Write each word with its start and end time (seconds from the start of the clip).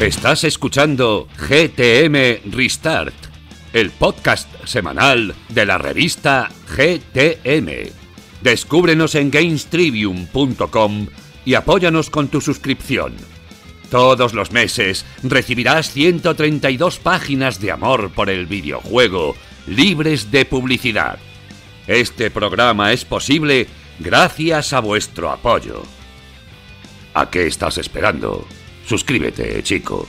Estás 0.00 0.44
escuchando 0.44 1.28
GTM 1.36 2.50
Restart, 2.50 3.12
el 3.74 3.90
podcast 3.90 4.48
semanal 4.64 5.34
de 5.50 5.66
la 5.66 5.76
revista 5.76 6.48
GTM. 6.74 7.90
Descúbrenos 8.40 9.14
en 9.14 9.30
gamestribium.com 9.30 11.06
y 11.44 11.52
apóyanos 11.52 12.08
con 12.08 12.28
tu 12.28 12.40
suscripción. 12.40 13.12
Todos 13.90 14.32
los 14.32 14.52
meses 14.52 15.04
recibirás 15.22 15.92
132 15.92 16.98
páginas 16.98 17.60
de 17.60 17.70
amor 17.70 18.10
por 18.10 18.30
el 18.30 18.46
videojuego, 18.46 19.36
libres 19.66 20.30
de 20.30 20.46
publicidad. 20.46 21.18
Este 21.86 22.30
programa 22.30 22.94
es 22.94 23.04
posible 23.04 23.66
gracias 23.98 24.72
a 24.72 24.80
vuestro 24.80 25.30
apoyo. 25.30 25.82
¿A 27.12 27.28
qué 27.28 27.46
estás 27.46 27.76
esperando? 27.76 28.46
Suscríbete, 28.90 29.62
chico. 29.62 30.04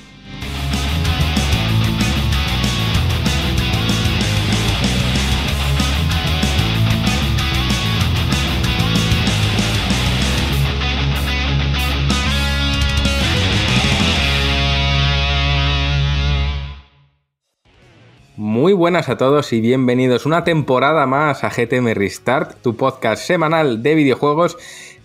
Muy 18.36 18.74
buenas 18.74 19.10
a 19.10 19.18
todos 19.18 19.54
y 19.54 19.62
bienvenidos 19.62 20.26
una 20.26 20.44
temporada 20.44 21.06
más 21.06 21.44
a 21.44 21.52
GTM 21.52 21.94
Restart, 21.94 22.60
tu 22.64 22.76
podcast 22.76 23.24
semanal 23.24 23.84
de 23.84 23.94
videojuegos 23.94 24.58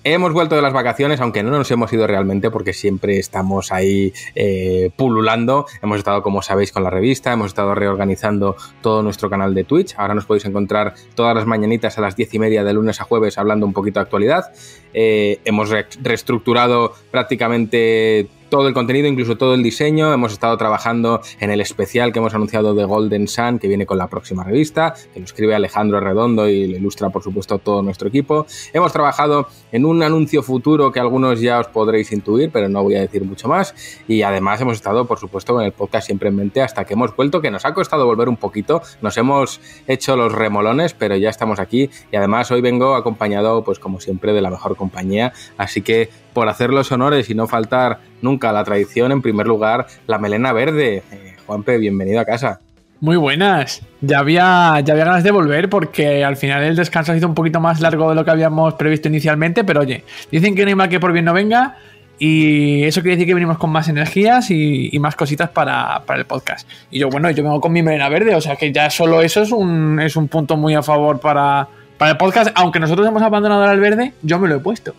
Hemos 0.09 0.33
vuelto 0.33 0.55
de 0.55 0.62
las 0.62 0.73
vacaciones, 0.73 1.20
aunque 1.20 1.42
no 1.42 1.50
nos 1.50 1.69
hemos 1.72 1.92
ido 1.92 2.06
realmente 2.06 2.48
porque 2.53 2.72
siempre 2.72 3.19
estamos 3.19 3.72
ahí 3.72 4.12
eh, 4.36 4.91
pululando. 4.94 5.67
Hemos 5.83 5.98
estado, 5.98 6.22
como 6.22 6.42
sabéis, 6.42 6.70
con 6.70 6.84
la 6.84 6.91
revista, 6.91 7.33
hemos 7.33 7.48
estado 7.48 7.75
reorganizando 7.75 8.55
todo 8.83 9.03
nuestro 9.03 9.28
canal 9.28 9.53
de 9.53 9.64
Twitch. 9.64 9.97
Ahora 9.98 10.14
nos 10.14 10.25
podéis 10.25 10.45
encontrar 10.45 10.95
todas 11.17 11.34
las 11.34 11.45
mañanitas 11.45 11.98
a 11.98 12.03
las 12.03 12.14
diez 12.14 12.33
y 12.33 12.39
media 12.39 12.62
de 12.62 12.72
lunes 12.72 13.00
a 13.00 13.05
jueves 13.05 13.36
hablando 13.36 13.67
un 13.67 13.72
poquito 13.72 13.98
de 13.98 14.05
actualidad. 14.05 14.53
Eh, 14.95 15.41
hemos 15.45 15.70
reestructurado 16.00 16.92
prácticamente 17.11 18.28
todo 18.48 18.69
el 18.69 18.75
contenido, 18.75 19.08
incluso 19.08 19.36
todo 19.36 19.55
el 19.55 19.62
diseño. 19.62 20.12
Hemos 20.12 20.33
estado 20.33 20.56
trabajando 20.56 21.20
en 21.41 21.50
el 21.50 21.61
especial 21.61 22.12
que 22.12 22.19
hemos 22.19 22.34
anunciado 22.34 22.75
de 22.75 22.84
Golden 22.84 23.28
Sun, 23.28 23.58
que 23.58 23.69
viene 23.69 23.86
con 23.86 23.98
la 23.98 24.08
próxima 24.08 24.44
revista, 24.44 24.94
que 25.12 25.20
lo 25.20 25.27
escribe 25.27 25.55
Alejandro 25.55 26.00
Redondo 26.00 26.48
y 26.48 26.67
lo 26.67 26.77
ilustra, 26.77 27.11
por 27.11 27.22
supuesto, 27.22 27.58
todo 27.58 27.83
nuestro 27.83 28.08
equipo. 28.08 28.47
Hemos 28.72 28.92
trabajado 28.92 29.48
en 29.72 29.84
un 29.84 30.02
anuncio 30.02 30.42
futuro 30.42 30.92
que 30.92 31.00
algunos 31.00 31.41
ya 31.41 31.58
os 31.61 31.69
podréis 31.69 32.12
intuir, 32.12 32.50
pero 32.52 32.69
no 32.69 32.83
voy 32.83 32.97
a 32.97 33.00
decir 33.00 33.24
mucho 33.24 33.48
más. 33.48 33.74
Y 34.08 34.22
además 34.22 34.61
hemos 34.61 34.74
estado, 34.74 35.06
por 35.06 35.19
supuesto, 35.19 35.55
con 35.55 35.64
el 35.64 35.72
podcast 35.72 36.06
siempre 36.06 36.28
en 36.28 36.36
mente 36.36 36.62
hasta 36.62 36.84
que 36.84 36.94
hemos 36.94 37.14
vuelto, 37.14 37.41
que 37.41 37.50
nos 37.50 37.64
ha 37.64 37.74
costado 37.74 38.06
volver 38.06 38.28
un 38.28 38.36
poquito. 38.36 38.83
Nos 39.02 39.17
hemos 39.17 39.61
hecho 39.86 40.17
los 40.17 40.33
remolones, 40.33 40.94
pero 40.94 41.17
ya 41.17 41.30
estamos 41.30 41.58
aquí. 41.58 41.91
Y 42.12 42.17
además 42.17 42.50
hoy 42.50 42.61
vengo 42.61 42.94
acompañado, 42.94 43.64
pues 43.64 43.78
como 43.78 44.00
siempre, 44.00 44.33
de 44.33 44.41
la 44.41 44.50
mejor 44.50 44.77
compañía. 44.77 45.33
Así 45.56 45.83
que 45.83 46.11
por 46.37 46.51
hacer 46.51 46.69
los 46.69 46.92
honores 46.92 47.31
y 47.31 47.34
no 47.34 47.47
faltar 47.47 48.01
nunca 48.20 48.51
a 48.51 48.53
la 48.53 48.62
tradición, 48.62 49.11
en 49.11 49.23
primer 49.23 49.47
lugar, 49.47 49.87
la 50.06 50.19
melena 50.19 50.53
verde. 50.53 51.03
Eh, 51.11 51.34
Juanpe, 51.47 51.79
bienvenido 51.79 52.20
a 52.20 52.27
casa. 52.27 52.61
Muy 53.01 53.17
buenas. 53.17 53.81
Ya 54.03 54.19
había, 54.19 54.79
ya 54.84 54.92
había 54.92 55.07
ganas 55.07 55.25
de 55.25 55.31
volver 55.31 55.70
porque 55.70 56.27
al 56.27 56.37
final 56.37 56.62
el 56.62 56.77
descanso 56.77 57.12
ha 57.12 57.14
sido 57.14 57.27
un 57.27 57.34
poquito 57.34 57.59
más 57.59 57.81
largo 57.81 58.11
de 58.11 58.17
lo 58.17 58.23
que 58.23 58.33
habíamos 58.33 58.75
previsto 58.75 59.09
inicialmente, 59.09 59.64
pero 59.64 59.81
oye, 59.81 60.05
dicen 60.31 60.55
que 60.55 60.64
no 60.64 60.69
hay 60.69 60.75
mal 60.75 60.91
que 60.91 61.01
por 61.01 61.14
bien 61.14 61.25
no 61.25 61.33
venga 61.33 61.79
y 62.19 62.84
eso 62.84 63.01
quiere 63.01 63.17
decir 63.17 63.29
que 63.29 63.34
venimos 63.34 63.57
con 63.57 63.70
más 63.70 63.89
energías 63.89 64.51
y, 64.51 64.95
más 65.01 65.17
cositas 65.17 65.48
para, 65.48 66.02
el 66.14 66.27
podcast. 66.27 66.69
Y 66.91 66.98
yo, 66.98 67.08
bueno, 67.08 67.30
yo 67.30 67.42
vengo 67.45 67.63
con 67.63 67.73
mi 67.73 67.83
melena 67.83 68.11
verde, 68.11 68.35
o 68.35 68.42
sea 68.42 68.57
que 68.57 68.73
ya 68.73 68.91
solo 68.91 69.23
eso 69.23 69.41
es 69.41 69.52
un, 69.52 70.01
es 70.01 70.17
un 70.17 70.29
punto 70.29 70.58
muy 70.58 70.75
a 70.75 70.83
favor 70.83 71.19
para, 71.19 71.67
para 71.96 72.11
el 72.11 72.19
podcast. 72.19 72.51
Aunque 72.57 72.79
nosotros 72.79 73.08
hemos 73.08 73.23
abandonado 73.23 73.64
al 73.64 73.80
verde, 73.80 74.13
yo 74.20 74.39
me 74.39 74.48
lo 74.48 74.57
he 74.57 74.61
puesto. 74.61 74.92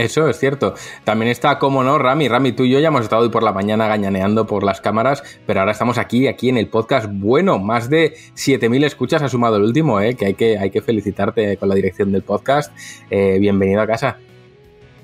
Eso 0.00 0.30
es 0.30 0.38
cierto. 0.38 0.74
También 1.04 1.30
está, 1.30 1.58
como 1.58 1.84
no, 1.84 1.98
Rami. 1.98 2.26
Rami, 2.26 2.52
tú 2.52 2.64
y 2.64 2.70
yo 2.70 2.80
ya 2.80 2.88
hemos 2.88 3.02
estado 3.02 3.20
hoy 3.20 3.28
por 3.28 3.42
la 3.42 3.52
mañana 3.52 3.86
gañaneando 3.86 4.46
por 4.46 4.64
las 4.64 4.80
cámaras, 4.80 5.22
pero 5.46 5.60
ahora 5.60 5.72
estamos 5.72 5.98
aquí, 5.98 6.26
aquí 6.26 6.48
en 6.48 6.56
el 6.56 6.68
podcast. 6.68 7.06
Bueno, 7.12 7.58
más 7.58 7.90
de 7.90 8.14
7.000 8.34 8.86
escuchas 8.86 9.20
ha 9.20 9.28
sumado 9.28 9.56
el 9.56 9.62
último, 9.62 10.00
¿eh? 10.00 10.14
que, 10.14 10.24
hay 10.24 10.34
que 10.34 10.56
hay 10.56 10.70
que 10.70 10.80
felicitarte 10.80 11.58
con 11.58 11.68
la 11.68 11.74
dirección 11.74 12.12
del 12.12 12.22
podcast. 12.22 12.72
Eh, 13.10 13.36
bienvenido 13.40 13.82
a 13.82 13.86
casa. 13.86 14.16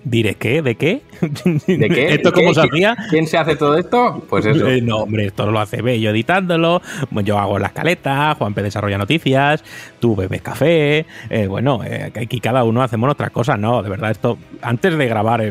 ¿Diré 0.07 0.37
qué? 0.37 0.63
¿De 0.63 0.77
qué? 0.77 1.03
¿De 1.67 1.89
qué? 1.89 2.07
¿Esto 2.15 2.33
cómo 2.33 2.55
se 2.55 2.61
hacía? 2.61 2.97
¿Quién 3.11 3.27
se 3.27 3.39
hace 3.39 3.57
todo 3.57 3.77
esto? 3.77 4.23
Pues 4.29 4.47
eso. 4.47 4.69
Eh, 4.69 4.81
no, 4.81 4.99
hombre, 4.99 5.27
esto 5.27 5.51
lo 5.51 5.59
hace 5.59 5.83
Bello 5.83 6.11
editándolo. 6.11 6.81
Yo 7.25 7.37
hago 7.41 7.59
la 7.59 7.67
escaleta, 7.67 8.33
Juanpe 8.37 8.63
desarrolla 8.63 8.99
noticias, 8.99 9.65
tú 9.99 10.15
bebes 10.15 10.43
café. 10.43 11.07
Eh, 11.29 11.49
bueno, 11.49 11.81
eh, 11.85 12.13
aquí 12.23 12.39
cada 12.39 12.63
uno 12.63 12.85
hacemos 12.85 13.11
otra 13.11 13.31
cosa. 13.31 13.57
No, 13.57 13.83
de 13.83 13.91
verdad, 13.91 14.13
esto. 14.13 14.39
Antes 14.63 14.97
de 14.97 15.09
grabar, 15.09 15.43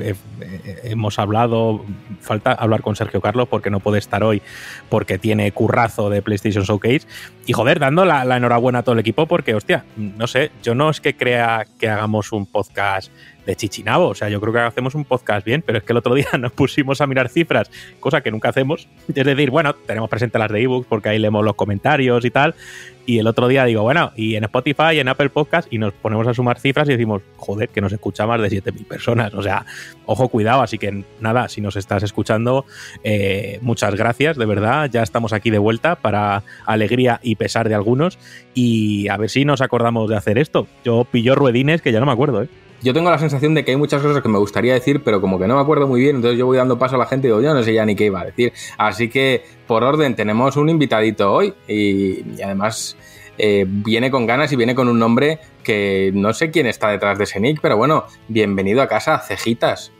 hemos 0.83 1.19
hablado. 1.19 1.83
Falta 2.21 2.53
hablar 2.53 2.81
con 2.81 2.95
Sergio 2.95 3.19
Carlos 3.19 3.49
porque 3.49 3.69
no 3.69 3.81
puede 3.81 3.99
estar 3.99 4.23
hoy 4.23 4.41
porque 4.87 5.19
tiene 5.19 5.51
currazo 5.51 6.09
de 6.09 6.21
PlayStation 6.21 6.63
Showcase. 6.63 7.01
Y 7.45 7.51
joder, 7.51 7.77
dando 7.79 8.05
la, 8.05 8.23
la 8.23 8.37
enhorabuena 8.37 8.79
a 8.79 8.83
todo 8.83 8.93
el 8.93 8.99
equipo 8.99 9.27
porque, 9.27 9.53
hostia, 9.53 9.83
no 9.97 10.27
sé, 10.27 10.51
yo 10.63 10.75
no 10.75 10.89
es 10.89 11.01
que 11.01 11.15
crea 11.15 11.67
que 11.77 11.89
hagamos 11.89 12.31
un 12.31 12.45
podcast 12.45 13.11
de 13.45 13.55
chichinabo. 13.55 14.07
O 14.07 14.15
sea, 14.15 14.29
yo 14.29 14.41
creo 14.41 14.53
que 14.53 14.59
hacemos 14.59 14.95
un 14.95 15.05
podcast 15.05 15.45
bien, 15.45 15.61
pero 15.61 15.77
es 15.77 15.83
que 15.83 15.93
el 15.93 15.97
otro 15.97 16.13
día 16.15 16.27
nos 16.39 16.51
pusimos 16.51 17.01
a 17.01 17.07
mirar 17.07 17.29
cifras, 17.29 17.69
cosa 17.99 18.21
que 18.21 18.31
nunca 18.31 18.49
hacemos. 18.49 18.87
Es 19.13 19.25
decir, 19.25 19.51
bueno, 19.51 19.73
tenemos 19.73 20.09
presente 20.09 20.39
las 20.39 20.51
de 20.51 20.61
ebooks 20.61 20.87
porque 20.87 21.09
ahí 21.09 21.19
leemos 21.19 21.43
los 21.43 21.55
comentarios 21.55 22.23
y 22.25 22.31
tal. 22.31 22.55
Y 23.07 23.19
el 23.19 23.27
otro 23.27 23.47
día 23.47 23.65
digo, 23.65 23.83
bueno, 23.83 24.11
y 24.15 24.35
en 24.35 24.45
Spotify 24.45 24.99
en 24.99 25.07
Apple 25.07 25.29
Podcast, 25.29 25.71
y 25.71 25.77
nos 25.77 25.93
ponemos 25.93 26.27
a 26.27 26.33
sumar 26.33 26.59
cifras 26.59 26.89
y 26.89 26.93
decimos, 26.93 27.21
joder, 27.37 27.69
que 27.69 27.79
nos 27.79 27.93
escucha 27.93 28.25
más 28.25 28.41
de 28.41 28.49
7.000 28.49 28.87
personas. 28.87 29.33
O 29.35 29.43
sea, 29.43 29.65
ojo, 30.05 30.27
cuidado. 30.29 30.61
Así 30.61 30.79
que 30.79 31.03
nada, 31.19 31.47
si 31.47 31.61
nos 31.61 31.75
estás 31.75 32.01
escuchando, 32.01 32.65
eh, 33.03 33.59
muchas 33.61 33.95
gracias, 33.95 34.37
de 34.37 34.45
verdad. 34.45 34.89
Ya 34.91 35.03
estamos 35.03 35.33
aquí 35.33 35.51
de 35.51 35.59
vuelta 35.59 35.95
para 35.95 36.43
alegría 36.65 37.19
y 37.21 37.35
pesar 37.35 37.69
de 37.69 37.75
algunos. 37.75 38.17
Y 38.55 39.07
a 39.09 39.17
ver 39.17 39.29
si 39.29 39.45
nos 39.45 39.61
acordamos 39.61 40.09
de 40.09 40.15
hacer 40.15 40.39
esto. 40.39 40.67
Yo 40.83 41.05
pillo 41.05 41.35
ruedines 41.35 41.83
que 41.83 41.91
ya 41.91 41.99
no 41.99 42.07
me 42.07 42.11
acuerdo, 42.11 42.41
¿eh? 42.41 42.49
Yo 42.85 42.93
tengo 42.93 43.09
la 43.09 43.17
sensación 43.17 43.55
de 43.55 43.65
que 43.65 43.71
hay 43.71 43.77
muchas 43.77 43.99
cosas 43.99 44.21
que 44.21 44.29
me 44.29 44.37
gustaría 44.37 44.75
decir, 44.75 45.01
pero 45.03 45.19
como 45.19 45.39
que 45.39 45.47
no 45.47 45.55
me 45.55 45.61
acuerdo 45.61 45.87
muy 45.87 46.01
bien, 46.01 46.17
entonces 46.17 46.37
yo 46.37 46.45
voy 46.45 46.57
dando 46.57 46.77
paso 46.77 46.93
a 46.93 46.99
la 46.99 47.07
gente 47.07 47.27
y 47.27 47.29
digo, 47.29 47.41
yo 47.41 47.51
no 47.51 47.63
sé 47.63 47.73
ya 47.73 47.83
ni 47.83 47.95
qué 47.95 48.05
iba 48.05 48.21
a 48.21 48.25
decir. 48.25 48.53
Así 48.77 49.09
que, 49.09 49.43
por 49.65 49.83
orden, 49.83 50.15
tenemos 50.15 50.55
un 50.55 50.69
invitadito 50.69 51.33
hoy 51.33 51.51
y, 51.67 52.39
además 52.43 52.95
eh, 53.39 53.65
viene 53.67 54.11
con 54.11 54.27
ganas 54.27 54.53
y 54.53 54.55
viene 54.55 54.75
con 54.75 54.87
un 54.87 54.99
nombre 54.99 55.39
que 55.63 56.11
no 56.13 56.31
sé 56.31 56.51
quién 56.51 56.67
está 56.67 56.89
detrás 56.89 57.17
de 57.17 57.23
ese 57.23 57.39
nick, 57.39 57.59
pero 57.59 57.75
bueno, 57.75 58.05
bienvenido 58.27 58.83
a 58.83 58.87
casa, 58.87 59.17
Cejitas. 59.17 59.91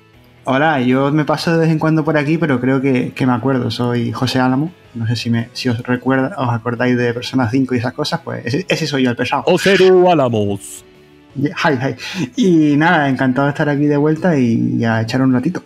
Hola, 0.43 0.79
yo 0.79 1.11
me 1.11 1.25
paso 1.25 1.53
de 1.53 1.61
vez 1.61 1.69
en 1.71 1.79
cuando 1.79 2.05
por 2.05 2.17
aquí, 2.17 2.37
pero 2.37 2.61
creo 2.61 2.81
que, 2.81 3.11
me 3.25 3.33
acuerdo. 3.33 3.71
Soy 3.71 4.11
José 4.11 4.39
Álamo. 4.39 4.71
No 4.93 5.07
sé 5.07 5.15
si, 5.15 5.31
me, 5.31 5.49
si 5.53 5.69
os 5.69 5.79
recuerda, 5.79 6.35
os 6.37 6.49
acordáis 6.49 6.95
de 6.95 7.15
Persona 7.15 7.49
5 7.49 7.73
y 7.73 7.79
esas 7.79 7.93
cosas, 7.93 8.21
pues 8.23 8.45
ese, 8.45 8.85
soy 8.85 9.05
yo, 9.05 9.09
el 9.09 9.15
pesado. 9.15 9.41
José 9.41 9.75
Álamos. 10.07 10.85
Y 12.35 12.75
nada, 12.77 13.09
encantado 13.09 13.47
de 13.47 13.51
estar 13.51 13.69
aquí 13.69 13.85
de 13.85 13.97
vuelta 13.97 14.37
y 14.37 14.83
a 14.83 15.01
echar 15.01 15.21
un 15.21 15.33
ratito. 15.33 15.61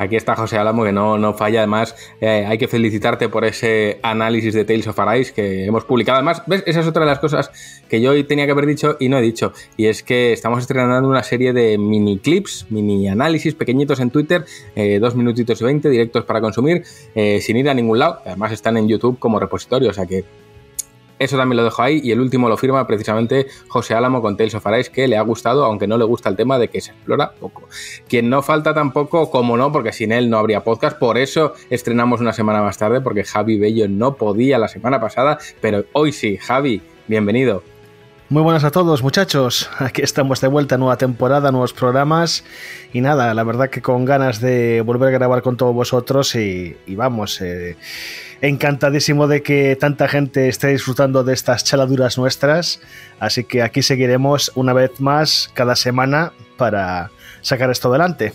Aquí 0.00 0.14
está 0.14 0.36
José 0.36 0.56
Álamo, 0.56 0.84
que 0.84 0.92
no, 0.92 1.18
no 1.18 1.34
falla. 1.34 1.58
Además, 1.58 1.96
eh, 2.20 2.46
hay 2.46 2.56
que 2.56 2.68
felicitarte 2.68 3.28
por 3.28 3.44
ese 3.44 3.98
análisis 4.04 4.54
de 4.54 4.64
Tales 4.64 4.86
of 4.86 4.98
Arise 5.00 5.32
que 5.32 5.64
hemos 5.64 5.84
publicado. 5.84 6.18
Además, 6.18 6.44
¿ves? 6.46 6.62
Esa 6.66 6.80
es 6.80 6.86
otra 6.86 7.02
de 7.02 7.10
las 7.10 7.18
cosas 7.18 7.50
que 7.88 8.00
yo 8.00 8.12
hoy 8.12 8.22
tenía 8.22 8.46
que 8.46 8.52
haber 8.52 8.66
dicho 8.66 8.96
y 9.00 9.08
no 9.08 9.18
he 9.18 9.22
dicho. 9.22 9.52
Y 9.76 9.86
es 9.86 10.04
que 10.04 10.32
estamos 10.32 10.60
estrenando 10.60 11.08
una 11.08 11.24
serie 11.24 11.52
de 11.52 11.78
mini 11.78 12.18
clips, 12.20 12.66
mini 12.70 13.08
análisis 13.08 13.56
pequeñitos 13.56 13.98
en 13.98 14.10
Twitter, 14.10 14.44
eh, 14.76 15.00
dos 15.00 15.16
minutitos 15.16 15.60
y 15.60 15.64
veinte, 15.64 15.90
directos 15.90 16.24
para 16.24 16.40
consumir, 16.40 16.84
eh, 17.16 17.40
sin 17.40 17.56
ir 17.56 17.68
a 17.68 17.74
ningún 17.74 17.98
lado. 17.98 18.20
Además, 18.24 18.52
están 18.52 18.76
en 18.76 18.86
YouTube 18.86 19.18
como 19.18 19.40
repositorio, 19.40 19.90
o 19.90 19.92
sea 19.92 20.06
que 20.06 20.24
eso 21.18 21.36
también 21.36 21.56
lo 21.56 21.64
dejo 21.64 21.82
ahí 21.82 22.00
y 22.02 22.12
el 22.12 22.20
último 22.20 22.48
lo 22.48 22.56
firma 22.56 22.86
precisamente 22.86 23.46
José 23.68 23.94
Álamo 23.94 24.22
con 24.22 24.36
Tales 24.36 24.54
of 24.54 24.66
Arise, 24.66 24.90
que 24.90 25.08
le 25.08 25.16
ha 25.16 25.22
gustado, 25.22 25.64
aunque 25.64 25.86
no 25.86 25.98
le 25.98 26.04
gusta 26.04 26.28
el 26.28 26.36
tema 26.36 26.58
de 26.58 26.68
que 26.68 26.80
se 26.80 26.92
explora 26.92 27.32
poco. 27.32 27.68
Quien 28.08 28.28
no 28.28 28.42
falta 28.42 28.74
tampoco, 28.74 29.30
como 29.30 29.56
no, 29.56 29.72
porque 29.72 29.92
sin 29.92 30.12
él 30.12 30.30
no 30.30 30.38
habría 30.38 30.64
podcast, 30.64 30.98
por 30.98 31.18
eso 31.18 31.54
estrenamos 31.70 32.20
una 32.20 32.32
semana 32.32 32.62
más 32.62 32.78
tarde, 32.78 33.00
porque 33.00 33.24
Javi 33.24 33.58
Bello 33.58 33.88
no 33.88 34.14
podía 34.14 34.58
la 34.58 34.68
semana 34.68 35.00
pasada, 35.00 35.38
pero 35.60 35.84
hoy 35.92 36.12
sí, 36.12 36.36
Javi, 36.36 36.82
bienvenido. 37.06 37.62
Muy 38.30 38.42
buenas 38.42 38.62
a 38.64 38.70
todos 38.70 39.02
muchachos, 39.02 39.70
aquí 39.78 40.02
estamos 40.02 40.42
de 40.42 40.48
vuelta, 40.48 40.76
nueva 40.76 40.98
temporada, 40.98 41.50
nuevos 41.50 41.72
programas 41.72 42.44
y 42.92 43.00
nada, 43.00 43.32
la 43.32 43.42
verdad 43.42 43.70
que 43.70 43.80
con 43.80 44.04
ganas 44.04 44.42
de 44.42 44.82
volver 44.82 45.08
a 45.08 45.12
grabar 45.12 45.40
con 45.40 45.56
todos 45.56 45.74
vosotros 45.74 46.34
y, 46.34 46.76
vamos, 46.88 47.40
eh, 47.40 47.78
encantadísimo 48.40 49.26
de 49.26 49.42
que 49.42 49.76
tanta 49.76 50.08
gente 50.08 50.48
esté 50.48 50.68
disfrutando 50.68 51.24
de 51.24 51.34
estas 51.34 51.64
chaladuras 51.64 52.18
nuestras, 52.18 52.80
así 53.18 53.44
que 53.44 53.62
aquí 53.62 53.82
seguiremos 53.82 54.52
una 54.54 54.72
vez 54.72 55.00
más 55.00 55.50
cada 55.54 55.76
semana 55.76 56.32
para 56.56 57.10
sacar 57.40 57.70
esto 57.70 57.88
adelante. 57.88 58.32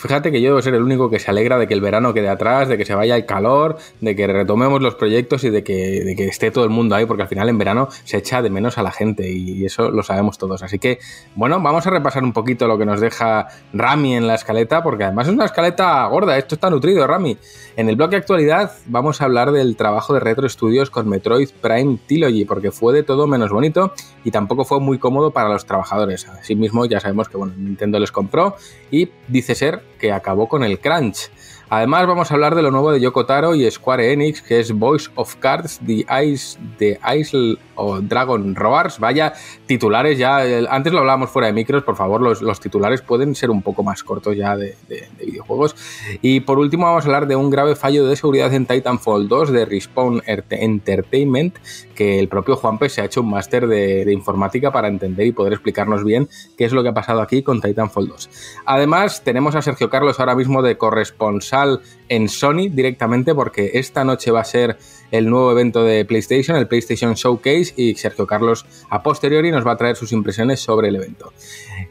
Fíjate 0.00 0.32
que 0.32 0.40
yo 0.40 0.48
debo 0.50 0.62
ser 0.62 0.74
el 0.74 0.82
único 0.82 1.10
que 1.10 1.18
se 1.18 1.30
alegra 1.30 1.58
de 1.58 1.68
que 1.68 1.74
el 1.74 1.80
verano 1.80 2.14
quede 2.14 2.28
atrás, 2.28 2.68
de 2.68 2.78
que 2.78 2.84
se 2.84 2.94
vaya 2.94 3.16
el 3.16 3.26
calor, 3.26 3.76
de 4.00 4.16
que 4.16 4.26
retomemos 4.26 4.80
los 4.80 4.94
proyectos 4.94 5.44
y 5.44 5.50
de 5.50 5.62
que, 5.62 6.02
de 6.04 6.16
que 6.16 6.26
esté 6.26 6.50
todo 6.50 6.64
el 6.64 6.70
mundo 6.70 6.94
ahí, 6.94 7.04
porque 7.04 7.22
al 7.22 7.28
final 7.28 7.48
en 7.48 7.58
verano 7.58 7.88
se 8.04 8.16
echa 8.16 8.40
de 8.40 8.50
menos 8.50 8.78
a 8.78 8.82
la 8.82 8.92
gente 8.92 9.30
y 9.30 9.64
eso 9.64 9.90
lo 9.90 10.02
sabemos 10.02 10.38
todos. 10.38 10.62
Así 10.62 10.78
que, 10.78 10.98
bueno, 11.34 11.60
vamos 11.60 11.86
a 11.86 11.90
repasar 11.90 12.24
un 12.24 12.32
poquito 12.32 12.66
lo 12.66 12.78
que 12.78 12.86
nos 12.86 13.00
deja 13.00 13.48
Rami 13.72 14.16
en 14.16 14.26
la 14.26 14.34
escaleta, 14.34 14.82
porque 14.82 15.04
además 15.04 15.28
es 15.28 15.34
una 15.34 15.44
escaleta 15.44 16.06
gorda, 16.06 16.38
esto 16.38 16.54
está 16.54 16.70
nutrido, 16.70 17.06
Rami. 17.06 17.36
En 17.76 17.88
el 17.88 17.96
bloque 17.96 18.16
actualidad 18.16 18.72
vamos 18.86 19.20
a 19.20 19.24
hablar 19.24 19.52
del 19.52 19.76
trabajo 19.76 20.14
de 20.14 20.20
Retro 20.20 20.48
Studios 20.48 20.90
con 20.90 21.08
Metroid 21.08 21.50
Prime 21.60 21.98
Trilogy, 22.06 22.44
porque 22.44 22.70
fue 22.70 22.94
de 22.94 23.02
todo 23.02 23.26
menos 23.26 23.50
bonito 23.50 23.92
y 24.24 24.30
tampoco 24.30 24.64
fue 24.64 24.80
muy 24.80 24.98
cómodo 24.98 25.30
para 25.30 25.48
los 25.48 25.66
trabajadores. 25.66 26.26
Asimismo, 26.26 26.86
ya 26.86 27.00
sabemos 27.00 27.28
que 27.28 27.36
bueno, 27.36 27.54
Nintendo 27.56 27.98
les 27.98 28.12
compró 28.12 28.56
y 28.90 29.10
dice 29.28 29.54
ser 29.54 29.89
que 30.00 30.12
acabó 30.12 30.48
con 30.48 30.64
el 30.64 30.80
crunch. 30.80 31.30
Además, 31.68 32.06
vamos 32.08 32.30
a 32.30 32.34
hablar 32.34 32.56
de 32.56 32.62
lo 32.62 32.72
nuevo 32.72 32.90
de 32.90 33.00
Yoko 33.00 33.26
Taro 33.26 33.54
y 33.54 33.70
Square 33.70 34.12
Enix, 34.12 34.42
que 34.42 34.58
es 34.58 34.72
Voice 34.72 35.08
of 35.14 35.36
Cards, 35.36 35.80
The 35.86 36.04
Ice, 36.24 36.58
The 36.78 36.98
Ice 37.16 37.56
o 37.80 38.00
Dragon 38.00 38.54
Roars. 38.54 38.98
Vaya 38.98 39.32
titulares 39.66 40.18
ya. 40.18 40.38
Antes 40.68 40.92
lo 40.92 41.00
hablábamos 41.00 41.30
fuera 41.30 41.46
de 41.46 41.52
micros, 41.52 41.82
por 41.82 41.96
favor, 41.96 42.20
los, 42.20 42.60
titulares 42.60 43.02
pueden 43.02 43.34
ser 43.34 43.50
un 43.50 43.62
poco 43.62 43.82
más 43.82 44.02
cortos 44.02 44.36
ya 44.36 44.56
de, 44.56 44.76
videojuegos. 45.18 45.74
Y 46.22 46.40
por 46.40 46.58
último, 46.58 46.86
vamos 46.86 47.04
a 47.04 47.08
hablar 47.08 47.26
de 47.26 47.36
un 47.36 47.50
grave 47.50 47.74
fallo 47.76 48.06
de 48.06 48.16
seguridad 48.16 48.52
en 48.52 48.66
Titanfall 48.66 49.28
2 49.28 49.52
de 49.52 49.64
Respawn 49.64 50.22
Entertainment, 50.26 51.56
que 51.94 52.18
el 52.18 52.28
propio 52.28 52.56
Juanpe 52.56 52.88
se 52.88 53.00
ha 53.00 53.04
hecho 53.04 53.22
un 53.22 53.30
máster 53.30 53.66
de, 53.66 54.04
de 54.04 54.12
informática 54.12 54.70
para 54.70 54.88
entender 54.88 55.26
y 55.26 55.32
poder 55.32 55.54
explicarnos 55.54 56.04
bien 56.04 56.28
qué 56.56 56.64
es 56.64 56.72
lo 56.72 56.82
que 56.82 56.90
ha 56.90 56.94
pasado 56.94 57.20
aquí 57.20 57.42
con 57.42 57.60
Titanfall 57.60 58.08
2. 58.08 58.30
Además, 58.66 59.22
tenemos 59.24 59.54
a 59.54 59.62
Sergio 59.62 59.90
Carlos 59.90 60.20
ahora 60.20 60.34
mismo 60.34 60.62
de 60.62 60.76
corresponsal 60.76 61.80
en 62.08 62.28
Sony 62.28 62.68
directamente 62.70 63.34
porque 63.34 63.72
esta 63.74 64.04
noche 64.04 64.30
va 64.30 64.40
a 64.40 64.44
ser 64.44 64.78
el 65.10 65.28
nuevo 65.28 65.52
evento 65.52 65.84
de 65.84 66.04
PlayStation, 66.04 66.56
el 66.56 66.68
PlayStation 66.68 67.14
Showcase 67.14 67.74
y 67.76 67.94
Sergio 67.94 68.26
Carlos 68.26 68.66
a 68.88 69.02
posteriori 69.02 69.50
nos 69.50 69.66
va 69.66 69.72
a 69.72 69.76
traer 69.76 69.96
sus 69.96 70.12
impresiones 70.12 70.60
sobre 70.60 70.88
el 70.88 70.96
evento. 70.96 71.32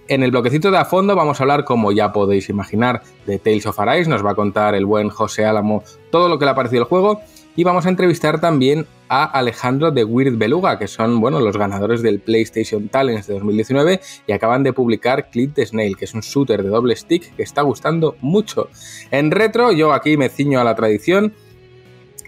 En 0.07 0.23
el 0.23 0.31
bloquecito 0.31 0.71
de 0.71 0.77
a 0.77 0.85
fondo 0.85 1.15
vamos 1.15 1.39
a 1.39 1.43
hablar, 1.43 1.65
como 1.65 1.91
ya 1.91 2.11
podéis 2.11 2.49
imaginar, 2.49 3.03
de 3.25 3.39
Tales 3.39 3.65
of 3.65 3.79
Arise, 3.79 4.09
nos 4.09 4.25
va 4.25 4.31
a 4.31 4.35
contar 4.35 4.75
el 4.75 4.85
buen 4.85 5.09
José 5.09 5.45
Álamo 5.45 5.83
todo 6.11 6.29
lo 6.29 6.39
que 6.39 6.45
le 6.45 6.51
ha 6.51 6.55
parecido 6.55 6.81
el 6.81 6.87
juego 6.87 7.21
y 7.55 7.63
vamos 7.63 7.85
a 7.85 7.89
entrevistar 7.89 8.39
también 8.39 8.87
a 9.09 9.25
Alejandro 9.25 9.91
de 9.91 10.05
Weird 10.05 10.37
Beluga, 10.37 10.79
que 10.79 10.87
son 10.87 11.19
bueno, 11.19 11.39
los 11.41 11.57
ganadores 11.57 12.01
del 12.01 12.19
PlayStation 12.19 12.87
Talents 12.87 13.27
de 13.27 13.33
2019 13.33 13.99
y 14.27 14.31
acaban 14.31 14.63
de 14.63 14.71
publicar 14.71 15.29
Clip 15.29 15.53
the 15.53 15.65
Snail, 15.65 15.97
que 15.97 16.05
es 16.05 16.13
un 16.13 16.21
shooter 16.21 16.63
de 16.63 16.69
doble 16.69 16.95
stick 16.95 17.35
que 17.35 17.43
está 17.43 17.63
gustando 17.63 18.15
mucho. 18.21 18.69
En 19.11 19.31
retro, 19.31 19.71
yo 19.71 19.91
aquí 19.91 20.15
me 20.15 20.29
ciño 20.29 20.61
a 20.61 20.63
la 20.63 20.75
tradición 20.75 21.33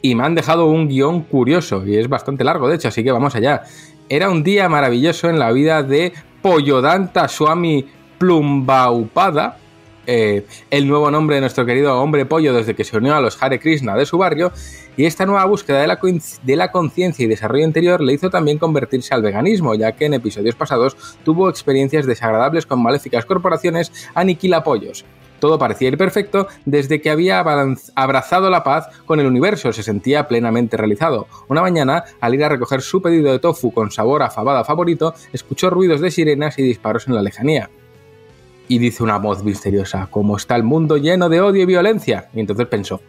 y 0.02 0.16
me 0.16 0.24
han 0.24 0.36
dejado 0.36 0.66
un 0.66 0.88
guion 0.88 1.22
curioso 1.24 1.86
y 1.86 1.98
es 1.98 2.10
bastante 2.10 2.44
largo, 2.44 2.68
de 2.68 2.76
hecho, 2.76 2.88
así 2.88 3.04
que 3.04 3.12
vamos 3.12 3.36
allá. 3.36 3.64
Era 4.10 4.30
un 4.30 4.44
día 4.44 4.68
maravilloso 4.68 5.30
en 5.30 5.40
la 5.40 5.52
vida 5.52 5.84
de 5.84 6.14
Poyodanta 6.42 7.28
Swami 7.28 7.86
Plumbaupada, 8.18 9.58
eh, 10.08 10.46
el 10.72 10.88
nuevo 10.88 11.12
nombre 11.12 11.36
de 11.36 11.42
nuestro 11.42 11.66
querido 11.66 12.02
hombre 12.02 12.26
pollo 12.26 12.54
desde 12.54 12.76
que 12.76 12.84
se 12.84 12.98
unió 12.98 13.16
a 13.16 13.22
los 13.22 13.42
Hare 13.42 13.60
Krishna 13.60 13.96
de 13.96 14.06
su 14.06 14.18
barrio, 14.18 14.52
y 14.98 15.06
esta 15.06 15.26
nueva 15.26 15.46
búsqueda 15.46 15.82
de 15.82 16.56
la 16.56 16.72
conciencia 16.72 17.24
y 17.24 17.28
desarrollo 17.28 17.64
interior 17.64 18.02
le 18.02 18.14
hizo 18.14 18.30
también 18.30 18.58
convertirse 18.58 19.14
al 19.14 19.22
veganismo, 19.22 19.76
ya 19.76 19.94
que 19.94 20.06
en 20.06 20.16
episodios 20.16 20.56
pasados 20.56 20.98
tuvo 21.24 21.50
experiencias 21.50 22.06
desagradables 22.06 22.66
con 22.66 22.82
maléficas 22.82 23.26
corporaciones 23.26 23.92
aniquila 24.14 24.64
pollos. 24.64 25.06
Todo 25.42 25.60
parecía 25.60 25.90
ir 25.90 25.98
perfecto 25.98 26.48
desde 26.64 27.02
que 27.02 27.10
había 27.10 27.44
abrazado 27.96 28.50
la 28.50 28.64
paz 28.64 28.88
con 29.06 29.20
el 29.20 29.26
universo, 29.26 29.74
se 29.74 29.84
sentía 29.84 30.30
plenamente 30.30 30.78
realizado. 30.78 31.28
Una 31.50 31.62
mañana, 31.62 32.06
al 32.22 32.36
ir 32.36 32.44
a 32.46 32.50
recoger 32.50 32.82
su 32.82 33.02
pedido 33.02 33.32
de 33.32 33.40
tofu 33.40 33.74
con 33.74 33.92
sabor 33.92 34.24
a 34.24 34.30
fabada 34.30 34.64
favorito, 34.64 35.14
escuchó 35.34 35.70
ruidos 35.70 36.00
de 36.00 36.12
sirenas 36.12 36.58
y 36.60 36.64
disparos 36.64 37.08
en 37.08 37.16
la 37.16 37.24
lejanía 37.24 37.70
y 38.68 38.78
dice 38.78 39.04
una 39.04 39.18
voz 39.18 39.44
misteriosa, 39.44 40.08
¿cómo 40.10 40.38
está 40.38 40.56
el 40.56 40.64
mundo 40.64 40.96
lleno 40.96 41.28
de 41.28 41.42
odio 41.42 41.64
y 41.64 41.66
violencia? 41.66 42.30
Y 42.34 42.40
entonces 42.40 42.68
pensó, 42.68 43.02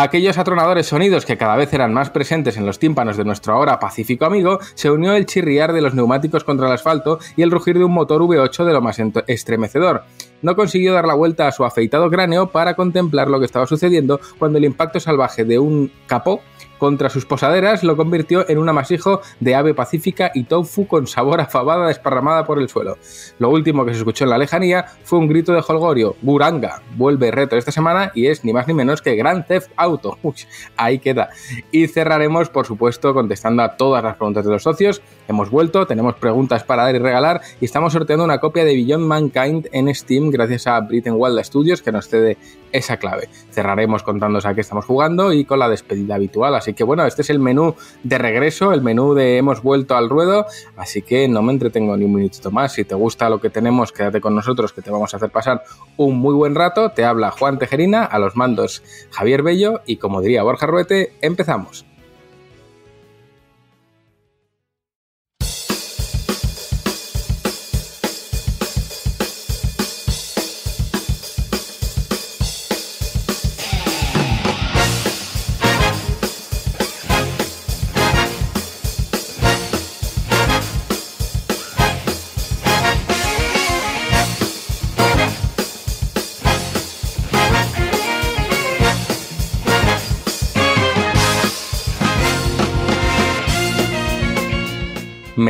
aquellos 0.00 0.38
atronadores 0.38 0.86
sonidos 0.86 1.26
que 1.26 1.36
cada 1.36 1.56
vez 1.56 1.74
eran 1.74 1.92
más 1.92 2.08
presentes 2.08 2.56
en 2.56 2.64
los 2.64 2.78
tímpanos 2.78 3.18
de 3.18 3.24
nuestro 3.24 3.52
ahora 3.52 3.78
pacífico 3.78 4.24
amigo, 4.24 4.60
se 4.74 4.90
unió 4.90 5.12
el 5.14 5.26
chirriar 5.26 5.74
de 5.74 5.82
los 5.82 5.94
neumáticos 5.94 6.44
contra 6.44 6.68
el 6.68 6.72
asfalto 6.72 7.18
y 7.36 7.42
el 7.42 7.50
rugir 7.50 7.76
de 7.76 7.84
un 7.84 7.92
motor 7.92 8.22
V8 8.22 8.64
de 8.64 8.72
lo 8.72 8.80
más 8.80 8.98
estremecedor. 9.26 10.04
No 10.42 10.56
consiguió 10.56 10.92
dar 10.92 11.06
la 11.06 11.14
vuelta 11.14 11.48
a 11.48 11.52
su 11.52 11.64
afeitado 11.64 12.10
cráneo 12.10 12.50
para 12.50 12.74
contemplar 12.74 13.28
lo 13.28 13.38
que 13.38 13.46
estaba 13.46 13.66
sucediendo 13.66 14.20
cuando 14.38 14.58
el 14.58 14.64
impacto 14.64 15.00
salvaje 15.00 15.44
de 15.44 15.58
un 15.58 15.90
capó 16.06 16.40
contra 16.82 17.10
sus 17.10 17.26
posaderas 17.26 17.84
lo 17.84 17.96
convirtió 17.96 18.44
en 18.50 18.58
un 18.58 18.68
amasijo 18.68 19.20
de 19.38 19.54
ave 19.54 19.72
pacífica 19.72 20.32
y 20.34 20.42
tofu 20.42 20.88
con 20.88 21.06
sabor 21.06 21.40
a 21.40 21.46
fabada 21.46 21.86
desparramada 21.86 22.44
por 22.44 22.60
el 22.60 22.68
suelo. 22.68 22.98
Lo 23.38 23.50
último 23.50 23.84
que 23.84 23.92
se 23.92 24.00
escuchó 24.00 24.24
en 24.24 24.30
la 24.30 24.38
lejanía 24.38 24.86
fue 25.04 25.20
un 25.20 25.28
grito 25.28 25.52
de 25.52 25.62
holgorio, 25.64 26.16
Buranga, 26.22 26.82
vuelve 26.96 27.30
reto 27.30 27.56
esta 27.56 27.70
semana 27.70 28.10
y 28.16 28.26
es 28.26 28.44
ni 28.44 28.52
más 28.52 28.66
ni 28.66 28.74
menos 28.74 29.00
que 29.00 29.14
Grand 29.14 29.46
Theft 29.46 29.70
Auto. 29.76 30.18
ahí 30.76 30.98
queda. 30.98 31.28
Y 31.70 31.86
cerraremos, 31.86 32.48
por 32.48 32.66
supuesto, 32.66 33.14
contestando 33.14 33.62
a 33.62 33.76
todas 33.76 34.02
las 34.02 34.16
preguntas 34.16 34.44
de 34.44 34.50
los 34.50 34.64
socios. 34.64 35.02
Hemos 35.28 35.50
vuelto, 35.50 35.86
tenemos 35.86 36.16
preguntas 36.16 36.64
para 36.64 36.82
dar 36.82 36.96
y 36.96 36.98
regalar 36.98 37.42
y 37.60 37.64
estamos 37.66 37.92
sorteando 37.92 38.24
una 38.24 38.40
copia 38.40 38.64
de 38.64 38.74
Beyond 38.74 39.06
Mankind 39.06 39.68
en 39.70 39.94
Steam 39.94 40.30
gracias 40.30 40.66
a 40.66 40.80
Britain 40.80 41.14
Wild 41.16 41.44
Studios 41.44 41.80
que 41.80 41.92
nos 41.92 42.08
cede 42.08 42.38
esa 42.72 42.96
clave. 42.96 43.28
Cerraremos 43.50 44.02
contándoos 44.02 44.46
a 44.46 44.54
qué 44.54 44.62
estamos 44.62 44.84
jugando 44.84 45.32
y 45.32 45.44
con 45.44 45.60
la 45.60 45.68
despedida 45.68 46.16
habitual. 46.16 46.54
Así 46.54 46.71
que 46.74 46.84
bueno, 46.84 47.06
este 47.06 47.22
es 47.22 47.30
el 47.30 47.38
menú 47.38 47.74
de 48.02 48.18
regreso, 48.18 48.72
el 48.72 48.82
menú 48.82 49.14
de 49.14 49.38
hemos 49.38 49.62
vuelto 49.62 49.96
al 49.96 50.08
ruedo. 50.08 50.46
Así 50.76 51.02
que 51.02 51.28
no 51.28 51.42
me 51.42 51.52
entretengo 51.52 51.96
ni 51.96 52.04
un 52.04 52.14
minutito 52.14 52.50
más. 52.50 52.72
Si 52.72 52.84
te 52.84 52.94
gusta 52.94 53.28
lo 53.28 53.40
que 53.40 53.50
tenemos, 53.50 53.92
quédate 53.92 54.20
con 54.20 54.34
nosotros 54.34 54.72
que 54.72 54.82
te 54.82 54.90
vamos 54.90 55.14
a 55.14 55.16
hacer 55.16 55.30
pasar 55.30 55.62
un 55.96 56.18
muy 56.18 56.34
buen 56.34 56.54
rato. 56.54 56.90
Te 56.90 57.04
habla 57.04 57.30
Juan 57.30 57.58
Tejerina, 57.58 58.04
a 58.04 58.18
los 58.18 58.36
mandos 58.36 58.82
Javier 59.10 59.42
Bello 59.42 59.80
y 59.86 59.96
como 59.96 60.20
diría 60.20 60.42
Borja 60.42 60.66
Ruete, 60.66 61.14
empezamos. 61.20 61.91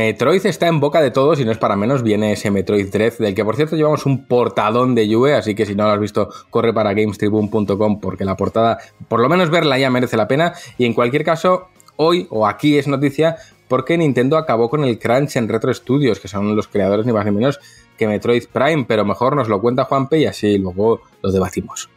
Metroid 0.03 0.45
está 0.45 0.67
en 0.67 0.81
boca 0.81 0.99
de 0.99 1.11
todos 1.11 1.39
y 1.39 1.45
no 1.45 1.51
es 1.53 1.57
para 1.57 1.77
menos, 1.77 2.03
viene 2.03 2.33
ese 2.33 2.51
Metroid 2.51 2.91
Dread, 2.91 3.19
del 3.19 3.33
que 3.33 3.45
por 3.45 3.55
cierto 3.55 3.77
llevamos 3.77 4.05
un 4.05 4.25
portadón 4.25 4.95
de 4.95 5.07
Juve, 5.07 5.33
así 5.33 5.55
que 5.55 5.65
si 5.65 5.75
no 5.75 5.85
lo 5.85 5.91
has 5.91 5.99
visto, 6.01 6.27
corre 6.49 6.73
para 6.73 6.93
gamestribune.com 6.93 8.01
porque 8.01 8.25
la 8.25 8.35
portada, 8.35 8.79
por 9.07 9.21
lo 9.21 9.29
menos 9.29 9.49
verla 9.49 9.79
ya 9.79 9.89
merece 9.89 10.17
la 10.17 10.27
pena. 10.27 10.55
Y 10.77 10.83
en 10.83 10.93
cualquier 10.93 11.23
caso, 11.23 11.69
hoy 11.95 12.27
o 12.31 12.45
aquí 12.45 12.77
es 12.77 12.85
noticia 12.85 13.37
porque 13.69 13.97
Nintendo 13.97 14.35
acabó 14.35 14.69
con 14.69 14.83
el 14.83 14.99
crunch 14.99 15.37
en 15.37 15.47
Retro 15.47 15.73
Studios, 15.73 16.19
que 16.19 16.27
son 16.27 16.53
los 16.53 16.67
creadores 16.67 17.05
ni 17.05 17.13
más 17.13 17.23
ni 17.23 17.31
menos 17.31 17.61
que 17.97 18.05
Metroid 18.05 18.43
Prime, 18.51 18.83
pero 18.85 19.05
mejor 19.05 19.37
nos 19.37 19.47
lo 19.47 19.61
cuenta 19.61 19.85
Juanpe 19.85 20.19
y 20.19 20.25
así 20.25 20.57
luego 20.57 20.99
lo 21.21 21.31
debatimos. 21.31 21.89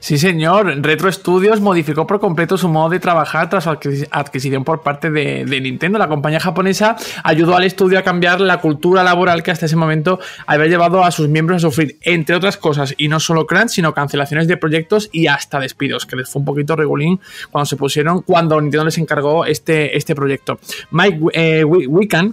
Sí, 0.00 0.16
señor. 0.16 0.66
Retro 0.82 1.12
Studios 1.12 1.60
modificó 1.60 2.06
por 2.06 2.20
completo 2.20 2.56
su 2.56 2.68
modo 2.68 2.88
de 2.88 2.98
trabajar 3.00 3.50
tras 3.50 3.66
adquisición 3.66 4.64
por 4.64 4.80
parte 4.80 5.10
de, 5.10 5.44
Nintendo. 5.60 5.98
La 5.98 6.08
compañía 6.08 6.40
japonesa 6.40 6.96
ayudó 7.22 7.54
al 7.54 7.64
estudio 7.64 7.98
a 7.98 8.02
cambiar 8.02 8.40
la 8.40 8.62
cultura 8.62 9.04
laboral 9.04 9.42
que 9.42 9.50
hasta 9.50 9.66
ese 9.66 9.76
momento 9.76 10.18
había 10.46 10.68
llevado 10.68 11.04
a 11.04 11.10
sus 11.10 11.28
miembros 11.28 11.58
a 11.58 11.68
sufrir, 11.68 11.98
entre 12.00 12.34
otras 12.34 12.56
cosas, 12.56 12.94
y 12.96 13.08
no 13.08 13.20
solo 13.20 13.46
crunch, 13.46 13.68
sino 13.68 13.92
cancelaciones 13.92 14.48
de 14.48 14.56
proyectos 14.56 15.10
y 15.12 15.26
hasta 15.26 15.60
despidos, 15.60 16.06
que 16.06 16.16
les 16.16 16.30
fue 16.30 16.40
un 16.40 16.46
poquito 16.46 16.76
regulín 16.76 17.20
cuando 17.50 17.66
se 17.66 17.76
pusieron, 17.76 18.22
cuando 18.22 18.58
Nintendo 18.58 18.86
les 18.86 18.96
encargó 18.96 19.44
este, 19.44 19.98
este 19.98 20.14
proyecto. 20.14 20.58
Mike 20.92 21.20
eh, 21.34 21.64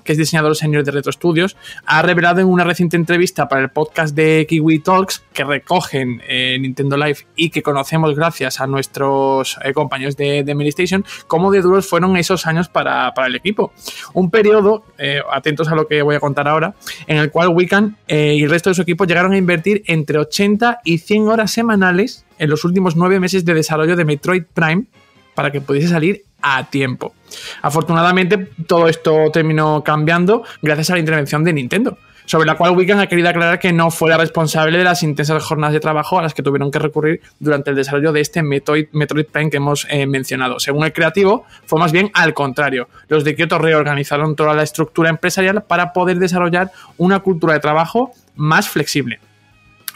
que 0.05 0.13
es 0.13 0.17
diseñador 0.17 0.55
senior 0.55 0.85
de 0.85 0.91
Retro 0.91 1.11
Studios, 1.11 1.57
ha 1.85 2.01
revelado 2.01 2.39
en 2.39 2.47
una 2.47 2.63
reciente 2.63 2.95
entrevista 2.95 3.49
para 3.49 3.61
el 3.61 3.69
podcast 3.69 4.15
de 4.15 4.45
Kiwi 4.47 4.79
Talks 4.79 5.23
que 5.33 5.43
recogen 5.43 6.21
eh, 6.27 6.57
Nintendo 6.59 6.95
Live 6.95 7.27
y 7.35 7.49
que 7.49 7.56
que 7.57 7.63
conocemos 7.63 8.15
gracias 8.15 8.61
a 8.61 8.67
nuestros 8.67 9.57
eh, 9.63 9.73
compañeros 9.73 10.15
de, 10.15 10.43
de 10.43 10.53
Medistation, 10.53 11.03
cómo 11.25 11.49
de 11.49 11.61
duros 11.61 11.87
fueron 11.87 12.15
esos 12.15 12.45
años 12.45 12.69
para, 12.69 13.11
para 13.15 13.27
el 13.27 13.35
equipo. 13.35 13.73
Un 14.13 14.29
periodo, 14.29 14.85
eh, 14.99 15.21
atentos 15.31 15.67
a 15.69 15.75
lo 15.75 15.87
que 15.87 16.03
voy 16.03 16.15
a 16.15 16.19
contar 16.19 16.47
ahora, 16.47 16.75
en 17.07 17.17
el 17.17 17.31
cual 17.31 17.49
Wiccan 17.49 17.97
eh, 18.07 18.35
y 18.37 18.43
el 18.43 18.49
resto 18.51 18.69
de 18.69 18.75
su 18.75 18.83
equipo 18.83 19.05
llegaron 19.05 19.33
a 19.33 19.37
invertir 19.37 19.81
entre 19.87 20.19
80 20.19 20.81
y 20.83 20.99
100 20.99 21.29
horas 21.29 21.49
semanales 21.49 22.25
en 22.37 22.51
los 22.51 22.63
últimos 22.63 22.95
nueve 22.95 23.19
meses 23.19 23.43
de 23.43 23.55
desarrollo 23.55 23.95
de 23.95 24.05
Metroid 24.05 24.43
Prime 24.53 24.85
para 25.33 25.51
que 25.51 25.59
pudiese 25.59 25.87
salir 25.87 26.25
a 26.43 26.69
tiempo. 26.69 27.15
Afortunadamente, 27.63 28.37
todo 28.67 28.87
esto 28.87 29.31
terminó 29.33 29.83
cambiando 29.83 30.43
gracias 30.61 30.91
a 30.91 30.93
la 30.93 30.99
intervención 30.99 31.43
de 31.43 31.53
Nintendo, 31.53 31.97
sobre 32.27 32.45
la 32.45 32.55
cual 32.55 32.77
Wiccan 32.77 32.99
ha 32.99 33.07
querido 33.07 33.29
aclarar 33.29 33.57
que 33.57 33.73
no 33.73 33.89
fue 33.89 34.09
la 34.09 34.17
responsable 34.17 34.77
de 34.77 34.83
las 34.83 35.01
intensas 35.01 35.41
jornadas 35.43 35.73
de 35.73 35.79
trabajo 35.79 36.19
a 36.19 36.21
las 36.21 36.33
que 36.33 36.43
tuvieron 36.43 36.69
que 36.69 36.77
recurrir 36.77 37.21
durante 37.39 37.69
el 37.71 37.75
desarrollo 37.75 38.11
de 38.11 38.19
este 38.19 38.43
Metroid, 38.43 38.87
Metroid 38.91 39.25
Prime 39.25 39.49
que 39.49 39.57
hemos 39.57 39.87
eh, 39.89 40.05
mencionado. 40.05 40.59
Según 40.59 40.83
el 40.83 40.93
creativo, 40.93 41.45
fue 41.65 41.79
más 41.79 41.93
bien 41.93 42.11
al 42.13 42.33
contrario. 42.33 42.89
Los 43.07 43.23
de 43.23 43.35
Kyoto 43.35 43.57
reorganizaron 43.57 44.35
toda 44.35 44.53
la 44.53 44.63
estructura 44.63 45.09
empresarial 45.09 45.63
para 45.63 45.93
poder 45.93 46.19
desarrollar 46.19 46.71
una 46.97 47.19
cultura 47.21 47.53
de 47.53 47.61
trabajo 47.61 48.11
más 48.35 48.67
flexible. 48.67 49.19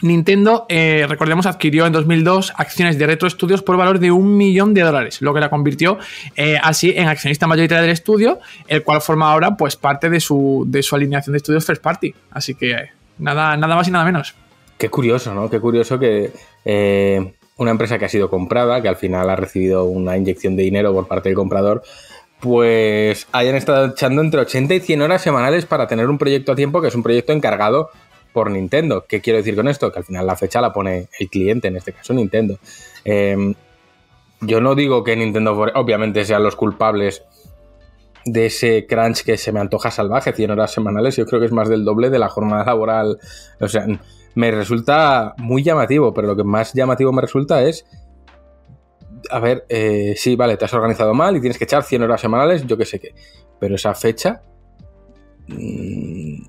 Nintendo, 0.02 0.66
eh, 0.68 1.06
recordemos, 1.08 1.46
adquirió 1.46 1.86
en 1.86 1.92
2002 1.92 2.52
acciones 2.56 2.98
de 2.98 3.06
Retro 3.06 3.30
Studios 3.30 3.62
por 3.62 3.76
valor 3.76 3.98
de 3.98 4.10
un 4.10 4.36
millón 4.36 4.74
de 4.74 4.82
dólares, 4.82 5.22
lo 5.22 5.32
que 5.32 5.40
la 5.40 5.48
convirtió 5.48 5.98
eh, 6.36 6.58
así 6.62 6.92
en 6.96 7.08
accionista 7.08 7.46
mayoritaria 7.46 7.82
del 7.82 7.90
estudio, 7.90 8.40
el 8.68 8.82
cual 8.82 9.00
forma 9.00 9.30
ahora 9.30 9.56
pues 9.56 9.76
parte 9.76 10.10
de 10.10 10.20
su, 10.20 10.64
de 10.66 10.82
su 10.82 10.96
alineación 10.96 11.32
de 11.32 11.38
estudios 11.38 11.64
first 11.64 11.82
party. 11.82 12.14
Así 12.30 12.54
que 12.54 12.72
eh, 12.72 12.90
nada, 13.18 13.56
nada 13.56 13.76
más 13.76 13.88
y 13.88 13.90
nada 13.90 14.04
menos. 14.04 14.34
Qué 14.78 14.88
curioso, 14.90 15.32
¿no? 15.32 15.48
Qué 15.48 15.60
curioso 15.60 15.98
que 15.98 16.32
eh, 16.64 17.34
una 17.56 17.70
empresa 17.70 17.98
que 17.98 18.06
ha 18.06 18.08
sido 18.08 18.28
comprada, 18.28 18.82
que 18.82 18.88
al 18.88 18.96
final 18.96 19.30
ha 19.30 19.36
recibido 19.36 19.84
una 19.84 20.16
inyección 20.16 20.56
de 20.56 20.64
dinero 20.64 20.92
por 20.92 21.06
parte 21.06 21.28
del 21.28 21.36
comprador, 21.36 21.82
pues 22.40 23.28
hayan 23.30 23.54
estado 23.54 23.86
echando 23.86 24.20
entre 24.20 24.40
80 24.40 24.74
y 24.74 24.80
100 24.80 25.02
horas 25.02 25.22
semanales 25.22 25.64
para 25.64 25.86
tener 25.86 26.08
un 26.08 26.18
proyecto 26.18 26.50
a 26.50 26.56
tiempo 26.56 26.82
que 26.82 26.88
es 26.88 26.94
un 26.96 27.04
proyecto 27.04 27.32
encargado 27.32 27.90
por 28.32 28.50
Nintendo. 28.50 29.04
¿Qué 29.06 29.20
quiero 29.20 29.38
decir 29.38 29.54
con 29.56 29.68
esto? 29.68 29.92
Que 29.92 30.00
al 30.00 30.04
final 30.04 30.26
la 30.26 30.36
fecha 30.36 30.60
la 30.60 30.72
pone 30.72 31.08
el 31.18 31.28
cliente, 31.28 31.68
en 31.68 31.76
este 31.76 31.92
caso 31.92 32.14
Nintendo. 32.14 32.58
Eh, 33.04 33.54
yo 34.40 34.60
no 34.60 34.74
digo 34.74 35.04
que 35.04 35.16
Nintendo 35.16 35.52
obviamente 35.74 36.24
sean 36.24 36.42
los 36.42 36.56
culpables 36.56 37.24
de 38.24 38.46
ese 38.46 38.86
crunch 38.86 39.24
que 39.24 39.36
se 39.36 39.52
me 39.52 39.60
antoja 39.60 39.90
salvaje, 39.90 40.32
100 40.32 40.50
horas 40.50 40.72
semanales, 40.72 41.16
yo 41.16 41.26
creo 41.26 41.40
que 41.40 41.46
es 41.46 41.52
más 41.52 41.68
del 41.68 41.84
doble 41.84 42.10
de 42.10 42.18
la 42.18 42.28
jornada 42.28 42.64
laboral. 42.64 43.18
O 43.60 43.68
sea, 43.68 43.86
me 44.34 44.50
resulta 44.50 45.34
muy 45.38 45.62
llamativo, 45.62 46.12
pero 46.12 46.28
lo 46.28 46.36
que 46.36 46.44
más 46.44 46.72
llamativo 46.72 47.12
me 47.12 47.22
resulta 47.22 47.62
es, 47.62 47.86
a 49.30 49.40
ver, 49.40 49.64
eh, 49.68 50.14
sí, 50.16 50.36
vale, 50.36 50.56
te 50.56 50.64
has 50.64 50.74
organizado 50.74 51.14
mal 51.14 51.36
y 51.36 51.40
tienes 51.40 51.58
que 51.58 51.64
echar 51.64 51.82
100 51.82 52.02
horas 52.02 52.20
semanales, 52.20 52.66
yo 52.66 52.76
qué 52.76 52.84
sé 52.84 52.98
qué, 52.98 53.14
pero 53.58 53.74
esa 53.74 53.94
fecha 53.94 54.42
mmm, 55.48 56.42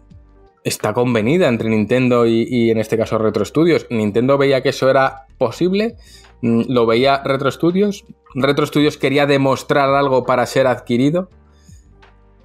está 0.64 0.94
convenida 0.94 1.48
entre 1.48 1.70
Nintendo 1.70 2.26
y, 2.26 2.72
en 2.72 2.78
este 2.78 2.98
caso 2.98 3.18
Retro 3.18 3.46
Studios. 3.46 3.88
Nintendo 3.90 4.38
veía 4.38 4.62
que 4.62 4.70
eso 4.70 4.90
era 4.90 5.28
posible, 5.38 5.96
mmm, 6.42 6.64
lo 6.68 6.86
veía 6.86 7.22
Retro 7.24 7.52
Studios, 7.52 8.06
Retro 8.36 8.66
Studios 8.66 8.98
quería 8.98 9.26
demostrar 9.26 9.90
algo 9.90 10.26
para 10.26 10.46
ser 10.46 10.68
adquirido. 10.68 11.30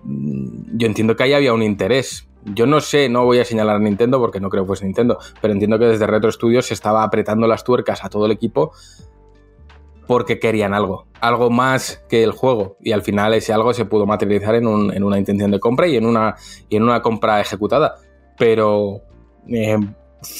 Yo 0.04 0.86
entiendo 0.86 1.16
que 1.16 1.24
ahí 1.24 1.32
había 1.32 1.52
un 1.52 1.62
interés, 1.62 2.28
yo 2.44 2.66
no 2.66 2.80
sé, 2.80 3.08
no 3.08 3.24
voy 3.24 3.40
a 3.40 3.44
señalar 3.44 3.76
a 3.76 3.80
Nintendo 3.80 4.18
porque 4.20 4.40
no 4.40 4.48
creo 4.48 4.62
que 4.62 4.68
fuese 4.68 4.84
Nintendo, 4.84 5.18
pero 5.40 5.52
entiendo 5.52 5.78
que 5.78 5.86
desde 5.86 6.06
Retro 6.06 6.30
Studios 6.30 6.66
se 6.66 6.74
estaba 6.74 7.02
apretando 7.02 7.46
las 7.46 7.64
tuercas 7.64 8.04
a 8.04 8.08
todo 8.08 8.26
el 8.26 8.32
equipo 8.32 8.72
porque 10.06 10.38
querían 10.38 10.72
algo, 10.72 11.06
algo 11.20 11.50
más 11.50 12.02
que 12.08 12.24
el 12.24 12.32
juego. 12.32 12.78
Y 12.80 12.92
al 12.92 13.02
final 13.02 13.34
ese 13.34 13.52
algo 13.52 13.74
se 13.74 13.84
pudo 13.84 14.06
materializar 14.06 14.54
en, 14.54 14.66
en 14.66 15.04
una 15.04 15.18
intención 15.18 15.50
de 15.50 15.60
compra 15.60 15.86
y 15.86 15.96
en 15.96 16.06
una, 16.06 16.34
y 16.70 16.76
en 16.76 16.82
una 16.84 17.02
compra 17.02 17.40
ejecutada. 17.40 17.96
Pero 18.38 19.02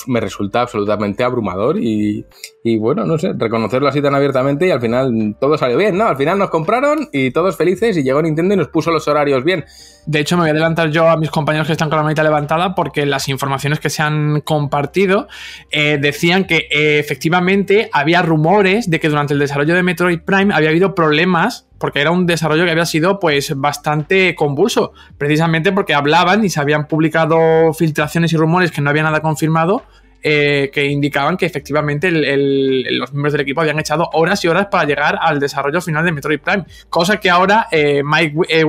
me 0.07 0.21
resulta 0.21 0.63
absolutamente 0.63 1.23
abrumador 1.23 1.79
y, 1.79 2.27
y, 2.65 2.79
bueno, 2.79 3.05
no 3.05 3.17
sé, 3.17 3.33
reconocerlo 3.37 3.89
así 3.89 4.03
tan 4.03 4.15
abiertamente 4.15 4.67
y 4.67 4.71
al 4.71 4.81
final 4.81 5.37
todo 5.41 5.57
salió 5.57 5.77
bien, 5.77 5.97
¿no? 5.97 6.07
Al 6.07 6.17
final 6.17 6.39
nos 6.39 6.51
compraron 6.51 7.09
y 7.13 7.31
todos 7.31 7.57
felices 7.57 7.97
y 7.97 8.03
llegó 8.03 8.21
Nintendo 8.21 8.55
y 8.55 8.57
nos 8.57 8.69
puso 8.69 8.91
los 8.91 9.07
horarios 9.07 9.45
bien. 9.45 9.65
De 10.07 10.21
hecho, 10.21 10.37
me 10.37 10.43
voy 10.43 10.49
a 10.49 10.53
adelantar 10.53 10.91
yo 10.91 11.09
a 11.09 11.17
mis 11.17 11.31
compañeros 11.31 11.67
que 11.67 11.73
están 11.73 11.91
con 11.91 11.99
la 11.99 12.03
manita 12.03 12.25
levantada 12.25 12.75
porque 12.75 13.07
las 13.07 13.29
informaciones 13.29 13.79
que 13.79 13.91
se 13.91 14.03
han 14.03 14.41
compartido 14.41 15.29
eh, 15.71 15.99
decían 16.01 16.45
que 16.45 16.67
eh, 16.71 16.99
efectivamente 16.99 17.89
había 17.93 18.23
rumores 18.23 18.91
de 18.91 18.99
que 18.99 19.09
durante 19.09 19.35
el 19.35 19.39
desarrollo 19.39 19.75
de 19.75 19.83
Metroid 19.83 20.21
Prime 20.21 20.53
había 20.53 20.71
habido 20.71 20.95
problemas 20.95 21.68
porque 21.79 22.01
era 22.01 22.11
un 22.11 22.27
desarrollo 22.27 22.65
que 22.65 22.73
había 22.73 22.87
sido 22.87 23.19
pues 23.19 23.55
bastante 23.57 24.35
convulso, 24.35 24.93
precisamente 25.17 25.73
porque 25.73 25.95
hablaban 25.95 26.45
y 26.45 26.51
se 26.51 26.61
habían 26.61 26.87
publicado 26.87 27.73
filtraciones 27.73 28.33
y 28.33 28.37
rumores 28.37 28.71
que 28.71 28.81
no 28.81 28.91
había 28.91 29.05
nada 29.05 29.21
confirmado, 29.21 29.85
eh, 30.21 30.71
que 30.73 30.85
indicaban 30.87 31.37
que 31.37 31.47
efectivamente 31.47 32.11
los 32.11 33.13
miembros 33.13 33.33
del 33.33 33.43
equipo 33.43 33.61
habían 33.61 33.79
echado 33.79 34.11
horas 34.13 34.45
y 34.45 34.49
horas 34.49 34.67
para 34.67 34.85
llegar 34.85 35.17
al 35.21 35.39
desarrollo 35.39 35.81
final 35.81 36.05
de 36.05 36.11
Metroid 36.11 36.41
Prime, 36.41 36.65
cosa 36.91 37.21
que 37.21 37.31
ahora 37.31 37.69
eh, 37.71 38.03
Mike 38.05 38.37
eh, 38.49 38.65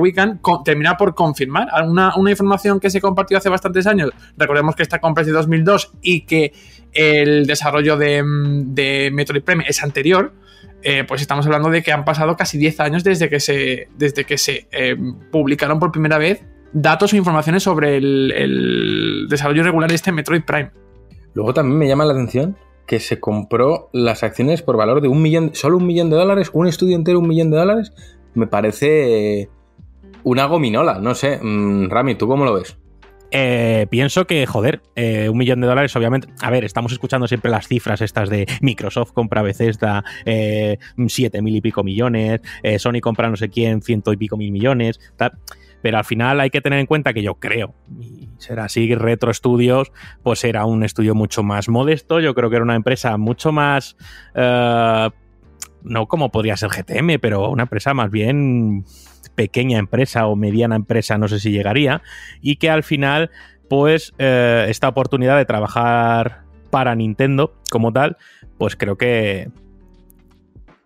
termina 0.64 0.96
por 0.96 1.16
confirmar. 1.16 1.68
Una, 1.84 2.14
una, 2.14 2.30
información 2.30 2.78
que 2.78 2.88
se 2.88 3.00
compartió 3.00 3.36
hace 3.36 3.48
bastantes 3.48 3.88
años, 3.88 4.10
recordemos 4.36 4.76
que 4.76 4.84
esta 4.84 5.00
compra 5.00 5.22
es 5.22 5.26
de 5.26 5.32
2002 5.32 5.92
y 6.00 6.20
que 6.20 6.52
el 6.92 7.46
desarrollo 7.46 7.96
de, 7.96 8.22
de 8.66 9.10
Metroid 9.12 9.42
Prime 9.42 9.64
es 9.66 9.82
anterior, 9.82 10.32
eh, 10.82 11.04
pues 11.06 11.20
estamos 11.20 11.44
hablando 11.46 11.70
de 11.70 11.82
que 11.82 11.92
han 11.92 12.04
pasado 12.04 12.36
casi 12.36 12.58
10 12.58 12.80
años 12.80 13.04
desde 13.04 13.28
que 13.28 13.40
se, 13.40 13.88
desde 13.96 14.24
que 14.24 14.38
se 14.38 14.68
eh, 14.72 14.96
publicaron 15.30 15.78
por 15.78 15.92
primera 15.92 16.18
vez 16.18 16.44
datos 16.72 17.12
o 17.12 17.16
informaciones 17.16 17.62
sobre 17.62 17.96
el, 17.96 19.26
desarrollo 19.28 19.62
regular 19.62 19.88
de 19.88 19.96
este 19.96 20.12
Metroid 20.12 20.42
Prime. 20.44 20.70
Luego 21.34 21.54
también 21.54 21.78
me 21.78 21.88
llama 21.88 22.04
la 22.04 22.12
atención 22.12 22.56
que 22.86 22.98
se 22.98 23.20
compró 23.20 23.88
las 23.92 24.22
acciones 24.22 24.62
por 24.62 24.76
valor 24.76 25.00
de 25.00 25.08
un 25.08 25.22
millón, 25.22 25.50
solo 25.54 25.76
un 25.76 25.86
millón 25.86 26.10
de 26.10 26.16
dólares, 26.16 26.50
un 26.52 26.66
estudio 26.66 26.96
entero, 26.96 27.20
un 27.20 27.28
millón 27.28 27.50
de 27.50 27.58
dólares. 27.58 27.92
Me 28.34 28.46
parece 28.46 29.48
una 30.24 30.46
gominola, 30.46 30.98
no 30.98 31.14
sé. 31.14 31.38
Mm, 31.40 31.88
Rami, 31.88 32.16
¿tú 32.16 32.26
cómo 32.26 32.44
lo 32.44 32.54
ves? 32.54 32.76
Eh, 33.30 33.86
pienso 33.90 34.26
que, 34.26 34.44
joder, 34.46 34.82
eh, 34.96 35.28
un 35.28 35.38
millón 35.38 35.60
de 35.60 35.66
dólares, 35.66 35.94
obviamente. 35.94 36.28
A 36.40 36.50
ver, 36.50 36.64
estamos 36.64 36.92
escuchando 36.92 37.28
siempre 37.28 37.50
las 37.50 37.68
cifras 37.68 38.00
estas 38.00 38.28
de 38.28 38.46
Microsoft 38.60 39.12
compra 39.12 39.42
Bethesda 39.42 40.04
eh, 40.24 40.78
siete 41.08 41.40
mil 41.42 41.54
y 41.54 41.60
pico 41.60 41.84
millones, 41.84 42.40
eh, 42.62 42.78
Sony 42.78 43.00
compra 43.00 43.28
no 43.28 43.36
sé 43.36 43.48
quién 43.48 43.82
ciento 43.82 44.12
y 44.12 44.16
pico 44.16 44.36
mil 44.36 44.50
millones. 44.50 44.98
Pero 45.82 45.96
al 45.96 46.04
final 46.04 46.40
hay 46.40 46.50
que 46.50 46.60
tener 46.60 46.78
en 46.78 46.86
cuenta 46.86 47.14
que 47.14 47.22
yo 47.22 47.36
creo, 47.36 47.74
y 47.98 48.28
será 48.36 48.64
así, 48.64 48.94
Retro 48.94 49.32
Studios, 49.32 49.92
pues 50.22 50.44
era 50.44 50.66
un 50.66 50.84
estudio 50.84 51.14
mucho 51.14 51.42
más 51.42 51.70
modesto. 51.70 52.20
Yo 52.20 52.34
creo 52.34 52.50
que 52.50 52.56
era 52.56 52.64
una 52.64 52.74
empresa 52.74 53.16
mucho 53.16 53.50
más. 53.50 53.96
Uh, 54.34 55.10
no 55.82 56.06
como 56.06 56.30
podría 56.30 56.56
ser 56.56 56.70
GTM, 56.70 57.18
pero 57.20 57.50
una 57.50 57.64
empresa 57.64 57.94
más 57.94 58.10
bien 58.10 58.84
pequeña 59.34 59.78
empresa 59.78 60.26
o 60.26 60.36
mediana 60.36 60.76
empresa, 60.76 61.18
no 61.18 61.28
sé 61.28 61.40
si 61.40 61.50
llegaría, 61.50 62.02
y 62.40 62.56
que 62.56 62.70
al 62.70 62.82
final, 62.82 63.30
pues, 63.68 64.12
eh, 64.18 64.66
esta 64.68 64.88
oportunidad 64.88 65.36
de 65.36 65.44
trabajar 65.44 66.42
para 66.70 66.94
Nintendo 66.94 67.54
como 67.70 67.92
tal, 67.92 68.16
pues 68.58 68.76
creo 68.76 68.96
que 68.96 69.48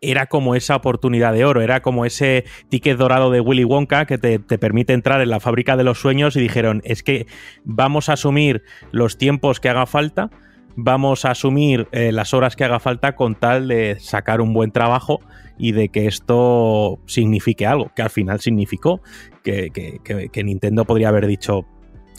era 0.01 0.27
como 0.27 0.55
esa 0.55 0.77
oportunidad 0.77 1.33
de 1.33 1.45
oro, 1.45 1.63
era 1.63 1.81
como 1.81 2.05
ese 2.05 2.45
ticket 2.69 2.99
dorado 2.99 3.31
de 3.31 3.41
Willy 3.41 3.65
Wonka 3.65 4.05
que 4.05 4.19
te, 4.19 4.39
te, 4.39 4.59
permite 4.59 4.93
entrar 4.93 5.21
en 5.21 5.31
la 5.31 5.41
fábrica 5.41 5.77
de 5.77 5.85
los 5.85 5.99
sueños 5.99 6.37
y 6.37 6.41
dijeron, 6.41 6.83
es 6.85 7.03
que 7.03 7.27
vamos 7.65 8.09
a 8.09 8.15
asumir 8.15 8.63
los 8.93 9.17
tiempos 9.17 9.61
que 9.61 9.71
haga 9.71 9.87
falta, 9.87 10.31
vamos 10.77 11.25
a 11.25 11.31
asumir 11.31 11.89
eh, 11.93 12.13
las 12.13 12.35
horas 12.35 12.57
que 12.57 12.65
haga 12.65 12.81
falta 12.81 13.15
con 13.15 13.35
tal 13.35 13.69
de 13.69 13.97
sacar 14.01 14.41
un 14.41 14.53
buen 14.53 14.71
trabajo 14.71 15.21
y 15.57 15.73
de 15.73 15.89
que 15.89 16.07
esto 16.07 17.01
signifique 17.07 17.67
algo, 17.67 17.91
que 17.95 18.03
al 18.03 18.11
final 18.11 18.41
significó, 18.41 19.01
que, 19.43 19.71
que, 19.71 20.45
Nintendo 20.45 20.85
podría 20.85 21.11
haber 21.11 21.27
dicho, 21.27 21.67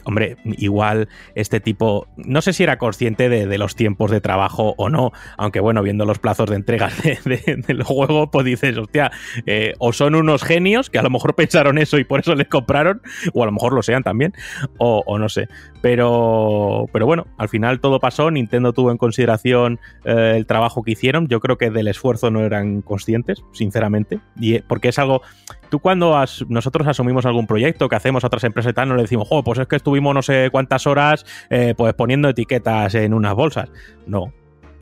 hombre, 0.05 0.37
igual 0.45 1.09
este 1.35 1.59
tipo, 1.59 2.07
no 2.15 2.41
sé 2.41 2.53
si 2.53 2.63
era 2.63 2.77
consciente 2.77 3.29
de, 3.29 3.55
los 3.57 3.75
tiempos 3.75 4.11
de 4.11 4.21
trabajo 4.21 4.75
o 4.77 4.89
no, 4.89 5.11
aunque 5.37 5.59
bueno, 5.59 5.81
viendo 5.81 6.05
los 6.05 6.19
plazos 6.19 6.49
de 6.49 6.55
entrega 6.55 6.89
de, 7.03 7.19
de, 7.25 7.63
del 7.67 7.83
juego, 7.83 8.31
pues 8.31 8.45
dices, 8.45 8.77
hostia, 8.77 9.11
eh, 9.45 9.73
o 9.79 9.93
son 9.93 10.15
unos 10.15 10.43
genios 10.43 10.89
que 10.89 10.99
a 10.99 11.03
lo 11.03 11.09
mejor 11.09 11.35
pensaron 11.35 11.77
eso 11.77 11.97
y 11.97 12.03
por 12.03 12.19
eso 12.19 12.35
les 12.35 12.47
compraron, 12.47 13.01
o 13.33 13.43
a 13.43 13.45
lo 13.45 13.51
mejor 13.51 13.73
lo 13.73 13.83
sean 13.83 14.03
también, 14.03 14.33
o, 14.77 15.03
o 15.05 15.19
no 15.19 15.29
sé. 15.29 15.47
Pero, 15.81 16.87
pero 16.91 17.05
bueno, 17.05 17.27
al 17.37 17.49
final 17.49 17.79
todo 17.79 17.99
pasó, 17.99 18.31
Nintendo 18.31 18.73
tuvo 18.73 18.91
en 18.91 18.97
consideración 18.97 19.79
eh, 20.03 20.33
el 20.35 20.45
trabajo 20.45 20.83
que 20.83 20.91
hicieron, 20.91 21.27
yo 21.27 21.39
creo 21.39 21.57
que 21.57 21.69
del 21.69 21.87
esfuerzo 21.87 22.31
no 22.31 22.41
eran 22.41 22.81
conscientes, 22.81 23.43
sinceramente, 23.51 24.19
y 24.39 24.59
porque 24.59 24.89
es 24.89 24.99
algo, 24.99 25.21
tú 25.69 25.79
cuando 25.79 26.23
nosotros 26.49 26.87
asumimos 26.87 27.25
algún 27.25 27.47
proyecto 27.47 27.89
que 27.89 27.95
hacemos 27.95 28.23
a 28.23 28.27
otras 28.27 28.43
empresas 28.43 28.71
y 28.71 28.73
tal, 28.73 28.89
no 28.89 28.95
le 28.95 29.03
decimos, 29.03 29.27
oh, 29.31 29.43
pues 29.43 29.59
es 29.59 29.67
que 29.67 29.75
estuvimos 29.75 30.13
no 30.13 30.21
sé 30.21 30.49
cuántas 30.51 30.87
horas 30.87 31.25
eh, 31.49 31.73
pues 31.77 31.93
poniendo 31.93 32.29
etiquetas 32.29 32.95
en 32.95 33.13
unas 33.13 33.35
bolsas. 33.35 33.69
No. 34.05 34.33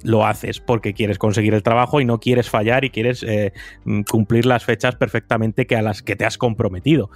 lo 0.03 0.25
haces 0.25 0.59
porque 0.59 0.93
quieres 0.93 1.17
conseguir 1.17 1.53
el 1.53 1.63
trabajo 1.63 2.01
y 2.01 2.05
no 2.05 2.19
quieres 2.19 2.49
fallar 2.49 2.83
y 2.83 2.89
quieres 2.89 3.23
eh, 3.23 3.53
mm, 3.85 4.01
cumplir 4.01 4.45
las 4.45 4.65
fechas 4.65 4.95
perfectamente 4.95 5.65
que 5.65 5.77
a 5.77 5.81
las 5.81 6.01
que 6.01 6.15
te 6.15 6.25
has 6.25 6.37
comprometido. 6.37 7.09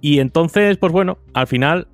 Y 0.00 0.20
entonces, 0.20 0.76
pues 0.78 0.92
bueno, 0.92 1.18
al 1.32 1.46
final 1.46 1.88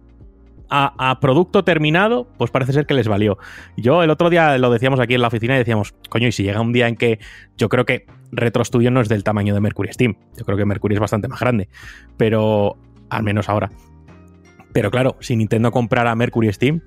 a, 0.70 1.18
producto 1.20 1.64
terminado, 1.64 2.26
pues 2.38 2.50
parece 2.50 2.72
ser 2.72 2.86
que 2.86 2.94
les 2.94 3.08
valió. 3.08 3.38
Yo 3.76 4.02
el 4.02 4.10
otro 4.10 4.30
día 4.30 4.56
lo 4.58 4.70
decíamos 4.70 5.00
aquí 5.00 5.14
en 5.14 5.22
la 5.22 5.28
oficina 5.28 5.54
y 5.54 5.58
decíamos, 5.58 5.94
coño, 6.08 6.28
y 6.28 6.32
si 6.32 6.42
llega 6.42 6.60
un 6.60 6.72
día 6.72 6.88
en 6.88 6.96
que 6.96 7.18
yo 7.56 7.68
creo 7.68 7.84
que 7.84 8.06
Retro 8.32 8.64
Studio 8.64 8.90
no 8.90 9.00
es 9.00 9.08
del 9.08 9.24
tamaño 9.24 9.54
de 9.54 9.60
Mercury 9.60 9.92
Steam, 9.92 10.16
yo 10.36 10.44
creo 10.44 10.56
que 10.56 10.64
Mercury 10.64 10.94
es 10.94 11.00
bastante 11.00 11.28
más 11.28 11.40
grande, 11.40 11.68
pero 12.16 12.76
al 13.08 13.22
menos 13.22 13.48
ahora. 13.48 13.70
Pero 14.72 14.90
claro, 14.90 15.16
si 15.20 15.34
Nintendo 15.36 15.72
comprara 15.72 16.14
Mercury 16.14 16.52
Steam, 16.52 16.80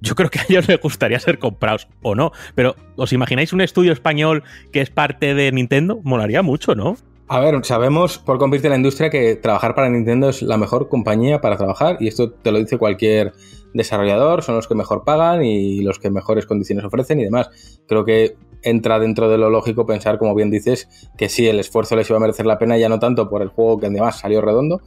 yo 0.00 0.14
creo 0.14 0.30
que 0.30 0.38
a 0.38 0.44
ellos 0.48 0.68
les 0.68 0.80
gustaría 0.80 1.18
ser 1.18 1.38
comprados 1.38 1.88
o 2.02 2.14
no. 2.14 2.32
Pero 2.54 2.76
¿os 2.96 3.12
imagináis 3.12 3.52
un 3.52 3.60
estudio 3.60 3.92
español 3.92 4.44
que 4.72 4.80
es 4.80 4.90
parte 4.90 5.34
de 5.34 5.50
Nintendo? 5.50 6.00
Molaría 6.04 6.42
mucho, 6.42 6.74
¿no? 6.74 6.96
A 7.34 7.40
ver, 7.40 7.64
sabemos 7.64 8.18
por 8.18 8.36
convivir 8.36 8.60
de 8.60 8.68
la 8.68 8.76
industria 8.76 9.08
que 9.08 9.36
trabajar 9.36 9.74
para 9.74 9.88
Nintendo 9.88 10.28
es 10.28 10.42
la 10.42 10.58
mejor 10.58 10.90
compañía 10.90 11.40
para 11.40 11.56
trabajar 11.56 11.96
y 11.98 12.08
esto 12.08 12.30
te 12.30 12.52
lo 12.52 12.58
dice 12.58 12.76
cualquier 12.76 13.32
desarrollador, 13.72 14.42
son 14.42 14.56
los 14.56 14.68
que 14.68 14.74
mejor 14.74 15.02
pagan 15.04 15.42
y 15.42 15.80
los 15.80 15.98
que 15.98 16.10
mejores 16.10 16.44
condiciones 16.44 16.84
ofrecen 16.84 17.20
y 17.20 17.24
demás. 17.24 17.80
Creo 17.88 18.04
que 18.04 18.36
entra 18.60 18.98
dentro 18.98 19.30
de 19.30 19.38
lo 19.38 19.48
lógico 19.48 19.86
pensar, 19.86 20.18
como 20.18 20.34
bien 20.34 20.50
dices, 20.50 21.08
que 21.16 21.30
sí, 21.30 21.48
el 21.48 21.58
esfuerzo 21.58 21.96
les 21.96 22.10
iba 22.10 22.18
a 22.18 22.20
merecer 22.20 22.44
la 22.44 22.58
pena 22.58 22.76
ya 22.76 22.90
no 22.90 22.98
tanto 22.98 23.30
por 23.30 23.40
el 23.40 23.48
juego 23.48 23.80
que 23.80 23.86
además 23.86 24.18
salió 24.18 24.42
redondo, 24.42 24.82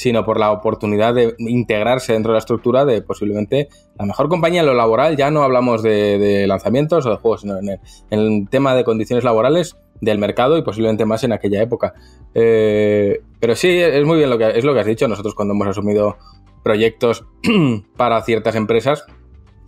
sino 0.00 0.24
por 0.24 0.40
la 0.40 0.50
oportunidad 0.50 1.12
de 1.12 1.34
integrarse 1.36 2.14
dentro 2.14 2.32
de 2.32 2.36
la 2.36 2.38
estructura 2.38 2.86
de 2.86 3.02
posiblemente 3.02 3.68
la 3.98 4.06
mejor 4.06 4.30
compañía 4.30 4.60
en 4.60 4.66
lo 4.66 4.72
laboral. 4.72 5.14
Ya 5.14 5.30
no 5.30 5.42
hablamos 5.42 5.82
de, 5.82 6.46
lanzamientos 6.48 7.04
o 7.04 7.10
de 7.10 7.16
juegos, 7.16 7.42
sino 7.42 7.58
en 7.58 7.78
el, 8.08 8.48
tema 8.48 8.74
de 8.74 8.82
condiciones 8.82 9.24
laborales 9.24 9.76
del 10.00 10.16
mercado 10.16 10.56
y 10.56 10.62
posiblemente 10.62 11.04
más 11.04 11.22
en 11.24 11.34
aquella 11.34 11.60
época. 11.60 11.92
Eh, 12.34 13.20
pero 13.40 13.54
sí, 13.54 13.68
es 13.78 14.06
muy 14.06 14.16
bien 14.16 14.30
lo 14.30 14.38
que, 14.38 14.48
es 14.56 14.64
lo 14.64 14.72
que 14.72 14.80
has 14.80 14.86
dicho. 14.86 15.06
Nosotros 15.06 15.34
cuando 15.34 15.52
hemos 15.52 15.68
asumido 15.68 16.16
proyectos 16.64 17.26
para 17.98 18.22
ciertas 18.22 18.54
empresas 18.54 19.04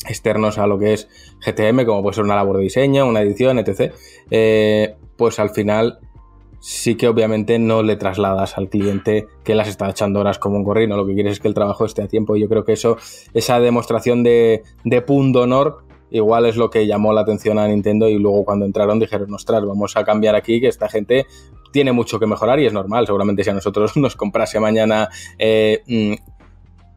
externos 0.08 0.56
a 0.56 0.66
lo 0.66 0.78
que 0.78 0.94
es 0.94 1.10
GTM, 1.44 1.84
como 1.84 2.00
puede 2.00 2.14
ser 2.14 2.24
una 2.24 2.36
labor 2.36 2.56
de 2.56 2.62
diseño, 2.62 3.06
una 3.06 3.20
edición, 3.20 3.58
etc., 3.58 3.92
eh, 4.30 4.96
pues 5.18 5.38
al 5.38 5.50
final 5.50 5.98
sí 6.62 6.94
que 6.94 7.08
obviamente 7.08 7.58
no 7.58 7.82
le 7.82 7.96
trasladas 7.96 8.56
al 8.56 8.68
cliente 8.68 9.26
que 9.42 9.56
las 9.56 9.66
está 9.66 9.90
echando 9.90 10.20
horas 10.20 10.38
como 10.38 10.56
un 10.56 10.62
gorrino, 10.62 10.96
lo 10.96 11.04
que 11.04 11.14
quieres 11.14 11.32
es 11.32 11.40
que 11.40 11.48
el 11.48 11.54
trabajo 11.54 11.84
esté 11.84 12.02
a 12.02 12.08
tiempo. 12.08 12.36
Y 12.36 12.40
yo 12.40 12.48
creo 12.48 12.64
que 12.64 12.72
eso, 12.72 12.96
esa 13.34 13.58
demostración 13.58 14.22
de, 14.22 14.62
de 14.84 15.02
punto 15.02 15.42
honor 15.42 15.84
igual 16.12 16.46
es 16.46 16.56
lo 16.56 16.70
que 16.70 16.86
llamó 16.86 17.12
la 17.12 17.22
atención 17.22 17.58
a 17.58 17.66
Nintendo. 17.66 18.08
Y 18.08 18.18
luego 18.18 18.44
cuando 18.44 18.64
entraron 18.64 19.00
dijeron, 19.00 19.34
ostras, 19.34 19.64
vamos 19.66 19.96
a 19.96 20.04
cambiar 20.04 20.36
aquí, 20.36 20.60
que 20.60 20.68
esta 20.68 20.88
gente 20.88 21.26
tiene 21.72 21.90
mucho 21.90 22.20
que 22.20 22.26
mejorar 22.26 22.60
y 22.60 22.66
es 22.66 22.72
normal, 22.72 23.06
seguramente 23.06 23.42
si 23.42 23.50
a 23.50 23.54
nosotros 23.54 23.96
nos 23.96 24.14
comprase 24.14 24.60
mañana 24.60 25.08
eh, 25.38 25.82
mm, 25.88 26.14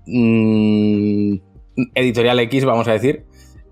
mm, 0.06 1.42
Editorial 1.96 2.40
X, 2.42 2.66
vamos 2.66 2.88
a 2.88 2.92
decir, 2.92 3.26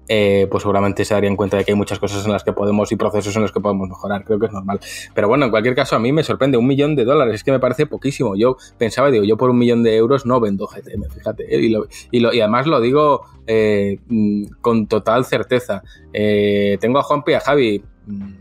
eh, 0.07 0.48
pues 0.51 0.63
seguramente 0.63 1.05
se 1.05 1.13
darían 1.13 1.36
cuenta 1.36 1.57
de 1.57 1.63
que 1.63 1.72
hay 1.72 1.77
muchas 1.77 2.00
cosas 2.00 2.25
en 2.25 2.31
las 2.31 2.43
que 2.43 2.51
podemos 2.51 2.91
y 2.91 2.95
procesos 2.95 3.36
en 3.36 3.41
los 3.41 3.51
que 3.51 3.60
podemos 3.60 3.88
mejorar. 3.88 4.24
Creo 4.25 4.39
que 4.39 4.48
es 4.48 4.51
normal. 4.51 4.79
Pero 5.13 5.27
bueno, 5.27 5.45
en 5.45 5.51
cualquier 5.51 5.75
caso, 5.75 5.95
a 5.95 6.00
mí 6.00 6.12
me 6.12 6.24
sorprende 6.24 6.57
un 6.57 6.67
millón 6.67 6.95
de 6.95 7.05
dólares. 7.05 7.36
Es 7.36 7.43
que 7.43 7.51
me 7.51 7.60
parece 7.60 7.86
poquísimo. 7.86 8.36
Yo 8.36 8.57
pensaba, 8.77 9.12
digo, 9.12 9.24
yo 9.24 9.38
por 9.38 9.50
un 9.50 9.57
millón 9.57 9.83
de 9.83 9.95
euros 9.95 10.25
no 10.25 10.39
vendo 10.39 10.67
GTM, 10.67 11.10
fíjate. 11.10 11.43
¿eh? 11.55 11.86
Y, 12.12 12.25
además 12.25 12.67
lo 12.67 12.81
digo 12.81 13.22
eh, 13.48 14.00
mm, 14.07 14.45
con 14.62 14.88
total 14.88 15.25
certeza. 15.25 15.83
tengo 16.12 17.00
a 17.00 17.03
Juanpi 17.03 17.31
y 17.31 17.36
a 17.36 17.39
Javi. 17.39 17.83
Mm, 18.07 18.33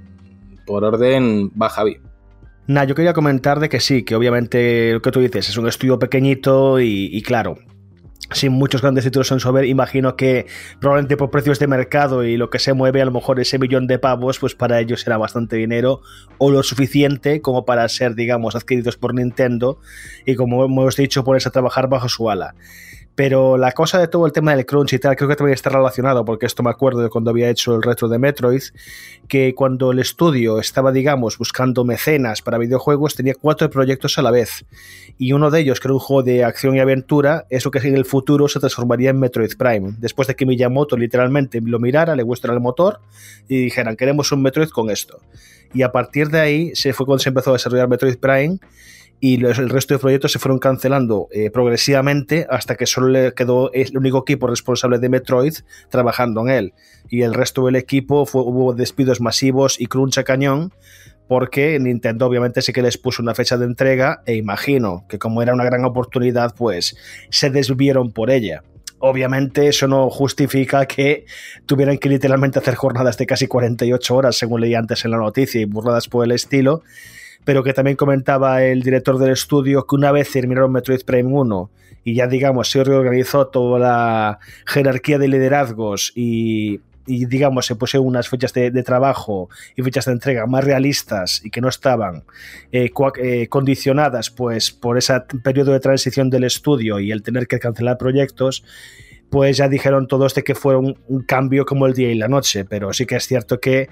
por 0.66 0.84
orden, 0.84 1.50
va 1.50 1.68
Javi. 1.68 1.98
Nah, 2.68 2.84
yo 2.84 2.94
quería 2.94 3.12
comentar 3.12 3.58
de 3.58 3.68
que 3.68 3.80
sí, 3.80 4.04
que 4.04 4.14
obviamente 4.14 4.92
lo 4.92 5.02
que 5.02 5.10
tú 5.10 5.20
dices 5.20 5.48
es 5.48 5.56
un 5.56 5.66
estudio 5.66 5.98
pequeñito 5.98 6.78
y 6.80 7.20
claro, 7.22 7.58
sin 8.30 8.52
muchos 8.52 8.82
grandes 8.82 9.04
títulos 9.04 9.30
en 9.32 9.40
sober, 9.40 9.64
imagino 9.64 10.16
que 10.16 10.46
probablemente 10.80 11.16
por 11.16 11.30
precios 11.30 11.58
de 11.58 11.66
mercado 11.66 12.24
y 12.24 12.36
lo 12.36 12.50
que 12.50 12.58
se 12.58 12.72
mueve, 12.72 13.02
a 13.02 13.04
lo 13.04 13.12
mejor 13.12 13.40
ese 13.40 13.58
millón 13.58 13.86
de 13.86 13.98
pavos, 13.98 14.38
pues 14.38 14.54
para 14.54 14.80
ellos 14.80 15.02
será 15.02 15.18
bastante 15.18 15.56
dinero 15.56 16.00
o 16.38 16.50
lo 16.50 16.62
suficiente 16.62 17.40
como 17.40 17.64
para 17.64 17.88
ser, 17.88 18.14
digamos, 18.14 18.56
adquiridos 18.56 18.96
por 18.96 19.14
Nintendo 19.14 19.78
y 20.24 20.34
como 20.34 20.64
hemos 20.64 20.96
dicho, 20.96 21.24
ponerse 21.24 21.48
a 21.48 21.52
trabajar 21.52 21.88
bajo 21.88 22.08
su 22.08 22.30
ala. 22.30 22.54
Pero 23.14 23.58
la 23.58 23.72
cosa 23.72 23.98
de 23.98 24.08
todo 24.08 24.24
el 24.24 24.32
tema 24.32 24.56
del 24.56 24.64
crunch 24.64 24.94
y 24.94 24.98
tal, 24.98 25.16
creo 25.16 25.28
que 25.28 25.36
también 25.36 25.54
está 25.54 25.68
relacionado, 25.68 26.24
porque 26.24 26.46
esto 26.46 26.62
me 26.62 26.70
acuerdo 26.70 27.00
de 27.00 27.10
cuando 27.10 27.30
había 27.30 27.50
hecho 27.50 27.74
el 27.74 27.82
retro 27.82 28.08
de 28.08 28.18
Metroid, 28.18 28.62
que 29.28 29.54
cuando 29.54 29.92
el 29.92 29.98
estudio 29.98 30.58
estaba, 30.58 30.92
digamos, 30.92 31.36
buscando 31.36 31.84
mecenas 31.84 32.40
para 32.40 32.56
videojuegos, 32.56 33.14
tenía 33.14 33.34
cuatro 33.34 33.68
proyectos 33.68 34.16
a 34.18 34.22
la 34.22 34.30
vez. 34.30 34.64
Y 35.18 35.32
uno 35.34 35.50
de 35.50 35.60
ellos, 35.60 35.78
que 35.78 35.88
era 35.88 35.94
un 35.94 36.00
juego 36.00 36.22
de 36.22 36.42
acción 36.42 36.74
y 36.74 36.80
aventura, 36.80 37.44
eso 37.50 37.70
que 37.70 37.78
en 37.86 37.96
el 37.96 38.06
futuro 38.06 38.48
se 38.48 38.60
transformaría 38.60 39.10
en 39.10 39.20
Metroid 39.20 39.56
Prime. 39.58 39.94
Después 39.98 40.26
de 40.26 40.34
que 40.34 40.46
Miyamoto 40.46 40.96
literalmente 40.96 41.60
lo 41.60 41.78
mirara, 41.78 42.16
le 42.16 42.22
gustara 42.22 42.54
el 42.54 42.60
motor 42.60 43.00
y 43.46 43.64
dijeran, 43.64 43.96
queremos 43.96 44.32
un 44.32 44.42
Metroid 44.42 44.70
con 44.70 44.88
esto. 44.88 45.20
Y 45.74 45.82
a 45.82 45.92
partir 45.92 46.28
de 46.28 46.40
ahí 46.40 46.74
se 46.74 46.92
fue 46.92 47.04
cuando 47.04 47.22
se 47.22 47.28
empezó 47.28 47.50
a 47.50 47.54
desarrollar 47.54 47.88
Metroid 47.88 48.16
Prime 48.16 48.58
y 49.24 49.34
el 49.44 49.70
resto 49.70 49.94
de 49.94 50.00
proyectos 50.00 50.32
se 50.32 50.40
fueron 50.40 50.58
cancelando 50.58 51.28
eh, 51.30 51.48
progresivamente 51.48 52.44
hasta 52.50 52.74
que 52.74 52.86
solo 52.86 53.06
le 53.06 53.34
quedó 53.34 53.72
el 53.72 53.96
único 53.96 54.18
equipo 54.18 54.48
responsable 54.48 54.98
de 54.98 55.08
Metroid 55.08 55.54
trabajando 55.90 56.40
en 56.40 56.48
él. 56.48 56.74
Y 57.08 57.22
el 57.22 57.32
resto 57.32 57.64
del 57.66 57.76
equipo 57.76 58.26
fue, 58.26 58.42
hubo 58.42 58.74
despidos 58.74 59.20
masivos 59.20 59.80
y 59.80 59.86
crunch 59.86 60.18
a 60.18 60.24
cañón 60.24 60.72
porque 61.28 61.78
Nintendo 61.78 62.26
obviamente 62.26 62.62
sí 62.62 62.72
que 62.72 62.82
les 62.82 62.98
puso 62.98 63.22
una 63.22 63.36
fecha 63.36 63.56
de 63.56 63.64
entrega 63.64 64.22
e 64.26 64.34
imagino 64.34 65.06
que 65.08 65.20
como 65.20 65.40
era 65.40 65.54
una 65.54 65.64
gran 65.64 65.84
oportunidad 65.84 66.56
pues 66.56 66.96
se 67.30 67.48
desvieron 67.48 68.10
por 68.10 68.28
ella. 68.28 68.64
Obviamente 68.98 69.68
eso 69.68 69.86
no 69.86 70.10
justifica 70.10 70.86
que 70.86 71.26
tuvieran 71.66 71.98
que 71.98 72.08
literalmente 72.08 72.58
hacer 72.58 72.74
jornadas 72.74 73.16
de 73.18 73.26
casi 73.26 73.46
48 73.46 74.16
horas 74.16 74.36
según 74.36 74.62
leí 74.62 74.74
antes 74.74 75.04
en 75.04 75.12
la 75.12 75.18
noticia 75.18 75.60
y 75.60 75.64
burladas 75.64 76.08
por 76.08 76.24
el 76.24 76.32
estilo 76.32 76.82
pero 77.44 77.62
que 77.62 77.72
también 77.72 77.96
comentaba 77.96 78.62
el 78.62 78.82
director 78.82 79.18
del 79.18 79.30
estudio 79.30 79.86
que 79.86 79.96
una 79.96 80.12
vez 80.12 80.30
terminaron 80.30 80.72
Metroid 80.72 81.04
Prime 81.04 81.30
1 81.32 81.70
y 82.04 82.14
ya 82.14 82.26
digamos 82.26 82.70
se 82.70 82.84
reorganizó 82.84 83.46
toda 83.46 83.78
la 83.78 84.38
jerarquía 84.66 85.18
de 85.18 85.28
liderazgos 85.28 86.12
y, 86.14 86.80
digamos 87.06 87.66
se 87.66 87.74
pusieron 87.74 88.06
unas 88.06 88.28
fechas 88.28 88.52
de, 88.52 88.70
trabajo 88.82 89.48
y 89.76 89.82
fechas 89.82 90.04
de 90.06 90.12
entrega 90.12 90.46
más 90.46 90.64
realistas 90.64 91.44
y 91.44 91.50
que 91.50 91.60
no 91.60 91.68
estaban 91.68 92.22
eh, 92.70 92.90
eh, 93.20 93.48
condicionadas 93.48 94.30
pues 94.30 94.70
por 94.70 94.98
ese 94.98 95.20
periodo 95.42 95.72
de 95.72 95.80
transición 95.80 96.30
del 96.30 96.44
estudio 96.44 97.00
y 97.00 97.10
el 97.10 97.22
tener 97.22 97.48
que 97.48 97.58
cancelar 97.58 97.98
proyectos 97.98 98.64
pues 99.32 99.56
ya 99.56 99.66
dijeron 99.66 100.08
todos 100.08 100.34
de 100.34 100.44
que 100.44 100.54
fue 100.54 100.76
un, 100.76 100.94
cambio 101.26 101.64
como 101.64 101.86
el 101.86 101.94
día 101.94 102.12
y 102.12 102.14
la 102.16 102.28
noche, 102.28 102.66
pero 102.66 102.92
sí 102.92 103.06
que 103.06 103.16
es 103.16 103.26
cierto 103.26 103.60
que 103.60 103.88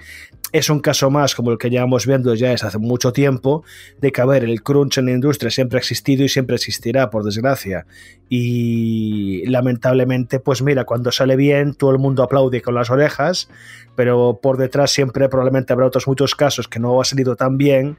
es 0.51 0.69
un 0.69 0.81
caso 0.81 1.09
más 1.09 1.33
como 1.33 1.49
el 1.49 1.57
que 1.57 1.71
llevamos 1.71 2.05
viendo 2.05 2.35
ya 2.35 2.49
desde 2.49 2.67
hace 2.67 2.77
mucho 2.77 3.11
tiempo, 3.11 3.63
de 3.99 4.11
que, 4.11 4.21
a 4.21 4.25
ver, 4.25 4.43
el 4.43 4.61
crunch 4.61 4.99
en 4.99 5.07
la 5.07 5.13
industria 5.13 5.49
siempre 5.49 5.77
ha 5.77 5.79
existido 5.79 6.23
y 6.23 6.29
siempre 6.29 6.57
existirá, 6.57 7.09
por 7.09 7.23
desgracia. 7.23 7.87
Y 8.29 9.43
lamentablemente, 9.47 10.39
pues 10.39 10.61
mira, 10.61 10.83
cuando 10.83 11.11
sale 11.11 11.35
bien, 11.35 11.73
todo 11.73 11.89
el 11.89 11.97
mundo 11.97 12.21
aplaude 12.21 12.61
con 12.61 12.75
las 12.75 12.91
orejas, 12.91 13.49
pero 13.95 14.41
por 14.43 14.57
detrás 14.57 14.91
siempre 14.91 15.27
probablemente 15.27 15.73
habrá 15.73 15.87
otros 15.87 16.07
muchos 16.07 16.35
casos 16.35 16.67
que 16.67 16.79
no 16.79 17.01
ha 17.01 17.03
salido 17.03 17.35
tan 17.35 17.57
bien 17.57 17.97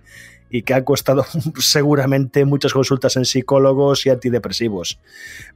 y 0.49 0.63
que 0.63 0.75
han 0.75 0.85
costado 0.85 1.27
seguramente 1.59 2.45
muchas 2.45 2.73
consultas 2.73 3.17
en 3.17 3.25
psicólogos 3.25 4.07
y 4.07 4.11
antidepresivos. 4.11 5.01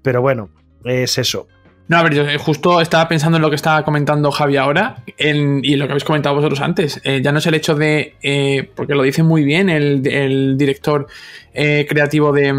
Pero 0.02 0.20
bueno, 0.20 0.50
es 0.84 1.18
eso. 1.18 1.46
No, 1.88 1.98
a 1.98 2.02
ver, 2.02 2.14
yo 2.14 2.22
eh, 2.22 2.36
justo 2.36 2.80
estaba 2.80 3.06
pensando 3.06 3.36
en 3.36 3.42
lo 3.42 3.48
que 3.48 3.54
estaba 3.54 3.84
comentando 3.84 4.32
Javi 4.32 4.56
ahora 4.56 4.96
y 5.16 5.76
lo 5.76 5.86
que 5.86 5.92
habéis 5.92 6.04
comentado 6.04 6.34
vosotros 6.34 6.60
antes. 6.60 7.00
Eh, 7.04 7.20
ya 7.22 7.30
no 7.30 7.38
es 7.38 7.46
el 7.46 7.54
hecho 7.54 7.76
de, 7.76 8.16
eh, 8.22 8.68
porque 8.74 8.94
lo 8.94 9.04
dice 9.04 9.22
muy 9.22 9.44
bien 9.44 9.70
el, 9.70 10.56
director 10.58 11.06
creativo 11.54 12.32
de, 12.32 12.52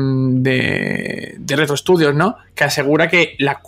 de, 1.37 1.55
Retro 1.55 1.77
Studios, 1.77 2.15
¿no? 2.15 2.37
Que 2.55 2.63
asegura 2.63 3.07
que 3.07 3.35
la, 3.37 3.59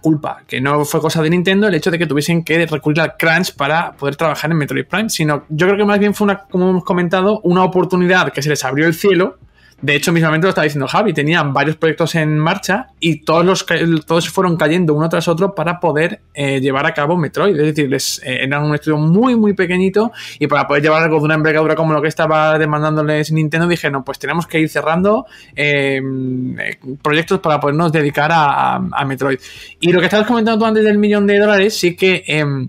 culpa, 0.00 0.42
que 0.48 0.60
no 0.60 0.84
fue 0.84 1.00
cosa 1.00 1.22
de 1.22 1.30
Nintendo, 1.30 1.68
el 1.68 1.74
hecho 1.74 1.92
de 1.92 1.98
que 1.98 2.06
tuviesen 2.06 2.42
que 2.42 2.66
recurrir 2.66 3.00
al 3.00 3.16
crunch 3.16 3.54
para 3.54 3.92
poder 3.92 4.16
trabajar 4.16 4.50
en 4.50 4.56
Metroid 4.56 4.86
Prime, 4.86 5.08
sino 5.08 5.44
yo 5.50 5.66
creo 5.66 5.78
que 5.78 5.84
más 5.84 6.00
bien 6.00 6.14
fue 6.14 6.24
una, 6.24 6.38
como 6.38 6.70
hemos 6.70 6.84
comentado, 6.84 7.40
una 7.44 7.62
oportunidad 7.62 8.32
que 8.32 8.42
se 8.42 8.48
les 8.48 8.64
abrió 8.64 8.86
el 8.86 8.94
cielo 8.94 9.38
de 9.82 9.96
hecho, 9.96 10.12
mismamente 10.12 10.46
lo 10.46 10.50
estaba 10.50 10.62
diciendo 10.62 10.86
Javi, 10.86 11.12
tenían 11.12 11.52
varios 11.52 11.76
proyectos 11.76 12.14
en 12.14 12.38
marcha 12.38 12.90
y 13.00 13.24
todos 13.24 13.44
los 13.44 13.66
todos 14.06 14.28
fueron 14.28 14.56
cayendo 14.56 14.94
uno 14.94 15.08
tras 15.08 15.26
otro 15.26 15.56
para 15.56 15.80
poder 15.80 16.20
eh, 16.34 16.60
llevar 16.60 16.86
a 16.86 16.94
cabo 16.94 17.16
Metroid. 17.16 17.58
Es 17.58 17.66
decir, 17.74 17.90
les, 17.90 18.20
eh, 18.22 18.44
eran 18.44 18.62
un 18.62 18.76
estudio 18.76 18.96
muy, 18.98 19.34
muy 19.34 19.54
pequeñito 19.54 20.12
y 20.38 20.46
para 20.46 20.68
poder 20.68 20.84
llevar 20.84 21.02
algo 21.02 21.18
de 21.18 21.24
una 21.24 21.34
envergadura 21.34 21.74
como 21.74 21.92
lo 21.92 22.00
que 22.00 22.06
estaba 22.06 22.56
demandándoles 22.60 23.32
Nintendo, 23.32 23.66
dijeron, 23.66 24.04
pues 24.04 24.20
tenemos 24.20 24.46
que 24.46 24.60
ir 24.60 24.68
cerrando 24.68 25.26
em, 25.56 26.56
proyectos 27.02 27.40
para 27.40 27.58
podernos 27.58 27.90
dedicar 27.90 28.30
a, 28.32 29.04
Metroid. 29.04 29.40
Y 29.80 29.90
lo 29.90 29.98
que 29.98 30.06
estabas 30.06 30.28
comentando 30.28 30.60
tú 30.60 30.66
antes 30.66 30.84
del 30.84 30.98
millón 30.98 31.26
de 31.26 31.40
dólares, 31.40 31.76
sí 31.76 31.96
que 31.96 32.22
em, 32.28 32.68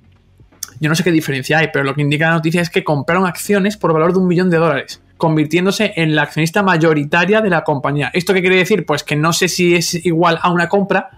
Yo 0.79 0.89
no 0.89 0.95
sé 0.95 1.03
qué 1.03 1.11
diferencia 1.11 1.59
hay, 1.59 1.67
pero 1.71 1.85
lo 1.85 1.93
que 1.93 2.01
indica 2.01 2.29
la 2.29 2.33
noticia 2.33 2.59
es 2.59 2.71
que 2.71 2.83
compraron 2.83 3.27
acciones 3.27 3.77
por 3.77 3.93
valor 3.93 4.13
de 4.13 4.17
un 4.19 4.27
millón 4.27 4.49
de 4.49 4.57
dólares, 4.57 5.02
convirtiéndose 5.23 5.93
en 5.95 6.15
la 6.15 6.23
accionista 6.23 6.63
mayoritaria 6.63 7.39
de 7.39 7.49
la 7.49 7.63
compañía. 7.63 8.11
¿Esto 8.13 8.33
qué 8.33 8.41
quiere 8.41 8.57
decir? 8.57 8.85
Pues 8.85 9.05
que 9.05 9.15
no 9.15 9.31
sé 9.31 9.47
si 9.47 9.73
es 9.73 10.05
igual 10.05 10.37
a 10.41 10.51
una 10.51 10.67
compra 10.67 11.11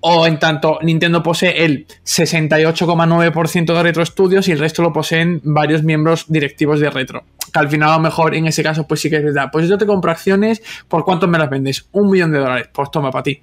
o 0.00 0.26
en 0.26 0.38
tanto 0.38 0.78
Nintendo 0.80 1.22
posee 1.22 1.62
el 1.62 1.86
68,9% 2.06 3.74
de 3.74 3.82
Retro 3.82 4.06
Studios 4.06 4.48
y 4.48 4.52
el 4.52 4.60
resto 4.60 4.80
lo 4.80 4.94
poseen 4.94 5.42
varios 5.44 5.82
miembros 5.82 6.24
directivos 6.26 6.80
de 6.80 6.88
Retro. 6.88 7.24
Que 7.52 7.58
al 7.58 7.68
final 7.68 7.90
a 7.90 7.96
lo 7.96 8.00
mejor 8.00 8.34
en 8.34 8.46
ese 8.46 8.62
caso 8.62 8.86
pues 8.86 9.02
sí 9.02 9.10
que 9.10 9.16
es 9.16 9.24
verdad. 9.24 9.50
Pues 9.52 9.68
yo 9.68 9.76
te 9.76 9.84
compro 9.84 10.10
acciones, 10.10 10.62
¿por 10.88 11.04
cuánto 11.04 11.28
me 11.28 11.36
las 11.36 11.50
vendes? 11.50 11.86
Un 11.92 12.08
millón 12.08 12.32
de 12.32 12.38
dólares. 12.38 12.70
Pues 12.72 12.90
toma 12.90 13.10
para 13.10 13.24
ti. 13.24 13.42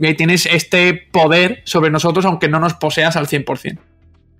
Y 0.00 0.04
ahí 0.04 0.14
tienes 0.16 0.46
este 0.46 0.94
poder 1.12 1.62
sobre 1.64 1.92
nosotros 1.92 2.24
aunque 2.24 2.48
no 2.48 2.58
nos 2.58 2.74
poseas 2.74 3.14
al 3.14 3.28
100%. 3.28 3.78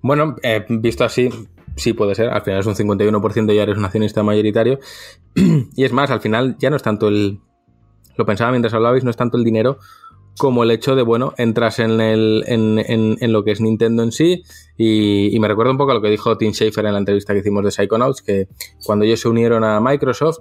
Bueno, 0.01 0.35
eh, 0.43 0.65
visto 0.67 1.05
así, 1.05 1.29
sí 1.75 1.93
puede 1.93 2.15
ser. 2.15 2.29
Al 2.29 2.41
final 2.41 2.59
es 2.59 2.65
un 2.65 2.75
51% 2.75 3.51
y 3.51 3.55
ya 3.55 3.63
eres 3.63 3.77
un 3.77 3.85
accionista 3.85 4.23
mayoritario. 4.23 4.79
y 5.75 5.83
es 5.83 5.91
más, 5.91 6.11
al 6.11 6.21
final 6.21 6.57
ya 6.59 6.69
no 6.69 6.75
es 6.75 6.83
tanto 6.83 7.07
el... 7.07 7.39
Lo 8.15 8.25
pensaba 8.25 8.51
mientras 8.51 8.73
hablabais, 8.73 9.03
no 9.03 9.09
es 9.09 9.17
tanto 9.17 9.37
el 9.37 9.43
dinero 9.43 9.79
como 10.37 10.63
el 10.63 10.71
hecho 10.71 10.95
de, 10.95 11.03
bueno, 11.03 11.33
entras 11.37 11.79
en, 11.79 12.01
el, 12.01 12.43
en, 12.47 12.79
en, 12.87 13.31
lo 13.31 13.43
que 13.43 13.51
es 13.51 13.61
Nintendo 13.61 14.03
en 14.03 14.11
sí 14.11 14.43
y, 14.77 15.37
me 15.39 15.47
recuerda 15.47 15.71
un 15.71 15.77
poco 15.77 15.91
a 15.91 15.93
lo 15.93 16.01
que 16.01 16.09
dijo 16.09 16.37
Tim 16.37 16.53
Schafer 16.53 16.85
en 16.85 16.93
la 16.93 16.99
entrevista 16.99 17.33
que 17.33 17.39
hicimos 17.39 17.63
de 17.63 17.71
Psychonauts, 17.71 18.21
que 18.21 18.47
cuando 18.83 19.05
ellos 19.05 19.19
se 19.19 19.29
unieron 19.29 19.63
a 19.63 19.79
Microsoft, 19.79 20.39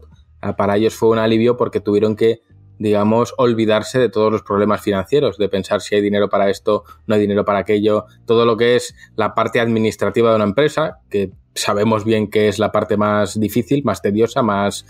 para 0.56 0.76
ellos 0.76 0.94
fue 0.94 1.10
un 1.10 1.18
alivio 1.18 1.56
porque 1.56 1.80
tuvieron 1.80 2.16
que, 2.16 2.40
digamos, 2.82 3.32
olvidarse 3.38 3.98
de 4.00 4.08
todos 4.08 4.32
los 4.32 4.42
problemas 4.42 4.82
financieros, 4.82 5.38
de 5.38 5.48
pensar 5.48 5.80
si 5.80 5.94
hay 5.94 6.00
dinero 6.00 6.28
para 6.28 6.50
esto, 6.50 6.82
no 7.06 7.14
hay 7.14 7.20
dinero 7.20 7.44
para 7.44 7.60
aquello, 7.60 8.06
todo 8.26 8.44
lo 8.44 8.56
que 8.56 8.74
es 8.74 8.94
la 9.14 9.34
parte 9.34 9.60
administrativa 9.60 10.30
de 10.30 10.36
una 10.36 10.44
empresa, 10.44 10.98
que 11.08 11.30
sabemos 11.54 12.04
bien 12.04 12.28
que 12.28 12.48
es 12.48 12.58
la 12.58 12.72
parte 12.72 12.96
más 12.96 13.38
difícil, 13.38 13.84
más 13.84 14.02
tediosa, 14.02 14.42
más 14.42 14.84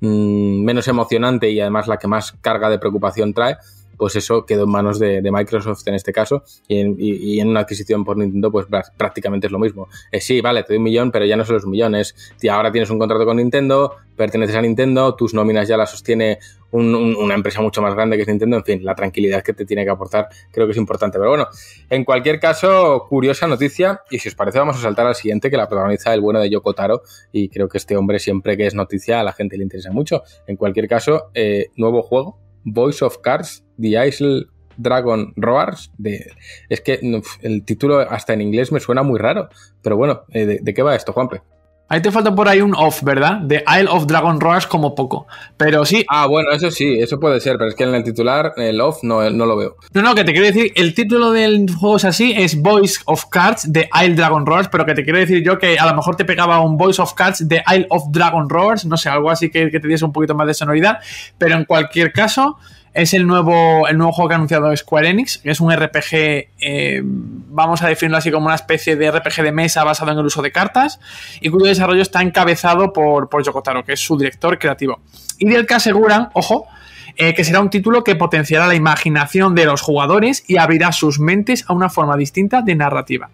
mmm, 0.00 0.64
menos 0.64 0.88
emocionante 0.88 1.50
y 1.50 1.60
además 1.60 1.86
la 1.86 1.98
que 1.98 2.08
más 2.08 2.32
carga 2.40 2.70
de 2.70 2.78
preocupación 2.78 3.34
trae 3.34 3.56
pues 3.96 4.16
eso 4.16 4.44
quedó 4.46 4.64
en 4.64 4.70
manos 4.70 4.98
de, 4.98 5.22
Microsoft 5.34 5.86
en 5.86 5.94
este 5.94 6.12
caso 6.12 6.44
y 6.68 7.40
en, 7.40 7.48
una 7.48 7.60
adquisición 7.60 8.04
por 8.04 8.16
Nintendo 8.16 8.50
pues 8.50 8.66
prácticamente 8.96 9.46
es 9.46 9.52
lo 9.52 9.58
mismo. 9.58 9.88
Eh, 10.12 10.20
sí, 10.20 10.40
vale, 10.40 10.62
te 10.62 10.74
doy 10.74 10.78
un 10.78 10.84
millón, 10.84 11.10
pero 11.10 11.24
ya 11.24 11.36
no 11.36 11.44
son 11.44 11.56
los 11.56 11.66
millones. 11.66 12.14
ahora 12.50 12.70
tienes 12.70 12.90
un 12.90 12.98
contrato 12.98 13.24
con 13.24 13.36
Nintendo, 13.36 13.96
perteneces 14.16 14.56
a 14.56 14.62
Nintendo, 14.62 15.14
tus 15.14 15.34
nóminas 15.34 15.68
ya 15.68 15.76
las 15.76 15.90
sostiene 15.90 16.38
una 16.76 17.34
empresa 17.34 17.60
mucho 17.60 17.80
más 17.80 17.94
grande 17.94 18.16
que 18.16 18.22
es 18.22 18.28
Nintendo, 18.28 18.56
en 18.56 18.64
fin, 18.64 18.84
la 18.84 18.96
tranquilidad 18.96 19.44
que 19.44 19.52
te 19.52 19.64
tiene 19.64 19.84
que 19.84 19.90
aportar 19.90 20.28
creo 20.50 20.66
que 20.66 20.72
es 20.72 20.76
importante. 20.76 21.18
Pero 21.18 21.30
bueno, 21.30 21.46
en 21.88 22.04
cualquier 22.04 22.40
caso, 22.40 23.06
curiosa 23.08 23.46
noticia 23.46 24.00
y 24.10 24.18
si 24.18 24.28
os 24.28 24.34
parece 24.34 24.58
vamos 24.58 24.76
a 24.76 24.80
saltar 24.80 25.06
al 25.06 25.14
siguiente 25.14 25.50
que 25.50 25.56
la 25.56 25.68
protagoniza 25.68 26.12
el 26.12 26.20
bueno 26.20 26.40
de 26.40 26.50
Yoko 26.50 26.74
Taro 26.74 27.02
y 27.30 27.48
creo 27.48 27.68
que 27.68 27.78
este 27.78 27.96
hombre 27.96 28.18
siempre 28.18 28.56
que 28.56 28.66
es 28.66 28.74
noticia 28.74 29.20
a 29.20 29.22
la 29.22 29.32
gente 29.32 29.56
le 29.56 29.62
interesa 29.62 29.92
mucho. 29.92 30.22
En 30.48 30.56
cualquier 30.56 30.88
caso, 30.88 31.30
eh, 31.34 31.70
nuevo 31.76 32.02
juego 32.02 32.43
Voice 32.64 33.04
of 33.04 33.18
Cards, 33.22 33.64
The 33.80 34.08
Isle 34.08 34.46
Dragon 34.76 35.32
Roars. 35.36 35.92
De, 35.98 36.32
es 36.68 36.80
que 36.80 37.00
el 37.42 37.64
título 37.64 38.00
hasta 38.00 38.32
en 38.32 38.40
inglés 38.40 38.72
me 38.72 38.80
suena 38.80 39.02
muy 39.02 39.18
raro. 39.18 39.48
Pero 39.82 39.96
bueno, 39.96 40.22
eh, 40.30 40.60
¿de, 40.62 40.74
qué 40.74 40.82
va 40.82 40.94
esto, 40.94 41.12
Juanpe? 41.12 41.42
Ahí 41.86 42.00
te 42.00 42.10
falta 42.10 42.34
por 42.34 42.48
ahí 42.48 42.62
un 42.62 42.74
off, 42.74 43.02
¿verdad? 43.02 43.40
De 43.40 43.62
Isle 43.78 43.88
of 43.90 44.06
Dragon 44.06 44.40
Roars 44.40 44.66
como 44.66 44.94
poco. 44.94 45.26
Pero 45.58 45.84
sí. 45.84 46.04
Ah, 46.08 46.26
bueno, 46.26 46.50
eso 46.50 46.70
sí, 46.70 46.98
eso 46.98 47.20
puede 47.20 47.40
ser, 47.40 47.58
pero 47.58 47.68
es 47.68 47.74
que 47.74 47.84
en 47.84 47.94
el 47.94 48.02
titular, 48.02 48.54
el 48.56 48.80
off, 48.80 49.00
no, 49.02 49.28
no 49.28 49.44
lo 49.44 49.56
veo. 49.56 49.76
No, 49.92 50.00
no, 50.00 50.14
que 50.14 50.24
te 50.24 50.32
quiero 50.32 50.46
decir, 50.46 50.72
el 50.76 50.94
título 50.94 51.30
del 51.30 51.66
juego 51.74 51.96
es 51.96 52.06
así, 52.06 52.32
es 52.34 52.60
Voice 52.60 53.00
of 53.04 53.26
Cards 53.26 53.70
de 53.70 53.90
Isle 54.02 54.14
Dragon 54.14 54.46
Roars, 54.46 54.68
pero 54.72 54.86
que 54.86 54.94
te 54.94 55.04
quiero 55.04 55.18
decir 55.18 55.44
yo 55.44 55.58
que 55.58 55.78
a 55.78 55.86
lo 55.86 55.94
mejor 55.94 56.16
te 56.16 56.24
pegaba 56.24 56.60
un 56.60 56.78
Voice 56.78 57.02
of 57.02 57.12
Cards 57.12 57.46
de 57.46 57.62
Isle 57.70 57.86
of 57.90 58.04
Dragon 58.10 58.48
Roars, 58.48 58.86
no 58.86 58.96
sé, 58.96 59.10
algo 59.10 59.30
así 59.30 59.50
que, 59.50 59.70
que 59.70 59.78
te 59.78 59.86
diese 59.86 60.06
un 60.06 60.12
poquito 60.12 60.34
más 60.34 60.46
de 60.46 60.54
sonoridad. 60.54 61.00
Pero 61.36 61.54
en 61.54 61.66
cualquier 61.66 62.12
caso, 62.12 62.56
es 62.94 63.12
el 63.12 63.26
nuevo, 63.26 63.88
el 63.88 63.98
nuevo 63.98 64.12
juego 64.12 64.28
que 64.28 64.34
ha 64.34 64.36
anunciado 64.36 64.74
Square 64.76 65.08
Enix, 65.08 65.38
que 65.38 65.50
es 65.50 65.60
un 65.60 65.74
RPG, 65.74 66.12
eh, 66.60 67.02
vamos 67.04 67.82
a 67.82 67.88
definirlo 67.88 68.18
así 68.18 68.30
como 68.30 68.46
una 68.46 68.54
especie 68.54 68.94
de 68.94 69.10
RPG 69.10 69.42
de 69.42 69.52
mesa 69.52 69.82
basado 69.82 70.12
en 70.12 70.18
el 70.18 70.24
uso 70.24 70.42
de 70.42 70.52
cartas, 70.52 71.00
y 71.40 71.50
cuyo 71.50 71.66
desarrollo 71.66 72.02
está 72.02 72.22
encabezado 72.22 72.92
por, 72.92 73.28
por 73.28 73.42
Yokotaro, 73.42 73.84
que 73.84 73.94
es 73.94 74.00
su 74.00 74.16
director 74.16 74.58
creativo. 74.58 75.00
Y 75.38 75.50
del 75.50 75.66
que 75.66 75.74
aseguran, 75.74 76.30
ojo, 76.34 76.68
eh, 77.16 77.34
que 77.34 77.44
será 77.44 77.60
un 77.60 77.70
título 77.70 78.04
que 78.04 78.16
potenciará 78.16 78.66
la 78.66 78.74
imaginación 78.74 79.54
de 79.54 79.66
los 79.66 79.82
jugadores 79.82 80.44
y 80.46 80.58
abrirá 80.58 80.92
sus 80.92 81.20
mentes 81.20 81.64
a 81.68 81.72
una 81.72 81.88
forma 81.88 82.16
distinta 82.16 82.62
de 82.62 82.74
narrativa. 82.74 83.30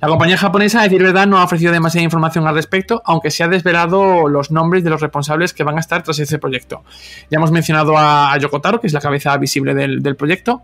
La 0.00 0.08
compañía 0.08 0.36
japonesa, 0.36 0.80
a 0.80 0.84
decir 0.84 1.02
verdad, 1.02 1.26
no 1.26 1.38
ha 1.38 1.44
ofrecido 1.44 1.72
demasiada 1.72 2.04
información 2.04 2.46
al 2.46 2.54
respecto, 2.54 3.02
aunque 3.04 3.30
se 3.30 3.42
ha 3.42 3.48
desvelado 3.48 4.28
los 4.28 4.50
nombres 4.50 4.84
de 4.84 4.90
los 4.90 5.00
responsables 5.00 5.52
que 5.52 5.64
van 5.64 5.76
a 5.76 5.80
estar 5.80 6.02
tras 6.02 6.18
ese 6.18 6.38
proyecto. 6.38 6.82
Ya 7.30 7.38
hemos 7.38 7.50
mencionado 7.50 7.94
a, 7.96 8.36
Yokotaro, 8.38 8.80
que 8.80 8.86
es 8.86 8.92
la 8.92 9.00
cabeza 9.00 9.36
visible 9.36 9.74
del, 9.74 10.16
proyecto, 10.16 10.62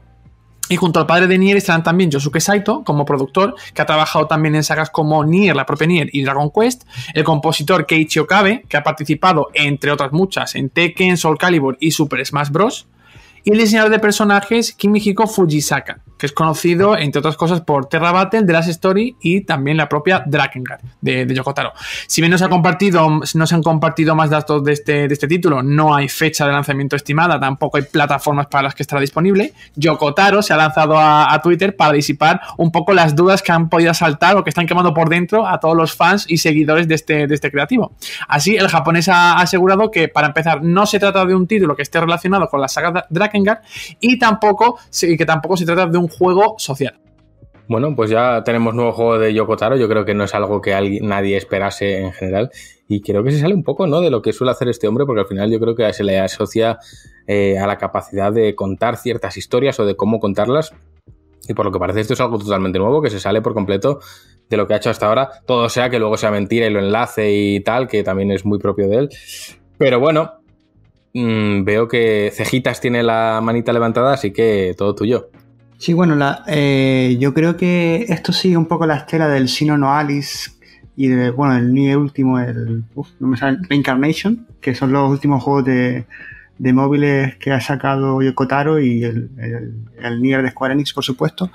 y 0.68 0.76
junto 0.76 1.00
al 1.00 1.07
padre 1.07 1.26
de 1.26 1.38
Nier 1.38 1.57
estarán 1.57 1.83
también 1.83 2.11
Yosuke 2.11 2.40
Saito 2.40 2.85
como 2.85 3.04
productor, 3.04 3.54
que 3.74 3.83
ha 3.83 3.87
trabajado 3.87 4.26
también 4.26 4.54
en 4.54 4.64
sagas 4.64 4.90
como 4.90 5.24
Nier, 5.24 5.57
la 5.57 5.66
propia 5.66 5.87
Nier 5.87 6.11
y 6.12 6.22
Dragon 6.22 6.50
Quest, 6.50 6.85
el 7.14 7.24
compositor 7.24 7.87
Keiichi 7.87 8.18
Okabe, 8.18 8.64
que 8.68 8.76
ha 8.76 8.83
participado, 8.83 9.48
entre 9.54 9.92
otras 9.92 10.12
muchas, 10.12 10.54
en 10.54 10.70
Tekken, 10.70 11.16
Soul 11.16 11.38
Calibur 11.38 11.76
y 11.81 11.92
Super 11.92 12.24
Smash 12.24 12.50
Bros., 12.50 12.87
y 13.44 13.52
el 13.52 13.59
diseñador 13.59 13.90
de 13.90 13.98
personajes 13.98 14.72
Kimihiko 14.72 15.26
Fujisaka, 15.26 16.00
que 16.18 16.26
es 16.26 16.33
conocido, 16.33 16.96
entre 16.96 17.20
otras 17.20 17.37
cosas, 17.37 17.61
por 17.61 17.87
Terra 17.87 18.12
Battle, 18.12 18.42
The 18.44 18.52
Last 18.52 18.68
Story 18.68 19.16
y 19.20 19.42
también 19.42 19.76
la 19.76 19.88
propia 19.88 20.22
Drakengard 20.26 20.81
de, 21.00 21.24
de 21.24 21.35
Yokotaro. 21.35 21.72
Si 22.07 22.20
bien 22.20 22.31
no 22.31 22.38
se, 22.38 22.44
ha 22.44 22.48
compartido, 22.48 23.09
no 23.09 23.46
se 23.46 23.54
han 23.54 23.62
compartido 23.62 24.14
más 24.14 24.31
datos 24.31 24.62
de 24.64 24.72
este, 24.72 25.09
de 25.09 25.14
este 25.14 25.28
título, 25.28 25.62
no 25.62 25.94
hay 25.94 26.09
fecha 26.09 26.46
de 26.46 26.52
lanzamiento 26.52 26.96
estimada, 26.96 27.38
tampoco 27.38 27.76
hay 27.76 27.85
plataformas 27.85 28.46
para 28.48 28.64
las 28.64 28.74
que 28.74 28.83
estará 28.83 29.00
disponible, 29.00 29.52
Yokotaro 29.76 30.42
se 30.42 30.52
ha 30.52 30.57
lanzado 30.57 30.98
a, 30.98 31.38
Twitter 31.42 31.76
para 31.76 31.92
disipar 31.92 32.40
un 32.57 32.72
poco 32.72 32.92
las 32.92 33.14
dudas 33.14 33.42
que 33.42 33.52
han 33.52 33.68
podido 33.68 33.94
saltar 33.94 34.37
o 34.37 34.42
que 34.42 34.50
están 34.50 34.66
quemando 34.66 34.92
por 34.92 35.09
dentro 35.09 35.46
a 35.46 35.61
todos 35.61 35.76
los 35.76 35.94
fans 35.94 36.24
y 36.28 36.38
seguidores 36.38 36.88
de 36.88 36.96
este, 36.96 37.26
de 37.28 37.35
este 37.35 37.50
creativo. 37.52 37.92
Así, 38.26 38.57
el 38.57 38.66
japonés 38.66 39.09
ha 39.09 39.38
asegurado 39.38 39.92
que, 39.92 40.09
para 40.09 40.26
empezar, 40.26 40.64
no 40.64 40.85
se 40.85 40.98
trata 40.98 41.24
de 41.24 41.35
un 41.37 41.46
título 41.46 41.76
que 41.76 41.83
esté 41.83 42.00
relacionado 42.00 42.48
con 42.48 42.61
la 42.61 42.66
saga 42.66 43.07
Drakengard 43.09 43.61
y 44.00 44.18
tampoco, 44.18 44.81
que 44.90 45.24
tampoco 45.24 45.57
se 45.57 45.64
trata 45.64 45.87
de 45.87 45.96
un 45.96 46.08
juego 46.09 46.57
social. 46.59 47.01
Bueno, 47.68 47.94
pues 47.94 48.09
ya 48.09 48.42
tenemos 48.44 48.75
nuevo 48.75 48.92
juego 48.92 49.18
de 49.18 49.35
Yoko 49.35 49.57
Taro. 49.57 49.77
Yo 49.77 49.88
creo 49.90 50.07
que 50.07 50.14
no 50.14 50.25
es 50.25 50.35
algo 50.35 50.62
que 50.62 50.73
alguien, 50.73 51.07
nadie 51.07 51.37
esperase 51.37 51.99
en 51.99 52.12
general. 52.12 52.51
Y 52.88 53.03
creo 53.03 53.23
que 53.23 53.31
se 53.31 53.40
sale 53.40 53.55
un 53.55 53.62
poco 53.62 53.87
¿no? 53.87 54.01
de 54.01 54.11
lo 54.11 54.23
que 54.23 54.33
suele 54.33 54.53
hacer 54.53 54.68
este 54.68 54.88
hombre, 54.88 55.05
porque 55.05 55.21
al 55.21 55.27
final 55.27 55.51
yo 55.51 55.61
creo 55.61 55.75
que 55.75 55.92
se 55.92 56.03
le 56.03 56.18
asocia 56.18 56.79
eh, 57.27 57.59
a 57.59 57.66
la 57.66 57.77
capacidad 57.77 58.33
de 58.33 58.55
contar 58.55 58.97
ciertas 58.97 59.37
historias 59.37 59.79
o 59.81 59.85
de 59.85 59.97
cómo 59.97 60.18
contarlas. 60.18 60.73
Y 61.47 61.53
por 61.53 61.66
lo 61.66 61.73
que 61.73 61.79
parece 61.79 62.01
esto 62.01 62.14
es 62.14 62.21
algo 62.23 62.38
totalmente 62.38 62.79
nuevo, 62.79 63.03
que 63.03 63.11
se 63.11 63.21
sale 63.21 63.42
por 63.42 63.53
completo 63.53 64.01
de 64.49 64.57
lo 64.57 64.66
que 64.66 64.73
ha 64.73 64.79
hecho 64.79 64.88
hasta 64.88 65.07
ahora. 65.07 65.29
Todo 65.47 65.68
sea 65.68 65.90
que 65.90 65.99
luego 65.99 66.16
sea 66.16 66.31
mentira 66.31 66.66
y 66.66 66.71
lo 66.71 66.79
enlace 66.79 67.31
y 67.31 67.61
tal, 67.61 67.87
que 67.87 68.03
también 68.03 68.31
es 68.31 68.47
muy 68.47 68.59
propio 68.59 68.88
de 68.88 68.97
él. 68.97 69.09
Pero 69.77 70.01
bueno, 70.01 70.40
mm, 71.12 71.64
veo 71.64 71.87
que 71.87 72.31
Cejitas 72.33 72.81
tiene 72.81 73.03
la 73.03 73.40
manita 73.42 73.75
levantada, 73.75 74.14
así 74.14 74.33
que 74.33 74.75
todo 74.77 74.94
tuyo. 74.94 75.29
Sí, 75.79 75.93
bueno, 75.93 76.17
la, 76.17 76.43
eh, 76.49 77.17
yo 77.21 77.33
creo 77.33 77.57
que 77.57 78.07
esto 78.09 78.33
sigue 78.33 78.57
un 78.57 78.67
poco 78.67 78.85
la 78.85 78.97
estela 78.97 79.29
del 79.29 79.49
Sino 79.49 79.79
No 79.79 79.95
Alice 79.95 80.51
y 80.97 81.07
de, 81.07 81.31
bueno, 81.31 81.57
el 81.57 81.73
Nier 81.73 81.97
último, 81.97 82.41
el 82.41 82.83
no 83.21 83.29
me 83.29 83.37
sale, 83.37 83.59
Reincarnation, 83.69 84.49
que 84.61 84.75
son 84.75 84.93
los 84.93 85.09
últimos 85.09 85.41
juegos 85.41 85.64
de, 85.64 86.07
de 86.59 86.73
móviles 86.73 87.37
que 87.37 87.53
ha 87.53 87.61
sacado 87.61 88.21
Yokotaro 88.21 88.81
y 88.81 89.05
el, 89.05 89.31
el, 90.03 90.21
Nier 90.21 90.43
de 90.43 90.51
Square 90.51 90.75
Enix, 90.75 90.93
por 90.93 91.05
supuesto. 91.05 91.53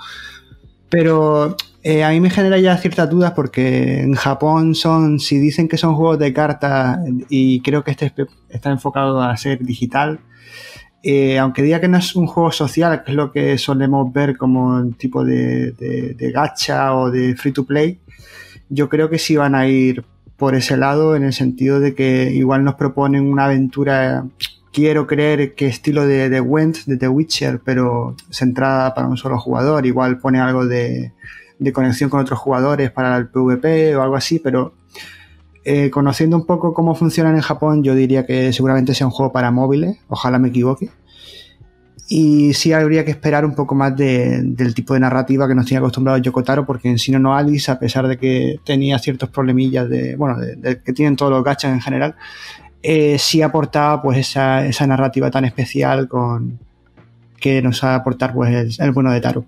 Pero 0.88 1.54
eh, 1.82 2.02
a 2.02 2.08
mí 2.08 2.20
me 2.20 2.30
genera 2.30 2.58
ya 2.58 2.78
ciertas 2.78 3.10
dudas 3.10 3.32
porque 3.32 4.00
en 4.00 4.14
Japón 4.14 4.74
son, 4.74 5.20
si 5.20 5.38
dicen 5.38 5.68
que 5.68 5.76
son 5.76 5.94
juegos 5.96 6.18
de 6.18 6.32
cartas 6.32 6.98
y 7.28 7.60
creo 7.60 7.84
que 7.84 7.90
este 7.90 8.10
está 8.48 8.70
enfocado 8.70 9.20
a 9.20 9.36
ser 9.36 9.58
digital, 9.58 10.20
eh, 11.06 11.38
aunque 11.38 11.62
diga 11.62 11.82
que 11.82 11.88
no 11.88 11.98
es 11.98 12.16
un 12.16 12.26
juego 12.26 12.50
social, 12.50 13.04
que 13.04 13.10
es 13.10 13.16
lo 13.16 13.30
que 13.30 13.58
solemos 13.58 14.10
ver 14.10 14.38
como 14.38 14.68
un 14.68 14.94
tipo 14.94 15.22
de, 15.22 16.16
gacha 16.32 16.96
o 16.96 17.10
de 17.10 17.36
free 17.36 17.52
to 17.52 17.66
play, 17.66 18.00
yo 18.70 18.88
creo 18.88 19.10
que 19.10 19.18
sí 19.18 19.36
van 19.36 19.54
a 19.54 19.68
ir 19.68 20.02
por 20.38 20.54
ese 20.54 20.78
lado 20.78 21.14
en 21.14 21.24
el 21.24 21.34
sentido 21.34 21.78
de 21.78 21.94
que 21.94 22.32
igual 22.32 22.64
nos 22.64 22.76
proponen 22.76 23.30
una 23.30 23.44
aventura, 23.44 24.24
quiero 24.72 25.06
creer 25.06 25.54
que 25.54 25.66
estilo 25.66 26.06
de, 26.06 26.30
de 26.30 26.40
Went, 26.40 26.86
de 26.86 26.96
The 26.96 27.08
Witcher, 27.08 27.60
pero 27.62 28.16
centrada 28.30 28.94
para 28.94 29.06
un 29.06 29.18
solo 29.18 29.38
jugador, 29.38 29.84
igual 29.84 30.16
pone 30.16 30.40
algo 30.40 30.66
de, 30.66 31.12
de 31.58 31.72
conexión 31.74 32.08
con 32.08 32.20
otros 32.20 32.38
jugadores 32.38 32.90
para 32.90 33.14
el 33.18 33.28
PvP 33.28 33.94
o 33.94 34.02
algo 34.02 34.16
así, 34.16 34.38
pero 34.38 34.72
eh, 35.64 35.90
conociendo 35.90 36.36
un 36.36 36.46
poco 36.46 36.74
cómo 36.74 36.94
funcionan 36.94 37.36
en 37.36 37.40
Japón, 37.40 37.82
yo 37.82 37.94
diría 37.94 38.26
que 38.26 38.52
seguramente 38.52 38.94
sea 38.94 39.06
un 39.06 39.12
juego 39.12 39.32
para 39.32 39.50
móviles, 39.50 39.96
ojalá 40.08 40.38
me 40.38 40.48
equivoque. 40.48 40.90
y 42.06 42.52
sí 42.52 42.72
habría 42.72 43.04
que 43.04 43.10
esperar 43.12 43.46
un 43.46 43.54
poco 43.54 43.74
más 43.74 43.96
de, 43.96 44.42
del 44.42 44.74
tipo 44.74 44.92
de 44.94 45.00
narrativa 45.00 45.48
que 45.48 45.54
nos 45.54 45.64
tiene 45.66 45.78
acostumbrado 45.78 46.18
Yokotaro, 46.18 46.66
porque 46.66 46.88
en 46.90 46.98
Sino 46.98 47.18
no 47.18 47.34
Alice, 47.34 47.70
a 47.70 47.78
pesar 47.78 48.06
de 48.08 48.18
que 48.18 48.60
tenía 48.64 48.98
ciertos 48.98 49.30
problemillas 49.30 49.88
de, 49.88 50.14
bueno, 50.16 50.38
de, 50.38 50.82
que 50.82 50.92
tienen 50.92 51.16
todos 51.16 51.32
los 51.32 51.42
gachas 51.42 51.72
en 51.72 51.80
general, 51.80 52.14
eh, 52.86 53.18
sí 53.18 53.40
aportaba 53.40 54.02
pues 54.02 54.18
esa, 54.18 54.66
esa, 54.66 54.86
narrativa 54.86 55.30
tan 55.30 55.46
especial 55.46 56.06
con 56.06 56.58
que 57.40 57.62
nos 57.62 57.82
aportar 57.82 58.34
pues 58.34 58.78
el, 58.78 58.92
bueno 58.92 59.10
de 59.10 59.22
Taro. 59.22 59.46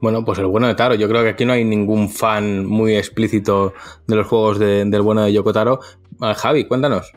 Bueno, 0.00 0.24
pues 0.24 0.38
el 0.38 0.46
bueno 0.46 0.66
de 0.66 0.74
Taro. 0.74 0.94
Yo 0.94 1.08
creo 1.08 1.22
que 1.22 1.30
aquí 1.30 1.44
no 1.44 1.52
hay 1.52 1.64
ningún 1.64 2.08
fan 2.08 2.66
muy 2.66 2.96
explícito 2.96 3.72
de 4.06 4.16
los 4.16 4.26
juegos 4.26 4.58
del 4.58 5.02
bueno 5.02 5.22
de 5.22 5.32
Yokotaro. 5.32 5.80
Ah, 6.20 6.34
Javi, 6.34 6.66
cuéntanos. 6.66 7.12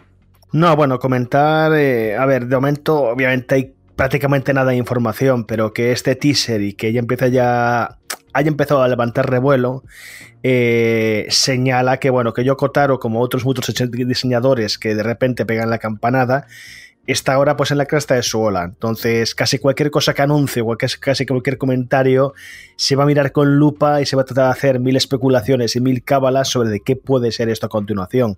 No, 0.51 0.75
bueno, 0.75 0.97
comentar, 0.97 1.73
eh, 1.75 2.15
a 2.17 2.25
ver, 2.25 2.47
de 2.47 2.55
momento 2.55 3.01
obviamente 3.01 3.55
hay 3.55 3.73
prácticamente 3.95 4.53
nada 4.53 4.71
de 4.71 4.77
información, 4.77 5.45
pero 5.45 5.73
que 5.73 5.91
este 5.91 6.15
teaser 6.15 6.61
y 6.61 6.73
que 6.73 6.91
ya 6.91 6.99
empieza 6.99 7.27
ya 7.27 7.97
haya 8.33 8.47
empezado 8.47 8.81
a 8.81 8.87
levantar 8.87 9.29
revuelo, 9.29 9.83
eh, 10.43 11.27
señala 11.29 11.97
que 11.97 12.09
bueno, 12.09 12.33
que 12.33 12.43
Yoko 12.43 12.71
Taro, 12.71 12.99
como 12.99 13.21
otros 13.21 13.45
muchos 13.45 13.73
diseñadores 13.91 14.77
que 14.77 14.95
de 14.95 15.03
repente 15.03 15.45
pegan 15.45 15.69
la 15.69 15.79
campanada, 15.79 16.47
está 17.11 17.33
ahora 17.33 17.57
pues 17.57 17.71
en 17.71 17.77
la 17.77 17.85
cresta 17.85 18.15
de 18.15 18.23
su 18.23 18.39
ola. 18.41 18.63
Entonces, 18.63 19.33
casi 19.35 19.59
cualquier 19.59 19.91
cosa 19.91 20.13
que 20.13 20.21
anuncie, 20.21 20.61
o 20.61 20.77
casi 20.77 21.25
cualquier 21.25 21.57
comentario, 21.57 22.33
se 22.75 22.95
va 22.95 23.03
a 23.03 23.07
mirar 23.07 23.31
con 23.31 23.57
lupa 23.57 24.01
y 24.01 24.05
se 24.05 24.15
va 24.15 24.21
a 24.21 24.25
tratar 24.25 24.45
de 24.45 24.51
hacer 24.51 24.79
mil 24.79 24.95
especulaciones 24.95 25.75
y 25.75 25.81
mil 25.81 26.03
cábalas 26.03 26.49
sobre 26.49 26.69
de 26.69 26.81
qué 26.81 26.95
puede 26.95 27.31
ser 27.31 27.49
esto 27.49 27.65
a 27.65 27.69
continuación. 27.69 28.37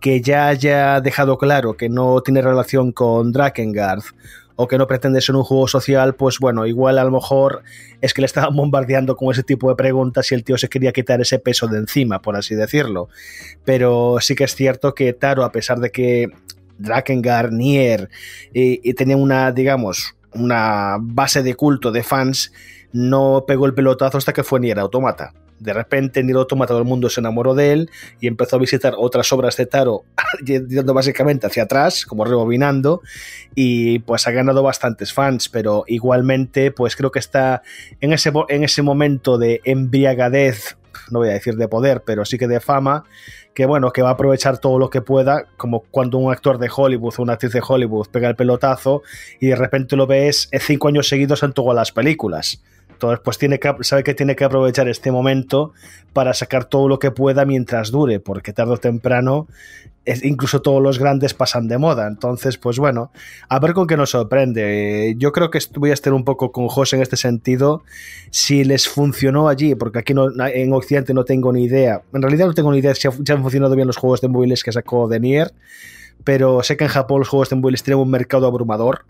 Que 0.00 0.20
ya 0.20 0.48
haya 0.48 1.00
dejado 1.00 1.38
claro 1.38 1.76
que 1.76 1.88
no 1.88 2.20
tiene 2.22 2.40
relación 2.42 2.92
con 2.92 3.32
Drakengard 3.32 4.02
o 4.60 4.66
que 4.66 4.76
no 4.76 4.88
pretende 4.88 5.20
ser 5.20 5.36
un 5.36 5.44
juego 5.44 5.68
social, 5.68 6.16
pues 6.16 6.40
bueno, 6.40 6.66
igual 6.66 6.98
a 6.98 7.04
lo 7.04 7.12
mejor 7.12 7.62
es 8.00 8.12
que 8.12 8.22
le 8.22 8.26
estaban 8.26 8.56
bombardeando 8.56 9.14
con 9.14 9.30
ese 9.30 9.44
tipo 9.44 9.68
de 9.68 9.76
preguntas 9.76 10.32
y 10.32 10.34
el 10.34 10.42
tío 10.42 10.58
se 10.58 10.68
quería 10.68 10.92
quitar 10.92 11.20
ese 11.20 11.38
peso 11.38 11.68
de 11.68 11.78
encima, 11.78 12.20
por 12.20 12.34
así 12.34 12.56
decirlo. 12.56 13.08
Pero 13.64 14.16
sí 14.20 14.34
que 14.34 14.42
es 14.42 14.56
cierto 14.56 14.94
que 14.94 15.12
Taro, 15.12 15.44
a 15.44 15.52
pesar 15.52 15.78
de 15.78 15.90
que 15.90 16.32
Drakengard, 16.78 17.52
Nier, 17.52 18.08
y, 18.52 18.94
tenía 18.94 19.16
una, 19.16 19.52
digamos, 19.52 20.14
una 20.32 20.96
base 21.00 21.42
de 21.42 21.54
culto 21.54 21.92
de 21.92 22.02
fans, 22.02 22.52
no 22.92 23.44
pegó 23.46 23.66
el 23.66 23.74
pelotazo 23.74 24.18
hasta 24.18 24.32
que 24.32 24.44
fue 24.44 24.60
Nier 24.60 24.78
Automata. 24.78 25.34
De 25.58 25.72
repente, 25.72 26.22
Nier 26.22 26.36
Automata, 26.36 26.68
todo 26.68 26.78
el 26.78 26.84
mundo 26.84 27.10
se 27.10 27.20
enamoró 27.20 27.54
de 27.54 27.72
él 27.72 27.90
y 28.20 28.28
empezó 28.28 28.56
a 28.56 28.58
visitar 28.60 28.94
otras 28.96 29.32
obras 29.32 29.56
de 29.56 29.66
Taro, 29.66 30.04
yendo 30.44 30.94
básicamente 30.94 31.46
hacia 31.46 31.64
atrás, 31.64 32.06
como 32.06 32.24
rebobinando, 32.24 33.02
y 33.54 33.98
pues 34.00 34.26
ha 34.28 34.30
ganado 34.30 34.62
bastantes 34.62 35.12
fans, 35.12 35.48
pero 35.48 35.84
igualmente, 35.88 36.70
pues 36.70 36.94
creo 36.94 37.10
que 37.10 37.18
está 37.18 37.62
en 38.00 38.12
ese, 38.12 38.32
en 38.48 38.62
ese 38.62 38.82
momento 38.82 39.36
de 39.36 39.60
embriagadez, 39.64 40.76
no 41.10 41.20
voy 41.20 41.28
a 41.28 41.32
decir 41.32 41.56
de 41.56 41.68
poder, 41.68 42.02
pero 42.04 42.24
sí 42.24 42.38
que 42.38 42.48
de 42.48 42.60
fama, 42.60 43.04
que 43.54 43.66
bueno, 43.66 43.92
que 43.92 44.02
va 44.02 44.10
a 44.10 44.12
aprovechar 44.12 44.58
todo 44.58 44.78
lo 44.78 44.90
que 44.90 45.00
pueda, 45.00 45.46
como 45.56 45.80
cuando 45.90 46.18
un 46.18 46.32
actor 46.32 46.58
de 46.58 46.70
Hollywood 46.74 47.14
o 47.18 47.22
una 47.22 47.34
actriz 47.34 47.52
de 47.52 47.62
Hollywood 47.66 48.08
pega 48.08 48.28
el 48.28 48.36
pelotazo 48.36 49.02
y 49.40 49.48
de 49.48 49.56
repente 49.56 49.96
lo 49.96 50.06
ves 50.06 50.48
cinco 50.60 50.88
años 50.88 51.08
seguidos 51.08 51.42
en 51.42 51.52
todas 51.52 51.74
las 51.74 51.92
películas. 51.92 52.62
Entonces, 52.98 53.20
pues 53.22 53.38
tiene 53.38 53.60
que, 53.60 53.72
sabe 53.82 54.02
que 54.02 54.12
tiene 54.12 54.34
que 54.34 54.42
aprovechar 54.42 54.88
este 54.88 55.12
momento 55.12 55.72
para 56.12 56.34
sacar 56.34 56.64
todo 56.64 56.88
lo 56.88 56.98
que 56.98 57.12
pueda 57.12 57.44
mientras 57.44 57.92
dure, 57.92 58.18
porque 58.18 58.52
tarde 58.52 58.72
o 58.72 58.78
temprano 58.78 59.46
incluso 60.22 60.62
todos 60.62 60.82
los 60.82 60.98
grandes 60.98 61.34
pasan 61.34 61.68
de 61.68 61.78
moda. 61.78 62.08
Entonces, 62.08 62.58
pues 62.58 62.78
bueno, 62.78 63.12
a 63.48 63.58
ver 63.58 63.72
con 63.72 63.86
qué 63.86 63.96
nos 63.96 64.10
sorprende. 64.10 65.14
Yo 65.18 65.32
creo 65.32 65.50
que 65.50 65.60
voy 65.76 65.90
a 65.90 65.94
estar 65.94 66.12
un 66.12 66.24
poco 66.24 66.50
con 66.50 66.66
José 66.66 66.96
en 66.96 67.02
este 67.02 67.16
sentido. 67.16 67.82
Si 68.30 68.64
les 68.64 68.88
funcionó 68.88 69.48
allí, 69.48 69.74
porque 69.74 70.00
aquí 70.00 70.14
en 70.14 70.72
Occidente 70.72 71.14
no 71.14 71.24
tengo 71.24 71.52
ni 71.52 71.64
idea. 71.64 72.02
En 72.12 72.22
realidad 72.22 72.46
no 72.46 72.54
tengo 72.54 72.72
ni 72.72 72.78
idea 72.78 72.94
si 72.94 73.06
han 73.06 73.42
funcionado 73.42 73.74
bien 73.74 73.86
los 73.86 73.96
juegos 73.96 74.20
de 74.20 74.28
móviles 74.28 74.64
que 74.64 74.72
sacó 74.72 75.08
de 75.08 75.20
Nier, 75.20 75.52
pero 76.24 76.62
sé 76.62 76.76
que 76.76 76.84
en 76.84 76.90
Japón 76.90 77.20
los 77.20 77.28
juegos 77.28 77.50
de 77.50 77.56
móviles 77.56 77.82
tienen 77.82 78.02
un 78.02 78.10
mercado 78.10 78.46
abrumador. 78.46 79.04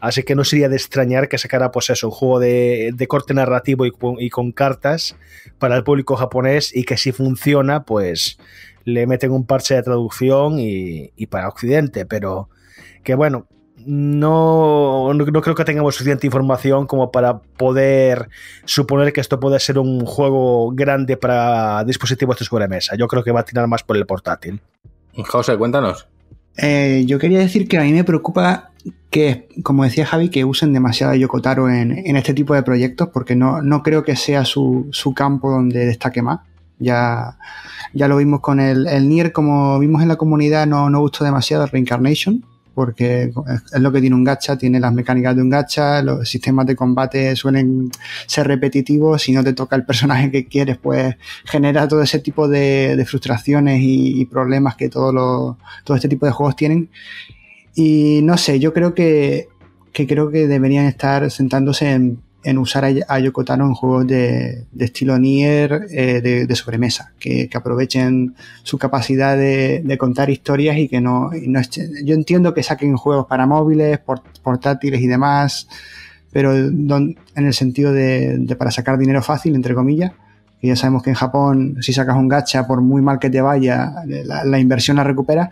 Así 0.00 0.22
que 0.22 0.34
no 0.34 0.44
sería 0.44 0.68
de 0.68 0.76
extrañar 0.76 1.28
que 1.28 1.38
sacara, 1.38 1.70
pues 1.70 1.90
eso, 1.90 2.08
un 2.08 2.12
juego 2.12 2.38
de, 2.38 3.06
corte 3.08 3.34
narrativo 3.34 3.86
y, 3.86 4.30
con 4.30 4.52
cartas 4.52 5.16
para 5.58 5.76
el 5.76 5.84
público 5.84 6.16
japonés 6.16 6.74
y 6.74 6.84
que 6.84 6.96
si 6.96 7.12
funciona, 7.12 7.84
pues 7.84 8.38
le 8.84 9.06
meten 9.06 9.32
un 9.32 9.46
parche 9.46 9.74
de 9.74 9.82
traducción 9.82 10.56
y, 10.58 11.26
para 11.30 11.48
Occidente. 11.48 12.04
Pero 12.04 12.50
que 13.02 13.14
bueno, 13.14 13.46
no, 13.86 15.12
no, 15.12 15.24
creo 15.42 15.54
que 15.54 15.64
tengamos 15.64 15.94
suficiente 15.94 16.26
información 16.26 16.86
como 16.86 17.10
para 17.10 17.38
poder 17.38 18.28
suponer 18.64 19.12
que 19.12 19.20
esto 19.20 19.40
puede 19.40 19.58
ser 19.58 19.78
un 19.78 20.04
juego 20.04 20.70
grande 20.72 21.16
para 21.16 21.84
dispositivos 21.84 22.38
de 22.38 22.44
sobremesa. 22.44 22.96
Yo 22.96 23.08
creo 23.08 23.24
que 23.24 23.32
va 23.32 23.40
a 23.40 23.44
tirar 23.44 23.66
más 23.68 23.82
por 23.82 23.96
el 23.96 24.06
portátil. 24.06 24.60
José, 25.16 25.56
cuéntanos. 25.56 26.08
Eh, 26.56 27.04
yo 27.06 27.18
quería 27.18 27.40
decir 27.40 27.68
que 27.68 27.78
a 27.78 27.82
mí 27.82 27.92
me 27.92 28.04
preocupa 28.04 28.70
que, 29.14 29.46
como 29.62 29.84
decía 29.84 30.04
Javi, 30.04 30.28
que 30.28 30.44
usen 30.44 30.72
demasiado 30.72 31.14
Yokotaro 31.14 31.70
en, 31.70 31.92
en 31.92 32.16
este 32.16 32.34
tipo 32.34 32.52
de 32.52 32.64
proyectos, 32.64 33.10
porque 33.12 33.36
no, 33.36 33.62
no 33.62 33.80
creo 33.84 34.02
que 34.02 34.16
sea 34.16 34.44
su, 34.44 34.88
su, 34.90 35.14
campo 35.14 35.52
donde 35.52 35.86
destaque 35.86 36.20
más. 36.20 36.40
Ya, 36.80 37.38
ya 37.92 38.08
lo 38.08 38.16
vimos 38.16 38.40
con 38.40 38.58
el, 38.58 38.88
el 38.88 39.08
Nier, 39.08 39.30
como 39.30 39.78
vimos 39.78 40.02
en 40.02 40.08
la 40.08 40.16
comunidad, 40.16 40.66
no, 40.66 40.90
no 40.90 40.98
gustó 40.98 41.24
demasiado 41.24 41.64
Reincarnation, 41.66 42.44
porque 42.74 43.32
es 43.72 43.80
lo 43.80 43.92
que 43.92 44.00
tiene 44.00 44.16
un 44.16 44.24
gacha, 44.24 44.58
tiene 44.58 44.80
las 44.80 44.92
mecánicas 44.92 45.36
de 45.36 45.42
un 45.42 45.48
gacha, 45.48 46.02
los 46.02 46.28
sistemas 46.28 46.66
de 46.66 46.74
combate 46.74 47.36
suelen 47.36 47.92
ser 48.26 48.48
repetitivos, 48.48 49.22
si 49.22 49.30
no 49.30 49.44
te 49.44 49.52
toca 49.52 49.76
el 49.76 49.84
personaje 49.84 50.32
que 50.32 50.46
quieres, 50.46 50.76
pues 50.78 51.14
genera 51.44 51.86
todo 51.86 52.02
ese 52.02 52.18
tipo 52.18 52.48
de, 52.48 52.96
de 52.96 53.04
frustraciones 53.06 53.80
y, 53.80 54.20
y, 54.20 54.26
problemas 54.26 54.74
que 54.74 54.88
todo, 54.88 55.12
lo, 55.12 55.58
todo 55.84 55.96
este 55.96 56.08
tipo 56.08 56.26
de 56.26 56.32
juegos 56.32 56.56
tienen. 56.56 56.90
Y 57.74 58.20
no 58.22 58.36
sé, 58.36 58.60
yo 58.60 58.72
creo 58.72 58.94
que, 58.94 59.48
que 59.92 60.06
creo 60.06 60.30
que 60.30 60.46
deberían 60.46 60.86
estar 60.86 61.30
sentándose 61.30 61.90
en, 61.90 62.20
en 62.44 62.58
usar 62.58 62.84
a, 62.84 63.18
Yokotaro 63.18 63.64
en 63.64 63.74
juegos 63.74 64.06
de, 64.06 64.66
de 64.70 64.84
estilo 64.84 65.18
Nier 65.18 65.86
eh, 65.90 66.46
de, 66.46 66.56
sobremesa, 66.56 67.12
que, 67.18 67.48
que, 67.48 67.56
aprovechen 67.56 68.34
su 68.62 68.78
capacidad 68.78 69.36
de, 69.36 69.82
de, 69.82 69.98
contar 69.98 70.28
historias 70.30 70.76
y 70.76 70.88
que 70.88 71.00
no, 71.00 71.30
no 71.46 71.60
yo 72.04 72.14
entiendo 72.14 72.52
que 72.52 72.62
saquen 72.62 72.96
juegos 72.96 73.26
para 73.26 73.46
móviles, 73.46 73.98
portátiles 74.42 75.00
y 75.00 75.06
demás, 75.06 75.68
pero 76.30 76.54
en 76.54 77.16
el 77.34 77.54
sentido 77.54 77.92
de, 77.92 78.36
de, 78.38 78.56
para 78.56 78.70
sacar 78.70 78.98
dinero 78.98 79.22
fácil, 79.22 79.54
entre 79.54 79.74
comillas, 79.74 80.12
que 80.60 80.68
ya 80.68 80.76
sabemos 80.76 81.02
que 81.02 81.10
en 81.10 81.16
Japón 81.16 81.78
si 81.80 81.94
sacas 81.94 82.16
un 82.16 82.28
gacha, 82.28 82.66
por 82.66 82.82
muy 82.82 83.00
mal 83.00 83.18
que 83.18 83.30
te 83.30 83.40
vaya, 83.40 83.90
la, 84.06 84.44
la 84.44 84.58
inversión 84.58 84.98
la 84.98 85.04
recuperas, 85.04 85.48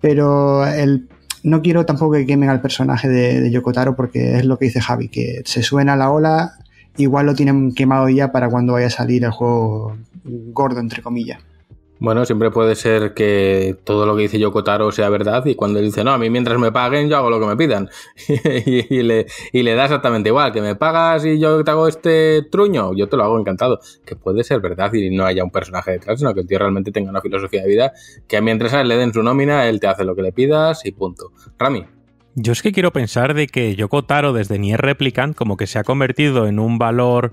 pero 0.00 0.66
el 0.66 1.08
no 1.42 1.62
quiero 1.62 1.86
tampoco 1.86 2.12
que 2.12 2.26
quemen 2.26 2.50
al 2.50 2.60
personaje 2.60 3.08
de, 3.08 3.50
Yokotaro 3.50 3.96
porque 3.96 4.38
es 4.38 4.44
lo 4.44 4.58
que 4.58 4.66
dice 4.66 4.80
Javi, 4.80 5.08
que 5.08 5.42
se 5.44 5.62
suena 5.62 5.96
la 5.96 6.10
ola, 6.10 6.54
igual 6.96 7.26
lo 7.26 7.34
tienen 7.34 7.72
quemado 7.74 8.08
ya 8.08 8.32
para 8.32 8.48
cuando 8.48 8.74
vaya 8.74 8.86
a 8.86 8.90
salir 8.90 9.24
el 9.24 9.30
juego 9.30 9.96
gordo, 10.24 10.80
entre 10.80 11.02
comillas. 11.02 11.40
Bueno, 12.02 12.24
siempre 12.24 12.50
puede 12.50 12.74
ser 12.74 13.14
que 13.14 13.76
todo 13.84 14.06
lo 14.06 14.16
que 14.16 14.22
dice 14.22 14.36
Yoko 14.36 14.64
Taro 14.64 14.90
sea 14.90 15.08
verdad 15.08 15.46
y 15.46 15.54
cuando 15.54 15.78
él 15.78 15.84
dice, 15.84 16.02
no, 16.02 16.10
a 16.10 16.18
mí 16.18 16.30
mientras 16.30 16.58
me 16.58 16.72
paguen 16.72 17.08
yo 17.08 17.16
hago 17.16 17.30
lo 17.30 17.38
que 17.38 17.46
me 17.46 17.56
pidan. 17.56 17.90
y, 18.26 19.02
le, 19.04 19.26
y, 19.52 19.62
le, 19.62 19.74
da 19.76 19.84
exactamente 19.84 20.28
igual, 20.28 20.50
que 20.50 20.60
me 20.60 20.74
pagas 20.74 21.24
y 21.24 21.38
yo 21.38 21.62
te 21.62 21.70
hago 21.70 21.86
este 21.86 22.42
truño, 22.50 22.92
yo 22.96 23.08
te 23.08 23.16
lo 23.16 23.22
hago 23.22 23.38
encantado. 23.38 23.78
Que 24.04 24.16
puede 24.16 24.42
ser 24.42 24.58
verdad 24.58 24.92
y 24.92 25.14
no 25.14 25.24
haya 25.24 25.44
un 25.44 25.52
personaje 25.52 25.92
detrás, 25.92 26.18
sino 26.18 26.34
que 26.34 26.40
el 26.40 26.48
tío 26.48 26.58
realmente 26.58 26.90
tenga 26.90 27.08
una 27.08 27.20
filosofía 27.20 27.62
de 27.62 27.68
vida 27.68 27.92
que 28.26 28.40
mientras 28.40 28.74
a 28.74 28.80
él 28.80 28.88
le 28.88 28.96
den 28.96 29.12
su 29.12 29.22
nómina, 29.22 29.68
él 29.68 29.78
te 29.78 29.86
hace 29.86 30.04
lo 30.04 30.16
que 30.16 30.22
le 30.22 30.32
pidas 30.32 30.84
y 30.84 30.90
punto. 30.90 31.30
Rami. 31.56 31.84
Yo 32.34 32.50
es 32.50 32.62
que 32.62 32.72
quiero 32.72 32.90
pensar 32.92 33.34
de 33.34 33.46
que 33.46 33.76
Yoko 33.76 34.02
Taro 34.02 34.32
desde 34.32 34.58
Nier 34.58 34.80
Replicant 34.80 35.36
como 35.36 35.56
que 35.56 35.68
se 35.68 35.78
ha 35.78 35.84
convertido 35.84 36.48
en 36.48 36.58
un 36.58 36.78
valor 36.78 37.32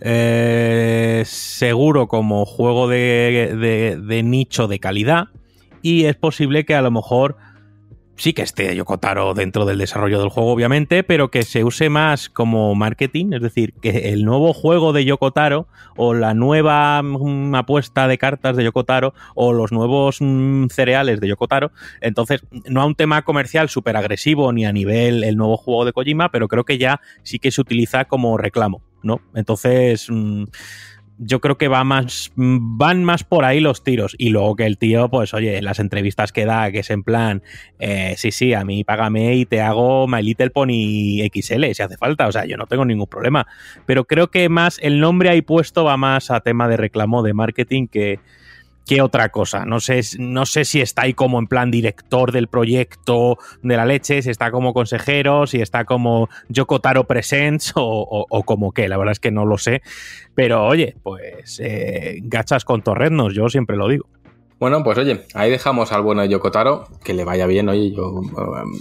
eh, 0.00 1.22
seguro 1.26 2.08
como 2.08 2.46
juego 2.46 2.88
de, 2.88 4.22
nicho 4.24 4.66
de 4.66 4.78
calidad 4.78 5.28
y 5.82 6.04
es 6.04 6.16
posible 6.16 6.64
que 6.64 6.74
a 6.74 6.82
lo 6.82 6.90
mejor 6.90 7.36
sí 8.16 8.34
que 8.34 8.42
esté 8.42 8.74
Yokotaro 8.76 9.32
dentro 9.32 9.64
del 9.64 9.78
desarrollo 9.78 10.20
del 10.20 10.28
juego, 10.28 10.52
obviamente, 10.52 11.02
pero 11.02 11.30
que 11.30 11.42
se 11.42 11.64
use 11.64 11.88
más 11.88 12.28
como 12.28 12.74
marketing, 12.74 13.32
es 13.32 13.40
decir, 13.40 13.72
que 13.80 14.10
el 14.10 14.24
nuevo 14.24 14.52
juego 14.52 14.92
de 14.92 15.06
Yokotaro 15.06 15.68
o 15.96 16.12
la 16.12 16.34
nueva 16.34 17.02
mm, 17.02 17.54
apuesta 17.54 18.08
de 18.08 18.18
cartas 18.18 18.56
de 18.56 18.64
Yokotaro 18.64 19.14
o 19.34 19.54
los 19.54 19.72
nuevos 19.72 20.18
mm, 20.20 20.66
cereales 20.66 21.20
de 21.20 21.28
Yokotaro, 21.28 21.72
entonces 22.02 22.42
no 22.66 22.82
a 22.82 22.86
un 22.86 22.94
tema 22.94 23.22
comercial 23.22 23.70
súper 23.70 23.96
agresivo 23.96 24.52
ni 24.52 24.66
a 24.66 24.72
nivel 24.72 25.24
el 25.24 25.36
nuevo 25.36 25.56
juego 25.56 25.86
de 25.86 25.92
Kojima, 25.92 26.30
pero 26.30 26.48
creo 26.48 26.64
que 26.64 26.76
ya 26.76 27.00
sí 27.22 27.38
que 27.38 27.50
se 27.50 27.60
utiliza 27.62 28.04
como 28.04 28.36
reclamo. 28.36 28.82
¿No? 29.02 29.20
Entonces, 29.34 30.06
mm, 30.10 30.44
yo 31.22 31.40
creo 31.40 31.58
que 31.58 31.68
va 31.68 31.84
más, 31.84 32.32
van 32.34 33.04
más 33.04 33.24
por 33.24 33.44
ahí 33.44 33.60
los 33.60 33.84
tiros. 33.84 34.14
Y 34.18 34.30
luego 34.30 34.56
que 34.56 34.64
el 34.64 34.78
tío, 34.78 35.10
pues 35.10 35.34
oye, 35.34 35.60
las 35.60 35.78
entrevistas 35.78 36.32
que 36.32 36.46
da, 36.46 36.72
que 36.72 36.78
es 36.78 36.90
en 36.90 37.02
plan, 37.02 37.42
eh, 37.78 38.14
sí, 38.16 38.32
sí, 38.32 38.54
a 38.54 38.64
mí 38.64 38.84
págame 38.84 39.36
y 39.36 39.44
te 39.44 39.60
hago 39.60 40.08
My 40.08 40.22
Little 40.22 40.50
Pony 40.50 41.20
XL 41.32 41.72
si 41.72 41.82
hace 41.82 41.98
falta. 41.98 42.26
O 42.26 42.32
sea, 42.32 42.46
yo 42.46 42.56
no 42.56 42.66
tengo 42.66 42.86
ningún 42.86 43.06
problema. 43.06 43.46
Pero 43.84 44.06
creo 44.06 44.30
que 44.30 44.48
más 44.48 44.78
el 44.82 44.98
nombre 44.98 45.28
ahí 45.28 45.42
puesto 45.42 45.84
va 45.84 45.98
más 45.98 46.30
a 46.30 46.40
tema 46.40 46.68
de 46.68 46.78
reclamo 46.78 47.22
de 47.22 47.34
marketing 47.34 47.86
que, 47.86 48.18
que 48.86 49.02
otra 49.02 49.28
cosa. 49.28 49.64
No 49.64 49.80
sé, 49.80 50.00
no 50.18 50.46
sé 50.46 50.64
si 50.64 50.80
está 50.80 51.02
ahí 51.02 51.14
como 51.14 51.38
en 51.38 51.46
plan 51.46 51.70
director 51.70 52.32
del 52.32 52.48
proyecto 52.48 53.38
de 53.62 53.76
la 53.76 53.84
leche, 53.84 54.22
si 54.22 54.30
está 54.30 54.50
como 54.50 54.74
consejero, 54.74 55.46
si 55.46 55.60
está 55.60 55.84
como 55.84 56.28
Yokotaro 56.48 57.04
Presents 57.04 57.72
o, 57.76 58.26
o, 58.28 58.42
como 58.42 58.72
qué. 58.72 58.88
La 58.88 58.96
verdad 58.96 59.12
es 59.12 59.20
que 59.20 59.30
no 59.30 59.46
lo 59.46 59.58
sé. 59.58 59.82
Pero 60.34 60.66
oye, 60.66 60.96
pues 61.02 61.60
eh, 61.62 62.18
gachas 62.22 62.64
con 62.64 62.82
torreznos, 62.82 63.34
yo 63.34 63.48
siempre 63.48 63.76
lo 63.76 63.88
digo. 63.88 64.06
Bueno, 64.60 64.84
pues 64.84 64.98
oye, 64.98 65.24
ahí 65.32 65.50
dejamos 65.50 65.90
al 65.90 66.02
bueno 66.02 66.22
Yokotaro, 66.22 66.86
que 67.02 67.14
le 67.14 67.24
vaya 67.24 67.46
bien, 67.46 67.70
oye, 67.70 67.92
yo 67.92 68.20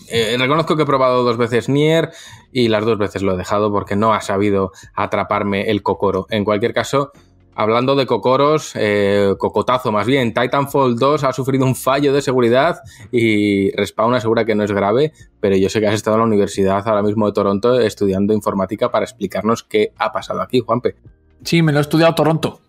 eh, 0.10 0.36
reconozco 0.38 0.76
que 0.76 0.84
he 0.84 0.86
probado 0.86 1.24
dos 1.24 1.38
veces 1.38 1.70
Nier 1.70 2.10
y 2.52 2.68
las 2.68 2.84
dos 2.84 2.98
veces 2.98 3.22
lo 3.22 3.34
he 3.34 3.38
dejado 3.38 3.72
porque 3.72 3.96
no 3.96 4.14
ha 4.14 4.20
sabido 4.20 4.74
atraparme 4.94 5.72
el 5.72 5.82
cocoro. 5.82 6.28
En 6.32 6.44
cualquier 6.44 6.74
caso, 6.74 7.14
Hablando 7.60 7.94
de 7.98 8.06
cocoros, 8.06 8.72
eh, 8.76 9.36
cocotazo 9.38 9.92
más 9.92 10.08
bien, 10.08 10.34
Titanfall 10.34 10.96
2 10.96 11.26
ha 11.26 11.34
sufrido 11.34 11.66
un 11.66 11.76
fallo 11.76 12.14
de 12.14 12.22
seguridad 12.22 12.80
y 13.12 13.70
Respawn 13.72 14.16
asegura 14.16 14.46
que 14.46 14.56
no 14.56 14.64
es 14.64 14.72
grave, 14.72 15.12
pero 15.42 15.58
yo 15.58 15.68
sé 15.68 15.82
que 15.82 15.88
has 15.88 15.94
estado 15.94 16.16
en 16.16 16.22
la 16.22 16.28
Universidad 16.28 16.88
ahora 16.88 17.04
mismo 17.04 17.26
de 17.26 17.34
Toronto 17.34 17.78
estudiando 17.78 18.34
informática 18.34 18.90
para 18.90 19.04
explicarnos 19.04 19.64
qué 19.64 19.92
ha 19.98 20.10
pasado 20.14 20.42
aquí, 20.42 20.62
Juanpe. 20.62 20.96
Sí, 21.44 21.62
me 21.62 21.74
lo 21.74 21.80
he 21.80 21.82
estudiado 21.82 22.16
Toronto. 22.16 22.62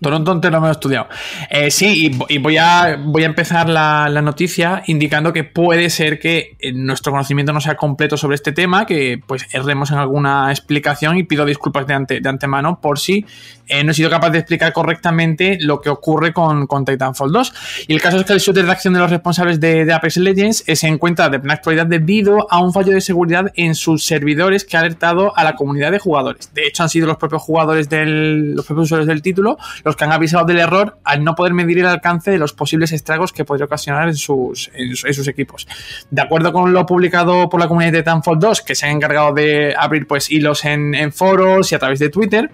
Toronto 0.00 0.32
entero 0.32 0.60
me 0.60 0.66
lo 0.66 0.70
he 0.70 0.72
estudiado. 0.72 1.08
Eh, 1.50 1.70
sí, 1.70 2.10
y, 2.28 2.38
voy, 2.38 2.56
a, 2.56 2.98
voy 2.98 3.22
a 3.22 3.26
empezar 3.26 3.68
la, 3.68 4.08
noticia 4.20 4.82
indicando 4.86 5.32
que 5.32 5.44
puede 5.44 5.88
ser 5.88 6.18
que 6.18 6.56
eh, 6.58 6.72
nuestro 6.72 7.12
conocimiento 7.12 7.52
no 7.52 7.60
sea 7.60 7.76
completo 7.76 8.16
sobre 8.16 8.34
este 8.34 8.52
tema, 8.52 8.86
que 8.86 9.20
pues 9.26 9.46
erremos 9.52 9.90
en 9.90 9.98
alguna 9.98 10.50
explicación 10.50 11.16
y 11.16 11.22
pido 11.24 11.44
disculpas 11.44 11.86
de, 11.86 12.20
de 12.20 12.28
antemano 12.28 12.80
por 12.80 12.98
si 12.98 13.24
eh, 13.70 13.84
no 13.84 13.92
he 13.92 13.94
sido 13.94 14.10
capaz 14.10 14.30
de 14.30 14.38
explicar 14.38 14.72
correctamente 14.72 15.56
lo 15.60 15.80
que 15.80 15.90
ocurre 15.90 16.32
con, 16.32 16.66
con, 16.66 16.84
Titanfall 16.84 17.30
2. 17.30 17.52
Y 17.86 17.94
el 17.94 18.02
caso 18.02 18.18
es 18.18 18.24
que 18.24 18.32
el 18.32 18.40
shooter 18.40 18.66
de 18.66 18.72
acción 18.72 18.94
de 18.94 19.00
los 19.00 19.10
responsables 19.10 19.60
de, 19.60 19.90
Apex 19.92 20.16
Legends 20.16 20.64
se 20.66 20.86
encuentra 20.88 21.28
de 21.28 21.38
plena 21.38 21.54
actualidad 21.54 21.86
debido 21.86 22.50
a 22.50 22.60
un 22.60 22.72
fallo 22.72 22.92
de 22.92 23.00
seguridad 23.00 23.52
en 23.54 23.76
sus 23.76 24.04
servidores 24.04 24.64
que 24.64 24.76
ha 24.76 24.80
alertado 24.80 25.36
a 25.36 25.44
la 25.44 25.54
comunidad 25.54 25.92
de 25.92 26.00
jugadores. 26.00 26.52
De 26.52 26.66
hecho, 26.66 26.82
han 26.82 26.88
sido 26.88 27.06
los 27.06 27.16
propios 27.16 27.42
jugadores 27.42 27.88
del, 27.88 28.54
los 28.54 28.66
propios 28.66 28.86
usuarios 28.86 29.06
del 29.06 29.22
título 29.22 29.56
los 29.90 29.96
que 29.96 30.04
han 30.04 30.12
avisado 30.12 30.44
del 30.44 30.60
error 30.60 31.00
al 31.02 31.24
no 31.24 31.34
poder 31.34 31.52
medir 31.52 31.80
el 31.80 31.86
alcance 31.86 32.30
de 32.30 32.38
los 32.38 32.52
posibles 32.52 32.92
estragos 32.92 33.32
que 33.32 33.44
podría 33.44 33.66
ocasionar 33.66 34.06
en 34.06 34.14
sus, 34.14 34.70
en, 34.72 34.94
sus 34.94 35.26
equipos. 35.26 35.66
De 36.10 36.22
acuerdo 36.22 36.52
con 36.52 36.72
lo 36.72 36.86
publicado 36.86 37.48
por 37.48 37.58
la 37.58 37.66
comunidad 37.66 37.90
de 37.90 37.98
Titanfall 37.98 38.38
2, 38.38 38.62
que 38.62 38.76
se 38.76 38.86
han 38.86 38.92
encargado 38.92 39.34
de 39.34 39.74
abrir 39.76 40.06
pues 40.06 40.30
hilos 40.30 40.64
en, 40.64 40.94
en 40.94 41.12
foros 41.12 41.72
y 41.72 41.74
a 41.74 41.80
través 41.80 41.98
de 41.98 42.08
Twitter, 42.08 42.52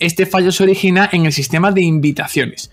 este 0.00 0.26
fallo 0.26 0.50
se 0.50 0.64
origina 0.64 1.08
en 1.12 1.26
el 1.26 1.32
sistema 1.32 1.70
de 1.70 1.82
invitaciones. 1.82 2.70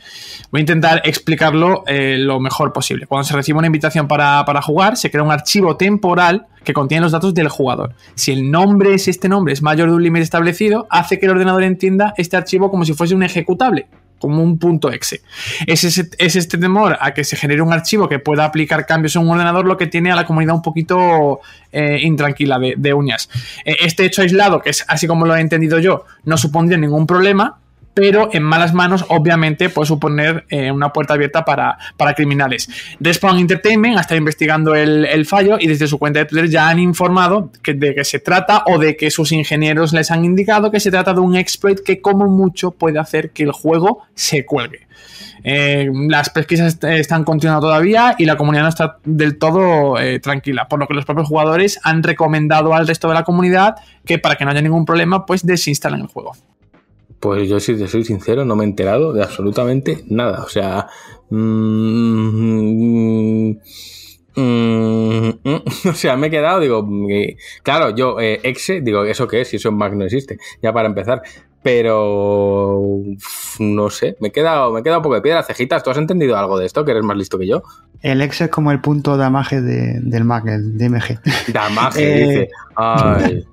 Voy 0.52 0.60
a 0.60 0.62
intentar 0.62 1.02
explicarlo 1.06 1.84
eh, 1.86 2.18
lo 2.18 2.40
mejor 2.40 2.74
posible. 2.74 3.06
Cuando 3.06 3.26
se 3.26 3.36
recibe 3.36 3.60
una 3.60 3.68
invitación 3.68 4.08
para, 4.08 4.44
para, 4.46 4.62
jugar, 4.62 4.98
se 4.98 5.12
crea 5.12 5.24
un 5.24 5.32
archivo 5.32 5.78
temporal 5.78 6.48
que 6.64 6.74
contiene 6.74 7.04
los 7.04 7.12
datos 7.12 7.34
del 7.34 7.50
jugador. 7.50 7.94
Si 8.16 8.32
el 8.32 8.50
nombre 8.50 8.94
es 8.94 9.08
este 9.08 9.30
nombre 9.30 9.54
es 9.54 9.62
mayor 9.62 9.90
de 9.90 9.96
un 9.96 10.04
límite 10.04 10.24
establecido, 10.24 10.88
hace 10.90 11.20
que 11.20 11.26
el 11.26 11.34
ordenador 11.34 11.64
entienda 11.64 12.14
este 12.18 12.38
archivo 12.38 12.72
como 12.72 12.86
si 12.86 12.94
fuese 12.94 13.14
un 13.14 13.24
ejecutable 13.24 13.88
como 14.20 14.44
un 14.44 14.58
punto 14.58 14.92
exe. 14.92 15.22
Es, 15.66 15.84
este 15.84 16.58
temor 16.58 16.98
a 17.00 17.14
que 17.14 17.24
se 17.24 17.36
genere 17.36 17.62
un 17.62 17.74
archivo 17.74 18.08
que 18.10 18.20
pueda 18.20 18.46
aplicar 18.46 18.86
cambios 18.86 19.16
en 19.16 19.24
un 19.24 19.30
ordenador 19.30 19.66
lo 19.66 19.78
que 19.78 19.88
tiene 19.88 20.12
a 20.12 20.16
la 20.16 20.26
comunidad 20.26 20.56
un 20.56 20.62
poquito 20.62 21.42
eh, 21.72 22.00
intranquila 22.02 22.60
de, 22.60 22.94
uñas. 22.94 23.30
Eh, 23.66 23.78
este 23.82 24.06
hecho 24.06 24.22
aislado, 24.22 24.62
que 24.62 24.72
es 24.72 24.86
así 24.88 25.08
como 25.08 25.26
lo 25.26 25.36
he 25.36 25.42
entendido 25.42 25.80
yo, 25.80 26.06
no 26.24 26.38
supondría 26.38 26.78
ningún 26.78 27.06
problema, 27.08 27.60
pero 27.98 28.30
en 28.32 28.44
malas 28.44 28.76
manos 28.76 29.06
obviamente 29.08 29.70
puede 29.70 29.88
suponer 29.88 30.46
eh, 30.50 30.72
una 30.72 30.94
puerta 30.94 31.16
abierta 31.16 31.44
para, 31.44 31.80
criminales. 32.16 32.70
Respawn 33.00 33.40
Entertainment 33.40 33.98
ha 33.98 34.02
estado 34.02 34.20
investigando 34.20 34.76
el, 34.76 35.26
fallo 35.26 35.58
y 35.60 35.66
desde 35.66 35.88
su 35.88 35.98
cuenta 35.98 36.20
de 36.20 36.26
Twitter 36.26 36.48
ya 36.48 36.70
han 36.70 36.78
informado 36.78 37.50
de 37.66 37.96
que 37.96 38.04
se 38.04 38.20
trata 38.20 38.66
o 38.68 38.78
de 38.78 38.96
que 38.96 39.10
sus 39.10 39.32
ingenieros 39.32 39.94
les 39.94 40.12
han 40.12 40.26
indicado 40.26 40.70
que 40.70 40.80
se 40.80 40.92
trata 40.92 41.16
de 41.16 41.22
un 41.22 41.36
exploit 41.36 41.80
que 41.80 42.00
como 42.00 42.28
mucho 42.28 42.70
puede 42.70 43.00
hacer 43.00 43.32
que 43.32 43.42
el 43.42 43.52
juego 43.52 44.04
se 44.14 44.46
cuelgue. 44.46 44.86
Eh, 45.44 45.90
las 46.08 46.30
pesquisas 46.30 46.78
están 46.84 47.24
continuando 47.24 47.66
todavía 47.66 48.14
y 48.20 48.26
la 48.26 48.38
comunidad 48.38 48.62
no 48.62 48.70
está 48.70 48.98
del 49.06 49.40
todo 49.40 49.98
eh, 50.00 50.20
tranquila, 50.20 50.68
por 50.68 50.78
lo 50.78 50.88
que 50.88 50.94
los 50.94 51.06
propios 51.06 51.28
jugadores 51.28 51.80
han 51.82 52.04
recomendado 52.04 52.76
al 52.76 52.88
resto 52.88 53.08
de 53.08 53.16
la 53.16 53.24
comunidad 53.24 53.78
que 54.06 54.20
para 54.20 54.36
que 54.36 54.46
no 54.46 54.52
haya 54.52 54.62
ningún 54.62 54.86
problema, 54.86 55.26
pues 55.26 55.44
desinstalen 55.44 56.02
el 56.02 56.08
juego. 56.08 56.34
Pues 57.20 57.50
yo, 57.50 57.60
si 57.60 57.76
te 57.76 57.88
soy 57.88 58.04
sincero, 58.04 58.46
no 58.46 58.56
me 58.56 58.64
he 58.64 58.68
enterado 58.68 59.14
de 59.14 59.24
absolutamente 59.24 60.04
nada. 60.08 60.44
O 60.44 60.50
sea. 60.50 60.88
Mmm, 61.30 63.54
o 64.38 65.94
sea, 65.94 66.16
me 66.16 66.28
he 66.28 66.30
quedado, 66.30 66.60
digo, 66.60 66.88
claro, 67.64 67.96
yo, 67.96 68.20
eh, 68.20 68.40
exe, 68.44 68.82
digo, 68.82 69.04
¿eso 69.04 69.28
qué 69.28 69.42
es? 69.42 69.48
Si 69.48 69.56
eso 69.56 69.70
en 69.70 69.78
Mac 69.78 69.94
no 69.94 70.06
existe, 70.06 70.38
ya 70.62 70.72
para 70.72 70.88
empezar. 70.88 71.24
Pero 71.64 73.02
no 73.60 73.90
sé, 73.90 74.16
me 74.20 74.28
he 74.28 74.32
quedado, 74.32 74.72
me 74.72 74.82
he 74.82 74.84
quedado 74.84 75.00
un 75.00 75.04
poco 75.04 75.16
de 75.16 75.22
piedra, 75.22 75.42
cejitas. 75.42 75.84
¿Tú 75.84 75.90
has 75.90 75.98
entendido 75.98 76.38
algo 76.38 76.60
de 76.60 76.68
esto? 76.68 76.86
Que 76.86 76.92
eres 76.92 77.04
más 77.04 77.18
listo 77.18 77.40
que 77.40 77.48
yo. 77.48 77.64
El 78.02 78.22
exe 78.22 78.46
es 78.46 78.52
como 78.52 78.72
el 78.72 78.80
punto 78.80 79.18
de 79.18 79.26
de, 79.26 80.00
del 80.04 80.24
Mac, 80.24 80.46
el 80.46 80.78
DMG. 80.78 81.20
Damage, 81.52 82.00
dice. 82.00 82.42
Eh, 82.44 82.50
Ay. 82.76 83.48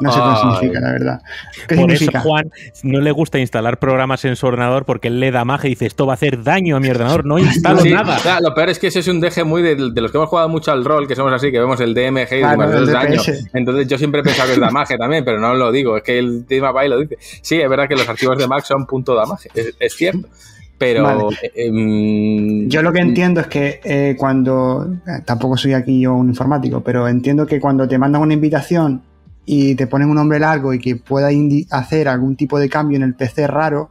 No 0.00 0.10
sé 0.10 0.20
qué 0.20 0.36
significa, 0.40 0.80
la 0.80 0.92
verdad. 0.92 1.22
Por 1.68 1.92
eso 1.92 2.10
Juan 2.20 2.50
no 2.82 3.00
le 3.00 3.12
gusta 3.12 3.38
instalar 3.38 3.78
programas 3.78 4.24
en 4.24 4.36
su 4.36 4.46
ordenador 4.46 4.84
porque 4.84 5.08
él 5.08 5.20
le 5.20 5.30
da 5.30 5.44
magia 5.44 5.68
y 5.68 5.70
dice 5.70 5.86
esto 5.86 6.06
va 6.06 6.14
a 6.14 6.14
hacer 6.14 6.42
daño 6.42 6.76
a 6.76 6.80
mi 6.80 6.88
ordenador, 6.88 7.24
no 7.24 7.38
instalo 7.38 7.84
nada. 7.84 8.40
lo 8.40 8.54
peor 8.54 8.70
es 8.70 8.78
que 8.78 8.88
ese 8.88 9.00
es 9.00 9.08
un 9.08 9.20
deje 9.20 9.44
muy 9.44 9.62
de, 9.62 9.76
los 9.76 10.10
que 10.10 10.18
hemos 10.18 10.28
jugado 10.28 10.48
mucho 10.48 10.72
al 10.72 10.84
rol, 10.84 11.06
que 11.06 11.14
somos 11.14 11.32
así, 11.32 11.52
que 11.52 11.60
vemos 11.60 11.80
el 11.80 11.94
DMG 11.94 12.32
y 12.32 12.42
demás 12.42 12.86
daño. 12.86 13.20
Entonces 13.52 13.86
yo 13.86 13.98
siempre 13.98 14.20
he 14.20 14.24
pensado 14.24 14.48
que 14.48 14.54
es 14.54 14.60
damage 14.60 14.96
también, 14.98 15.24
pero 15.24 15.38
no 15.38 15.54
lo 15.54 15.70
digo, 15.70 15.96
es 15.96 16.02
que 16.02 16.18
el 16.18 16.44
tema 16.46 16.72
va 16.72 16.84
y 16.84 16.88
lo 16.88 16.98
dice. 16.98 17.16
Sí, 17.20 17.60
es 17.60 17.68
verdad 17.68 17.88
que 17.88 17.94
los 17.94 18.08
archivos 18.08 18.38
de 18.38 18.48
Mac 18.48 18.64
son 18.64 18.86
punto 18.86 19.14
damage, 19.14 19.50
es, 19.54 19.94
cierto. 19.94 20.28
Pero 20.76 21.30
em, 21.54 22.68
yo 22.68 22.82
lo 22.82 22.92
que 22.92 22.98
entiendo 22.98 23.40
es 23.40 23.46
que 23.46 23.80
eh, 23.84 24.16
cuando 24.18 24.86
eh, 25.06 25.22
tampoco 25.24 25.56
soy 25.56 25.72
aquí 25.72 26.00
yo 26.00 26.14
un 26.14 26.28
informático, 26.28 26.82
pero 26.82 27.06
entiendo 27.06 27.46
que 27.46 27.60
cuando 27.60 27.86
te 27.86 27.96
mandan 27.96 28.22
una 28.22 28.34
invitación 28.34 29.00
y 29.46 29.74
te 29.74 29.86
ponen 29.86 30.08
un 30.08 30.16
nombre 30.16 30.38
largo 30.38 30.72
y 30.72 30.78
que 30.78 30.96
pueda 30.96 31.28
hacer 31.70 32.08
algún 32.08 32.36
tipo 32.36 32.58
de 32.58 32.68
cambio 32.68 32.96
en 32.96 33.02
el 33.02 33.14
PC 33.14 33.46
raro, 33.46 33.90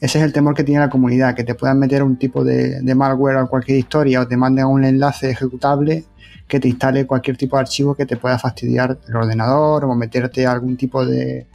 ese 0.00 0.18
es 0.18 0.24
el 0.24 0.32
temor 0.32 0.54
que 0.54 0.64
tiene 0.64 0.80
la 0.80 0.90
comunidad, 0.90 1.34
que 1.34 1.44
te 1.44 1.54
puedan 1.54 1.78
meter 1.78 2.02
un 2.02 2.16
tipo 2.16 2.44
de, 2.44 2.82
malware 2.94 3.36
o 3.36 3.48
cualquier 3.48 3.78
historia 3.78 4.20
o 4.20 4.28
te 4.28 4.36
manden 4.36 4.66
un 4.66 4.84
enlace 4.84 5.30
ejecutable 5.30 6.04
que 6.46 6.60
te 6.60 6.68
instale 6.68 7.06
cualquier 7.06 7.36
tipo 7.36 7.56
de 7.56 7.62
archivo 7.62 7.94
que 7.94 8.06
te 8.06 8.16
pueda 8.16 8.38
fastidiar 8.38 8.98
el 9.08 9.16
ordenador 9.16 9.84
o 9.84 9.94
meterte 9.94 10.46
algún 10.46 10.76
tipo 10.76 11.04
de, 11.04 11.46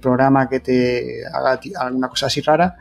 programa 0.00 0.48
que 0.48 0.60
te 0.60 1.26
haga 1.32 1.58
alguna 1.80 2.08
cosa 2.08 2.26
así 2.26 2.40
rara. 2.40 2.76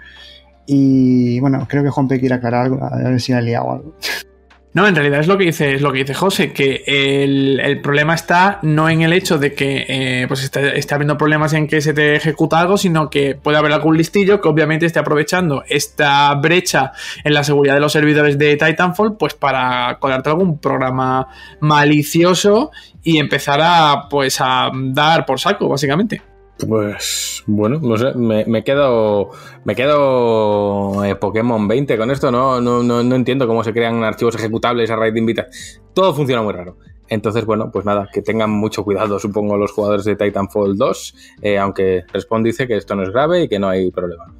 Y 0.68 1.40
bueno, 1.40 1.66
creo 1.70 1.84
que 1.84 1.90
Juanpe 1.90 2.20
quiere 2.20 2.36
aclarar 2.36 2.66
algo, 2.66 2.84
a 2.84 2.98
ver 2.98 3.22
si 3.22 3.34
ha 3.34 3.42
liado 3.42 3.72
algo. 3.72 3.96
No, 4.76 4.86
en 4.86 4.94
realidad 4.94 5.22
es 5.22 5.28
lo 5.28 5.38
que 5.38 5.46
dice, 5.46 5.76
es 5.76 5.82
lo 5.82 5.94
que 5.94 6.00
dice 6.00 6.14
José, 6.14 6.52
que 6.52 6.84
el, 6.86 7.80
problema 7.82 8.14
está 8.14 8.60
no 8.62 8.90
en 8.90 9.04
el 9.04 9.14
hecho 9.14 9.38
de 9.38 9.54
que 9.54 9.86
eh, 9.88 10.26
pues 10.28 10.44
está, 10.44 10.96
habiendo 10.96 11.18
problemas 11.18 11.54
en 11.54 11.68
que 11.68 11.80
se 11.80 11.94
te 11.94 12.18
ejecuta 12.18 12.60
algo, 12.60 12.78
sino 12.78 13.10
que 13.10 13.36
puede 13.36 13.58
haber 13.58 13.72
algún 13.72 13.96
listillo 13.96 14.42
que 14.42 14.50
obviamente 14.50 14.86
esté 14.86 15.00
aprovechando 15.00 15.64
esta 15.70 16.34
brecha 16.36 16.92
en 17.24 17.34
la 17.34 17.46
seguridad 17.46 17.76
de 17.76 17.80
los 17.80 17.94
servidores 17.94 18.38
de 18.38 18.58
Titanfall, 18.58 19.16
pues 19.16 19.34
para 19.34 19.98
colarte 20.02 20.30
algún 20.30 20.60
programa 20.60 21.30
malicioso 21.62 22.72
y 23.02 23.20
empezar 23.20 23.62
a 23.64 24.10
pues 24.10 24.42
a 24.42 24.72
dar 24.74 25.26
por 25.26 25.40
saco, 25.40 25.70
básicamente. 25.70 26.35
Pues 26.58 27.44
bueno, 27.48 27.80
no 27.82 27.98
sé, 27.98 28.14
me, 28.16 28.64
quedo 28.64 29.32
me 29.66 29.76
quedo 29.76 31.04
eh, 31.04 31.16
Pokémon 31.16 31.68
20 31.68 31.98
con 31.98 32.12
esto, 32.12 32.32
¿no? 32.32 32.62
No, 32.62 32.82
no, 32.82 33.04
no 33.04 33.16
entiendo 33.16 33.46
cómo 33.46 33.64
se 33.64 33.74
crean 33.74 34.04
archivos 34.04 34.36
ejecutables 34.36 34.90
a 34.90 34.96
raíz 34.96 35.14
de 35.14 35.20
invita. 35.20 35.48
Todo 35.94 36.14
funciona 36.14 36.42
muy 36.42 36.54
raro. 36.54 36.78
Entonces, 37.08 37.46
bueno, 37.46 37.70
pues 37.72 37.86
nada, 37.86 38.08
que 38.12 38.22
tengan 38.22 38.50
mucho 38.50 38.84
cuidado, 38.84 39.20
supongo, 39.20 39.58
los 39.58 39.72
jugadores 39.72 40.06
de 40.06 40.16
Titanfall 40.16 40.78
2, 40.78 41.16
eh, 41.42 41.58
aunque 41.58 42.04
Respawn 42.12 42.44
dice 42.44 42.68
que 42.68 42.78
esto 42.78 42.96
no 42.96 43.04
es 43.04 43.12
grave 43.12 43.44
y 43.44 43.48
que 43.48 43.60
no 43.60 43.70
hay 43.70 43.92
problema. 43.92 44.34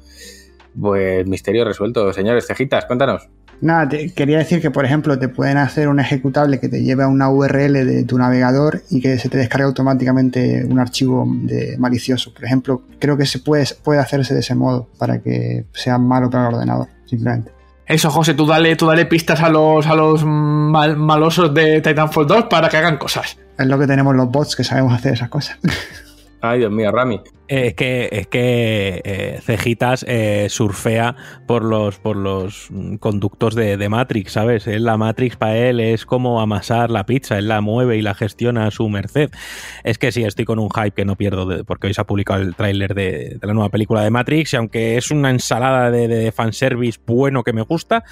Pues 0.78 1.26
misterio 1.26 1.64
resuelto, 1.64 2.12
señores 2.12 2.46
cejitas, 2.46 2.86
cuéntanos. 2.86 3.28
Nada, 3.60 3.88
te, 3.88 4.12
quería 4.12 4.38
decir 4.38 4.60
que, 4.60 4.70
por 4.70 4.84
ejemplo, 4.84 5.18
te 5.18 5.28
pueden 5.28 5.56
hacer 5.56 5.88
un 5.88 5.98
ejecutable 5.98 6.60
que 6.60 6.68
te 6.68 6.82
lleve 6.82 7.04
a 7.04 7.08
una 7.08 7.30
URL 7.30 7.72
de 7.86 8.04
tu 8.04 8.18
navegador 8.18 8.82
y 8.90 9.00
que 9.00 9.18
se 9.18 9.28
te 9.28 9.38
descargue 9.38 9.64
automáticamente 9.64 10.64
un 10.64 10.78
archivo 10.78 11.24
de 11.42 11.76
malicioso. 11.78 12.32
Por 12.34 12.44
ejemplo, 12.44 12.82
creo 12.98 13.16
que 13.16 13.24
se 13.26 13.38
puede, 13.38 13.64
puede 13.82 14.00
hacerse 14.00 14.34
de 14.34 14.40
ese 14.40 14.54
modo 14.54 14.88
para 14.98 15.20
que 15.20 15.64
sea 15.72 15.96
malo 15.98 16.28
para 16.28 16.48
el 16.48 16.54
ordenador, 16.54 16.88
simplemente. 17.06 17.50
Eso, 17.86 18.10
José, 18.10 18.34
tú 18.34 18.46
dale, 18.46 18.74
tú 18.76 18.86
dale 18.86 19.06
pistas 19.06 19.40
a 19.40 19.48
los, 19.48 19.86
a 19.86 19.94
los 19.94 20.24
mal- 20.24 20.96
malosos 20.96 21.54
de 21.54 21.80
Titanfall 21.80 22.26
2 22.26 22.44
para 22.50 22.68
que 22.68 22.76
hagan 22.76 22.98
cosas. 22.98 23.38
Es 23.58 23.66
lo 23.66 23.78
que 23.78 23.86
tenemos 23.86 24.14
los 24.14 24.28
bots 24.30 24.54
que 24.56 24.64
sabemos 24.64 24.92
hacer 24.92 25.14
esas 25.14 25.28
cosas. 25.28 25.56
Ay, 26.50 26.60
Dios 26.60 26.72
mío, 26.72 26.90
Rami. 26.92 27.20
Eh, 27.48 27.68
Es 27.68 27.74
que, 27.74 28.08
es 28.12 28.26
que 28.26 29.02
eh, 29.04 29.40
Cejitas 29.42 30.04
eh, 30.08 30.46
surfea 30.48 31.16
por 31.46 31.64
los, 31.64 31.98
por 31.98 32.16
los 32.16 32.68
mm, 32.70 32.96
conductos 32.96 33.54
de, 33.54 33.88
Matrix, 33.88 34.32
¿sabes? 34.32 34.66
La 34.66 34.96
Matrix 34.96 35.36
para 35.36 35.56
él 35.56 35.80
es 35.80 36.06
como 36.06 36.40
amasar 36.40 36.90
la 36.90 37.06
pizza, 37.06 37.38
él 37.38 37.46
la 37.48 37.60
mueve 37.60 37.96
y 37.96 38.02
la 38.02 38.14
gestiona 38.14 38.66
a 38.66 38.70
su 38.70 38.88
merced. 38.88 39.30
Es 39.84 39.98
que 39.98 40.10
sí, 40.10 40.24
estoy 40.24 40.44
con 40.44 40.58
un 40.58 40.70
hype 40.70 40.92
que 40.92 41.04
no 41.04 41.16
pierdo 41.16 41.64
porque 41.64 41.86
hoy 41.86 41.94
se 41.94 42.00
ha 42.00 42.04
publicado 42.04 42.42
el 42.42 42.54
tráiler 42.56 42.94
de, 42.94 43.38
la 43.42 43.54
nueva 43.54 43.68
película 43.68 44.02
de 44.02 44.10
Matrix 44.10 44.54
y 44.54 44.56
aunque 44.56 44.96
es 44.96 45.10
una 45.10 45.30
ensalada 45.30 45.90
de, 45.90 46.08
de 46.08 46.32
fanservice 46.32 46.98
bueno 47.06 47.44
que 47.44 47.52
me 47.52 47.62
gusta, 47.62 48.04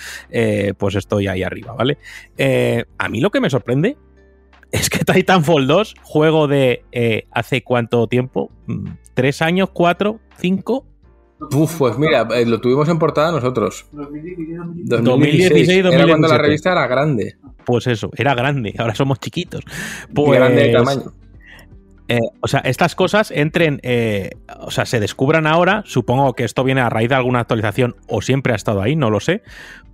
pues 0.79 0.95
estoy 0.95 1.27
ahí 1.27 1.43
arriba, 1.43 1.73
¿vale? 1.73 1.99
A 2.99 3.09
mí 3.09 3.21
lo 3.21 3.31
que 3.31 3.41
me 3.41 3.51
sorprende 3.51 3.97
es 4.73 4.91
que 4.91 5.05
Titanfall 5.05 5.67
2, 5.67 5.95
juego 6.03 6.49
de 6.49 6.85
eh, 6.93 7.27
hace 7.31 7.63
cuánto 7.63 8.07
tiempo, 8.07 8.51
Mm, 8.67 8.89
tres 9.15 9.43
años, 9.43 9.69
cuatro, 9.73 10.21
cinco, 10.39 10.87
Uf, 11.53 11.77
pues 11.79 11.99
mira, 11.99 12.27
eh, 12.35 12.47
lo 12.47 12.59
tuvimos 12.61 12.89
en 12.89 12.99
portada 12.99 13.31
nosotros. 13.31 13.85
2016, 13.93 15.69
Era 15.69 15.91
cuando 16.07 16.29
la 16.29 16.39
2017. 16.39 16.43
revista 16.43 16.73
era 16.73 16.87
grande. 16.87 17.35
pues 17.67 17.87
eso, 17.87 18.11
era 18.17 18.35
grande, 18.35 18.75
ahora 18.79 18.95
somos 18.95 19.19
chiquitos. 19.21 19.63
Pues, 20.15 20.39
grande 20.39 20.63
de 20.69 20.73
tamaño. 20.73 21.13
Eh, 22.07 22.21
o 22.41 22.49
sea, 22.49 22.61
estas 22.61 22.95
cosas 22.95 23.31
entren, 23.31 23.81
eh, 23.83 24.31
o 24.61 24.71
sea, 24.71 24.85
se 24.85 25.01
descubran 25.01 25.47
ahora. 25.47 25.83
Supongo 25.87 26.35
que 26.35 26.45
esto 26.45 26.63
viene 26.63 26.83
a 26.83 26.91
raíz 26.91 27.09
de 27.09 27.15
alguna 27.15 27.41
actualización 27.41 27.97
o 28.09 28.21
siempre 28.21 28.53
ha 28.53 28.57
estado 28.57 28.83
ahí, 28.83 28.95
no 28.95 29.11
lo 29.11 29.21
sé. 29.21 29.43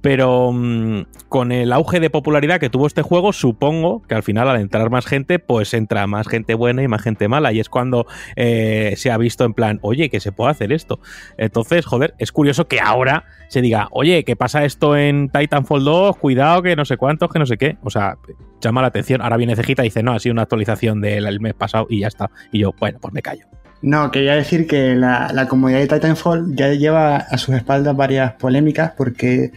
Pero 0.01 0.51
mm, 0.53 1.03
con 1.29 1.53
el 1.53 1.73
auge 1.73 2.01
de 2.01 2.11
popularidad 2.11 2.59
que 2.59 2.71
tuvo 2.71 2.87
este 2.87 3.03
juego, 3.03 3.33
supongo 3.33 4.03
que 4.03 4.15
al 4.15 4.23
final, 4.23 4.49
al 4.49 4.61
entrar 4.61 4.91
más 4.91 5.07
gente, 5.07 5.39
pues 5.39 5.75
entra 5.75 6.07
más 6.07 6.27
gente 6.27 6.55
buena 6.55 6.83
y 6.83 6.89
más 6.89 7.03
gente 7.03 7.29
mala. 7.29 7.53
Y 7.53 7.61
es 7.61 7.69
cuando 7.69 8.07
eh, 8.35 8.95
se 8.97 9.11
ha 9.11 9.19
visto 9.19 9.45
en 9.45 9.55
plan, 9.55 9.79
oye, 9.83 10.09
que 10.09 10.21
se 10.21 10.33
puede 10.33 10.51
hacer 10.51 10.73
esto. 10.73 11.01
Entonces, 11.37 11.85
joder, 11.85 12.15
es 12.19 12.33
curioso 12.33 12.67
que 12.67 12.81
ahora 12.81 13.25
se 13.49 13.61
diga, 13.61 13.89
oye, 13.93 14.25
que 14.25 14.37
pasa 14.37 14.65
esto 14.65 14.97
en 14.97 15.29
Titanfall 15.29 15.85
2, 15.85 16.17
cuidado, 16.17 16.63
que 16.63 16.75
no 16.77 16.85
sé 16.85 16.97
cuántos, 16.97 17.31
que 17.31 17.39
no 17.39 17.47
sé 17.47 17.59
qué. 17.59 17.77
O 17.83 17.91
sea, 17.91 18.17
llama 18.61 18.81
la 18.81 18.89
atención. 18.89 19.23
Ahora 19.23 19.37
viene 19.37 19.57
Cejita 19.57 19.83
y 19.83 19.89
dice, 19.89 20.03
no, 20.03 20.13
ha 20.13 20.19
sido 20.19 20.33
una 20.33 20.43
actualización 20.43 21.01
del 21.01 21.41
mes 21.41 21.55
pasado 21.55 21.87
y 21.91 22.00
ya 22.01 22.09
está. 22.09 22.31
Y 22.53 22.61
yo, 22.61 22.75
bueno, 22.79 22.99
pues 23.01 23.15
me 23.15 23.23
callo. 23.23 23.47
No, 23.83 24.11
quería 24.11 24.35
decir 24.35 24.67
que 24.67 24.95
la, 24.95 25.31
la 25.33 25.49
comunidad 25.49 25.79
de 25.79 25.87
Titanfall 25.87 26.55
ya 26.55 26.69
lleva 26.75 27.17
a 27.17 27.39
sus 27.39 27.55
espaldas 27.55 27.97
varias 27.97 28.35
polémicas 28.35 28.93
porque 28.97 29.53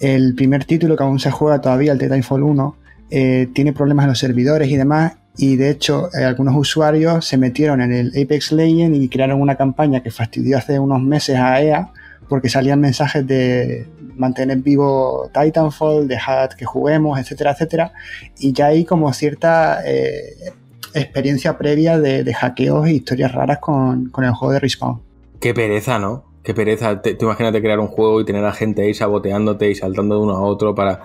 el 0.00 0.34
primer 0.34 0.64
título 0.64 0.96
que 0.96 1.04
aún 1.04 1.20
se 1.20 1.30
juega 1.30 1.60
todavía, 1.60 1.92
el 1.92 1.98
Titanfall 1.98 2.42
1, 2.42 2.76
eh, 3.10 3.48
tiene 3.54 3.72
problemas 3.72 4.04
en 4.04 4.08
los 4.08 4.18
servidores 4.18 4.68
y 4.68 4.76
demás. 4.76 5.12
Y 5.36 5.56
de 5.56 5.70
hecho, 5.70 6.10
eh, 6.12 6.24
algunos 6.24 6.56
usuarios 6.56 7.24
se 7.24 7.38
metieron 7.38 7.80
en 7.80 7.92
el 7.92 8.08
Apex 8.08 8.52
Legends 8.52 8.98
y 8.98 9.08
crearon 9.08 9.40
una 9.40 9.54
campaña 9.54 10.02
que 10.02 10.10
fastidió 10.10 10.58
hace 10.58 10.78
unos 10.78 11.00
meses 11.00 11.38
a 11.38 11.62
EA 11.62 11.92
porque 12.28 12.48
salían 12.48 12.80
mensajes 12.80 13.26
de 13.26 13.86
mantener 14.16 14.58
vivo 14.58 15.30
Titanfall, 15.32 16.08
dejad 16.08 16.50
que 16.50 16.64
juguemos, 16.64 17.18
etcétera, 17.20 17.52
etcétera. 17.52 17.92
Y 18.38 18.52
ya 18.52 18.66
hay 18.66 18.84
como 18.84 19.12
cierta 19.12 19.82
eh, 19.84 20.52
experiencia 20.94 21.58
previa 21.58 21.98
de, 21.98 22.32
hackeos 22.34 22.86
e 22.86 22.94
historias 22.94 23.32
raras 23.32 23.58
con, 23.58 24.10
con 24.10 24.24
el 24.24 24.32
juego 24.32 24.52
de 24.52 24.60
Respawn. 24.60 25.00
Qué 25.40 25.54
pereza, 25.54 25.98
¿no? 25.98 26.24
Qué 26.42 26.54
pereza. 26.54 27.00
Te, 27.02 27.14
tú 27.14 27.26
imagínate 27.26 27.60
crear 27.60 27.78
un 27.78 27.88
juego 27.88 28.20
y 28.20 28.24
tener 28.24 28.44
a 28.44 28.52
gente 28.52 28.82
ahí 28.82 28.94
saboteándote 28.94 29.70
y 29.70 29.74
saltando 29.74 30.16
de 30.16 30.20
uno 30.22 30.34
a 30.34 30.42
otro 30.42 30.74
para. 30.74 31.02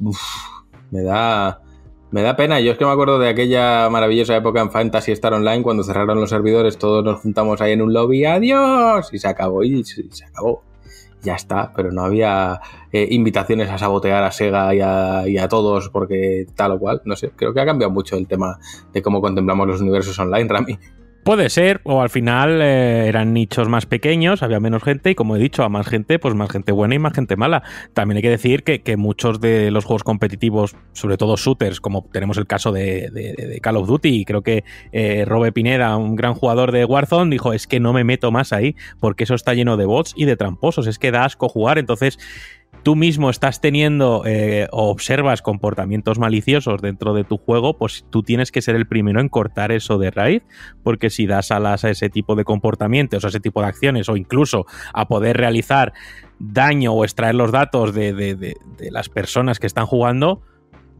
Uf, 0.00 0.20
me 0.90 1.02
da. 1.02 1.62
Me 2.10 2.22
da 2.22 2.36
pena. 2.36 2.60
Yo 2.60 2.72
es 2.72 2.78
que 2.78 2.86
me 2.86 2.90
acuerdo 2.90 3.18
de 3.18 3.28
aquella 3.28 3.90
maravillosa 3.90 4.34
época 4.36 4.60
en 4.60 4.70
Fantasy 4.70 5.12
Star 5.12 5.34
Online 5.34 5.62
cuando 5.62 5.82
cerraron 5.82 6.18
los 6.18 6.30
servidores, 6.30 6.78
todos 6.78 7.04
nos 7.04 7.20
juntamos 7.20 7.60
ahí 7.60 7.72
en 7.72 7.82
un 7.82 7.92
lobby, 7.92 8.24
adiós, 8.24 9.10
y 9.12 9.18
se 9.18 9.28
acabó, 9.28 9.62
y 9.62 9.84
se 9.84 10.24
acabó. 10.24 10.62
Ya 11.22 11.34
está, 11.34 11.72
pero 11.74 11.90
no 11.90 12.02
había 12.02 12.60
eh, 12.92 13.08
invitaciones 13.10 13.68
a 13.70 13.78
sabotear 13.78 14.22
a 14.22 14.30
Sega 14.30 14.74
y 14.74 14.80
a, 14.80 15.26
y 15.26 15.36
a 15.38 15.48
todos 15.48 15.88
porque 15.88 16.46
tal 16.54 16.72
o 16.72 16.78
cual. 16.78 17.02
No 17.04 17.16
sé, 17.16 17.30
creo 17.34 17.52
que 17.52 17.60
ha 17.60 17.66
cambiado 17.66 17.92
mucho 17.92 18.16
el 18.16 18.28
tema 18.28 18.58
de 18.92 19.02
cómo 19.02 19.20
contemplamos 19.20 19.66
los 19.66 19.80
universos 19.80 20.18
online, 20.18 20.48
Rami. 20.48 20.78
Puede 21.28 21.50
ser, 21.50 21.82
o 21.84 22.00
al 22.00 22.08
final 22.08 22.62
eh, 22.62 23.06
eran 23.06 23.34
nichos 23.34 23.68
más 23.68 23.84
pequeños, 23.84 24.42
había 24.42 24.60
menos 24.60 24.82
gente, 24.82 25.10
y 25.10 25.14
como 25.14 25.36
he 25.36 25.38
dicho, 25.38 25.62
a 25.62 25.68
más 25.68 25.86
gente, 25.86 26.18
pues 26.18 26.34
más 26.34 26.50
gente 26.50 26.72
buena 26.72 26.94
y 26.94 26.98
más 26.98 27.12
gente 27.12 27.36
mala. 27.36 27.62
También 27.92 28.16
hay 28.16 28.22
que 28.22 28.30
decir 28.30 28.64
que, 28.64 28.80
que 28.80 28.96
muchos 28.96 29.38
de 29.38 29.70
los 29.70 29.84
juegos 29.84 30.04
competitivos, 30.04 30.74
sobre 30.94 31.18
todo 31.18 31.36
shooters, 31.36 31.82
como 31.82 32.08
tenemos 32.10 32.38
el 32.38 32.46
caso 32.46 32.72
de, 32.72 33.60
Call 33.62 33.76
of 33.76 33.86
Duty, 33.86 34.20
y 34.20 34.24
creo 34.24 34.40
que 34.40 34.64
eh, 34.92 35.26
Robe 35.26 35.52
Pineda, 35.52 35.98
un 35.98 36.16
gran 36.16 36.32
jugador 36.32 36.72
de 36.72 36.86
Warzone, 36.86 37.30
dijo, 37.30 37.52
es 37.52 37.66
que 37.66 37.78
no 37.78 37.92
me 37.92 38.04
meto 38.04 38.30
más 38.30 38.54
ahí, 38.54 38.74
porque 38.98 39.24
eso 39.24 39.34
está 39.34 39.52
lleno 39.52 39.76
de 39.76 39.84
bots 39.84 40.14
y 40.16 40.24
de 40.24 40.34
tramposos, 40.38 40.86
es 40.86 40.98
que 40.98 41.10
da 41.10 41.26
asco 41.26 41.50
jugar, 41.50 41.76
entonces 41.76 42.18
tú 42.82 42.96
mismo 42.96 43.30
estás 43.30 43.60
teniendo 43.60 44.22
eh, 44.26 44.68
o 44.70 44.90
observas 44.90 45.42
comportamientos 45.42 46.18
maliciosos 46.18 46.80
dentro 46.80 47.14
de 47.14 47.24
tu 47.24 47.36
juego, 47.36 47.76
pues 47.76 48.04
tú 48.10 48.22
tienes 48.22 48.52
que 48.52 48.62
ser 48.62 48.76
el 48.76 48.86
primero 48.86 49.20
en 49.20 49.28
cortar 49.28 49.72
eso 49.72 49.98
de 49.98 50.10
raíz, 50.10 50.42
porque 50.82 51.10
si 51.10 51.26
das 51.26 51.50
alas 51.50 51.84
a 51.84 51.90
ese 51.90 52.08
tipo 52.08 52.34
de 52.34 52.44
comportamientos, 52.44 53.24
a 53.24 53.28
ese 53.28 53.40
tipo 53.40 53.60
de 53.60 53.68
acciones, 53.68 54.08
o 54.08 54.16
incluso 54.16 54.66
a 54.92 55.08
poder 55.08 55.36
realizar 55.36 55.92
daño 56.38 56.92
o 56.92 57.04
extraer 57.04 57.34
los 57.34 57.52
datos 57.52 57.94
de, 57.94 58.56
las 58.90 59.08
personas 59.08 59.58
que 59.58 59.66
están 59.66 59.86
jugando, 59.86 60.42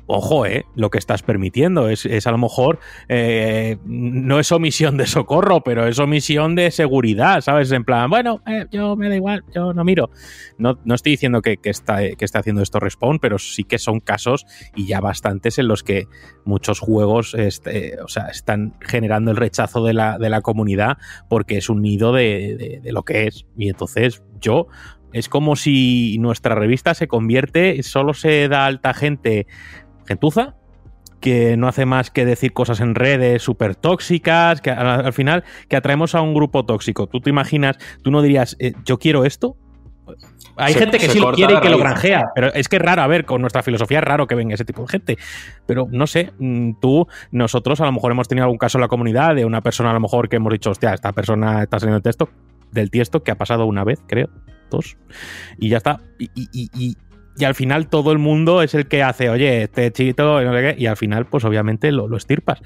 ojo, 0.08 0.46
eh, 0.46 0.64
lo 0.74 0.90
que 0.90 0.98
estás 0.98 1.22
permitiendo 1.22 1.88
es, 1.88 2.04
es 2.06 2.26
a 2.26 2.32
lo 2.32 2.38
mejor, 2.38 2.80
eh, 3.08 3.76
no 3.84 4.40
es 4.40 4.50
omisión 4.50 4.96
de 4.96 5.06
socorro, 5.06 5.62
pero 5.62 5.86
es 5.86 5.98
omisión 5.98 6.54
de 6.54 6.70
seguridad, 6.70 7.42
¿sabes? 7.42 7.70
En 7.72 7.84
plan, 7.84 8.10
bueno, 8.10 8.42
eh, 8.46 8.66
yo 8.72 8.96
me 8.96 9.08
da 9.08 9.14
igual, 9.16 9.44
yo 9.54 9.72
no 9.74 9.84
miro. 9.84 10.10
No, 10.56 10.78
no 10.84 10.94
estoy 10.94 11.12
diciendo 11.12 11.42
que, 11.42 11.58
que 11.58 11.70
está, 11.70 11.98
que 12.16 12.24
está 12.24 12.40
haciendo 12.40 12.62
esto 12.62 12.80
Respawn, 12.80 13.18
pero 13.20 13.38
sí 13.38 13.64
que 13.64 13.78
son 13.78 14.00
casos 14.00 14.46
y 14.74 14.86
ya 14.86 15.00
bastantes 15.00 15.58
en 15.58 15.68
los 15.68 15.82
que 15.84 16.06
muchos 16.44 16.80
juegos 16.80 17.34
este, 17.34 18.00
o 18.02 18.08
sea, 18.08 18.28
están 18.28 18.74
generando 18.80 19.30
el 19.30 19.36
rechazo 19.36 19.84
de 19.84 19.92
la, 19.92 20.18
de 20.18 20.30
la 20.30 20.40
comunidad 20.40 20.96
porque 21.28 21.58
es 21.58 21.68
un 21.68 21.82
nido 21.82 22.12
de, 22.12 22.56
de- 22.58 22.80
de 22.82 22.92
lo 22.92 23.02
que 23.02 23.26
es. 23.26 23.44
Y 23.56 23.68
entonces 23.68 24.22
yo 24.40 24.66
es 25.12 25.28
como 25.28 25.56
si 25.56 26.16
nuestra 26.18 26.54
revista 26.54 26.92
se 26.94 27.08
convierte, 27.08 27.82
solo 27.82 28.12
se 28.14 28.46
da 28.48 28.66
alta 28.66 28.92
gente 28.94 29.46
gentuza 30.08 30.54
que 31.20 31.56
no 31.56 31.66
hace 31.68 31.84
más 31.84 32.10
que 32.10 32.24
decir 32.24 32.52
cosas 32.52 32.80
en 32.80 32.94
redes 32.94 33.42
súper 33.42 33.74
tóxicas, 33.74 34.60
que 34.60 34.70
al, 34.70 34.86
al 35.06 35.12
final 35.12 35.42
que 35.68 35.76
atraemos 35.76 36.14
a 36.14 36.20
un 36.22 36.32
grupo 36.34 36.64
tóxico. 36.64 37.06
Tú 37.08 37.20
te 37.20 37.30
imaginas, 37.30 37.76
tú 38.02 38.10
no 38.10 38.22
dirías, 38.22 38.56
eh, 38.60 38.72
yo 38.84 38.98
quiero 38.98 39.24
esto. 39.24 39.56
Hay 40.56 40.72
Se- 40.72 40.78
gente 40.78 40.98
que 40.98 41.08
sí 41.08 41.18
lo 41.20 41.32
quiere 41.32 41.54
y 41.54 41.60
que 41.60 41.68
lo 41.70 41.78
granjea, 41.78 42.26
pero 42.34 42.52
es 42.54 42.68
que 42.68 42.76
es 42.76 42.82
raro, 42.82 43.02
a 43.02 43.06
ver, 43.06 43.24
con 43.24 43.40
nuestra 43.40 43.62
filosofía 43.62 43.98
es 43.98 44.04
raro 44.04 44.26
que 44.26 44.34
venga 44.34 44.54
ese 44.54 44.64
tipo 44.64 44.82
de 44.82 44.88
gente. 44.88 45.18
Pero 45.66 45.86
no 45.90 46.06
sé, 46.06 46.32
mm, 46.38 46.72
tú, 46.80 47.06
nosotros 47.30 47.80
a 47.80 47.84
lo 47.84 47.92
mejor 47.92 48.12
hemos 48.12 48.26
tenido 48.28 48.44
algún 48.44 48.58
caso 48.58 48.78
en 48.78 48.82
la 48.82 48.88
comunidad 48.88 49.34
de 49.34 49.44
una 49.44 49.60
persona 49.60 49.90
a 49.90 49.94
lo 49.94 50.00
mejor 50.00 50.28
que 50.28 50.36
hemos 50.36 50.52
dicho, 50.52 50.70
hostia, 50.70 50.94
esta 50.94 51.12
persona 51.12 51.62
está 51.64 51.78
saliendo 51.78 51.98
de 51.98 52.02
texto, 52.02 52.28
del 52.72 52.90
tiesto 52.90 53.22
que 53.22 53.30
ha 53.32 53.36
pasado 53.36 53.66
una 53.66 53.84
vez, 53.84 54.00
creo, 54.06 54.28
dos, 54.70 54.96
y 55.58 55.68
ya 55.68 55.76
está. 55.78 56.00
Y, 56.18 56.30
y- 56.34 56.70
y- 56.74 56.96
y- 57.38 57.42
y 57.42 57.44
al 57.44 57.54
final 57.54 57.88
todo 57.88 58.12
el 58.12 58.18
mundo 58.18 58.62
es 58.62 58.74
el 58.74 58.86
que 58.88 59.02
hace, 59.02 59.30
oye, 59.30 59.62
este 59.64 59.92
chiquito, 59.92 60.40
no 60.42 60.52
sé 60.54 60.60
qué, 60.76 60.82
y 60.82 60.86
al 60.86 60.96
final, 60.96 61.26
pues 61.26 61.44
obviamente 61.44 61.92
lo, 61.92 62.08
lo 62.08 62.16
estirpas. 62.16 62.60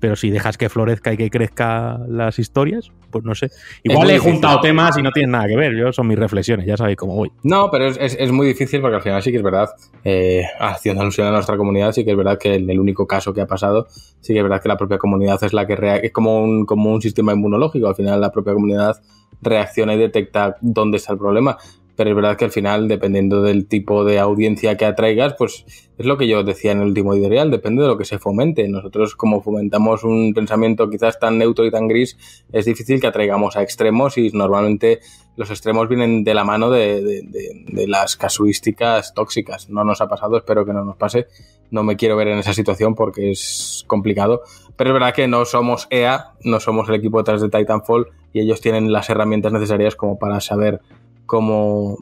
Pero 0.00 0.14
si 0.14 0.30
dejas 0.30 0.56
que 0.56 0.68
florezca 0.68 1.12
y 1.12 1.16
que 1.16 1.28
crezca 1.28 1.98
las 2.08 2.38
historias, 2.38 2.92
pues 3.10 3.24
no 3.24 3.34
sé. 3.34 3.50
Igual 3.82 4.10
he 4.10 4.18
juntado 4.18 4.60
temas 4.60 4.96
y 4.96 5.02
no 5.02 5.10
tienen 5.10 5.32
nada 5.32 5.48
que 5.48 5.56
ver. 5.56 5.74
Yo 5.76 5.92
son 5.92 6.06
mis 6.06 6.18
reflexiones, 6.18 6.66
ya 6.66 6.76
sabéis 6.76 6.96
cómo 6.96 7.16
voy. 7.16 7.32
No, 7.42 7.68
pero 7.70 7.86
es, 7.88 7.96
es- 8.00 8.16
es 8.20 8.30
muy 8.30 8.46
difícil 8.46 8.80
porque 8.80 8.96
al 8.96 9.02
final 9.02 9.20
sí 9.22 9.32
que 9.32 9.38
es 9.38 9.42
verdad, 9.42 9.70
eh, 10.04 10.44
haciendo 10.60 11.02
alusión 11.02 11.26
a 11.26 11.32
nuestra 11.32 11.56
comunidad, 11.56 11.90
sí 11.92 12.04
que 12.04 12.12
es 12.12 12.16
verdad 12.16 12.38
que 12.38 12.54
en 12.54 12.70
el 12.70 12.78
único 12.78 13.06
caso 13.08 13.34
que 13.34 13.40
ha 13.40 13.46
pasado, 13.46 13.88
sí 14.20 14.32
que 14.34 14.38
es 14.38 14.42
verdad 14.44 14.62
que 14.62 14.68
la 14.68 14.76
propia 14.76 14.98
comunidad 14.98 15.42
es 15.42 15.52
la 15.52 15.66
que 15.66 15.74
rea- 15.74 15.96
es 15.96 16.12
como 16.12 16.42
un, 16.44 16.64
como 16.64 16.92
un 16.92 17.02
sistema 17.02 17.32
inmunológico, 17.32 17.88
al 17.88 17.96
final 17.96 18.20
la 18.20 18.30
propia 18.30 18.52
comunidad 18.52 18.96
reacciona 19.42 19.94
y 19.94 19.98
detecta 19.98 20.56
dónde 20.60 20.98
está 20.98 21.12
el 21.12 21.18
problema. 21.18 21.56
Pero 21.98 22.10
es 22.10 22.16
verdad 22.16 22.36
que 22.36 22.44
al 22.44 22.52
final, 22.52 22.86
dependiendo 22.86 23.42
del 23.42 23.66
tipo 23.66 24.04
de 24.04 24.20
audiencia 24.20 24.76
que 24.76 24.84
atraigas, 24.84 25.34
pues 25.36 25.64
es 25.98 26.06
lo 26.06 26.16
que 26.16 26.28
yo 26.28 26.44
decía 26.44 26.70
en 26.70 26.78
el 26.78 26.86
último 26.86 27.12
editorial, 27.12 27.50
depende 27.50 27.82
de 27.82 27.88
lo 27.88 27.98
que 27.98 28.04
se 28.04 28.20
fomente. 28.20 28.68
Nosotros, 28.68 29.16
como 29.16 29.42
fomentamos 29.42 30.04
un 30.04 30.32
pensamiento 30.32 30.88
quizás 30.90 31.18
tan 31.18 31.38
neutro 31.38 31.66
y 31.66 31.72
tan 31.72 31.88
gris, 31.88 32.16
es 32.52 32.66
difícil 32.66 33.00
que 33.00 33.08
atraigamos 33.08 33.56
a 33.56 33.62
extremos 33.62 34.16
y 34.16 34.30
normalmente 34.30 35.00
los 35.34 35.50
extremos 35.50 35.88
vienen 35.88 36.22
de 36.22 36.34
la 36.34 36.44
mano 36.44 36.70
de, 36.70 37.02
de 37.02 37.88
las 37.88 38.16
casuísticas 38.16 39.12
tóxicas. 39.12 39.68
No 39.68 39.82
nos 39.82 40.00
ha 40.00 40.06
pasado, 40.06 40.36
espero 40.36 40.64
que 40.64 40.72
no 40.72 40.84
nos 40.84 40.96
pase. 40.96 41.26
No 41.72 41.82
me 41.82 41.96
quiero 41.96 42.14
ver 42.14 42.28
en 42.28 42.38
esa 42.38 42.54
situación 42.54 42.94
porque 42.94 43.32
es 43.32 43.82
complicado. 43.88 44.42
Pero 44.76 44.90
es 44.90 44.94
verdad 44.94 45.14
que 45.14 45.26
no 45.26 45.44
somos 45.44 45.88
EA, 45.90 46.34
no 46.44 46.60
somos 46.60 46.88
el 46.88 46.94
equipo 46.94 47.18
detrás 47.18 47.40
de 47.40 47.48
Titanfall 47.48 48.06
y 48.32 48.38
ellos 48.38 48.60
tienen 48.60 48.92
las 48.92 49.10
herramientas 49.10 49.52
necesarias 49.52 49.96
como 49.96 50.16
para 50.16 50.40
saber 50.40 50.80
cómo, 51.28 51.98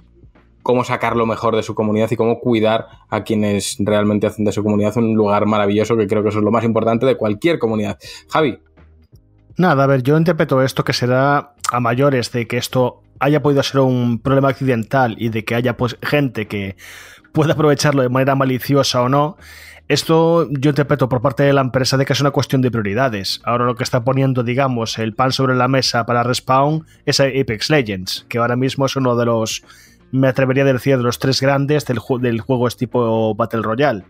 cómo 0.62 0.84
sacar 0.84 1.16
lo 1.16 1.26
mejor 1.26 1.56
de 1.56 1.62
su 1.62 1.74
comunidad 1.74 2.10
y 2.10 2.16
cómo 2.16 2.38
cuidar 2.38 2.86
a 3.10 3.24
quienes 3.24 3.76
realmente 3.80 4.28
hacen 4.28 4.46
de 4.46 4.52
su 4.52 4.62
comunidad 4.62 4.96
un 4.96 5.14
lugar 5.14 5.44
maravilloso, 5.44 5.96
que 5.96 6.06
creo 6.06 6.22
que 6.22 6.30
eso 6.30 6.38
es 6.38 6.44
lo 6.44 6.52
más 6.52 6.64
importante 6.64 7.04
de 7.04 7.16
cualquier 7.16 7.58
comunidad. 7.58 7.98
Javi. 8.30 8.58
Nada, 9.58 9.84
a 9.84 9.86
ver, 9.86 10.02
yo 10.02 10.16
interpreto 10.16 10.62
esto 10.62 10.84
que 10.84 10.92
será 10.92 11.54
a 11.72 11.80
mayores 11.80 12.30
de 12.30 12.46
que 12.46 12.56
esto 12.56 13.02
haya 13.20 13.42
podido 13.42 13.62
ser 13.62 13.80
un 13.80 14.18
problema 14.18 14.48
accidental 14.48 15.16
y 15.18 15.28
de 15.28 15.44
que 15.44 15.54
haya 15.54 15.76
pues 15.76 15.96
gente 16.02 16.46
que 16.46 16.76
pueda 17.32 17.52
aprovecharlo 17.52 18.02
de 18.02 18.08
manera 18.08 18.34
maliciosa 18.34 19.02
o 19.02 19.08
no. 19.08 19.36
Esto 19.88 20.48
yo 20.50 20.70
interpreto 20.70 21.08
por 21.08 21.22
parte 21.22 21.44
de 21.44 21.52
la 21.52 21.60
empresa 21.60 21.96
de 21.96 22.04
que 22.04 22.12
es 22.12 22.20
una 22.20 22.32
cuestión 22.32 22.60
de 22.60 22.72
prioridades. 22.72 23.40
Ahora 23.44 23.66
lo 23.66 23.76
que 23.76 23.84
está 23.84 24.02
poniendo, 24.02 24.42
digamos, 24.42 24.98
el 24.98 25.14
pan 25.14 25.30
sobre 25.30 25.54
la 25.54 25.68
mesa 25.68 26.06
para 26.06 26.24
Respawn 26.24 26.84
es 27.04 27.20
Apex 27.20 27.70
Legends, 27.70 28.26
que 28.28 28.38
ahora 28.38 28.56
mismo 28.56 28.86
es 28.86 28.96
uno 28.96 29.14
de 29.14 29.26
los, 29.26 29.62
me 30.10 30.26
atrevería 30.26 30.64
a 30.64 30.72
decir, 30.72 30.96
de 30.96 31.04
los 31.04 31.20
tres 31.20 31.40
grandes 31.40 31.86
del, 31.86 32.00
del 32.20 32.40
juego 32.40 32.66
es 32.66 32.76
tipo 32.76 33.34
Battle 33.36 33.62
Royale. 33.62 34.04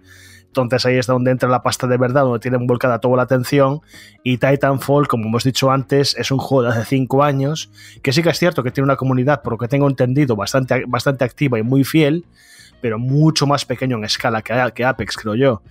Entonces 0.62 0.86
ahí 0.86 0.98
es 0.98 1.06
donde 1.06 1.30
entra 1.30 1.48
la 1.48 1.62
pasta 1.62 1.86
de 1.86 1.96
verdad, 1.96 2.22
donde 2.22 2.40
tienen 2.40 2.66
volcada 2.66 2.98
toda 2.98 3.16
la 3.16 3.22
atención. 3.24 3.80
Y 4.22 4.38
Titanfall, 4.38 5.08
como 5.08 5.26
hemos 5.26 5.44
dicho 5.44 5.70
antes, 5.70 6.16
es 6.16 6.30
un 6.30 6.38
juego 6.38 6.62
de 6.64 6.70
hace 6.70 6.84
cinco 6.84 7.22
años, 7.22 7.70
que 8.02 8.12
sí 8.12 8.22
que 8.22 8.30
es 8.30 8.38
cierto 8.38 8.62
que 8.62 8.70
tiene 8.70 8.84
una 8.84 8.96
comunidad, 8.96 9.42
por 9.42 9.54
lo 9.54 9.58
que 9.58 9.68
tengo 9.68 9.88
entendido, 9.88 10.36
bastante, 10.36 10.84
bastante 10.86 11.24
activa 11.24 11.58
y 11.58 11.62
muy 11.62 11.84
fiel 11.84 12.24
pero 12.80 12.98
mucho 12.98 13.46
más 13.46 13.64
pequeño 13.64 13.96
en 13.96 14.04
escala 14.04 14.42
que, 14.42 14.84
Apex, 14.84 15.16
creo 15.16 15.34
yo. 15.34 15.62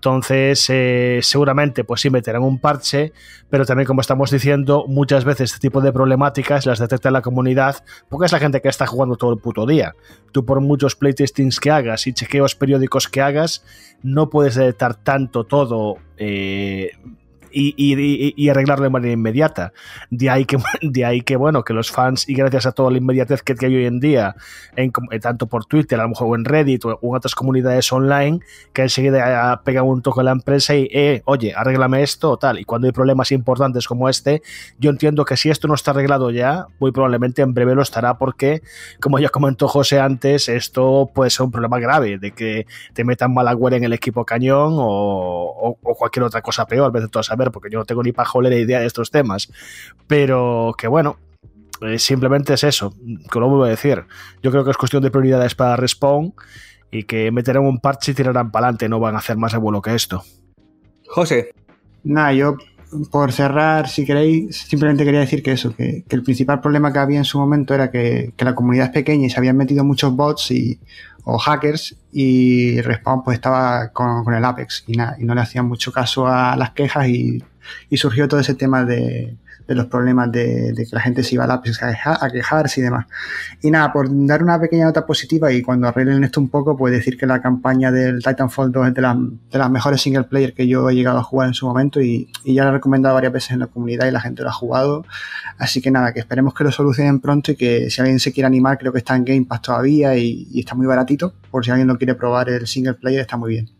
Entonces, 0.00 0.64
eh, 0.70 1.20
seguramente, 1.20 1.84
pues 1.84 2.00
sí 2.00 2.08
meterán 2.08 2.42
un 2.42 2.58
parche, 2.58 3.12
pero 3.50 3.66
también, 3.66 3.86
como 3.86 4.00
estamos 4.00 4.30
diciendo, 4.30 4.86
muchas 4.88 5.26
veces 5.26 5.52
este 5.52 5.68
tipo 5.68 5.82
de 5.82 5.92
problemáticas 5.92 6.64
las 6.64 6.78
detecta 6.78 7.10
la 7.10 7.20
comunidad, 7.20 7.84
porque 8.08 8.24
es 8.24 8.32
la 8.32 8.38
gente 8.38 8.62
que 8.62 8.70
está 8.70 8.86
jugando 8.86 9.16
todo 9.16 9.34
el 9.34 9.38
puto 9.38 9.66
día. 9.66 9.94
Tú, 10.32 10.46
por 10.46 10.62
muchos 10.62 10.96
playtestings 10.96 11.60
que 11.60 11.70
hagas 11.70 12.06
y 12.06 12.14
chequeos 12.14 12.54
periódicos 12.54 13.08
que 13.08 13.20
hagas, 13.20 13.62
no 14.02 14.30
puedes 14.30 14.54
detectar 14.54 14.94
tanto 14.94 15.44
todo 15.44 15.98
eh, 16.16 16.92
y, 17.52 18.48
arreglarlo 18.48 18.84
de 18.84 18.90
manera 18.90 19.12
inmediata. 19.12 19.72
De 20.10 20.30
ahí, 20.30 20.44
que, 20.44 20.58
de 20.82 21.04
ahí 21.04 21.22
que, 21.22 21.36
bueno, 21.36 21.64
que 21.64 21.72
los 21.72 21.90
fans, 21.90 22.28
y 22.28 22.34
gracias 22.34 22.66
a 22.66 22.72
toda 22.72 22.90
la 22.90 22.98
inmediatez 22.98 23.42
que, 23.42 23.54
hay 23.60 23.76
hoy 23.76 23.86
en 23.86 24.00
día, 24.00 24.36
en, 24.76 24.92
eh, 25.10 25.20
tanto 25.20 25.46
por 25.46 25.66
Twitter, 25.66 25.98
a 26.00 26.04
lo 26.04 26.10
mejor 26.10 26.38
en 26.38 26.44
Reddit 26.44 26.84
o 26.84 26.98
en 27.02 27.14
otras 27.14 27.34
comunidades 27.34 27.92
online, 27.92 28.40
que 28.72 28.82
enseguida 28.82 29.60
pegan 29.64 29.84
un 29.84 30.02
toque 30.02 30.20
a 30.20 30.24
la 30.24 30.32
empresa 30.32 30.74
y, 30.74 30.88
eh, 30.92 31.22
oye, 31.24 31.52
arréglame 31.54 32.02
esto 32.02 32.30
o 32.30 32.36
tal. 32.38 32.58
Y 32.58 32.64
cuando 32.64 32.86
hay 32.86 32.92
problemas 32.92 33.32
importantes 33.32 33.86
como 33.86 34.08
este, 34.08 34.42
yo 34.78 34.90
entiendo 34.90 35.24
que 35.24 35.36
si 35.36 35.50
esto 35.50 35.68
no 35.68 35.74
está 35.74 35.90
arreglado 35.92 36.30
ya, 36.30 36.66
muy 36.78 36.92
probablemente 36.92 37.42
en 37.42 37.54
breve 37.54 37.74
lo 37.74 37.82
estará 37.82 38.18
porque, 38.18 38.62
como 39.00 39.18
ya 39.18 39.28
comentó 39.28 39.68
José 39.68 40.00
antes, 40.00 40.48
esto 40.48 41.10
puede 41.14 41.30
ser 41.30 41.46
un 41.46 41.52
problema 41.52 41.78
grave, 41.78 42.18
de 42.18 42.32
que 42.32 42.66
te 42.92 43.04
metan 43.04 43.32
malware 43.32 43.74
en 43.74 43.84
el 43.84 43.92
equipo 43.92 44.24
cañón 44.24 44.74
o, 44.76 45.76
cualquier 45.80 46.24
otra 46.24 46.42
cosa 46.42 46.66
peor, 46.66 46.92
vez 46.92 47.02
de 47.02 47.08
todo 47.08 47.22
saber 47.40 47.50
porque 47.50 47.70
yo 47.70 47.78
no 47.78 47.84
tengo 47.84 48.02
ni 48.02 48.12
pajolera 48.12 48.56
idea 48.56 48.80
de 48.80 48.86
estos 48.86 49.10
temas. 49.10 49.50
Pero 50.06 50.74
que 50.76 50.88
bueno, 50.88 51.18
eh, 51.82 51.98
simplemente 51.98 52.54
es 52.54 52.64
eso, 52.64 52.94
que 53.30 53.40
lo 53.40 53.48
vuelvo 53.48 53.64
a 53.64 53.68
decir. 53.68 54.04
Yo 54.42 54.50
creo 54.50 54.64
que 54.64 54.70
es 54.70 54.76
cuestión 54.76 55.02
de 55.02 55.10
prioridades 55.10 55.54
para 55.54 55.76
Respawn 55.76 56.34
y 56.90 57.04
que 57.04 57.30
meterán 57.30 57.64
un 57.64 57.78
parche 57.78 58.12
y 58.12 58.14
tirarán 58.14 58.50
para 58.50 58.66
adelante, 58.66 58.88
no 58.88 59.00
van 59.00 59.14
a 59.14 59.18
hacer 59.18 59.36
más 59.36 59.54
abuelo 59.54 59.80
que 59.80 59.94
esto. 59.94 60.22
José. 61.08 61.52
Nada, 62.02 62.32
yo 62.32 62.56
por 63.10 63.32
cerrar, 63.32 63.88
si 63.88 64.04
queréis, 64.04 64.56
simplemente 64.56 65.04
quería 65.04 65.20
decir 65.20 65.42
que 65.42 65.52
eso, 65.52 65.74
que, 65.74 66.04
el 66.08 66.22
principal 66.22 66.60
problema 66.60 66.92
que 66.92 66.98
había 66.98 67.18
en 67.18 67.24
su 67.24 67.38
momento 67.38 67.74
era 67.74 67.90
que, 67.90 68.32
la 68.38 68.54
comunidad 68.54 68.86
es 68.86 68.92
pequeña 68.92 69.26
y 69.26 69.30
se 69.30 69.38
habían 69.38 69.56
metido 69.56 69.84
muchos 69.84 70.14
bots 70.14 70.50
y, 70.50 70.78
o 71.24 71.38
hackers 71.38 71.96
y 72.12 72.80
Respawn 72.80 73.22
pues 73.22 73.36
estaba 73.36 73.88
con, 73.88 74.32
el 74.32 74.44
Apex 74.44 74.84
y, 74.86 74.92
nada, 74.92 75.16
y 75.18 75.24
no 75.24 75.34
le 75.34 75.40
hacían 75.40 75.66
mucho 75.66 75.92
caso 75.92 76.26
a 76.26 76.56
las 76.56 76.70
quejas 76.70 77.08
y 77.08 77.42
surgió 77.92 78.26
todo 78.28 78.40
ese 78.40 78.54
tema 78.54 78.84
de, 78.84 79.36
de 79.70 79.76
los 79.76 79.86
problemas 79.86 80.32
de, 80.32 80.74
que 80.76 80.96
la 80.96 81.00
gente 81.00 81.22
se 81.22 81.36
iba 81.36 81.44
a 81.44 81.46
lápiz 81.46 81.80
a, 81.80 82.28
quejarse 82.28 82.80
y 82.80 82.82
demás. 82.82 83.06
Y 83.62 83.70
nada, 83.70 83.92
por 83.92 84.08
dar 84.26 84.42
una 84.42 84.58
pequeña 84.58 84.86
nota 84.86 85.06
positiva 85.06 85.52
y 85.52 85.62
cuando 85.62 85.86
arreglen 85.86 86.24
esto 86.24 86.40
un 86.40 86.48
poco, 86.48 86.76
pues 86.76 86.92
decir 86.92 87.16
que 87.16 87.24
la 87.24 87.40
campaña 87.40 87.92
del 87.92 88.20
Titanfall 88.20 88.72
2 88.72 88.88
es 88.88 88.94
de, 88.94 89.02
de 89.52 89.58
las 89.58 89.70
mejores 89.70 90.00
single 90.00 90.24
player 90.24 90.54
que 90.54 90.66
yo 90.66 90.90
he 90.90 90.94
llegado 90.96 91.18
a 91.18 91.22
jugar 91.22 91.46
en 91.46 91.54
su 91.54 91.66
momento 91.66 92.00
y, 92.00 92.28
ya 92.44 92.64
la 92.64 92.70
he 92.70 92.72
recomendado 92.72 93.14
varias 93.14 93.32
veces 93.32 93.52
en 93.52 93.60
la 93.60 93.68
comunidad 93.68 94.08
y 94.08 94.10
la 94.10 94.20
gente 94.20 94.42
lo 94.42 94.48
ha 94.48 94.52
jugado. 94.52 95.04
Así 95.56 95.80
que 95.80 95.92
nada, 95.92 96.12
que 96.12 96.18
esperemos 96.18 96.52
que 96.52 96.64
lo 96.64 96.72
solucionen 96.72 97.20
pronto 97.20 97.52
y 97.52 97.54
que 97.54 97.90
si 97.90 98.00
alguien 98.00 98.18
se 98.18 98.32
quiere 98.32 98.48
animar, 98.48 98.76
creo 98.76 98.92
que 98.92 98.98
está 98.98 99.14
en 99.14 99.24
Game 99.24 99.44
Pass 99.44 99.62
todavía 99.62 100.16
y, 100.16 100.48
y 100.50 100.58
está 100.58 100.74
muy 100.74 100.88
baratito. 100.88 101.32
Por 101.48 101.64
si 101.64 101.70
alguien 101.70 101.86
lo 101.86 101.96
quiere 101.96 102.16
probar 102.16 102.48
el 102.48 102.66
single 102.66 102.94
player, 102.94 103.20
está 103.20 103.36
muy 103.36 103.50
bien. 103.50 103.79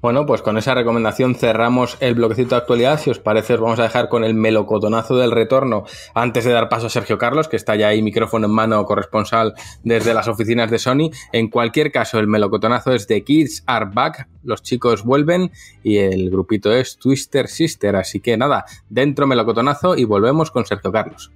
Bueno, 0.00 0.26
pues 0.26 0.42
con 0.42 0.56
esa 0.56 0.74
recomendación 0.74 1.34
cerramos 1.34 1.96
el 1.98 2.14
bloquecito 2.14 2.50
de 2.50 2.60
actualidad. 2.60 3.00
Si 3.00 3.10
os 3.10 3.18
parece, 3.18 3.54
os 3.54 3.60
vamos 3.60 3.80
a 3.80 3.82
dejar 3.82 4.08
con 4.08 4.22
el 4.22 4.32
melocotonazo 4.32 5.16
del 5.16 5.32
retorno 5.32 5.84
antes 6.14 6.44
de 6.44 6.52
dar 6.52 6.68
paso 6.68 6.86
a 6.86 6.90
Sergio 6.90 7.18
Carlos, 7.18 7.48
que 7.48 7.56
está 7.56 7.74
ya 7.74 7.88
ahí 7.88 8.00
micrófono 8.00 8.46
en 8.46 8.52
mano 8.52 8.84
corresponsal 8.84 9.54
desde 9.82 10.14
las 10.14 10.28
oficinas 10.28 10.70
de 10.70 10.78
Sony. 10.78 11.10
En 11.32 11.48
cualquier 11.48 11.90
caso, 11.90 12.20
el 12.20 12.28
melocotonazo 12.28 12.92
es 12.92 13.08
de 13.08 13.24
Kids 13.24 13.64
Are 13.66 13.90
Back, 13.92 14.28
los 14.44 14.62
chicos 14.62 15.02
vuelven 15.02 15.50
y 15.82 15.96
el 15.96 16.30
grupito 16.30 16.72
es 16.72 16.96
Twister 16.96 17.48
Sister. 17.48 17.96
Así 17.96 18.20
que 18.20 18.36
nada, 18.36 18.66
dentro 18.88 19.26
melocotonazo 19.26 19.96
y 19.96 20.04
volvemos 20.04 20.52
con 20.52 20.64
Sergio 20.64 20.92
Carlos. 20.92 21.32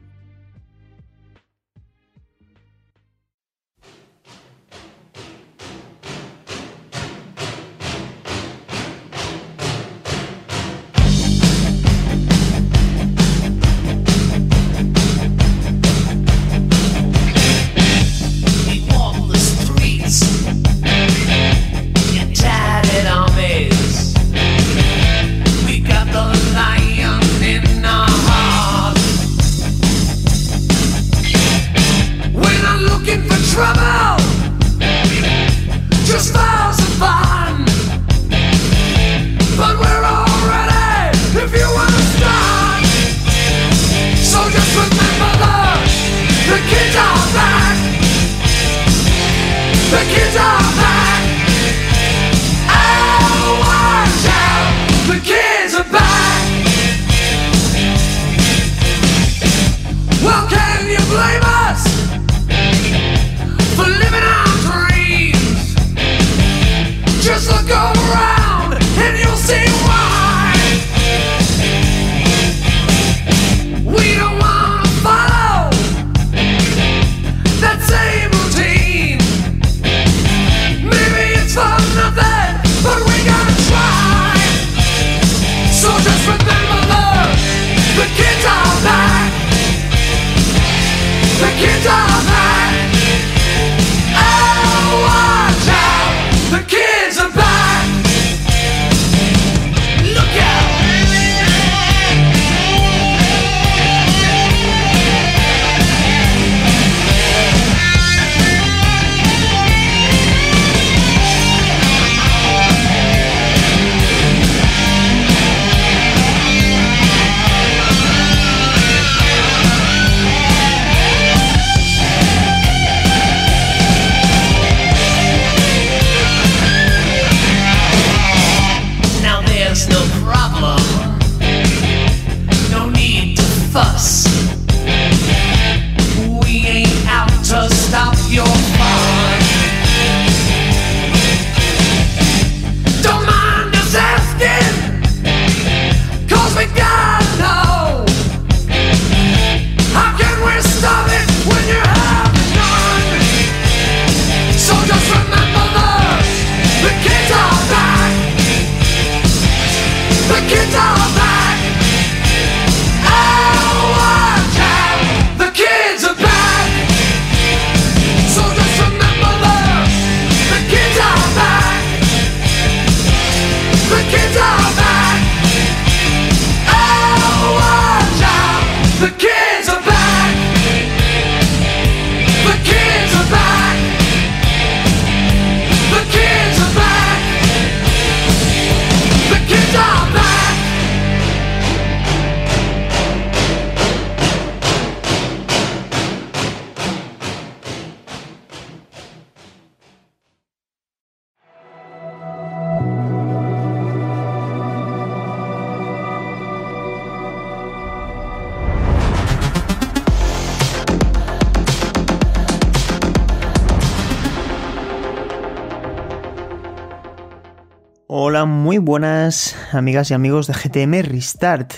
Muy 218.73 218.79
buenas 218.79 219.55
amigas 219.73 220.11
y 220.11 220.15
amigos 220.15 220.47
de 220.47 220.55
GTM 220.55 221.03
Restart. 221.03 221.75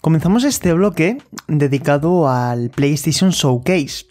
Comenzamos 0.00 0.42
este 0.42 0.72
bloque 0.72 1.18
dedicado 1.46 2.28
al 2.28 2.70
PlayStation 2.70 3.30
Showcase, 3.30 4.06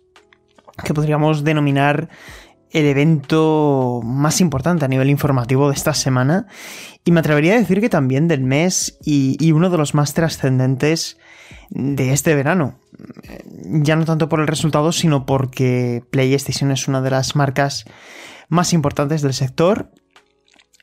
que 0.86 0.93
podríamos 0.93 1.43
denominar 1.43 2.07
el 2.72 2.86
evento 2.86 3.99
más 4.01 4.39
importante 4.39 4.86
a 4.86 4.88
nivel 4.88 5.09
informativo 5.09 5.68
de 5.68 5.76
esta 5.76 5.93
semana 5.93 6.47
y 7.03 7.11
me 7.11 7.20
atrevería 7.20 7.55
a 7.55 7.57
decir 7.57 7.82
que 7.82 7.89
también 7.89 8.30
del 8.30 8.43
mes 8.43 8.97
y, 9.03 9.51
uno 9.51 9.70
de 9.70 9.78
los 9.78 9.93
más 9.93 10.13
trascendentes 10.13 11.18
de 11.70 12.13
este 12.13 12.34
verano. 12.34 12.80
Ya 13.57 13.97
no 13.97 14.05
tanto 14.05 14.30
por 14.30 14.39
el 14.39 14.47
resultado, 14.47 14.93
sino 14.93 15.26
porque 15.26 16.01
PlayStation 16.11 16.72
es 16.72 16.88
una 16.88 17.01
de 17.01 17.09
las 17.09 17.36
marcas 17.36 17.84
más 18.47 18.72
importantes 18.72 19.22
del 19.22 19.34
sector. 19.34 19.91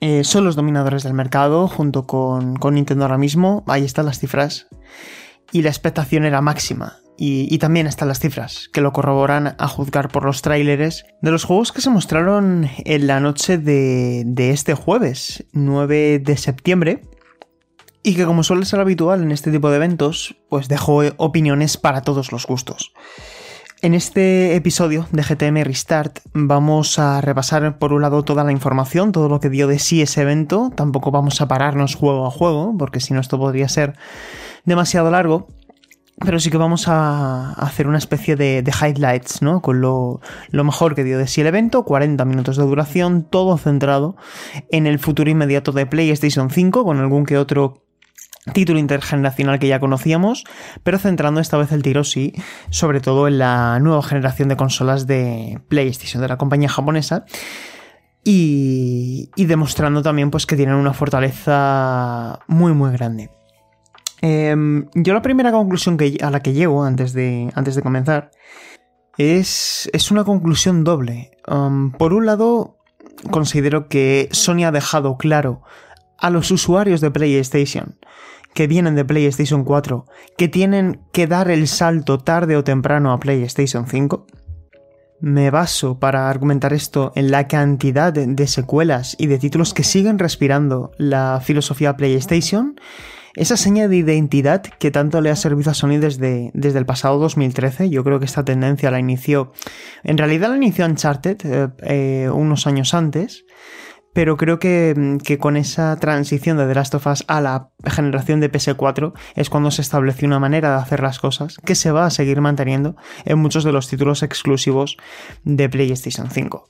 Eh, 0.05 0.24
son 0.24 0.44
los 0.44 0.57
dominadores 0.57 1.05
del 1.05 1.14
mercado 1.14 1.68
junto 1.68 2.09
con, 2.09 2.57
con 2.57 2.74
Nintendo 2.74 3.05
ahora 3.05 3.18
mismo. 3.18 3.62
Ahí 3.68 3.84
están 3.84 4.05
las 4.05 4.18
cifras. 4.18 4.66
Y 5.53 5.62
la 5.62 5.68
expectación 5.68 6.24
era 6.24 6.40
máxima. 6.40 6.96
Y, 7.16 7.57
también 7.59 7.86
están 7.86 8.09
las 8.09 8.18
cifras, 8.18 8.68
que 8.72 8.80
lo 8.80 8.92
corroboran 8.92 9.55
a 9.57 9.68
juzgar 9.68 10.09
por 10.09 10.24
los 10.24 10.42
tráileres 10.42 11.05
de 11.20 11.30
los 11.30 11.44
juegos 11.44 11.70
que 11.70 11.80
se 11.80 11.90
mostraron 11.90 12.68
en 12.78 13.07
la 13.07 13.20
noche 13.20 13.59
de, 13.59 14.50
este 14.50 14.74
jueves, 14.74 15.44
9 15.53 16.18
de 16.18 16.36
septiembre, 16.36 17.03
y 18.03 18.16
que 18.16 18.24
como 18.24 18.42
suele 18.42 18.64
ser 18.64 18.80
habitual 18.80 19.22
en 19.22 19.30
este 19.30 19.53
tipo 19.53 19.70
de 19.70 19.76
eventos, 19.76 20.34
pues 20.48 20.66
dejó 20.66 21.03
opiniones 21.16 21.76
para 21.76 22.03
todos 22.03 22.32
los 22.32 22.44
gustos. 22.44 22.92
En 23.85 23.95
este 23.95 24.55
episodio 24.55 25.09
de 25.11 25.24
GTM 25.24 25.64
Restart 25.64 26.20
vamos 26.33 27.01
a 27.01 27.20
repasar 27.20 27.78
por 27.78 27.93
un 27.93 28.03
lado 28.03 28.22
toda 28.22 28.45
la 28.45 28.53
información, 28.53 29.11
todo 29.11 29.28
lo 29.28 29.41
que 29.41 29.51
dio 29.51 29.66
de 29.66 29.80
sí 29.80 30.01
ese 30.01 30.22
evento, 30.22 30.70
tampoco 30.76 31.11
vamos 31.11 31.41
a 31.41 31.49
pararnos 31.49 31.97
juego 31.97 32.24
a 32.24 32.30
juego, 32.30 32.76
porque 32.78 33.01
si 33.01 33.12
no 33.12 33.18
esto 33.18 33.41
podría 33.41 33.68
ser 33.68 33.95
demasiado 34.64 35.11
largo, 35.11 35.49
pero 36.20 36.39
sí 36.39 36.49
que 36.49 36.59
vamos 36.59 36.87
a 36.87 37.55
hacer 37.55 37.89
una 37.89 37.99
especie 37.99 38.37
de, 38.37 38.62
highlights, 38.62 39.43
¿no? 39.43 39.61
Con 39.61 39.80
lo, 39.80 40.20
mejor 40.53 40.95
que 40.95 41.03
dio 41.03 41.18
de 41.18 41.26
sí 41.26 41.41
el 41.41 41.49
evento, 41.49 41.85
40 41.85 42.24
minutos 42.24 42.57
de 42.57 42.62
duración, 42.62 43.24
todo 43.24 43.59
centrado 43.59 44.14
en 44.70 44.87
el 44.87 45.01
futuro 45.01 45.28
inmediato 45.28 45.72
de 45.72 45.87
PlayStation 45.87 46.51
5, 46.51 46.85
con 46.85 46.99
algún 46.99 47.26
que 47.26 47.37
otro 47.37 47.83
título 48.53 48.78
intergeneracional 48.78 49.59
que 49.59 49.68
ya 49.68 49.78
conocíamos, 49.78 50.45
pero 50.82 50.99
centrando 50.99 51.40
esta 51.40 51.57
vez 51.59 51.70
el 51.72 51.82
tiro, 51.82 52.03
sí, 52.03 52.32
sobre 52.70 53.01
todo 53.01 53.28
en 53.28 53.38
la 53.38 53.78
nueva 53.78 54.03
generación 54.03 54.49
de 54.49 54.57
consolas 54.57 55.07
de 55.07 55.61
PlayStation, 55.68 56.20
de 56.20 56.28
la 56.28 56.38
compañía 56.38 56.68
japonesa. 56.68 57.24
Y, 58.24 59.30
demostrando 59.36 60.01
también 60.01 60.30
pues 60.30 60.47
que 60.47 60.55
tienen 60.55 60.76
una 60.76 60.93
fortaleza 60.93 62.38
muy 62.47 62.72
muy 62.72 62.93
grande. 62.93 63.30
Em, 64.20 64.86
yo 64.95 65.12
la 65.12 65.22
primera 65.22 65.51
conclusión 65.51 65.97
que, 65.97 66.18
a 66.22 66.30
la 66.30 66.40
que 66.40 66.53
llego 66.53 66.84
antes 66.84 67.12
de, 67.12 67.51
antes 67.57 67.74
de 67.74 67.82
comenzar 67.82 68.30
es, 69.18 69.90
es 69.93 70.12
una 70.12 70.22
conclusión 70.22 70.84
doble. 70.84 71.32
por 71.99 72.12
un 72.12 72.26
lado, 72.26 72.78
considero 73.32 73.88
que 73.88 74.28
Sony 74.30 74.64
ha 74.64 74.70
dejado 74.70 75.16
claro 75.16 75.62
a 76.23 76.31
los 76.31 76.51
usuarios 76.51 77.03
de 77.03 77.11
PlayStation 77.11 77.99
que 78.55 78.66
vienen 78.66 78.95
de 78.95 79.05
PlayStation 79.05 79.64
4 79.64 80.07
que 80.39 80.49
tienen 80.49 81.01
que 81.12 81.27
dar 81.27 81.51
el 81.51 81.66
salto 81.66 82.18
tarde 82.18 82.57
o 82.57 82.64
temprano 82.64 83.12
a 83.12 83.18
PlayStation 83.18 83.87
5. 83.87 84.27
Me 85.20 85.51
baso 85.51 85.99
para 85.99 86.31
argumentar 86.31 86.73
esto 86.73 87.12
en 87.16 87.31
la 87.31 87.49
cantidad 87.49 88.12
de 88.12 88.47
secuelas 88.47 89.16
y 89.18 89.27
de 89.27 89.39
títulos 89.39 89.75
que 89.75 89.85
siguen 89.85 90.18
respirando 90.18 90.93
la 90.97 91.41
filosofía 91.45 91.97
PlayStation 91.97 92.77
esa 93.35 93.57
seña 93.57 93.89
de 93.89 93.97
identidad 93.97 94.62
que 94.62 94.91
tanto 94.91 95.20
le 95.20 95.31
ha 95.31 95.37
servido 95.37 95.70
a 95.70 95.75
Sony 95.75 95.99
desde, 95.99 96.51
desde 96.55 96.79
el 96.79 96.87
pasado 96.87 97.18
2013. 97.18 97.89
Yo 97.89 98.05
creo 98.05 98.18
que 98.18 98.27
esta 98.27 98.45
tendencia 98.45 98.91
la 98.91 98.99
inició, 98.99 99.53
en 100.05 100.18
realidad 100.18 100.51
la 100.51 100.57
inició 100.57 100.85
Uncharted 100.85 101.39
eh, 101.45 101.68
eh, 101.83 102.31
unos 102.31 102.66
años 102.66 102.93
antes, 102.93 103.47
pero 104.12 104.36
creo 104.36 104.58
que, 104.58 105.18
que, 105.24 105.38
con 105.38 105.56
esa 105.56 105.96
transición 105.96 106.56
de 106.56 106.66
The 106.66 106.74
Last 106.74 106.94
of 106.94 107.06
Us 107.06 107.24
a 107.28 107.40
la 107.40 107.70
generación 107.86 108.40
de 108.40 108.50
PS4 108.50 109.12
es 109.34 109.50
cuando 109.50 109.70
se 109.70 109.82
estableció 109.82 110.28
una 110.28 110.38
manera 110.38 110.70
de 110.70 110.82
hacer 110.82 111.02
las 111.02 111.18
cosas 111.18 111.56
que 111.64 111.74
se 111.74 111.90
va 111.90 112.06
a 112.06 112.10
seguir 112.10 112.40
manteniendo 112.40 112.96
en 113.24 113.38
muchos 113.38 113.64
de 113.64 113.72
los 113.72 113.88
títulos 113.88 114.22
exclusivos 114.22 114.96
de 115.44 115.68
PlayStation 115.68 116.30
5. 116.30 116.68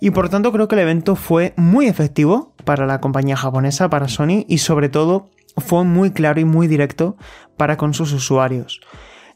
Y 0.00 0.10
por 0.10 0.30
tanto 0.30 0.50
creo 0.50 0.66
que 0.66 0.76
el 0.76 0.80
evento 0.80 1.14
fue 1.14 1.52
muy 1.56 1.86
efectivo 1.86 2.54
para 2.64 2.86
la 2.86 3.00
compañía 3.00 3.36
japonesa, 3.36 3.90
para 3.90 4.08
Sony 4.08 4.46
y 4.48 4.58
sobre 4.58 4.88
todo 4.88 5.30
fue 5.58 5.84
muy 5.84 6.10
claro 6.12 6.40
y 6.40 6.44
muy 6.44 6.66
directo 6.66 7.16
para 7.56 7.76
con 7.76 7.92
sus 7.92 8.12
usuarios. 8.12 8.80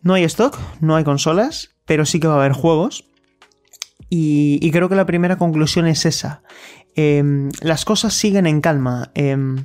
No 0.03 0.15
hay 0.15 0.25
stock, 0.25 0.59
no 0.81 0.97
hay 0.97 1.05
consolas, 1.05 1.75
pero 1.85 2.07
sí 2.07 2.21
que 2.21 2.27
va 2.27 2.35
a 2.35 2.39
haber 2.39 2.53
juegos. 2.53 3.05
Y, 4.11 4.71
creo 4.71 4.89
que 4.89 4.95
la 4.95 5.07
primera 5.07 5.37
conclusión 5.39 5.87
es 5.87 6.07
esa. 6.07 6.43
Em, 6.97 7.51
las 7.61 7.85
cosas 7.85 8.15
siguen 8.15 8.47
en 8.47 8.61
calma. 8.61 9.11
Em, 9.15 9.65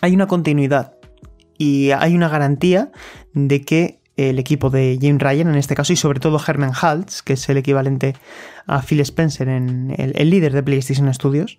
hay 0.00 0.14
una 0.14 0.26
continuidad. 0.26 0.94
Y 1.58 1.90
hay 1.90 2.14
una 2.14 2.28
garantía 2.28 2.92
de 3.32 3.62
que 3.64 4.00
el 4.16 4.38
equipo 4.38 4.70
de 4.70 4.98
Jim 5.00 5.18
Ryan, 5.18 5.48
en 5.48 5.56
este 5.56 5.74
caso, 5.74 5.92
y 5.92 5.96
sobre 5.96 6.20
todo 6.20 6.40
Herman 6.44 6.72
Haltz, 6.80 7.22
que 7.22 7.32
es 7.34 7.48
el 7.48 7.56
equivalente 7.56 8.14
a 8.66 8.82
Phil 8.82 9.00
Spencer, 9.00 9.48
en 9.48 9.94
el 9.96 10.30
líder 10.30 10.52
de 10.52 10.62
PlayStation 10.62 11.12
Studios, 11.12 11.58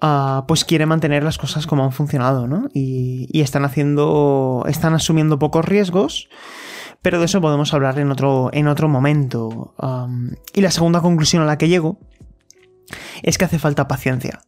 Ah, 0.00 0.44
pues 0.48 0.64
quiere 0.64 0.86
mantener 0.86 1.22
las 1.22 1.36
cosas 1.36 1.66
como 1.66 1.84
han 1.84 1.92
funcionado, 1.92 2.46
¿no? 2.46 2.68
Y, 2.72 3.40
están 3.40 3.64
haciendo, 3.64 4.64
están 4.66 4.94
asumiendo 4.94 5.38
pocos 5.38 5.64
riesgos, 5.64 6.30
pero 7.02 7.18
de 7.18 7.26
eso 7.26 7.40
podemos 7.42 7.74
hablar 7.74 7.98
en 7.98 8.10
otro, 8.10 8.48
en 8.52 8.68
otro 8.68 8.88
momento. 8.88 9.74
y 10.54 10.60
la 10.62 10.70
segunda 10.70 11.00
conclusión 11.00 11.42
a 11.42 11.46
la 11.46 11.58
que 11.58 11.68
llego 11.68 11.98
es 13.22 13.38
que 13.38 13.44
hace 13.44 13.58
falta 13.58 13.88
paciencia. 13.88 14.40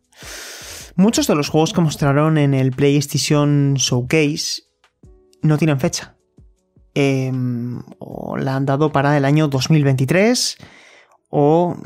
Muchos 0.95 1.27
de 1.27 1.35
los 1.35 1.49
juegos 1.49 1.73
que 1.73 1.81
mostraron 1.81 2.39
en 2.39 2.55
el 2.55 2.73
PlayStation 2.73 3.75
Showcase 3.75 4.63
no 5.43 5.59
tienen 5.59 5.81
fecha. 5.81 6.17
Em, 6.95 7.83
o 7.99 8.37
la 8.37 8.57
han 8.57 8.67
dado 8.67 8.93
para 8.93 9.17
el 9.17 9.25
año 9.25 9.49
2023 9.49 10.59
o 11.31 11.77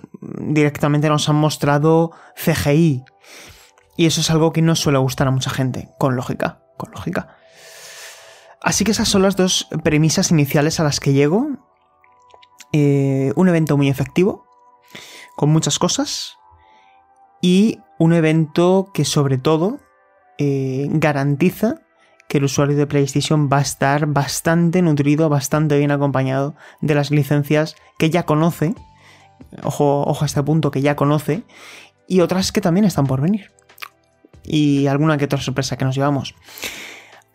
directamente 0.41 1.09
nos 1.09 1.29
han 1.29 1.37
mostrado 1.37 2.11
CGI 2.35 3.05
y 3.97 4.07
eso 4.07 4.21
es 4.21 4.31
algo 4.31 4.53
que 4.53 4.63
no 4.63 4.75
suele 4.75 4.99
gustar 4.99 5.29
a 5.29 5.31
mucha 5.31 5.51
gente, 5.51 5.89
con 5.99 6.17
lógica, 6.17 6.63
con 6.77 6.91
lógica. 6.91 7.37
Así 8.61 8.85
que 8.85 8.91
esas 8.91 9.09
son 9.09 9.23
las 9.23 9.37
dos 9.37 9.69
premisas 9.85 10.31
iniciales 10.31 10.81
a 10.81 10.85
las 10.85 11.01
que 11.01 11.13
llego. 11.13 11.49
Eh, 12.73 13.33
un 13.37 13.49
evento 13.49 13.77
muy 13.77 13.89
efectivo, 13.89 14.45
con 15.37 15.51
muchas 15.51 15.79
cosas, 15.79 16.36
y 17.41 17.81
un 17.99 18.13
evento 18.13 18.91
que 18.93 19.05
sobre 19.05 19.39
todo 19.39 19.79
eh, 20.39 20.89
garantiza 20.91 21.81
que 22.29 22.39
el 22.39 22.45
usuario 22.45 22.77
de 22.77 22.87
PlayStation 22.87 23.49
va 23.53 23.59
a 23.59 23.63
estar 23.63 24.07
bastante 24.07 24.83
nutrido, 24.83 25.29
bastante 25.29 25.79
bien 25.79 25.93
acompañado 25.93 26.55
de 26.81 26.95
las 26.95 27.11
licencias 27.11 27.77
que 27.99 28.11
ya 28.11 28.25
conoce, 28.25 28.75
ojo, 29.63 30.03
ojo 30.03 30.25
a 30.25 30.27
este 30.27 30.43
punto, 30.43 30.71
que 30.71 30.83
ya 30.83 30.97
conoce, 30.97 31.45
y 32.09 32.21
otras 32.21 32.53
que 32.53 32.61
también 32.61 32.85
están 32.85 33.07
por 33.07 33.21
venir 33.21 33.53
y 34.47 34.87
alguna 34.87 35.17
que 35.19 35.25
otra 35.25 35.41
sorpresa 35.41 35.77
que 35.77 35.85
nos 35.85 35.95
llevamos. 35.95 36.35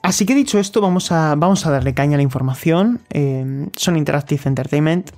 Así 0.02 0.26
que 0.26 0.34
dicho 0.34 0.58
esto, 0.58 0.82
vamos 0.82 1.12
a, 1.12 1.36
vamos 1.36 1.66
a 1.66 1.72
darle 1.72 1.94
caña 1.94 2.16
a 2.16 2.18
la 2.18 2.24
información. 2.24 3.02
Eh, 3.12 3.68
Sony 3.76 3.98
Interactive 3.98 4.42
Entertainment 4.46 5.12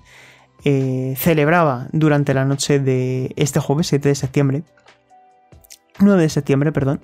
eh, 0.63 1.15
celebraba 1.17 1.87
durante 1.91 2.33
la 2.33 2.45
noche 2.45 2.79
de 2.79 3.33
este 3.35 3.59
jueves, 3.59 3.87
7 3.87 4.09
de 4.09 4.15
septiembre, 4.15 4.63
9 5.99 6.21
de 6.21 6.29
septiembre, 6.29 6.71
perdón, 6.71 7.01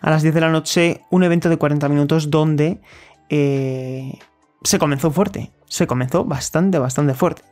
a 0.00 0.10
las 0.10 0.22
10 0.22 0.34
de 0.34 0.40
la 0.40 0.50
noche, 0.50 1.02
un 1.10 1.22
evento 1.22 1.48
de 1.48 1.56
40 1.56 1.88
minutos 1.88 2.30
donde 2.30 2.80
eh, 3.28 4.18
se 4.62 4.78
comenzó 4.78 5.10
fuerte. 5.10 5.50
Se 5.66 5.86
comenzó 5.86 6.24
bastante, 6.24 6.78
bastante 6.78 7.14
fuerte. 7.14 7.42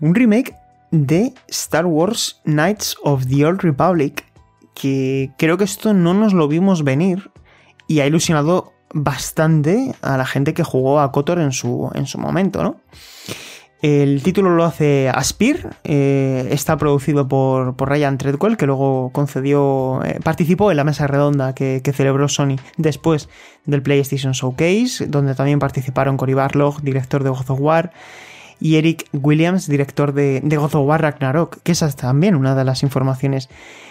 Un 0.00 0.14
remake 0.14 0.54
de 0.90 1.34
Star 1.48 1.86
Wars 1.86 2.40
Knights 2.44 2.96
of 3.02 3.26
the 3.26 3.44
Old 3.44 3.60
Republic 3.62 4.24
que 4.74 5.30
creo 5.38 5.56
que 5.56 5.64
esto 5.64 5.94
no 5.94 6.14
nos 6.14 6.32
lo 6.32 6.48
vimos 6.48 6.84
venir 6.84 7.30
y 7.86 8.00
ha 8.00 8.06
ilusionado 8.06 8.72
bastante 8.92 9.94
a 10.02 10.16
la 10.16 10.26
gente 10.26 10.54
que 10.54 10.64
jugó 10.64 11.00
a 11.00 11.10
Kotor 11.12 11.38
en 11.40 11.52
su, 11.52 11.90
en 11.94 12.06
su 12.06 12.18
momento, 12.18 12.62
¿no? 12.62 12.76
El 13.84 14.22
título 14.22 14.48
lo 14.56 14.64
hace 14.64 15.10
Aspir, 15.10 15.68
eh, 15.84 16.48
está 16.50 16.78
producido 16.78 17.28
por, 17.28 17.76
Ryan 17.78 18.16
Treadwell, 18.16 18.56
que 18.56 18.64
luego 18.64 19.10
concedió, 19.12 20.00
eh, 20.06 20.20
participó 20.24 20.70
en 20.70 20.78
la 20.78 20.84
mesa 20.84 21.06
redonda 21.06 21.54
que, 21.54 21.82
celebró 21.94 22.30
Sony 22.30 22.56
después 22.78 23.28
del 23.66 23.82
PlayStation 23.82 24.32
Showcase, 24.32 25.06
donde 25.06 25.34
también 25.34 25.58
participaron 25.58 26.16
Cory 26.16 26.32
Barlog, 26.32 26.80
director 26.80 27.24
de 27.24 27.28
God 27.28 27.50
of 27.50 27.60
War, 27.60 27.92
y 28.58 28.76
Eric 28.76 29.06
Williams, 29.12 29.68
director 29.68 30.14
de, 30.14 30.40
de 30.42 30.56
God 30.56 30.76
of 30.76 30.86
War 30.86 31.02
Ragnarok, 31.02 31.58
que 31.62 31.72
esa 31.72 31.86
es 31.86 31.94
también 31.94 32.36
una 32.36 32.54
de 32.54 32.64
las 32.64 32.82
informaciones 32.84 33.50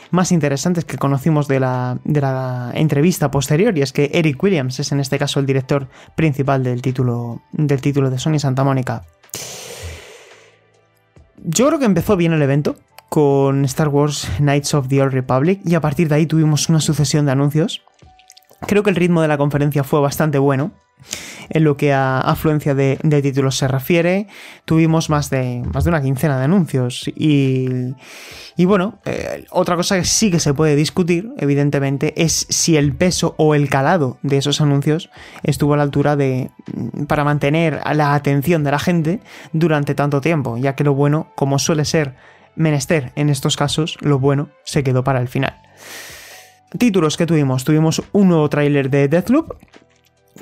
más 0.09 0.31
interesantes 0.31 0.85
que 0.85 0.97
conocimos 0.97 1.47
de 1.47 1.59
la, 1.59 1.99
de 2.03 2.19
la 2.19 2.71
entrevista 2.73 3.29
posterior, 3.29 3.77
y 3.77 3.83
es 3.83 3.93
que 3.93 4.09
Eric 4.15 4.41
Williams 4.41 4.79
es 4.79 4.91
en 4.91 4.99
este 4.99 5.19
caso 5.19 5.39
el 5.39 5.45
director 5.45 5.87
principal 6.15 6.63
del 6.63 6.81
título, 6.81 7.43
del 7.51 7.79
título 7.79 8.09
de 8.09 8.17
Sony 8.17 8.39
Santa 8.39 8.63
Mónica. 8.63 9.03
Yo 11.45 11.67
creo 11.67 11.77
que 11.77 11.85
empezó 11.85 12.15
bien 12.15 12.31
el 12.31 12.41
evento 12.41 12.77
con 13.09 13.65
Star 13.65 13.89
Wars 13.89 14.29
Knights 14.37 14.73
of 14.73 14.87
the 14.87 15.01
Old 15.01 15.11
Republic 15.11 15.59
y 15.65 15.75
a 15.75 15.81
partir 15.81 16.07
de 16.07 16.15
ahí 16.15 16.25
tuvimos 16.25 16.69
una 16.69 16.79
sucesión 16.79 17.25
de 17.25 17.33
anuncios. 17.33 17.81
Creo 18.65 18.81
que 18.81 18.89
el 18.89 18.95
ritmo 18.95 19.21
de 19.21 19.27
la 19.27 19.37
conferencia 19.37 19.83
fue 19.83 19.99
bastante 19.99 20.37
bueno. 20.37 20.71
En 21.49 21.63
lo 21.63 21.75
que 21.75 21.93
a 21.93 22.19
afluencia 22.19 22.73
de, 22.73 22.97
títulos 23.21 23.57
se 23.57 23.67
refiere, 23.67 24.27
tuvimos 24.65 25.09
más 25.09 25.29
de, 25.29 25.61
más 25.73 25.83
de 25.83 25.89
una 25.89 26.01
quincena 26.01 26.37
de 26.37 26.45
anuncios. 26.45 27.07
Y, 27.15 27.93
y 28.55 28.65
bueno, 28.65 28.99
eh, 29.05 29.45
otra 29.51 29.75
cosa 29.75 29.97
que 29.97 30.05
sí 30.05 30.31
que 30.31 30.39
se 30.39 30.53
puede 30.53 30.75
discutir, 30.75 31.29
evidentemente, 31.37 32.13
es 32.21 32.45
si 32.49 32.77
el 32.77 32.93
peso 32.93 33.35
o 33.37 33.55
el 33.55 33.69
calado 33.69 34.17
de 34.21 34.37
esos 34.37 34.61
anuncios 34.61 35.09
estuvo 35.43 35.73
a 35.73 35.77
la 35.77 35.83
altura 35.83 36.15
de. 36.15 36.51
para 37.07 37.23
mantener 37.23 37.81
la 37.93 38.13
atención 38.13 38.63
de 38.63 38.71
la 38.71 38.79
gente 38.79 39.19
durante 39.51 39.95
tanto 39.95 40.21
tiempo, 40.21 40.57
ya 40.57 40.75
que 40.75 40.83
lo 40.83 40.93
bueno, 40.93 41.27
como 41.35 41.59
suele 41.59 41.85
ser 41.85 42.15
menester 42.55 43.11
en 43.15 43.29
estos 43.29 43.57
casos, 43.57 43.97
lo 44.01 44.19
bueno 44.19 44.49
se 44.63 44.83
quedó 44.83 45.03
para 45.03 45.19
el 45.19 45.27
final. 45.27 45.55
Títulos 46.77 47.17
que 47.17 47.25
tuvimos. 47.25 47.63
Tuvimos 47.63 48.01
un 48.13 48.29
nuevo 48.29 48.49
tráiler 48.49 48.89
de 48.89 49.07
Deathloop, 49.07 49.53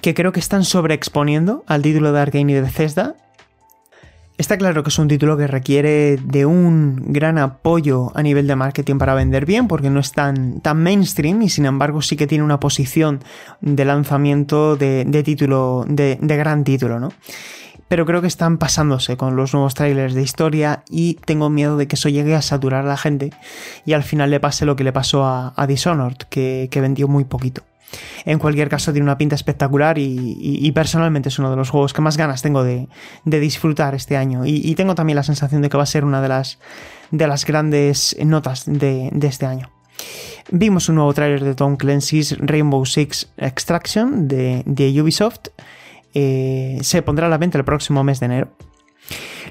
que 0.02 0.14
creo 0.14 0.32
que 0.32 0.40
están 0.40 0.64
sobreexponiendo 0.64 1.64
al 1.68 1.82
título 1.82 2.12
de 2.12 2.20
Arkane 2.20 2.52
y 2.52 2.56
de 2.56 2.62
Bethesda. 2.62 3.16
Está 4.38 4.58
claro 4.58 4.82
que 4.82 4.90
es 4.90 4.98
un 4.98 5.08
título 5.08 5.38
que 5.38 5.46
requiere 5.46 6.18
de 6.18 6.46
un 6.46 7.14
gran 7.14 7.38
apoyo 7.38 8.12
a 8.16 8.24
nivel 8.24 8.48
de 8.48 8.56
marketing 8.56 8.98
para 8.98 9.14
vender 9.14 9.46
bien, 9.46 9.68
porque 9.68 9.92
no 9.92 10.00
es 10.00 10.14
tan, 10.14 10.62
tan 10.62 10.82
mainstream 10.82 11.44
y 11.44 11.50
sin 11.50 11.66
embargo 11.66 12.02
sí 12.02 12.16
que 12.16 12.26
tiene 12.26 12.44
una 12.44 12.60
posición 12.60 13.20
de 13.60 13.86
lanzamiento 13.86 14.78
de, 14.78 15.22
título, 15.24 15.86
de, 15.88 16.18
de 16.20 16.38
gran 16.38 16.64
título, 16.64 17.00
¿no? 17.00 17.10
pero 17.92 18.06
creo 18.06 18.22
que 18.22 18.28
están 18.28 18.58
pasándose 18.58 19.18
con 19.18 19.36
los 19.36 19.54
nuevos 19.54 19.74
trailers 19.74 20.14
de 20.14 20.22
historia 20.22 20.82
y 20.90 21.16
tengo 21.26 21.50
miedo 21.50 21.76
de 21.76 21.90
que 21.90 21.96
eso 21.96 22.08
llegue 22.08 22.36
a 22.36 22.42
saturar 22.42 22.86
a 22.86 22.88
la 22.88 22.96
gente 22.96 23.32
y 23.86 23.92
al 23.92 24.04
final 24.04 24.30
le 24.30 24.40
pase 24.40 24.66
lo 24.66 24.78
que 24.78 24.86
le 24.86 24.94
pasó 24.94 25.26
a, 25.26 25.68
Dishonored, 25.68 26.16
que, 26.30 26.70
vendió 26.74 27.10
muy 27.10 27.26
poquito. 27.26 27.64
En 28.26 28.40
cualquier 28.40 28.70
caso, 28.70 28.92
tiene 28.92 29.04
una 29.04 29.18
pinta 29.18 29.36
espectacular 29.36 29.98
y, 29.98 30.72
personalmente 30.74 31.30
es 31.30 31.40
uno 31.40 31.50
de 31.50 31.58
los 31.58 31.70
juegos 31.70 31.94
que 31.94 32.02
más 32.02 32.18
ganas 32.18 32.42
tengo 32.42 32.64
de, 32.64 32.88
disfrutar 33.26 33.96
este 33.96 34.18
año. 34.18 34.46
Y, 34.46 34.74
tengo 34.76 34.96
también 34.96 35.16
la 35.16 35.24
sensación 35.24 35.62
de 35.62 35.70
que 35.70 35.78
va 35.78 35.84
a 35.84 35.88
ser 35.88 36.06
una 36.06 36.22
de 36.22 36.30
las, 36.30 36.60
de 37.12 37.28
las 37.28 37.46
grandes 37.46 38.16
notas 38.24 38.64
de, 38.66 39.12
este 39.22 39.46
año. 39.46 39.70
Vimos 40.50 40.90
un 40.90 40.96
nuevo 40.96 41.14
trailer 41.14 41.44
de 41.44 41.54
Tom 41.54 41.76
Clancy's 41.76 42.36
Rainbow 42.40 42.86
Six 42.86 43.32
Extraction 43.38 44.28
de, 44.28 44.64
de 44.66 45.02
Ubisoft 45.02 45.50
eh, 46.14 46.80
se 46.82 47.02
pondrá 47.02 47.28
a 47.28 47.30
la 47.30 47.38
venta 47.38 47.58
el 47.58 47.64
próximo 47.64 48.04
mes 48.04 48.20
de 48.20 48.26
enero. 48.28 48.50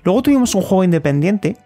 Luego 0.05 0.23
tuvimos 0.23 0.55
un 0.55 0.63
juego 0.63 0.85
independiente, 0.85 1.57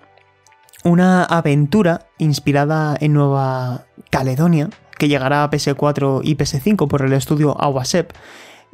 una 0.85 1.25
aventura 1.25 2.07
inspirada 2.19 2.97
en 3.01 3.13
Nueva 3.13 3.87
Caledonia, 4.11 4.71
que 4.99 5.09
llegará 5.09 5.45
a 5.45 5.51
PS4 5.51 6.21
y 6.25 6.37
PS5 6.37 6.89
por 6.89 7.03
el 7.03 7.13
estudio 7.13 7.61
Awasep. 7.61 8.13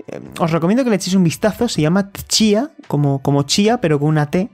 Eh, 0.08 0.20
os 0.38 0.50
recomiendo 0.50 0.84
que 0.84 0.90
le 0.90 0.96
echéis 0.96 1.14
un 1.14 1.24
vistazo, 1.24 1.68
se 1.68 1.82
llama 1.82 2.10
Chia, 2.28 2.70
como, 2.86 3.22
como 3.22 3.42
Chia, 3.44 3.80
pero 3.80 3.98
con 3.98 4.08
una 4.08 4.30
T. 4.30 4.48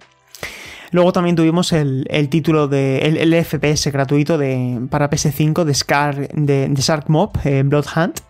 Luego 0.93 1.12
también 1.12 1.37
tuvimos 1.37 1.73
el, 1.73 2.07
título 2.31 2.69
de 2.69 2.99
el, 2.99 3.45
FPS 3.45 3.91
gratuito 3.91 4.39
de, 4.39 4.81
para 4.89 5.11
PS5 5.11 5.64
de, 5.64 5.75
Scar, 5.75 6.29
de, 6.29 6.73
Shark 6.77 7.09
Mob, 7.09 7.33
eh, 7.45 7.62
Blood 7.64 7.87
Hunt. 7.97 8.21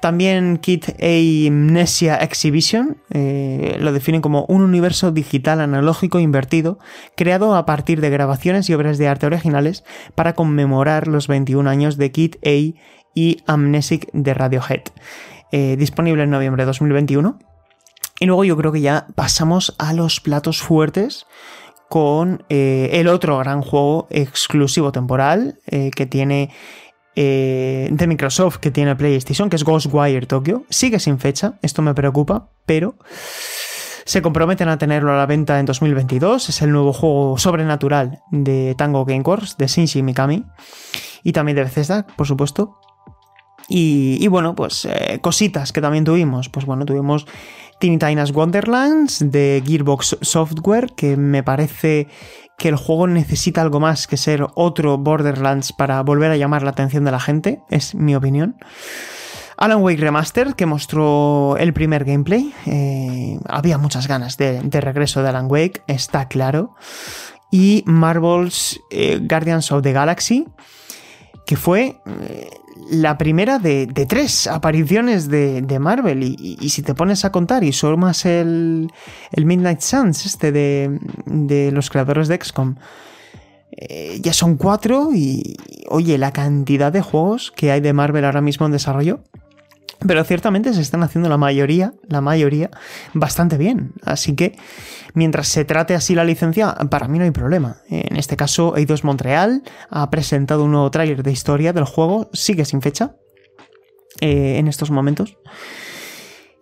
También 0.00 0.56
Kit 0.56 0.86
Amnesia 0.98 2.16
Exhibition 2.16 2.96
eh, 3.10 3.76
lo 3.80 3.92
definen 3.92 4.22
como 4.22 4.46
un 4.46 4.62
universo 4.62 5.10
digital 5.12 5.60
analógico 5.60 6.18
invertido 6.18 6.78
creado 7.16 7.54
a 7.54 7.66
partir 7.66 8.00
de 8.00 8.08
grabaciones 8.08 8.70
y 8.70 8.74
obras 8.74 8.96
de 8.96 9.08
arte 9.08 9.26
originales 9.26 9.84
para 10.14 10.34
conmemorar 10.34 11.06
los 11.06 11.28
21 11.28 11.68
años 11.68 11.98
de 11.98 12.12
Kit 12.12 12.36
A 12.46 12.78
y 13.14 13.42
Amnesic 13.46 14.10
de 14.14 14.32
Radiohead. 14.32 14.84
Eh, 15.52 15.76
disponible 15.78 16.22
en 16.22 16.30
noviembre 16.30 16.62
de 16.62 16.66
2021. 16.66 17.38
Y 18.20 18.26
luego 18.26 18.44
yo 18.44 18.56
creo 18.56 18.72
que 18.72 18.80
ya 18.80 19.06
pasamos 19.14 19.74
a 19.78 19.92
los 19.92 20.20
platos 20.20 20.62
fuertes 20.62 21.26
con 21.90 22.44
eh, 22.48 22.88
el 22.94 23.08
otro 23.08 23.36
gran 23.38 23.60
juego 23.60 24.06
exclusivo 24.10 24.92
temporal 24.92 25.58
que 25.66 26.06
tiene 26.06 26.50
eh, 27.16 27.88
de 27.90 28.06
Microsoft 28.06 28.58
que 28.58 28.70
tiene 28.70 28.96
PlayStation, 28.96 29.50
que 29.50 29.56
es 29.56 29.64
Ghostwire 29.64 30.26
Tokyo. 30.26 30.64
Sigue 30.70 30.98
sin 30.98 31.18
fecha, 31.18 31.58
esto 31.62 31.82
me 31.82 31.94
preocupa, 31.94 32.48
pero 32.66 32.96
se 34.04 34.22
comprometen 34.22 34.68
a 34.68 34.78
tenerlo 34.78 35.12
a 35.12 35.16
la 35.16 35.26
venta 35.26 35.58
en 35.60 35.66
2022. 35.66 36.48
Es 36.48 36.62
el 36.62 36.72
nuevo 36.72 36.92
juego 36.92 37.38
sobrenatural 37.38 38.20
de 38.30 38.74
Tango 38.76 39.04
Gameworks, 39.04 39.56
de 39.56 39.66
Shinji 39.66 40.02
Mikami, 40.02 40.44
y 41.22 41.32
también 41.32 41.56
de 41.56 41.64
Bethesda, 41.64 42.06
por 42.16 42.26
supuesto. 42.26 42.76
Y, 43.72 44.26
bueno, 44.26 44.56
pues 44.56 44.84
eh, 44.84 45.20
cositas 45.22 45.72
que 45.72 45.80
también 45.80 46.04
tuvimos. 46.04 46.48
Pues 46.48 46.66
bueno, 46.66 46.84
tuvimos 46.84 47.26
Tiny 47.78 47.98
Tina's 47.98 48.32
Wonderlands 48.32 49.30
de 49.30 49.62
Gearbox 49.64 50.18
Software, 50.22 50.92
que 50.96 51.16
me 51.16 51.44
parece 51.44 52.08
que 52.60 52.68
el 52.68 52.76
juego 52.76 53.06
necesita 53.06 53.62
algo 53.62 53.80
más 53.80 54.06
que 54.06 54.18
ser 54.18 54.46
otro 54.54 54.98
Borderlands 54.98 55.72
para 55.72 56.02
volver 56.02 56.30
a 56.30 56.36
llamar 56.36 56.62
la 56.62 56.70
atención 56.70 57.06
de 57.06 57.10
la 57.10 57.18
gente, 57.18 57.62
es 57.70 57.94
mi 57.94 58.14
opinión. 58.14 58.56
Alan 59.56 59.80
Wake 59.80 59.98
Remastered, 59.98 60.52
que 60.52 60.66
mostró 60.66 61.56
el 61.58 61.72
primer 61.72 62.04
gameplay. 62.04 62.52
Eh, 62.66 63.40
había 63.48 63.78
muchas 63.78 64.06
ganas 64.06 64.36
de, 64.36 64.60
regreso 64.60 65.22
de 65.22 65.30
Alan 65.30 65.46
Wake, 65.50 65.82
está 65.86 66.28
claro. 66.28 66.74
Y 67.50 67.82
Marvel's 67.86 68.78
eh, 68.90 69.20
Guardians 69.22 69.72
of 69.72 69.82
the 69.82 69.92
Galaxy, 69.92 70.46
que 71.46 71.56
fue 71.56 71.96
eh, 72.06 72.50
la 72.88 73.18
primera 73.18 73.58
de, 73.58 73.86
tres 74.08 74.46
apariciones 74.46 75.28
de, 75.28 75.78
Marvel. 75.80 76.22
Y, 76.22 76.68
si 76.70 76.82
te 76.82 76.94
pones 76.94 77.24
a 77.24 77.32
contar 77.32 77.64
y 77.64 77.72
sumas 77.72 78.24
el, 78.24 78.90
el 79.32 79.44
Midnight 79.44 79.80
Suns, 79.80 80.26
este 80.26 80.52
de, 80.52 81.70
los 81.72 81.90
creadores 81.90 82.28
de 82.28 82.38
XCOM, 82.42 82.76
eh, 83.72 84.18
ya 84.22 84.32
son 84.32 84.56
cuatro. 84.56 85.10
Y 85.14 85.56
oye, 85.88 86.18
la 86.18 86.32
cantidad 86.32 86.92
de 86.92 87.02
juegos 87.02 87.52
que 87.54 87.72
hay 87.72 87.80
de 87.80 87.92
Marvel 87.92 88.24
ahora 88.24 88.40
mismo 88.40 88.66
en 88.66 88.72
desarrollo 88.72 89.20
pero 90.06 90.24
ciertamente 90.24 90.72
se 90.72 90.80
están 90.80 91.02
haciendo 91.02 91.28
la 91.28 91.36
mayoría, 91.36 91.94
la 92.08 92.20
mayoría, 92.20 92.70
bastante 93.12 93.56
bien. 93.58 93.92
Así 94.02 94.34
que 94.34 94.56
mientras 95.14 95.48
se 95.48 95.64
trate 95.64 95.94
así 95.94 96.14
la 96.14 96.24
licencia, 96.24 96.74
para 96.90 97.08
mí 97.08 97.18
no 97.18 97.24
hay 97.24 97.30
problema. 97.30 97.78
En 97.88 98.16
este 98.16 98.36
caso, 98.36 98.76
Eidos 98.76 99.04
Montreal 99.04 99.62
ha 99.90 100.08
presentado 100.10 100.64
un 100.64 100.72
nuevo 100.72 100.90
tráiler 100.90 101.22
de 101.22 101.32
historia 101.32 101.72
del 101.72 101.84
juego, 101.84 102.30
sigue 102.32 102.64
sin 102.64 102.80
fecha 102.82 103.16
eh, 104.20 104.56
en 104.58 104.68
estos 104.68 104.90
momentos. 104.90 105.36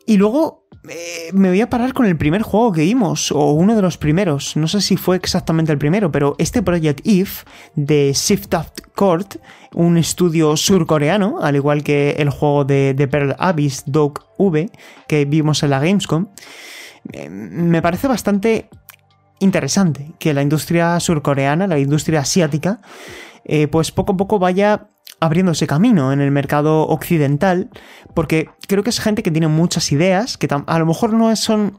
Y 0.07 0.17
luego 0.17 0.68
eh, 0.91 1.31
me 1.33 1.49
voy 1.49 1.61
a 1.61 1.69
parar 1.69 1.93
con 1.93 2.07
el 2.07 2.17
primer 2.17 2.43
juego 2.43 2.73
que 2.73 2.83
vimos, 2.83 3.33
o 3.33 3.53
uno 3.53 3.77
de 3.77 3.83
los 3.83 3.99
primeros, 3.99 4.57
no 4.57 4.69
sé 4.69 4.81
si 4.81 4.97
fue 4.97 5.17
exactamente 5.17 5.73
el 5.73 5.79
primero, 5.79 6.11
pero 6.11 6.35
este 6.39 6.63
Project 6.63 7.07
If 7.07 7.45
de 7.75 8.13
Shift 8.15 8.55
Court, 8.95 9.37
un 9.75 9.97
estudio 9.97 10.57
surcoreano, 10.57 11.39
al 11.41 11.57
igual 11.57 11.83
que 11.83 12.13
el 12.19 12.31
juego 12.31 12.65
de, 12.65 13.09
Pearl 13.11 13.35
Abyss 13.39 13.85
Dog 13.87 14.21
V 14.39 14.71
que 15.07 15.25
vimos 15.25 15.63
en 15.63 15.71
la 15.71 15.81
Gamescom, 15.81 16.29
eh, 17.13 17.29
me 17.29 17.83
parece 17.83 18.09
bastante 18.09 18.69
interesante 19.41 20.13
que 20.19 20.35
la 20.35 20.43
industria 20.43 20.99
surcoreana, 21.01 21.67
la 21.67 21.79
industria 21.79 22.21
asiática, 22.21 22.81
eh, 23.45 23.69
pues 23.69 23.93
poco 23.93 24.13
a 24.13 24.17
poco 24.17 24.39
vaya 24.39 24.89
abriéndose 25.21 25.67
camino 25.67 26.13
en 26.13 26.21
el 26.21 26.31
mercado 26.31 26.87
occidental, 26.87 27.71
porque 28.15 28.51
creo 28.69 28.85
que 28.85 28.91
es 28.91 29.01
gente 29.01 29.23
que 29.23 29.31
tiene 29.31 29.49
muchas 29.49 29.91
ideas, 29.91 30.39
que 30.39 30.49
a 30.49 30.79
lo 30.79 30.87
mejor 30.87 31.13
no 31.13 31.35
son 31.35 31.79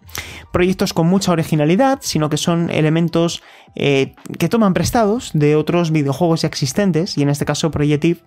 proyectos 0.52 0.94
con 0.94 1.08
mucha 1.08 1.32
originalidad, 1.32 2.00
sino 2.02 2.30
que 2.30 2.38
son 2.38 2.70
elementos 2.70 3.42
eh, 3.76 4.16
que 4.38 4.50
toman 4.50 4.74
prestados 4.74 5.32
de 5.34 5.56
otros 5.56 5.92
videojuegos 5.92 6.42
ya 6.42 6.48
existentes, 6.48 7.18
y 7.18 7.22
en 7.22 7.30
este 7.30 7.46
caso 7.46 7.72
Projective, 7.72 8.20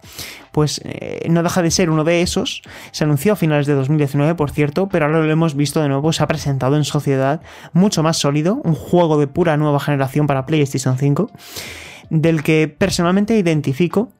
pues 0.50 0.80
eh, 0.84 1.26
no 1.28 1.42
deja 1.42 1.60
de 1.60 1.70
ser 1.70 1.90
uno 1.90 2.04
de 2.04 2.22
esos. 2.22 2.62
Se 2.92 3.04
anunció 3.04 3.34
a 3.34 3.36
finales 3.36 3.66
de 3.66 3.74
2019, 3.74 4.34
por 4.34 4.50
cierto, 4.50 4.88
pero 4.88 5.06
ahora 5.06 5.20
lo 5.20 5.30
hemos 5.30 5.54
visto 5.54 5.82
de 5.82 5.88
nuevo, 5.88 6.12
se 6.12 6.22
ha 6.22 6.26
presentado 6.26 6.76
en 6.76 6.84
sociedad 6.84 7.42
mucho 7.74 8.02
más 8.02 8.16
sólido, 8.16 8.60
un 8.64 8.74
juego 8.74 9.18
de 9.18 9.26
pura 9.26 9.58
nueva 9.58 9.80
generación 9.80 10.26
para 10.26 10.46
PlayStation 10.46 10.96
5, 10.96 11.30
del 12.08 12.42
que 12.42 12.68
personalmente 12.68 13.36
identifico 13.36 14.12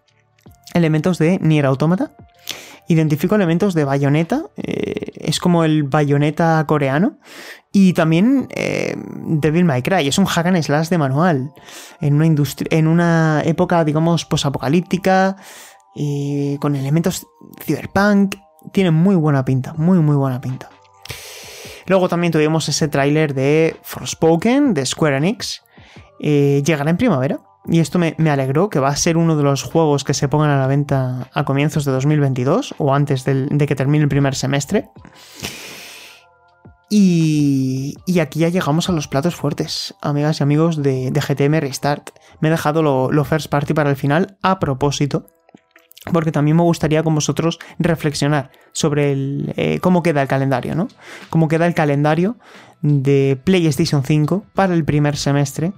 elementos 0.75 1.19
de 1.19 1.39
Nier 1.41 1.67
Automata. 1.67 2.13
Identifico 2.89 3.37
elementos 3.37 3.75
de 3.75 3.85
Bayonetta, 3.85 4.45
eh, 4.57 5.13
es 5.15 5.39
como 5.39 5.65
el 5.65 5.85
Bayonetta 5.85 6.65
coreano. 6.67 7.19
Y 7.71 7.95
también 7.95 8.49
eh, 8.55 8.97
Devil 9.25 9.65
May 9.65 9.83
Cry, 9.83 10.07
es 10.07 10.19
un 10.19 10.27
hack 10.27 10.47
and 10.47 10.63
slash 10.63 10.89
de 10.89 10.99
manual. 10.99 11.53
En 12.01 12.15
una, 12.15 12.27
en 12.27 12.87
una 12.87 13.43
época, 13.45 13.85
digamos, 13.85 14.25
posapocalíptica, 14.27 15.37
eh, 15.95 16.57
con 16.61 16.77
elementos 16.77 17.27
cyberpunk. 17.65 18.37
Tiene 18.73 18.91
muy 18.91 19.17
buena 19.17 19.45
pinta, 19.45 19.75
muy, 19.75 19.99
muy 19.99 20.17
buena 20.17 20.41
pinta. 20.41 20.71
Luego 21.87 22.09
también 22.09 22.33
tuvimos 22.33 22.69
ese 22.69 22.89
tráiler 22.89 23.35
de 23.35 23.77
Forspoken, 23.83 24.75
de 24.75 24.87
Square 24.87 25.17
Enix. 25.17 25.63
Eh, 26.21 26.63
llegará 26.65 26.91
en 26.91 26.97
primavera. 26.97 27.41
Y 27.67 27.79
esto 27.79 27.99
me, 27.99 28.17
alegró, 28.29 28.69
que 28.69 28.81
va 28.81 28.89
a 28.89 28.97
ser 28.97 29.17
uno 29.17 29.37
de 29.37 29.45
los 29.45 29.63
juegos 29.63 30.03
que 30.05 30.15
se 30.15 30.29
pongan 30.29 30.51
a 30.51 30.59
la 30.59 30.67
venta 30.67 31.29
a 31.33 31.45
comienzos 31.45 31.85
de 31.85 31.93
2022 31.93 32.75
o 32.79 32.95
antes 32.95 33.25
de 33.25 33.67
que 33.67 33.77
termine 33.77 34.03
el 34.03 34.09
primer 34.09 34.35
semestre. 34.35 34.91
Y, 36.95 37.95
aquí 38.21 38.41
ya 38.41 38.51
llegamos 38.51 38.91
a 38.91 38.93
los 38.93 39.09
platos 39.09 39.35
fuertes, 39.35 39.95
amigas 40.03 40.41
y 40.41 40.43
amigos 40.43 40.83
de, 40.83 41.11
GTM 41.11 41.59
Restart. 41.59 42.11
Me 42.41 42.49
he 42.49 42.51
dejado 42.51 42.83
lo, 42.83 43.25
first 43.25 43.49
party 43.49 43.73
para 43.73 43.89
el 43.89 43.97
final 43.97 44.37
a 44.43 44.59
propósito, 44.59 45.25
porque 46.11 46.33
también 46.33 46.57
me 46.57 46.63
gustaría 46.63 47.03
con 47.03 47.15
vosotros 47.15 47.59
reflexionar 47.79 48.51
sobre 48.73 49.13
el, 49.13 49.53
eh, 49.57 49.79
cómo 49.81 50.03
queda 50.03 50.23
el 50.23 50.29
calendario, 50.29 50.75
¿no? 50.75 50.89
Cómo 51.31 51.49
queda 51.49 51.67
el 51.67 51.75
calendario 51.75 52.37
de 52.81 53.39
PlayStation 53.45 54.03
5 54.03 54.45
para 54.55 54.75
el 54.75 54.85
primer 54.85 55.17
semestre 55.17 55.73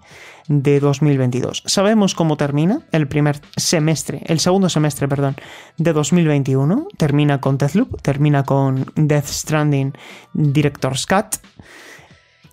de 0.48 0.80
2022. 0.80 1.62
Sabemos 1.66 2.14
cómo 2.14 2.36
termina 2.36 2.80
el 2.92 3.06
primer 3.08 3.40
semestre, 3.56 4.22
el 4.26 4.40
segundo 4.40 4.68
semestre, 4.68 5.08
perdón, 5.08 5.36
de 5.76 5.92
2021. 5.92 6.88
Termina 6.96 7.40
con 7.40 7.58
Deathloop, 7.58 8.00
termina 8.00 8.44
con 8.44 8.86
Death 8.94 9.26
Stranding 9.26 9.92
Director's 10.32 11.06
Cut. 11.06 11.36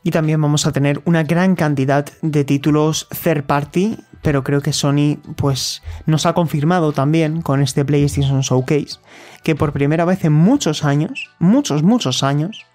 Y 0.04 0.12
también 0.12 0.41
vamos 0.41 0.66
a 0.66 0.72
tener 0.72 1.02
una 1.06 1.24
gran 1.24 1.56
cantidad 1.56 2.06
de 2.22 2.43
títulos 2.43 3.08
third 3.24 3.43
party, 3.43 3.97
pero 4.22 4.43
creo 4.43 4.62
que 4.62 4.74
Sony 4.74 5.18
pues 5.36 5.84
nos 6.06 6.26
ha 6.26 6.34
confirmado 6.34 6.91
también 6.91 7.41
con 7.41 7.62
este 7.62 7.86
PlayStation 7.86 8.41
Showcase 8.41 8.99
que 9.43 9.56
por 9.56 9.74
primera 9.74 10.06
vez 10.06 10.24
en 10.26 10.34
muchos 10.34 10.84
años, 10.84 11.30
muchos, 11.39 11.84
muchos 11.84 12.24
años, 12.24 12.66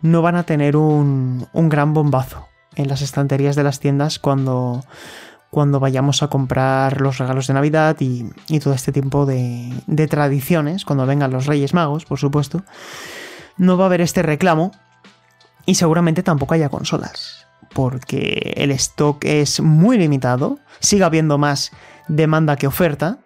no 0.00 0.22
van 0.22 0.36
a 0.36 0.44
tener 0.44 0.76
un, 0.76 1.46
un 1.52 1.68
gran 1.68 1.94
bombazo 1.94 2.48
en 2.74 2.88
las 2.88 3.02
estanterías 3.02 3.56
de 3.56 3.62
las 3.62 3.80
tiendas 3.80 4.18
cuando, 4.18 4.84
cuando 5.50 5.80
vayamos 5.80 6.22
a 6.22 6.28
comprar 6.28 7.00
los 7.00 7.18
regalos 7.18 7.46
de 7.46 7.54
Navidad 7.54 7.96
y, 8.00 8.30
todo 8.60 8.74
este 8.74 8.92
tipo 8.92 9.26
de, 9.26 9.72
de, 9.86 10.08
tradiciones, 10.08 10.84
cuando 10.84 11.06
vengan 11.06 11.30
los 11.30 11.46
Reyes 11.46 11.74
Magos, 11.74 12.04
por 12.04 12.18
supuesto, 12.18 12.62
no 13.56 13.76
va 13.76 13.84
a 13.84 13.86
haber 13.86 14.00
este 14.00 14.22
reclamo 14.22 14.72
y 15.66 15.74
seguramente 15.74 16.22
tampoco 16.22 16.54
haya 16.54 16.68
consolas, 16.68 17.46
porque 17.72 18.54
el 18.56 18.70
stock 18.72 19.24
es 19.24 19.60
muy 19.60 19.98
limitado, 19.98 20.58
sigue 20.80 21.04
habiendo 21.04 21.38
más 21.38 21.72
demanda 22.08 22.56
que 22.56 22.66
oferta 22.66 23.18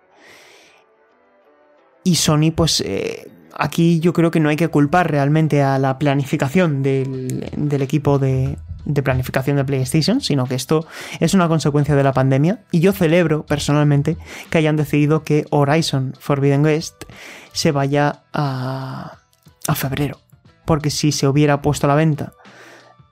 y 2.05 2.17
Sony 2.17 2.53
pues... 2.55 2.81
Eh, 2.81 3.33
aquí 3.59 4.01
yo 4.01 4.13
creo 4.13 4.31
que 4.31 4.39
no 4.39 4.51
hay 4.51 4.57
que 4.57 4.69
culpar 4.69 5.11
realmente 5.11 5.63
a 5.63 5.79
la 5.79 5.99
planificación 5.99 6.83
del, 6.83 7.51
del 7.57 7.81
equipo 7.81 8.19
de, 8.19 8.59
de 8.87 9.03
planificación 9.03 9.57
de 9.57 9.65
PlayStation, 9.65 10.21
sino 10.21 10.47
que 10.47 10.55
esto 10.55 10.87
es 11.21 11.35
una 11.35 11.49
consecuencia 11.49 11.95
de 11.95 12.05
la 12.05 12.13
pandemia 12.13 12.61
y 12.71 12.81
yo 12.81 12.93
celebro 12.93 13.45
personalmente 13.45 14.17
que 14.49 14.59
hayan 14.59 14.77
decidido 14.77 15.23
que 15.23 15.45
Horizon 15.51 16.15
Forbidden 16.19 16.65
West 16.65 17.05
se 17.53 17.73
vaya 17.73 18.23
a, 18.33 19.19
a 19.67 19.75
febrero, 19.75 20.21
porque 20.67 20.91
si 20.91 21.13
se 21.13 21.27
hubiera 21.27 21.63
puesto 21.63 21.87
a 21.87 21.89
la 21.89 21.95
venta 21.95 22.35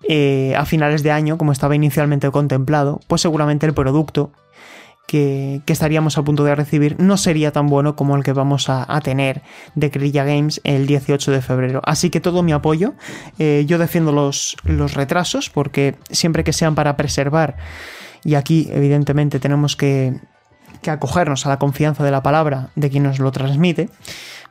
eh, 0.07 0.55
a 0.57 0.67
finales 0.67 1.03
de 1.03 1.11
año, 1.11 1.39
como 1.39 1.53
estaba 1.53 1.75
inicialmente 1.75 2.31
contemplado, 2.31 3.01
pues 3.09 3.23
seguramente 3.23 3.65
el 3.65 3.73
producto 3.73 4.33
que, 5.07 5.63
estaríamos 5.67 6.19
a 6.19 6.23
punto 6.23 6.45
de 6.45 6.55
recibir 6.55 6.97
no 6.99 7.17
sería 7.17 7.53
tan 7.53 7.69
bueno 7.69 7.97
como 7.97 8.17
el 8.17 8.23
que 8.23 8.33
vamos 8.33 8.69
a, 8.69 9.01
tener 9.01 9.43
de 9.75 9.89
Guerrilla 9.89 10.25
Games 10.25 10.61
el 10.65 10.87
18 10.87 11.31
de 11.31 11.41
febrero. 11.41 11.81
Así 11.85 12.11
que 12.11 12.21
todo 12.21 12.43
mi 12.43 12.53
apoyo. 12.53 12.95
Eh, 13.39 13.65
yo 13.67 13.79
defiendo 13.79 14.13
los, 14.13 14.57
los 14.65 14.95
retrasos 14.95 15.51
porque 15.51 15.97
siempre 16.11 16.45
que 16.45 16.53
sean 16.53 16.75
para 16.75 16.97
preservar, 16.97 17.57
y 18.25 18.35
aquí 18.35 18.69
evidentemente 18.73 19.39
tenemos 19.39 19.77
que, 19.77 20.19
que 20.83 20.91
acogernos 20.91 21.47
a 21.47 21.49
la 21.49 21.59
confianza 21.59 22.05
de 22.05 22.11
la 22.11 22.23
palabra 22.23 22.71
de 22.77 22.91
quien 22.91 23.03
nos 23.03 23.19
lo 23.19 23.33
transmite, 23.33 23.89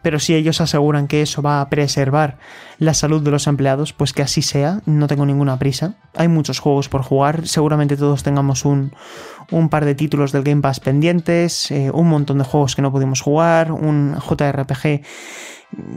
pero 0.04 0.20
si 0.20 0.36
ellos 0.36 0.62
aseguran 0.62 1.08
que 1.08 1.24
eso 1.24 1.42
va 1.42 1.62
a 1.62 1.70
preservar 1.70 2.38
la 2.78 2.94
salud 2.94 3.24
de 3.24 3.32
los 3.32 3.48
empleados, 3.48 3.94
pues 3.94 4.14
que 4.14 4.22
así 4.22 4.42
sea, 4.42 4.82
no 4.86 5.08
tengo 5.08 5.26
ninguna 5.26 5.58
prisa. 5.58 5.96
Hay 6.16 6.28
muchos 6.28 6.60
juegos 6.60 6.90
por 6.90 7.02
jugar, 7.02 7.48
seguramente 7.48 7.98
todos 7.98 8.22
tengamos 8.22 8.66
un, 8.66 8.92
par 9.72 9.86
de 9.86 9.96
títulos 9.96 10.34
del 10.34 10.44
Game 10.44 10.62
Pass 10.62 10.82
pendientes, 10.82 11.72
eh, 11.72 11.90
un 11.92 12.10
montón 12.10 12.38
de 12.38 12.44
juegos 12.44 12.76
que 12.76 12.82
no 12.82 12.92
pudimos 12.92 13.22
jugar, 13.22 13.72
un 13.72 14.16
JRPG 14.16 15.02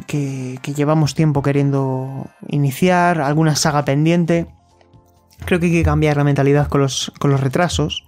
que, 0.07 0.59
llevamos 0.75 1.15
tiempo 1.15 1.43
queriendo 1.43 2.31
iniciar, 2.49 3.21
alguna 3.21 3.57
saga 3.57 3.85
pendiente. 3.85 4.47
Creo 5.45 5.59
que 5.59 5.67
hay 5.67 5.73
que 5.73 5.83
cambiar 5.83 6.17
la 6.17 6.25
mentalidad 6.25 6.69
con 6.69 6.81
los, 6.81 7.13
con 7.19 7.31
los 7.33 7.41
retrasos. 7.41 8.07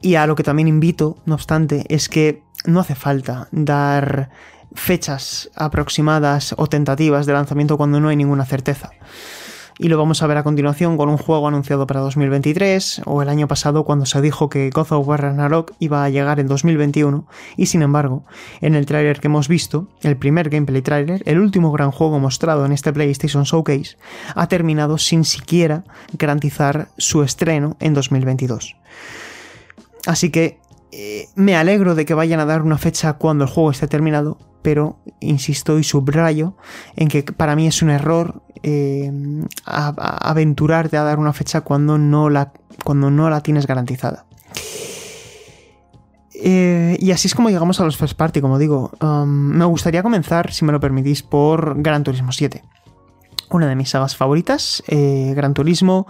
Y 0.00 0.16
a 0.16 0.26
lo 0.26 0.34
que 0.34 0.42
también 0.42 0.68
invito, 0.68 1.16
no 1.24 1.34
obstante, 1.34 1.84
es 1.88 2.08
que 2.08 2.42
no 2.64 2.80
hace 2.80 2.94
falta 2.94 3.48
dar 3.50 4.30
fechas 4.74 5.50
aproximadas 5.54 6.54
o 6.56 6.66
tentativas 6.66 7.26
de 7.26 7.32
lanzamiento 7.32 7.76
cuando 7.76 8.00
no 8.00 8.08
hay 8.08 8.16
ninguna 8.16 8.44
certeza. 8.44 8.90
Y 9.80 9.86
lo 9.86 9.96
vamos 9.96 10.24
a 10.24 10.26
ver 10.26 10.36
a 10.36 10.42
continuación 10.42 10.96
con 10.96 11.08
un 11.08 11.18
juego 11.18 11.46
anunciado 11.46 11.86
para 11.86 12.00
2023 12.00 13.02
o 13.04 13.22
el 13.22 13.28
año 13.28 13.46
pasado 13.46 13.84
cuando 13.84 14.06
se 14.06 14.20
dijo 14.20 14.48
que 14.48 14.70
God 14.70 14.90
of 14.90 15.06
War 15.06 15.22
Ragnarok 15.22 15.72
iba 15.78 16.02
a 16.02 16.10
llegar 16.10 16.40
en 16.40 16.48
2021 16.48 17.28
y 17.56 17.66
sin 17.66 17.82
embargo, 17.82 18.24
en 18.60 18.74
el 18.74 18.86
tráiler 18.86 19.20
que 19.20 19.28
hemos 19.28 19.46
visto, 19.46 19.86
el 20.02 20.16
primer 20.16 20.50
gameplay 20.50 20.82
tráiler, 20.82 21.22
el 21.26 21.38
último 21.38 21.70
gran 21.70 21.92
juego 21.92 22.18
mostrado 22.18 22.66
en 22.66 22.72
este 22.72 22.92
PlayStation 22.92 23.44
Showcase, 23.44 23.96
ha 24.34 24.48
terminado 24.48 24.98
sin 24.98 25.24
siquiera 25.24 25.84
garantizar 26.12 26.88
su 26.98 27.22
estreno 27.22 27.76
en 27.78 27.94
2022. 27.94 28.74
Así 30.06 30.30
que 30.30 30.58
eh, 30.90 31.28
me 31.34 31.56
alegro 31.56 31.94
de 31.94 32.04
que 32.04 32.14
vayan 32.14 32.40
a 32.40 32.46
dar 32.46 32.62
una 32.62 32.78
fecha 32.78 33.14
cuando 33.14 33.44
el 33.44 33.50
juego 33.50 33.70
esté 33.70 33.88
terminado, 33.88 34.38
pero 34.62 34.98
insisto 35.20 35.78
y 35.78 35.84
subrayo 35.84 36.56
en 36.96 37.08
que 37.08 37.22
para 37.22 37.56
mí 37.56 37.66
es 37.66 37.82
un 37.82 37.90
error 37.90 38.42
eh, 38.62 39.12
aventurarte 39.64 40.96
a 40.96 41.04
dar 41.04 41.18
una 41.18 41.32
fecha 41.32 41.60
cuando 41.60 41.98
no 41.98 42.30
la, 42.30 42.52
cuando 42.84 43.10
no 43.10 43.28
la 43.28 43.42
tienes 43.42 43.66
garantizada. 43.66 44.24
Eh, 46.40 46.96
y 47.00 47.10
así 47.10 47.26
es 47.26 47.34
como 47.34 47.50
llegamos 47.50 47.80
a 47.80 47.84
los 47.84 47.96
first 47.96 48.16
party, 48.16 48.40
como 48.40 48.58
digo. 48.58 48.92
Um, 49.02 49.28
me 49.28 49.64
gustaría 49.64 50.02
comenzar, 50.02 50.52
si 50.52 50.64
me 50.64 50.72
lo 50.72 50.80
permitís, 50.80 51.22
por 51.22 51.82
Gran 51.82 52.04
Turismo 52.04 52.32
7. 52.32 52.62
Una 53.50 53.66
de 53.66 53.74
mis 53.74 53.90
sagas 53.90 54.16
favoritas. 54.16 54.82
Gran 54.86 55.54
Turismo 55.54 56.06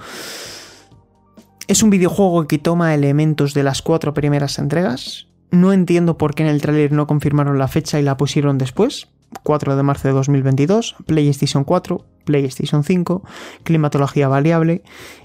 es 1.68 1.82
un 1.82 1.90
videojuego 1.90 2.48
que 2.48 2.58
toma 2.58 2.94
elementos 2.94 3.54
de 3.54 3.62
las 3.62 3.82
cuatro 3.82 4.14
primeras 4.14 4.58
entregas, 4.58 5.28
no 5.50 5.72
entiendo 5.72 6.18
por 6.18 6.34
qué 6.34 6.42
en 6.42 6.48
el 6.48 6.62
tráiler 6.62 6.92
no 6.92 7.06
confirmaron 7.06 7.58
la 7.58 7.68
fecha 7.68 8.00
y 8.00 8.02
la 8.02 8.16
pusieron 8.16 8.58
después. 8.58 9.08
4 9.42 9.76
de 9.76 9.82
marzo 9.82 10.08
de 10.08 10.14
2022, 10.14 10.96
PlayStation 11.04 11.64
4, 11.64 12.04
PlayStation 12.24 12.82
5, 12.82 13.22
climatología 13.62 14.26
variable, 14.26 14.82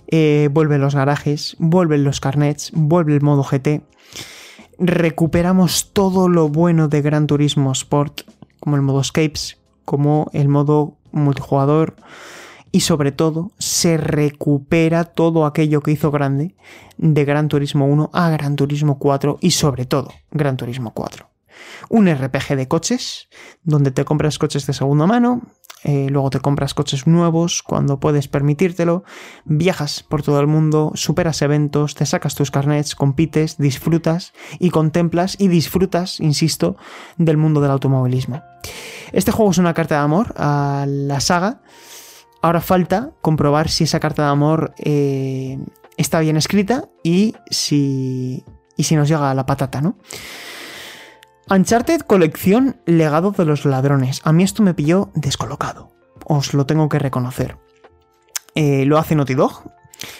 eh, 0.07 0.49
vuelven 0.51 0.81
los 0.81 0.93
garajes, 0.93 1.55
vuelven 1.57 2.03
los 2.03 2.19
carnets, 2.19 2.71
vuelve 2.73 3.13
el 3.13 3.21
modo 3.21 3.43
GT. 3.43 3.81
Recuperamos 4.77 5.91
todo 5.93 6.27
lo 6.27 6.49
bueno 6.49 6.89
de 6.89 7.01
Gran 7.01 7.27
Turismo 7.27 7.71
Sport, 7.71 8.21
como 8.59 8.75
el 8.75 8.81
modo 8.81 8.99
Escapes, 8.99 9.57
como 9.85 10.29
el 10.33 10.49
modo 10.49 10.97
multijugador, 11.13 11.95
y 12.73 12.79
sobre 12.81 13.11
todo 13.11 13.51
se 13.59 13.97
recupera 13.97 15.05
todo 15.05 15.45
aquello 15.45 15.81
que 15.81 15.91
hizo 15.91 16.09
grande 16.09 16.55
de 16.97 17.23
Gran 17.23 17.47
Turismo 17.47 17.85
1 17.85 18.09
a 18.11 18.29
Gran 18.31 18.55
Turismo 18.55 18.97
4 18.97 19.37
y 19.41 19.51
sobre 19.51 19.85
todo 19.85 20.11
Gran 20.31 20.57
Turismo 20.57 20.91
4. 20.91 21.29
Un 21.89 22.11
RPG 22.11 22.55
de 22.55 22.67
coches, 22.67 23.29
donde 23.61 23.91
te 23.91 24.03
compras 24.03 24.39
coches 24.39 24.65
de 24.65 24.73
segunda 24.73 25.05
mano, 25.05 25.43
eh, 25.83 26.07
luego 26.09 26.31
te 26.31 26.39
compras 26.39 26.73
coches 26.73 27.05
nuevos 27.05 27.61
cuando 27.61 27.99
puedes 27.99 28.27
permitírtelo, 28.27 29.03
viajas 29.45 30.01
por 30.01 30.23
todo 30.23 30.39
el 30.39 30.47
mundo, 30.47 30.93
superas 30.95 31.43
eventos, 31.43 31.93
te 31.93 32.07
sacas 32.07 32.33
tus 32.33 32.49
carnets, 32.49 32.95
compites, 32.95 33.59
disfrutas 33.59 34.33
y 34.59 34.71
contemplas 34.71 35.35
y 35.37 35.47
disfrutas, 35.47 36.19
insisto, 36.19 36.75
del 37.17 37.37
mundo 37.37 37.61
del 37.61 37.69
automovilismo. 37.69 38.41
Este 39.11 39.31
juego 39.31 39.51
es 39.51 39.59
una 39.59 39.75
carta 39.75 39.95
de 39.95 40.01
amor 40.01 40.33
a 40.37 40.85
la 40.87 41.19
saga 41.19 41.61
Ahora 42.43 42.59
falta 42.59 43.11
comprobar 43.21 43.69
si 43.69 43.85
esa 43.85 44.01
carta 44.01 44.23
de 44.23 44.29
amor 44.29 44.73
eh, 44.77 45.57
está 45.95 46.19
bien 46.19 46.35
escrita 46.35 46.89
y 47.01 47.35
si, 47.49 48.43
y 48.75 48.83
si 48.83 48.97
nos 48.97 49.07
llega 49.07 49.33
la 49.33 49.45
patata, 49.45 49.79
¿no? 49.79 49.97
Uncharted 51.49 52.01
colección 52.01 52.81
Legado 52.85 53.31
de 53.31 53.45
los 53.45 53.63
Ladrones. 53.63 54.19
A 54.25 54.33
mí 54.33 54.43
esto 54.43 54.61
me 54.61 54.73
pilló 54.73 55.09
descolocado. 55.15 55.93
Os 56.25 56.53
lo 56.53 56.65
tengo 56.65 56.89
que 56.89 56.99
reconocer. 56.99 57.57
Eh, 58.55 58.83
lo 58.87 58.97
hace 58.97 59.15
Naughty 59.15 59.35
Dog. 59.35 59.63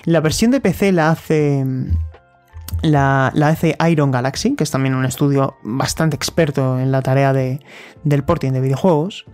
La 0.06 0.22
versión 0.22 0.52
de 0.52 0.62
PC 0.62 0.94
la 0.94 1.10
hace. 1.10 1.66
La, 2.82 3.32
la, 3.36 3.50
hace 3.50 3.76
Iron 3.90 4.12
Galaxy, 4.12 4.56
que 4.56 4.64
es 4.64 4.72
también 4.72 4.96
un 4.96 5.04
estudio 5.04 5.58
bastante 5.62 6.16
experto 6.16 6.80
en 6.80 6.94
la 6.94 7.02
tarea 7.02 7.34
de, 7.34 7.60
del 8.06 8.24
porting 8.24 8.54
de 8.54 8.62
videojuegos. 8.62 9.26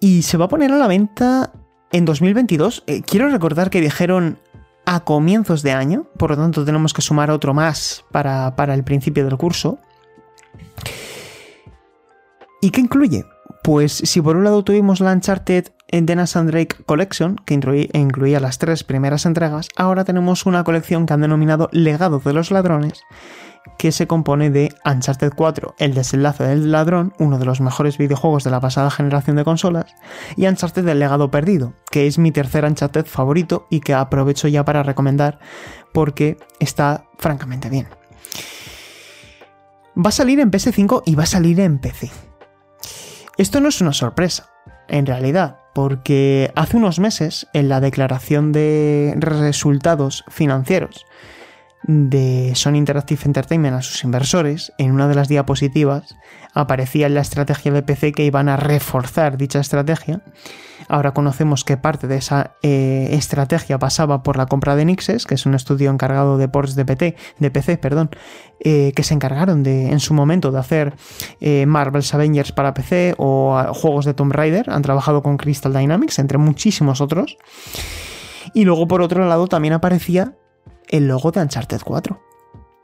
Y 0.00 0.22
se 0.22 0.38
va 0.38 0.46
a 0.46 0.48
poner 0.48 0.72
a 0.72 0.78
la 0.78 0.86
venta 0.86 1.52
en 1.92 2.06
2022. 2.06 2.84
Eh, 2.86 3.02
quiero 3.02 3.28
recordar 3.28 3.68
que 3.68 3.82
dijeron 3.82 4.38
a 4.86 5.00
comienzos 5.00 5.62
de 5.62 5.72
año, 5.72 6.06
por 6.16 6.30
lo 6.30 6.36
tanto 6.36 6.64
tenemos 6.64 6.94
que 6.94 7.02
sumar 7.02 7.30
otro 7.30 7.52
más 7.52 8.04
para, 8.10 8.56
para 8.56 8.74
el 8.74 8.82
principio 8.82 9.24
del 9.24 9.36
curso. 9.36 9.78
¿Y 12.62 12.70
qué 12.70 12.80
incluye? 12.80 13.24
Pues 13.62 13.92
si 13.92 14.20
por 14.22 14.36
un 14.36 14.44
lado 14.44 14.64
tuvimos 14.64 15.00
la 15.00 15.12
Uncharted 15.12 15.68
Dennis 15.90 16.36
and 16.36 16.50
Drake 16.50 16.76
Collection, 16.84 17.36
que 17.44 17.54
incluía 17.54 18.40
las 18.40 18.58
tres 18.58 18.84
primeras 18.84 19.26
entregas, 19.26 19.68
ahora 19.76 20.04
tenemos 20.04 20.46
una 20.46 20.64
colección 20.64 21.06
que 21.06 21.12
han 21.12 21.20
denominado 21.20 21.68
Legado 21.72 22.20
de 22.24 22.32
los 22.32 22.50
Ladrones, 22.50 23.02
que 23.78 23.92
se 23.92 24.06
compone 24.06 24.50
de 24.50 24.74
Uncharted 24.84 25.32
4, 25.34 25.74
El 25.78 25.94
desenlace 25.94 26.44
del 26.44 26.70
ladrón, 26.70 27.14
uno 27.18 27.38
de 27.38 27.44
los 27.44 27.60
mejores 27.60 27.98
videojuegos 27.98 28.44
de 28.44 28.50
la 28.50 28.60
pasada 28.60 28.90
generación 28.90 29.36
de 29.36 29.44
consolas, 29.44 29.94
y 30.36 30.46
Uncharted 30.46 30.86
El 30.86 30.98
legado 30.98 31.30
perdido, 31.30 31.74
que 31.90 32.06
es 32.06 32.18
mi 32.18 32.32
tercer 32.32 32.64
Uncharted 32.64 33.06
favorito 33.06 33.66
y 33.70 33.80
que 33.80 33.94
aprovecho 33.94 34.48
ya 34.48 34.64
para 34.64 34.82
recomendar 34.82 35.38
porque 35.92 36.36
está 36.58 37.04
francamente 37.18 37.70
bien. 37.70 37.88
Va 39.96 40.08
a 40.08 40.12
salir 40.12 40.40
en 40.40 40.50
PS5 40.50 41.02
y 41.06 41.14
va 41.14 41.24
a 41.24 41.26
salir 41.26 41.60
en 41.60 41.78
PC. 41.78 42.10
Esto 43.36 43.60
no 43.60 43.68
es 43.68 43.80
una 43.80 43.92
sorpresa, 43.92 44.50
en 44.88 45.06
realidad, 45.06 45.58
porque 45.74 46.52
hace 46.54 46.76
unos 46.76 46.98
meses, 46.98 47.46
en 47.54 47.68
la 47.68 47.80
declaración 47.80 48.52
de 48.52 49.14
resultados 49.16 50.24
financieros 50.28 51.06
de 51.82 52.52
Sony 52.54 52.76
Interactive 52.76 53.22
Entertainment 53.24 53.76
a 53.76 53.82
sus 53.82 54.04
inversores, 54.04 54.72
en 54.78 54.92
una 54.92 55.08
de 55.08 55.14
las 55.14 55.28
diapositivas 55.28 56.16
aparecía 56.52 57.08
la 57.08 57.20
estrategia 57.20 57.72
de 57.72 57.82
PC 57.82 58.12
que 58.12 58.24
iban 58.24 58.48
a 58.48 58.56
reforzar 58.56 59.36
dicha 59.36 59.60
estrategia. 59.60 60.20
Ahora 60.88 61.12
conocemos 61.14 61.62
que 61.62 61.76
parte 61.76 62.08
de 62.08 62.16
esa 62.16 62.56
eh, 62.62 63.10
estrategia 63.12 63.78
pasaba 63.78 64.24
por 64.24 64.36
la 64.36 64.46
compra 64.46 64.74
de 64.74 64.84
Nixes, 64.84 65.24
que 65.24 65.34
es 65.34 65.46
un 65.46 65.54
estudio 65.54 65.90
encargado 65.90 66.36
de 66.36 66.48
ports 66.48 66.74
de, 66.74 66.84
PT, 66.84 67.16
de 67.38 67.50
PC, 67.50 67.78
perdón, 67.78 68.10
eh, 68.58 68.92
que 68.96 69.04
se 69.04 69.14
encargaron 69.14 69.62
de, 69.62 69.90
en 69.90 70.00
su 70.00 70.14
momento 70.14 70.50
de 70.50 70.58
hacer 70.58 70.94
eh, 71.40 71.64
Marvel's 71.66 72.12
Avengers 72.12 72.50
para 72.50 72.74
PC 72.74 73.14
o 73.18 73.62
juegos 73.72 74.04
de 74.04 74.14
Tomb 74.14 74.32
Raider. 74.32 74.68
Han 74.68 74.82
trabajado 74.82 75.22
con 75.22 75.36
Crystal 75.36 75.72
Dynamics, 75.72 76.18
entre 76.18 76.38
muchísimos 76.38 77.00
otros. 77.00 77.36
Y 78.52 78.64
luego, 78.64 78.88
por 78.88 79.00
otro 79.02 79.28
lado, 79.28 79.46
también 79.46 79.74
aparecía 79.74 80.34
el 80.90 81.08
logo 81.08 81.30
de 81.30 81.40
Uncharted 81.40 81.80
4. 81.82 82.20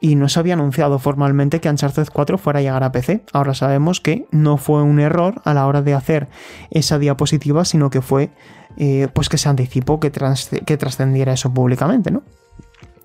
Y 0.01 0.15
no 0.15 0.29
se 0.29 0.39
había 0.39 0.55
anunciado 0.55 0.99
formalmente 0.99 1.61
que 1.61 1.69
Uncharted 1.69 2.09
4 2.13 2.39
fuera 2.39 2.61
a 2.61 2.63
llegar 2.63 2.85
a 2.85 2.93
PC. 2.93 3.25
Ahora 3.33 3.55
sabemos 3.55 4.01
que 4.01 4.27
no 4.31 4.57
fue 4.57 4.83
un 4.83 5.01
error 5.01 5.41
a 5.45 5.55
la 5.55 5.67
hora 5.67 5.83
de 5.83 5.95
hacer 5.95 6.29
esa 6.71 6.99
diapositiva, 6.99 7.65
sino 7.65 7.91
que 7.91 8.03
fue 8.03 8.31
eh, 8.77 9.09
pues 9.13 9.29
que 9.29 9.39
se 9.39 9.49
anticipó 9.49 9.99
que, 10.01 10.11
trascendiera 10.11 11.33
eso 11.33 11.53
públicamente, 11.53 12.11
¿no? 12.11 12.23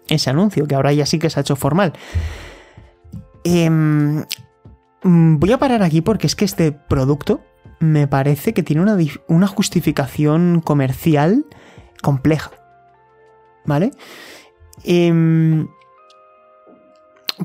Ese 0.07 0.29
anuncio, 0.29 0.67
que 0.67 0.75
ahora 0.75 0.91
ya 0.91 1.05
sí 1.05 1.17
que 1.17 1.29
se 1.29 1.39
ha 1.39 1.41
hecho 1.41 1.55
formal. 1.55 1.93
Em, 3.45 4.25
voy 5.03 5.51
a 5.51 5.57
parar 5.57 5.81
aquí 5.83 6.01
porque 6.01 6.27
es 6.27 6.35
que 6.35 6.45
este 6.45 6.73
producto 6.73 7.41
me 7.79 8.07
parece 8.07 8.53
que 8.53 8.63
tiene 8.63 8.81
una, 8.81 8.97
una 9.29 9.47
justificación 9.47 10.61
comercial 10.61 11.45
compleja. 12.01 12.51
¿Vale? 13.63 13.91
Em, 14.83 15.67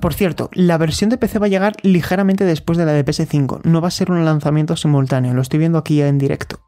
por 0.00 0.14
cierto, 0.14 0.50
la 0.52 0.78
versión 0.78 1.10
de 1.10 1.18
PC 1.18 1.38
va 1.38 1.46
a 1.46 1.50
llegar 1.50 1.74
ligeramente 1.82 2.44
después 2.44 2.78
de 2.78 2.84
la 2.84 2.92
de 2.92 3.04
PS5. 3.04 3.60
No 3.64 3.80
va 3.80 3.88
a 3.88 3.92
ser 3.92 4.10
un 4.10 4.24
lanzamiento 4.24 4.76
simultáneo. 4.76 5.34
Lo 5.34 5.42
estoy 5.42 5.58
viendo 5.58 5.78
aquí 5.78 6.02
en 6.02 6.18
directo. 6.18 6.60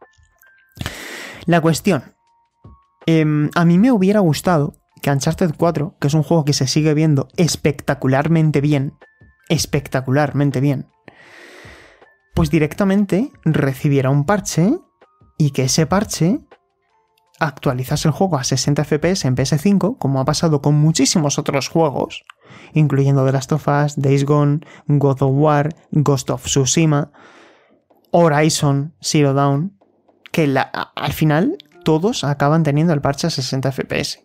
La 1.46 1.60
cuestión. 1.60 2.14
Em, 3.06 3.50
a 3.54 3.64
mí 3.64 3.78
me 3.78 3.92
hubiera 3.92 4.20
gustado 4.20 4.74
que 5.00 5.10
Uncharted 5.10 5.54
4, 5.56 5.96
que 6.00 6.08
es 6.08 6.14
un 6.14 6.22
juego 6.22 6.44
que 6.44 6.52
se 6.52 6.66
sigue 6.66 6.94
viendo 6.94 7.28
espectacularmente 7.36 8.60
bien, 8.60 8.94
espectacularmente 9.48 10.60
bien, 10.60 10.88
pues 12.34 12.50
directamente 12.50 13.32
recibiera 13.44 14.10
un 14.10 14.24
parche 14.24 14.78
y 15.38 15.50
que 15.50 15.64
ese 15.64 15.86
parche 15.86 16.40
actualizas 17.38 18.04
el 18.04 18.10
juego 18.12 18.36
a 18.36 18.44
60 18.44 18.84
FPS 18.84 19.24
en 19.24 19.36
PS5, 19.36 19.98
como 19.98 20.20
ha 20.20 20.24
pasado 20.24 20.60
con 20.60 20.74
muchísimos 20.74 21.38
otros 21.38 21.68
juegos, 21.68 22.24
incluyendo 22.74 23.24
The 23.24 23.32
Last 23.32 23.52
of 23.52 23.68
Us, 23.68 23.96
Days 23.96 24.24
Gone, 24.24 24.60
God 24.86 25.22
of 25.22 25.32
War, 25.34 25.74
Ghost 25.90 26.30
of 26.30 26.44
Tsushima, 26.44 27.10
Horizon 28.10 28.94
Zero 29.00 29.34
Dawn, 29.34 29.78
que 30.32 30.54
al 30.94 31.12
final 31.12 31.58
todos 31.84 32.24
acaban 32.24 32.62
teniendo 32.62 32.92
el 32.92 33.00
parche 33.00 33.26
a 33.26 33.30
60 33.30 33.72
FPS. 33.72 34.20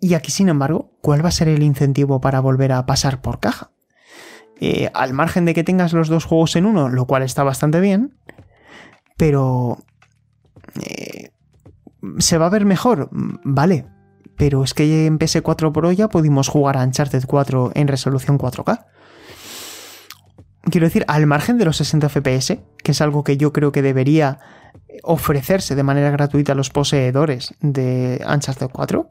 Y 0.00 0.14
aquí, 0.14 0.30
sin 0.30 0.48
embargo, 0.48 0.96
¿cuál 1.02 1.22
va 1.22 1.28
a 1.28 1.32
ser 1.32 1.48
el 1.48 1.62
incentivo 1.62 2.20
para 2.20 2.40
volver 2.40 2.72
a 2.72 2.86
pasar 2.86 3.20
por 3.20 3.38
caja? 3.38 3.70
Eh, 4.58 4.90
al 4.94 5.12
margen 5.12 5.44
de 5.44 5.54
que 5.54 5.64
tengas 5.64 5.92
los 5.92 6.08
dos 6.08 6.24
juegos 6.24 6.56
en 6.56 6.66
uno, 6.66 6.88
lo 6.88 7.06
cual 7.06 7.22
está 7.22 7.42
bastante 7.42 7.80
bien, 7.80 8.18
pero 9.16 9.78
eh, 10.82 11.32
¿Se 12.18 12.38
va 12.38 12.46
a 12.46 12.50
ver 12.50 12.64
mejor? 12.64 13.08
Vale, 13.12 13.86
pero 14.36 14.64
es 14.64 14.74
que 14.74 15.06
en 15.06 15.18
PS4 15.18 15.72
Pro 15.72 15.92
ya 15.92 16.08
pudimos 16.08 16.48
jugar 16.48 16.76
a 16.76 16.84
Uncharted 16.84 17.24
4 17.26 17.72
en 17.74 17.88
resolución 17.88 18.38
4K. 18.38 18.86
Quiero 20.62 20.86
decir, 20.86 21.04
al 21.08 21.26
margen 21.26 21.58
de 21.58 21.64
los 21.64 21.76
60 21.78 22.08
FPS, 22.08 22.58
que 22.82 22.92
es 22.92 23.00
algo 23.00 23.24
que 23.24 23.36
yo 23.36 23.52
creo 23.52 23.72
que 23.72 23.82
debería 23.82 24.38
ofrecerse 25.02 25.74
de 25.74 25.82
manera 25.82 26.10
gratuita 26.10 26.52
a 26.52 26.54
los 26.54 26.70
poseedores 26.70 27.54
de 27.60 28.24
Uncharted 28.26 28.68
4, 28.72 29.08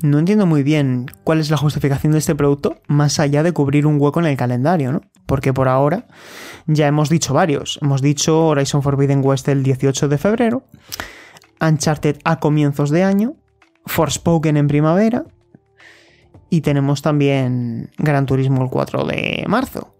no 0.00 0.18
entiendo 0.18 0.46
muy 0.46 0.62
bien 0.62 1.06
cuál 1.24 1.40
es 1.40 1.50
la 1.50 1.56
justificación 1.56 2.12
de 2.12 2.18
este 2.18 2.36
producto, 2.36 2.80
más 2.86 3.18
allá 3.18 3.42
de 3.42 3.52
cubrir 3.52 3.84
un 3.86 4.00
hueco 4.00 4.20
en 4.20 4.26
el 4.26 4.36
calendario, 4.36 4.92
¿no? 4.92 5.00
Porque 5.26 5.52
por 5.52 5.68
ahora 5.68 6.06
ya 6.66 6.86
hemos 6.86 7.08
dicho 7.08 7.34
varios. 7.34 7.80
Hemos 7.82 8.00
dicho 8.00 8.46
Horizon 8.46 8.82
Forbidden 8.82 9.24
West 9.24 9.48
el 9.48 9.64
18 9.64 10.08
de 10.08 10.18
febrero, 10.18 10.62
Uncharted 11.60 12.18
a 12.24 12.40
comienzos 12.40 12.90
de 12.90 13.04
año, 13.04 13.36
Forspoken 13.86 14.56
en 14.56 14.68
primavera 14.68 15.24
y 16.50 16.62
tenemos 16.62 17.02
también 17.02 17.90
Gran 17.98 18.26
Turismo 18.26 18.62
el 18.62 18.70
4 18.70 19.04
de 19.04 19.44
marzo. 19.48 19.94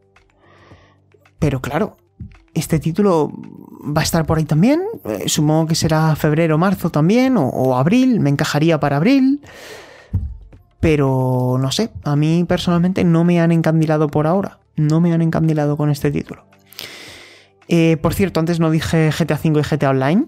Pero 1.39 1.61
claro, 1.61 1.97
este 2.55 2.79
título 2.79 3.31
va 3.97 4.01
a 4.01 4.05
estar 4.05 4.27
por 4.27 4.39
ahí 4.39 4.45
también. 4.45 4.83
Eh, 5.05 5.29
supongo 5.29 5.67
que 5.67 5.75
será 5.75 6.17
febrero, 6.17 6.59
marzo 6.59 6.91
también, 6.91 7.37
o, 7.37 7.77
abril. 7.77 8.21
Me 8.21 8.31
encajaría 8.31 8.81
para 8.81 8.97
abril. 8.97 9.43
Pero 10.81 11.57
no 11.61 11.73
sé, 11.73 11.91
a 12.05 12.17
mí 12.17 12.45
personalmente 12.45 13.05
no 13.05 13.25
me 13.25 13.41
han 13.41 13.53
encandilado 13.53 14.09
por 14.09 14.27
ahora. 14.27 14.61
No 14.77 15.01
me 15.01 15.13
han 15.13 15.23
encandilado 15.23 15.77
con 15.77 15.91
este 15.91 16.11
título. 16.11 16.45
Eh, 17.67 17.99
por 18.01 18.15
cierto, 18.15 18.41
antes 18.41 18.61
no 18.61 18.71
dije 18.71 19.11
GTA 19.11 19.39
V 19.43 19.61
y 19.61 19.63
GTA 19.63 19.91
Online 19.91 20.27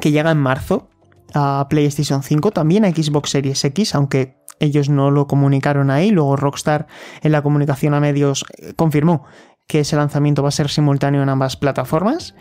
que 0.00 0.10
llega 0.10 0.30
en 0.30 0.38
marzo 0.38 0.88
a 1.34 1.66
PlayStation 1.68 2.22
5, 2.22 2.50
también 2.52 2.84
a 2.84 2.90
Xbox 2.90 3.30
Series 3.30 3.64
X, 3.64 3.94
aunque 3.94 4.36
ellos 4.60 4.88
no 4.88 5.10
lo 5.10 5.26
comunicaron 5.26 5.90
ahí, 5.90 6.10
luego 6.10 6.36
Rockstar 6.36 6.86
en 7.22 7.32
la 7.32 7.42
comunicación 7.42 7.94
a 7.94 8.00
medios 8.00 8.44
eh, 8.58 8.72
confirmó 8.76 9.24
que 9.66 9.80
ese 9.80 9.96
lanzamiento 9.96 10.42
va 10.42 10.48
a 10.48 10.52
ser 10.52 10.68
simultáneo 10.68 11.22
en 11.22 11.28
ambas 11.28 11.56
plataformas. 11.56 12.34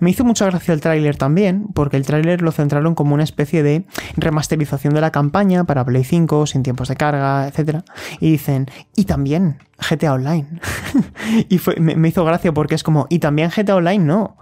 Me 0.00 0.10
hizo 0.10 0.24
mucha 0.24 0.46
gracia 0.46 0.74
el 0.74 0.80
tráiler 0.80 1.16
también, 1.16 1.66
porque 1.74 1.96
el 1.96 2.06
tráiler 2.06 2.40
lo 2.40 2.52
centraron 2.52 2.94
como 2.94 3.14
una 3.14 3.24
especie 3.24 3.64
de 3.64 3.84
remasterización 4.16 4.94
de 4.94 5.00
la 5.00 5.10
campaña 5.10 5.64
para 5.64 5.84
Play 5.84 6.04
5, 6.04 6.46
sin 6.46 6.62
tiempos 6.62 6.88
de 6.88 6.94
carga, 6.94 7.48
etc. 7.48 7.80
Y 8.20 8.30
dicen, 8.30 8.66
y 8.94 9.06
también 9.06 9.58
GTA 9.78 10.12
Online. 10.12 10.60
y 11.48 11.60
me, 11.80 11.96
me 11.96 12.08
hizo 12.08 12.24
gracia 12.24 12.52
porque 12.52 12.76
es 12.76 12.84
como, 12.84 13.06
y 13.10 13.18
también 13.18 13.50
GTA 13.50 13.74
Online 13.74 14.04
no. 14.04 14.36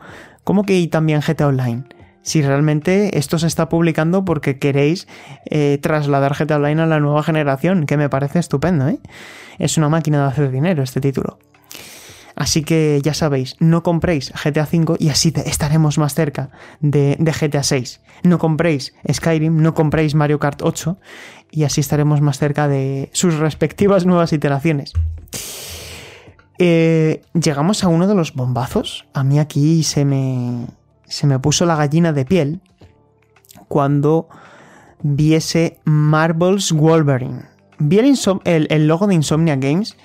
¿Cómo 0.45 0.65
que 0.65 0.79
y 0.79 0.89
también 0.89 1.23
GTA 1.27 1.47
Online? 1.47 1.85
Si 2.27 2.43
realmente 2.43 3.19
esto 3.19 3.39
se 3.39 3.47
está 3.47 3.69
publicando 3.69 4.25
porque 4.25 4.59
queréis 4.59 5.07
eh, 5.49 5.79
trasladar 5.81 6.35
GTA 6.37 6.57
Online 6.57 6.83
a 6.83 6.87
la 6.87 6.99
nueva 6.99 7.23
generación, 7.23 7.87
que 7.87 7.97
me 7.97 8.09
parece 8.09 8.41
estupendo, 8.41 8.89
¿eh? 8.89 8.99
Es 9.61 9.79
una 9.79 9.89
máquina 9.89 10.23
de 10.23 10.29
hacer 10.29 10.51
dinero 10.51 10.83
este 10.83 11.01
título. 11.01 11.39
Así 12.35 12.65
que 12.65 13.01
ya 13.01 13.15
sabéis, 13.15 13.55
no 13.61 13.85
compréis 13.85 14.33
GTA 14.33 14.69
V 14.71 14.97
y 14.99 15.09
así 15.09 15.33
estaremos 15.47 15.99
más 15.99 16.15
cerca 16.15 16.51
de, 16.81 17.17
GTA 17.17 17.63
6. 17.63 18.01
No 18.25 18.39
compréis 18.39 18.93
Skyrim, 19.11 19.63
no 19.63 19.75
compréis 19.75 20.17
Mario 20.17 20.41
Kart 20.41 20.63
8 20.63 20.99
y 21.53 21.63
así 21.63 21.81
estaremos 21.81 22.21
más 22.21 22.39
cerca 22.39 22.67
de 22.67 23.09
sus 23.13 23.37
respectivas 23.37 24.05
nuevas 24.05 24.33
iteraciones. 24.33 24.95
Eh, 26.59 27.23
llegamos 27.35 27.85
a 27.85 27.89
uno 27.89 28.09
de 28.09 28.17
los 28.17 28.35
bombazos. 28.35 29.07
A 29.15 29.23
mí 29.23 29.39
aquí 29.39 29.85
se 29.85 30.05
me, 30.05 30.67
se 31.07 31.27
me 31.27 31.39
puso 31.39 31.67
la 31.67 31.77
gallina 31.77 32.13
de 32.13 32.25
piel 32.25 32.61
cuando 33.69 34.29
viese 35.03 35.81
Marvel's 35.85 36.73
Wolverine. 36.73 37.43
Vi 37.79 37.99
el, 38.45 38.89
logo 38.89 39.07
de 39.07 39.15
Insomnia 39.15 39.57
Games 39.57 39.97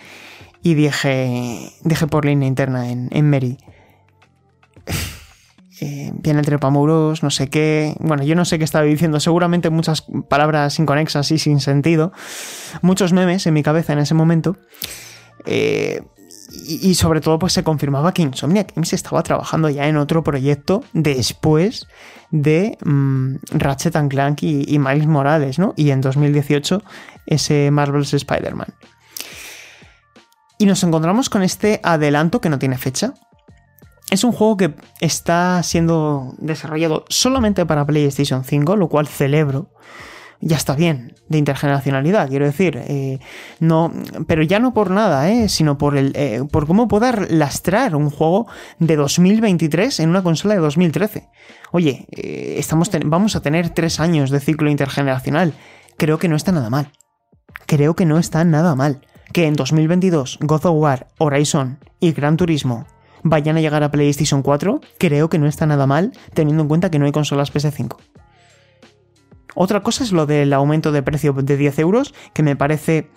y 0.62 0.74
dije, 0.74 1.72
dije 1.84 2.08
por 2.08 2.26
línea 2.26 2.48
interna 2.48 2.90
en, 2.90 3.08
en 3.12 3.30
Mary. 3.30 3.58
eh, 5.82 6.12
viene 6.14 6.40
el 6.40 6.46
trepamuros, 6.46 7.24
no 7.24 7.32
sé 7.32 7.50
qué. 7.50 7.96
Bueno, 8.00 8.24
yo 8.24 8.36
no 8.36 8.46
sé 8.46 8.58
qué 8.58 8.66
estaba 8.66 8.86
diciendo. 8.86 9.20
Seguramente 9.20 9.70
muchas 9.70 10.06
palabras 10.30 10.78
inconexas 10.80 11.32
y 11.32 11.40
sin 11.40 11.60
sentido. 11.60 12.12
Muchos 12.82 13.14
memes 13.14 13.48
en 13.48 13.54
mi 13.54 13.64
cabeza 13.64 13.94
en 13.94 14.00
ese 14.00 14.14
momento. 14.14 14.58
Eh, 15.46 16.04
y, 16.54 16.96
sobre 16.96 17.22
todo, 17.22 17.40
pues 17.40 17.54
se 17.54 17.64
confirmaba 17.64 18.14
que 18.14 18.22
Insomnia 18.22 18.66
Games 18.76 18.92
estaba 18.92 19.24
trabajando 19.24 19.70
ya 19.70 19.88
en 19.88 19.96
otro 19.96 20.22
proyecto 20.22 20.84
después 20.92 21.88
de 22.30 22.78
mm, 22.84 23.36
Ratchet 23.52 23.96
and 23.96 24.12
Clank 24.12 24.44
y, 24.44 24.66
y 24.68 24.78
Miles 24.78 25.08
Morales, 25.08 25.60
¿no? 25.60 25.74
Y 25.78 25.92
en 25.92 26.02
2018 26.02 26.84
ese 27.26 27.72
Marvel's 27.72 28.14
Spider-Man. 28.14 28.74
Y 30.58 30.66
nos 30.66 30.84
encontramos 30.84 31.30
con 31.30 31.42
este 31.42 31.80
adelanto 31.84 32.42
que 32.42 32.50
no 32.50 32.60
tiene 32.60 32.78
fecha. 32.78 33.14
Es 34.12 34.24
un 34.24 34.34
juego 34.34 34.58
que 34.58 34.76
está 35.00 35.64
siendo 35.64 36.36
desarrollado 36.38 37.06
solamente 37.08 37.66
para 37.66 37.86
PlayStation 37.86 38.44
5, 38.44 38.76
lo 38.76 38.90
cual 38.90 39.08
celebro. 39.08 39.70
Ya 40.42 40.58
está 40.58 40.76
bien 40.76 41.14
de 41.30 41.38
intergeneracionalidad, 41.38 42.28
quiero 42.28 42.46
decir. 42.46 42.78
eh, 42.78 43.20
no, 43.60 43.92
pero 44.28 44.42
ya 44.42 44.60
no 44.60 44.74
por 44.74 44.90
nada, 44.90 45.30
eh, 45.32 45.48
sino 45.50 45.78
por, 45.78 45.96
el, 45.98 46.14
eh, 46.16 46.44
por 46.52 46.66
cómo 46.66 46.88
poder 46.88 47.32
lastrar 47.32 47.96
un 47.96 48.10
juego 48.10 48.48
de 48.80 48.96
2023 48.96 50.00
en 50.00 50.10
una 50.10 50.24
consola 50.24 50.56
de 50.56 50.62
2013. 50.62 51.30
Oye, 51.72 52.08
eh, 52.12 52.56
estamos 52.58 52.90
vamos 53.06 53.36
a 53.36 53.42
tener 53.42 53.70
tres 53.70 54.00
años 54.00 54.32
de 54.32 54.40
ciclo 54.40 54.70
intergeneracional. 54.70 55.54
Creo 55.98 56.18
que 56.18 56.28
no 56.28 56.36
está 56.36 56.52
nada 56.52 56.70
mal. 56.70 56.92
Creo 57.68 57.96
que 57.96 58.06
no 58.06 58.18
está 58.18 58.44
nada 58.44 58.76
mal. 58.76 59.02
Que 59.32 59.46
en 59.46 59.54
2022 59.54 60.40
God 60.42 60.66
of 60.66 60.82
War, 60.82 61.08
Horizon 61.20 61.78
y 62.00 62.12
Gran 62.12 62.36
Turismo 62.36 62.86
vayan 63.24 63.58
a 63.58 63.62
llegar 63.62 63.84
a 63.84 63.92
PlayStation 63.92 64.42
4, 64.42 64.82
creo 64.98 65.30
que 65.30 65.40
no 65.40 65.48
está 65.48 65.66
nada 65.66 65.86
mal, 65.86 66.12
teniendo 66.34 66.64
en 66.64 66.68
cuenta 66.68 66.90
que 66.90 67.00
no 67.00 67.06
hay 67.06 67.12
consolas 67.12 67.54
PS5. 67.54 67.98
Otra 69.56 69.82
cosa 69.82 70.04
es 70.04 70.12
lo 70.12 70.26
del 70.26 70.54
aumento 70.54 70.92
de 70.92 71.04
precio 71.04 71.34
de 71.34 71.58
10 71.58 71.80
euros, 71.80 72.14
que 72.34 72.44
me 72.44 72.56
parece 72.56 73.10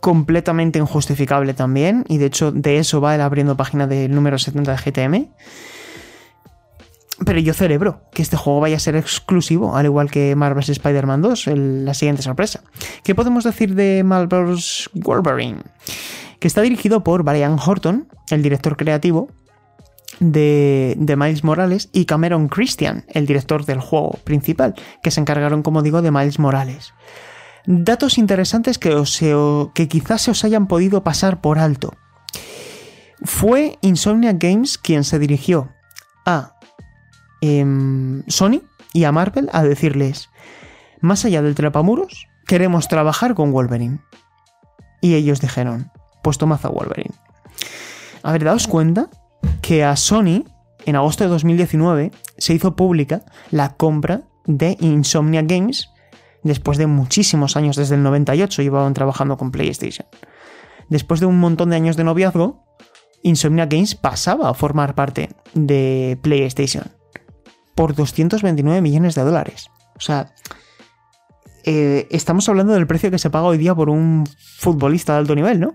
completamente 0.00 0.78
injustificable 0.78 1.54
también, 1.54 2.04
y 2.08 2.18
de 2.18 2.26
hecho 2.26 2.52
de 2.52 2.78
eso 2.78 3.00
va 3.00 3.14
el 3.14 3.20
abriendo 3.20 3.56
página 3.56 3.86
del 3.86 4.14
número 4.14 4.38
70 4.38 4.72
de 4.72 4.78
GTM. 4.78 5.28
Pero 7.24 7.40
yo 7.40 7.52
celebro 7.52 8.02
que 8.12 8.22
este 8.22 8.36
juego 8.36 8.60
vaya 8.60 8.76
a 8.76 8.80
ser 8.80 8.94
exclusivo, 8.94 9.76
al 9.76 9.86
igual 9.86 10.08
que 10.08 10.36
Marvel's 10.36 10.68
Spider-Man 10.68 11.20
2, 11.20 11.48
el- 11.48 11.84
la 11.84 11.94
siguiente 11.94 12.22
sorpresa. 12.22 12.62
¿Qué 13.02 13.14
podemos 13.16 13.42
decir 13.42 13.74
de 13.74 14.04
Marvel's 14.04 14.88
Wolverine? 14.94 15.62
Que 16.38 16.46
está 16.46 16.60
dirigido 16.62 17.02
por 17.02 17.24
Brian 17.24 17.56
Horton, 17.58 18.06
el 18.30 18.42
director 18.44 18.76
creativo 18.76 19.30
de, 20.20 20.96
Miles 21.16 21.44
Morales, 21.44 21.88
y 21.92 22.04
Cameron 22.04 22.48
Christian, 22.48 23.04
el 23.08 23.26
director 23.26 23.64
del 23.64 23.80
juego 23.80 24.18
principal, 24.24 24.74
que 25.02 25.10
se 25.10 25.20
encargaron, 25.20 25.62
como 25.62 25.82
digo, 25.82 26.02
de 26.02 26.10
Miles 26.10 26.38
Morales. 26.38 26.92
Datos 27.66 28.18
interesantes 28.18 28.78
que, 28.78 28.94
os- 28.94 29.18
que 29.74 29.88
quizás 29.88 30.22
se 30.22 30.30
os 30.30 30.44
hayan 30.44 30.66
podido 30.66 31.04
pasar 31.04 31.40
por 31.40 31.58
alto. 31.58 31.94
Fue 33.24 33.78
Insomnia 33.80 34.32
Games 34.32 34.78
quien 34.78 35.04
se 35.04 35.18
dirigió 35.18 35.70
a 36.24 36.54
em, 37.40 38.22
Sony 38.28 38.62
y 38.92 39.04
a 39.04 39.12
Marvel 39.12 39.48
a 39.52 39.62
decirles, 39.62 40.30
más 41.00 41.24
allá 41.24 41.42
del 41.42 41.54
trepamuros, 41.54 42.26
queremos 42.46 42.88
trabajar 42.88 43.34
con 43.34 43.52
Wolverine. 43.52 44.00
Y 45.00 45.14
ellos 45.14 45.40
dijeron, 45.40 45.90
pues 46.22 46.38
tomad 46.38 46.60
a 46.64 46.68
Wolverine. 46.68 47.14
A 48.22 48.32
ver, 48.32 48.44
daos 48.44 48.66
cuenta 48.66 49.08
que 49.60 49.84
a 49.84 49.96
Sony, 49.96 50.44
en 50.86 50.96
agosto 50.96 51.24
de 51.24 51.30
2019, 51.30 52.12
se 52.36 52.54
hizo 52.54 52.76
pública 52.76 53.22
la 53.50 53.74
compra 53.74 54.22
de 54.46 54.76
Insomnia 54.80 55.42
Games 55.42 55.90
después 56.42 56.78
de 56.78 56.86
muchísimos 56.86 57.56
años, 57.56 57.76
desde 57.76 57.94
el 57.94 58.02
98 58.02 58.62
llevaban 58.62 58.94
trabajando 58.94 59.36
con 59.36 59.50
PlayStation. 59.50 60.06
Después 60.88 61.20
de 61.20 61.26
un 61.26 61.38
montón 61.38 61.70
de 61.70 61.76
años 61.76 61.96
de 61.96 62.04
noviazgo, 62.04 62.64
Insomnia 63.22 63.66
Games 63.66 63.94
pasaba 63.94 64.48
a 64.48 64.54
formar 64.54 64.94
parte 64.94 65.30
de 65.54 66.18
PlayStation 66.22 66.84
por 67.74 67.94
229 67.94 68.80
millones 68.80 69.14
de 69.14 69.22
dólares. 69.22 69.68
O 69.96 70.00
sea, 70.00 70.32
eh, 71.64 72.06
estamos 72.10 72.48
hablando 72.48 72.72
del 72.72 72.86
precio 72.86 73.10
que 73.10 73.18
se 73.18 73.30
paga 73.30 73.46
hoy 73.46 73.58
día 73.58 73.74
por 73.74 73.90
un 73.90 74.26
futbolista 74.58 75.12
de 75.12 75.18
alto 75.18 75.34
nivel, 75.34 75.60
¿no? 75.60 75.74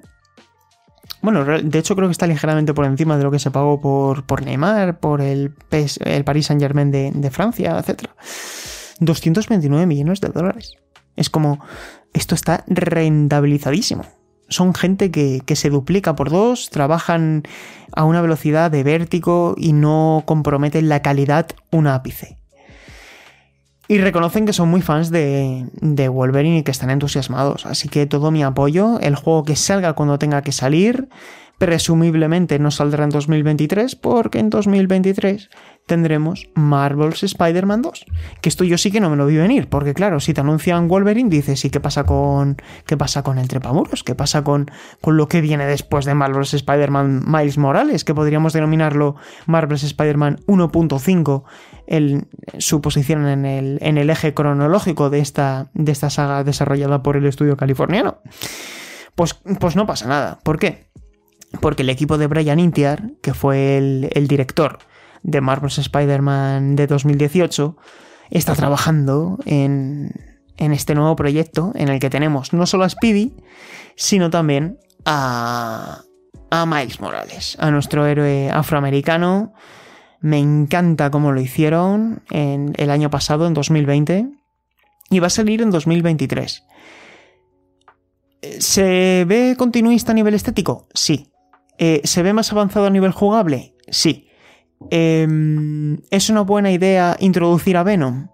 Bueno, 1.21 1.45
de 1.45 1.79
hecho 1.79 1.95
creo 1.95 2.07
que 2.07 2.13
está 2.13 2.27
ligeramente 2.27 2.73
por 2.73 2.85
encima 2.85 3.17
de 3.17 3.23
lo 3.23 3.31
que 3.31 3.39
se 3.39 3.51
pagó 3.51 3.79
por, 3.79 4.23
por 4.23 4.43
Neymar, 4.43 4.99
por 4.99 5.21
el, 5.21 5.53
el 5.71 6.23
Paris 6.23 6.47
Saint 6.47 6.61
Germain 6.61 6.91
de, 6.91 7.11
de 7.13 7.31
Francia, 7.31 7.77
etc. 7.79 8.09
229 8.99 9.85
millones 9.85 10.21
de 10.21 10.29
dólares. 10.29 10.77
Es 11.15 11.29
como, 11.29 11.63
esto 12.13 12.35
está 12.35 12.63
rentabilizadísimo. 12.67 14.05
Son 14.49 14.73
gente 14.73 15.11
que, 15.11 15.41
que 15.45 15.55
se 15.55 15.69
duplica 15.69 16.15
por 16.15 16.29
dos, 16.29 16.69
trabajan 16.69 17.43
a 17.95 18.03
una 18.03 18.21
velocidad 18.21 18.69
de 18.69 18.83
vértigo 18.83 19.55
y 19.57 19.73
no 19.73 20.23
comprometen 20.25 20.89
la 20.89 21.01
calidad 21.01 21.47
un 21.71 21.87
ápice. 21.87 22.37
Y 23.87 23.97
reconocen 23.97 24.45
que 24.45 24.53
son 24.53 24.69
muy 24.69 24.81
fans 24.81 25.11
de, 25.11 25.67
de 25.81 26.07
Wolverine 26.07 26.59
y 26.59 26.63
que 26.63 26.71
están 26.71 26.89
entusiasmados. 26.89 27.65
Así 27.65 27.89
que 27.89 28.05
todo 28.05 28.31
mi 28.31 28.41
apoyo. 28.41 28.99
El 29.01 29.15
juego 29.15 29.43
que 29.43 29.55
salga 29.55 29.93
cuando 29.93 30.17
tenga 30.17 30.41
que 30.41 30.53
salir. 30.53 31.09
Presumiblemente 31.65 32.59
no 32.59 32.71
saldrá 32.71 33.05
en 33.05 33.09
2023 33.09 33.95
porque 33.95 34.39
en 34.39 34.49
2023 34.49 35.49
tendremos 35.85 36.49
Marvel's 36.55 37.23
Spider-Man 37.23 37.81
2. 37.81 38.05
Que 38.41 38.49
esto 38.49 38.65
yo 38.65 38.77
sí 38.77 38.91
que 38.91 38.99
no 38.99 39.09
me 39.09 39.15
lo 39.15 39.25
vi 39.27 39.37
venir, 39.37 39.69
porque 39.69 39.93
claro, 39.93 40.19
si 40.19 40.33
te 40.33 40.41
anuncian 40.41 40.89
Wolverine 40.89 41.29
dices, 41.29 41.63
¿y 41.63 41.69
qué 41.69 41.79
pasa 41.79 42.03
con 42.03 42.57
qué 42.85 42.97
pasa 42.97 43.23
con 43.23 43.37
el 43.37 43.47
trepamuros? 43.47 44.03
¿Qué 44.03 44.13
pasa 44.13 44.43
con, 44.43 44.69
con 44.99 45.15
lo 45.15 45.29
que 45.29 45.39
viene 45.39 45.65
después 45.65 46.03
de 46.03 46.13
Marvel's 46.13 46.53
Spider-Man 46.53 47.23
Miles 47.25 47.57
Morales? 47.57 48.03
Que 48.03 48.13
podríamos 48.13 48.51
denominarlo 48.51 49.15
Marvel's 49.45 49.83
Spider-Man 49.83 50.39
1.5, 50.47 51.43
el- 51.87 52.27
su 52.59 52.81
posición 52.81 53.25
en 53.25 53.45
el, 53.45 53.77
en 53.81 53.97
el 53.97 54.09
eje 54.09 54.33
cronológico 54.33 55.09
de 55.09 55.19
esta, 55.19 55.67
de 55.73 55.93
esta 55.93 56.09
saga 56.09 56.43
desarrollada 56.43 57.01
por 57.03 57.15
el 57.15 57.25
estudio 57.25 57.55
californiano. 57.55 58.17
Pues, 59.15 59.33
pues 59.61 59.77
no 59.77 59.85
pasa 59.85 60.07
nada. 60.09 60.39
¿Por 60.43 60.59
qué? 60.59 60.91
Porque 61.61 61.83
el 61.83 61.89
equipo 61.89 62.17
de 62.17 62.27
Brian 62.27 62.59
Intiar, 62.59 63.11
que 63.21 63.33
fue 63.33 63.77
el, 63.77 64.27
director 64.27 64.79
de 65.21 65.41
Marvel's 65.41 65.77
Spider-Man 65.77 66.75
de 66.75 66.87
2018, 66.87 67.77
está 68.31 68.55
trabajando 68.55 69.37
en, 69.45 70.11
este 70.57 70.95
nuevo 70.95 71.15
proyecto 71.15 71.71
en 71.75 71.89
el 71.89 71.99
que 71.99 72.09
tenemos 72.09 72.53
no 72.53 72.65
solo 72.65 72.83
a 72.85 72.89
Speedy, 72.89 73.35
sino 73.95 74.29
también 74.29 74.79
a, 75.05 76.01
a 76.49 76.65
Miles 76.65 76.99
Morales, 76.99 77.57
a 77.59 77.71
nuestro 77.71 78.05
héroe 78.05 78.49
afroamericano. 78.49 79.53
Me 80.19 80.39
encanta 80.39 81.11
cómo 81.11 81.31
lo 81.31 81.41
hicieron 81.41 82.23
el 82.29 82.89
año 82.89 83.09
pasado, 83.09 83.45
en 83.45 83.53
2020, 83.53 84.29
y 85.09 85.19
va 85.19 85.27
a 85.27 85.29
salir 85.29 85.61
en 85.61 85.69
2023. 85.69 86.63
¿Se 88.59 89.25
ve 89.27 89.55
continuista 89.57 90.11
a 90.11 90.15
nivel 90.15 90.33
estético? 90.33 90.87
Sí. 90.93 91.32
Eh, 91.85 91.99
¿Se 92.05 92.23
ve 92.23 92.31
más 92.31 92.49
avanzado 92.53 92.85
a 92.85 92.89
nivel 92.89 93.11
jugable? 93.11 93.75
Sí. 93.89 94.29
Em, 94.89 95.97
¿Es 96.11 96.29
una 96.29 96.39
buena 96.39 96.71
idea 96.71 97.17
introducir 97.19 97.75
a 97.75 97.83
Venom? 97.83 98.29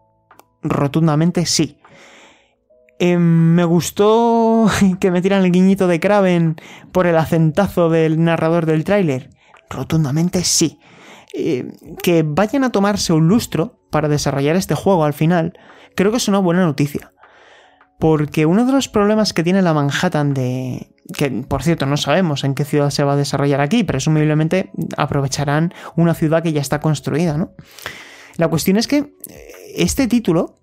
Rotundamente 0.62 1.48
sí. 1.48 1.80
Em, 3.00 3.56
me 3.56 3.64
gustó 3.64 4.70
que 5.00 5.10
me 5.10 5.24
tiran 5.24 5.44
el 5.44 5.52
guiñito 5.52 5.88
de 5.88 6.00
Kraven 6.00 6.58
por 6.92 7.08
el 7.08 7.18
acentazo 7.18 7.90
del 7.90 8.24
narrador 8.24 8.68
del 8.68 8.84
tráiler. 8.84 9.32
Rotundamente 9.68 10.44
sí. 10.44 10.78
Eh, 11.34 11.72
que 12.04 12.22
vayan 12.22 12.64
a 12.64 12.72
tomarse 12.72 13.14
un 13.14 13.28
lustro 13.28 13.80
para 13.90 14.10
desarrollar 14.10 14.58
este 14.58 14.76
juego 14.76 15.06
al 15.06 15.14
final, 15.14 15.58
creo 15.96 16.12
que 16.12 16.18
es 16.18 16.28
una 16.28 16.38
buena 16.38 16.64
noticia. 16.64 17.14
Porque 17.98 18.46
uno 18.46 18.64
de 18.68 18.74
los 18.74 18.90
problemas 18.90 19.34
que 19.34 19.44
tiene 19.44 19.64
la 19.64 19.74
Manhattan 19.74 20.36
de... 20.36 20.94
que 21.14 21.30
por 21.48 21.64
cierto 21.64 21.86
no 21.86 21.98
sabemos 21.98 22.44
en 22.44 22.56
qué 22.56 22.66
ciudad 22.66 22.90
se 22.90 23.04
va 23.04 23.14
a 23.14 23.18
desarrollar 23.18 23.62
aquí, 23.62 23.84
presumiblemente 23.84 24.72
aprovecharán 24.98 25.74
una 25.96 26.14
ciudad 26.14 26.44
que 26.44 26.54
ya 26.54 26.62
está 26.62 26.80
construida, 26.80 27.38
¿no? 27.38 27.54
La 28.38 28.48
cuestión 28.48 28.78
es 28.78 28.88
que 28.88 28.98
eh, 28.98 29.14
este 29.76 30.08
título 30.08 30.60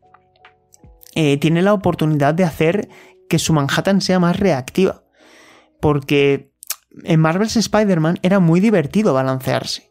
eh, 1.14 1.38
tiene 1.38 1.62
la 1.62 1.72
oportunidad 1.72 2.34
de 2.34 2.44
hacer 2.44 2.88
que 3.28 3.38
su 3.38 3.52
Manhattan 3.52 4.00
sea 4.00 4.18
más 4.18 4.38
reactiva. 4.38 5.02
Porque 5.80 6.52
en 7.04 7.20
Marvel's 7.20 7.56
Spider-Man 7.56 8.18
era 8.22 8.40
muy 8.40 8.60
divertido 8.60 9.14
balancearse. 9.14 9.90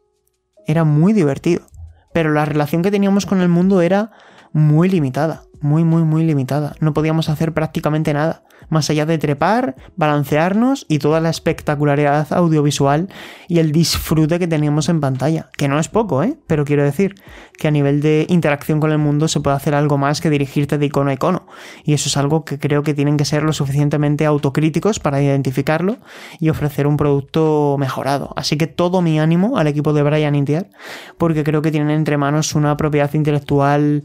Era 0.67 0.83
muy 0.83 1.13
divertido. 1.13 1.67
Pero 2.13 2.31
la 2.31 2.45
relación 2.45 2.81
que 2.81 2.91
teníamos 2.91 3.25
con 3.25 3.41
el 3.41 3.49
mundo 3.49 3.81
era 3.81 4.11
muy 4.53 4.89
limitada. 4.89 5.43
Muy, 5.65 5.83
muy, 5.83 6.03
muy 6.03 6.23
limitada. 6.23 6.75
No 6.79 6.93
podíamos 6.93 7.27
hacer 7.27 7.51
prácticamente 7.51 8.13
nada 8.13 8.43
más 8.69 8.91
allá 8.91 9.07
de 9.07 9.17
trepar, 9.17 9.75
balancearnos 9.95 10.85
y 10.87 10.99
toda 10.99 11.19
la 11.19 11.31
espectacularidad 11.31 12.31
audiovisual 12.33 13.09
y 13.47 13.57
el 13.57 13.71
disfrute 13.71 14.37
que 14.37 14.47
teníamos 14.47 14.89
en 14.89 15.01
pantalla. 15.01 15.49
Que 15.57 15.67
no 15.67 15.79
es 15.79 15.87
poco, 15.87 16.21
¿eh? 16.21 16.37
Pero 16.45 16.65
quiero 16.65 16.83
decir 16.83 17.15
que 17.57 17.67
a 17.67 17.71
nivel 17.71 17.99
de 18.01 18.27
interacción 18.29 18.79
con 18.79 18.91
el 18.91 18.99
mundo 18.99 19.27
se 19.27 19.39
puede 19.39 19.55
hacer 19.55 19.73
algo 19.73 19.97
más 19.97 20.21
que 20.21 20.29
dirigirte 20.29 20.77
de 20.77 20.85
icono 20.85 21.09
a 21.09 21.13
icono. 21.13 21.47
Y 21.83 21.93
eso 21.93 22.09
es 22.09 22.17
algo 22.17 22.45
que 22.45 22.59
creo 22.59 22.83
que 22.83 22.93
tienen 22.93 23.17
que 23.17 23.25
ser 23.25 23.41
lo 23.41 23.51
suficientemente 23.51 24.27
autocríticos 24.27 24.99
para 24.99 25.19
identificarlo 25.19 25.97
y 26.39 26.49
ofrecer 26.49 26.85
un 26.85 26.95
producto 26.95 27.77
mejorado. 27.79 28.33
Así 28.35 28.55
que 28.55 28.67
todo 28.67 29.01
mi 29.01 29.19
ánimo 29.19 29.57
al 29.57 29.65
equipo 29.65 29.93
de 29.93 30.03
Brian 30.03 30.35
Intier, 30.35 30.69
porque 31.17 31.43
creo 31.43 31.63
que 31.63 31.71
tienen 31.71 31.89
entre 31.89 32.17
manos 32.17 32.53
una 32.53 32.77
propiedad 32.77 33.11
intelectual 33.15 34.03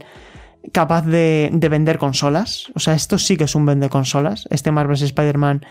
capaz 0.71 1.05
de, 1.05 1.49
vender 1.51 1.97
consolas. 1.97 2.71
O 2.75 2.79
sea, 2.79 2.93
esto 2.93 3.17
sí 3.17 3.37
que 3.37 3.45
es 3.45 3.55
un 3.55 3.65
vende 3.65 3.89
consolas. 3.89 4.47
Este 4.49 4.71
Marvel's 4.71 5.01
Spider-Man 5.01 5.61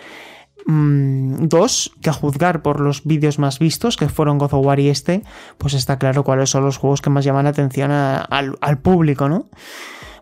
2, 0.67 1.93
mm, 1.95 2.01
que 2.01 2.11
a 2.11 2.13
juzgar 2.13 2.63
por 2.63 2.81
los 2.81 3.05
vídeos 3.05 3.39
más 3.39 3.59
vistos, 3.59 3.97
que 3.97 4.09
fueron 4.09 4.39
God 4.39 4.55
of 4.55 4.67
War 4.67 4.81
y 4.81 4.89
este, 4.89 5.23
pues 5.59 5.75
está 5.75 5.99
claro 5.99 6.25
cuáles 6.25 6.51
son 6.51 6.65
los 6.65 6.77
juegos 6.77 7.01
que 7.01 7.11
más 7.11 7.25
llaman 7.25 7.45
la 7.45 7.51
atención 7.51 7.91
al, 7.91 8.79
público, 8.83 9.29
¿no? 9.29 9.49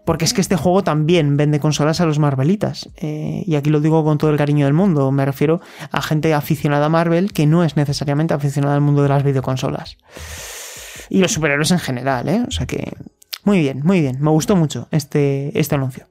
Porque 0.04 0.24
es 0.24 0.32
que 0.32 0.40
este 0.40 0.56
juego 0.56 0.82
también 0.82 1.36
vende 1.36 1.60
consolas 1.60 2.00
a 2.00 2.06
los 2.06 2.18
Marvelitas. 2.18 2.88
Eh, 2.96 3.42
y 3.46 3.56
aquí 3.56 3.68
lo 3.68 3.80
digo 3.80 4.02
con 4.04 4.16
todo 4.16 4.30
el 4.30 4.38
cariño 4.38 4.64
del 4.64 4.72
mundo. 4.72 5.12
Me 5.12 5.26
refiero 5.26 5.60
a 5.90 6.00
gente 6.00 6.32
aficionada 6.32 6.86
a 6.86 6.88
Marvel 6.88 7.32
que 7.34 7.46
no 7.46 7.62
es 7.62 7.76
necesariamente 7.76 8.32
aficionada 8.32 8.74
al 8.74 8.80
mundo 8.80 9.02
de 9.02 9.10
las 9.10 9.22
videoconsolas. 9.22 9.98
Y 11.10 11.18
los 11.18 11.32
superhéroes 11.32 11.72
en 11.72 11.78
general, 11.78 12.28
¿eh? 12.30 12.42
O 12.48 12.50
sea 12.50 12.64
que 12.64 12.90
muy 13.44 13.60
bien, 13.60 13.82
muy 13.84 14.00
bien. 14.00 14.18
Me 14.20 14.30
gustó 14.30 14.56
mucho 14.56 14.88
este, 14.90 15.58
este 15.58 15.74
anuncio. 15.74 16.06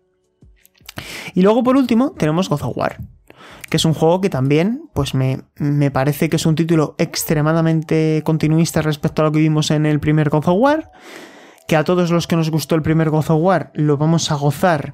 Y 1.33 1.41
luego, 1.41 1.63
por 1.63 1.77
último, 1.77 2.11
tenemos 2.11 2.49
God 2.49 2.61
of 2.63 2.77
War. 2.77 2.97
Que 3.69 3.77
es 3.77 3.85
un 3.85 3.93
juego 3.93 4.21
que 4.21 4.29
también, 4.29 4.89
pues 4.93 5.13
me, 5.13 5.41
me 5.55 5.91
parece 5.91 6.29
que 6.29 6.37
es 6.37 6.45
un 6.45 6.55
título 6.55 6.95
extremadamente 6.97 8.21
continuista 8.23 8.81
respecto 8.81 9.21
a 9.21 9.25
lo 9.25 9.31
que 9.31 9.39
vimos 9.39 9.71
en 9.71 9.85
el 9.85 9.99
primer 9.99 10.29
God 10.29 10.47
of 10.47 10.55
War. 10.57 10.91
Que 11.67 11.75
a 11.75 11.83
todos 11.83 12.11
los 12.11 12.27
que 12.27 12.37
nos 12.37 12.49
gustó 12.49 12.75
el 12.75 12.81
primer 12.81 13.09
God 13.09 13.29
of 13.29 13.41
War 13.41 13.71
lo 13.73 13.97
vamos 13.97 14.31
a 14.31 14.35
gozar 14.35 14.93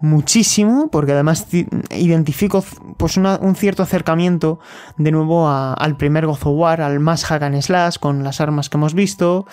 muchísimo, 0.00 0.88
porque 0.90 1.12
además 1.12 1.46
identifico 1.90 2.64
pues 2.96 3.16
un 3.16 3.56
cierto 3.56 3.82
acercamiento 3.82 4.58
de 4.96 5.10
nuevo 5.12 5.48
al 5.48 5.96
primer 5.96 6.26
God 6.26 6.34
of 6.34 6.46
War, 6.46 6.80
al 6.80 7.00
más 7.00 7.24
hack 7.24 7.42
and 7.42 7.60
slash, 7.62 7.98
con 7.98 8.24
las 8.24 8.40
armas 8.40 8.68
que 8.68 8.76
hemos 8.76 8.94
visto, 8.94 9.46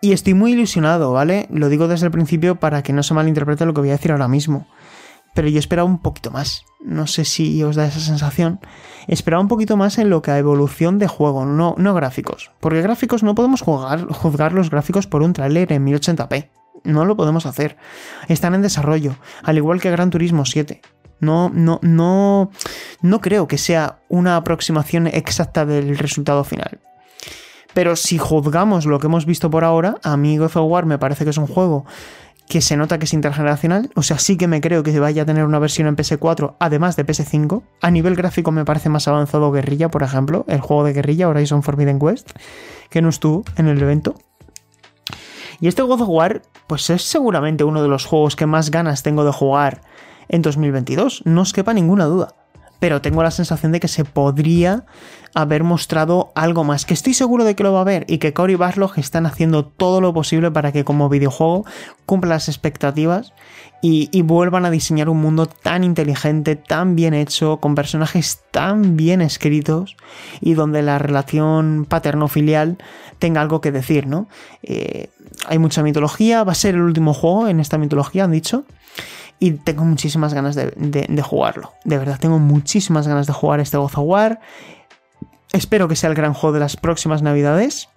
y 0.00 0.12
estoy 0.12 0.34
muy 0.34 0.52
ilusionado, 0.52 1.12
¿vale? 1.12 1.48
Lo 1.50 1.68
digo 1.68 1.88
desde 1.88 2.06
el 2.06 2.12
principio 2.12 2.56
para 2.56 2.82
que 2.82 2.92
no 2.92 3.02
se 3.02 3.14
malinterprete 3.14 3.66
lo 3.66 3.74
que 3.74 3.80
voy 3.80 3.90
a 3.90 3.92
decir 3.92 4.12
ahora 4.12 4.28
mismo. 4.28 4.66
Pero 5.34 5.48
yo 5.48 5.58
esperaba 5.58 5.88
un 5.88 6.00
poquito 6.00 6.30
más. 6.30 6.64
No 6.84 7.06
sé 7.06 7.24
si 7.24 7.62
os 7.62 7.76
da 7.76 7.86
esa 7.86 8.00
sensación. 8.00 8.60
Esperaba 9.06 9.42
un 9.42 9.48
poquito 9.48 9.76
más 9.76 9.98
en 9.98 10.10
lo 10.10 10.22
que 10.22 10.30
a 10.30 10.38
evolución 10.38 10.98
de 10.98 11.06
juego, 11.08 11.44
no, 11.44 11.74
no 11.78 11.94
gráficos. 11.94 12.50
Porque 12.60 12.82
gráficos 12.82 13.22
no 13.22 13.34
podemos 13.34 13.60
jugar, 13.60 14.06
juzgar 14.06 14.52
los 14.52 14.70
gráficos 14.70 15.06
por 15.06 15.22
un 15.22 15.32
trailer 15.32 15.72
en 15.72 15.86
1080p. 15.86 16.48
No 16.84 17.04
lo 17.04 17.16
podemos 17.16 17.46
hacer. 17.46 17.76
Están 18.28 18.54
en 18.54 18.62
desarrollo, 18.62 19.16
al 19.42 19.56
igual 19.56 19.80
que 19.80 19.90
Gran 19.90 20.10
Turismo 20.10 20.44
7. 20.44 20.80
No, 21.20 21.50
no, 21.52 21.80
no, 21.82 22.50
no 23.02 23.20
creo 23.20 23.48
que 23.48 23.58
sea 23.58 23.98
una 24.08 24.36
aproximación 24.36 25.08
exacta 25.08 25.66
del 25.66 25.98
resultado 25.98 26.44
final. 26.44 26.80
Pero 27.78 27.94
si 27.94 28.18
juzgamos 28.18 28.86
lo 28.86 28.98
que 28.98 29.06
hemos 29.06 29.24
visto 29.24 29.50
por 29.50 29.62
ahora, 29.62 29.98
a 30.02 30.16
mí 30.16 30.36
God 30.36 30.46
of 30.46 30.56
War 30.68 30.84
me 30.84 30.98
parece 30.98 31.22
que 31.22 31.30
es 31.30 31.38
un 31.38 31.46
juego 31.46 31.84
que 32.48 32.60
se 32.60 32.76
nota 32.76 32.98
que 32.98 33.04
es 33.04 33.12
intergeneracional, 33.12 33.92
o 33.94 34.02
sea, 34.02 34.18
sí 34.18 34.36
que 34.36 34.48
me 34.48 34.60
creo 34.60 34.82
que 34.82 34.98
vaya 34.98 35.22
a 35.22 35.24
tener 35.24 35.44
una 35.44 35.60
versión 35.60 35.86
en 35.86 35.94
PS4 35.94 36.56
además 36.58 36.96
de 36.96 37.06
PS5. 37.06 37.62
A 37.80 37.92
nivel 37.92 38.16
gráfico 38.16 38.50
me 38.50 38.64
parece 38.64 38.88
más 38.88 39.06
avanzado 39.06 39.52
Guerrilla, 39.52 39.92
por 39.92 40.02
ejemplo, 40.02 40.44
el 40.48 40.60
juego 40.60 40.82
de 40.82 40.92
Guerrilla 40.92 41.28
Horizon 41.28 41.62
Forbidden 41.62 41.98
West, 42.00 42.32
que 42.90 43.00
no 43.00 43.10
estuvo 43.10 43.44
en 43.54 43.68
el 43.68 43.80
evento. 43.80 44.16
Y 45.60 45.68
este 45.68 45.82
God 45.82 46.00
of 46.00 46.08
War, 46.08 46.42
pues 46.66 46.90
es 46.90 47.02
seguramente 47.02 47.62
uno 47.62 47.80
de 47.80 47.88
los 47.88 48.06
juegos 48.06 48.34
que 48.34 48.46
más 48.46 48.72
ganas 48.72 49.04
tengo 49.04 49.24
de 49.24 49.30
jugar 49.30 49.82
en 50.28 50.42
2022, 50.42 51.22
no 51.26 51.42
os 51.42 51.52
quepa 51.52 51.74
ninguna 51.74 52.06
duda 52.06 52.34
pero 52.78 53.00
tengo 53.00 53.22
la 53.22 53.30
sensación 53.30 53.72
de 53.72 53.80
que 53.80 53.88
se 53.88 54.04
podría 54.04 54.84
haber 55.34 55.62
mostrado 55.62 56.32
algo 56.34 56.64
más, 56.64 56.84
que 56.84 56.94
estoy 56.94 57.14
seguro 57.14 57.44
de 57.44 57.54
que 57.54 57.62
lo 57.62 57.72
va 57.72 57.78
a 57.78 57.82
haber 57.82 58.04
y 58.08 58.18
que 58.18 58.32
Cory 58.32 58.54
Barlog 58.54 58.98
están 58.98 59.26
haciendo 59.26 59.64
todo 59.64 60.00
lo 60.00 60.12
posible 60.14 60.50
para 60.50 60.72
que 60.72 60.84
como 60.84 61.08
videojuego 61.08 61.64
cumpla 62.06 62.30
las 62.30 62.48
expectativas 62.48 63.32
y, 63.80 64.22
vuelvan 64.22 64.64
a 64.64 64.70
diseñar 64.70 65.08
un 65.08 65.18
mundo 65.18 65.46
tan 65.46 65.84
inteligente, 65.84 66.56
tan 66.56 66.96
bien 66.96 67.14
hecho, 67.14 67.58
con 67.58 67.76
personajes 67.76 68.40
tan 68.50 68.96
bien 68.96 69.20
escritos 69.20 69.96
y 70.40 70.54
donde 70.54 70.82
la 70.82 70.98
relación 70.98 71.86
paterno-filial 71.88 72.78
tenga 73.20 73.40
algo 73.40 73.60
que 73.60 73.70
decir, 73.70 74.06
¿no? 74.06 74.28
Eh, 74.62 75.10
hay 75.46 75.58
mucha 75.58 75.84
mitología, 75.84 76.42
va 76.42 76.52
a 76.52 76.56
ser 76.56 76.74
el 76.74 76.82
último 76.82 77.14
juego 77.14 77.46
en 77.46 77.60
esta 77.60 77.78
mitología, 77.78 78.24
han 78.24 78.32
dicho 78.32 78.64
y 79.38 79.52
tengo 79.52 79.84
muchísimas 79.84 80.34
ganas 80.34 80.54
de, 80.54 81.22
jugarlo. 81.22 81.72
De 81.84 81.98
verdad, 81.98 82.18
tengo 82.18 82.38
muchísimas 82.38 83.06
ganas 83.06 83.26
de 83.26 83.32
jugar 83.32 83.60
este 83.60 83.76
God 83.76 83.84
of 83.84 83.98
War. 83.98 84.40
Espero 85.52 85.88
que 85.88 85.96
sea 85.96 86.10
el 86.10 86.16
gran 86.16 86.34
juego 86.34 86.54
de 86.54 86.60
las 86.60 86.76
próximas 86.76 87.22
navidades 87.22 87.88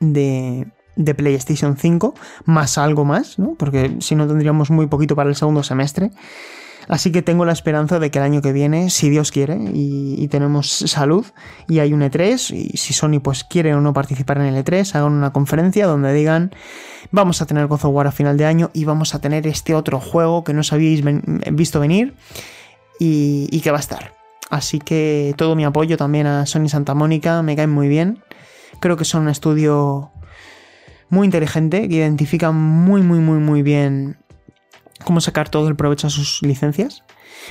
de, 0.00 0.66
de 0.96 1.14
PlayStation 1.14 1.76
5, 1.76 2.14
más 2.44 2.76
algo 2.76 3.04
más, 3.04 3.38
¿no? 3.38 3.54
Porque 3.54 3.96
si 4.00 4.14
no 4.14 4.26
tendríamos 4.26 4.70
muy 4.70 4.86
poquito 4.86 5.14
para 5.14 5.30
el 5.30 5.36
segundo 5.36 5.62
semestre. 5.62 6.10
Así 6.88 7.12
que 7.12 7.22
tengo 7.22 7.44
la 7.44 7.52
esperanza 7.52 7.98
de 7.98 8.10
que 8.10 8.18
el 8.18 8.24
año 8.24 8.42
que 8.42 8.52
viene, 8.52 8.90
si 8.90 9.10
Dios 9.10 9.30
quiere, 9.30 9.58
y, 9.72 10.26
tenemos 10.28 10.68
salud, 10.70 11.26
y 11.68 11.78
hay 11.78 11.92
un 11.92 12.00
E3, 12.00 12.54
y 12.54 12.76
si 12.76 12.92
Sony 12.92 13.20
pues 13.22 13.44
quiere 13.44 13.74
o 13.74 13.80
no 13.80 13.92
participar 13.92 14.38
en 14.38 14.44
el 14.44 14.64
E3, 14.64 14.94
hagan 14.94 15.12
una 15.12 15.32
conferencia 15.32 15.86
donde 15.86 16.12
digan, 16.12 16.52
vamos 17.10 17.42
a 17.42 17.46
tener 17.46 17.66
God 17.66 17.84
of 17.84 17.94
War 17.94 18.06
a 18.06 18.12
final 18.12 18.36
de 18.36 18.46
año 18.46 18.70
y 18.72 18.84
vamos 18.84 19.14
a 19.14 19.20
tener 19.20 19.46
este 19.46 19.74
otro 19.74 20.00
juego 20.00 20.44
que 20.44 20.54
no 20.54 20.60
os 20.60 20.72
habíais 20.72 21.02
visto 21.52 21.80
venir 21.80 22.14
y, 22.98 23.48
y 23.50 23.60
que 23.60 23.70
va 23.70 23.76
a 23.76 23.80
estar. 23.80 24.14
Así 24.50 24.78
que 24.78 25.34
todo 25.36 25.56
mi 25.56 25.64
apoyo 25.64 25.96
también 25.96 26.26
a 26.26 26.46
Sony 26.46 26.68
Santa 26.68 26.94
Mónica, 26.94 27.42
me 27.42 27.56
caen 27.56 27.70
muy 27.70 27.88
bien. 27.88 28.22
Creo 28.80 28.96
que 28.96 29.04
son 29.04 29.22
un 29.22 29.28
estudio 29.28 30.10
muy 31.12 31.26
inteligente, 31.26 31.88
que 31.88 31.96
identifica 31.96 32.52
muy, 32.52 33.02
muy, 33.02 33.18
muy, 33.18 33.38
muy 33.38 33.62
bien 33.62 34.16
cómo 35.02 35.20
sacar 35.20 35.48
todo 35.48 35.68
el 35.68 35.76
provecho 35.76 36.06
a 36.06 36.10
sus 36.10 36.42
licencias. 36.42 37.02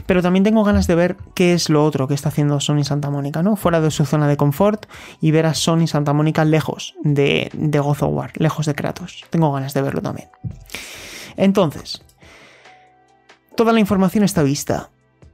Pero 0.06 0.22
también 0.22 0.44
tengo 0.44 0.64
ganas 0.64 0.88
de 0.88 0.96
ver 0.96 1.18
qué 1.36 1.54
es 1.54 1.70
lo 1.70 1.84
otro 1.84 2.08
que 2.08 2.14
está 2.14 2.30
haciendo 2.30 2.60
Sony 2.60 2.84
Santa 2.84 3.10
Mónica, 3.10 3.44
¿no? 3.44 3.56
Fuera 3.56 3.82
de 3.82 3.92
su 3.92 4.06
zona 4.06 4.28
de 4.28 4.38
confort 4.38 4.86
y 5.20 5.32
ver 5.32 5.46
a 5.46 5.54
Sony 5.54 5.88
Santa 5.88 6.14
Mónica 6.14 6.46
lejos 6.46 6.96
de, 7.04 7.50
de 7.54 7.80
God 7.80 8.02
of 8.02 8.14
War, 8.14 8.32
lejos 8.36 8.66
de 8.66 8.76
Kratos. 8.76 9.26
Tengo 9.30 9.52
ganas 9.52 9.74
de 9.74 9.82
verlo 9.82 10.02
también. 10.02 10.30
Entonces, 11.36 12.02
toda 13.56 13.74
la 13.74 13.80
información 13.80 14.24
está 14.24 14.44
vista. 14.44 14.90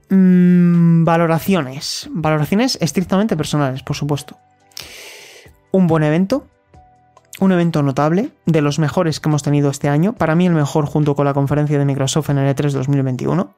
Mm, 0.09 1.03
valoraciones. 1.03 2.09
Valoraciones 2.11 2.77
estrictamente 2.81 3.37
personales, 3.37 3.83
por 3.83 3.95
supuesto. 3.95 4.37
Un 5.71 5.87
buen 5.87 6.03
evento, 6.03 6.47
un 7.39 7.51
evento 7.51 7.83
notable, 7.83 8.31
de 8.45 8.61
los 8.61 8.79
mejores 8.79 9.19
que 9.19 9.29
hemos 9.29 9.43
tenido 9.43 9.69
este 9.69 9.89
año, 9.89 10.13
para 10.13 10.35
mí 10.35 10.47
el 10.47 10.53
mejor 10.53 10.85
junto 10.85 11.15
con 11.15 11.25
la 11.25 11.33
conferencia 11.33 11.77
de 11.77 11.85
Microsoft 11.85 12.29
en 12.29 12.39
el 12.39 12.55
E3 12.55 12.71
2021. 12.71 13.53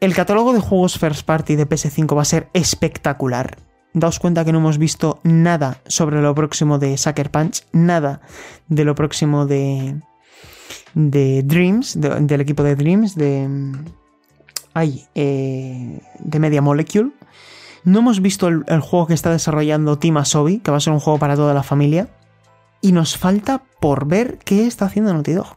El 0.00 0.14
catálogo 0.14 0.52
de 0.52 0.60
juegos 0.60 0.98
First 0.98 1.24
Party 1.24 1.56
de 1.56 1.68
PS5 1.68 2.16
va 2.16 2.22
a 2.22 2.24
ser 2.24 2.48
espectacular. 2.52 3.58
Daos 3.94 4.20
cuenta 4.20 4.44
que 4.44 4.52
no 4.52 4.58
hemos 4.58 4.78
visto 4.78 5.18
nada 5.24 5.78
sobre 5.86 6.20
lo 6.22 6.34
próximo 6.34 6.78
de 6.78 6.96
Sucker 6.96 7.30
Punch, 7.30 7.64
nada 7.72 8.20
de 8.68 8.84
lo 8.84 8.94
próximo 8.94 9.46
de, 9.46 9.96
Dreams, 10.94 11.98
del 12.00 12.40
equipo 12.40 12.62
de 12.62 12.76
Dreams, 12.76 13.16
de, 13.16 13.48
ay, 14.74 15.04
eh, 15.14 16.00
de 16.18 16.38
Media 16.38 16.62
Molecule. 16.62 17.10
No 17.88 18.00
hemos 18.00 18.20
visto 18.20 18.48
el, 18.48 18.80
juego 18.80 19.06
que 19.06 19.14
está 19.14 19.30
desarrollando 19.30 19.98
Team 19.98 20.18
Asobi, 20.18 20.58
que 20.58 20.70
va 20.70 20.76
a 20.76 20.80
ser 20.80 20.92
un 20.92 21.00
juego 21.00 21.18
para 21.18 21.36
toda 21.36 21.54
la 21.54 21.62
familia. 21.62 22.10
Y 22.82 22.92
nos 22.92 23.16
falta 23.16 23.62
por 23.80 24.06
ver 24.06 24.36
qué 24.44 24.66
está 24.66 24.84
haciendo 24.84 25.10
Naughty 25.14 25.32
Dog. 25.32 25.56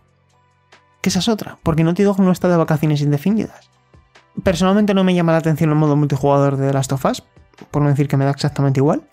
Que 1.01 1.09
esa 1.09 1.19
es 1.19 1.27
otra, 1.27 1.57
porque 1.61 1.83
Naughty 1.83 2.03
Dog 2.03 2.21
no 2.21 2.31
está 2.31 2.47
de 2.47 2.55
vacaciones 2.55 3.01
indefinidas. 3.01 3.69
Personalmente 4.43 4.93
no 4.93 5.03
me 5.03 5.13
llama 5.13 5.33
la 5.33 5.39
atención 5.39 5.71
el 5.71 5.75
modo 5.75 5.97
multijugador 5.97 6.55
de 6.55 6.67
The 6.67 6.73
Last 6.73 6.93
of 6.93 7.03
Us, 7.03 7.21
por 7.69 7.81
no 7.81 7.89
decir 7.89 8.07
que 8.07 8.15
me 8.15 8.23
da 8.23 8.31
exactamente 8.31 8.79
igual. 8.79 9.03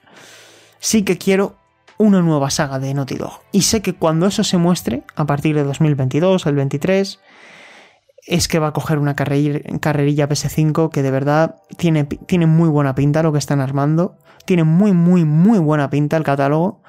Sí 0.78 1.02
que 1.02 1.18
quiero 1.18 1.56
una 1.96 2.22
nueva 2.22 2.50
saga 2.50 2.78
de 2.78 2.94
Naughty 2.94 3.16
Dog. 3.16 3.40
Y 3.50 3.62
sé 3.62 3.82
que 3.82 3.96
cuando 3.96 4.26
eso 4.26 4.44
se 4.44 4.58
muestre, 4.58 5.02
a 5.16 5.26
partir 5.26 5.56
de 5.56 5.64
2022, 5.64 6.46
el 6.46 6.54
23, 6.54 7.18
es 8.28 8.46
que 8.46 8.58
va 8.58 8.68
a 8.68 8.72
coger 8.72 8.98
una 8.98 9.16
carrerilla 9.16 10.28
PS5 10.28 10.90
que 10.90 11.02
de 11.02 11.10
verdad 11.10 11.56
tiene, 11.78 12.04
tiene 12.04 12.46
muy 12.46 12.68
buena 12.68 12.94
pinta 12.94 13.22
lo 13.22 13.32
que 13.32 13.38
están 13.38 13.60
armando. 13.60 14.16
Tiene 14.44 14.64
muy, 14.64 14.92
muy, 14.92 15.24
muy 15.24 15.58
buena 15.58 15.88
pinta 15.88 16.18
el 16.18 16.24
catálogo. 16.24 16.82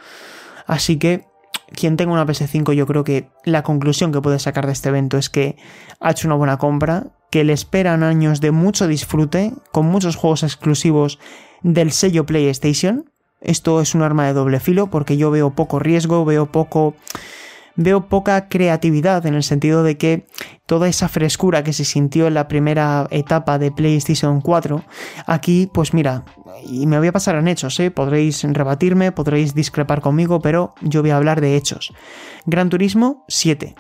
Así 0.68 0.98
que 0.98 1.26
quien 1.72 1.96
tenga 1.96 2.12
una 2.12 2.26
PS5 2.26 2.74
yo 2.74 2.86
creo 2.86 3.06
que 3.06 3.30
la 3.46 3.64
conclusión 3.64 4.12
que 4.12 4.22
puede 4.22 4.38
sacar 4.38 4.66
de 4.66 4.74
este 4.74 4.90
evento 4.90 5.18
es 5.18 5.30
que 5.30 5.56
ha 6.02 6.12
hecho 6.12 6.28
una 6.28 6.36
buena 6.36 6.58
compra, 6.58 7.08
que 7.32 7.46
le 7.46 7.54
esperan 7.54 8.04
años 8.04 8.42
de 8.42 8.52
mucho 8.52 8.88
disfrute, 8.88 9.54
con 9.72 9.86
muchos 9.86 10.18
juegos 10.18 10.44
exclusivos 10.44 11.20
del 11.62 11.94
sello 11.94 12.26
PlayStation. 12.26 13.10
Esto 13.40 13.80
es 13.80 13.96
un 13.96 14.02
arma 14.02 14.28
de 14.28 14.34
doble 14.34 14.60
filo 14.60 14.88
porque 14.88 15.16
yo 15.16 15.32
veo 15.32 15.52
poco 15.52 15.80
riesgo, 15.80 16.26
veo 16.26 16.52
poco 16.52 16.96
veo 17.76 18.08
poca 18.08 18.50
creatividad 18.50 19.26
en 19.26 19.34
el 19.34 19.44
sentido 19.44 19.84
de 19.84 19.98
que 19.98 20.28
toda 20.66 20.88
esa 20.88 21.08
frescura 21.08 21.64
que 21.64 21.74
se 21.74 21.86
sintió 21.86 22.28
en 22.28 22.34
la 22.34 22.48
primera 22.48 23.08
etapa 23.12 23.58
de 23.58 23.72
PlayStation 23.72 24.42
4, 24.42 24.84
aquí 25.26 25.70
pues 25.74 25.94
mira, 25.94 26.26
y 26.66 26.86
me 26.88 26.98
voy 26.98 27.08
a 27.08 27.12
pasar 27.12 27.36
en 27.36 27.48
hechos, 27.48 27.80
¿eh? 27.80 27.92
podréis 27.92 28.44
rebatirme, 28.44 29.12
podréis 29.12 29.54
discrepar 29.54 30.02
conmigo, 30.02 30.42
pero 30.42 30.74
yo 30.82 31.02
voy 31.02 31.12
a 31.12 31.18
hablar 31.18 31.42
de 31.42 31.56
hechos. 31.56 31.94
Gran 32.46 32.70
Turismo 32.70 33.24
7. 33.28 33.76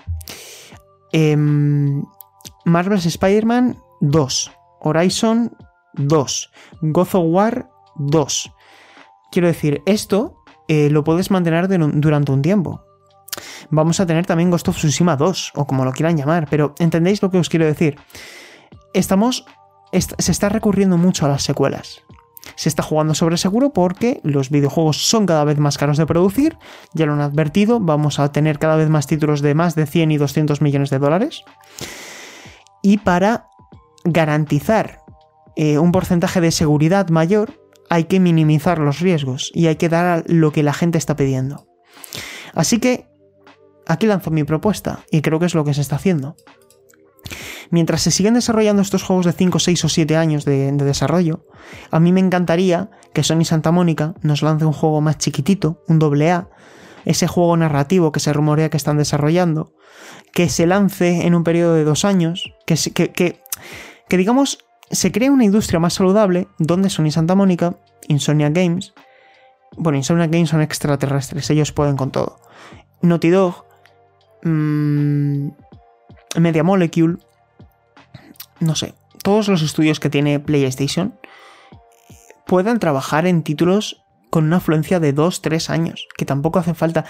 Em, 1.11 2.03
Marvel's 2.65 3.05
Spider-Man 3.05 3.77
2. 4.01 4.51
Horizon 4.81 5.51
2. 5.95 6.51
God 6.81 7.07
of 7.13 7.15
War 7.15 7.69
2. 7.97 8.51
Quiero 9.31 9.47
decir, 9.47 9.81
esto 9.85 10.35
eh, 10.67 10.89
lo 10.89 11.03
puedes 11.03 11.31
mantener 11.31 11.67
durante 11.67 12.31
un 12.31 12.41
tiempo. 12.41 12.83
Vamos 13.69 13.99
a 13.99 14.05
tener 14.05 14.25
también 14.25 14.49
Ghost 14.49 14.67
of 14.67 14.77
Tsushima 14.77 15.15
2, 15.15 15.53
o 15.55 15.65
como 15.65 15.85
lo 15.85 15.91
quieran 15.91 16.17
llamar, 16.17 16.47
pero 16.49 16.75
¿entendéis 16.79 17.21
lo 17.21 17.29
que 17.31 17.37
os 17.37 17.49
quiero 17.49 17.65
decir? 17.65 17.97
Estamos. 18.93 19.45
se 19.91 20.31
está 20.31 20.49
recurriendo 20.49 20.97
mucho 20.97 21.25
a 21.25 21.29
las 21.29 21.43
secuelas. 21.43 22.03
Se 22.55 22.69
está 22.69 22.83
jugando 22.83 23.13
sobre 23.13 23.37
seguro 23.37 23.71
porque 23.71 24.19
los 24.23 24.49
videojuegos 24.49 24.97
son 25.07 25.25
cada 25.25 25.43
vez 25.43 25.57
más 25.59 25.77
caros 25.77 25.97
de 25.97 26.05
producir, 26.05 26.57
ya 26.93 27.05
lo 27.05 27.13
han 27.13 27.21
advertido, 27.21 27.79
vamos 27.79 28.19
a 28.19 28.31
tener 28.31 28.59
cada 28.59 28.75
vez 28.75 28.89
más 28.89 29.07
títulos 29.07 29.41
de 29.41 29.53
más 29.53 29.75
de 29.75 29.85
100 29.85 30.11
y 30.11 30.17
200 30.17 30.61
millones 30.61 30.89
de 30.89 30.99
dólares. 30.99 31.43
Y 32.81 32.97
para 32.97 33.47
garantizar 34.03 35.03
eh, 35.55 35.77
un 35.77 35.91
porcentaje 35.91 36.41
de 36.41 36.51
seguridad 36.51 37.09
mayor, 37.09 37.59
hay 37.89 38.05
que 38.05 38.19
minimizar 38.19 38.79
los 38.79 38.99
riesgos 38.99 39.51
y 39.53 39.67
hay 39.67 39.75
que 39.75 39.89
dar 39.89 40.23
lo 40.27 40.51
que 40.51 40.63
la 40.63 40.73
gente 40.73 40.97
está 40.97 41.15
pidiendo. 41.15 41.65
Así 42.53 42.79
que 42.79 43.08
aquí 43.89 44.05
lanzo 44.05 44.31
mi 44.31 44.43
propuesta 44.43 45.03
y 45.11 45.21
creo 45.21 45.39
que 45.39 45.47
es 45.47 45.55
lo 45.55 45.65
que 45.65 45.73
se 45.73 45.81
está 45.81 45.97
haciendo. 45.97 46.37
Mientras 47.71 48.01
se 48.01 48.11
siguen 48.11 48.35
desarrollando 48.35 48.81
estos 48.81 49.03
juegos 49.03 49.25
de 49.25 49.33
5, 49.33 49.59
6 49.59 49.85
o 49.85 49.89
7 49.89 50.15
años 50.15 50.45
de, 50.45 50.71
desarrollo, 50.71 51.45
a 51.91 51.99
mí 51.99 52.11
me 52.13 52.19
encantaría 52.19 52.89
que 53.13 53.23
Sony 53.23 53.45
Santa 53.45 53.71
Mónica 53.71 54.15
nos 54.21 54.41
lance 54.41 54.65
un 54.65 54.73
juego 54.73 55.01
más 55.01 55.17
chiquitito, 55.17 55.83
un 55.87 55.99
doble 55.99 56.31
A, 56.31 56.49
ese 57.05 57.27
juego 57.27 57.57
narrativo 57.57 58.11
que 58.11 58.19
se 58.19 58.33
rumorea 58.33 58.69
que 58.69 58.77
están 58.77 58.97
desarrollando, 58.97 59.73
que 60.33 60.49
se 60.49 60.65
lance 60.65 61.25
en 61.25 61.35
un 61.35 61.43
periodo 61.43 61.73
de 61.73 61.83
dos 61.83 62.05
años, 62.05 62.53
que, 62.65 63.41
digamos 64.09 64.59
se 64.91 65.11
cree 65.11 65.29
una 65.29 65.45
industria 65.45 65.79
más 65.79 65.93
saludable 65.93 66.47
donde 66.57 66.89
Sony 66.89 67.11
Santa 67.11 67.35
Mónica, 67.35 67.75
Insomnia 68.07 68.49
Games, 68.49 68.93
bueno, 69.77 69.97
Insomnia 69.97 70.25
Games 70.25 70.49
son 70.49 70.61
extraterrestres, 70.61 71.47
ellos 71.51 71.71
pueden 71.71 71.95
con 71.95 72.09
todo. 72.09 72.39
Naughty 73.03 73.29
Dog, 73.29 73.68
mmm, 74.43 75.49
Media 76.37 76.63
Molecule, 76.63 77.17
no 78.59 78.75
sé, 78.75 78.93
todos 79.23 79.47
los 79.47 79.61
estudios 79.61 79.99
que 79.99 80.09
tiene 80.09 80.39
PlayStation 80.39 81.13
puedan 82.45 82.79
trabajar 82.79 83.27
en 83.27 83.43
títulos 83.43 84.03
con 84.29 84.45
una 84.45 84.57
afluencia 84.57 84.99
de 84.99 85.15
2-3 85.15 85.69
años, 85.69 86.07
que 86.17 86.25
tampoco 86.25 86.59
hace 86.59 86.73
falta. 86.73 87.05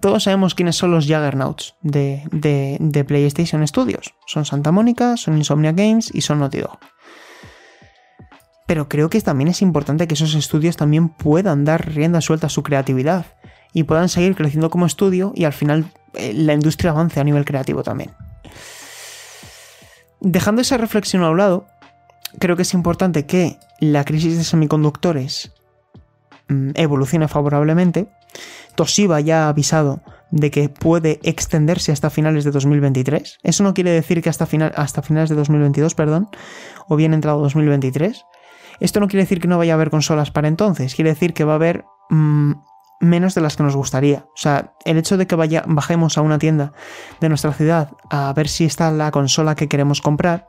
Todos 0.00 0.24
sabemos 0.24 0.54
quiénes 0.54 0.76
son 0.76 0.90
los 0.90 1.06
Juggernauts 1.06 1.74
de, 1.82 2.22
de, 2.30 3.04
PlayStation 3.04 3.66
Studios. 3.66 4.14
Son 4.26 4.44
Santa 4.44 4.72
Mónica, 4.72 5.16
son 5.16 5.36
Insomnia 5.36 5.72
Games 5.72 6.10
y 6.12 6.22
son 6.22 6.40
Naughty 6.40 6.60
Dog. 6.60 6.78
Pero 8.66 8.88
creo 8.88 9.10
que 9.10 9.20
también 9.20 9.48
es 9.48 9.60
importante 9.60 10.08
que 10.08 10.14
esos 10.14 10.34
estudios 10.34 10.76
también 10.76 11.10
puedan 11.10 11.64
dar 11.64 11.94
rienda 11.94 12.22
suelta 12.22 12.46
a 12.46 12.50
su 12.50 12.62
creatividad 12.62 13.26
y 13.74 13.82
puedan 13.82 14.08
seguir 14.08 14.34
creciendo 14.36 14.70
como 14.70 14.86
estudio 14.86 15.32
y 15.34 15.44
al 15.44 15.52
final 15.52 15.92
la 16.34 16.52
industria 16.54 16.90
avance 16.90 17.20
a 17.20 17.24
nivel 17.24 17.44
creativo 17.44 17.82
también. 17.82 18.12
Dejando 20.20 20.62
esa 20.62 20.76
reflexión 20.76 21.22
a 21.22 21.30
un 21.30 21.36
lado, 21.36 21.66
creo 22.38 22.56
que 22.56 22.62
es 22.62 22.74
importante 22.74 23.26
que 23.26 23.58
la 23.80 24.04
crisis 24.04 24.36
de 24.36 24.44
semiconductores 24.44 25.52
mm, 26.48 26.70
evolucione 26.74 27.28
favorablemente. 27.28 28.08
Toshiba 28.74 29.20
ya 29.20 29.44
ha 29.44 29.48
avisado 29.48 30.00
de 30.30 30.50
que 30.50 30.68
puede 30.68 31.20
extenderse 31.22 31.92
hasta 31.92 32.10
finales 32.10 32.44
de 32.44 32.50
2023. 32.50 33.38
Eso 33.42 33.62
no 33.62 33.74
quiere 33.74 33.90
decir 33.90 34.20
que 34.22 34.30
hasta, 34.30 34.46
final, 34.46 34.72
hasta 34.76 35.02
finales 35.02 35.28
de 35.28 35.36
2022, 35.36 35.94
perdón, 35.94 36.28
o 36.88 36.96
bien 36.96 37.14
entrado 37.14 37.40
2023. 37.40 38.24
Esto 38.80 38.98
no 38.98 39.06
quiere 39.06 39.22
decir 39.22 39.40
que 39.40 39.46
no 39.46 39.58
vaya 39.58 39.74
a 39.74 39.76
haber 39.76 39.90
consolas 39.90 40.32
para 40.32 40.48
entonces, 40.48 40.94
quiere 40.94 41.10
decir 41.10 41.34
que 41.34 41.44
va 41.44 41.52
a 41.52 41.56
haber 41.56 41.84
mm, 42.10 42.52
menos 43.04 43.34
de 43.34 43.40
las 43.40 43.56
que 43.56 43.62
nos 43.62 43.76
gustaría. 43.76 44.26
O 44.28 44.36
sea, 44.36 44.74
el 44.84 44.98
hecho 44.98 45.16
de 45.16 45.26
que 45.26 45.34
vaya, 45.34 45.64
bajemos 45.66 46.18
a 46.18 46.22
una 46.22 46.38
tienda 46.38 46.72
de 47.20 47.28
nuestra 47.28 47.52
ciudad 47.52 47.90
a 48.10 48.32
ver 48.32 48.48
si 48.48 48.64
está 48.64 48.90
la 48.90 49.10
consola 49.10 49.54
que 49.54 49.68
queremos 49.68 50.00
comprar, 50.00 50.46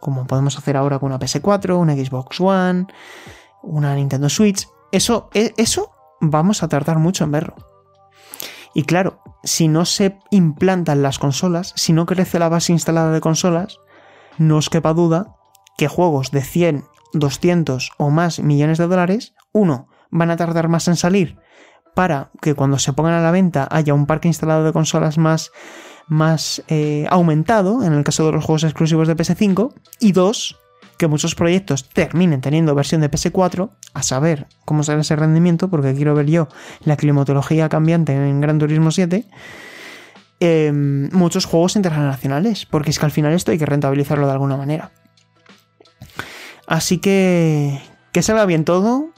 como 0.00 0.26
podemos 0.26 0.58
hacer 0.58 0.76
ahora 0.76 0.98
con 0.98 1.10
una 1.10 1.18
PS4, 1.18 1.78
una 1.78 1.94
Xbox 1.94 2.40
One, 2.40 2.86
una 3.62 3.94
Nintendo 3.94 4.28
Switch, 4.28 4.68
eso, 4.92 5.30
e, 5.34 5.54
eso 5.56 5.90
vamos 6.20 6.62
a 6.62 6.68
tardar 6.68 6.98
mucho 6.98 7.24
en 7.24 7.32
verlo. 7.32 7.54
Y 8.74 8.84
claro, 8.84 9.22
si 9.44 9.68
no 9.68 9.84
se 9.84 10.18
implantan 10.30 11.02
las 11.02 11.18
consolas, 11.18 11.72
si 11.76 11.92
no 11.92 12.06
crece 12.06 12.38
la 12.38 12.48
base 12.48 12.72
instalada 12.72 13.12
de 13.12 13.20
consolas, 13.20 13.78
no 14.36 14.56
os 14.56 14.68
quepa 14.68 14.92
duda 14.92 15.36
que 15.78 15.86
juegos 15.88 16.32
de 16.32 16.42
100, 16.42 16.84
200 17.12 17.92
o 17.98 18.10
más 18.10 18.40
millones 18.40 18.78
de 18.78 18.88
dólares, 18.88 19.34
uno, 19.52 19.88
van 20.10 20.30
a 20.30 20.36
tardar 20.36 20.68
más 20.68 20.88
en 20.88 20.96
salir 20.96 21.38
para 21.94 22.30
que 22.42 22.54
cuando 22.54 22.78
se 22.78 22.92
pongan 22.92 23.14
a 23.14 23.22
la 23.22 23.30
venta 23.30 23.68
haya 23.70 23.94
un 23.94 24.06
parque 24.06 24.28
instalado 24.28 24.64
de 24.64 24.72
consolas 24.72 25.16
más, 25.16 25.52
más 26.08 26.62
eh, 26.68 27.06
aumentado, 27.08 27.84
en 27.84 27.92
el 27.92 28.04
caso 28.04 28.26
de 28.26 28.32
los 28.32 28.44
juegos 28.44 28.64
exclusivos 28.64 29.08
de 29.08 29.16
PS5, 29.16 29.72
y 30.00 30.12
dos, 30.12 30.58
que 30.98 31.06
muchos 31.06 31.34
proyectos 31.34 31.88
terminen 31.88 32.40
teniendo 32.40 32.74
versión 32.74 33.00
de 33.00 33.10
PS4, 33.10 33.70
a 33.94 34.02
saber 34.02 34.46
cómo 34.64 34.82
será 34.82 35.00
ese 35.00 35.16
rendimiento, 35.16 35.68
porque 35.68 35.94
quiero 35.94 36.14
ver 36.14 36.26
yo 36.26 36.48
la 36.84 36.96
climatología 36.96 37.68
cambiante 37.68 38.12
en 38.12 38.40
Gran 38.40 38.58
Turismo 38.58 38.90
7, 38.90 39.24
em, 40.40 41.08
muchos 41.12 41.46
juegos 41.46 41.76
internacionales, 41.76 42.66
porque 42.66 42.90
es 42.90 42.98
que 42.98 43.06
al 43.06 43.12
final 43.12 43.32
esto 43.32 43.52
hay 43.52 43.58
que 43.58 43.66
rentabilizarlo 43.66 44.26
de 44.26 44.32
alguna 44.32 44.56
manera. 44.56 44.92
Así 46.66 46.98
que 46.98 47.80
que 48.14 48.22
salga 48.22 48.46
bien 48.46 48.64
todo, 48.64 49.10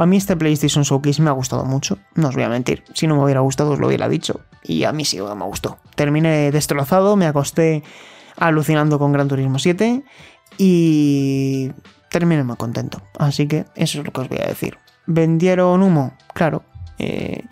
a 0.00 0.06
mí 0.06 0.16
este 0.16 0.34
PlayStation 0.34 0.82
Showcase 0.82 1.20
me 1.20 1.28
ha 1.28 1.34
gustado 1.34 1.64
mucho, 1.66 1.98
no 2.14 2.28
os 2.28 2.34
voy 2.34 2.44
a 2.44 2.48
mentir. 2.48 2.84
Si 2.94 3.06
no 3.06 3.16
me 3.16 3.24
hubiera 3.24 3.40
gustado, 3.40 3.72
os 3.72 3.78
lo 3.78 3.88
hubiera 3.88 4.08
dicho. 4.08 4.40
Y 4.62 4.84
a 4.84 4.92
mí 4.92 5.04
sí 5.04 5.20
me 5.20 5.44
gustó. 5.44 5.76
Terminé 5.94 6.50
destrozado, 6.50 7.16
me 7.16 7.26
acosté 7.26 7.82
alucinando 8.36 8.98
con 8.98 9.12
Gran 9.12 9.28
Turismo 9.28 9.58
7 9.58 10.02
y 10.56 11.70
terminé 12.08 12.44
muy 12.44 12.56
contento. 12.56 13.02
Así 13.18 13.46
que 13.46 13.66
eso 13.74 13.98
es 13.98 14.06
lo 14.06 14.10
que 14.10 14.22
os 14.22 14.28
voy 14.30 14.38
a 14.38 14.46
decir. 14.46 14.78
¿Vendieron 15.06 15.82
humo? 15.82 16.14
Claro. 16.32 16.64
Eh, 16.98 17.44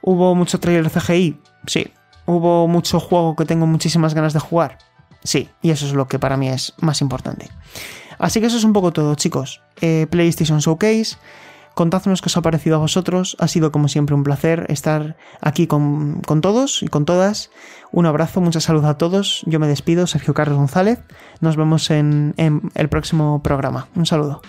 ¿Hubo 0.00 0.34
mucho 0.34 0.60
trailer 0.60 0.90
CGI? 0.90 1.38
Sí. 1.66 1.92
¿Hubo 2.24 2.68
mucho 2.68 3.00
juego 3.00 3.36
que 3.36 3.44
tengo 3.44 3.66
muchísimas 3.66 4.14
ganas 4.14 4.32
de 4.32 4.40
jugar? 4.40 4.78
Sí. 5.24 5.50
Y 5.60 5.70
eso 5.70 5.84
es 5.84 5.92
lo 5.92 6.08
que 6.08 6.18
para 6.18 6.38
mí 6.38 6.48
es 6.48 6.72
más 6.78 7.02
importante. 7.02 7.50
Así 8.18 8.40
que 8.40 8.46
eso 8.46 8.56
es 8.56 8.64
un 8.64 8.72
poco 8.72 8.94
todo, 8.94 9.14
chicos. 9.14 9.60
Eh, 9.82 10.06
PlayStation 10.08 10.60
Showcase. 10.60 11.16
Contadnos 11.74 12.20
qué 12.20 12.26
os 12.26 12.36
ha 12.36 12.42
parecido 12.42 12.76
a 12.76 12.78
vosotros. 12.78 13.36
Ha 13.40 13.48
sido 13.48 13.72
como 13.72 13.88
siempre 13.88 14.14
un 14.14 14.24
placer 14.24 14.66
estar 14.68 15.16
aquí 15.40 15.66
con, 15.66 16.22
todos 16.42 16.82
y 16.82 16.88
con 16.88 17.04
todas. 17.04 17.50
Un 17.90 18.06
abrazo, 18.06 18.40
mucha 18.40 18.60
salud 18.60 18.84
a 18.84 18.98
todos. 18.98 19.42
Yo 19.46 19.58
me 19.58 19.68
despido, 19.68 20.06
Sergio 20.06 20.34
Carlos 20.34 20.58
González. 20.58 21.00
Nos 21.40 21.56
vemos 21.56 21.90
en 21.90 22.34
el 22.36 22.88
próximo 22.88 23.42
programa. 23.42 23.88
Un 23.94 24.06
saludo. 24.06 24.42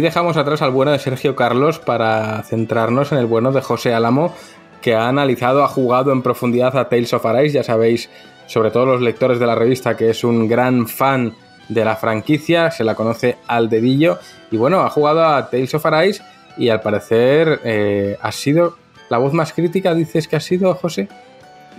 Dejamos 0.00 0.38
atrás 0.38 0.62
al 0.62 0.70
bueno 0.70 0.92
de 0.92 0.98
Sergio 0.98 1.36
Carlos 1.36 1.78
para 1.78 2.42
centrarnos 2.42 3.12
en 3.12 3.18
el 3.18 3.26
bueno 3.26 3.52
de 3.52 3.60
José 3.60 3.92
Álamo, 3.92 4.34
que 4.80 4.94
ha 4.94 5.08
analizado, 5.08 5.62
ha 5.62 5.68
jugado 5.68 6.10
en 6.10 6.22
profundidad 6.22 6.76
a 6.78 6.88
Tales 6.88 7.12
of 7.12 7.26
Arise. 7.26 7.54
Ya 7.54 7.62
sabéis, 7.62 8.08
sobre 8.46 8.70
todo 8.70 8.86
los 8.86 9.02
lectores 9.02 9.38
de 9.38 9.46
la 9.46 9.54
revista, 9.54 9.96
que 9.96 10.10
es 10.10 10.24
un 10.24 10.48
gran 10.48 10.88
fan 10.88 11.34
de 11.68 11.84
la 11.84 11.96
franquicia, 11.96 12.70
se 12.70 12.82
la 12.82 12.94
conoce 12.94 13.36
al 13.46 13.68
dedillo. 13.68 14.18
Y 14.50 14.56
bueno, 14.56 14.80
ha 14.80 14.90
jugado 14.90 15.24
a 15.24 15.50
Tales 15.50 15.74
of 15.74 15.84
Arise 15.84 16.22
y 16.56 16.70
al 16.70 16.80
parecer 16.80 17.60
eh, 17.64 18.16
ha 18.22 18.32
sido 18.32 18.76
la 19.10 19.18
voz 19.18 19.32
más 19.34 19.52
crítica, 19.52 19.94
dices 19.94 20.28
que 20.28 20.36
ha 20.36 20.40
sido, 20.40 20.74
José. 20.74 21.08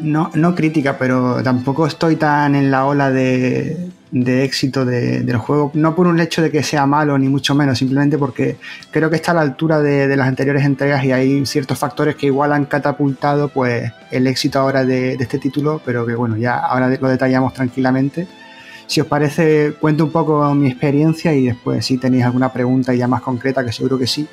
No, 0.01 0.31
no 0.33 0.55
crítica, 0.55 0.97
pero 0.97 1.43
tampoco 1.43 1.85
estoy 1.85 2.15
tan 2.15 2.55
en 2.55 2.71
la 2.71 2.85
ola 2.85 3.11
de, 3.11 3.89
éxito 4.11 4.83
del 4.83 5.37
juego. 5.37 5.71
No 5.75 5.95
por 5.95 6.07
un 6.07 6.19
hecho 6.19 6.41
de 6.41 6.51
que 6.51 6.63
sea 6.63 6.85
malo, 6.85 7.17
ni 7.17 7.29
mucho 7.29 7.53
menos, 7.53 7.77
simplemente 7.77 8.17
porque 8.17 8.57
creo 8.89 9.09
que 9.09 9.17
está 9.17 9.31
a 9.31 9.35
la 9.35 9.41
altura 9.41 9.79
de, 9.79 10.15
las 10.15 10.27
anteriores 10.27 10.65
entregas 10.65 11.03
y 11.03 11.11
hay 11.11 11.45
ciertos 11.45 11.77
factores 11.77 12.15
que 12.15 12.25
igual 12.27 12.51
han 12.51 12.65
catapultado 12.65 13.49
pues, 13.49 13.91
el 14.09 14.27
éxito 14.27 14.59
ahora 14.59 14.83
de, 14.83 15.13
este 15.13 15.37
título, 15.37 15.81
pero 15.85 16.05
que 16.05 16.15
bueno, 16.15 16.35
ya 16.35 16.57
ahora 16.57 16.89
lo 16.89 17.07
detallamos 17.07 17.53
tranquilamente. 17.53 18.27
Si 18.87 18.99
os 18.99 19.07
parece, 19.07 19.75
cuento 19.79 20.03
un 20.05 20.11
poco 20.11 20.53
mi 20.53 20.67
experiencia 20.67 21.33
y 21.33 21.45
después 21.45 21.85
si 21.85 21.97
tenéis 21.97 22.25
alguna 22.25 22.51
pregunta 22.51 22.93
ya 22.93 23.07
más 23.07 23.21
concreta, 23.21 23.63
que 23.63 23.71
seguro 23.71 23.97
que 23.97 24.07
sí, 24.07 24.27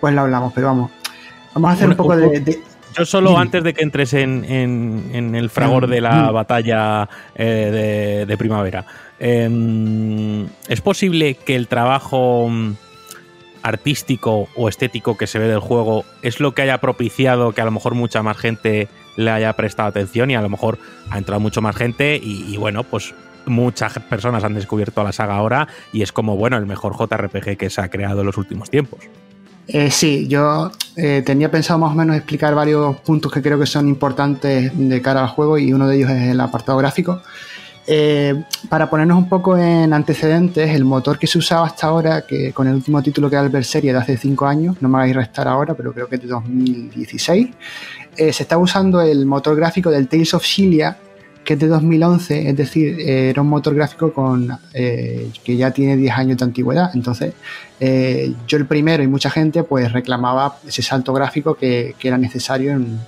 pues 0.00 0.12
la 0.14 0.22
hablamos. 0.22 0.52
Pero 0.52 0.66
vamos, 0.66 0.90
vamos 1.54 1.70
a 1.70 1.72
hacer 1.74 1.88
un 1.88 1.96
poco 1.96 2.14
de 2.16 2.60
yo 2.96 3.04
solo 3.04 3.38
antes 3.38 3.62
de 3.62 3.74
que 3.74 3.82
entres 3.82 4.14
en, 4.14 4.44
el 5.34 5.50
fragor 5.50 5.86
de 5.86 6.00
la 6.00 6.30
batalla 6.30 7.08
eh, 7.34 8.24
de, 8.26 8.36
primavera, 8.36 8.84
em, 9.18 10.46
¿es 10.68 10.80
posible 10.80 11.34
que 11.34 11.56
el 11.56 11.68
trabajo 11.68 12.48
mm, 12.48 12.72
artístico 13.62 14.48
o 14.54 14.68
estético 14.68 15.16
que 15.16 15.26
se 15.26 15.38
ve 15.38 15.48
del 15.48 15.58
juego 15.60 16.04
es 16.22 16.40
lo 16.40 16.54
que 16.54 16.62
haya 16.62 16.78
propiciado 16.78 17.52
que 17.52 17.60
a 17.60 17.64
lo 17.64 17.72
mejor 17.72 17.94
mucha 17.94 18.22
más 18.22 18.36
gente 18.36 18.88
le 19.16 19.30
haya 19.30 19.52
prestado 19.54 19.88
atención 19.88 20.30
y 20.30 20.36
a 20.36 20.42
lo 20.42 20.48
mejor 20.48 20.78
ha 21.10 21.18
entrado 21.18 21.40
mucho 21.40 21.60
más 21.60 21.74
gente 21.74 22.20
y, 22.22 22.56
bueno, 22.58 22.84
pues 22.84 23.14
muchas 23.46 23.98
personas 24.00 24.44
han 24.44 24.54
descubierto 24.54 25.02
la 25.02 25.12
saga 25.12 25.36
ahora 25.36 25.68
y 25.92 26.02
es 26.02 26.12
como, 26.12 26.36
bueno, 26.36 26.56
el 26.56 26.66
mejor 26.66 26.96
JRPG 26.96 27.56
que 27.56 27.70
se 27.70 27.80
ha 27.80 27.88
creado 27.88 28.20
en 28.20 28.26
los 28.26 28.36
últimos 28.36 28.70
tiempos. 28.70 29.00
Eh, 29.68 29.90
sí, 29.90 30.28
yo 30.28 30.70
eh, 30.96 31.22
tenía 31.26 31.50
pensado 31.50 31.78
más 31.78 31.92
o 31.92 31.94
menos 31.94 32.16
explicar 32.16 32.54
varios 32.54 32.96
puntos 33.00 33.32
que 33.32 33.42
creo 33.42 33.58
que 33.58 33.66
son 33.66 33.88
importantes 33.88 34.70
de 34.74 35.02
cara 35.02 35.22
al 35.22 35.28
juego 35.28 35.58
y 35.58 35.72
uno 35.72 35.88
de 35.88 35.96
ellos 35.96 36.10
es 36.10 36.22
el 36.30 36.40
apartado 36.40 36.78
gráfico. 36.78 37.20
Eh, 37.88 38.44
para 38.68 38.90
ponernos 38.90 39.16
un 39.16 39.28
poco 39.28 39.56
en 39.56 39.92
antecedentes, 39.92 40.70
el 40.70 40.84
motor 40.84 41.18
que 41.18 41.26
se 41.26 41.38
usaba 41.38 41.66
hasta 41.66 41.86
ahora, 41.86 42.26
que 42.26 42.52
con 42.52 42.66
el 42.66 42.74
último 42.74 43.00
título 43.02 43.28
que 43.28 43.36
era 43.36 43.44
el 43.44 43.50
Berseria 43.50 43.92
de 43.92 43.98
hace 43.98 44.16
5 44.16 44.46
años, 44.46 44.76
no 44.80 44.88
me 44.88 44.98
hagáis 44.98 45.14
restar 45.14 45.46
ahora, 45.46 45.74
pero 45.74 45.92
creo 45.92 46.08
que 46.08 46.16
es 46.16 46.22
de 46.22 46.28
2016, 46.28 47.48
se 48.16 48.30
está 48.30 48.58
usando 48.58 49.00
el 49.00 49.24
motor 49.24 49.54
gráfico 49.54 49.90
del 49.90 50.08
Tales 50.08 50.34
of 50.34 50.44
Cilia, 50.44 50.98
que 51.46 51.54
es 51.54 51.60
de 51.60 51.68
2011, 51.68 52.50
es 52.50 52.56
decir, 52.56 53.00
era 53.00 53.40
un 53.40 53.48
motor 53.48 53.72
gráfico 53.74 54.12
con, 54.12 54.58
eh, 54.74 55.30
que 55.44 55.56
ya 55.56 55.70
tiene 55.70 55.96
10 55.96 56.12
años 56.12 56.38
de 56.38 56.44
antigüedad. 56.44 56.90
Entonces, 56.92 57.34
eh, 57.78 58.34
yo 58.48 58.58
el 58.58 58.66
primero 58.66 59.02
y 59.02 59.06
mucha 59.06 59.30
gente 59.30 59.62
pues 59.62 59.92
reclamaba 59.92 60.58
ese 60.66 60.82
salto 60.82 61.12
gráfico 61.12 61.54
que, 61.54 61.94
era 62.02 62.18
necesario 62.18 62.72
en, 62.72 63.00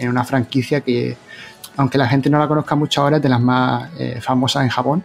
una 0.00 0.24
franquicia 0.24 0.80
que, 0.80 1.16
aunque 1.76 1.98
la 1.98 2.08
gente 2.08 2.30
no 2.30 2.38
la 2.38 2.48
conozca 2.48 2.74
mucho 2.74 3.02
ahora, 3.02 3.18
es 3.18 3.22
de 3.22 3.28
las 3.28 3.40
más 3.40 3.90
eh, 3.98 4.18
famosas 4.22 4.64
en 4.64 4.70
Japón. 4.70 5.04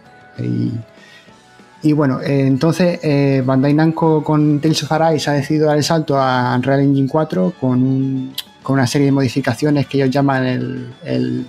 Y, 1.82 1.92
bueno, 1.92 2.20
entonces 2.20 2.98
Bandai 3.46 3.72
Namco 3.72 4.24
con 4.24 4.60
Tales 4.60 4.82
of 4.82 4.90
Arise 4.90 5.30
ha 5.30 5.34
decidido 5.34 5.66
dar 5.66 5.76
el 5.76 5.84
salto 5.84 6.18
a 6.18 6.54
Unreal 6.56 6.80
Engine 6.80 7.08
4 7.08 7.52
con 7.60 7.80
un 7.80 8.34
con 8.66 8.74
una 8.74 8.86
serie 8.88 9.04
de 9.04 9.12
modificaciones 9.12 9.86
que 9.86 9.96
ellos 9.98 10.10
llaman 10.10 10.44
el, 10.44 10.92
el, 11.04 11.46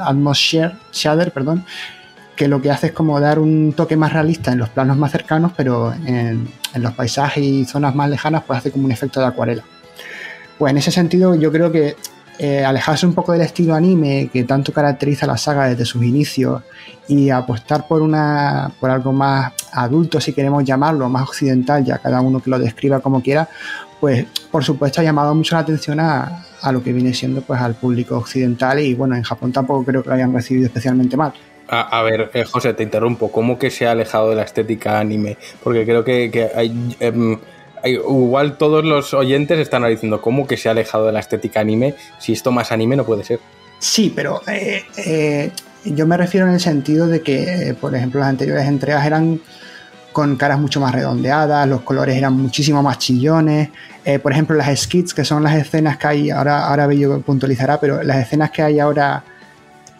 Atmosphere 0.00 0.72
Shader, 0.90 1.32
perdón, 1.32 1.66
que 2.34 2.48
lo 2.48 2.62
que 2.62 2.70
hace 2.70 2.86
es 2.86 2.92
como 2.94 3.20
dar 3.20 3.38
un 3.38 3.74
toque 3.74 3.94
más 3.94 4.14
realista 4.14 4.50
en 4.50 4.56
los 4.56 4.70
planos 4.70 4.96
más 4.96 5.12
cercanos, 5.12 5.52
pero 5.54 5.92
en, 5.92 6.48
los 6.76 6.94
paisajes 6.94 7.44
y 7.44 7.66
zonas 7.66 7.94
más 7.94 8.08
lejanas, 8.08 8.42
pues 8.46 8.58
hace 8.58 8.70
como 8.70 8.86
un 8.86 8.90
efecto 8.90 9.20
de 9.20 9.26
acuarela. 9.26 9.62
Pues 10.58 10.70
en 10.70 10.78
ese 10.78 10.90
sentido, 10.90 11.34
yo 11.34 11.52
creo 11.52 11.70
que 11.70 11.94
eh, 12.38 12.64
alejarse 12.64 13.04
un 13.04 13.12
poco 13.12 13.32
del 13.32 13.42
estilo 13.42 13.74
anime 13.74 14.30
que 14.32 14.44
tanto 14.44 14.72
caracteriza 14.72 15.26
la 15.26 15.36
saga 15.36 15.66
desde 15.66 15.84
sus 15.84 16.02
inicios 16.02 16.62
y 17.06 17.28
apostar 17.28 17.86
por 17.86 18.00
una 18.00 18.72
por 18.80 18.88
algo 18.88 19.12
más 19.12 19.52
adulto, 19.72 20.22
si 20.22 20.32
queremos 20.32 20.64
llamarlo, 20.64 21.06
más 21.10 21.24
occidental, 21.24 21.84
ya 21.84 21.98
cada 21.98 22.22
uno 22.22 22.40
que 22.40 22.48
lo 22.48 22.58
describa 22.58 23.00
como 23.00 23.22
quiera, 23.22 23.46
pues 24.00 24.26
por 24.50 24.64
supuesto 24.64 25.00
ha 25.00 25.04
llamado 25.04 25.34
mucho 25.34 25.54
la 25.54 25.60
atención 25.60 26.00
a, 26.00 26.46
lo 26.72 26.82
que 26.82 26.92
viene 26.92 27.14
siendo 27.14 27.42
pues 27.42 27.60
al 27.60 27.74
público 27.74 28.16
occidental 28.16 28.80
y 28.80 28.94
bueno, 28.94 29.14
en 29.14 29.22
Japón 29.22 29.52
tampoco 29.52 29.84
creo 29.84 30.02
que 30.02 30.08
lo 30.08 30.14
hayan 30.14 30.32
recibido 30.32 30.66
especialmente 30.66 31.16
mal. 31.16 31.32
A, 31.72 32.02
ver, 32.02 32.32
eh, 32.34 32.42
José, 32.42 32.74
te 32.74 32.82
interrumpo. 32.82 33.30
¿Cómo 33.30 33.56
que 33.56 33.70
se 33.70 33.86
ha 33.86 33.92
alejado 33.92 34.30
de 34.30 34.34
la 34.34 34.42
estética 34.42 34.98
anime? 34.98 35.38
Porque 35.62 35.84
creo 35.84 36.02
que, 36.02 36.28
em, 36.98 37.38
hay, 37.80 37.92
igual 37.92 38.58
todos 38.58 38.84
los 38.84 39.14
oyentes 39.14 39.56
están 39.60 39.86
diciendo 39.88 40.20
cómo 40.20 40.48
que 40.48 40.56
se 40.56 40.68
ha 40.68 40.72
alejado 40.72 41.06
de 41.06 41.12
la 41.12 41.20
estética 41.20 41.60
anime. 41.60 41.94
Si 42.18 42.32
esto 42.32 42.50
más 42.50 42.72
anime 42.72 42.96
no 42.96 43.04
puede 43.06 43.22
ser. 43.22 43.38
Sí, 43.78 44.12
pero 44.14 44.42
eh, 44.48 44.82
eh, 44.96 45.52
yo 45.84 46.08
me 46.08 46.16
refiero 46.16 46.48
en 46.48 46.54
el 46.54 46.60
sentido 46.60 47.06
de 47.06 47.22
que, 47.22 47.76
por 47.80 47.94
ejemplo, 47.94 48.18
las 48.18 48.30
anteriores 48.30 48.66
entregas 48.66 49.06
eran 49.06 49.40
con 50.12 50.36
caras 50.36 50.58
mucho 50.58 50.80
más 50.80 50.92
redondeadas, 50.92 51.68
los 51.68 51.82
colores 51.82 52.16
eran 52.16 52.34
muchísimo 52.34 52.82
más 52.82 52.98
chillones. 52.98 53.70
Eh, 54.04 54.18
por 54.18 54.32
ejemplo, 54.32 54.56
las 54.56 54.80
skits, 54.80 55.12
que 55.12 55.24
son 55.24 55.42
las 55.42 55.56
escenas 55.56 55.98
que 55.98 56.06
hay, 56.06 56.30
ahora, 56.30 56.66
ahora 56.66 56.86
Bello 56.86 57.20
puntualizará, 57.20 57.78
pero 57.78 58.02
las 58.02 58.18
escenas 58.18 58.50
que 58.50 58.62
hay 58.62 58.80
ahora 58.80 59.22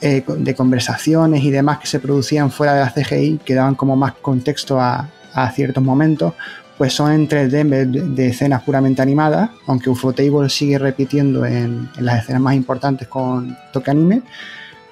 eh, 0.01 0.25
de 0.27 0.55
conversaciones 0.55 1.45
y 1.45 1.51
demás 1.51 1.79
que 1.79 1.87
se 1.87 2.01
producían 2.01 2.51
fuera 2.51 2.75
de 2.75 2.81
la 2.81 2.91
CGI, 2.91 3.41
que 3.45 3.55
daban 3.55 3.75
como 3.75 3.97
más 3.97 4.15
contexto 4.15 4.81
a, 4.81 5.09
ciertos 5.55 5.83
momentos, 5.85 6.35
pues 6.77 6.93
son 6.93 7.13
en 7.13 7.29
3D 7.29 8.15
de, 8.15 8.27
escenas 8.27 8.63
puramente 8.63 9.01
animadas, 9.01 9.51
aunque 9.67 9.91
Ufotable 9.91 10.49
sigue 10.49 10.79
repitiendo 10.79 11.45
en, 11.47 11.89
las 11.99 12.23
escenas 12.23 12.43
más 12.43 12.55
importantes 12.55 13.07
con 13.09 13.57
toque 13.73 13.91
anime. 13.91 14.23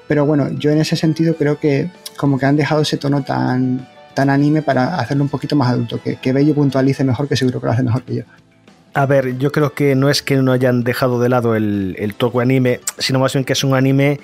Pero 0.06 0.26
bueno, 0.26 0.51
yo 0.51 0.70
en 0.70 0.78
ese 0.78 0.94
sentido 0.94 1.35
creo 1.36 1.59
que 1.59 1.90
como 2.16 2.39
que 2.39 2.47
han 2.47 2.56
dejado 2.56 2.82
ese 2.82 2.98
tono 2.98 3.22
tan, 3.22 3.89
tan 4.14 4.30
anime 4.30 4.62
para 4.62 4.97
hacerlo 4.97 5.24
un 5.24 5.30
poquito 5.30 5.56
más 5.56 5.70
adulto. 5.70 6.01
Que, 6.02 6.16
que 6.16 6.32
Bello 6.32 6.55
puntualice 6.55 7.02
mejor, 7.02 7.28
que 7.28 7.36
seguro 7.36 7.60
que 7.60 7.66
lo 7.66 7.72
hace 7.72 7.82
mejor 7.82 8.02
que 8.05 8.14
yo. 8.16 8.22
A 8.94 9.06
ver, 9.06 9.39
yo 9.39 9.52
creo 9.52 9.74
que 9.74 9.94
no 9.94 10.09
es 10.09 10.23
que 10.23 10.36
no 10.36 10.52
hayan 10.52 10.82
dejado 10.82 11.20
de 11.20 11.28
lado 11.28 11.55
el, 11.55 11.94
el 11.98 12.15
anime, 12.40 12.81
sino 12.98 13.19
más 13.19 13.32
bien 13.32 13.44
que 13.44 13.52
es 13.52 13.62
un 13.62 13.74
anime 13.74 14.19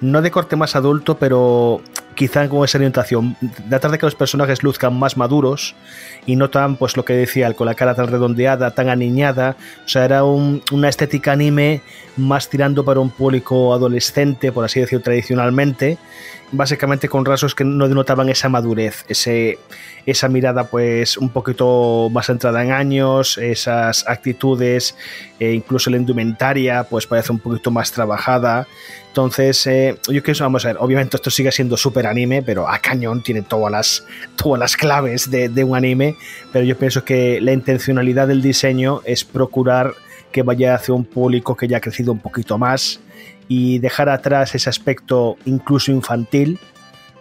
no 0.00 0.22
de 0.22 0.30
corte 0.30 0.54
más 0.56 0.76
adulto, 0.76 1.18
pero 1.18 1.80
quizá 2.14 2.48
con 2.48 2.64
esa 2.64 2.78
orientación. 2.78 3.36
Tratar 3.68 3.90
de 3.90 3.98
que 3.98 4.06
los 4.06 4.14
personajes 4.14 4.62
luzcan 4.62 4.96
más 4.96 5.16
maduros 5.16 5.74
y 6.26 6.36
no 6.36 6.50
tan, 6.50 6.76
pues 6.76 6.96
lo 6.96 7.04
que 7.04 7.14
decía, 7.14 7.52
con 7.54 7.66
la 7.66 7.74
cara 7.74 7.94
tan 7.94 8.08
redondeada, 8.08 8.70
tan 8.72 8.88
aniñada. 8.88 9.56
O 9.84 9.88
sea, 9.88 10.04
era 10.04 10.24
una 10.24 10.88
estética 10.88 11.32
anime 11.32 11.80
más 12.16 12.48
tirando 12.48 12.84
para 12.84 13.00
un 13.00 13.10
público 13.10 13.74
adolescente, 13.74 14.52
por 14.52 14.64
así 14.64 14.80
decirlo, 14.80 15.02
tradicionalmente 15.02 15.98
básicamente 16.52 17.08
con 17.08 17.24
rasgos 17.24 17.54
que 17.54 17.64
no 17.64 17.88
denotaban 17.88 18.28
esa 18.28 18.48
madurez, 18.48 19.04
ese, 19.08 19.58
esa 20.06 20.28
mirada 20.28 20.64
pues 20.64 21.16
un 21.16 21.28
poquito 21.28 22.08
más 22.10 22.26
centrada 22.26 22.62
en 22.64 22.72
años, 22.72 23.38
esas 23.38 24.06
actitudes, 24.08 24.96
e 25.38 25.52
incluso 25.52 25.90
la 25.90 25.96
indumentaria 25.96 26.84
pues 26.84 27.06
parece 27.06 27.32
un 27.32 27.38
poquito 27.38 27.70
más 27.70 27.92
trabajada. 27.92 28.66
Entonces, 29.08 29.66
eh, 29.66 29.98
yo 30.08 30.22
creo 30.22 30.36
vamos 30.40 30.64
a 30.64 30.68
ver, 30.68 30.76
obviamente 30.80 31.16
esto 31.16 31.30
sigue 31.30 31.50
siendo 31.50 31.76
súper 31.76 32.06
anime, 32.06 32.42
pero 32.42 32.68
a 32.68 32.78
cañón 32.78 33.22
tiene 33.22 33.42
todas 33.42 33.72
las, 33.72 34.06
todas 34.36 34.60
las 34.60 34.76
claves 34.76 35.30
de, 35.30 35.48
de 35.48 35.64
un 35.64 35.76
anime, 35.76 36.16
pero 36.52 36.64
yo 36.64 36.78
pienso 36.78 37.04
que 37.04 37.40
la 37.40 37.52
intencionalidad 37.52 38.28
del 38.28 38.42
diseño 38.42 39.00
es 39.04 39.24
procurar 39.24 39.94
que 40.30 40.42
vaya 40.42 40.74
hacia 40.74 40.94
un 40.94 41.04
público 41.04 41.56
que 41.56 41.66
ya 41.66 41.78
ha 41.78 41.80
crecido 41.80 42.12
un 42.12 42.20
poquito 42.20 42.58
más, 42.58 43.00
y 43.48 43.78
dejar 43.78 44.08
atrás 44.08 44.54
ese 44.54 44.68
aspecto 44.68 45.36
incluso 45.46 45.90
infantil, 45.90 46.58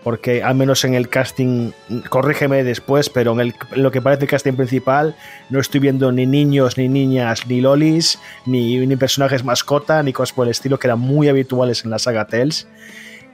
porque 0.04 0.44
al 0.44 0.56
menos 0.56 0.86
en 0.86 0.94
el 0.94 1.10
casting, 1.10 1.72
corrígeme 2.10 2.64
después, 2.64 3.10
pero 3.10 3.40
en, 3.40 3.54
lo 3.76 3.92
que 3.92 4.02
parece 4.02 4.24
el 4.24 4.30
casting 4.30 4.54
principal 4.54 5.16
no 5.50 5.60
estoy 5.60 5.80
viendo 5.80 6.12
ni 6.12 6.26
niños, 6.26 6.78
ni 6.78 6.88
niñas, 6.88 7.48
ni 7.48 7.62
lolis, 7.62 8.20
ni, 8.46 8.86
ni 8.86 8.96
personajes 8.96 9.44
mascota, 9.44 10.04
ni 10.04 10.14
cosas 10.14 10.34
por 10.34 10.48
el 10.48 10.52
estilo 10.52 10.80
que 10.80 10.88
eran 10.88 11.00
muy 11.00 11.28
habituales 11.28 11.84
en 11.84 11.92
la 11.92 12.00
saga 12.00 12.28
Tales 12.28 12.68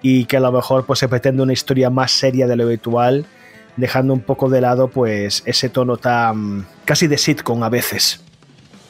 y 0.02 0.26
que 0.26 0.38
a 0.38 0.40
lo 0.40 0.52
mejor 0.52 0.86
pues 0.86 0.99
se 0.99 1.07
pretende 1.07 1.44
una 1.44 1.53
historia 1.53 1.90
más 1.90 2.11
seria 2.11 2.48
de 2.48 2.56
lo 2.56 2.64
habitual, 2.64 3.26
dejando 3.78 4.14
un 4.14 4.22
poco 4.22 4.49
de 4.49 4.61
lado 4.61 4.88
pues 4.88 5.44
ese 5.45 5.70
tono 5.70 5.98
tan 5.98 6.65
casi 6.86 7.07
de 7.07 7.18
sitcom 7.18 7.64
a 7.64 7.70
veces. 7.70 8.24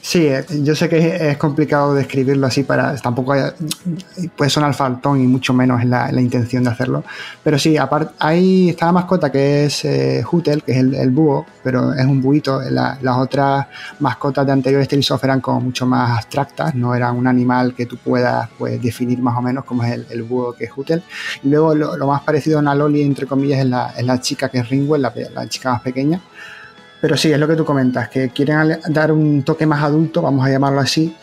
Sí, 0.05 0.27
eh, 0.27 0.43
yo 0.63 0.75
sé 0.75 0.89
que 0.89 1.29
es 1.29 1.37
complicado 1.37 1.93
describirlo 1.93 2.45
así 2.45 2.63
para. 2.63 2.93
Tampoco 2.97 3.31
hay, 3.31 3.43
puede 4.35 4.49
sonar 4.49 4.73
faltón 4.73 5.21
y 5.21 5.27
mucho 5.27 5.53
menos 5.53 5.81
en 5.81 5.91
la, 5.91 6.11
intención 6.21 6.61
de 6.65 6.71
hacerlo. 6.71 7.05
Pero 7.41 7.57
sí, 7.57 7.77
aparte, 7.77 8.13
ahí 8.19 8.67
está 8.67 8.87
la 8.87 8.91
mascota 8.91 9.31
que 9.31 9.63
es 9.63 9.85
eh, 9.85 10.25
que 10.43 10.71
es 10.73 10.77
el, 10.77 11.09
búho, 11.09 11.45
pero 11.63 11.93
es 11.93 12.05
un 12.05 12.21
buito. 12.21 12.59
las 12.69 13.17
otras 13.17 13.67
mascotas 13.99 14.45
de 14.45 14.51
anteriores 14.51 14.89
Tales 14.89 15.09
eran 15.23 15.39
como 15.39 15.61
mucho 15.61 15.85
más 15.85 16.17
abstractas, 16.17 16.75
no 16.75 16.93
eran 16.93 17.15
un 17.15 17.25
animal 17.25 17.73
que 17.73 17.85
tú 17.85 17.95
puedas 17.95 18.49
pues, 18.57 18.81
definir 18.81 19.19
más 19.21 19.37
o 19.37 19.41
menos 19.41 19.63
como 19.63 19.85
es 19.85 20.01
el, 20.11 20.23
búho 20.23 20.51
que 20.51 20.65
es 20.65 20.71
Hutel. 20.75 21.01
Y 21.43 21.47
luego 21.47 21.75
lo, 21.75 22.07
más 22.07 22.23
parecido 22.23 22.57
a 22.57 22.61
una 22.61 22.75
Loli, 22.75 23.03
entre 23.03 23.25
comillas, 23.25 23.59
es 23.59 23.67
la, 23.67 23.93
la 24.01 24.19
chica 24.19 24.49
que 24.49 24.57
es 24.57 24.69
Ringwell, 24.69 25.01
la, 25.01 25.13
la 25.33 25.47
chica 25.47 25.71
más 25.71 25.81
pequeña 25.81 26.21
pero 27.03 27.17
sí, 27.17 27.33
es 27.33 27.37
lo 27.37 27.49
que 27.49 27.57
tú 27.57 27.65
comentas, 27.65 28.07
que 28.07 28.29
quieren 28.29 28.77
dar 28.87 29.11
un 29.11 29.43
toque 29.43 29.65
más 29.65 29.83
adulto, 29.83 30.21
vamos 30.21 30.47
a 30.47 30.49
llamarlo 30.49 30.79
así, 30.79 31.13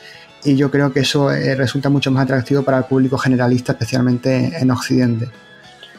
y 0.45 0.55
yo 0.55 0.71
creo 0.71 0.93
que 0.93 1.01
eso 1.01 1.33
eh, 1.33 1.55
resulta 1.55 1.89
mucho 1.89 2.11
más 2.11 2.25
atractivo 2.25 2.63
para 2.63 2.77
el 2.77 2.85
público 2.85 3.17
generalista, 3.17 3.73
especialmente 3.73 4.53
en 4.61 4.71
Occidente. 4.71 5.31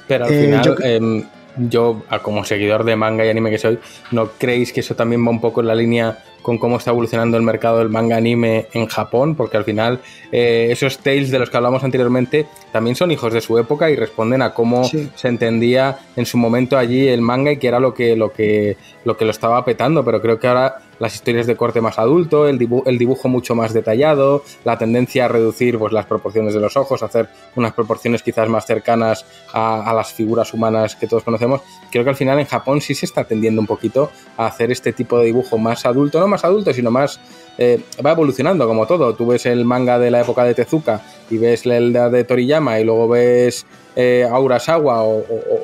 Pero 0.08 0.26
al 0.26 0.34
eh, 0.34 0.46
final, 0.46 0.64
yo, 0.64 0.76
em, 0.84 1.26
yo, 1.70 2.04
como 2.22 2.46
seguidor 2.46 2.84
de 2.84 2.96
manga 2.96 3.26
y 3.26 3.30
anime 3.30 3.50
que 3.50 3.58
soy, 3.58 3.80
¿no 4.12 4.32
creéis 4.38 4.74
que 4.74 4.80
eso 4.80 4.96
también 4.96 5.26
va 5.26 5.30
un 5.30 5.42
poco 5.42 5.62
en 5.62 5.68
la 5.68 5.76
línea 5.76 6.18
con 6.42 6.58
cómo 6.58 6.78
está 6.78 6.92
evolucionando 6.92 7.38
el 7.38 7.44
mercado 7.44 7.80
del 7.80 7.90
manga 7.90 8.18
anime 8.18 8.68
en 8.74 8.88
Japón, 8.88 9.36
porque 9.36 9.58
al 9.58 9.64
final 9.64 10.00
eh, 10.32 10.70
esos 10.72 10.98
tales 10.98 11.30
de 11.32 11.40
los 11.40 11.50
que 11.50 11.58
hablamos 11.58 11.84
anteriormente 11.84 12.48
también 12.72 12.96
son 12.96 13.12
hijos 13.12 13.34
de 13.34 13.42
su 13.42 13.58
época 13.58 13.90
y 13.90 13.96
responden 13.96 14.42
a 14.42 14.54
cómo 14.54 14.84
se 14.84 15.28
entendía 15.28 16.00
en 16.16 16.26
su 16.26 16.38
momento 16.38 16.78
allí 16.78 17.08
el 17.08 17.22
manga 17.22 17.52
y 17.52 17.58
que 17.58 17.68
era 17.68 17.80
lo 17.80 17.94
que, 17.94 18.16
lo 18.16 18.32
que, 18.32 18.78
lo 19.06 19.18
que 19.18 19.26
lo 19.26 19.32
estaba 19.32 19.64
petando, 19.64 20.04
pero 20.04 20.22
creo 20.22 20.40
que 20.40 20.48
ahora 20.48 20.78
las 21.02 21.16
historias 21.16 21.48
de 21.48 21.56
corte 21.56 21.82
más 21.82 21.98
adulto, 21.98 22.48
el, 22.48 22.60
el 22.86 22.98
dibujo 23.00 23.28
mucho 23.28 23.56
más 23.56 23.74
detallado, 23.74 24.44
la 24.64 24.78
tendencia 24.78 25.26
a 25.26 25.28
reducir 25.28 25.80
pues, 25.80 25.92
las 25.92 26.06
proporciones 26.06 26.54
de 26.54 26.60
los 26.60 26.78
ojos, 26.78 27.02
hacer 27.02 27.28
unas 27.56 27.74
proporciones 27.74 28.22
quizás 28.22 28.48
más 28.48 28.68
cercanas 28.68 29.26
a, 29.52 29.90
a, 29.90 29.94
las 29.96 30.14
figuras 30.14 30.54
humanas 30.54 30.96
que 30.96 31.08
todos 31.08 31.24
conocemos. 31.24 31.62
Creo 31.92 32.04
que 32.04 32.12
al 32.12 32.16
final 32.16 32.40
en 32.40 32.46
Japón 32.46 32.82
sí 32.82 32.94
se 32.94 33.08
está 33.08 33.24
tendiendo 33.24 33.60
un 33.60 33.68
poquito 33.68 34.12
a 34.38 34.46
hacer 34.46 34.72
este 34.72 34.94
tipo 34.94 35.18
de 35.18 35.26
dibujo 35.26 35.58
más 35.58 35.88
adulto, 35.88 36.20
no 36.20 36.28
más 36.28 36.46
adulto, 36.46 36.72
sino 36.72 36.92
más... 36.92 37.20
Eh, 37.58 37.82
va 38.04 38.12
evolucionando 38.12 38.68
como 38.68 38.88
todo. 38.88 39.14
Tú 39.14 39.28
ves 39.28 39.46
el 39.46 39.66
manga 39.66 40.00
de 40.00 40.10
la 40.10 40.22
época 40.22 40.44
de 40.44 40.54
Tezuka 40.54 41.02
y 41.30 41.38
ves 41.38 41.66
el 41.66 41.94
de 41.94 42.24
Toriyama 42.24 42.80
y 42.80 42.86
luego 42.86 43.08
ves 43.08 43.66
eh, 43.96 44.28
Aurasawa 44.30 45.04
o, 45.04 45.24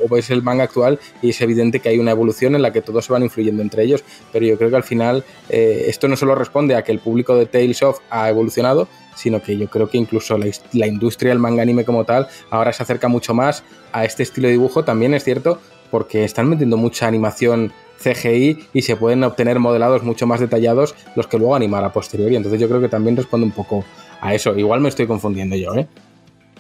ves 0.10 0.30
el 0.30 0.42
manga 0.42 0.64
actual 0.64 1.00
y 1.22 1.30
es 1.30 1.42
evidente 1.42 1.80
que 1.80 1.90
hay 1.90 2.00
una 2.00 2.12
evolución 2.12 2.56
en 2.56 2.62
la 2.62 2.72
que 2.72 2.82
todos 2.82 3.06
se 3.06 3.14
van 3.14 3.24
influyendo 3.24 3.62
entre 3.62 3.84
ellos, 3.84 4.04
pero 4.32 4.46
yo 4.46 4.58
creo 4.58 4.70
que 4.70 4.76
al 4.76 4.84
final 4.84 5.24
eh, 5.50 5.86
esto 5.88 6.08
no 6.08 6.16
solo 6.16 6.36
responde 6.36 6.76
a 6.76 6.84
que 6.84 6.92
el 6.92 7.00
público 7.00 7.36
de 7.36 7.46
Tales 7.46 7.82
of 7.84 8.00
ha 8.10 8.30
evolucionado, 8.30 8.88
sino 9.16 9.42
que 9.42 9.58
yo 9.58 9.68
creo 9.70 9.90
que 9.90 9.98
incluso 9.98 10.38
la, 10.38 10.48
la 10.74 10.88
industria 10.88 11.30
del 11.30 11.40
manga 11.40 11.62
anime 11.62 11.86
como 11.86 12.06
tal 12.06 12.28
ahora 12.50 12.72
se 12.74 12.84
acerca 12.84 13.08
mucho 13.08 13.34
más 13.34 13.64
a 13.92 14.06
este 14.06 14.24
estilo 14.24 14.48
de 14.48 14.54
dibujo, 14.54 14.84
también 14.84 15.14
es 15.14 15.24
cierto, 15.24 15.60
porque 15.92 16.24
están 16.24 16.50
metiendo 16.50 16.78
mucha 16.78 17.08
animación 17.08 17.72
CGI 17.98 18.68
y 18.74 18.82
se 18.84 18.96
pueden 18.96 19.24
obtener 19.24 19.60
modelados 19.60 20.04
mucho 20.04 20.28
más 20.28 20.40
detallados 20.40 20.96
los 21.16 21.28
que 21.28 21.38
luego 21.38 21.56
animar 21.56 21.84
a 21.84 21.92
posteriori. 21.92 22.36
Entonces 22.36 22.60
yo 22.60 22.68
creo 22.68 22.82
que 22.82 22.90
también 22.90 23.18
responde 23.18 23.46
un 23.46 23.52
poco 23.52 23.84
a 24.22 24.34
eso. 24.34 24.56
Igual 24.58 24.82
me 24.82 24.90
estoy 24.90 25.08
confundiendo 25.08 25.56
yo, 25.56 25.74
¿eh? 25.76 25.88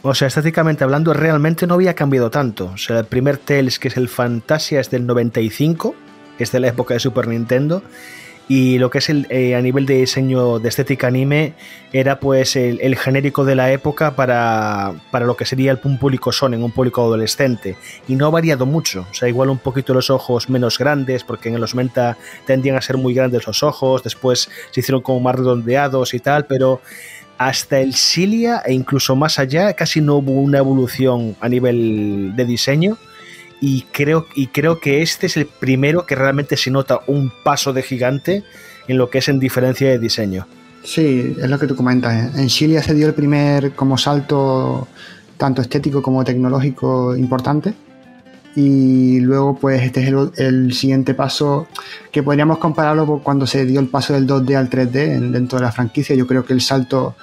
O 0.01 0.13
sea, 0.13 0.27
estéticamente 0.27 0.83
hablando, 0.83 1.13
realmente 1.13 1.67
no 1.67 1.73
había 1.73 1.95
cambiado 1.95 2.29
tanto. 2.29 2.71
O 2.73 2.77
sea, 2.77 2.99
el 2.99 3.05
primer 3.05 3.37
Tales, 3.37 3.79
que 3.79 3.87
es 3.87 3.97
el 3.97 4.09
Fantasia, 4.09 4.79
es 4.79 4.89
del 4.89 5.05
95, 5.05 5.95
es 6.39 6.51
de 6.51 6.59
la 6.59 6.67
época 6.67 6.93
de 6.93 6.99
Super 6.99 7.27
Nintendo. 7.27 7.81
Y 8.49 8.77
lo 8.77 8.89
que 8.89 8.99
es 8.99 9.09
el, 9.09 9.27
eh, 9.29 9.55
a 9.55 9.61
nivel 9.61 9.85
de 9.85 9.95
diseño 9.95 10.59
de 10.59 10.69
estética 10.69 11.07
anime 11.07 11.53
era 11.91 12.19
pues 12.19 12.55
el, 12.55 12.95
genérico 12.95 13.43
de 13.43 13.55
la 13.55 13.73
época 13.73 14.15
para, 14.15 14.93
para, 15.11 15.25
lo 15.25 15.35
que 15.35 15.45
sería 15.45 15.71
el 15.71 15.79
público 15.79 16.31
en 16.43 16.63
un 16.63 16.71
público 16.71 17.03
adolescente. 17.03 17.75
Y 18.07 18.15
no 18.15 18.25
ha 18.25 18.29
variado 18.29 18.65
mucho, 18.65 19.05
o 19.11 19.13
sea, 19.13 19.27
igual 19.27 19.49
un 19.49 19.57
poquito 19.57 19.93
los 19.93 20.09
ojos 20.09 20.49
menos 20.49 20.77
grandes 20.77 21.25
porque 21.25 21.49
en 21.49 21.59
los 21.59 21.75
90 21.75 22.17
tendían 22.45 22.77
a 22.77 22.81
ser 22.81 22.95
muy 22.95 23.13
grandes 23.13 23.45
los 23.45 23.63
ojos, 23.63 24.03
después 24.03 24.49
se 24.71 24.79
hicieron 24.79 25.01
como 25.01 25.19
más 25.19 25.35
redondeados 25.35 26.13
y 26.13 26.19
tal, 26.19 26.45
pero 26.45 26.81
hasta 27.37 27.79
el 27.79 27.93
Cilia 27.93 28.61
e 28.65 28.73
incluso 28.73 29.15
más 29.15 29.39
allá 29.39 29.73
casi 29.73 30.01
no 30.01 30.15
hubo 30.15 30.31
una 30.31 30.57
evolución 30.57 31.35
a 31.39 31.49
nivel 31.49 32.33
de 32.35 32.45
diseño 32.45 32.97
y 33.59 33.83
creo, 33.91 34.27
y 34.35 34.47
creo 34.47 34.79
que 34.79 35.01
este 35.01 35.25
es 35.27 35.37
el 35.37 35.45
primero 35.45 36.05
que 36.05 36.15
realmente 36.15 36.57
se 36.57 36.71
nota 36.71 36.99
un 37.07 37.31
paso 37.43 37.73
de 37.73 37.81
gigante 37.81 38.43
en 38.87 38.97
lo 38.97 39.09
que 39.09 39.19
es 39.19 39.27
en 39.29 39.39
diferencia 39.39 39.89
de 39.89 39.99
diseño. 39.99 40.47
Sí, 40.83 41.35
es 41.37 41.49
lo 41.49 41.59
que 41.59 41.67
tú 41.67 41.75
comentas. 41.75 42.37
En 42.37 42.47
Chile 42.47 42.81
se 42.81 42.93
dio 42.93 43.07
el 43.07 43.13
primer 43.13 43.73
como 43.73 43.97
salto 43.97 44.87
tanto 45.37 45.61
estético 45.61 46.01
como 46.01 46.23
tecnológico 46.23 47.15
importante. 47.15 47.73
Y 48.59 49.19
luego, 49.19 49.55
pues, 49.55 49.83
este 49.83 50.01
es 50.01 50.39
el, 50.39 50.73
siguiente 50.73 51.13
paso 51.13 51.67
que 52.11 52.23
podríamos 52.23 52.57
compararlo 52.57 53.21
cuando 53.23 53.45
se 53.45 53.67
dio 53.67 53.79
el 53.79 53.87
paso 53.87 54.13
del 54.13 54.25
2D 54.25 54.55
al 54.55 54.67
3D 54.67 55.29
dentro 55.29 55.59
de 55.59 55.65
la 55.65 55.71
franquicia. 55.71 56.15
Yo 56.15 56.25
creo 56.25 56.43
que 56.43 56.53
el 56.53 56.61
salto 56.61 57.15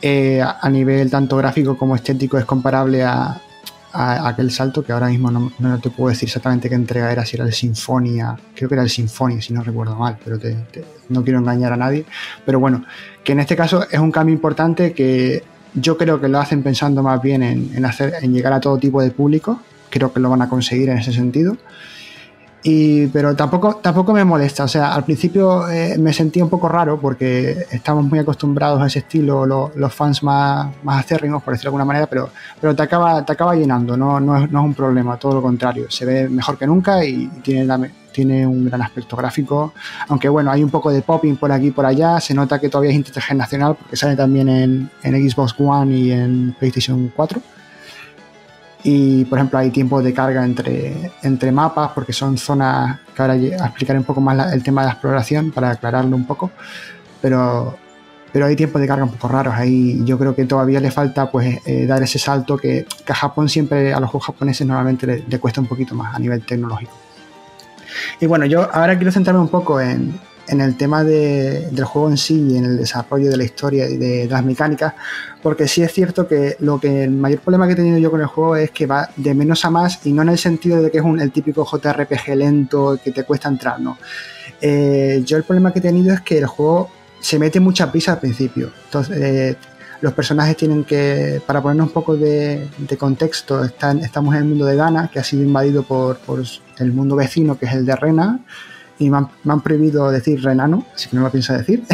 eh, 0.00 0.40
a 0.40 0.70
nivel 0.70 1.10
tanto 1.10 1.36
gráfico 1.38 1.76
como 1.76 1.96
estético 1.96 2.38
es 2.38 2.44
comparable 2.44 3.02
a, 3.02 3.36
aquel 3.92 4.52
salto 4.52 4.84
que 4.84 4.92
ahora 4.92 5.08
mismo 5.08 5.28
no, 5.58 5.80
te 5.80 5.90
puedo 5.90 6.10
decir 6.10 6.28
exactamente 6.28 6.68
qué 6.68 6.76
entrega 6.76 7.10
era, 7.10 7.26
si 7.26 7.34
era 7.34 7.46
el 7.46 7.52
Sinfonia, 7.52 8.36
creo 8.54 8.68
que 8.68 8.76
era 8.76 8.84
el 8.84 8.90
Sinfonia, 8.90 9.42
si 9.42 9.52
no 9.54 9.64
recuerdo 9.64 9.96
mal, 9.96 10.18
pero 10.22 10.38
no 11.08 11.24
quiero 11.24 11.40
engañar 11.40 11.72
a 11.72 11.76
nadie. 11.76 12.04
Pero 12.44 12.60
bueno, 12.60 12.84
que 13.24 13.32
en 13.32 13.40
este 13.40 13.56
caso 13.56 13.84
es 13.90 13.98
un 13.98 14.12
cambio 14.12 14.36
importante 14.36 14.92
que 14.92 15.42
yo 15.74 15.96
creo 15.96 16.20
que 16.20 16.28
lo 16.28 16.38
hacen 16.38 16.62
pensando 16.62 17.02
más 17.02 17.20
bien 17.20 17.42
en, 17.42 17.84
hacer, 17.84 18.14
en 18.22 18.32
llegar 18.32 18.52
a 18.52 18.60
todo 18.60 18.78
tipo 18.78 19.02
de 19.02 19.10
público, 19.10 19.60
creo 19.98 20.12
que 20.12 20.20
lo 20.20 20.30
van 20.30 20.42
a 20.42 20.48
conseguir 20.48 20.88
en 20.88 20.98
ese 20.98 21.12
sentido 21.12 21.56
pero 23.12 23.36
tampoco, 23.36 23.76
tampoco 23.76 24.12
me 24.12 24.24
molesta. 24.24 24.64
O 24.64 24.68
sea, 24.68 24.92
al 24.92 25.04
principio 25.04 25.68
eh, 25.68 25.96
me 25.98 26.12
sentía 26.12 26.42
un 26.42 26.50
poco 26.50 26.68
raro 26.68 26.98
porque 27.00 27.66
estamos 27.70 28.04
muy 28.04 28.18
acostumbrados 28.18 28.82
a 28.82 28.86
ese 28.86 29.00
estilo, 29.00 29.46
los 29.46 29.94
fans 29.94 30.22
más, 30.22 30.68
más 30.82 31.04
acérrimos, 31.04 31.42
por 31.42 31.54
decirlo 31.54 31.70
de 31.70 31.74
alguna 31.74 31.84
manera, 31.84 32.06
pero, 32.06 32.30
pero 32.60 32.74
te, 32.74 32.82
acaba, 32.82 33.24
te 33.24 33.32
acaba 33.32 33.54
llenando, 33.54 33.96
no, 33.96 34.18
no, 34.18 34.36
es, 34.36 34.50
no 34.50 34.60
es 34.60 34.64
un 34.64 34.74
problema, 34.74 35.16
todo 35.16 35.34
lo 35.34 35.42
contrario. 35.42 35.86
Se 35.90 36.04
ve 36.04 36.28
mejor 36.28 36.58
que 36.58 36.66
nunca 36.66 37.04
y 37.04 37.28
tiene, 37.42 37.92
tiene 38.10 38.46
un 38.46 38.64
gran 38.64 38.82
aspecto 38.82 39.16
gráfico. 39.16 39.72
Aunque 40.08 40.28
bueno, 40.28 40.50
hay 40.50 40.64
un 40.64 40.70
poco 40.70 40.90
de 40.90 41.02
popping 41.02 41.36
por 41.36 41.52
aquí 41.52 41.68
y 41.68 41.70
por 41.70 41.86
allá. 41.86 42.20
Se 42.20 42.34
nota 42.34 42.58
que 42.58 42.68
todavía 42.68 42.90
es 42.90 42.96
intergeneracional 42.96 43.76
porque 43.76 43.96
sale 43.96 44.16
también 44.16 44.48
en, 44.48 44.90
en 45.04 45.30
Xbox 45.30 45.54
One 45.56 45.96
y 45.96 46.10
en 46.10 46.56
PlayStation 46.58 47.12
4 47.14 47.55
y 48.88 49.24
por 49.24 49.38
ejemplo 49.38 49.58
hay 49.58 49.70
tiempo 49.70 50.00
de 50.00 50.14
carga 50.14 50.44
entre, 50.44 51.10
entre 51.22 51.50
mapas 51.50 51.90
porque 51.92 52.12
son 52.12 52.38
zonas 52.38 53.00
que 53.14 53.20
ahora 53.20 53.34
explicaré 53.34 53.98
un 53.98 54.04
poco 54.04 54.20
más 54.20 54.52
el 54.52 54.62
tema 54.62 54.82
de 54.82 54.86
la 54.86 54.92
exploración 54.92 55.50
para 55.50 55.70
aclararlo 55.70 56.14
un 56.14 56.24
poco 56.24 56.52
pero, 57.20 57.76
pero 58.32 58.46
hay 58.46 58.54
tiempos 58.54 58.80
de 58.80 58.86
carga 58.86 59.04
un 59.04 59.10
poco 59.10 59.26
raros 59.26 59.54
ahí. 59.54 60.00
Yo 60.04 60.18
creo 60.18 60.34
que 60.34 60.44
todavía 60.44 60.78
le 60.78 60.92
falta 60.92 61.30
pues 61.30 61.58
eh, 61.66 61.86
dar 61.86 62.02
ese 62.02 62.18
salto 62.18 62.56
que, 62.56 62.86
a 63.08 63.14
Japón 63.14 63.48
siempre 63.48 63.92
a 63.92 63.98
los 63.98 64.10
juegos 64.10 64.26
japoneses 64.26 64.66
normalmente 64.66 65.24
le, 65.26 65.38
cuesta 65.40 65.60
un 65.60 65.66
poquito 65.66 65.94
más 65.94 66.14
a 66.14 66.18
nivel 66.18 66.44
tecnológico. 66.46 66.92
Y 68.20 68.26
bueno 68.26 68.46
yo 68.46 68.68
ahora 68.72 68.96
quiero 68.96 69.10
centrarme 69.10 69.40
un 69.40 69.48
poco 69.48 69.80
en, 69.80 70.20
en 70.48 70.60
el 70.60 70.76
tema 70.76 71.04
del 71.04 71.84
juego 71.84 72.10
en 72.10 72.16
sí 72.16 72.48
y 72.50 72.56
en 72.56 72.64
el 72.64 72.76
desarrollo 72.76 73.30
de 73.30 73.36
la 73.36 73.44
historia 73.44 73.88
y 73.88 73.96
de, 73.96 74.26
las 74.28 74.44
mecánicas, 74.44 74.94
porque 75.42 75.68
sí 75.68 75.82
es 75.82 75.92
cierto 75.92 76.26
que 76.26 76.56
lo 76.60 76.78
que 76.78 77.04
el 77.04 77.10
mayor 77.10 77.40
problema 77.40 77.66
que 77.66 77.72
he 77.72 77.76
tenido 77.76 77.98
yo 77.98 78.10
con 78.10 78.20
el 78.20 78.26
juego 78.26 78.56
es 78.56 78.70
que 78.70 78.86
va 78.86 79.10
de 79.16 79.34
menos 79.34 79.64
a 79.64 79.70
más 79.70 80.04
y 80.04 80.12
no 80.12 80.22
en 80.22 80.30
el 80.30 80.38
sentido 80.38 80.82
de 80.82 80.90
que 80.90 80.98
es 80.98 81.04
un, 81.04 81.20
el 81.20 81.32
típico 81.32 81.66
JRPG 81.66 82.34
lento 82.36 82.98
que 83.02 83.12
te 83.12 83.24
cuesta 83.24 83.48
entrar, 83.48 83.80
no. 83.80 83.98
Eh, 84.60 85.22
yo 85.24 85.36
el 85.36 85.44
problema 85.44 85.72
que 85.72 85.80
he 85.80 85.82
tenido 85.82 86.14
es 86.14 86.20
que 86.20 86.38
el 86.38 86.46
juego 86.46 86.90
se 87.20 87.38
mete 87.38 87.60
mucha 87.60 87.90
prisa 87.90 88.12
al 88.12 88.20
principio. 88.20 88.70
Entonces, 88.84 89.16
eh, 89.20 89.56
los 90.00 90.12
personajes 90.12 90.56
tienen 90.56 90.84
que, 90.84 91.40
para 91.46 91.62
ponernos 91.62 91.88
un 91.88 91.92
poco 91.92 92.16
de, 92.16 92.68
contexto, 92.98 93.64
están, 93.64 94.00
estamos 94.00 94.34
en 94.34 94.42
el 94.42 94.48
mundo 94.48 94.64
de 94.64 94.76
Dana, 94.76 95.10
que 95.12 95.18
ha 95.18 95.24
sido 95.24 95.42
invadido 95.42 95.82
por, 95.82 96.18
por 96.18 96.42
el 96.78 96.92
mundo 96.92 97.16
vecino, 97.16 97.58
que 97.58 97.66
es 97.66 97.72
el 97.72 97.86
de 97.86 97.96
Rena 97.96 98.40
y 98.98 99.10
me 99.10 99.18
han, 99.18 99.60
prohibido 99.60 100.10
decir 100.10 100.42
renano, 100.42 100.86
así 100.94 101.08
que 101.08 101.16
no 101.16 101.22
lo 101.22 101.30
pienso 101.30 101.52
decir. 101.52 101.84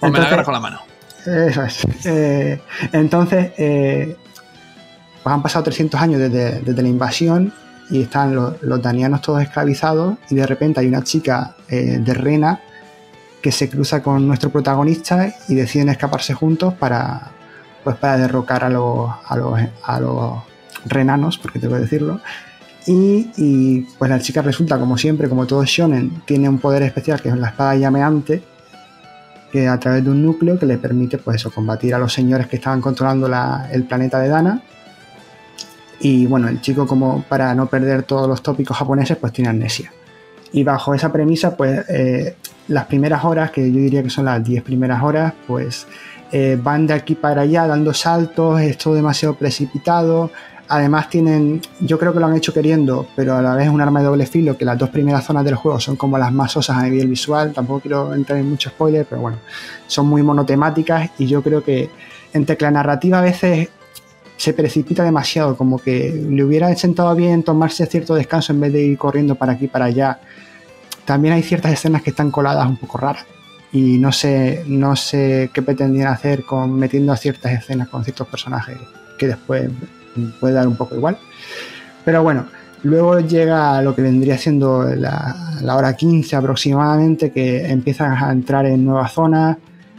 O 0.00 0.08
me 0.08 0.18
la 0.18 0.44
con 0.44 0.54
la 0.54 0.60
mano. 0.60 0.80
Eso 1.24 1.62
es. 1.62 1.86
Eh, 2.04 2.60
entonces, 2.92 3.52
eh, 3.58 4.16
pues 5.22 5.34
han 5.34 5.42
pasado 5.42 5.64
300 5.64 6.00
años 6.00 6.20
desde, 6.20 6.82
la 6.82 6.88
invasión 6.88 7.52
y 7.90 8.02
están 8.02 8.34
los, 8.34 8.82
danianos 8.82 9.22
todos 9.22 9.42
esclavizados 9.42 10.16
y 10.30 10.36
de 10.36 10.46
repente 10.46 10.80
hay 10.80 10.86
una 10.86 11.02
chica 11.02 11.56
eh, 11.68 11.98
de 12.00 12.14
Rena 12.14 12.60
que 13.42 13.52
se 13.52 13.70
cruza 13.70 14.02
con 14.02 14.26
nuestro 14.26 14.50
protagonista 14.50 15.32
y 15.48 15.54
deciden 15.54 15.88
escaparse 15.88 16.34
juntos 16.34 16.74
para, 16.74 17.30
pues 17.84 17.96
para 17.96 18.18
derrocar 18.18 18.64
a 18.64 18.68
los, 18.68 19.10
a 19.26 19.36
los, 19.36 19.60
a 19.84 20.00
los 20.00 20.32
renanos, 20.84 21.38
porque 21.38 21.58
tengo 21.58 21.74
que 21.74 21.82
decirlo, 21.82 22.20
y, 22.90 23.80
pues 23.98 24.10
la 24.10 24.18
chica 24.18 24.40
resulta, 24.40 24.78
como 24.78 24.96
siempre, 24.96 25.28
como 25.28 25.46
todo 25.46 25.64
shonen, 25.64 26.22
tiene 26.24 26.48
un 26.48 26.58
poder 26.58 26.82
especial 26.82 27.20
que 27.20 27.28
es 27.28 27.36
la 27.36 27.48
espada 27.48 27.74
llameante. 27.76 28.42
que 29.52 29.66
a 29.66 29.78
través 29.80 30.04
de 30.04 30.10
un 30.10 30.22
núcleo 30.22 30.58
que 30.58 30.66
le 30.66 30.76
permite 30.76 31.16
pues 31.16 31.36
eso, 31.36 31.50
combatir 31.50 31.94
a 31.94 31.98
los 31.98 32.12
señores 32.12 32.48
que 32.48 32.56
estaban 32.56 32.82
controlando 32.82 33.30
el 33.72 33.84
planeta 33.84 34.18
de 34.20 34.28
Dana. 34.28 34.62
Y 36.00 36.26
bueno, 36.26 36.48
el 36.48 36.60
chico 36.60 36.86
como 36.86 37.22
para 37.28 37.54
no 37.54 37.66
perder 37.66 38.02
todos 38.02 38.28
los 38.28 38.42
tópicos 38.42 38.76
japoneses 38.76 39.16
pues 39.16 39.32
tiene 39.32 39.50
amnesia. 39.50 39.90
Y 40.52 40.64
bajo 40.64 40.94
esa 40.94 41.10
premisa 41.10 41.56
pues 41.56 41.82
eh, 41.88 42.36
las 42.68 42.84
primeras 42.86 43.24
horas, 43.24 43.50
que 43.50 43.70
yo 43.72 43.78
diría 43.78 44.02
que 44.02 44.10
son 44.10 44.26
las 44.26 44.44
10 44.44 44.62
primeras 44.62 45.02
horas, 45.02 45.32
pues 45.46 45.86
eh, 46.30 46.58
van 46.62 46.86
de 46.86 46.94
aquí 46.94 47.14
para 47.14 47.42
allá 47.42 47.66
dando 47.66 47.94
saltos, 47.94 48.60
es 48.60 48.76
todo 48.78 48.94
demasiado 48.94 49.34
precipitado. 49.34 50.30
Además 50.70 51.08
tienen, 51.08 51.62
yo 51.80 51.98
creo 51.98 52.12
que 52.12 52.20
lo 52.20 52.26
han 52.26 52.36
hecho 52.36 52.52
queriendo, 52.52 53.08
pero 53.16 53.36
a 53.36 53.42
la 53.42 53.54
vez 53.54 53.66
es 53.66 53.72
un 53.72 53.80
arma 53.80 54.00
de 54.00 54.06
doble 54.06 54.26
filo, 54.26 54.56
que 54.58 54.66
las 54.66 54.76
dos 54.76 54.90
primeras 54.90 55.24
zonas 55.24 55.44
del 55.44 55.54
juego 55.54 55.80
son 55.80 55.96
como 55.96 56.18
las 56.18 56.30
más 56.32 56.54
osas 56.56 56.76
a 56.76 56.82
nivel 56.82 57.08
visual, 57.08 57.52
tampoco 57.52 57.80
quiero 57.80 58.14
entrar 58.14 58.38
en 58.38 58.50
mucho 58.50 58.68
spoiler, 58.68 59.06
pero 59.08 59.22
bueno, 59.22 59.38
son 59.86 60.06
muy 60.06 60.22
monotemáticas 60.22 61.10
y 61.18 61.26
yo 61.26 61.42
creo 61.42 61.64
que 61.64 61.88
entre 62.34 62.56
que 62.58 62.64
la 62.66 62.70
narrativa 62.70 63.18
a 63.18 63.22
veces 63.22 63.68
se 64.36 64.52
precipita 64.52 65.02
demasiado, 65.02 65.56
como 65.56 65.78
que 65.78 66.10
le 66.30 66.44
hubiera 66.44 66.74
sentado 66.76 67.14
bien 67.16 67.42
tomarse 67.42 67.86
cierto 67.86 68.14
descanso 68.14 68.52
en 68.52 68.60
vez 68.60 68.72
de 68.72 68.82
ir 68.82 68.98
corriendo 68.98 69.34
para 69.34 69.52
aquí 69.52 69.66
para 69.66 69.86
allá. 69.86 70.20
También 71.04 71.34
hay 71.34 71.42
ciertas 71.42 71.72
escenas 71.72 72.02
que 72.02 72.10
están 72.10 72.30
coladas 72.30 72.68
un 72.68 72.76
poco 72.76 72.98
raras 72.98 73.26
y 73.72 73.98
no 73.98 74.12
sé, 74.12 74.64
no 74.66 74.94
sé 74.96 75.50
qué 75.52 75.62
pretendían 75.62 76.08
hacer 76.08 76.44
con 76.44 76.72
metiendo 76.74 77.12
a 77.12 77.16
ciertas 77.16 77.52
escenas 77.52 77.88
con 77.88 78.04
ciertos 78.04 78.28
personajes 78.28 78.76
que 79.18 79.26
después 79.26 79.68
puede 80.40 80.54
dar 80.54 80.66
un 80.66 80.76
poco 80.76 80.94
igual. 80.94 81.18
Pero 82.04 82.22
bueno, 82.22 82.46
luego 82.82 83.20
llega 83.20 83.82
lo 83.82 83.94
que 83.94 84.02
vendría 84.02 84.38
siendo 84.38 84.84
la, 84.84 85.34
hora 85.76 85.96
15 85.96 86.36
aproximadamente, 86.36 87.30
que 87.30 87.66
empiezan 87.66 88.12
a 88.12 88.30
entrar 88.30 88.66
en 88.66 88.84
nuevas 88.84 89.12
zonas 89.12 89.56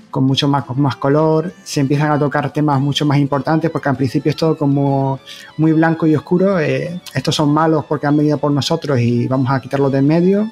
con 0.10 0.24
mucho 0.24 0.48
más, 0.48 0.96
color, 0.96 1.54
se 1.64 1.82
empiezan 1.82 2.12
a 2.12 2.18
tocar 2.18 2.52
temas 2.52 2.82
mucho 2.82 3.06
más 3.06 3.20
importantes, 3.20 3.70
porque 3.70 3.90
al 3.90 3.96
principio 3.96 4.32
es 4.32 4.36
todo 4.36 4.58
como 4.58 5.20
muy 5.58 5.72
blanco 5.72 6.08
y 6.08 6.16
oscuro, 6.16 6.60
eh, 6.60 7.00
estos 7.14 7.36
son 7.36 7.54
malos 7.54 7.86
porque 7.86 8.08
han 8.08 8.18
venido 8.18 8.40
por 8.40 8.52
nosotros 8.52 9.00
y 9.00 9.28
vamos 9.28 9.52
a 9.52 9.62
quitarlos 9.62 9.92
de 9.92 10.00
en 10.00 10.08
medio. 10.08 10.52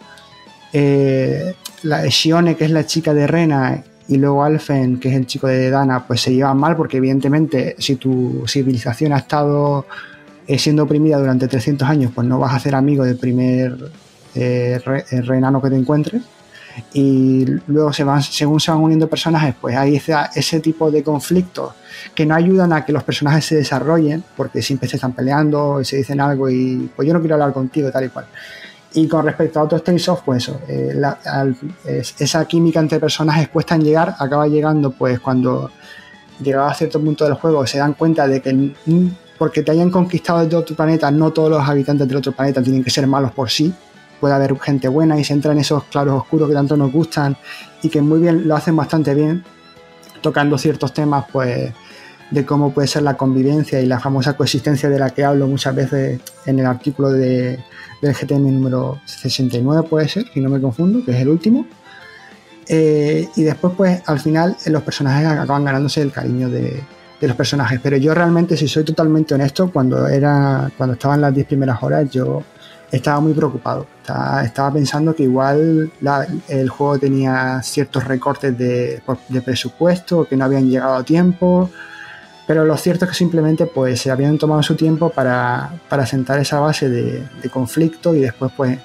Eh, 0.71 1.55
la 1.84 2.05
Shione, 2.05 2.55
que 2.55 2.65
es 2.65 2.71
la 2.71 2.85
chica 2.85 3.15
de 3.15 3.25
Rena, 3.25 3.84
y 4.07 4.17
luego 4.17 4.43
Alfen, 4.43 4.99
que 4.99 5.09
es 5.09 5.15
el 5.15 5.25
chico 5.25 5.47
de 5.47 5.69
Dana, 5.69 6.05
pues 6.07 6.21
se 6.21 6.34
llevan 6.34 6.57
mal 6.57 6.75
porque 6.75 6.97
evidentemente 6.97 7.75
si 7.77 7.97
tu 7.97 8.43
civilización 8.47 9.13
ha 9.13 9.17
estado 9.17 9.85
eh, 10.47 10.57
siendo 10.57 10.84
oprimida 10.84 11.17
durante 11.17 11.47
300 11.47 11.88
años, 11.88 12.11
pues 12.15 12.25
no 12.25 12.39
vas 12.39 12.53
a 12.53 12.59
ser 12.59 12.75
amigo 12.75 13.03
del 13.03 13.17
primer 13.17 13.91
eh, 14.34 14.79
eh 14.85 15.21
renano 15.21 15.61
que 15.61 15.69
te 15.69 15.75
encuentres. 15.75 16.21
Y 16.93 17.45
luego 17.67 17.91
se 17.91 18.03
van, 18.03 18.21
según 18.21 18.59
se 18.59 18.71
van 18.71 18.79
uniendo 18.79 19.09
personajes, 19.09 19.55
pues 19.59 19.75
hay 19.75 19.95
ese, 19.95 20.13
ese 20.35 20.59
tipo 20.59 20.91
de 20.91 21.03
conflictos 21.03 21.73
que 22.13 22.25
no 22.25 22.35
ayudan 22.35 22.71
a 22.71 22.85
que 22.85 22.93
los 22.93 23.03
personajes 23.03 23.45
se 23.45 23.55
desarrollen, 23.55 24.23
porque 24.38 24.61
siempre 24.61 24.88
se 24.88 24.97
están 24.97 25.13
peleando, 25.13 25.84
se 25.84 25.97
dicen 25.97 26.21
algo 26.21 26.49
y 26.49 26.89
pues 26.95 27.07
yo 27.07 27.13
no 27.13 27.19
quiero 27.19 27.35
hablar 27.35 27.51
contigo, 27.51 27.91
tal 27.91 28.05
y 28.05 28.09
cual. 28.09 28.27
Y 28.98 29.07
con 29.07 29.24
respecto 29.24 29.60
a 29.60 29.64
otros 29.64 29.84
Tales 29.84 30.10
of, 30.10 30.24
pues 30.24 30.44
eso, 30.44 30.60
eh, 30.68 30.91
esa 32.18 32.45
química 32.45 32.80
entre 32.80 32.99
personajes 32.99 33.48
cuesta 33.49 33.76
en 33.76 33.84
llegar, 33.84 34.15
acaba 34.18 34.48
llegando 34.48 34.90
pues 34.90 35.19
cuando 35.19 35.69
llegaba 36.41 36.72
a 36.72 36.74
cierto 36.74 36.99
punto 36.99 37.24
del 37.24 37.36
juego 37.36 37.68
se 37.68 37.78
dan 37.78 37.94
cuenta 37.94 38.28
de 38.28 38.41
que 38.41 38.72
porque 39.38 39.61
te 39.61 39.69
hayan 39.69 39.91
conquistado 39.91 40.40
desde 40.44 40.57
otro 40.57 40.76
planeta, 40.76 41.11
no 41.11 41.32
todos 41.32 41.52
los 41.52 41.69
habitantes 41.69 42.07
del 42.07 42.18
otro 42.18 42.32
planeta 42.32 42.64
tienen 42.64 42.84
que 42.84 42.90
ser 42.90 43.06
malos 43.06 43.34
por 43.34 43.52
sí. 43.52 43.72
Puede 44.19 44.34
haber 44.34 44.57
gente 44.60 44.88
buena 44.88 45.19
y 45.19 45.24
se 45.24 45.34
entra 45.34 45.52
en 45.52 45.60
esos 45.60 45.84
claros 45.84 46.15
oscuros 46.15 46.48
que 46.49 46.56
tanto 46.56 46.76
nos 46.76 46.91
gustan 46.91 47.38
y 47.84 47.90
que 47.90 48.02
muy 48.02 48.19
bien 48.19 48.48
lo 48.48 48.56
hacen 48.56 48.76
bastante 48.76 49.14
bien, 49.14 49.44
tocando 50.22 50.57
ciertos 50.57 50.91
temas 50.91 51.26
pues 51.32 51.72
de 52.31 52.45
cómo 52.45 52.73
puede 52.73 52.87
ser 52.87 53.03
la 53.03 53.15
convivencia 53.15 53.79
y 53.79 53.85
la 53.85 53.99
famosa 53.99 54.35
coexistencia 54.35 54.89
de 54.89 54.99
la 54.99 55.11
que 55.11 55.23
hablo 55.23 55.47
muchas 55.47 55.73
veces 55.73 56.19
en 56.45 56.59
el 56.59 56.65
artículo 56.65 57.11
de, 57.11 57.59
del 58.01 58.13
GTM 58.13 58.51
número 58.51 58.99
69 59.05 59.87
puede 59.89 60.07
ser, 60.07 60.25
si 60.33 60.41
no 60.41 60.49
me 60.49 60.59
confundo, 60.59 61.03
que 61.05 61.11
es 61.11 61.17
el 61.17 61.29
último. 61.29 61.65
Eh, 62.67 63.29
y 63.35 63.43
después, 63.43 63.73
pues 63.77 64.01
al 64.05 64.19
final, 64.19 64.57
los 64.65 64.83
personajes 64.83 65.25
acaban 65.25 65.63
ganándose 65.63 66.01
el 66.01 66.11
cariño 66.11 66.49
de, 66.49 66.83
los 67.21 67.35
personajes. 67.35 67.79
Pero 67.81 67.97
yo 67.97 68.13
realmente, 68.13 68.57
si 68.57 68.67
soy 68.67 68.83
totalmente 68.83 69.33
honesto, 69.33 69.71
cuando 69.71 70.07
era 70.07 70.69
cuando 70.77 70.93
estaba 70.93 71.17
las 71.17 71.33
10 71.33 71.47
primeras 71.47 71.81
horas, 71.81 72.09
yo 72.11 72.43
estaba 72.91 73.19
muy 73.21 73.33
preocupado. 73.33 73.87
Estaba, 74.43 74.71
pensando 74.71 75.15
que 75.15 75.23
igual 75.23 75.91
el 76.47 76.69
juego 76.69 76.99
tenía 76.99 77.61
ciertos 77.63 78.03
recortes 78.03 78.57
de, 78.57 79.01
de 79.29 79.41
presupuesto, 79.41 80.25
que 80.25 80.35
no 80.35 80.45
habían 80.45 80.69
llegado 80.69 80.95
a 80.95 81.03
tiempo 81.03 81.69
pero 82.48 82.64
lo 82.64 82.78
cierto 82.78 83.03
es 83.03 83.11
que 83.11 83.18
simplemente 83.18 83.65
pues 83.65 83.99
se 83.99 84.10
habían 84.10 84.38
tomado 84.38 84.64
su 84.64 84.76
tiempo 84.76 85.10
para, 85.10 85.69
sentar 86.06 86.40
esa 86.40 86.61
base 86.61 86.90
de, 86.90 87.49
conflicto 87.52 88.15
y 88.15 88.22
después 88.22 88.53
pues 88.56 88.80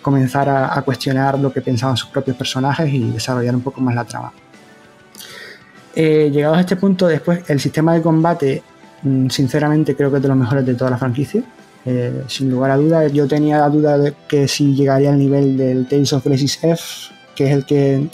comenzar 0.00 0.48
a, 0.48 0.80
cuestionar 0.82 1.36
lo 1.36 1.52
que 1.52 1.60
pensaban 1.60 1.96
sus 1.96 2.08
propios 2.10 2.36
personajes 2.36 2.88
y 2.88 3.10
desarrollar 3.10 3.56
un 3.56 3.62
poco 3.62 3.80
más 3.80 3.96
la 3.96 4.04
trama. 4.04 4.32
Eh, 5.96 6.30
llegados 6.32 6.58
a 6.58 6.60
este 6.60 6.76
punto, 6.76 7.08
después 7.08 7.40
el 7.50 7.58
sistema 7.58 7.92
de 7.92 8.02
combate, 8.02 8.62
mm, 9.02 9.28
sinceramente 9.28 9.96
creo 9.96 10.10
que 10.10 10.18
es 10.18 10.22
de 10.22 10.28
los 10.28 10.36
mejores 10.36 10.64
de 10.64 10.74
toda 10.74 10.92
la 10.92 10.98
franquicia. 10.98 11.42
Eh, 11.84 12.22
sin 12.28 12.50
lugar 12.50 12.70
a 12.70 12.76
dudas, 12.76 13.12
yo 13.12 13.26
tenía 13.26 13.58
la 13.58 13.68
duda 13.68 13.98
de 13.98 14.14
que 14.28 14.46
si 14.46 14.74
llegaría 14.74 15.10
al 15.10 15.18
nivel 15.18 15.56
del 15.56 15.88
Tales 15.88 16.12
of 16.12 16.22
Crisis 16.22 16.62
F, 16.62 16.82
que 17.34 17.46
es 17.46 17.52
el 17.52 17.64
que 17.64 18.08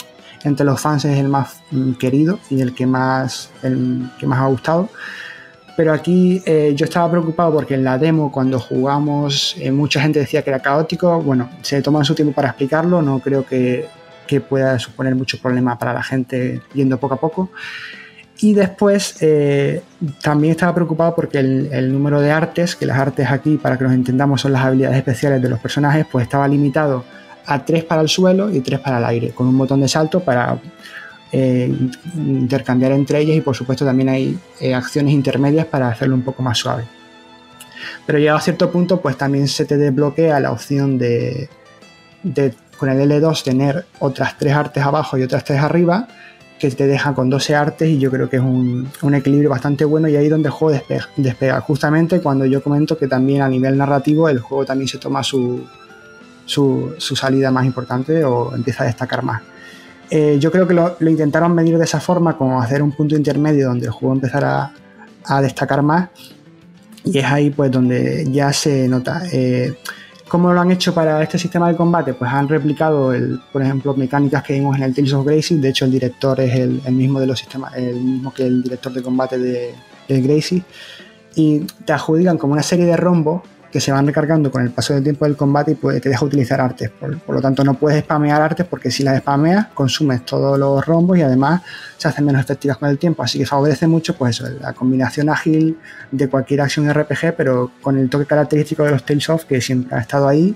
entre 0.44 0.64
los 0.64 0.80
fans 0.80 1.04
es 1.06 1.18
el 1.18 1.28
más 1.28 1.62
mm, 1.70 1.92
querido 1.92 2.38
y 2.50 2.60
el 2.60 2.74
que 2.74 2.86
más, 2.86 3.50
el 3.62 4.10
que 4.18 4.26
más 4.26 4.40
ha 4.40 4.46
gustado. 4.46 4.88
Pero 5.76 5.92
aquí 5.92 6.40
eh, 6.46 6.72
yo 6.76 6.84
estaba 6.84 7.10
preocupado 7.10 7.52
porque 7.52 7.74
en 7.74 7.82
la 7.82 7.98
demo, 7.98 8.30
cuando 8.30 8.60
jugamos, 8.60 9.56
eh, 9.58 9.72
mucha 9.72 10.00
gente 10.00 10.20
decía 10.20 10.42
que 10.42 10.50
era 10.50 10.60
caótico. 10.60 11.20
Bueno, 11.20 11.50
se 11.62 11.82
toman 11.82 12.04
su 12.04 12.14
tiempo 12.14 12.32
para 12.32 12.48
explicarlo, 12.48 13.02
no 13.02 13.18
creo 13.18 13.44
que, 13.44 13.88
que 14.26 14.40
pueda 14.40 14.78
suponer 14.78 15.16
mucho 15.16 15.38
problema 15.38 15.76
para 15.78 15.92
la 15.92 16.02
gente 16.02 16.62
yendo 16.74 16.98
poco 16.98 17.14
a 17.14 17.20
poco. 17.20 17.50
Y 18.38 18.52
después 18.52 19.16
eh, 19.20 19.82
también 20.22 20.52
estaba 20.52 20.74
preocupado 20.74 21.14
porque 21.14 21.38
el, 21.38 21.68
el, 21.72 21.92
número 21.92 22.20
de 22.20 22.30
artes, 22.30 22.76
que 22.76 22.84
las 22.86 22.98
artes 22.98 23.30
aquí, 23.30 23.56
para 23.56 23.76
que 23.76 23.84
nos 23.84 23.92
entendamos, 23.92 24.42
son 24.42 24.52
las 24.52 24.62
habilidades 24.62 24.98
especiales 24.98 25.40
de 25.40 25.48
los 25.48 25.58
personajes, 25.58 26.06
pues 26.10 26.24
estaba 26.24 26.46
limitado 26.46 27.04
a 27.46 27.64
tres 27.64 27.84
para 27.84 28.02
el 28.02 28.08
suelo 28.08 28.50
y 28.50 28.60
tres 28.60 28.80
para 28.80 28.98
el 28.98 29.04
aire, 29.04 29.30
con 29.30 29.46
un 29.46 29.58
botón 29.58 29.80
de 29.80 29.88
salto 29.88 30.20
para 30.20 30.58
eh, 31.32 31.72
intercambiar 32.16 32.92
entre 32.92 33.20
ellas 33.20 33.36
y 33.36 33.40
por 33.40 33.56
supuesto 33.56 33.84
también 33.84 34.08
hay 34.08 34.38
eh, 34.60 34.72
acciones 34.72 35.12
intermedias 35.12 35.66
para 35.66 35.88
hacerlo 35.88 36.14
un 36.14 36.22
poco 36.22 36.42
más 36.42 36.58
suave. 36.58 36.84
Pero 38.06 38.18
llegado 38.18 38.38
a 38.38 38.40
cierto 38.40 38.70
punto 38.70 39.00
pues 39.00 39.16
también 39.16 39.48
se 39.48 39.64
te 39.64 39.76
desbloquea 39.76 40.38
la 40.40 40.52
opción 40.52 40.96
de, 40.96 41.48
con 42.78 42.88
el 42.88 43.10
L2 43.10 43.42
tener 43.42 43.84
otras 43.98 44.38
tres 44.38 44.54
artes 44.54 44.82
abajo 44.84 45.18
y 45.18 45.22
otras 45.22 45.44
tres 45.44 45.60
arriba 45.60 46.06
que 46.58 46.70
te 46.70 46.86
deja 46.86 47.14
con 47.14 47.28
12 47.28 47.54
artes 47.54 47.88
y 47.88 47.98
yo 47.98 48.10
creo 48.10 48.30
que 48.30 48.36
es 48.36 48.42
un, 48.42 48.88
equilibrio 49.12 49.50
bastante 49.50 49.84
bueno 49.84 50.06
y 50.08 50.16
ahí 50.16 50.28
donde 50.28 50.48
el 50.48 50.52
juego 50.52 50.80
despega. 51.16 51.60
Justamente 51.60 52.20
cuando 52.20 52.46
yo 52.46 52.62
comento 52.62 52.96
que 52.96 53.08
también 53.08 53.42
a 53.42 53.48
nivel 53.48 53.76
narrativo 53.76 54.28
el 54.28 54.38
juego 54.38 54.64
también 54.64 54.88
se 54.88 54.98
toma 54.98 55.22
su, 55.24 55.66
su, 56.44 56.94
salida 56.98 57.50
más 57.50 57.64
importante 57.64 58.24
o 58.24 58.54
empieza 58.54 58.84
a 58.84 58.86
destacar 58.86 59.22
más. 59.22 59.42
Eh, 60.10 60.36
yo 60.38 60.50
creo 60.50 60.66
que 60.68 60.74
lo, 60.74 60.96
intentaron 61.00 61.54
medir 61.54 61.78
de 61.78 61.84
esa 61.84 62.00
forma, 62.00 62.36
como 62.36 62.60
hacer 62.60 62.82
un 62.82 62.92
punto 62.92 63.16
intermedio 63.16 63.68
donde 63.68 63.86
el 63.86 63.92
juego 63.92 64.14
empezara 64.14 64.72
a, 65.24 65.42
destacar 65.42 65.82
más. 65.82 66.10
Y 67.04 67.18
es 67.18 67.24
ahí 67.24 67.50
pues 67.50 67.70
donde 67.70 68.26
ya 68.30 68.52
se 68.52 68.88
nota. 68.88 69.22
Eh, 69.32 69.74
¿Cómo 70.28 70.52
lo 70.52 70.60
han 70.60 70.70
hecho 70.70 70.94
para 70.94 71.22
este 71.22 71.38
sistema 71.38 71.68
de 71.68 71.76
combate? 71.76 72.14
Pues 72.14 72.30
han 72.30 72.48
replicado, 72.48 73.12
el, 73.12 73.40
por 73.52 73.62
ejemplo, 73.62 73.94
mecánicas 73.94 74.42
que 74.42 74.54
vimos 74.54 74.76
en 74.76 74.84
el 74.84 74.94
Tales 74.94 75.12
of 75.12 75.26
Gracie. 75.26 75.58
De 75.58 75.68
hecho, 75.68 75.84
el 75.84 75.92
director 75.92 76.40
es 76.40 76.54
el, 76.54 76.80
mismo 76.92 77.20
de 77.20 77.26
los 77.26 77.38
sistemas, 77.38 77.74
el 77.76 77.94
mismo 77.96 78.32
que 78.32 78.46
el 78.46 78.62
director 78.62 78.92
de 78.92 79.02
combate 79.02 79.38
de, 79.38 79.74
de 80.08 80.20
Gracie. 80.22 80.62
Y 81.36 81.60
te 81.84 81.92
adjudican 81.92 82.38
como 82.38 82.54
una 82.54 82.62
serie 82.62 82.86
de 82.86 82.96
rombos 82.96 83.42
que 83.74 83.80
se 83.80 83.90
van 83.90 84.06
recargando 84.06 84.52
con 84.52 84.62
el 84.62 84.70
paso 84.70 84.94
del 84.94 85.02
tiempo 85.02 85.24
del 85.24 85.36
combate 85.36 85.72
y 85.72 85.74
pues 85.74 86.00
te 86.00 86.08
deja 86.08 86.24
utilizar 86.24 86.60
artes. 86.60 86.90
Por, 86.90 87.18
lo 87.26 87.40
tanto, 87.40 87.64
no 87.64 87.74
puedes 87.74 88.04
spamear 88.04 88.40
artes 88.40 88.64
porque 88.64 88.88
si 88.88 89.02
las 89.02 89.18
spameas, 89.18 89.66
consumes 89.74 90.24
todos 90.24 90.56
los 90.56 90.86
rombos 90.86 91.18
y 91.18 91.22
además 91.22 91.62
se 91.96 92.06
hacen 92.06 92.24
menos 92.24 92.40
efectivas 92.40 92.78
con 92.78 92.88
el 92.88 92.98
tiempo. 92.98 93.24
Así 93.24 93.36
que 93.36 93.46
favorece 93.46 93.88
mucho 93.88 94.14
pues 94.14 94.38
eso, 94.38 94.48
la 94.60 94.74
combinación 94.74 95.28
ágil 95.28 95.76
de 96.12 96.28
cualquier 96.28 96.60
acción 96.60 96.88
RPG, 96.88 97.34
pero 97.36 97.72
con 97.82 97.98
el 97.98 98.08
toque 98.08 98.26
característico 98.26 98.84
de 98.84 98.92
los 98.92 99.04
Tales 99.04 99.28
of 99.28 99.44
que 99.44 99.60
siempre 99.60 99.98
ha 99.98 100.02
estado 100.02 100.28
ahí. 100.28 100.54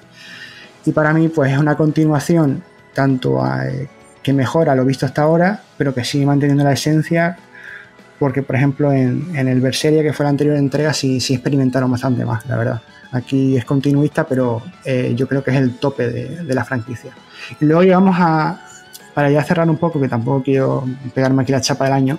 Y 0.85 0.93
para 0.93 1.13
mí, 1.13 1.27
pues 1.29 1.51
es 1.51 1.59
una 1.59 1.77
continuación 1.77 2.63
tanto 2.95 3.45
eh, 3.45 3.89
que 4.23 4.33
mejora 4.33 4.77
lo 4.77 4.85
visto 4.85 5.07
hasta 5.07 5.23
ahora, 5.23 5.61
pero 5.77 5.93
que 5.93 6.05
sigue 6.05 6.25
manteniendo 6.25 6.63
la 6.63 6.75
esencia 6.75 7.37
porque 8.21 8.43
por 8.43 8.57
ejemplo 8.57 8.93
en, 8.93 9.37
el 9.37 9.61
Berseria 9.61 10.03
que 10.03 10.13
fue 10.13 10.25
la 10.25 10.31
anterior 10.31 10.57
entrega 10.57 10.93
sí, 10.93 11.21
sí 11.21 11.35
experimentaron 11.35 11.91
bastante 11.91 12.25
más, 12.25 12.47
la 12.47 12.57
verdad. 12.57 12.83
Aquí 13.13 13.57
es 13.57 13.65
continuista, 13.65 14.27
pero 14.27 14.63
eh, 14.85 15.15
yo 15.17 15.27
creo 15.27 15.43
que 15.43 15.51
es 15.51 15.57
el 15.57 15.79
tope 15.79 16.09
de, 16.09 16.55
la 16.55 16.65
franquicia. 16.65 17.13
Y 17.61 17.65
luego 17.65 17.83
llegamos 17.83 18.17
a, 18.19 18.61
para 19.15 19.31
ya 19.31 19.43
cerrar 19.43 19.69
un 19.69 19.79
poco, 19.79 20.01
que 20.01 20.09
tampoco 20.09 20.43
quiero 20.43 20.85
pegarme 21.15 21.43
aquí 21.43 21.53
la 21.53 21.61
chapa 21.61 21.85
del 21.85 21.95
año, 21.95 22.19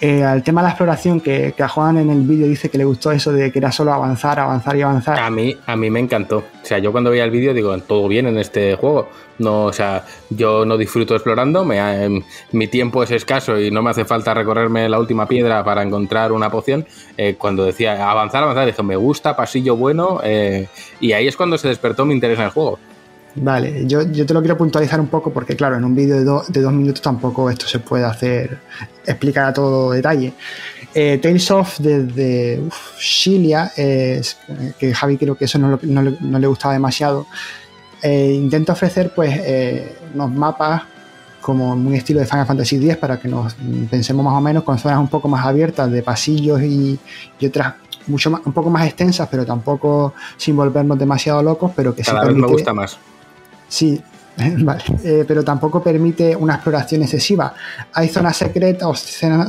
eh, 0.00 0.22
al 0.22 0.42
tema 0.42 0.60
de 0.60 0.66
la 0.66 0.70
exploración, 0.70 1.20
que, 1.20 1.54
que 1.56 1.62
a 1.62 1.68
Juan 1.68 1.98
en 1.98 2.10
el 2.10 2.22
vídeo 2.22 2.46
dice 2.46 2.68
que 2.68 2.78
le 2.78 2.84
gustó 2.84 3.12
eso 3.12 3.32
de 3.32 3.50
que 3.50 3.58
era 3.58 3.72
solo 3.72 3.92
avanzar, 3.92 4.38
avanzar 4.38 4.76
y 4.76 4.82
avanzar. 4.82 5.18
A 5.18 5.30
mí, 5.30 5.56
a 5.66 5.76
mí 5.76 5.90
me 5.90 6.00
encantó. 6.00 6.38
O 6.38 6.66
sea, 6.66 6.78
yo 6.78 6.92
cuando 6.92 7.10
veía 7.10 7.24
el 7.24 7.30
vídeo 7.30 7.54
digo, 7.54 7.76
todo 7.78 8.06
bien 8.08 8.26
en 8.26 8.38
este 8.38 8.76
juego. 8.76 9.08
No, 9.38 9.64
o 9.64 9.72
sea, 9.72 10.04
yo 10.30 10.64
no 10.64 10.78
disfruto 10.78 11.14
explorando, 11.14 11.70
eh, 11.72 12.22
mi 12.52 12.68
tiempo 12.68 13.02
es 13.02 13.10
escaso 13.10 13.58
y 13.58 13.70
no 13.70 13.82
me 13.82 13.90
hace 13.90 14.04
falta 14.06 14.32
recorrerme 14.32 14.88
la 14.88 14.98
última 14.98 15.26
piedra 15.26 15.62
para 15.62 15.82
encontrar 15.82 16.32
una 16.32 16.50
poción. 16.50 16.86
Eh, 17.16 17.36
cuando 17.38 17.64
decía 17.64 18.10
avanzar, 18.10 18.42
avanzar, 18.42 18.66
dije, 18.66 18.82
me 18.82 18.96
gusta, 18.96 19.36
pasillo 19.36 19.76
bueno, 19.76 20.20
eh, 20.24 20.68
y 21.00 21.12
ahí 21.12 21.28
es 21.28 21.36
cuando 21.36 21.58
se 21.58 21.68
despertó 21.68 22.06
mi 22.06 22.14
interés 22.14 22.38
en 22.38 22.46
el 22.46 22.50
juego. 22.50 22.78
Vale, 23.38 23.86
yo, 23.86 24.02
yo 24.10 24.24
te 24.24 24.32
lo 24.32 24.40
quiero 24.40 24.56
puntualizar 24.56 24.98
un 24.98 25.08
poco 25.08 25.30
porque, 25.30 25.54
claro, 25.56 25.76
en 25.76 25.84
un 25.84 25.94
vídeo 25.94 26.16
de, 26.16 26.24
do- 26.24 26.44
de 26.48 26.60
dos 26.62 26.72
minutos 26.72 27.02
tampoco 27.02 27.50
esto 27.50 27.66
se 27.66 27.78
puede 27.80 28.04
hacer, 28.04 28.58
explicar 29.04 29.44
a 29.44 29.52
todo 29.52 29.90
detalle. 29.92 30.32
Eh, 30.94 31.18
Tales 31.22 31.50
of 31.50 31.78
desde 31.78 32.62
Shilia, 32.98 33.72
eh, 33.76 34.22
que 34.78 34.94
Javi 34.94 35.18
creo 35.18 35.36
que 35.36 35.44
eso 35.44 35.58
no, 35.58 35.68
lo- 35.68 35.78
no 35.82 36.02
le- 36.02 36.16
no 36.20 36.38
le 36.38 36.46
gustaba 36.46 36.72
demasiado, 36.72 37.26
eh, 38.02 38.32
intenta 38.34 38.72
ofrecer 38.72 39.12
pues 39.14 39.38
eh, 39.44 39.96
unos 40.14 40.30
mapas 40.32 40.82
como 41.42 41.76
muy 41.76 41.96
estilo 41.96 42.20
de 42.20 42.26
Final 42.26 42.46
Fantasy 42.46 42.76
X 42.76 42.96
para 42.96 43.20
que 43.20 43.28
nos 43.28 43.54
pensemos 43.90 44.24
más 44.24 44.34
o 44.34 44.40
menos 44.40 44.64
con 44.64 44.78
zonas 44.78 44.98
un 44.98 45.08
poco 45.08 45.28
más 45.28 45.44
abiertas 45.46 45.90
de 45.90 46.02
pasillos 46.02 46.62
y, 46.62 46.98
y 47.38 47.46
otras 47.46 47.74
mucho 48.06 48.30
más, 48.30 48.40
un 48.46 48.52
poco 48.52 48.70
más 48.70 48.86
extensas, 48.86 49.28
pero 49.30 49.44
tampoco 49.44 50.14
sin 50.38 50.56
volvernos 50.56 50.98
demasiado 50.98 51.42
locos, 51.42 51.70
pero 51.76 51.94
que 51.94 52.02
sí 52.02 52.10
Cada 52.10 52.22
vez 52.24 52.28
me 52.34 52.40
permite- 52.40 52.52
gusta 52.52 52.72
más. 52.72 52.98
Sí, 53.68 54.00
vale. 54.58 54.82
Eh, 55.02 55.24
pero 55.26 55.42
tampoco 55.42 55.82
permite 55.82 56.36
una 56.36 56.54
exploración 56.54 57.02
excesiva. 57.02 57.54
¿Hay 57.92 58.08
zonas 58.08 58.36
secretas 58.36 58.86
o 58.86 58.94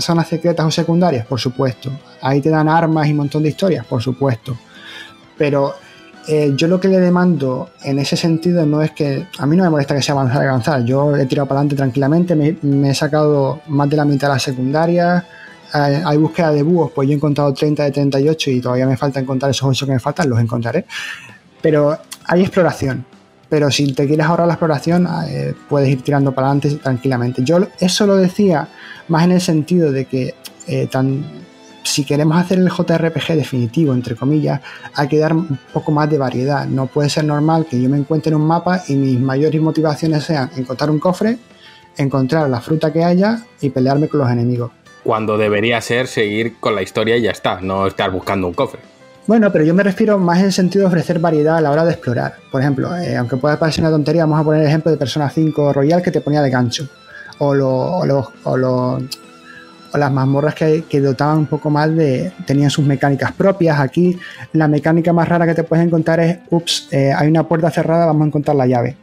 zonas 0.02 0.28
secretas 0.28 0.66
o 0.66 0.72
secundarias? 0.72 1.26
Por 1.26 1.40
supuesto. 1.40 1.92
Ahí 2.22 2.42
te 2.42 2.50
dan 2.50 2.70
armas 2.70 3.08
y 3.08 3.12
un 3.12 3.18
montón 3.18 3.44
de 3.44 3.50
historias, 3.50 3.86
por 3.86 4.02
supuesto. 4.02 4.58
Pero 5.38 5.76
eh, 6.28 6.54
yo 6.56 6.68
lo 6.68 6.80
que 6.80 6.88
le 6.88 7.00
demando 7.00 7.70
en 7.84 8.00
ese 8.00 8.16
sentido 8.16 8.66
no 8.66 8.82
es 8.82 8.92
que. 8.92 9.28
A 9.38 9.46
mí 9.46 9.58
no 9.58 9.64
me 9.64 9.70
molesta 9.70 9.96
que 9.96 10.02
sea 10.02 10.14
avanzar 10.14 10.44
y 10.44 10.48
avanzar. 10.48 10.86
Yo 10.86 11.16
he 11.16 11.26
tirado 11.26 11.48
para 11.48 11.60
adelante 11.60 11.76
tranquilamente, 11.76 12.36
me, 12.36 12.90
he 12.90 12.96
sacado 12.96 13.62
más 13.68 13.90
de 13.90 13.98
la 13.98 14.06
mitad 14.06 14.28
de 14.28 14.34
las 14.36 14.44
secundarias. 14.44 15.24
Hay 15.74 16.16
búsqueda 16.16 16.54
de 16.54 16.64
búhos, 16.64 16.92
pues 16.96 17.10
yo 17.10 17.12
he 17.12 17.18
encontrado 17.18 17.54
30 17.54 17.84
de 17.84 17.92
38 17.92 18.52
y 18.52 18.62
todavía 18.62 18.88
me 18.88 18.96
falta 18.96 19.20
encontrar 19.20 19.52
esos 19.52 19.68
8 19.68 19.86
que 19.86 19.92
me 19.92 20.00
faltan, 20.00 20.30
los 20.30 20.40
encontraré. 20.40 20.86
Pero 21.62 22.00
hay 22.24 22.42
exploración 22.42 23.06
pero 23.50 23.72
si 23.72 23.94
te 23.94 24.08
quieres 24.08 24.26
ahorrar 24.26 24.48
la 24.48 24.54
exploración, 24.54 25.08
eh, 25.28 25.54
puedes 25.70 25.90
ir 25.90 26.02
tirando 26.02 26.34
para 26.34 26.48
adelante 26.48 26.76
tranquilamente. 26.76 27.44
Yo 27.44 27.60
eso 27.80 28.06
lo 28.06 28.16
decía 28.18 28.68
más 29.08 29.24
en 29.24 29.32
el 29.32 29.42
sentido 29.42 29.92
de 29.92 30.06
que 30.06 30.36
eh, 30.68 30.88
tan, 30.88 31.24
si 31.84 32.04
queremos 32.04 32.38
hacer 32.38 32.60
el 32.60 32.70
JRPG 32.70 33.36
definitivo, 33.36 33.94
entre 33.94 34.16
comillas, 34.16 34.62
hay 34.94 35.08
que 35.08 35.18
dar 35.18 35.34
un 35.34 35.58
poco 35.72 35.92
más 35.92 36.10
de 36.10 36.18
variedad. 36.18 36.66
No 36.66 36.88
puede 36.88 37.10
ser 37.10 37.24
normal 37.24 37.66
que 37.70 37.82
yo 37.82 37.90
me 37.90 37.98
encuentre 37.98 38.32
en 38.32 38.36
un 38.36 38.48
mapa 38.48 38.84
y 38.88 38.96
mis 38.96 39.20
mayores 39.20 39.62
motivaciones 39.62 40.26
sean 40.26 40.50
encontrar 40.58 40.90
un 40.90 41.00
cofre, 41.00 41.38
encontrar 41.96 42.50
la 42.50 42.60
fruta 42.60 42.92
que 42.92 43.04
haya 43.04 43.44
y 43.62 43.70
pelearme 43.70 44.10
con 44.10 44.20
los 44.20 44.30
enemigos. 44.30 44.72
Cuando 45.04 45.38
debería 45.38 45.80
ser 45.80 46.08
seguir 46.08 46.58
con 46.60 46.76
la 46.76 46.82
historia 46.82 47.16
y 47.16 47.22
ya 47.22 47.32
está, 47.32 47.62
no 47.62 47.88
estar 47.88 48.12
buscando 48.12 48.48
un 48.48 48.54
cofre. 48.54 48.97
Bueno, 49.28 49.52
pero 49.52 49.66
yo 49.66 49.74
me 49.74 49.84
refiero 49.84 50.18
más 50.18 50.40
en 50.40 50.46
el 50.46 50.54
sentido 50.54 50.84
de 50.84 50.88
ofrecer 50.88 51.20
variedad 51.20 51.58
a 51.58 51.62
la 51.62 51.72
hora 51.72 51.84
de 51.84 51.92
explorar. 51.92 52.36
Por 52.50 52.62
ejemplo, 52.62 52.96
eh, 52.96 53.18
aunque 53.18 53.36
pueda 53.36 53.60
parecer 53.60 53.84
una 53.84 53.92
tontería, 53.92 54.24
vamos 54.24 54.40
a 54.40 54.44
poner 54.44 54.62
el 54.62 54.68
ejemplo 54.68 54.90
de 54.90 54.98
Persona 54.98 55.30
5 55.30 55.74
Royal 55.74 56.02
que 56.02 56.12
te 56.12 56.22
ponía 56.22 56.42
de 56.42 56.50
gancho. 56.50 56.88
O, 57.40 57.54
lo- 57.54 57.98
o 57.98 58.06
los- 58.06 58.28
o 59.94 59.98
las 59.98 60.12
mazmorras 60.12 60.56
que, 60.56 60.86
que 60.90 61.00
dotaban 61.02 61.40
un 61.40 61.46
poco 61.46 61.70
más 61.70 61.94
de. 61.96 62.32
tenían 62.46 62.70
sus 62.70 62.86
mecánicas 62.86 63.32
propias. 63.34 63.80
Aquí 63.80 64.18
la 64.54 64.68
mecánica 64.68 65.12
más 65.14 65.28
rara 65.28 65.46
que 65.46 65.54
te 65.56 65.64
puedes 65.64 65.86
encontrar 65.86 66.20
es: 66.22 66.40
ups, 66.50 66.88
eh, 66.92 67.12
hay 67.16 67.28
una 67.28 67.44
puerta 67.48 67.70
cerrada, 67.70 68.06
vamos 68.06 68.24
a 68.24 68.28
encontrar 68.28 68.56
la 68.56 68.66
llave. 68.66 68.96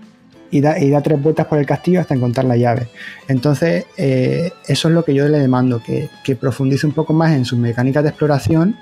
Y 0.50 0.60
da, 0.60 0.78
y 0.78 0.88
da 0.90 1.00
tres 1.00 1.20
vueltas 1.20 1.46
por 1.46 1.58
el 1.58 1.66
castillo 1.66 2.00
hasta 2.00 2.14
encontrar 2.14 2.46
la 2.46 2.56
llave. 2.56 2.88
Entonces, 3.28 3.86
eh, 3.96 4.52
eso 4.68 4.88
es 4.88 4.94
lo 4.94 5.04
que 5.04 5.12
yo 5.14 5.26
le 5.28 5.38
demando, 5.38 5.82
que, 5.82 6.08
que 6.22 6.36
profundice 6.36 6.86
un 6.86 6.92
poco 6.92 7.12
más 7.12 7.32
en 7.32 7.44
sus 7.44 7.58
mecánicas 7.58 8.02
de 8.04 8.10
exploración 8.10 8.76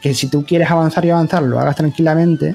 que 0.00 0.14
si 0.14 0.28
tú 0.28 0.44
quieres 0.44 0.70
avanzar 0.70 1.04
y 1.04 1.10
avanzar, 1.10 1.42
lo 1.42 1.58
hagas 1.58 1.76
tranquilamente, 1.76 2.54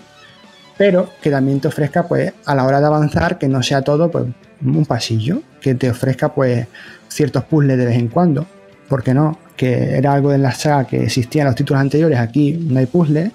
pero 0.78 1.10
que 1.22 1.30
también 1.30 1.60
te 1.60 1.68
ofrezca, 1.68 2.08
pues, 2.08 2.34
a 2.46 2.56
la 2.56 2.66
hora 2.66 2.80
de 2.80 2.88
avanzar, 2.88 3.38
que 3.38 3.48
no 3.48 3.62
sea 3.62 3.82
todo, 3.82 4.10
pues, 4.10 4.26
un 4.64 4.86
pasillo, 4.86 5.42
que 5.62 5.76
te 5.76 5.90
ofrezca, 5.90 6.34
pues, 6.34 6.68
ciertos 7.08 7.44
puzzles 7.46 7.78
de 7.78 7.86
vez 7.86 7.98
en 7.98 8.08
cuando, 8.08 8.46
¿por 8.88 9.04
qué 9.04 9.14
no? 9.14 9.38
Que 9.56 9.98
era 9.98 10.14
algo 10.14 10.32
de 10.32 10.38
la 10.38 10.52
saga 10.52 10.86
que 10.86 11.04
existía 11.04 11.44
en 11.44 11.48
los 11.48 11.56
títulos 11.56 11.82
anteriores, 11.82 12.18
aquí 12.20 12.54
no 12.54 12.80
hay 12.80 12.86
puzzles, 12.86 13.32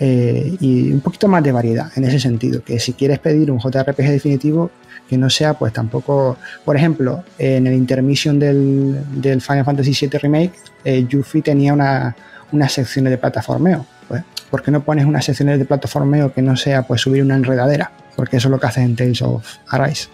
eh, 0.00 0.56
y 0.58 0.92
un 0.92 1.00
poquito 1.00 1.28
más 1.28 1.42
de 1.44 1.52
variedad 1.52 1.90
en 1.94 2.04
ese 2.04 2.18
sentido, 2.18 2.64
que 2.64 2.80
si 2.80 2.94
quieres 2.94 3.20
pedir 3.20 3.50
un 3.50 3.60
JRPG 3.60 4.10
definitivo, 4.10 4.70
que 5.08 5.18
no 5.18 5.30
sea, 5.30 5.54
pues, 5.54 5.72
tampoco, 5.72 6.38
por 6.64 6.76
ejemplo, 6.76 7.22
en 7.38 7.66
el 7.66 7.74
intermission 7.74 8.38
del, 8.38 8.98
del 9.20 9.40
Final 9.40 9.64
Fantasy 9.64 9.94
VII 10.08 10.18
Remake, 10.18 10.52
eh, 10.84 11.06
Yuffie 11.08 11.42
tenía 11.42 11.72
una 11.72 12.16
unas 12.52 12.72
secciones 12.72 13.10
de 13.10 13.18
plataformeo. 13.18 13.86
Pues, 14.08 14.22
¿Por 14.50 14.62
qué 14.62 14.70
no 14.70 14.82
pones 14.84 15.04
unas 15.06 15.24
secciones 15.24 15.58
de 15.58 15.64
plataformeo 15.64 16.32
que 16.32 16.42
no 16.42 16.56
sea 16.56 16.82
pues 16.86 17.00
subir 17.00 17.22
una 17.22 17.36
enredadera? 17.36 17.90
Porque 18.16 18.36
eso 18.36 18.48
es 18.48 18.52
lo 18.52 18.60
que 18.60 18.66
haces 18.66 18.84
en 18.84 18.94
Tales 18.96 19.22
of 19.22 19.44
Arise. 19.68 20.08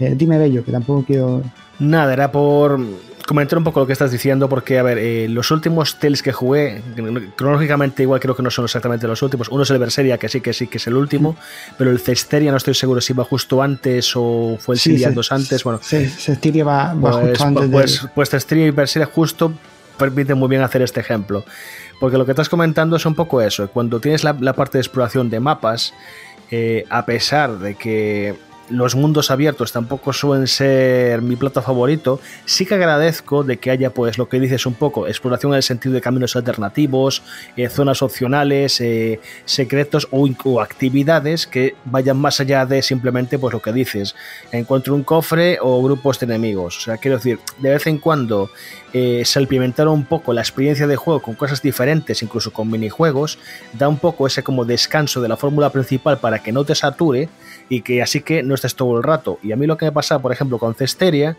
Eh, 0.00 0.14
dime, 0.16 0.38
Bello, 0.38 0.64
que 0.64 0.72
tampoco 0.72 1.04
quiero. 1.04 1.42
Nada, 1.78 2.12
era 2.12 2.32
por 2.32 2.80
comentar 3.26 3.56
un 3.58 3.64
poco 3.64 3.80
lo 3.80 3.86
que 3.86 3.92
estás 3.94 4.10
diciendo, 4.10 4.48
porque, 4.48 4.78
a 4.78 4.82
ver, 4.82 4.98
eh, 4.98 5.28
los 5.28 5.50
últimos 5.50 5.98
Tales 5.98 6.22
que 6.22 6.32
jugué, 6.32 6.82
cronológicamente 7.36 8.02
igual 8.02 8.20
creo 8.20 8.36
que 8.36 8.42
no 8.42 8.50
son 8.50 8.64
exactamente 8.66 9.06
los 9.06 9.20
últimos. 9.22 9.48
Uno 9.48 9.62
es 9.62 9.70
el 9.70 9.78
Berseria, 9.78 10.18
que 10.18 10.28
sí, 10.28 10.40
que 10.40 10.52
sí, 10.52 10.66
que 10.66 10.78
es 10.78 10.86
el 10.86 10.94
último, 10.94 11.36
pero 11.78 11.90
el 11.90 11.98
Cesteria 12.00 12.50
no 12.50 12.56
estoy 12.58 12.74
seguro 12.74 13.00
si 13.00 13.12
va 13.12 13.24
justo 13.24 13.62
antes 13.62 14.12
o 14.14 14.56
fue 14.58 14.74
el 14.74 14.80
Sí, 14.80 14.90
Siria 14.92 15.10
dos 15.10 15.32
antes. 15.32 15.64
Bueno, 15.64 15.80
Se, 15.82 16.08
Cestiria 16.08 16.64
va, 16.64 16.94
va 16.94 17.00
pues, 17.20 17.28
justo 17.30 17.44
antes 17.44 17.68
pues, 17.70 18.00
del- 18.02 18.10
pues 18.14 18.30
Cesteria 18.30 18.66
y 18.66 18.70
Berseria 18.70 19.06
justo 19.06 19.52
permiten 19.98 20.38
muy 20.38 20.48
bien 20.48 20.62
hacer 20.62 20.82
este 20.82 21.00
ejemplo. 21.00 21.44
Porque 22.00 22.18
lo 22.18 22.24
que 22.24 22.32
estás 22.32 22.48
comentando 22.48 22.96
es 22.96 23.06
un 23.06 23.14
poco 23.14 23.40
eso. 23.40 23.68
Cuando 23.68 24.00
tienes 24.00 24.24
la, 24.24 24.36
la 24.40 24.52
parte 24.52 24.78
de 24.78 24.82
exploración 24.82 25.30
de 25.30 25.40
mapas, 25.40 25.94
eh, 26.50 26.84
a 26.90 27.06
pesar 27.06 27.58
de 27.58 27.74
que 27.74 28.34
los 28.70 28.94
mundos 28.94 29.30
abiertos 29.30 29.72
tampoco 29.72 30.12
suelen 30.12 30.46
ser 30.46 31.22
mi 31.22 31.36
plato 31.36 31.62
favorito, 31.62 32.20
sí 32.44 32.66
que 32.66 32.74
agradezco 32.74 33.44
de 33.44 33.58
que 33.58 33.70
haya, 33.70 33.90
pues, 33.90 34.18
lo 34.18 34.28
que 34.28 34.40
dices 34.40 34.66
un 34.66 34.74
poco, 34.74 35.06
exploración 35.06 35.52
en 35.52 35.56
el 35.56 35.62
sentido 35.62 35.94
de 35.94 36.00
caminos 36.00 36.36
alternativos, 36.36 37.22
eh, 37.56 37.68
zonas 37.68 38.02
opcionales, 38.02 38.80
eh, 38.80 39.20
secretos 39.44 40.08
o, 40.10 40.60
actividades 40.60 41.46
que 41.46 41.74
vayan 41.84 42.16
más 42.16 42.40
allá 42.40 42.64
de 42.66 42.82
simplemente, 42.82 43.38
pues, 43.38 43.52
lo 43.52 43.60
que 43.60 43.72
dices, 43.72 44.14
encuentro 44.52 44.94
un 44.94 45.04
cofre 45.04 45.58
o 45.60 45.82
grupos 45.82 46.18
de 46.18 46.26
enemigos. 46.26 46.78
O 46.78 46.80
sea, 46.80 46.96
quiero 46.96 47.18
decir, 47.18 47.38
de 47.58 47.70
vez 47.70 47.86
en 47.86 47.98
cuando 47.98 48.50
eh, 48.92 49.22
salpimentar 49.24 49.88
un 49.88 50.04
poco 50.04 50.32
la 50.32 50.40
experiencia 50.40 50.86
de 50.86 50.96
juego 50.96 51.20
con 51.20 51.34
cosas 51.34 51.60
diferentes, 51.60 52.22
incluso 52.22 52.52
con 52.52 52.70
minijuegos, 52.70 53.38
da 53.72 53.88
un 53.88 53.98
poco 53.98 54.26
ese 54.26 54.42
como 54.42 54.64
descanso 54.64 55.20
de 55.20 55.28
la 55.28 55.36
fórmula 55.36 55.70
principal 55.70 56.18
para 56.18 56.38
que 56.38 56.52
no 56.52 56.64
te 56.64 56.74
sature 56.74 57.28
y 57.68 57.82
que 57.82 58.02
así 58.02 58.20
que 58.20 58.42
no 58.42 58.54
estés 58.54 58.74
todo 58.74 58.96
el 58.96 59.02
rato. 59.02 59.38
Y 59.42 59.52
a 59.52 59.56
mí 59.56 59.66
lo 59.66 59.76
que 59.76 59.86
me 59.86 59.92
pasa, 59.92 60.18
por 60.20 60.32
ejemplo, 60.32 60.58
con 60.58 60.74
Cesteria, 60.74 61.36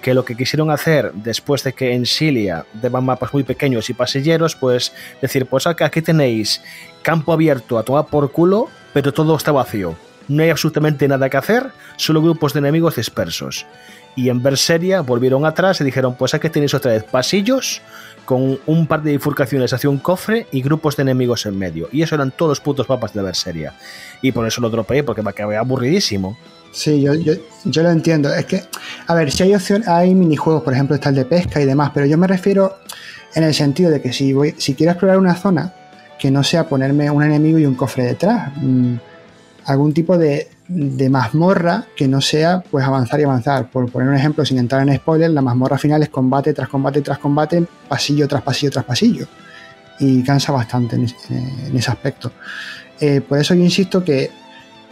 que 0.00 0.14
lo 0.14 0.24
que 0.24 0.36
quisieron 0.36 0.70
hacer 0.70 1.12
después 1.12 1.62
de 1.62 1.72
que 1.72 1.92
en 1.92 2.06
Silia 2.06 2.64
deban 2.72 3.04
mapas 3.04 3.32
muy 3.32 3.42
pequeños 3.42 3.90
y 3.90 3.94
pasilleros, 3.94 4.56
pues 4.56 4.92
decir, 5.20 5.46
pues 5.46 5.66
aquí 5.66 6.02
tenéis 6.02 6.62
campo 7.02 7.32
abierto 7.32 7.78
a 7.78 7.82
tomar 7.82 8.06
por 8.06 8.32
culo, 8.32 8.68
pero 8.92 9.12
todo 9.12 9.36
está 9.36 9.52
vacío. 9.52 9.96
No 10.28 10.42
hay 10.42 10.50
absolutamente 10.50 11.08
nada 11.08 11.28
que 11.28 11.36
hacer, 11.36 11.70
solo 11.96 12.22
grupos 12.22 12.52
de 12.52 12.60
enemigos 12.60 12.96
dispersos. 12.96 13.66
Y 14.16 14.28
en 14.28 14.42
Berseria 14.42 15.00
volvieron 15.02 15.46
atrás 15.46 15.80
y 15.80 15.84
dijeron, 15.84 16.14
pues 16.16 16.34
aquí 16.34 16.50
tenéis 16.50 16.74
otra 16.74 16.92
vez 16.92 17.04
pasillos 17.04 17.80
con 18.24 18.58
un 18.66 18.86
par 18.86 19.02
de 19.02 19.12
bifurcaciones 19.12 19.72
hacia 19.72 19.90
un 19.90 19.98
cofre 19.98 20.46
y 20.52 20.62
grupos 20.62 20.96
de 20.96 21.02
enemigos 21.02 21.46
en 21.46 21.58
medio. 21.58 21.88
Y 21.92 22.02
eso 22.02 22.14
eran 22.14 22.30
todos 22.30 22.50
los 22.50 22.60
putos 22.60 22.88
mapas 22.88 23.12
de 23.12 23.22
Berseria. 23.22 23.74
Y 24.22 24.32
por 24.32 24.46
eso 24.46 24.60
lo 24.60 24.70
dropeé, 24.70 25.02
porque 25.02 25.22
me 25.22 25.30
acabé 25.30 25.56
aburridísimo. 25.56 26.36
Sí, 26.72 27.00
yo, 27.00 27.14
yo, 27.14 27.34
yo 27.64 27.82
lo 27.82 27.90
entiendo. 27.90 28.32
Es 28.32 28.44
que, 28.46 28.62
a 29.06 29.14
ver, 29.14 29.32
si 29.32 29.42
hay 29.42 29.54
opción, 29.54 29.82
hay 29.86 30.14
minijuegos, 30.14 30.62
por 30.62 30.72
ejemplo, 30.72 30.94
está 30.94 31.08
el 31.08 31.16
de 31.16 31.24
pesca 31.24 31.60
y 31.60 31.66
demás, 31.66 31.90
pero 31.92 32.06
yo 32.06 32.16
me 32.18 32.26
refiero 32.26 32.76
en 33.34 33.44
el 33.44 33.54
sentido 33.54 33.90
de 33.90 34.00
que 34.00 34.12
si 34.12 34.32
voy, 34.32 34.54
si 34.58 34.74
quiero 34.74 34.92
explorar 34.92 35.18
una 35.18 35.34
zona, 35.34 35.72
que 36.18 36.30
no 36.30 36.44
sea 36.44 36.68
ponerme 36.68 37.10
un 37.10 37.22
enemigo 37.22 37.58
y 37.58 37.66
un 37.66 37.74
cofre 37.74 38.04
detrás. 38.04 38.52
mm, 38.56 38.94
algún 39.64 39.92
tipo 39.92 40.16
de, 40.18 40.48
de 40.72 41.10
mazmorra 41.10 41.86
que 41.96 42.06
no 42.06 42.20
sea 42.20 42.62
pues 42.70 42.84
avanzar 42.84 43.18
y 43.20 43.24
avanzar. 43.24 43.70
Por 43.70 43.90
poner 43.90 44.08
un 44.08 44.14
ejemplo, 44.14 44.44
sin 44.44 44.58
entrar 44.58 44.86
en 44.86 44.94
spoiler, 44.96 45.30
la 45.30 45.42
mazmorra 45.42 45.76
final 45.76 46.02
es 46.02 46.10
combate 46.10 46.52
tras 46.54 46.68
combate 46.68 47.00
tras 47.00 47.18
combate, 47.18 47.66
pasillo 47.88 48.28
tras 48.28 48.42
pasillo 48.42 48.70
tras 48.70 48.84
pasillo. 48.84 49.26
Y 49.98 50.22
cansa 50.22 50.52
bastante 50.52 50.96
en, 50.96 51.06
en 51.66 51.76
ese 51.76 51.90
aspecto. 51.90 52.32
Eh, 53.00 53.20
por 53.20 53.38
eso 53.38 53.54
yo 53.54 53.62
insisto 53.62 54.04
que 54.04 54.30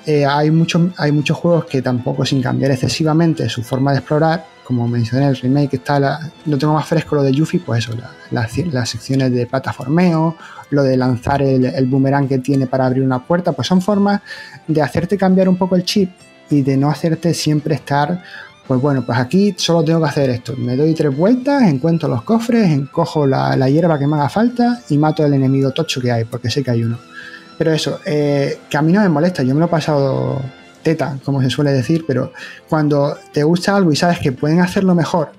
eh, 0.05 0.27
hay, 0.27 0.51
muchos 0.51 0.91
hay 0.97 1.13
muchos 1.13 1.37
juegos 1.37 1.67
que 1.67 1.83
tampoco 1.83 2.25
sin 2.25 2.43
cambiar 2.43 2.71
excesivamente 2.71 3.49
su 3.49 3.63
forma 3.63 3.93
de 3.93 3.99
explorar, 3.99 4.47
como 4.65 4.89
mencioné 4.89 5.29
el 5.29 5.37
remake, 5.37 5.75
está 5.75 6.01
la, 6.01 6.31
lo 6.47 6.59
tengo 6.59 6.73
más 6.73 6.87
fresco 6.87 7.15
lo 7.17 7.23
de 7.23 7.33
Yuffie, 7.33 7.61
pues 7.61 7.85
eso, 7.85 7.97
las 8.31 8.89
secciones 8.89 9.33
de 9.33 9.47
plataformeo, 9.47 10.37
lo 10.71 10.83
de 10.83 10.97
lanzar 10.97 11.43
el, 11.43 11.65
el 11.65 11.87
boomerang 11.87 12.29
que 12.29 12.39
tiene 12.39 12.67
para 12.67 12.87
abrir 12.87 13.03
una 13.03 13.27
puerta, 13.27 13.53
pues 13.53 13.69
son 13.69 13.81
formas 13.81 14.21
de 14.67 14.83
hacerte 14.83 15.17
cambiar 15.17 15.49
un 15.49 15.57
poco 15.57 15.77
el 15.77 15.85
chip 15.85 16.11
y 16.51 16.63
de 16.63 16.77
no 16.77 16.91
hacerte 16.91 17.35
siempre 17.35 17.75
estar 17.75 18.23
pues 18.69 18.83
bueno, 18.83 19.03
pues 19.05 19.19
aquí 19.19 19.55
solo 19.57 19.83
tengo 19.83 19.99
que 20.01 20.09
hacer 20.11 20.29
esto. 20.29 20.55
Me 20.55 20.77
doy 20.77 20.93
tres 20.95 21.17
vueltas, 21.17 21.63
encuentro 21.63 22.07
los 22.07 22.23
cofres, 22.23 22.69
encojo 22.69 23.27
la, 23.27 23.57
hierba 23.67 23.99
que 23.99 24.07
me 24.07 24.17
haga 24.17 24.29
falta 24.29 24.83
y 24.91 24.99
mato 24.99 25.25
al 25.25 25.33
enemigo 25.33 25.71
tocho 25.71 26.03
que 26.03 26.13
hay, 26.13 26.27
porque 26.27 26.51
sé 26.51 26.63
que 26.63 26.73
hay 26.73 26.85
uno. 26.85 26.99
Pero 27.57 27.73
eso, 27.73 27.99
eh, 28.05 28.59
que 28.69 28.77
a 28.77 28.83
mí 28.83 28.93
no 28.93 29.01
me 29.01 29.09
molesta, 29.09 29.43
yo 29.43 29.55
me 29.55 29.61
lo 29.61 29.67
he 29.67 29.71
pasado 29.71 30.43
teta, 30.83 31.19
como 31.25 31.41
se 31.41 31.49
suele 31.49 31.73
decir, 31.73 32.05
pero 32.07 32.31
cuando 32.69 33.17
te 33.33 33.43
gusta 33.43 33.75
algo 33.75 33.91
y 33.91 33.97
sabes 33.97 34.19
que 34.19 34.33
pueden 34.33 34.61
hacerlo 34.61 34.95
mejor, 34.95 35.33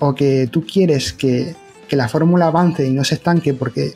o 0.00 0.12
que 0.16 0.48
tú 0.50 0.66
quieres 0.66 1.12
que 1.12 1.54
la 1.90 2.08
fórmula 2.08 2.48
avance 2.48 2.84
y 2.84 2.90
no 2.90 3.04
se 3.04 3.14
estanque, 3.14 3.54
porque 3.54 3.92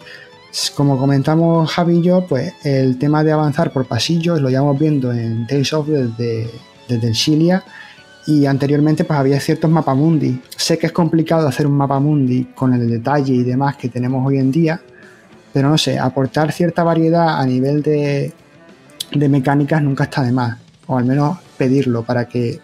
como 0.75 0.99
comentamos 0.99 1.71
Javi 1.71 1.99
y 1.99 2.03
yo, 2.03 2.27
pues 2.27 2.53
el 2.63 2.99
tema 2.99 3.25
de 3.25 3.33
avanzar 3.33 3.73
por 3.73 3.87
pasillos 3.87 4.41
lo 4.41 4.51
llevamos 4.51 4.79
viendo 4.79 5.13
en 5.13 5.47
Tales 5.47 5.73
of 5.73 5.89
desde, 5.89 6.51
desde 6.89 7.07
el 7.07 7.15
Shilia 7.15 7.65
y 8.27 8.47
anteriormente 8.47 9.05
pues 9.05 9.19
había 9.19 9.41
ciertos 9.41 9.71
mapamundi. 9.71 10.43
Sé 10.57 10.79
que 10.79 10.87
es 10.87 10.93
complicado 10.93 11.49
hacer 11.49 11.67
un 11.67 11.77
mapamundi 11.77 12.45
con 12.55 12.75
el 12.75 12.89
detalle 12.89 13.33
y 13.33 13.43
demás 13.43 13.77
que 13.77 13.89
tenemos 13.89 14.27
hoy 14.27 14.39
en 14.39 14.53
día, 14.53 14.81
pero 15.53 15.69
no 15.69 15.79
sé, 15.79 15.99
aportar 15.99 16.53
cierta 16.53 16.85
variedad 16.85 17.41
a 17.41 17.47
nivel 17.47 17.83
de, 17.83 18.33
de 19.11 19.29
mecánicas 19.29 19.83
nunca 19.83 20.05
está 20.05 20.23
de 20.23 20.33
más, 20.33 20.59
o 20.87 20.99
al 20.99 21.05
menos 21.05 21.39
pedirlo 21.57 22.03
para 22.03 22.27
que 22.27 22.61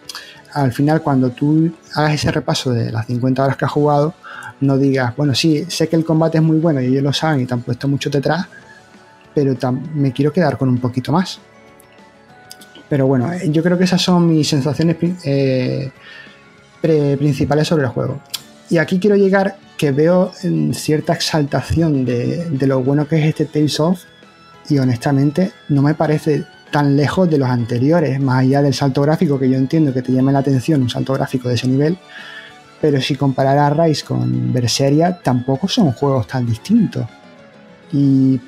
al 0.53 0.71
final 0.71 1.01
cuando 1.01 1.31
tú 1.31 1.71
hagas 1.95 2.13
ese 2.13 2.31
repaso 2.31 2.71
de 2.71 2.91
las 2.91 3.07
50 3.07 3.43
horas 3.43 3.57
que 3.57 3.65
has 3.65 3.71
jugado, 3.71 4.13
no 4.61 4.77
digas, 4.77 5.15
bueno, 5.15 5.33
sí, 5.35 5.65
sé 5.67 5.87
que 5.87 5.95
el 5.95 6.05
combate 6.05 6.37
es 6.37 6.43
muy 6.43 6.57
bueno 6.57 6.81
y 6.81 6.85
ellos 6.85 7.03
lo 7.03 7.13
saben 7.13 7.41
y 7.41 7.45
te 7.45 7.53
han 7.53 7.61
puesto 7.61 7.87
mucho 7.87 8.09
detrás, 8.09 8.47
pero 9.33 9.55
me 9.93 10.11
quiero 10.11 10.33
quedar 10.33 10.57
con 10.57 10.69
un 10.69 10.79
poquito 10.79 11.11
más. 11.11 11.39
Pero 12.89 13.05
bueno, 13.07 13.31
eh, 13.31 13.49
yo 13.51 13.61
creo 13.63 13.77
que 13.77 13.83
esas 13.83 14.01
son 14.01 14.27
mis 14.27 14.47
sensaciones 14.47 14.97
eh, 15.23 15.91
principales 16.81 17.67
sobre 17.67 17.83
el 17.83 17.89
juego. 17.89 18.19
Y 18.69 18.77
aquí 18.77 18.99
quiero 18.99 19.15
llegar 19.15 19.57
que 19.77 19.91
veo 19.91 20.33
cierta 20.73 21.13
exaltación 21.13 22.03
de, 22.03 22.67
lo 22.67 22.83
bueno 22.83 23.07
que 23.07 23.17
es 23.17 23.25
este 23.27 23.45
Tales 23.45 23.79
of 23.79 24.01
y 24.67 24.77
honestamente 24.77 25.53
no 25.69 25.81
me 25.81 25.93
parece 25.93 26.43
tan 26.69 26.97
lejos 26.97 27.29
de 27.29 27.37
los 27.37 27.49
anteriores, 27.49 28.19
más 28.19 28.41
allá 28.41 28.61
del 28.61 28.73
salto 28.73 29.01
gráfico 29.01 29.39
que 29.39 29.49
yo 29.49 29.57
entiendo 29.57 29.93
que 29.93 30.01
te 30.01 30.11
llame 30.11 30.31
la 30.31 30.39
atención 30.39 30.81
un 30.81 30.89
salto 30.89 31.13
gráfico 31.13 31.47
de 31.47 31.55
ese 31.55 31.67
nivel, 31.67 31.97
pero 32.81 33.01
si 33.01 33.15
comparara 33.15 33.67
a 33.67 33.69
Rise 33.69 34.05
con 34.05 34.53
Berseria 34.53 35.19
tampoco 35.21 35.67
son 35.67 35.91
juegos 35.91 36.27
tan 36.27 36.45
distintos 36.45 37.05
y, 37.91 38.39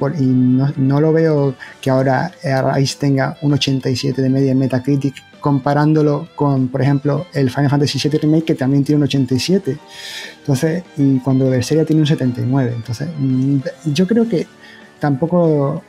no, 0.77 1.01
lo 1.01 1.13
veo 1.13 1.55
que 1.81 1.89
ahora 1.89 2.31
Rise 2.75 2.97
tenga 2.99 3.37
un 3.41 3.53
87 3.53 4.21
de 4.21 4.29
media 4.29 4.51
en 4.51 4.59
Metacritic 4.59 5.15
comparándolo 5.39 6.27
con, 6.35 6.67
por 6.67 6.81
ejemplo, 6.81 7.25
el 7.33 7.49
Final 7.49 7.69
Fantasy 7.71 7.97
VII 8.07 8.19
Remake 8.19 8.45
que 8.45 8.55
también 8.55 8.83
tiene 8.83 8.97
un 8.97 9.03
87. 9.03 9.77
Entonces, 10.39 10.83
y 10.97 11.17
cuando 11.19 11.49
Berseria 11.49 11.83
tiene 11.83 12.03
un 12.03 12.07
79. 12.07 12.73
Entonces, 12.75 13.09
mm, 13.17 13.57
yo 13.85 14.05
creo 14.05 14.29
que 14.29 14.45
tampoco 14.99 15.83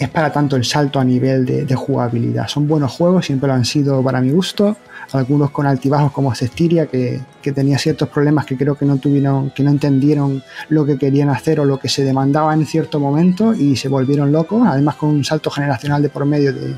es 0.00 0.08
para 0.08 0.32
tanto 0.32 0.56
el 0.56 0.64
salto 0.64 0.98
a 0.98 1.04
nivel 1.04 1.46
de, 1.46 1.64
de 1.64 1.74
jugabilidad. 1.76 2.48
Son 2.48 2.66
buenos 2.66 2.90
juegos, 2.90 3.26
siempre 3.26 3.46
lo 3.46 3.54
han 3.54 3.64
sido 3.64 4.02
para 4.02 4.20
mi 4.20 4.30
gusto 4.30 4.76
algunos 5.12 5.50
con 5.50 5.66
altibajos 5.66 6.12
como 6.12 6.34
Cestiria, 6.34 6.86
que, 6.86 7.20
tenía 7.54 7.78
ciertos 7.78 8.08
problemas 8.08 8.46
que 8.46 8.56
creo 8.56 8.76
que 8.76 8.84
no 8.84 8.98
tuvieron, 8.98 9.50
que 9.50 9.62
no 9.62 9.70
entendieron 9.70 10.42
lo 10.68 10.84
que 10.84 10.98
querían 10.98 11.30
hacer 11.30 11.58
o 11.60 11.64
lo 11.64 11.78
que 11.78 11.88
se 11.88 12.04
demandaba 12.04 12.54
en 12.54 12.64
cierto 12.66 13.00
momento 13.00 13.54
y 13.54 13.76
se 13.76 13.88
volvieron 13.88 14.30
locos, 14.30 14.62
además 14.66 14.96
con 14.96 15.08
un 15.08 15.24
salto 15.24 15.50
generacional 15.50 16.02
de 16.02 16.10
por 16.10 16.24
medio 16.24 16.52
de, 16.52 16.76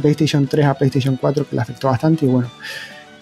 PlayStation 0.00 0.46
3 0.46 0.66
a 0.66 0.74
PlayStation 0.74 1.16
4 1.16 1.48
que 1.48 1.56
le 1.56 1.62
afectó 1.62 1.88
bastante 1.88 2.24
y 2.24 2.28
bueno, 2.28 2.48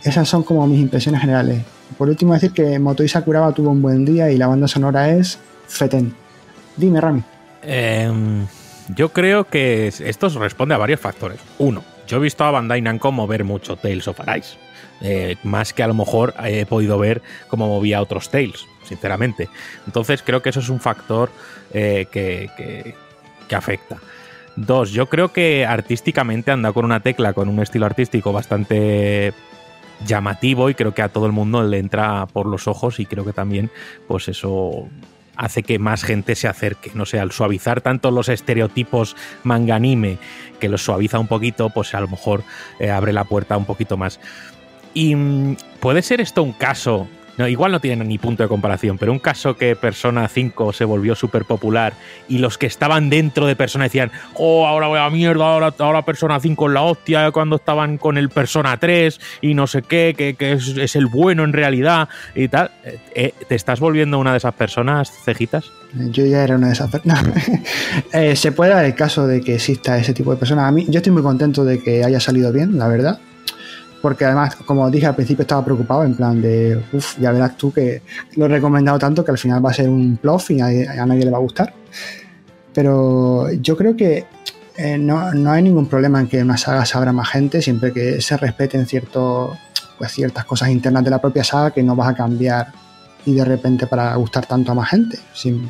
esas 0.05 0.28
son 0.28 0.43
como 0.43 0.66
mis 0.66 0.81
impresiones 0.81 1.20
generales. 1.20 1.62
Por 1.97 2.09
último 2.09 2.35
decir 2.35 2.52
que 2.52 2.78
Motoi 2.78 3.09
Sakuraba 3.09 3.52
tuvo 3.52 3.70
un 3.70 3.81
buen 3.81 4.05
día 4.05 4.31
y 4.31 4.36
la 4.36 4.47
banda 4.47 4.69
sonora 4.69 5.10
es 5.10 5.39
feten. 5.66 6.15
Dime, 6.77 7.01
Rami. 7.01 7.23
Em, 7.62 8.47
yo 8.94 9.10
creo 9.10 9.44
que 9.44 9.89
esto 9.89 10.28
responde 10.31 10.74
a 10.74 10.78
varios 10.78 11.01
factores. 11.01 11.40
Uno, 11.59 11.85
yo 12.06 12.16
he 12.16 12.20
visto 12.20 12.44
a 12.44 12.51
Bandai 12.51 12.81
Namco 12.81 13.12
mover 13.12 13.44
mucho 13.44 13.77
Tales 13.77 14.09
of 14.09 14.20
Arise. 14.20 14.56
Eh, 15.01 15.36
más 15.44 15.73
que 15.73 15.82
a 15.82 15.86
lo 15.86 15.94
mejor 15.94 16.35
he 16.44 16.66
podido 16.66 16.98
ver 16.98 17.23
cómo 17.48 17.69
movía 17.69 18.01
otros 18.01 18.31
Tales, 18.31 18.66
sinceramente. 18.85 19.48
Entonces 19.86 20.23
creo 20.23 20.43
que 20.43 20.51
eso 20.51 20.60
es 20.60 20.69
un 20.70 20.81
factor 20.81 21.31
eh, 21.73 22.06
que, 22.10 22.94
afecta. 23.55 23.98
Dos, 24.56 24.90
yo 24.90 25.09
creo 25.09 25.32
que 25.32 25.65
artísticamente 25.65 26.51
anda 26.51 26.73
con 26.73 26.85
una 26.85 27.01
tecla, 27.01 27.32
con 27.32 27.48
un 27.48 27.60
estilo 27.60 27.86
artístico 27.86 28.32
bastante 28.32 29.32
llamativo 30.05 30.70
y 30.70 30.74
creo 30.74 30.94
que 30.94 31.02
a 31.02 31.09
todo 31.09 31.27
el 31.27 31.32
mundo 31.32 31.62
le 31.62 31.78
entra 31.78 32.27
por 32.27 32.47
los 32.47 32.66
ojos 32.66 33.01
y 33.01 33.06
creo 33.06 33.24
que 33.24 33.32
también 33.32 33.70
pues 34.06 34.28
eso 34.28 34.89
hace 35.39 35.62
que 35.62 35.78
más 35.78 36.02
gente 36.02 36.35
se 36.35 36.48
acerque. 36.48 36.90
No 36.94 37.06
sé, 37.06 37.19
al 37.19 37.32
suavizar 37.32 37.81
tanto 37.81 38.10
los 38.10 38.28
estereotipos 38.28 39.16
manga-anime, 39.44 40.19
que 40.60 40.69
los 40.69 40.82
suaviza 40.82 41.19
un 41.19 41.28
poquito, 41.28 41.70
pues 41.70 41.94
a 41.94 42.01
lo 42.01 42.09
mejor 42.09 42.43
eh, 42.81 42.90
abre 42.90 43.15
la 43.15 43.24
puerta 43.24 43.56
un 43.56 43.65
poquito 43.65 43.97
más. 43.97 44.20
Y 44.93 45.15
mm, 45.15 45.56
puede 45.81 46.02
ser 46.02 46.20
esto 46.20 46.43
un 46.43 46.52
caso 46.52 47.09
no, 47.39 47.47
igual 47.47 47.73
no 47.73 47.81
tienen 47.81 48.09
ni 48.09 48.19
punto 48.19 48.43
de 48.43 48.48
comparación, 48.48 48.98
pero 48.98 49.12
un 49.12 49.20
caso 49.20 49.56
que 49.56 49.77
Persona 49.77 50.28
5 50.28 50.73
se 50.73 50.85
volvió 50.85 51.15
súper 51.15 51.44
popular 51.44 51.94
y 52.28 52.39
los 52.39 52.59
que 52.59 52.66
estaban 52.66 53.09
dentro 53.10 53.47
de 53.47 53.56
Persona 53.56 53.85
decían, 53.85 54.10
oh, 54.35 54.66
ahora 54.66 54.89
voy 54.89 54.98
a 54.98 55.09
mierda, 55.09 55.44
ahora, 55.44 55.73
ahora 55.78 56.05
Persona 56.05 56.40
5 56.40 56.66
es 56.66 56.73
la 56.74 56.82
hostia, 56.82 57.31
cuando 57.31 57.56
estaban 57.56 57.97
con 57.97 58.19
el 58.19 58.28
Persona 58.28 58.77
3 58.77 59.20
y 59.40 59.55
no 59.55 59.66
sé 59.66 59.82
qué, 59.82 60.15
que, 60.16 60.52
es, 60.52 60.97
el 60.97 61.06
bueno 61.06 61.44
en 61.44 61.52
realidad 61.52 62.09
y 62.35 62.48
tal. 62.48 62.73
Eh, 62.85 62.98
eh, 63.15 63.35
¿Te 63.48 63.55
estás 63.55 63.78
volviendo 63.78 64.19
una 64.19 64.32
de 64.32 64.39
esas 64.39 64.55
personas, 64.55 65.12
cejitas? 65.24 65.70
Yo 66.10 66.27
ya 66.27 66.43
era 66.43 66.56
una 66.56 66.66
de 66.66 66.73
esas 66.73 66.90
personas. 66.90 67.24
Eh, 68.12 68.36
se 68.36 68.52
puede 68.52 68.73
dar 68.73 68.85
el 68.85 68.94
caso 68.94 69.27
de 69.27 69.40
que 69.40 69.55
exista 69.55 69.98
ese 69.98 70.15
tipo 70.15 70.31
de 70.31 70.36
personas. 70.36 70.66
A 70.66 70.73
mí, 70.73 70.86
yo 70.89 70.98
estoy 70.98 71.12
muy 71.12 71.23
contento 71.23 71.65
de 71.65 71.82
que 71.82 72.05
haya 72.05 72.20
salido 72.20 72.52
bien, 72.52 72.78
la 72.78 72.89
verdad 72.89 73.20
porque 74.00 74.24
además, 74.24 74.54
como 74.56 74.90
dije 74.90 75.06
al 75.06 75.14
principio, 75.14 75.42
estaba 75.42 75.64
preocupado 75.64 76.04
en 76.04 76.14
plan 76.14 76.40
de, 76.40 76.80
uff, 76.92 77.18
ya 77.18 77.32
verás 77.32 77.56
tú 77.56 77.72
que 77.72 78.02
lo 78.36 78.46
he 78.46 78.48
recomendado 78.48 78.98
tanto 78.98 79.24
que 79.24 79.30
al 79.30 79.38
final 79.38 79.64
va 79.64 79.70
a 79.70 79.74
ser 79.74 79.88
un 79.88 80.16
plof 80.16 80.50
y 80.50 80.60
a, 80.60 81.06
nadie 81.06 81.24
le 81.24 81.30
va 81.30 81.38
a 81.38 81.40
gustar. 81.40 81.74
Pero 82.72 83.50
yo 83.52 83.76
creo 83.76 83.96
que 83.96 84.26
eh, 84.76 84.98
no, 84.98 85.32
no, 85.32 85.50
hay 85.50 85.62
ningún 85.62 85.86
problema 85.86 86.20
en 86.20 86.28
que 86.28 86.40
una 86.42 86.56
saga 86.56 86.84
se 86.84 86.96
abra 86.96 87.12
más 87.12 87.28
gente, 87.28 87.60
siempre 87.60 87.92
que 87.92 88.20
se 88.20 88.36
respeten 88.36 88.86
cierto, 88.86 89.56
pues, 89.98 90.12
ciertas 90.12 90.44
cosas 90.44 90.68
internas 90.68 91.02
de 91.02 91.10
la 91.10 91.20
propia 91.20 91.42
saga 91.42 91.72
que 91.72 91.82
no 91.82 91.96
vas 91.96 92.08
a 92.08 92.14
cambiar 92.14 92.72
y 93.26 93.34
de 93.34 93.44
repente 93.44 93.88
para 93.88 94.14
gustar 94.14 94.46
tanto 94.46 94.72
a 94.72 94.74
más 94.76 94.90
gente. 94.90 95.18
Si, 95.34 95.60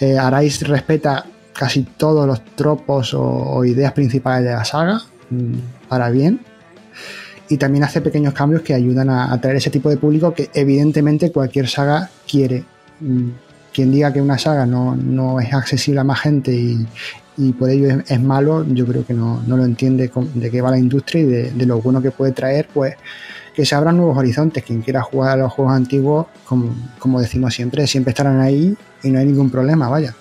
eh, 0.00 0.16
Arais 0.16 0.66
respeta 0.66 1.26
casi 1.52 1.82
todos 1.82 2.26
los 2.26 2.44
tropos 2.56 3.14
o 3.14 3.64
ideas 3.64 3.92
principales 3.92 4.44
de 4.44 4.52
la 4.52 4.64
saga 4.64 5.00
mm, 5.30 5.88
para 5.88 6.10
bien 6.10 6.40
y 7.48 7.56
también 7.56 7.84
hace 7.84 8.00
pequeños 8.00 8.34
cambios 8.34 8.62
que 8.62 8.74
ayudan 8.74 9.10
a 9.10 9.32
atraer 9.32 9.56
ese 9.56 9.70
tipo 9.70 9.90
de 9.90 9.96
público 9.96 10.32
que 10.32 10.50
evidentemente 10.54 11.30
cualquier 11.30 11.68
saga 11.68 12.10
quiere. 12.26 12.64
Mm, 13.00 13.30
quien 13.72 13.90
diga 13.90 14.12
que 14.12 14.22
una 14.22 14.38
saga 14.38 14.64
no, 14.66 15.40
es 15.40 15.52
accesible 15.52 16.00
a 16.00 16.04
más 16.04 16.20
gente 16.20 16.52
y, 17.36 17.52
por 17.52 17.68
ello 17.68 18.02
es, 18.06 18.20
malo, 18.20 18.64
yo 18.68 18.86
creo 18.86 19.04
que 19.04 19.12
no, 19.12 19.42
lo 19.46 19.64
entiende 19.64 20.10
de 20.34 20.50
qué 20.50 20.60
va 20.60 20.70
la 20.70 20.78
industria 20.78 21.22
y 21.22 21.24
de, 21.24 21.66
lo 21.66 21.80
bueno 21.80 22.00
que 22.00 22.12
puede 22.12 22.30
traer, 22.30 22.68
pues 22.72 22.94
que 23.52 23.66
se 23.66 23.74
abran 23.74 23.96
nuevos 23.96 24.16
horizontes. 24.16 24.62
Quien 24.62 24.80
quiera 24.80 25.02
jugar 25.02 25.32
a 25.32 25.36
los 25.42 25.52
juegos 25.52 25.74
antiguos, 25.74 26.26
como, 26.44 26.72
como 27.00 27.20
decimos 27.20 27.52
siempre, 27.52 27.86
siempre 27.88 28.10
estarán 28.10 28.40
ahí 28.40 28.76
y 29.02 29.10
no 29.10 29.18
hay 29.18 29.26
ningún 29.26 29.50
problema, 29.50 29.88
vaya. 29.88 30.14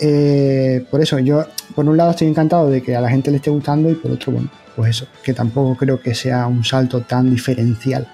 Eh, 0.00 0.84
por 0.90 1.00
eso 1.00 1.20
yo, 1.20 1.46
por 1.76 1.88
un 1.88 1.96
lado, 1.96 2.10
estoy 2.10 2.26
encantado 2.26 2.68
de 2.68 2.82
que 2.82 2.96
a 2.96 3.00
la 3.00 3.08
gente 3.08 3.30
le 3.30 3.36
esté 3.36 3.50
gustando 3.50 3.88
y 3.88 3.94
por 3.94 4.10
otro, 4.10 4.32
bueno, 4.32 4.50
pues 4.76 4.90
eso, 4.90 5.06
que 5.22 5.32
tampoco 5.32 5.76
creo 5.76 6.00
que 6.00 6.14
sea 6.14 6.46
un 6.46 6.64
salto 6.64 7.02
tan 7.02 7.30
diferencial 7.30 8.06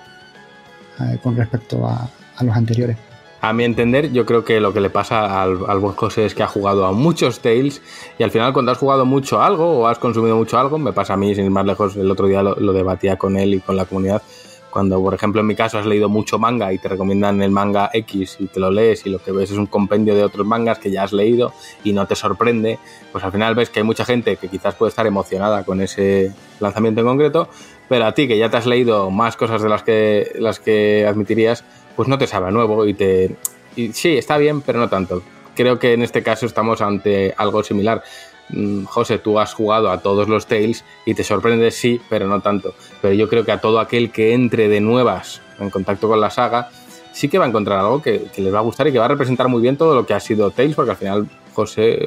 eh, 1.00 1.18
con 1.22 1.36
respecto 1.36 1.86
a, 1.86 2.08
los 2.40 2.56
anteriores. 2.56 2.96
A 3.40 3.52
mi 3.52 3.64
entender, 3.64 4.12
yo 4.12 4.24
creo 4.26 4.44
que 4.44 4.60
lo 4.60 4.72
que 4.72 4.80
le 4.80 4.90
pasa 4.90 5.42
al, 5.42 5.58
al 5.68 5.80
José 5.80 6.24
es 6.24 6.34
que 6.34 6.42
ha 6.42 6.48
jugado 6.48 6.86
a 6.86 6.92
muchos 6.92 7.40
Tales 7.40 7.82
y 8.18 8.22
al 8.22 8.30
final 8.30 8.52
cuando 8.52 8.72
has 8.72 8.78
jugado 8.78 9.04
mucho 9.04 9.42
algo 9.42 9.78
o 9.78 9.86
has 9.86 9.98
consumido 9.98 10.36
mucho 10.36 10.58
algo, 10.58 10.78
me 10.78 10.92
pasa 10.92 11.14
a 11.14 11.16
mí 11.16 11.34
sin 11.34 11.44
ir 11.44 11.50
más 11.50 11.66
lejos, 11.66 11.96
el 11.96 12.10
otro 12.10 12.26
día 12.26 12.42
lo, 12.42 12.72
debatía 12.72 13.16
con 13.16 13.36
él 13.36 13.54
y 13.54 13.60
con 13.60 13.76
la 13.76 13.86
comunidad, 13.86 14.22
cuando, 14.70 15.02
por 15.02 15.14
ejemplo, 15.14 15.40
en 15.40 15.46
mi 15.46 15.54
caso 15.54 15.78
has 15.78 15.86
leído 15.86 16.08
mucho 16.08 16.38
manga 16.38 16.72
y 16.72 16.78
te 16.78 16.88
recomiendan 16.88 17.42
el 17.42 17.50
manga 17.50 17.90
X 17.92 18.36
y 18.38 18.46
te 18.46 18.60
lo 18.60 18.70
lees 18.70 19.06
y 19.06 19.10
lo 19.10 19.18
que 19.18 19.32
ves 19.32 19.50
es 19.50 19.56
un 19.56 19.66
compendio 19.66 20.14
de 20.14 20.24
otros 20.24 20.46
mangas 20.46 20.78
que 20.78 20.90
ya 20.90 21.04
has 21.04 21.12
leído 21.12 21.52
y 21.84 21.92
no 21.92 22.06
te 22.06 22.14
sorprende, 22.14 22.78
pues 23.12 23.24
al 23.24 23.32
final 23.32 23.54
ves 23.54 23.70
que 23.70 23.80
hay 23.80 23.84
mucha 23.84 24.04
gente 24.04 24.36
que 24.36 24.48
quizás 24.48 24.74
puede 24.74 24.90
estar 24.90 25.06
emocionada 25.06 25.64
con 25.64 25.80
ese 25.80 26.32
lanzamiento 26.60 27.00
en 27.00 27.06
concreto, 27.06 27.48
pero 27.88 28.06
a 28.06 28.12
ti 28.12 28.28
que 28.28 28.38
ya 28.38 28.50
te 28.50 28.58
has 28.58 28.66
leído 28.66 29.10
más 29.10 29.36
cosas 29.36 29.62
de 29.62 29.68
las 29.68 29.82
que, 29.82 30.32
las 30.38 30.60
que 30.60 31.06
admitirías, 31.06 31.64
pues 31.96 32.08
no 32.08 32.18
te 32.18 32.26
sabe 32.26 32.48
a 32.48 32.50
nuevo 32.50 32.86
y 32.86 32.94
te... 32.94 33.36
Y 33.74 33.92
sí, 33.92 34.16
está 34.16 34.38
bien, 34.38 34.60
pero 34.60 34.78
no 34.78 34.88
tanto. 34.88 35.22
Creo 35.54 35.78
que 35.78 35.94
en 35.94 36.02
este 36.02 36.22
caso 36.22 36.46
estamos 36.46 36.80
ante 36.80 37.34
algo 37.36 37.62
similar. 37.62 38.02
Mm, 38.50 38.84
José, 38.84 39.18
tú 39.18 39.38
has 39.38 39.54
jugado 39.54 39.90
a 39.90 39.98
todos 39.98 40.28
los 40.28 40.46
Tales 40.46 40.84
y 41.04 41.14
te 41.14 41.24
sorprende, 41.24 41.70
sí, 41.70 42.00
pero 42.08 42.26
no 42.26 42.40
tanto. 42.40 42.74
Pero 43.00 43.14
yo 43.14 43.28
creo 43.28 43.44
que 43.44 43.52
a 43.52 43.60
todo 43.60 43.80
aquel 43.80 44.10
que 44.10 44.34
entre 44.34 44.68
de 44.68 44.80
nuevas 44.80 45.40
en 45.58 45.70
contacto 45.70 46.08
con 46.08 46.20
la 46.20 46.30
saga, 46.30 46.70
sí 47.12 47.28
que 47.28 47.38
va 47.38 47.44
a 47.44 47.48
encontrar 47.48 47.80
algo 47.80 48.00
que, 48.00 48.26
les 48.36 48.54
va 48.54 48.58
a 48.58 48.62
gustar 48.62 48.86
y 48.86 48.92
que 48.92 48.98
va 48.98 49.06
a 49.06 49.08
representar 49.08 49.48
muy 49.48 49.60
bien 49.60 49.76
todo 49.76 49.94
lo 49.94 50.06
que 50.06 50.14
ha 50.14 50.20
sido 50.20 50.50
Tales, 50.50 50.74
porque 50.74 50.92
al 50.92 50.96
final 50.96 51.28
José, 51.52 52.06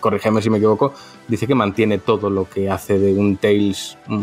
corrígeme 0.00 0.40
si 0.40 0.50
me 0.50 0.58
equivoco, 0.58 0.94
dice 1.28 1.46
que 1.46 1.54
mantiene 1.54 1.98
todo 1.98 2.30
lo 2.30 2.48
que 2.48 2.70
hace 2.70 2.98
de 2.98 3.12
un 3.12 3.36
Tales 3.36 3.98
mm, 4.06 4.22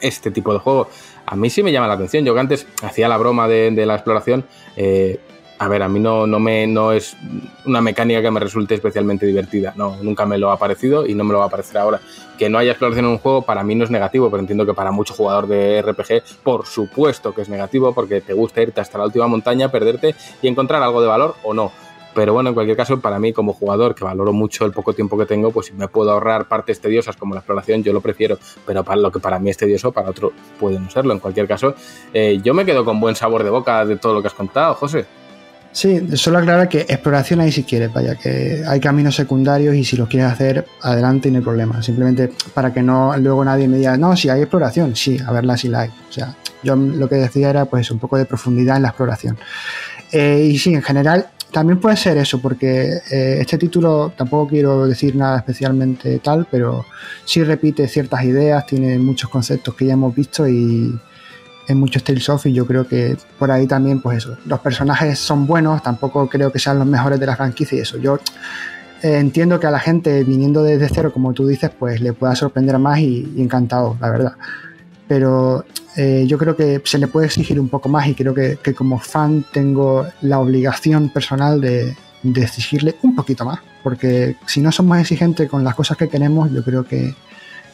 este 0.00 0.30
tipo 0.30 0.52
de 0.52 0.60
juego. 0.60 0.88
A 1.26 1.34
mí 1.34 1.50
sí 1.50 1.62
me 1.62 1.72
llama 1.72 1.88
la 1.88 1.94
atención. 1.94 2.24
Yo 2.24 2.34
que 2.34 2.40
antes 2.40 2.66
hacía 2.82 3.08
la 3.08 3.16
broma 3.16 3.48
de, 3.48 3.84
la 3.84 3.94
exploración, 3.94 4.44
eh, 4.76 5.18
a 5.58 5.68
ver, 5.68 5.82
a 5.82 5.88
mí 5.88 6.00
no, 6.00 6.26
no, 6.26 6.38
me, 6.38 6.66
no 6.66 6.92
es 6.92 7.16
una 7.64 7.80
mecánica 7.80 8.20
que 8.20 8.30
me 8.30 8.40
resulte 8.40 8.74
especialmente 8.74 9.24
divertida. 9.26 9.72
No, 9.76 9.96
nunca 10.02 10.26
me 10.26 10.38
lo 10.38 10.50
ha 10.50 10.58
parecido 10.58 11.06
y 11.06 11.14
no 11.14 11.24
me 11.24 11.32
lo 11.32 11.38
va 11.38 11.46
a 11.46 11.50
parecer 11.50 11.78
ahora. 11.78 12.00
Que 12.38 12.48
no 12.50 12.58
haya 12.58 12.72
exploración 12.72 13.06
en 13.06 13.12
un 13.12 13.18
juego 13.18 13.42
para 13.42 13.62
mí 13.62 13.74
no 13.74 13.84
es 13.84 13.90
negativo, 13.90 14.30
pero 14.30 14.40
entiendo 14.40 14.66
que 14.66 14.74
para 14.74 14.90
mucho 14.90 15.14
jugador 15.14 15.46
de 15.46 15.80
RPG, 15.80 16.42
por 16.42 16.66
supuesto 16.66 17.34
que 17.34 17.42
es 17.42 17.48
negativo, 17.48 17.94
porque 17.94 18.20
te 18.20 18.34
gusta 18.34 18.60
irte 18.60 18.80
hasta 18.80 18.98
la 18.98 19.04
última 19.04 19.26
montaña, 19.26 19.70
perderte 19.70 20.14
y 20.42 20.48
encontrar 20.48 20.82
algo 20.82 21.00
de 21.00 21.08
valor 21.08 21.36
o 21.42 21.54
no. 21.54 21.72
Pero 22.14 22.32
bueno, 22.32 22.48
en 22.48 22.54
cualquier 22.54 22.78
caso, 22.78 22.98
para 22.98 23.18
mí 23.18 23.34
como 23.34 23.52
jugador, 23.52 23.94
que 23.94 24.02
valoro 24.02 24.32
mucho 24.32 24.64
el 24.64 24.72
poco 24.72 24.94
tiempo 24.94 25.18
que 25.18 25.26
tengo, 25.26 25.50
pues 25.50 25.66
si 25.66 25.74
me 25.74 25.86
puedo 25.86 26.12
ahorrar 26.12 26.48
partes 26.48 26.80
tediosas 26.80 27.14
como 27.14 27.34
la 27.34 27.40
exploración, 27.40 27.82
yo 27.82 27.92
lo 27.92 28.00
prefiero. 28.00 28.38
Pero 28.66 28.82
para 28.84 28.98
lo 29.00 29.12
que 29.12 29.20
para 29.20 29.38
mí 29.38 29.50
es 29.50 29.58
tedioso, 29.58 29.92
para 29.92 30.08
otro 30.08 30.32
puede 30.58 30.78
no 30.78 30.90
serlo. 30.90 31.12
En 31.12 31.18
cualquier 31.18 31.46
caso, 31.46 31.74
eh, 32.14 32.40
yo 32.42 32.54
me 32.54 32.64
quedo 32.64 32.86
con 32.86 33.00
buen 33.00 33.14
sabor 33.16 33.44
de 33.44 33.50
boca 33.50 33.84
de 33.84 33.96
todo 33.96 34.14
lo 34.14 34.22
que 34.22 34.28
has 34.28 34.34
contado, 34.34 34.74
José. 34.74 35.04
Sí, 35.76 36.00
solo 36.14 36.38
aclarar 36.38 36.70
que 36.70 36.86
exploración 36.88 37.40
ahí 37.40 37.52
si 37.52 37.62
quieres, 37.62 37.92
vaya, 37.92 38.14
que 38.14 38.64
hay 38.66 38.80
caminos 38.80 39.14
secundarios 39.14 39.74
y 39.74 39.84
si 39.84 39.94
los 39.98 40.08
quieres 40.08 40.32
hacer, 40.32 40.64
adelante 40.80 41.28
y 41.28 41.32
no 41.32 41.36
hay 41.36 41.44
problema. 41.44 41.82
Simplemente 41.82 42.32
para 42.54 42.72
que 42.72 42.82
no 42.82 43.14
luego 43.18 43.44
nadie 43.44 43.68
me 43.68 43.76
diga, 43.76 43.94
no, 43.98 44.16
si 44.16 44.30
hay 44.30 44.40
exploración, 44.40 44.96
sí, 44.96 45.18
a 45.22 45.30
verla 45.32 45.54
si 45.58 45.68
la 45.68 45.80
hay. 45.80 45.90
O 45.90 46.10
sea, 46.10 46.34
yo 46.62 46.76
lo 46.76 47.10
que 47.10 47.16
decía 47.16 47.50
era 47.50 47.66
pues 47.66 47.90
un 47.90 47.98
poco 47.98 48.16
de 48.16 48.24
profundidad 48.24 48.76
en 48.76 48.84
la 48.84 48.88
exploración. 48.88 49.36
Eh, 50.12 50.48
y 50.50 50.58
sí, 50.58 50.72
en 50.72 50.82
general 50.82 51.26
también 51.52 51.78
puede 51.78 51.98
ser 51.98 52.16
eso, 52.16 52.40
porque 52.40 52.94
eh, 53.10 53.36
este 53.42 53.58
título 53.58 54.14
tampoco 54.16 54.48
quiero 54.48 54.86
decir 54.86 55.14
nada 55.14 55.36
especialmente 55.36 56.20
tal, 56.20 56.46
pero 56.50 56.86
sí 57.26 57.44
repite 57.44 57.86
ciertas 57.86 58.24
ideas, 58.24 58.64
tiene 58.64 58.98
muchos 58.98 59.28
conceptos 59.28 59.74
que 59.74 59.84
ya 59.84 59.92
hemos 59.92 60.14
visto 60.14 60.48
y 60.48 60.98
en 61.68 61.78
muchos 61.78 62.04
Tales 62.04 62.28
of 62.28 62.46
y 62.46 62.52
yo 62.52 62.66
creo 62.66 62.86
que 62.86 63.16
por 63.38 63.50
ahí 63.50 63.66
también, 63.66 64.00
pues 64.00 64.18
eso, 64.18 64.36
los 64.46 64.60
personajes 64.60 65.18
son 65.18 65.46
buenos, 65.46 65.82
tampoco 65.82 66.28
creo 66.28 66.52
que 66.52 66.58
sean 66.58 66.78
los 66.78 66.86
mejores 66.86 67.18
de 67.18 67.26
la 67.26 67.36
franquicia 67.36 67.78
y 67.78 67.80
eso. 67.80 67.98
Yo 67.98 68.18
eh, 69.02 69.18
entiendo 69.18 69.60
que 69.60 69.66
a 69.66 69.70
la 69.70 69.78
gente 69.78 70.24
viniendo 70.24 70.62
desde 70.62 70.88
cero, 70.88 71.12
como 71.12 71.32
tú 71.32 71.46
dices, 71.46 71.70
pues 71.78 72.00
le 72.00 72.12
pueda 72.12 72.34
sorprender 72.34 72.78
más 72.78 72.98
y, 72.98 73.34
encantado, 73.38 73.96
la 74.00 74.10
verdad. 74.10 74.32
Pero 75.08 75.64
eh, 75.96 76.24
yo 76.26 76.38
creo 76.38 76.56
que 76.56 76.80
se 76.84 76.98
le 76.98 77.06
puede 77.06 77.26
exigir 77.26 77.60
un 77.60 77.68
poco 77.68 77.88
más 77.88 78.06
y 78.08 78.14
creo 78.14 78.34
que, 78.34 78.58
como 78.74 78.98
fan 78.98 79.44
tengo 79.52 80.06
la 80.20 80.38
obligación 80.38 81.10
personal 81.10 81.60
de, 81.60 81.96
de, 82.22 82.42
exigirle 82.42 82.96
un 83.02 83.14
poquito 83.14 83.44
más, 83.44 83.60
porque 83.82 84.36
si 84.46 84.60
no 84.60 84.72
somos 84.72 84.98
exigentes 84.98 85.48
con 85.48 85.62
las 85.62 85.74
cosas 85.74 85.96
que 85.96 86.08
queremos, 86.08 86.50
yo 86.52 86.64
creo 86.64 86.84
que, 86.84 87.14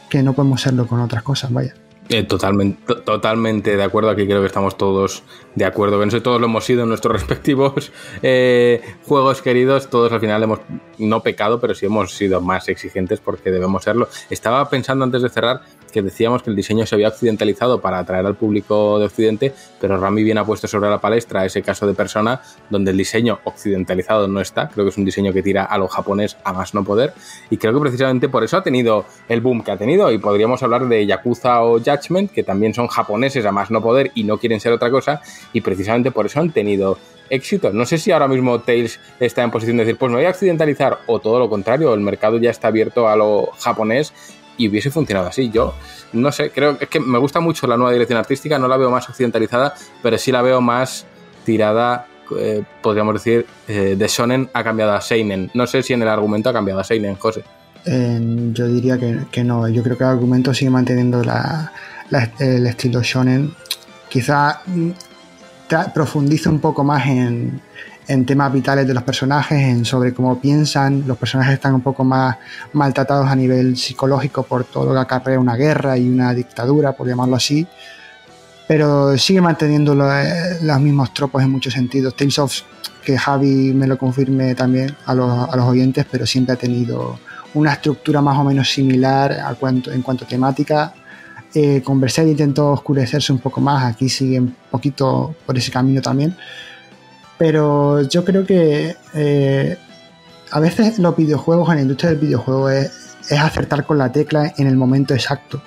que 0.09 0.21
no 0.21 0.33
podemos 0.33 0.61
serlo 0.61 0.85
con 0.87 0.99
otras 0.99 1.23
cosas, 1.23 1.51
vaya. 1.51 1.73
Eh, 2.09 2.23
totalmente, 2.23 2.95
totalmente 3.05 3.77
de 3.77 3.83
acuerdo. 3.83 4.09
Aquí 4.09 4.25
creo 4.25 4.41
que 4.41 4.47
estamos 4.47 4.77
todos 4.77 5.23
de 5.55 5.65
acuerdo. 5.65 6.03
No 6.03 6.11
sé, 6.11 6.21
todos 6.21 6.39
lo 6.39 6.47
hemos 6.47 6.65
sido 6.65 6.83
en 6.83 6.89
nuestros 6.89 7.13
respectivos 7.19 7.91
eh, 8.21 8.81
juegos 9.05 9.41
queridos. 9.41 9.89
Todos 9.89 10.11
al 10.11 10.19
final 10.19 10.43
hemos 10.43 10.59
no 10.97 11.23
pecado, 11.23 11.59
pero 11.59 11.73
sí 11.73 11.85
hemos 11.85 12.13
sido 12.13 12.41
más 12.41 12.67
exigentes 12.67 13.19
porque 13.19 13.51
debemos 13.51 13.83
serlo. 13.83 14.09
Estaba 14.29 14.69
pensando 14.69 15.05
antes 15.05 15.21
de 15.21 15.29
cerrar 15.29 15.61
que 15.93 16.01
decíamos 16.01 16.43
que 16.43 16.49
el 16.49 16.55
diseño 16.55 16.85
se 16.85 16.95
había 16.95 17.07
occidentalizado 17.07 17.79
para 17.79 17.99
atraer 17.99 18.25
al 18.25 18.35
público 18.35 18.99
de 18.99 19.05
Occidente, 19.05 19.53
pero 19.79 19.97
Rami 19.97 20.23
bien 20.23 20.37
ha 20.37 20.45
puesto 20.45 20.67
sobre 20.67 20.89
la 20.89 20.99
palestra 20.99 21.45
ese 21.45 21.61
caso 21.61 21.87
de 21.87 21.93
persona 21.93 22.41
donde 22.69 22.91
el 22.91 22.97
diseño 22.97 23.39
occidentalizado 23.45 24.27
no 24.27 24.41
está. 24.41 24.67
Creo 24.67 24.85
que 24.85 24.89
es 24.89 24.97
un 24.97 25.05
diseño 25.05 25.31
que 25.31 25.41
tira 25.41 25.63
a 25.63 25.77
lo 25.77 25.87
japonés 25.87 26.35
a 26.43 26.51
más 26.51 26.73
no 26.73 26.83
poder. 26.83 27.13
Y 27.49 27.57
creo 27.57 27.73
que 27.73 27.79
precisamente 27.79 28.27
por 28.27 28.43
eso 28.43 28.57
ha 28.57 28.63
tenido 28.63 29.05
el 29.29 29.39
boom 29.39 29.63
que 29.63 29.71
ha 29.71 29.77
tenido. 29.77 30.11
Y 30.11 30.17
podríamos 30.17 30.63
hablar 30.63 30.87
de 30.87 31.05
Yakuza 31.05 31.61
o 31.63 31.79
Judgment, 31.79 32.31
que 32.31 32.43
también 32.43 32.73
son 32.73 32.87
japoneses 32.87 33.45
a 33.45 33.51
más 33.51 33.69
no 33.69 33.81
poder 33.81 34.11
y 34.15 34.23
no 34.23 34.37
quieren 34.39 34.59
ser 34.59 34.73
otra 34.73 34.89
cosa. 34.89 35.21
Y 35.53 35.61
precisamente 35.61 36.11
por 36.11 36.25
eso 36.25 36.39
han 36.39 36.51
tenido 36.51 36.97
éxito. 37.29 37.71
No 37.71 37.85
sé 37.85 37.97
si 37.97 38.11
ahora 38.11 38.27
mismo 38.27 38.59
Tails 38.61 38.99
está 39.19 39.43
en 39.43 39.51
posición 39.51 39.77
de 39.77 39.85
decir, 39.85 39.97
pues 39.97 40.11
me 40.11 40.17
voy 40.17 40.25
a 40.25 40.29
occidentalizar, 40.29 40.99
o 41.07 41.19
todo 41.19 41.39
lo 41.39 41.49
contrario, 41.49 41.93
el 41.93 42.01
mercado 42.01 42.37
ya 42.37 42.49
está 42.49 42.67
abierto 42.67 43.07
a 43.07 43.15
lo 43.15 43.51
japonés 43.59 44.13
y 44.57 44.67
hubiese 44.67 44.91
funcionado 44.91 45.27
así. 45.27 45.49
Yo 45.49 45.73
no 46.13 46.31
sé, 46.31 46.51
creo 46.51 46.77
que 46.77 46.85
es 46.85 46.89
que 46.89 46.99
me 46.99 47.17
gusta 47.17 47.39
mucho 47.39 47.67
la 47.67 47.77
nueva 47.77 47.91
dirección 47.91 48.19
artística, 48.19 48.59
no 48.59 48.67
la 48.67 48.77
veo 48.77 48.91
más 48.91 49.09
occidentalizada, 49.09 49.75
pero 50.01 50.17
sí 50.17 50.31
la 50.31 50.41
veo 50.41 50.61
más 50.61 51.05
tirada, 51.45 52.07
eh, 52.37 52.63
podríamos 52.81 53.15
decir, 53.15 53.45
eh, 53.67 53.95
de 53.97 54.07
Shonen 54.07 54.49
ha 54.53 54.63
cambiado 54.63 54.93
a 54.93 55.01
Seinen. 55.01 55.51
No 55.53 55.67
sé 55.67 55.83
si 55.83 55.93
en 55.93 56.01
el 56.01 56.07
argumento 56.07 56.49
ha 56.49 56.53
cambiado 56.53 56.79
a 56.79 56.83
Seinen, 56.83 57.15
José. 57.15 57.43
yo 57.85 58.67
diría 58.67 58.97
que, 59.31 59.43
no, 59.43 59.67
yo 59.67 59.83
creo 59.83 59.97
que 59.97 60.03
el 60.03 60.09
argumento 60.09 60.53
sigue 60.53 60.71
manteniendo 60.71 61.21
el 62.39 62.67
estilo 62.67 63.01
Shonen. 63.01 63.53
Quizá 64.09 64.61
mm, 64.67 64.91
profundiza 65.93 66.49
un 66.49 66.59
poco 66.59 66.83
más 66.83 67.05
en, 67.07 67.61
en 68.07 68.25
temas 68.25 68.51
vitales 68.51 68.87
de 68.87 68.93
los 68.93 69.03
personajes, 69.03 69.59
en 69.59 69.85
sobre 69.85 70.13
cómo 70.13 70.39
piensan. 70.39 71.03
Los 71.07 71.17
personajes 71.17 71.55
están 71.55 71.73
un 71.73 71.81
poco 71.81 72.03
más 72.03 72.37
maltratados 72.73 73.27
a 73.27 73.35
nivel 73.35 73.77
psicológico 73.77 74.43
por 74.43 74.65
todo 74.65 74.93
lo 74.93 74.93
que 74.93 74.99
acarrea 74.99 75.39
una 75.39 75.55
guerra 75.55 75.97
y 75.97 76.07
una 76.07 76.33
dictadura, 76.33 76.93
por 76.93 77.07
llamarlo 77.07 77.35
así. 77.35 77.65
Pero 78.67 79.17
sigue 79.17 79.41
manteniendo 79.41 79.93
los, 79.95 80.79
mismos 80.79 81.13
tropos 81.13 81.43
en 81.43 81.51
muchos 81.51 81.73
sentidos. 81.73 82.15
Tales 82.15 82.39
of, 82.39 82.61
que 83.03 83.17
Javi 83.17 83.73
me 83.73 83.87
lo 83.87 83.97
confirme 83.97 84.55
también 84.55 84.95
a 85.05 85.13
los, 85.13 85.49
a 85.49 85.55
los 85.55 85.65
oyentes, 85.65 86.05
pero 86.09 86.25
siempre 86.25 86.53
ha 86.53 86.57
tenido 86.57 87.19
una 87.53 87.73
estructura 87.73 88.21
más 88.21 88.37
o 88.37 88.43
menos 88.43 88.69
similar 88.69 89.33
a 89.33 89.53
cuanto, 89.55 89.91
en 89.91 90.01
cuanto 90.01 90.25
a 90.25 90.27
temática. 90.27 90.93
Eh, 91.55 91.83
con 91.83 92.01
intentó 92.01 92.71
oscurecerse 92.71 93.31
un 93.31 93.37
poco 93.37 93.61
más, 93.61 93.83
aquí 93.85 94.09
sigue 94.09 94.39
un 94.39 94.55
poquito 94.71 95.35
por 95.45 95.55
ese 95.55 95.71
camino 95.71 96.01
también 96.01 96.35
pero 97.37 98.01
yo 98.03 98.23
creo 98.23 98.45
que 98.45 98.95
eh, 99.13 99.77
a 100.51 100.59
veces 100.59 100.99
los 100.99 101.15
videojuegos, 101.15 101.69
en 101.69 101.75
la 101.75 101.81
industria 101.81 102.11
del 102.11 102.19
videojuego, 102.19 102.69
es, 102.69 102.91
acertar 103.31 103.85
con 103.85 103.97
la 103.97 104.11
tecla 104.11 104.53
en 104.57 104.67
el 104.67 104.75
momento 104.75 105.13
exacto. 105.13 105.61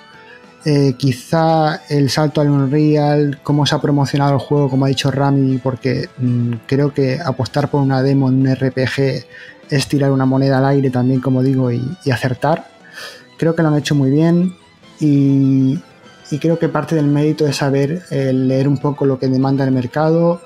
Eh, 0.64 0.94
quizá 0.98 1.80
el 1.88 2.10
salto 2.10 2.40
al 2.40 2.50
Unreal, 2.50 3.40
cómo 3.42 3.64
se 3.66 3.74
ha 3.74 3.80
promocionado 3.80 4.34
el 4.34 4.40
juego, 4.40 4.68
como 4.68 4.84
ha 4.84 4.88
dicho 4.88 5.10
Rami, 5.10 5.58
porque 5.58 6.08
mm, 6.18 6.52
creo 6.66 6.92
que 6.92 7.20
apostar 7.20 7.70
por 7.70 7.80
una 7.80 8.02
demo 8.02 8.28
en 8.28 8.40
un 8.40 8.54
RPG 8.54 9.24
es 9.70 9.88
tirar 9.88 10.10
una 10.10 10.26
moneda 10.26 10.58
al 10.58 10.66
aire 10.66 10.90
también, 10.90 11.20
como 11.20 11.42
digo, 11.42 11.70
y, 11.70 11.96
acertar. 12.10 12.68
Creo 13.38 13.54
que 13.54 13.62
lo 13.62 13.68
han 13.68 13.76
hecho 13.76 13.94
muy 13.94 14.10
bien 14.10 14.56
y, 15.00 15.78
creo 16.40 16.58
que 16.58 16.68
parte 16.68 16.94
del 16.94 17.06
mérito 17.06 17.46
es 17.46 17.56
saber 17.56 18.02
eh, 18.10 18.32
leer 18.32 18.68
un 18.68 18.78
poco 18.78 19.06
lo 19.06 19.18
que 19.18 19.28
demanda 19.28 19.64
el 19.64 19.72
mercado, 19.72 20.40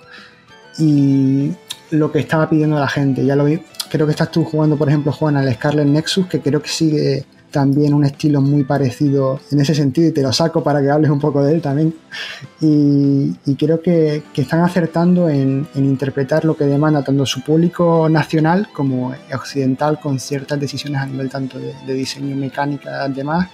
y 0.79 1.53
lo 1.91 2.13
que 2.13 2.21
estaba 2.21 2.49
pidiendo 2.49 2.79
la 2.79 2.89
gente. 2.89 3.25
Ya 3.25 3.37
lo 3.37 3.45
vi, 3.45 3.61
creo 3.91 4.07
que 4.07 4.13
estás 4.13 4.31
tú 4.31 4.45
jugando, 4.45 4.77
por 4.77 4.89
ejemplo, 4.89 5.13
Juan, 5.13 5.37
al 5.37 5.53
Scarlet 5.53 5.87
Nexus, 5.87 6.27
que 6.27 6.41
creo 6.41 6.63
que 6.63 6.69
sigue 6.69 7.25
también 7.51 7.93
un 7.95 8.05
estilo 8.05 8.41
muy 8.41 8.63
parecido 8.63 9.41
en 9.51 9.61
ese 9.61 9.75
sentido 9.75 10.09
y 10.09 10.13
te 10.13 10.23
lo 10.23 10.33
saco 10.33 10.63
para 10.63 10.81
que 10.81 10.89
hables 10.89 11.11
un 11.11 11.19
poco 11.19 11.43
de 11.43 11.55
él 11.55 11.61
también. 11.61 11.95
Y, 12.61 13.35
creo 13.57 13.83
que, 13.83 14.23
están 14.37 14.61
acertando 14.61 15.29
en, 15.29 15.67
interpretar 15.75 16.45
lo 16.45 16.57
que 16.57 16.65
demanda 16.65 17.03
tanto 17.03 17.27
su 17.27 17.43
público 17.43 18.09
nacional 18.09 18.69
como 18.73 19.15
occidental 19.35 19.99
con 20.01 20.21
ciertas 20.21 20.59
decisiones 20.61 21.01
a 21.01 21.07
nivel 21.07 21.29
tanto 21.29 21.59
de, 21.59 21.95
diseño 21.95 22.37
mecánica, 22.37 23.03
además, 23.03 23.49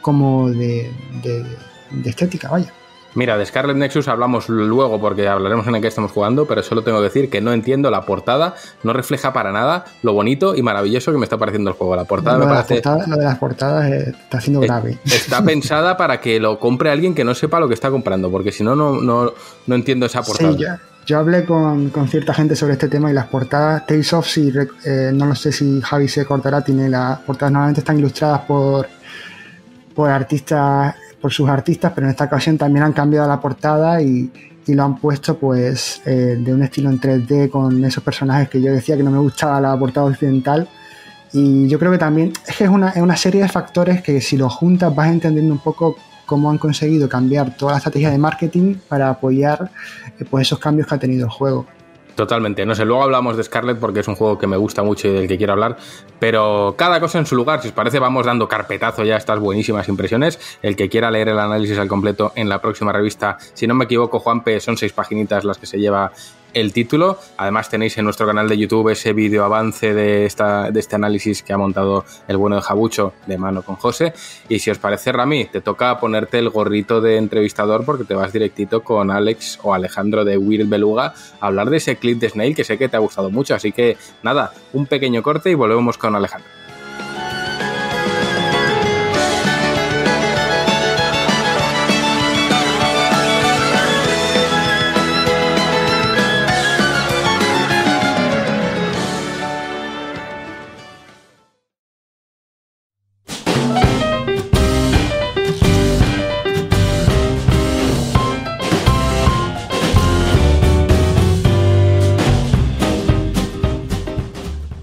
como 0.00 0.48
de, 0.50 0.90
de 1.22 2.10
estética, 2.10 2.48
vaya. 2.48 2.72
Mira, 3.14 3.36
de 3.36 3.44
Scarlet 3.44 3.76
Nexus 3.76 4.08
hablamos 4.08 4.48
luego 4.48 5.00
porque 5.00 5.26
hablaremos 5.26 5.66
en 5.66 5.74
el 5.74 5.82
que 5.82 5.88
estamos 5.88 6.12
jugando, 6.12 6.46
pero 6.46 6.62
solo 6.62 6.82
tengo 6.82 6.98
que 6.98 7.04
decir 7.04 7.30
que 7.30 7.40
no 7.40 7.52
entiendo 7.52 7.90
la 7.90 8.02
portada, 8.02 8.54
no 8.82 8.92
refleja 8.92 9.32
para 9.32 9.52
nada 9.52 9.84
lo 10.02 10.12
bonito 10.12 10.54
y 10.54 10.62
maravilloso 10.62 11.10
que 11.12 11.18
me 11.18 11.24
está 11.24 11.36
pareciendo 11.36 11.70
el 11.70 11.76
juego. 11.76 11.96
La 11.96 12.04
portada 12.04 12.38
lo, 12.38 12.46
me 12.46 12.52
parece... 12.52 12.74
las 12.74 12.82
portadas, 12.82 13.08
lo 13.08 13.16
de 13.16 13.24
las 13.24 13.38
portadas 13.38 13.90
eh, 13.90 14.10
está 14.10 14.40
siendo 14.40 14.60
grave. 14.60 14.98
Está 15.04 15.42
pensada 15.44 15.96
para 15.96 16.20
que 16.20 16.38
lo 16.38 16.58
compre 16.58 16.90
alguien 16.90 17.14
que 17.14 17.24
no 17.24 17.34
sepa 17.34 17.58
lo 17.58 17.68
que 17.68 17.74
está 17.74 17.90
comprando, 17.90 18.30
porque 18.30 18.52
si 18.52 18.62
no, 18.62 18.76
no, 18.76 19.00
no, 19.00 19.32
no 19.66 19.74
entiendo 19.74 20.06
esa 20.06 20.22
portada. 20.22 20.52
Sí, 20.52 20.58
yo, 20.58 20.68
yo 21.06 21.18
hablé 21.18 21.44
con, 21.44 21.90
con 21.90 22.06
cierta 22.08 22.32
gente 22.32 22.54
sobre 22.54 22.74
este 22.74 22.88
tema 22.88 23.10
y 23.10 23.14
las 23.14 23.26
portadas, 23.26 23.86
Tales 23.86 24.12
of, 24.12 24.26
si, 24.26 24.52
eh, 24.84 25.10
no 25.12 25.26
lo 25.26 25.34
sé 25.34 25.50
si 25.50 25.80
Javi 25.80 26.06
se 26.06 26.24
cortará, 26.24 26.62
tiene 26.62 26.88
las 26.88 27.18
portadas 27.20 27.52
normalmente 27.52 27.80
están 27.80 27.98
ilustradas 27.98 28.42
por, 28.42 28.86
por 29.94 30.10
artistas, 30.10 30.94
por 31.20 31.32
sus 31.32 31.48
artistas, 31.48 31.92
pero 31.94 32.06
en 32.06 32.12
esta 32.12 32.24
ocasión 32.24 32.56
también 32.56 32.84
han 32.84 32.92
cambiado 32.92 33.28
la 33.28 33.40
portada 33.40 34.00
y, 34.02 34.30
y 34.66 34.74
lo 34.74 34.84
han 34.84 34.96
puesto 34.96 35.36
pues 35.36 36.00
eh, 36.06 36.38
de 36.38 36.54
un 36.54 36.62
estilo 36.62 36.90
en 36.90 37.00
3D 37.00 37.50
con 37.50 37.84
esos 37.84 38.02
personajes 38.02 38.48
que 38.48 38.60
yo 38.60 38.72
decía 38.72 38.96
que 38.96 39.02
no 39.02 39.10
me 39.10 39.18
gustaba 39.18 39.60
la 39.60 39.78
portada 39.78 40.06
occidental. 40.06 40.68
Y 41.32 41.68
yo 41.68 41.78
creo 41.78 41.92
que 41.92 41.98
también 41.98 42.32
es 42.46 42.56
que 42.56 42.64
es 42.64 42.70
una, 42.70 42.90
es 42.90 43.02
una 43.02 43.16
serie 43.16 43.42
de 43.42 43.48
factores 43.48 44.02
que 44.02 44.20
si 44.20 44.36
los 44.36 44.52
juntas 44.52 44.94
vas 44.94 45.08
entendiendo 45.08 45.52
un 45.52 45.60
poco 45.60 45.96
cómo 46.26 46.50
han 46.50 46.58
conseguido 46.58 47.08
cambiar 47.08 47.56
toda 47.56 47.72
la 47.72 47.78
estrategia 47.78 48.10
de 48.10 48.18
marketing 48.18 48.76
para 48.88 49.08
apoyar 49.10 49.70
eh, 50.18 50.24
pues 50.28 50.46
esos 50.46 50.58
cambios 50.58 50.86
que 50.86 50.94
ha 50.94 50.98
tenido 50.98 51.26
el 51.26 51.30
juego. 51.30 51.66
Totalmente, 52.20 52.66
no 52.66 52.74
sé, 52.74 52.84
luego 52.84 53.02
hablamos 53.02 53.38
de 53.38 53.44
Scarlet 53.44 53.78
porque 53.78 54.00
es 54.00 54.08
un 54.08 54.14
juego 54.14 54.36
que 54.36 54.46
me 54.46 54.58
gusta 54.58 54.82
mucho 54.82 55.08
y 55.08 55.10
del 55.10 55.26
que 55.26 55.38
quiero 55.38 55.54
hablar, 55.54 55.78
pero 56.18 56.74
cada 56.76 57.00
cosa 57.00 57.18
en 57.18 57.24
su 57.24 57.34
lugar, 57.34 57.62
si 57.62 57.68
os 57.68 57.72
parece 57.72 57.98
vamos 57.98 58.26
dando 58.26 58.46
carpetazo 58.46 59.04
ya 59.04 59.14
a 59.14 59.16
estas 59.16 59.38
buenísimas 59.38 59.88
impresiones, 59.88 60.38
el 60.60 60.76
que 60.76 60.90
quiera 60.90 61.10
leer 61.10 61.30
el 61.30 61.38
análisis 61.38 61.78
al 61.78 61.88
completo 61.88 62.32
en 62.34 62.50
la 62.50 62.60
próxima 62.60 62.92
revista, 62.92 63.38
si 63.54 63.66
no 63.66 63.74
me 63.74 63.86
equivoco 63.86 64.20
Juanpe, 64.20 64.60
son 64.60 64.76
seis 64.76 64.92
paginitas 64.92 65.44
las 65.44 65.56
que 65.56 65.64
se 65.64 65.78
lleva 65.78 66.12
el 66.54 66.72
título, 66.72 67.18
además 67.36 67.68
tenéis 67.68 67.96
en 67.98 68.04
nuestro 68.04 68.26
canal 68.26 68.48
de 68.48 68.58
YouTube 68.58 68.90
ese 68.90 69.12
vídeo 69.12 69.44
avance 69.44 69.94
de, 69.94 70.26
esta, 70.26 70.70
de 70.70 70.80
este 70.80 70.96
análisis 70.96 71.42
que 71.42 71.52
ha 71.52 71.58
montado 71.58 72.04
el 72.28 72.36
bueno 72.36 72.56
de 72.56 72.62
Jabucho 72.62 73.12
de 73.26 73.38
mano 73.38 73.62
con 73.62 73.76
José, 73.76 74.12
y 74.48 74.58
si 74.58 74.70
os 74.70 74.78
parece 74.78 75.12
Rami, 75.12 75.46
te 75.46 75.60
toca 75.60 75.98
ponerte 75.98 76.38
el 76.38 76.50
gorrito 76.50 77.00
de 77.00 77.16
entrevistador 77.16 77.84
porque 77.84 78.04
te 78.04 78.14
vas 78.14 78.32
directito 78.32 78.82
con 78.82 79.10
Alex 79.10 79.58
o 79.62 79.74
Alejandro 79.74 80.24
de 80.24 80.38
Weird 80.38 80.68
Beluga 80.68 81.14
a 81.40 81.46
hablar 81.46 81.70
de 81.70 81.78
ese 81.78 81.96
clip 81.96 82.18
de 82.18 82.30
Snail 82.30 82.54
que 82.54 82.64
sé 82.64 82.78
que 82.78 82.88
te 82.88 82.96
ha 82.96 83.00
gustado 83.00 83.30
mucho. 83.30 83.54
Así 83.54 83.72
que 83.72 83.96
nada, 84.22 84.52
un 84.72 84.86
pequeño 84.86 85.22
corte 85.22 85.50
y 85.50 85.54
volvemos 85.54 85.98
con 85.98 86.14
Alejandro. 86.14 86.48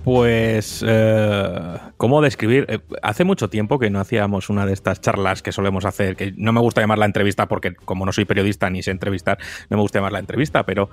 Pues, 0.08 0.86
eh, 0.88 1.78
¿cómo 1.98 2.22
describir? 2.22 2.66
Eh, 2.70 2.80
hace 3.02 3.26
mucho 3.26 3.50
tiempo 3.50 3.78
que 3.78 3.90
no 3.90 4.00
hacíamos 4.00 4.50
una 4.50 4.66
de 4.66 4.72
estas 4.72 5.02
charlas 5.02 5.44
que 5.44 5.52
solemos 5.52 5.84
hacer, 5.84 6.16
que 6.16 6.34
no 6.38 6.54
me 6.54 6.62
gusta 6.62 6.80
llamarla 6.80 7.06
entrevista 7.06 7.50
porque 7.50 7.76
como 7.76 8.06
no 8.06 8.14
soy 8.14 8.24
periodista 8.24 8.70
ni 8.70 8.82
sé 8.82 8.92
entrevistar, 8.92 9.38
no 9.70 9.76
me 9.76 9.82
gusta 9.82 10.00
llamarla 10.00 10.20
entrevista, 10.20 10.66
pero 10.66 10.90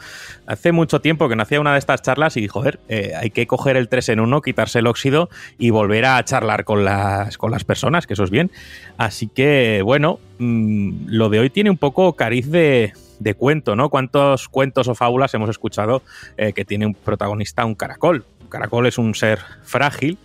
hace 0.47 0.73
mucho 0.73 1.01
tiempo 1.01 1.29
que 1.29 1.37
no 1.37 1.45
hacía 1.45 1.61
una 1.61 1.75
de 1.75 1.79
estas 1.79 2.03
charlas 2.03 2.37
y, 2.37 2.49
joder, 2.49 2.81
eh, 2.89 3.13
hay 3.17 3.31
que 3.31 3.47
coger 3.47 3.77
el 3.77 3.89
3 3.89 4.09
en 4.09 4.19
1, 4.19 4.43
quitarse 4.43 4.81
el 4.81 4.89
óxido 4.89 5.29
y 5.59 5.71
volver 5.71 6.07
a 6.07 6.25
charlar 6.25 6.65
con 6.65 6.85
las, 6.85 7.39
con 7.39 7.53
las 7.53 7.63
personas, 7.63 8.09
que 8.09 8.15
eso 8.15 8.25
es 8.25 8.31
bien. 8.31 8.51
Así 8.97 9.29
que, 9.29 9.83
bueno, 9.85 10.19
mmm, 10.41 11.07
lo 11.07 11.29
de 11.29 11.39
hoy 11.39 11.51
tiene 11.51 11.71
un 11.71 11.79
poco 11.79 12.15
cariz 12.15 12.51
de, 12.51 12.95
de 13.19 13.35
cuento, 13.35 13.77
¿no? 13.77 13.91
¿Cuántos 13.91 14.49
cuentos 14.49 14.89
o 14.89 14.95
fábulas 14.95 15.35
hemos 15.35 15.51
escuchado 15.51 16.03
eh, 16.37 16.53
que 16.53 16.65
tiene 16.65 16.87
un 16.87 16.95
protagonista 16.95 17.65
un 17.65 17.75
caracol? 17.75 18.25
Un 18.41 18.49
caracol 18.49 18.87
es 18.87 18.99
un 18.99 19.15
ser 19.15 19.41
frágil 19.63 20.19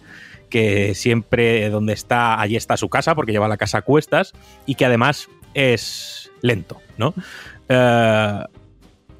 que 0.49 0.95
siempre 0.95 1.69
donde 1.69 1.93
está, 1.93 2.41
allí 2.41 2.55
está 2.55 2.75
su 2.75 2.89
casa, 2.89 3.15
porque 3.15 3.31
lleva 3.31 3.47
la 3.47 3.57
casa 3.57 3.79
a 3.79 3.81
cuestas, 3.83 4.33
y 4.65 4.75
que 4.75 4.85
además 4.85 5.29
es 5.53 6.31
lento, 6.41 6.81
¿no? 6.97 7.13
Eh, 7.69 8.43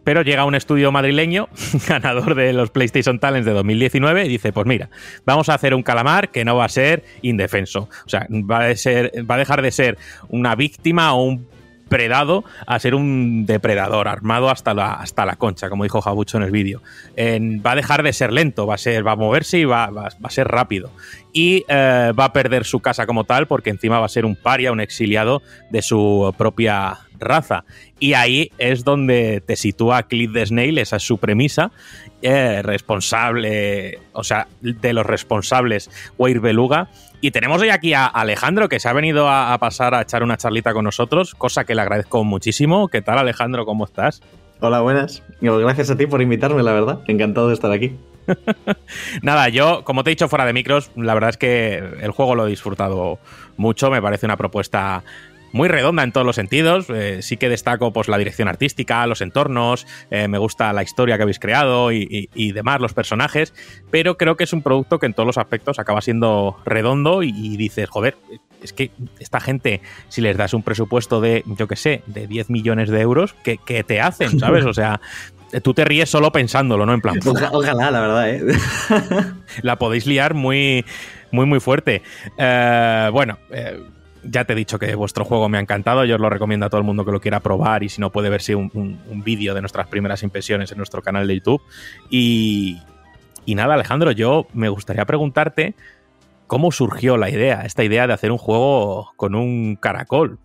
pero 0.03 0.23
llega 0.23 0.45
un 0.45 0.55
estudio 0.55 0.91
madrileño, 0.91 1.49
ganador 1.87 2.33
de 2.33 2.51
los 2.51 2.71
PlayStation 2.71 3.19
Talents 3.19 3.45
de 3.45 3.51
2019, 3.51 4.25
y 4.25 4.29
dice, 4.29 4.51
pues 4.51 4.65
mira, 4.65 4.89
vamos 5.23 5.49
a 5.49 5.53
hacer 5.53 5.75
un 5.75 5.83
calamar 5.83 6.29
que 6.31 6.43
no 6.45 6.55
va 6.55 6.65
a 6.65 6.69
ser 6.69 7.03
indefenso. 7.21 7.89
O 8.05 8.09
sea, 8.09 8.25
va 8.29 8.75
ser, 8.75 9.11
va 9.29 9.35
a 9.35 9.37
dejar 9.37 9.61
de 9.61 9.71
ser 9.71 9.97
una 10.29 10.55
víctima 10.55 11.13
o 11.13 11.23
un 11.23 11.47
predado 11.89 12.45
a 12.65 12.79
ser 12.79 12.95
un 12.95 13.45
depredador 13.45 14.07
armado 14.07 14.49
hasta 14.49 14.73
la, 14.73 14.93
hasta 14.93 15.25
la 15.25 15.35
concha, 15.35 15.69
como 15.69 15.83
dijo 15.83 16.01
Jabucho 16.01 16.37
en 16.37 16.43
el 16.43 16.51
vídeo. 16.51 16.81
va 17.17 17.71
a 17.71 17.75
dejar 17.75 18.03
de 18.03 18.13
ser 18.13 18.31
lento, 18.31 18.65
va 18.65 18.75
a, 18.75 18.77
ser, 18.77 19.05
va 19.05 19.13
a 19.13 19.15
moverse 19.15 19.59
y 19.59 19.65
va, 19.65 19.87
va, 19.87 20.09
a 20.21 20.29
ser 20.29 20.47
rápido. 20.47 20.91
Y 21.33 21.65
eh, 21.67 22.11
va 22.17 22.25
a 22.25 22.33
perder 22.33 22.65
su 22.65 22.79
casa 22.79 23.05
como 23.05 23.23
tal, 23.23 23.47
porque 23.47 23.69
encima 23.69 23.99
va 23.99 24.05
a 24.05 24.09
ser 24.09 24.25
un 24.25 24.35
paria, 24.35 24.71
un 24.71 24.79
exiliado 24.79 25.41
de 25.69 25.81
su 25.81 26.33
propia 26.37 26.99
raza. 27.19 27.65
Y 27.99 28.13
ahí 28.13 28.51
es 28.57 28.83
donde 28.83 29.41
te 29.45 29.55
sitúa 29.55 30.03
Cliff 30.03 30.31
de 30.31 30.45
Snail, 30.45 30.77
esa 30.77 30.95
es 30.95 31.03
su 31.03 31.17
premisa. 31.17 31.71
Eh, 32.21 32.61
responsable, 32.63 33.99
o 34.11 34.23
sea, 34.23 34.47
de 34.61 34.91
los 34.93 35.05
responsables, 35.05 35.89
Weir 36.17 36.39
Beluga. 36.39 36.89
Y 37.21 37.31
tenemos 37.31 37.61
hoy 37.61 37.69
aquí 37.69 37.93
a 37.93 38.05
Alejandro, 38.05 38.69
que 38.69 38.79
se 38.79 38.87
ha 38.87 38.93
venido 38.93 39.27
a, 39.27 39.53
a, 39.53 39.57
pasar 39.57 39.93
a 39.93 40.01
echar 40.01 40.23
una 40.23 40.37
charlita 40.37 40.73
con 40.73 40.85
nosotros, 40.85 41.35
cosa 41.35 41.65
que 41.65 41.75
le 41.75 41.81
agradezco 41.81 42.23
muchísimo. 42.23 42.87
¿Qué 42.87 43.01
tal, 43.01 43.17
Alejandro? 43.17 43.65
¿Cómo 43.65 43.83
estás? 43.83 44.21
Hola, 44.61 44.81
buenas. 44.81 45.23
Gracias 45.41 45.89
a 45.89 45.97
ti 45.97 46.05
por 46.05 46.21
invitarme, 46.21 46.63
la 46.63 46.73
verdad. 46.73 46.99
Encantado 47.07 47.47
de 47.47 47.53
estar 47.53 47.71
aquí. 47.71 47.95
Nada, 49.21 49.49
yo, 49.49 49.83
como 49.83 50.03
te 50.03 50.09
he 50.09 50.13
dicho 50.13 50.27
fuera 50.27 50.45
de 50.45 50.53
micros, 50.53 50.91
la 50.95 51.13
verdad 51.13 51.31
es 51.31 51.37
que 51.37 51.77
el 51.77 52.11
juego 52.11 52.35
lo 52.35 52.45
he 52.45 52.49
disfrutado 52.49 53.19
mucho. 53.57 53.89
Me 53.89 54.01
parece 54.01 54.25
una 54.25 54.37
propuesta 54.37 55.03
muy 55.51 55.67
redonda 55.67 56.03
en 56.03 56.11
todos 56.11 56.25
los 56.25 56.35
sentidos. 56.35 56.87
Eh, 56.89 57.21
sí 57.21 57.37
que 57.37 57.49
destaco 57.49 57.93
pues, 57.93 58.07
la 58.07 58.17
dirección 58.17 58.47
artística, 58.47 59.05
los 59.07 59.21
entornos, 59.21 59.87
eh, 60.11 60.27
me 60.27 60.37
gusta 60.37 60.73
la 60.73 60.83
historia 60.83 61.17
que 61.17 61.23
habéis 61.23 61.39
creado 61.39 61.91
y, 61.91 62.07
y, 62.09 62.29
y, 62.33 62.51
demás, 62.51 62.81
los 62.81 62.93
personajes, 62.93 63.53
pero 63.91 64.17
creo 64.17 64.35
que 64.35 64.43
es 64.43 64.53
un 64.53 64.61
producto 64.61 64.99
que 64.99 65.05
en 65.05 65.13
todos 65.13 65.27
los 65.27 65.37
aspectos 65.37 65.79
acaba 65.79 66.01
siendo 66.01 66.57
redondo 66.65 67.23
y, 67.23 67.29
y 67.35 67.57
dices, 67.57 67.89
joder, 67.89 68.17
es 68.61 68.73
que 68.73 68.91
esta 69.19 69.39
gente, 69.39 69.81
si 70.09 70.21
les 70.21 70.37
das 70.37 70.53
un 70.53 70.63
presupuesto 70.63 71.21
de, 71.21 71.43
yo 71.45 71.67
qué 71.67 71.75
sé, 71.75 72.03
de 72.07 72.27
10 72.27 72.49
millones 72.49 72.89
de 72.89 73.01
euros, 73.01 73.33
¿qué, 73.43 73.57
qué 73.63 73.83
te 73.83 74.01
hacen? 74.01 74.39
¿Sabes? 74.39 74.65
O 74.65 74.73
sea, 74.73 74.99
tú 75.63 75.73
te 75.73 75.85
ríes 75.85 76.09
solo 76.09 76.31
pensándolo, 76.31 76.85
¿no? 76.85 76.93
En 76.93 77.01
plan. 77.01 77.19
Ojalá, 77.25 77.49
ojalá 77.51 77.91
la 77.91 78.01
verdad, 78.01 78.29
¿eh? 78.29 78.43
la 79.61 79.77
podéis 79.77 80.05
liar 80.05 80.33
muy, 80.33 80.85
muy, 81.31 81.45
muy 81.45 81.59
fuerte. 81.59 82.01
Eh, 82.37 83.09
bueno, 83.11 83.37
eh, 83.51 83.79
ya 84.23 84.45
te 84.45 84.53
he 84.53 84.55
dicho 84.55 84.79
que 84.79 84.95
vuestro 84.95 85.25
juego 85.25 85.49
me 85.49 85.57
ha 85.57 85.61
encantado. 85.61 86.05
Yo 86.05 86.15
os 86.15 86.21
lo 86.21 86.29
recomiendo 86.29 86.65
a 86.65 86.69
todo 86.69 86.79
el 86.79 86.85
mundo 86.85 87.05
que 87.05 87.11
lo 87.11 87.21
quiera 87.21 87.39
probar 87.39 87.83
y 87.83 87.89
si 87.89 88.01
no 88.01 88.11
puede 88.11 88.29
verse 88.29 88.55
un, 88.55 88.71
un, 88.73 89.23
vídeo 89.23 89.53
de 89.53 89.61
nuestras 89.61 89.87
primeras 89.87 90.23
impresiones 90.23 90.71
en 90.71 90.77
nuestro 90.77 91.01
canal 91.01 91.27
de 91.27 91.35
YouTube. 91.35 91.61
Y, 92.09 92.79
y 93.45 93.55
nada, 93.55 93.75
Alejandro, 93.75 94.11
yo 94.11 94.47
me 94.53 94.69
gustaría 94.69 95.05
preguntarte 95.05 95.75
cómo 96.47 96.71
surgió 96.71 97.17
la 97.17 97.29
idea, 97.29 97.61
esta 97.61 97.83
idea 97.83 98.07
de 98.07 98.13
hacer 98.13 98.31
un 98.31 98.37
juego 98.37 99.13
con 99.15 99.35
un 99.35 99.75
caracol. 99.75 100.39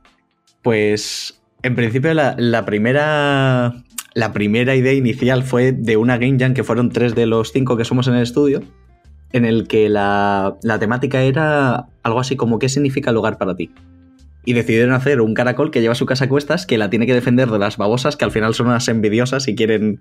Pues 0.63 1.41
en 1.63 1.75
principio 1.75 2.15
la 2.15 2.65
primera 2.65 3.85
la 4.15 4.33
primera 4.33 4.77
idea 4.77 4.93
inicial 4.93 5.43
fue 5.43 5.73
de 5.73 5.97
una 5.97 6.17
Game 6.19 6.39
Jam 6.39 6.55
que 6.55 6.63
fueron 6.63 6.91
tres 6.91 7.15
de 7.15 7.27
los 7.27 7.53
cinco 7.53 7.77
que 7.77 7.85
somos 7.85 8.07
en 8.07 8.15
el 8.15 8.23
estudio, 8.23 8.63
en 9.35 9.45
el 9.45 9.67
que 9.67 9.89
la, 9.89 10.57
la, 10.63 10.79
temática 10.79 11.21
era 11.23 11.87
algo 12.05 12.21
así 12.21 12.37
como 12.37 12.61
¿qué 12.61 12.69
significa 12.69 13.11
el 13.11 13.17
hogar 13.17 13.37
para 13.37 13.57
ti? 13.57 13.73
Y 14.45 14.53
decidieron 14.53 14.95
hacer 14.95 15.21
un 15.21 15.35
caracol 15.35 15.73
que 15.73 15.81
lleva 15.81 15.97
su 15.97 16.07
casa 16.07 16.27
a 16.27 16.29
cuestas, 16.29 16.67
que 16.67 16.79
la 16.79 16.89
tiene 16.89 17.05
que 17.05 17.15
defender 17.15 17.51
de 17.51 17.59
las 17.59 17.77
babosas, 17.77 18.17
que 18.17 18.25
al 18.25 18.31
final 18.31 18.55
son 18.55 18.69
unas 18.69 18.87
envidiosas 18.87 19.49
y 19.49 19.57
quieren, 19.57 20.01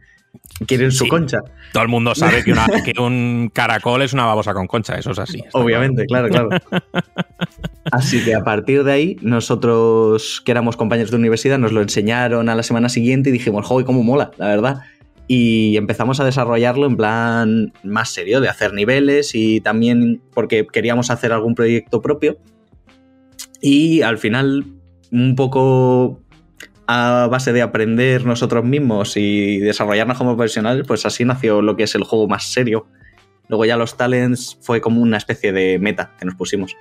quieren 0.68 0.92
su 0.92 1.06
sí, 1.06 1.10
concha. 1.10 1.40
Todo 1.72 1.82
el 1.82 1.90
mundo 1.90 2.14
sabe 2.14 2.44
que, 2.44 2.52
una, 2.52 2.68
que, 2.86 3.02
un 3.02 3.50
caracol 3.52 4.04
es 4.04 4.14
una 4.14 4.26
babosa 4.26 4.54
con 4.54 4.68
concha, 4.68 5.00
eso 5.00 5.12
es 5.12 5.20
así. 5.20 5.44
Obviamente, 5.54 6.06
claro. 6.06 6.30
claro. 6.30 6.50
Así 7.92 8.24
que 8.24 8.34
a 8.34 8.44
partir 8.44 8.84
de 8.84 8.92
ahí, 8.92 9.18
nosotros 9.22 10.42
que 10.46 10.52
éramos 10.52 10.78
compañeros 10.78 11.12
de 11.12 11.18
universidad, 11.18 11.58
nos 11.58 11.74
lo 11.74 11.82
enseñaron 11.82 12.50
a 12.50 12.56
la 12.56 12.64
semana 12.64 12.88
siguiente 12.88 13.30
y 13.30 13.34
dijimos, 13.34 13.66
joder, 13.66 13.86
cómo 13.86 14.04
mola, 14.04 14.32
la 14.38 14.48
verdad. 14.48 14.78
Y 15.28 15.78
empezamos 15.78 16.20
a 16.20 16.26
desarrollarlo 16.26 16.86
en 16.86 16.98
plan 16.98 17.74
más 17.84 18.10
serio, 18.10 18.42
de 18.42 18.50
hacer 18.50 18.74
niveles 18.74 19.36
y 19.36 19.62
también 19.62 20.22
porque 20.34 20.68
queríamos 20.68 21.10
hacer 21.10 21.32
algún 21.32 21.56
proyecto 21.56 22.02
propio. 22.02 22.38
Y 23.62 24.02
al 24.02 24.18
final, 24.18 24.66
un 25.12 25.36
poco 25.36 26.20
a 26.88 27.28
base 27.32 27.54
de 27.54 27.62
aprender 27.62 28.26
nosotros 28.26 28.66
mismos 28.66 29.16
y 29.16 29.60
desarrollarnos 29.60 30.18
como 30.18 30.36
profesionales, 30.36 30.86
pues 30.86 31.06
así 31.06 31.24
nació 31.24 31.62
lo 31.62 31.76
que 31.78 31.84
es 31.84 31.96
el 31.96 32.04
juego 32.04 32.28
más 32.28 32.44
serio. 32.44 32.88
Luego 33.48 33.66
ya 33.66 33.78
los 33.78 33.98
talents 33.98 34.58
fue 34.62 34.82
como 34.82 35.02
una 35.02 35.18
especie 35.18 35.54
de 35.54 35.80
meta 35.80 36.12
que 36.20 36.26
nos 36.26 36.36
pusimos. 36.36 36.76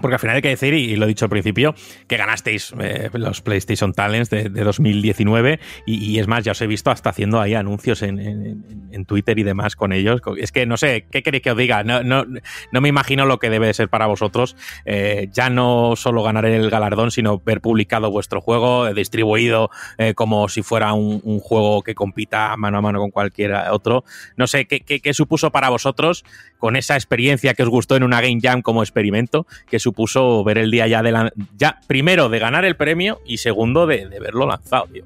Porque 0.00 0.14
al 0.14 0.20
final 0.20 0.36
hay 0.36 0.42
que 0.42 0.48
decir, 0.48 0.74
y 0.74 0.96
lo 0.96 1.06
he 1.06 1.08
dicho 1.08 1.24
al 1.24 1.30
principio, 1.30 1.74
que 2.06 2.16
ganasteis 2.16 2.74
eh, 2.80 3.10
los 3.14 3.40
PlayStation 3.40 3.92
Talents 3.92 4.30
de, 4.30 4.48
de 4.50 4.64
2019 4.64 5.58
y, 5.86 6.18
es 6.18 6.26
más, 6.26 6.44
ya 6.44 6.52
os 6.52 6.60
he 6.60 6.66
visto 6.66 6.90
hasta 6.90 7.10
haciendo 7.10 7.40
ahí 7.40 7.54
anuncios 7.54 8.02
en, 8.02 8.18
en, 8.18 9.04
Twitter 9.06 9.38
y 9.38 9.42
demás 9.42 9.76
con 9.76 9.92
ellos. 9.92 10.20
Es 10.38 10.52
que 10.52 10.66
no 10.66 10.76
sé, 10.76 11.06
¿qué 11.10 11.22
queréis 11.22 11.42
que 11.42 11.50
os 11.50 11.56
diga? 11.56 11.84
No, 11.84 12.02
no, 12.02 12.24
no 12.72 12.80
me 12.80 12.88
imagino 12.88 13.24
lo 13.24 13.38
que 13.38 13.50
debe 13.50 13.72
ser 13.72 13.88
para 13.88 14.06
vosotros 14.06 14.56
eh, 14.84 15.28
ya 15.32 15.48
no 15.48 15.94
solo 15.96 16.22
ganar 16.22 16.44
el 16.46 16.70
galardón, 16.70 17.10
sino 17.10 17.38
ver 17.38 17.60
publicado 17.60 18.10
vuestro 18.10 18.40
juego, 18.40 18.86
eh, 18.86 18.94
distribuido 18.94 19.70
como 20.14 20.48
si 20.48 20.62
fuera 20.62 20.92
un, 20.92 21.20
un, 21.24 21.40
juego 21.40 21.82
que 21.82 21.94
compita 21.94 22.56
mano 22.56 22.78
a 22.78 22.80
mano 22.80 22.98
con 22.98 23.10
cualquier 23.10 23.54
otro. 23.70 24.04
No 24.36 24.46
sé, 24.46 24.66
¿qué, 24.66 24.80
qué, 24.80 25.00
qué 25.00 25.14
supuso 25.14 25.50
para 25.50 25.68
vosotros 25.68 26.24
con 26.58 26.76
esa 26.76 26.94
experiencia 26.94 27.54
que 27.54 27.62
os 27.62 27.68
gustó 27.68 27.96
en 27.96 28.02
una 28.02 28.20
Game 28.20 28.40
Jam 28.42 28.62
como 28.62 28.82
experimento? 28.82 29.46
Que 29.68 29.78
supuso 29.86 30.42
ver 30.42 30.58
el 30.58 30.72
día 30.72 30.88
ya 30.88 31.02
de 31.02 31.12
la, 31.12 31.32
ya 31.56 31.78
primero 31.86 32.28
de 32.28 32.40
ganar 32.40 32.64
el 32.64 32.74
premio 32.74 33.20
y 33.24 33.36
segundo 33.36 33.86
de, 33.86 34.08
de 34.08 34.18
verlo 34.18 34.46
lanzado, 34.46 34.88
tío. 34.92 35.04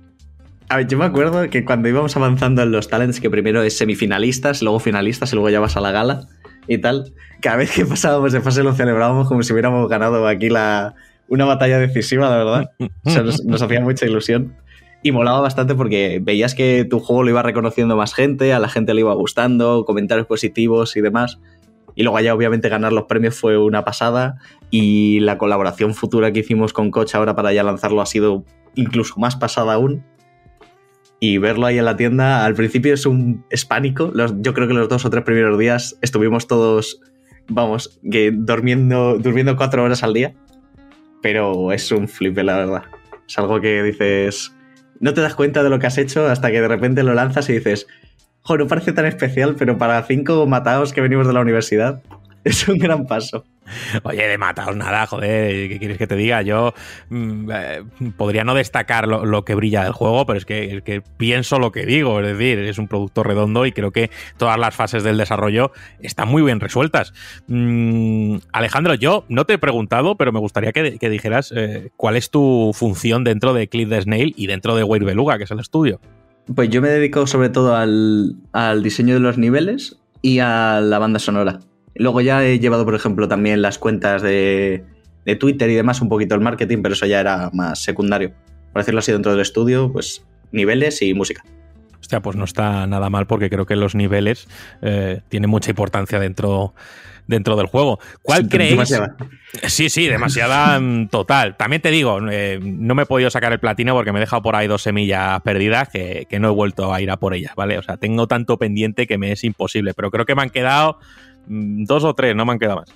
A 0.70 0.76
ver, 0.78 0.86
yo 0.86 0.96
me 0.96 1.04
acuerdo 1.04 1.50
que 1.50 1.64
cuando 1.64 1.88
íbamos 1.88 2.16
avanzando 2.16 2.62
en 2.62 2.72
los 2.72 2.88
talents, 2.88 3.20
que 3.20 3.28
primero 3.28 3.62
es 3.62 3.76
semifinalistas, 3.76 4.62
luego 4.62 4.78
finalistas 4.78 5.32
y 5.32 5.34
luego 5.34 5.50
ya 5.50 5.60
vas 5.60 5.76
a 5.76 5.80
la 5.80 5.90
gala 5.90 6.28
y 6.66 6.78
tal, 6.78 7.12
cada 7.40 7.56
vez 7.56 7.72
que 7.72 7.84
pasábamos 7.84 8.32
de 8.32 8.40
fase 8.40 8.62
lo 8.62 8.72
celebrábamos 8.72 9.28
como 9.28 9.42
si 9.42 9.52
hubiéramos 9.52 9.88
ganado 9.88 10.26
aquí 10.26 10.48
la, 10.48 10.94
una 11.28 11.44
batalla 11.44 11.78
decisiva, 11.78 12.30
la 12.30 12.36
verdad. 12.36 12.70
O 13.04 13.10
sea, 13.10 13.22
nos, 13.22 13.44
nos 13.44 13.60
hacía 13.60 13.80
mucha 13.80 14.06
ilusión. 14.06 14.54
Y 15.02 15.12
molaba 15.12 15.40
bastante 15.40 15.74
porque 15.74 16.20
veías 16.22 16.54
que 16.54 16.86
tu 16.88 17.00
juego 17.00 17.22
lo 17.22 17.30
iba 17.30 17.42
reconociendo 17.42 17.96
más 17.96 18.14
gente, 18.14 18.52
a 18.52 18.58
la 18.58 18.68
gente 18.68 18.94
le 18.94 19.00
iba 19.00 19.14
gustando, 19.14 19.84
comentarios 19.84 20.26
positivos 20.26 20.96
y 20.96 21.00
demás. 21.00 21.38
Y 21.94 22.02
luego 22.02 22.16
allá 22.16 22.34
obviamente 22.34 22.68
ganar 22.68 22.92
los 22.92 23.04
premios 23.04 23.38
fue 23.38 23.58
una 23.58 23.84
pasada 23.84 24.38
y 24.70 25.20
la 25.20 25.38
colaboración 25.38 25.94
futura 25.94 26.32
que 26.32 26.40
hicimos 26.40 26.72
con 26.72 26.90
Coach 26.90 27.14
ahora 27.14 27.34
para 27.34 27.52
ya 27.52 27.62
lanzarlo 27.62 28.00
ha 28.00 28.06
sido 28.06 28.44
incluso 28.74 29.18
más 29.18 29.36
pasada 29.36 29.74
aún. 29.74 30.04
Y 31.18 31.38
verlo 31.38 31.66
ahí 31.66 31.78
en 31.78 31.84
la 31.84 31.96
tienda, 31.96 32.46
al 32.46 32.54
principio 32.54 32.94
es 32.94 33.04
un 33.04 33.44
es 33.50 33.66
pánico. 33.66 34.12
Yo 34.40 34.54
creo 34.54 34.68
que 34.68 34.74
los 34.74 34.88
dos 34.88 35.04
o 35.04 35.10
tres 35.10 35.24
primeros 35.24 35.58
días 35.58 35.98
estuvimos 36.00 36.46
todos, 36.46 37.02
vamos, 37.48 38.00
que 38.10 38.30
durmiendo, 38.32 39.18
durmiendo 39.18 39.56
cuatro 39.56 39.84
horas 39.84 40.02
al 40.02 40.14
día. 40.14 40.34
Pero 41.20 41.72
es 41.72 41.92
un 41.92 42.08
flip, 42.08 42.38
la 42.38 42.56
verdad. 42.56 42.84
Es 43.28 43.38
algo 43.38 43.60
que 43.60 43.82
dices, 43.82 44.56
no 44.98 45.12
te 45.12 45.20
das 45.20 45.34
cuenta 45.34 45.62
de 45.62 45.68
lo 45.68 45.78
que 45.78 45.86
has 45.86 45.98
hecho 45.98 46.26
hasta 46.26 46.50
que 46.50 46.60
de 46.62 46.68
repente 46.68 47.02
lo 47.02 47.12
lanzas 47.12 47.50
y 47.50 47.54
dices, 47.54 47.86
jo, 48.42 48.56
no 48.56 48.66
parece 48.66 48.92
tan 48.92 49.06
especial, 49.06 49.56
pero 49.58 49.78
para 49.78 50.02
cinco 50.02 50.46
matados 50.46 50.92
que 50.92 51.00
venimos 51.00 51.26
de 51.26 51.32
la 51.32 51.40
universidad, 51.40 52.02
es 52.44 52.66
un 52.68 52.78
gran 52.78 53.06
paso. 53.06 53.44
Oye, 54.02 54.26
de 54.26 54.38
matados 54.38 54.76
nada, 54.76 55.06
joder, 55.06 55.68
¿qué 55.68 55.78
quieres 55.78 55.98
que 55.98 56.06
te 56.06 56.16
diga? 56.16 56.42
Yo 56.42 56.74
mmm, 57.08 57.50
eh, 57.52 57.82
podría 58.16 58.44
no 58.44 58.54
destacar 58.54 59.06
lo, 59.06 59.44
que 59.44 59.54
brilla 59.54 59.84
del 59.84 59.92
juego, 59.92 60.26
pero 60.26 60.38
es 60.38 60.44
que, 60.44 61.02
pienso 61.16 61.58
lo 61.58 61.72
que 61.72 61.86
digo, 61.86 62.20
es 62.20 62.26
decir, 62.26 62.58
es 62.58 62.78
un 62.78 62.88
producto 62.88 63.22
redondo 63.22 63.66
y 63.66 63.72
creo 63.72 63.92
que 63.92 64.10
todas 64.36 64.58
las 64.58 64.74
fases 64.74 65.02
del 65.02 65.16
desarrollo 65.18 65.72
están 66.00 66.28
muy 66.28 66.42
bien 66.42 66.60
resueltas. 66.60 67.12
Mm, 67.46 68.38
Alejandro, 68.52 68.94
yo 68.94 69.24
no 69.28 69.44
te 69.44 69.54
he 69.54 69.58
preguntado, 69.58 70.16
pero 70.16 70.32
me 70.32 70.40
gustaría 70.40 70.72
que, 70.72 71.10
dijeras 71.10 71.52
eh, 71.54 71.90
cuál 71.96 72.16
es 72.16 72.30
tu 72.30 72.72
función 72.74 73.24
dentro 73.24 73.52
de 73.54 73.68
Cliff 73.68 73.88
the 73.88 74.02
Snail 74.02 74.34
y 74.36 74.46
dentro 74.46 74.74
de 74.74 74.84
Weir 74.84 75.04
Beluga, 75.04 75.38
que 75.38 75.44
es 75.44 75.50
el 75.50 75.60
estudio. 75.60 76.00
Pues 76.54 76.68
yo 76.68 76.82
me 76.82 76.88
dedico 76.88 77.26
sobre 77.26 77.48
todo 77.48 77.76
al, 77.76 78.36
al 78.52 78.82
diseño 78.82 79.14
de 79.14 79.20
los 79.20 79.38
niveles 79.38 79.98
y 80.22 80.40
a 80.40 80.80
la 80.80 80.98
banda 80.98 81.18
sonora. 81.18 81.60
Luego 81.94 82.20
ya 82.20 82.44
he 82.44 82.58
llevado, 82.58 82.84
por 82.84 82.94
ejemplo, 82.94 83.28
también 83.28 83.62
las 83.62 83.78
cuentas 83.78 84.22
de, 84.22 84.84
de, 85.24 85.36
Twitter 85.36 85.70
y 85.70 85.74
demás, 85.74 86.00
un 86.00 86.08
poquito 86.08 86.34
el 86.34 86.40
marketing, 86.40 86.78
pero 86.82 86.94
eso 86.94 87.06
ya 87.06 87.20
era 87.20 87.50
más 87.52 87.82
secundario. 87.82 88.32
Por 88.72 88.82
decirlo 88.82 89.00
así, 89.00 89.12
dentro 89.12 89.32
del 89.32 89.40
estudio, 89.40 89.92
pues 89.92 90.24
niveles 90.52 91.02
y 91.02 91.14
música. 91.14 91.44
Hostia, 92.00 92.20
pues 92.20 92.36
no 92.36 92.44
está 92.44 92.86
nada 92.86 93.10
mal 93.10 93.26
porque 93.26 93.50
creo 93.50 93.66
que 93.66 93.76
los 93.76 93.94
niveles 93.94 94.48
eh, 94.82 95.20
tienen 95.28 95.50
mucha 95.50 95.70
importancia 95.70 96.18
dentro, 96.18 96.74
dentro 97.30 97.56
del 97.56 97.66
juego. 97.66 97.98
¿Cuál 98.22 98.48
creéis? 98.48 98.72
Demasiada. 98.72 99.16
Sí, 99.66 99.88
sí, 99.88 100.06
demasiada 100.06 100.78
mm, 100.78 101.08
total. 101.08 101.56
También 101.56 101.80
te 101.80 101.90
digo, 101.90 102.18
eh, 102.30 102.58
no 102.60 102.94
me 102.94 103.04
he 103.04 103.06
podido 103.06 103.30
sacar 103.30 103.52
el 103.52 103.60
platino 103.60 103.94
porque 103.94 104.12
me 104.12 104.18
he 104.18 104.20
dejado 104.20 104.42
por 104.42 104.56
ahí 104.56 104.66
dos 104.66 104.82
semillas 104.82 105.40
perdidas 105.42 105.88
que, 105.88 106.26
que, 106.28 106.38
no 106.38 106.48
he 106.48 106.52
vuelto 106.52 106.92
a 106.92 107.00
ir 107.00 107.10
a 107.10 107.16
por 107.16 107.34
ellas, 107.34 107.54
¿vale? 107.56 107.78
O 107.78 107.82
sea, 107.82 107.96
tengo 107.96 108.26
tanto 108.26 108.58
pendiente 108.58 109.06
que 109.06 109.16
me 109.16 109.32
es 109.32 109.44
imposible, 109.44 109.94
pero 109.94 110.10
creo 110.10 110.26
que 110.26 110.34
me 110.34 110.42
han 110.42 110.50
quedado 110.50 110.98
dos 111.46 112.04
o 112.04 112.14
tres, 112.14 112.36
no 112.36 112.44
me 112.44 112.52
han 112.52 112.58
quedado 112.58 112.80
más. 112.80 112.92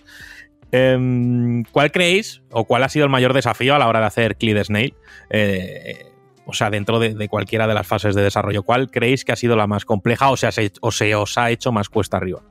Eh, 0.72 1.62
¿Cuál 1.70 1.92
creéis 1.92 2.42
o 2.50 2.64
cuál 2.64 2.82
ha 2.82 2.88
sido 2.88 3.04
el 3.04 3.10
mayor 3.10 3.32
desafío 3.32 3.74
a 3.74 3.78
la 3.78 3.88
hora 3.88 4.00
de 4.00 4.06
hacer 4.06 4.36
Cleed 4.36 4.62
Snail? 4.64 4.94
Eh, 5.30 6.06
o 6.46 6.52
sea, 6.52 6.70
dentro 6.70 6.98
de, 6.98 7.14
de, 7.14 7.28
cualquiera 7.28 7.66
de 7.66 7.74
las 7.74 7.86
fases 7.86 8.14
de 8.14 8.22
desarrollo, 8.22 8.64
¿cuál 8.64 8.90
creéis 8.90 9.24
que 9.24 9.32
ha 9.32 9.36
sido 9.36 9.56
la 9.56 9.66
más 9.66 9.84
compleja 9.84 10.30
o, 10.30 10.36
sea, 10.36 10.52
se, 10.52 10.72
o 10.80 10.90
se 10.90 11.14
os 11.14 11.38
ha 11.38 11.50
hecho 11.50 11.72
más 11.72 11.88
cuesta 11.88 12.16
arriba? 12.16 12.42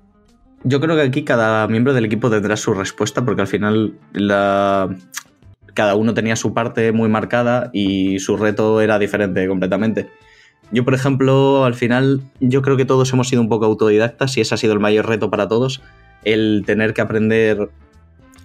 Yo 0.63 0.79
creo 0.79 0.95
que 0.95 1.01
aquí 1.01 1.23
cada 1.23 1.67
miembro 1.67 1.93
del 1.93 2.05
equipo 2.05 2.29
tendrá 2.29 2.55
su 2.55 2.73
respuesta 2.73 3.25
porque 3.25 3.41
al 3.41 3.47
final 3.47 3.95
cada 5.73 5.95
uno 5.95 6.13
tenía 6.13 6.35
su 6.35 6.53
parte 6.53 6.91
muy 6.91 7.09
marcada 7.09 7.69
y 7.73 8.19
su 8.19 8.37
reto 8.37 8.79
era 8.79 8.97
diferente 8.97 9.45
completamente. 9.47 10.09
Yo, 10.71 10.85
por 10.85 10.93
ejemplo, 10.93 11.65
al 11.65 11.75
final, 11.75 12.21
yo 12.39 12.61
creo 12.61 12.77
que 12.77 12.85
todos 12.85 13.11
hemos 13.13 13.27
sido 13.27 13.41
un 13.41 13.49
poco 13.49 13.65
autodidactas 13.65 14.37
y 14.37 14.41
ese 14.41 14.55
ha 14.55 14.57
sido 14.57 14.73
el 14.73 14.79
mayor 14.79 15.07
reto 15.07 15.29
para 15.29 15.47
todos, 15.47 15.81
el 16.23 16.63
tener 16.65 16.93
que 16.93 17.01
aprender 17.01 17.69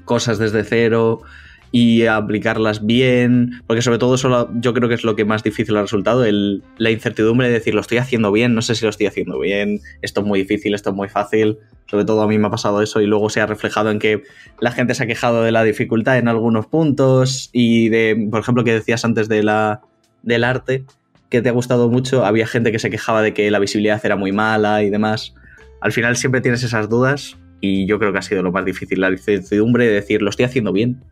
cosas 0.05 0.39
desde 0.39 0.65
cero 0.65 1.23
y 1.71 2.07
aplicarlas 2.07 2.85
bien, 2.85 3.63
porque 3.67 3.83
sobre 3.83 3.99
todo 3.99 4.15
eso 4.15 4.51
yo 4.55 4.75
creo 4.75 4.89
que 4.89 4.95
es 4.95 5.05
lo 5.05 5.17
que 5.17 5.25
más 5.25 5.43
difícil 5.43 5.77
ha 5.77 5.83
resultado, 5.83 6.25
el, 6.25 6.63
la 6.79 6.91
incertidumbre 6.91 7.49
de 7.49 7.55
decir, 7.55 7.75
lo 7.75 7.81
estoy 7.81 7.99
haciendo 7.99 8.33
bien, 8.33 8.55
no 8.55 8.63
sé 8.63 8.75
si 8.75 8.85
lo 8.85 8.91
estoy 8.91 9.07
haciendo 9.07 9.39
bien, 9.39 9.81
esto 10.01 10.23
es 10.23 10.27
muy 10.27 10.41
difícil, 10.41 10.75
esto 10.75 10.91
es 10.91 10.97
muy 10.97 11.09
fácil, 11.09 11.59
sobre 11.91 12.05
todo 12.05 12.23
a 12.23 12.29
mí 12.29 12.39
me 12.39 12.47
ha 12.47 12.51
pasado 12.51 12.83
eso 12.83 13.01
y 13.01 13.07
luego 13.07 13.31
se 13.31 13.41
ha 13.41 13.47
reflejado 13.47 13.91
en 13.91 13.99
que 13.99 14.23
la 14.61 14.71
gente 14.73 14.95
se 14.95 15.05
ha 15.05 15.07
quejado 15.07 15.43
de 15.43 15.53
la 15.53 15.65
dificultad 15.65 16.19
en 16.19 16.29
algunos 16.29 16.67
puntos 16.67 17.51
y 17.53 17.89
de, 17.89 18.29
por 18.31 18.41
ejemplo, 18.41 18.63
que 18.63 18.73
decías 18.73 19.05
antes 19.05 19.29
de 19.29 19.43
la, 19.43 19.81
del 20.23 20.45
arte, 20.45 20.85
que 21.31 21.41
te 21.41 21.49
ha 21.49 21.53
gustado 21.53 21.89
mucho, 21.89 22.25
había 22.25 22.47
gente 22.47 22.73
que 22.73 22.79
se 22.79 22.91
quejaba 22.91 23.23
de 23.23 23.33
que 23.33 23.51
la 23.51 23.59
visibilidad 23.59 24.01
era 24.05 24.17
muy 24.17 24.33
mala 24.33 24.83
y 24.83 24.91
demás. 24.91 25.35
Al 25.81 25.93
final 25.93 26.17
siempre 26.17 26.41
tienes 26.41 26.63
esas 26.63 26.89
dudas 26.89 27.39
y 27.61 27.87
yo 27.87 27.99
creo 27.99 28.13
que 28.13 28.19
ha 28.19 28.23
sido 28.23 28.43
lo 28.43 28.53
más 28.53 28.65
difícil, 28.65 29.01
la 29.01 29.11
incertidumbre 29.11 29.87
de 29.87 29.93
decir, 29.93 30.23
lo 30.23 30.31
estoy 30.31 30.45
haciendo 30.45 30.73
bien. 30.73 31.03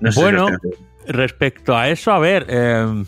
No 0.00 0.12
sé 0.12 0.20
bueno, 0.20 0.48
si 0.48 1.12
respecto 1.12 1.76
a 1.76 1.88
eso, 1.88 2.12
a 2.12 2.18
ver, 2.18 2.46
eh, 2.48 3.04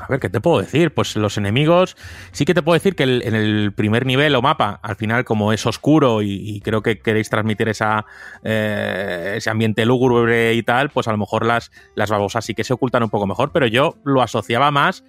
a 0.00 0.06
ver, 0.08 0.20
¿qué 0.20 0.28
te 0.28 0.40
puedo 0.40 0.60
decir? 0.60 0.92
Pues 0.92 1.16
los 1.16 1.36
enemigos, 1.38 1.96
sí 2.32 2.44
que 2.44 2.54
te 2.54 2.62
puedo 2.62 2.74
decir 2.74 2.94
que 2.94 3.04
en 3.04 3.34
el 3.34 3.72
primer 3.72 4.06
nivel 4.06 4.34
o 4.34 4.42
mapa, 4.42 4.80
al 4.82 4.96
final 4.96 5.24
como 5.24 5.52
es 5.52 5.66
oscuro 5.66 6.22
y, 6.22 6.56
y 6.56 6.60
creo 6.60 6.82
que 6.82 7.00
queréis 7.00 7.30
transmitir 7.30 7.68
esa, 7.68 8.06
eh, 8.42 9.34
ese 9.36 9.50
ambiente 9.50 9.84
lúgubre 9.84 10.54
y 10.54 10.62
tal, 10.62 10.90
pues 10.90 11.08
a 11.08 11.12
lo 11.12 11.18
mejor 11.18 11.44
las, 11.44 11.70
las 11.94 12.10
babosas 12.10 12.44
sí 12.44 12.54
que 12.54 12.64
se 12.64 12.72
ocultan 12.72 13.02
un 13.02 13.10
poco 13.10 13.26
mejor, 13.26 13.52
pero 13.52 13.66
yo 13.66 13.96
lo 14.04 14.22
asociaba 14.22 14.70
más 14.70 15.04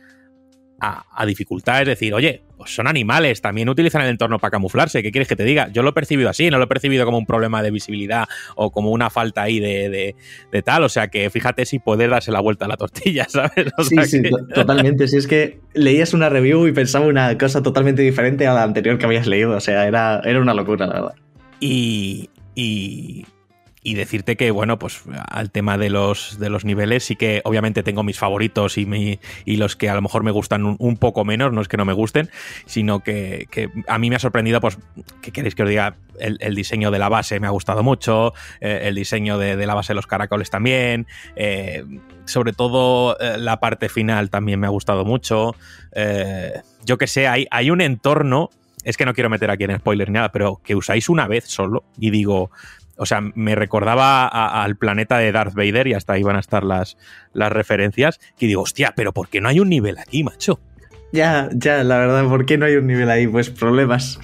a, 0.80 1.06
a, 1.12 1.26
dificultad, 1.26 1.82
es 1.82 1.88
decir, 1.88 2.14
oye, 2.14 2.44
pues 2.62 2.76
son 2.76 2.86
animales, 2.86 3.42
también 3.42 3.70
utilizan 3.70 4.04
el 4.04 4.10
entorno 4.10 4.38
para 4.38 4.52
camuflarse, 4.52 5.02
¿qué 5.02 5.12
quieres 5.12 5.28
que 5.28 5.36
te 5.36 5.44
diga? 5.44 5.70
Yo 5.74 5.82
lo 5.82 5.90
he 5.90 5.94
percibido 5.94 6.30
así, 6.30 6.52
no 6.52 6.60
lo 6.60 6.66
he 6.66 6.68
percibido 6.68 7.06
como 7.06 7.18
un 7.18 7.26
problema 7.26 7.64
de 7.64 7.72
visibilidad 7.72 8.26
o 8.56 8.70
como 8.70 8.92
una 8.92 9.10
falta 9.10 9.42
ahí 9.42 9.60
de, 9.60 9.90
de, 9.90 10.16
de 10.52 10.62
tal, 10.62 10.84
o 10.84 10.90
sea 10.90 11.08
que 11.08 11.28
fíjate 11.32 11.66
si 11.66 11.80
puedes 11.80 12.08
darse 12.08 12.32
la 12.32 12.40
vuelta 12.40 12.66
a 12.66 12.68
la 12.68 12.78
tortilla, 12.78 13.26
¿sabes? 13.30 13.74
O 13.80 13.84
sí, 13.84 13.96
sea 13.96 14.06
sí, 14.06 14.22
que... 14.22 14.30
totalmente, 14.54 15.08
si 15.08 15.18
es 15.18 15.26
que 15.26 15.60
leías 15.74 16.14
una 16.14 16.30
review 16.30 16.68
y 16.68 16.72
pensaba 16.72 17.08
una 17.08 17.36
cosa 17.36 17.64
totalmente 17.64 18.04
diferente 18.04 18.46
a 18.46 18.54
la 18.54 18.62
anterior 18.62 19.00
que 19.00 19.08
habías 19.08 19.26
leído, 19.26 19.58
o 19.58 19.60
sea, 19.60 19.88
era, 19.88 20.22
era 20.24 20.40
una 20.40 20.54
locura, 20.54 20.86
la 20.86 20.94
verdad. 20.94 21.16
Y, 21.60 22.30
y, 22.54 23.26
y 23.84 23.96
decirte 23.96 24.38
que, 24.38 24.52
bueno, 24.52 24.78
pues 24.78 25.02
al 25.30 25.50
tema 25.50 25.78
de 25.78 25.90
los, 25.90 26.38
de 26.40 26.50
los 26.50 26.66
niveles 26.66 27.04
sí 27.04 27.16
que 27.16 27.42
obviamente 27.46 27.82
tengo 27.82 28.04
mis 28.04 28.20
favoritos 28.20 28.78
y, 28.78 28.86
mi, 28.86 29.20
y 29.44 29.58
los 29.58 29.76
que 29.76 29.90
a 29.90 29.96
lo 29.96 30.02
mejor 30.02 30.24
me 30.24 30.32
gustan 30.32 30.78
un, 30.78 30.98
poco 30.98 31.26
menos, 31.26 31.52
no 31.52 31.62
es 31.62 31.68
que 31.68 31.78
no 31.78 31.86
me 31.86 31.94
gusten, 31.94 32.30
sino 32.66 33.00
que, 33.00 33.48
que, 33.50 33.70
a 33.88 33.98
mí 33.98 34.10
me 34.10 34.18
ha 34.18 34.20
sorprendido, 34.20 34.62
pues, 34.62 34.78
¿qué 35.22 35.32
queréis 35.32 35.56
que 35.56 35.64
os 35.64 35.70
diga? 35.70 35.96
El, 36.20 36.38
el 36.42 36.54
diseño 36.54 36.92
de 36.92 37.00
la 37.00 37.10
base 37.10 37.40
me 37.40 37.48
ha 37.48 37.50
gustado 37.50 37.82
mucho, 37.82 38.34
eh, 38.60 38.82
el 38.84 38.96
diseño 38.96 39.40
de, 39.40 39.56
de, 39.56 39.66
la 39.66 39.74
base 39.74 39.94
de 39.94 39.96
los 39.96 40.06
caracoles 40.06 40.52
también, 40.52 41.08
eh, 41.36 41.84
sobre 42.26 42.54
todo 42.54 43.18
eh, 43.20 43.40
la 43.40 43.60
parte 43.60 43.90
final 43.90 44.30
también 44.30 44.60
me 44.60 44.68
ha 44.68 44.72
gustado 44.72 45.06
mucho. 45.06 45.56
Yo 46.86 46.98
que 46.98 47.08
sé, 47.08 47.28
hay, 47.28 47.48
hay 47.50 47.72
un 47.72 47.82
entorno 47.82 48.50
es 48.84 48.98
que 48.98 49.06
no 49.06 49.14
quiero 49.14 49.30
meter 49.30 49.52
aquí 49.52 49.64
en 49.64 49.78
spoiler 49.78 50.10
ni 50.10 50.16
nada, 50.16 50.32
pero 50.32 50.60
que 50.64 50.76
usáis 50.76 51.10
una 51.10 51.28
vez 51.28 51.46
solo 51.46 51.84
y 52.00 52.10
digo, 52.10 52.50
o 52.98 53.06
sea, 53.06 53.22
me 53.22 53.56
recordaba 53.56 54.28
al 54.28 54.76
planeta 54.76 55.18
de 55.18 55.32
Darth 55.32 55.54
Vader 55.54 55.88
y 55.88 55.94
hasta 55.94 56.14
ahí 56.14 56.24
van 56.24 56.36
a 56.36 56.40
estar 56.40 56.64
las, 56.64 56.98
las 57.34 57.52
referencias. 57.52 58.20
Que 58.38 58.48
digo, 58.48 58.62
hostia, 58.62 58.94
pero 58.96 59.14
¿por 59.14 59.30
qué 59.30 59.42
no 59.42 59.50
hay 59.50 59.60
un 59.60 59.70
nivel 59.70 59.98
aquí, 59.98 60.24
macho? 60.24 60.60
Ya, 61.12 61.50
ya, 61.54 61.84
la 61.84 61.98
verdad, 61.98 62.26
¿por 62.28 62.46
qué 62.46 62.58
no 62.58 62.66
hay 62.66 62.76
un 62.76 62.88
nivel 62.88 63.10
ahí? 63.10 63.28
Pues 63.28 63.50
problemas. 63.50 64.20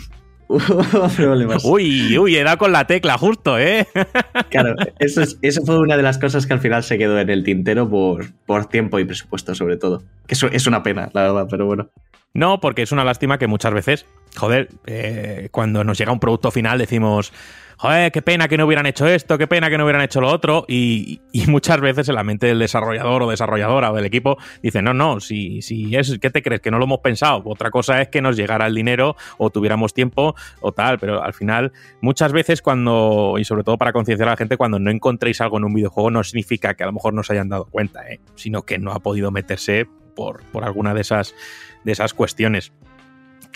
problemas. 1.18 1.66
Uy, 1.66 2.18
uy, 2.18 2.38
he 2.38 2.44
dado 2.44 2.58
con 2.58 2.72
la 2.72 2.88
tecla 2.88 3.18
justo, 3.18 3.60
¿eh? 3.60 3.86
claro, 4.50 4.76
eso, 5.00 5.24
eso, 5.42 5.66
fue 5.66 5.80
una 5.80 5.98
de 5.98 6.04
las 6.04 6.18
cosas 6.18 6.48
que 6.48 6.54
al 6.54 6.60
final 6.60 6.84
se 6.84 6.98
quedó 6.98 7.20
en 7.20 7.30
el 7.30 7.44
tintero 7.44 7.90
por, 7.90 8.32
por 8.46 8.68
tiempo 8.68 9.00
y 9.00 9.06
presupuesto, 9.06 9.54
sobre 9.56 9.76
todo. 9.76 10.04
Que 10.26 10.36
eso 10.36 10.48
es 10.48 10.66
una 10.68 10.84
pena, 10.84 11.10
la 11.14 11.24
verdad, 11.24 11.48
pero 11.50 11.66
bueno. 11.66 11.90
No, 12.34 12.60
porque 12.60 12.84
es 12.84 12.92
una 12.92 13.04
lástima 13.04 13.38
que 13.38 13.48
muchas 13.48 13.74
veces, 13.74 14.06
joder, 14.36 14.70
eh, 14.86 15.50
cuando 15.52 15.84
nos 15.84 15.98
llega 15.98 16.12
un 16.12 16.20
producto 16.20 16.52
final 16.52 16.78
decimos, 16.78 17.34
joder, 17.78 18.12
qué 18.12 18.22
pena 18.22 18.48
que 18.48 18.58
no 18.58 18.66
hubieran 18.66 18.86
hecho 18.86 19.08
esto, 19.08 19.38
qué 19.38 19.48
pena 19.48 19.70
que 19.70 19.78
no 19.78 19.86
hubieran 19.86 20.02
hecho 20.02 20.20
lo 20.20 20.30
otro, 20.30 20.66
y, 20.68 21.22
muchas 21.48 21.80
veces 21.80 22.10
en 22.10 22.16
la 22.16 22.24
mente 22.24 22.48
del 22.48 22.60
desarrollador 22.60 23.24
o 23.24 23.30
desarrolladora 23.30 23.92
o 23.92 23.96
del 23.96 24.06
equipo 24.06 24.38
dice, 24.62 24.82
no, 24.82 24.94
no, 24.94 25.20
si, 25.20 25.62
si 25.62 25.96
es, 25.96 26.18
¿qué 26.20 26.30
te 26.30 26.42
crees? 26.42 26.62
Que 26.62 26.72
no 26.72 26.78
lo 26.78 26.86
hemos 26.86 27.00
pensado. 27.00 27.42
Otra 27.46 27.72
cosa 27.72 28.02
es 28.02 28.10
que 28.10 28.22
nos 28.22 28.36
llegara 28.36 28.68
el 28.68 28.76
dinero 28.76 29.16
o 29.38 29.50
tuviéramos 29.50 29.94
tiempo 29.94 30.36
o 30.60 30.72
tal, 30.72 31.00
pero 31.00 31.24
al 31.24 31.34
final 31.34 31.72
muchas 32.02 32.34
veces 32.34 32.62
cuando, 32.62 33.36
y 33.40 33.46
sobre 33.46 33.64
todo 33.64 33.78
para 33.78 33.94
concienciar 33.94 34.28
a 34.30 34.32
la 34.32 34.38
gente, 34.38 34.58
cuando 34.58 34.80
no 34.80 34.92
encontréis 34.92 35.40
algo 35.42 35.58
en 35.58 35.66
un 35.66 35.74
videojuego 35.74 36.12
no 36.12 36.24
significa 36.24 36.74
que 36.74 36.84
a 36.84 36.88
lo 36.88 36.94
mejor 36.94 37.14
no 37.14 37.24
se 37.24 37.34
hayan 37.34 37.50
dado 37.50 37.66
cuenta, 37.66 38.08
¿eh? 38.10 38.20
sino 38.36 38.64
que 38.64 38.78
no 38.80 38.92
ha 38.92 39.00
podido 39.00 39.32
meterse 39.32 39.88
por, 40.18 40.44
por 40.46 40.66
alguna 40.66 40.96
de 40.96 41.02
esas, 41.02 41.36
de 41.84 41.92
esas 41.92 42.16
cuestiones. 42.16 42.74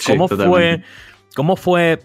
¿Cómo 0.05 0.27
fue? 0.27 0.83
¿Cómo 1.35 1.55
fue 1.55 1.99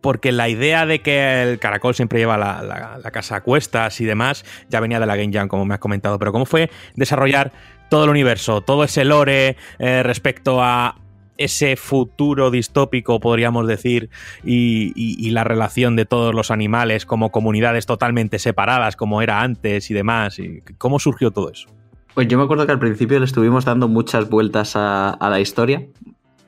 porque 0.00 0.30
la 0.30 0.48
idea 0.48 0.86
de 0.86 1.00
que 1.00 1.42
el 1.42 1.58
caracol 1.58 1.94
siempre 1.94 2.20
lleva 2.20 2.38
la, 2.38 3.10
casa 3.12 3.36
a 3.36 3.40
cuestas 3.42 4.00
y 4.00 4.04
demás 4.04 4.44
ya 4.68 4.78
venía 4.78 5.00
de 5.00 5.06
la 5.06 5.16
Game 5.16 5.32
Jam, 5.32 5.48
como 5.48 5.64
me 5.64 5.74
has 5.74 5.80
comentado. 5.80 6.18
Pero 6.20 6.30
¿cómo 6.32 6.46
fue 6.46 6.70
desarrollar 6.94 7.52
todo 7.90 8.04
el 8.04 8.10
universo, 8.10 8.60
todo 8.60 8.84
ese 8.84 9.04
lore 9.04 9.56
eh, 9.78 10.02
respecto 10.04 10.62
a 10.62 10.96
ese 11.36 11.76
futuro 11.76 12.50
distópico, 12.50 13.20
podríamos 13.20 13.66
decir, 13.66 14.10
y, 14.44 15.30
la 15.30 15.44
relación 15.44 15.94
de 15.94 16.04
todos 16.04 16.34
los 16.34 16.50
animales 16.50 17.06
como 17.06 17.30
comunidades 17.30 17.86
totalmente 17.86 18.38
separadas, 18.38 18.96
como 18.96 19.22
era 19.22 19.40
antes 19.40 19.90
y 19.90 19.94
demás? 19.94 20.38
Y 20.38 20.62
¿Cómo 20.78 20.98
surgió 20.98 21.30
todo 21.30 21.50
eso? 21.50 21.68
Pues 22.14 22.28
yo 22.28 22.38
me 22.38 22.44
acuerdo 22.44 22.66
que 22.66 22.72
al 22.72 22.78
principio 22.78 23.18
le 23.18 23.24
estuvimos 23.24 23.64
dando 23.64 23.88
muchas 23.88 24.28
vueltas 24.28 24.72
a, 24.74 25.16
la 25.20 25.40
historia, 25.40 25.86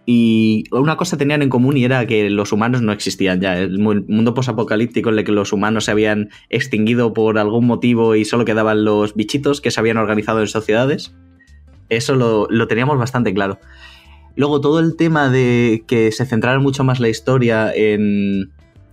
y 0.06 0.64
una 0.72 0.96
cosa 0.96 1.16
tenían 1.16 1.42
en 1.42 1.50
común 1.50 1.76
y 1.76 1.84
era 1.84 2.04
que 2.06 2.30
los 2.30 2.52
humanos 2.52 2.82
no 2.82 2.90
existían 2.90 3.40
ya. 3.40 3.56
El 3.58 3.78
mundo 3.78 4.34
posapocalíptico 4.34 5.10
en 5.10 5.18
el 5.18 5.24
que 5.24 5.30
los 5.30 5.52
humanos 5.52 5.84
se 5.84 5.92
habían 5.92 6.30
extinguido 6.48 7.12
por 7.12 7.38
algún 7.38 7.66
motivo 7.66 8.16
y 8.16 8.24
solo 8.24 8.44
quedaban 8.44 8.84
los 8.84 9.14
bichitos 9.14 9.60
que 9.60 9.70
se 9.70 9.78
habían 9.78 9.98
organizado 9.98 10.40
en 10.40 10.48
sociedades. 10.48 11.14
Eso 11.90 12.14
lo, 12.16 12.66
teníamos 12.66 12.98
bastante 12.98 13.32
claro. 13.34 13.60
Luego 14.36 14.60
todo 14.60 14.80
el 14.80 14.96
tema 14.96 15.28
de 15.28 15.84
que 15.86 16.10
se 16.12 16.24
centrara 16.24 16.58
mucho 16.58 16.82
más 16.82 16.98
la 16.98 17.08
historia 17.08 17.72
en, 17.74 18.50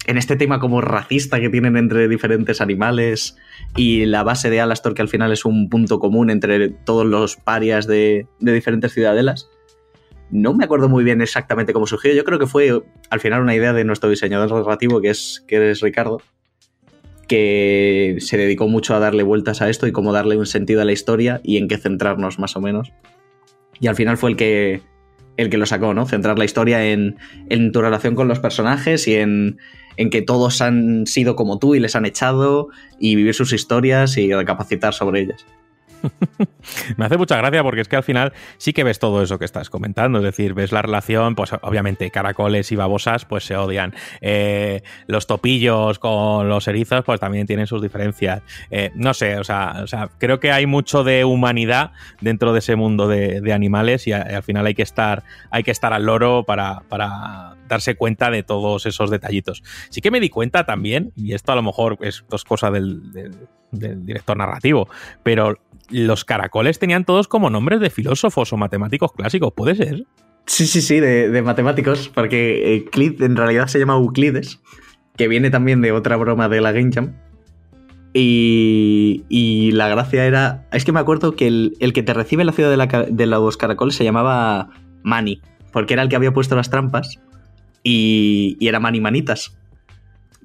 en 0.08 0.18
este 0.18 0.38
tema 0.38 0.60
como 0.60 0.82
racista 0.82 1.40
que 1.40 1.50
tienen 1.50 1.78
entre 1.78 2.08
diferentes 2.08 2.62
animales 2.62 3.36
y 3.76 4.06
la 4.06 4.24
base 4.24 4.50
de 4.50 4.62
Alastor 4.62 4.94
que 4.94 5.02
al 5.02 5.10
final 5.10 5.32
es 5.32 5.46
un 5.46 5.70
punto 5.70 6.00
común 6.00 6.30
entre 6.30 6.70
todos 6.70 7.06
los 7.06 7.36
parias 7.36 7.86
de, 7.88 8.26
diferentes 8.40 8.94
ciudadelas 8.94 9.50
no 10.30 10.54
me 10.54 10.66
acuerdo 10.66 10.90
muy 10.90 11.06
bien 11.06 11.22
exactamente 11.22 11.72
cómo 11.72 11.88
surgió. 11.88 12.14
Yo 12.14 12.26
creo 12.26 12.38
que 12.38 12.48
fue 12.48 12.84
al 13.10 13.20
final 13.22 13.42
una 13.42 13.56
idea 13.56 13.72
de 13.72 13.86
nuestro 13.86 14.10
diseñador 14.10 14.52
narrativo, 14.52 15.00
que 15.00 15.10
es, 15.10 15.46
que 15.48 15.72
es 15.72 15.80
Ricardo, 15.80 16.22
que 17.30 18.18
se 18.20 18.36
dedicó 18.36 18.68
mucho 18.68 18.94
a 18.94 19.00
darle 19.00 19.24
vueltas 19.24 19.62
a 19.62 19.70
esto 19.70 19.88
y 19.88 19.94
cómo 19.94 20.12
darle 20.12 20.36
un 20.36 20.46
sentido 20.46 20.82
a 20.82 20.86
la 20.86 20.92
historia 20.92 21.40
y 21.46 21.56
en 21.56 21.70
qué 21.70 21.78
centrarnos 21.78 22.40
más 22.40 22.58
o 22.58 22.62
menos. 22.62 22.92
Y 23.80 23.88
al 23.88 23.96
final 23.96 24.18
fue 24.18 24.32
el 24.32 24.36
que, 24.36 24.82
el 25.38 25.50
que 25.50 25.58
lo 25.58 25.66
sacó, 25.66 25.94
¿no? 25.94 26.06
Centrar 26.06 26.38
la 26.38 26.46
historia 26.46 26.86
en, 26.86 27.18
en 27.50 27.72
tu 27.72 27.82
relación 27.82 28.16
con 28.16 28.28
los 28.28 28.40
personajes 28.40 29.08
y 29.08 29.16
en, 29.16 29.60
en 29.96 30.10
que 30.10 30.22
todos 30.22 30.62
han 30.62 31.08
sido 31.08 31.36
como 31.36 31.60
tú 31.60 31.76
y 31.76 31.80
les 31.80 31.96
han 31.96 32.06
echado 32.06 32.70
y 33.00 33.16
vivir 33.16 33.34
sus 33.34 33.54
historias 33.54 34.18
y 34.18 34.34
recapacitar 34.34 34.94
sobre 34.94 35.22
ellas. 35.22 35.46
Me 36.98 37.06
hace 37.06 37.18
mucha 37.18 37.38
gracia 37.38 37.64
porque 37.64 37.82
es 37.82 37.88
que 37.88 37.96
al 37.96 38.04
final 38.04 38.34
sí 38.58 38.74
que 38.74 38.84
ves 38.84 39.00
todo 39.00 39.22
eso 39.22 39.40
que 39.40 39.46
estás 39.46 39.70
comentando, 39.70 40.20
es 40.20 40.24
decir, 40.24 40.54
ves 40.54 40.72
la 40.72 40.82
relación, 40.82 41.36
pues 41.36 41.52
obviamente 41.62 42.10
caracoles 42.12 42.72
y 42.72 42.76
babosas 42.76 43.26
pues 43.26 43.46
se 43.46 43.56
odian, 43.56 43.94
eh, 44.22 44.84
los 45.08 45.28
topillos 45.28 46.00
con 46.00 46.50
los 46.50 46.68
erizos 46.68 47.04
pues 47.06 47.20
también 47.20 47.48
tienen 47.48 47.68
sus 47.68 47.82
diferencias, 47.82 48.42
eh, 48.72 48.92
no 48.96 49.14
sé, 49.14 49.38
o 49.40 49.44
sea, 49.44 49.86
creo 50.18 50.40
que 50.40 50.52
hay 50.52 50.66
mucho 50.66 51.04
de 51.04 51.26
humanidad 51.26 51.92
dentro 52.22 52.54
de 52.54 52.60
ese 52.60 52.76
mundo 52.76 53.08
de, 53.08 53.48
animales 53.48 54.08
y, 54.08 54.12
al 54.12 54.44
final 54.44 54.66
hay 54.66 54.76
que 54.76 54.84
estar, 54.84 55.24
hay 55.52 55.64
que 55.64 55.72
estar 55.72 55.94
al 55.94 56.06
loro 56.06 56.44
para, 56.44 56.84
darse 57.68 57.96
cuenta 57.96 58.30
de 58.30 58.44
todos 58.44 58.86
esos 58.86 59.10
detallitos. 59.10 59.64
Sí 59.90 60.02
que 60.02 60.12
me 60.12 60.20
di 60.20 60.30
cuenta 60.30 60.66
también, 60.66 61.12
y 61.16 61.34
esto 61.34 61.52
a 61.52 61.56
lo 61.56 61.64
mejor 61.64 61.98
es, 62.02 62.24
cosa 62.48 62.72
del 62.72 63.02
director 63.72 64.38
narrativo, 64.38 64.90
pero 65.24 65.58
los 65.90 66.26
caracoles 66.26 66.80
tenían 66.80 67.06
todos 67.06 67.28
como 67.28 67.50
nombres 67.50 67.80
de 67.80 67.90
filósofos 67.90 68.52
o 68.54 68.58
matemáticos 68.58 69.12
clásicos, 69.14 69.54
¿puede 69.54 69.76
ser? 69.76 70.06
Sí, 70.46 70.66
sí, 70.66 70.82
sí, 70.82 71.00
de, 71.00 71.42
matemáticos, 71.42 72.10
porque 72.10 72.76
Euclid 72.76 73.22
en 73.22 73.36
realidad 73.36 73.68
se 73.68 73.80
llama 73.80 73.96
Euclides, 73.96 74.62
que 75.18 75.28
viene 75.28 75.50
también 75.50 75.82
de 75.82 75.92
otra 75.92 76.16
broma 76.16 76.48
de 76.48 76.62
la 76.62 76.72
Game 76.72 76.92
Jam. 76.94 77.16
Y, 78.14 79.72
la 79.74 79.90
gracia 79.90 80.26
era. 80.26 80.68
Es 80.72 80.86
que 80.86 80.92
me 80.92 81.00
acuerdo 81.00 81.36
que 81.36 81.48
el, 81.48 81.94
que 81.94 82.02
te 82.02 82.14
recibe 82.14 82.42
en 82.42 82.48
la 82.48 82.54
ciudad 82.54 82.76
de, 82.76 83.12
de, 83.12 83.26
los 83.28 83.58
caracoles 83.58 83.96
se 83.96 84.06
llamaba 84.06 84.70
Mani, 85.04 85.42
porque 85.72 85.94
era 85.94 86.02
el 86.02 86.10
que 86.10 86.16
había 86.16 86.34
puesto 86.34 86.56
las 86.56 86.70
trampas 86.70 87.20
y, 87.84 88.58
y 88.60 88.68
era 88.70 88.80
Mani 88.80 89.02
Manitas. 89.02 89.56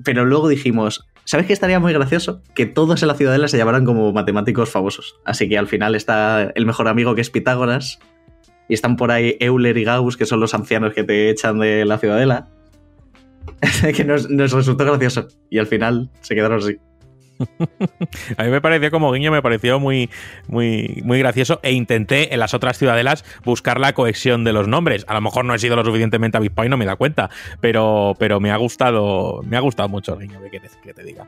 Pero 0.05 0.24
luego 0.27 0.48
dijimos, 0.48 1.06
¿Sabes 1.24 1.47
qué 1.47 1.53
estaría 1.53 1.78
muy 1.78 1.93
gracioso? 1.93 2.43
Que 2.55 2.66
todos 2.66 3.03
en 3.03 3.09
la 3.09 3.15
ciudadela 3.15 3.49
se 3.49 3.57
llamaran 3.57 3.85
como 3.85 4.12
matemáticos 4.12 4.70
famosos. 4.70 5.20
Así 5.24 5.49
que 5.49 5.57
al 5.57 5.69
final 5.69 5.94
está 5.94 6.53
el 6.55 6.66
mejor 6.66 6.89
amigo 6.89 7.15
que 7.15 7.20
es 7.20 7.31
Pitágoras. 7.31 8.01
Y 8.69 8.74
están 8.74 8.97
por 8.97 9.11
ahí 9.11 9.36
Euler 9.40 9.77
y 9.77 9.85
Gauss, 9.85 10.16
que 10.16 10.27
son 10.27 10.40
los 10.40 10.55
ancianos 10.55 10.94
que 10.94 11.05
te 11.05 11.31
echan 11.31 11.59
de 11.59 11.85
la 11.85 11.99
ciudadela. 11.99 12.49
que 13.97 14.05
nos, 14.05 14.31
nos 14.31 14.53
resultó 14.53 14.85
gracioso. 14.85 15.28
Y 15.51 15.59
al 15.59 15.66
final 15.66 16.11
se 16.20 16.35
quedaron 16.35 16.59
así. 16.59 16.78
A 18.36 18.44
mí 18.44 18.51
me 18.51 18.60
pareció 18.60 18.90
como 18.90 19.12
guiño, 19.12 19.31
me 19.31 19.43
pareció 19.43 19.81
muy, 19.81 20.10
muy, 20.48 21.02
muy 21.05 21.19
gracioso 21.19 21.60
e 21.62 21.73
intenté 21.73 22.32
en 22.32 22.40
las 22.40 22.55
otras 22.55 22.78
ciudadelas 22.78 23.24
buscar 23.44 23.81
la 23.81 23.93
cohesión 23.93 24.44
de 24.44 24.52
los 24.52 24.69
nombres. 24.69 25.05
A 25.09 25.14
lo 25.14 25.20
mejor 25.20 25.44
no 25.44 25.55
he 25.55 25.59
sido 25.59 25.77
lo 25.77 25.85
suficientemente 25.85 26.36
avispado 26.36 26.66
y 26.66 26.70
no 26.70 26.77
me 26.77 26.86
da 26.86 26.97
cuenta, 26.97 27.31
pero, 27.60 28.14
pero 28.19 28.40
me 28.40 28.51
ha 28.51 28.56
gustado, 28.56 29.43
me 29.44 29.56
ha 29.56 29.60
gustado 29.60 29.89
mucho 29.89 30.14
el 30.14 30.20
guiño 30.20 30.40
que, 30.51 30.60
que 30.60 30.94
te 30.94 31.02
diga. 31.02 31.27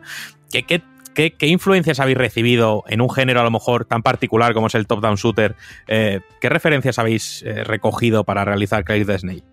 ¿Qué, 0.50 1.32
qué, 1.32 1.46
influencias 1.46 2.00
habéis 2.00 2.18
recibido 2.18 2.84
en 2.88 3.00
un 3.00 3.10
género 3.10 3.40
a 3.40 3.44
lo 3.44 3.50
mejor 3.50 3.84
tan 3.84 4.02
particular 4.02 4.52
como 4.52 4.66
es 4.66 4.74
el 4.74 4.86
top-down 4.86 5.16
shooter? 5.16 5.54
Eh, 5.86 6.20
¿Qué 6.40 6.48
referencias 6.48 6.98
habéis 6.98 7.42
eh, 7.42 7.64
recogido 7.64 8.24
para 8.24 8.44
realizar 8.44 8.84
Crazy 8.84 9.04
the 9.04 9.18
Snake? 9.18 9.44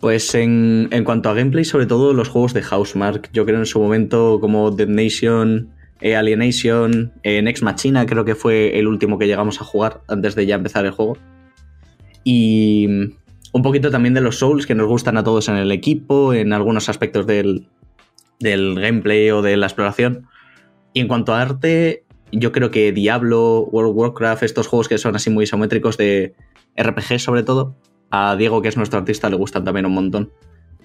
Pues 0.00 0.34
en, 0.34 0.88
en, 0.92 1.04
cuanto 1.04 1.28
a 1.28 1.34
gameplay, 1.34 1.64
sobre 1.64 1.86
todo 1.86 2.12
los 2.12 2.28
juegos 2.28 2.54
de 2.54 2.62
Housemark. 2.62 3.30
Yo 3.32 3.44
creo 3.44 3.58
en 3.58 3.66
su 3.66 3.80
momento 3.80 4.38
como 4.40 4.70
Dead 4.70 4.88
Nation, 4.88 5.70
eh, 6.00 6.16
Alienation, 6.16 7.12
eh, 7.22 7.42
Next 7.42 7.62
Machina 7.62 8.06
creo 8.06 8.24
que 8.24 8.34
fue 8.34 8.78
el 8.78 8.86
último 8.86 9.18
que 9.18 9.26
llegamos 9.26 9.60
a 9.60 9.64
jugar 9.64 10.02
antes 10.08 10.34
de 10.34 10.46
ya 10.46 10.54
empezar 10.54 10.84
el 10.84 10.92
juego. 10.92 11.18
Y 12.24 12.86
mm, 12.88 13.12
un 13.52 13.62
poquito 13.62 13.90
también 13.90 14.14
de 14.14 14.20
los 14.20 14.38
Souls 14.38 14.66
que 14.66 14.74
nos 14.74 14.86
gustan 14.86 15.16
a 15.16 15.24
todos 15.24 15.48
en 15.48 15.56
el 15.56 15.72
equipo, 15.72 16.34
en 16.34 16.52
algunos 16.52 16.88
aspectos 16.88 17.26
del, 17.26 17.68
gameplay 18.40 19.30
o 19.30 19.42
de 19.42 19.56
la 19.56 19.66
exploración. 19.66 20.28
Y 20.92 21.00
en 21.00 21.08
cuanto 21.08 21.34
a 21.34 21.42
arte, 21.42 22.04
yo 22.30 22.52
creo 22.52 22.70
que 22.70 22.92
Diablo, 22.92 23.62
World 23.72 23.90
of 23.90 23.96
Warcraft, 23.96 24.42
estos 24.44 24.68
juegos 24.68 24.88
que 24.88 24.98
son 24.98 25.16
así 25.16 25.30
muy 25.30 25.44
isométricos 25.44 25.96
de 25.96 26.34
RPG 26.76 27.18
sobre 27.18 27.42
todo, 27.42 27.76
a 28.10 28.36
Diego, 28.36 28.62
que 28.62 28.68
es 28.68 28.76
nuestro 28.76 29.00
artista, 29.00 29.28
le 29.28 29.36
gustan 29.36 29.64
también 29.64 29.86
un 29.86 29.92
montón. 29.92 30.32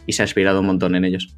Y 0.08 0.14
se 0.14 0.24
ha 0.24 0.26
inspirado 0.26 0.60
un 0.62 0.66
montón 0.66 0.96
en 0.96 1.06
ellos. 1.06 1.38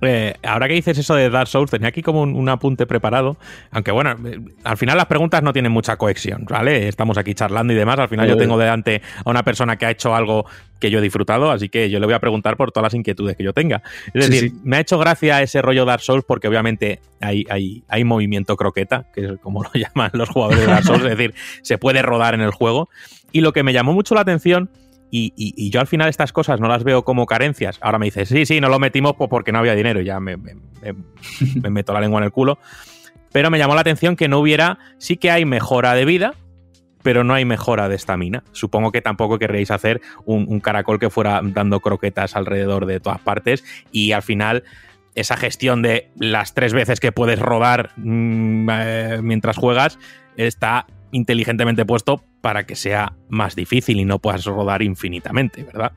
Eh, 0.00 0.34
ahora 0.42 0.68
que 0.68 0.74
dices 0.74 0.96
eso 0.98 1.14
de 1.14 1.28
Dark 1.28 1.48
Souls, 1.48 1.70
tenía 1.70 1.88
aquí 1.88 2.02
como 2.02 2.22
un, 2.22 2.48
apunte 2.48 2.86
preparado. 2.86 3.36
Aunque 3.70 3.90
bueno, 3.90 4.16
eh, 4.24 4.40
al 4.64 4.76
final 4.76 4.96
las 4.96 5.06
preguntas 5.06 5.42
no 5.42 5.52
tienen 5.52 5.72
mucha 5.72 5.96
cohesión, 5.96 6.44
¿vale? 6.48 6.88
Estamos 6.88 7.18
aquí 7.18 7.34
charlando 7.34 7.72
y 7.72 7.76
demás. 7.76 7.98
Al 7.98 8.08
final 8.08 8.28
yo 8.28 8.36
tengo 8.36 8.58
delante 8.58 9.02
a 9.24 9.30
una 9.30 9.42
persona 9.42 9.76
que 9.76 9.86
ha 9.86 9.90
hecho 9.90 10.14
algo 10.14 10.46
que 10.78 10.90
yo 10.90 11.00
he 11.00 11.02
disfrutado, 11.02 11.50
así 11.50 11.68
que 11.68 11.90
yo 11.90 11.98
le 11.98 12.06
voy 12.06 12.14
a 12.14 12.20
preguntar 12.20 12.56
por 12.56 12.70
todas 12.70 12.84
las 12.84 12.94
inquietudes 12.94 13.36
que 13.36 13.42
yo 13.42 13.52
tenga. 13.52 13.82
Es 14.14 14.30
decir, 14.30 14.52
me 14.62 14.76
ha 14.76 14.80
hecho 14.80 14.98
gracia 14.98 15.42
ese 15.42 15.60
rollo 15.60 15.84
Dark 15.84 16.02
Souls 16.02 16.24
porque 16.24 16.46
obviamente 16.46 17.00
hay, 17.20 17.44
hay, 17.50 17.82
hay 17.88 18.04
movimiento 18.04 18.56
croqueta, 18.56 19.06
que 19.12 19.24
es 19.24 19.32
como 19.40 19.62
lo 19.64 19.70
llaman 19.72 20.10
los 20.12 20.28
jugadores 20.28 20.60
de 20.60 20.66
Dark 20.66 20.84
Souls, 20.84 21.02
es 21.02 21.16
decir, 21.16 21.34
se 21.62 21.78
puede 21.78 22.02
rodar 22.02 22.34
en 22.34 22.40
el 22.40 22.52
juego. 22.52 22.88
Y 23.32 23.40
lo 23.40 23.52
que 23.52 23.62
me 23.62 23.72
llamó 23.72 23.92
mucho 23.92 24.14
la 24.14 24.22
atención 24.22 24.70
Y, 25.10 25.32
y- 25.36 25.54
y 25.56 25.70
yo 25.70 25.80
al 25.80 25.86
final 25.86 26.08
estas 26.08 26.32
cosas 26.32 26.60
no 26.60 26.68
las 26.68 26.84
veo 26.84 27.04
como 27.04 27.26
carencias. 27.26 27.78
Ahora 27.80 27.98
me 27.98 28.06
dices, 28.06 28.28
sí, 28.28 28.44
sí, 28.46 28.60
no 28.60 28.68
lo 28.68 28.78
metimos 28.78 29.14
pues 29.16 29.30
porque 29.30 29.52
no 29.52 29.58
había 29.58 29.74
dinero. 29.74 30.00
Ya 30.00 30.20
me, 30.20 30.36
me- 30.36 30.54
me- 30.54 30.94
me 31.62 31.70
meto 31.70 31.92
la 31.92 32.00
lengua 32.00 32.20
en 32.20 32.24
el 32.24 32.32
culo. 32.32 32.58
Pero 33.32 33.50
me 33.50 33.58
llamó 33.58 33.74
la 33.74 33.82
atención 33.82 34.16
que 34.16 34.28
no 34.28 34.38
hubiera, 34.38 34.78
sí 34.98 35.16
que 35.16 35.30
hay 35.30 35.44
mejora 35.44 35.94
de 35.94 36.04
vida, 36.04 36.34
pero 37.02 37.24
no 37.24 37.34
hay 37.34 37.44
mejora 37.44 37.88
de 37.88 37.94
estamina. 37.96 38.42
Supongo 38.52 38.90
que 38.90 39.02
tampoco 39.02 39.38
querréis 39.38 39.70
hacer 39.70 40.00
un, 40.24 40.46
un 40.48 40.60
caracol 40.60 40.98
que 40.98 41.10
fuera 41.10 41.40
dando 41.42 41.80
croquetas 41.80 42.36
alrededor 42.36 42.86
de 42.86 43.00
todas 43.00 43.20
partes 43.20 43.64
y 43.92 44.12
al 44.12 44.22
final 44.22 44.64
esa 45.14 45.36
gestión 45.36 45.82
de 45.82 46.10
las 46.18 46.54
tres 46.54 46.72
veces 46.72 47.00
que 47.00 47.12
puedes 47.12 47.38
rodar 47.38 47.90
mm, 47.96 48.68
eh, 48.72 49.18
mientras 49.22 49.56
juegas 49.56 49.98
está 50.36 50.86
inteligentemente 51.12 51.84
puesto 51.84 52.22
para 52.40 52.64
que 52.64 52.76
sea 52.76 53.16
más 53.28 53.56
difícil 53.56 53.98
y 53.98 54.04
no 54.04 54.18
puedas 54.18 54.44
rodar 54.44 54.82
infinitamente, 54.82 55.64
¿verdad? 55.64 55.92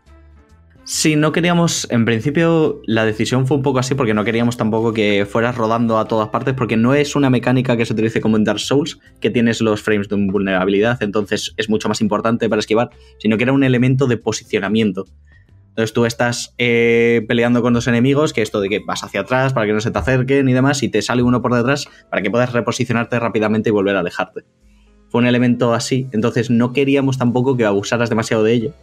Sí, 0.83 1.15
no 1.15 1.31
queríamos, 1.31 1.87
en 1.91 2.05
principio 2.05 2.81
la 2.87 3.05
decisión 3.05 3.45
fue 3.45 3.55
un 3.55 3.63
poco 3.63 3.79
así 3.79 3.93
porque 3.93 4.15
no 4.15 4.23
queríamos 4.23 4.57
tampoco 4.57 4.93
que 4.93 5.27
fueras 5.29 5.55
rodando 5.55 5.99
a 5.99 6.05
todas 6.05 6.29
partes 6.29 6.55
porque 6.55 6.75
no 6.75 6.95
es 6.95 7.15
una 7.15 7.29
mecánica 7.29 7.77
que 7.77 7.85
se 7.85 7.93
utilice 7.93 8.19
como 8.19 8.35
en 8.35 8.43
Dark 8.43 8.59
Souls, 8.59 8.99
que 9.19 9.29
tienes 9.29 9.61
los 9.61 9.81
frames 9.81 10.09
de 10.09 10.15
invulnerabilidad, 10.15 11.01
entonces 11.03 11.53
es 11.57 11.69
mucho 11.69 11.87
más 11.87 12.01
importante 12.01 12.49
para 12.49 12.59
esquivar, 12.59 12.89
sino 13.19 13.37
que 13.37 13.43
era 13.43 13.53
un 13.53 13.63
elemento 13.63 14.07
de 14.07 14.17
posicionamiento. 14.17 15.05
Entonces 15.69 15.93
tú 15.93 16.05
estás 16.05 16.53
eh, 16.57 17.23
peleando 17.27 17.61
con 17.61 17.73
dos 17.73 17.87
enemigos, 17.87 18.33
que 18.33 18.41
esto 18.41 18.59
de 18.59 18.67
que 18.67 18.79
vas 18.85 19.03
hacia 19.03 19.21
atrás 19.21 19.53
para 19.53 19.67
que 19.67 19.73
no 19.73 19.79
se 19.79 19.91
te 19.91 19.99
acerquen 19.99 20.49
y 20.49 20.53
demás, 20.53 20.83
y 20.83 20.89
te 20.89 21.01
sale 21.01 21.21
uno 21.23 21.41
por 21.41 21.53
detrás 21.53 21.87
para 22.09 22.21
que 22.21 22.29
puedas 22.29 22.51
reposicionarte 22.51 23.17
rápidamente 23.19 23.69
y 23.69 23.71
volver 23.71 23.95
a 23.95 24.01
alejarte. 24.01 24.41
Fue 25.11 25.19
un 25.19 25.27
elemento 25.27 25.73
así, 25.73 26.07
entonces 26.13 26.49
no 26.49 26.71
queríamos 26.71 27.17
tampoco 27.17 27.57
que 27.57 27.65
abusaras 27.65 28.09
demasiado 28.09 28.43
de 28.43 28.53
ello 28.53 28.73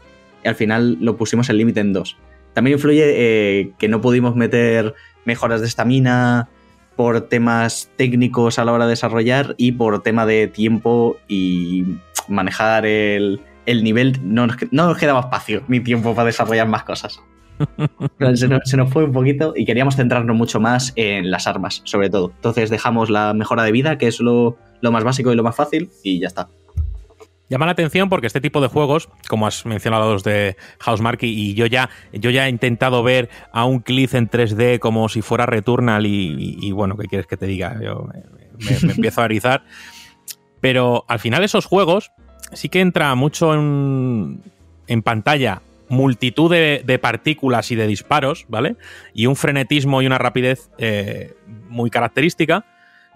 y 0.44 0.48
al 0.48 0.54
final 0.54 0.98
lo 1.00 1.16
pusimos 1.16 1.48
el 1.48 1.56
límite 1.56 1.80
en 1.80 1.94
2. 1.94 2.18
También 2.52 2.76
influye 2.76 3.04
eh, 3.06 3.70
que 3.78 3.88
no 3.88 4.02
pudimos 4.02 4.36
meter 4.36 4.94
mejoras 5.24 5.62
de 5.62 5.66
estamina 5.66 6.50
por 6.96 7.22
temas 7.22 7.90
técnicos 7.96 8.58
a 8.58 8.66
la 8.66 8.72
hora 8.72 8.84
de 8.84 8.90
desarrollar 8.90 9.54
y 9.56 9.72
por 9.72 10.02
tema 10.02 10.26
de 10.26 10.48
tiempo 10.48 11.16
y 11.28 11.96
manejar 12.28 12.84
el, 12.84 13.40
el 13.64 13.82
nivel. 13.82 14.18
No 14.22 14.46
nos, 14.46 14.56
no 14.70 14.86
nos 14.86 14.98
quedaba 14.98 15.20
espacio 15.20 15.62
ni 15.66 15.80
tiempo 15.80 16.14
para 16.14 16.26
desarrollar 16.26 16.68
más 16.68 16.84
cosas. 16.84 17.22
se, 18.34 18.48
nos, 18.76 18.90
fue 18.90 19.04
un 19.04 19.12
poquito 19.12 19.52
y 19.56 19.64
queríamos 19.64 19.96
centrarnos 19.96 20.36
mucho 20.36 20.60
más 20.60 20.92
en 20.96 21.30
las 21.30 21.46
armas, 21.46 21.82
sobre 21.84 22.10
todo. 22.10 22.32
Entonces 22.34 22.70
dejamos 22.70 23.10
la 23.10 23.34
mejora 23.34 23.62
de 23.62 23.72
vida, 23.72 23.98
que 23.98 24.08
es 24.08 24.20
lo, 24.20 24.56
lo 24.80 24.92
más 24.92 25.04
básico 25.04 25.32
y 25.32 25.36
lo 25.36 25.42
más 25.42 25.56
fácil, 25.56 25.90
y 26.02 26.20
ya 26.20 26.28
está. 26.28 26.48
Llama 27.50 27.64
la 27.64 27.72
atención 27.72 28.10
porque 28.10 28.26
este 28.26 28.42
tipo 28.42 28.60
de 28.60 28.68
juegos, 28.68 29.08
como 29.26 29.46
has 29.46 29.64
mencionado 29.64 30.12
los 30.12 30.22
de 30.22 30.56
Housemarque, 30.80 31.26
y 31.26 31.54
yo 31.54 31.64
ya, 31.64 31.88
yo 32.12 32.28
ya 32.30 32.46
he 32.46 32.50
intentado 32.50 33.02
ver 33.02 33.30
a 33.52 33.64
un 33.64 33.80
Cliff 33.80 34.14
en 34.14 34.28
3D 34.28 34.78
como 34.78 35.08
si 35.08 35.22
fuera 35.22 35.46
Returnal 35.46 36.04
y, 36.04 36.70
bueno, 36.72 36.96
¿qué 36.96 37.06
quieres 37.06 37.26
que 37.26 37.38
te 37.38 37.46
diga? 37.46 37.78
Yo 37.82 38.06
me 38.82 38.92
empiezo 38.92 39.22
a 39.22 39.24
erizar. 39.24 39.64
Pero 40.60 41.04
al 41.08 41.20
final 41.20 41.42
esos 41.42 41.64
juegos 41.64 42.10
sí 42.52 42.68
que 42.68 42.80
entra 42.80 43.14
mucho 43.14 43.54
en, 43.54 44.42
en 44.86 45.02
pantalla 45.02 45.62
multitud 45.88 46.50
de, 46.50 46.98
partículas 47.00 47.70
y 47.70 47.76
de 47.76 47.86
disparos, 47.86 48.46
¿vale? 48.48 48.76
Y 49.14 49.26
un 49.26 49.36
frenetismo 49.36 50.02
y 50.02 50.06
una 50.06 50.18
rapidez 50.18 50.70
eh, 50.78 51.34
muy 51.68 51.90
característica. 51.90 52.64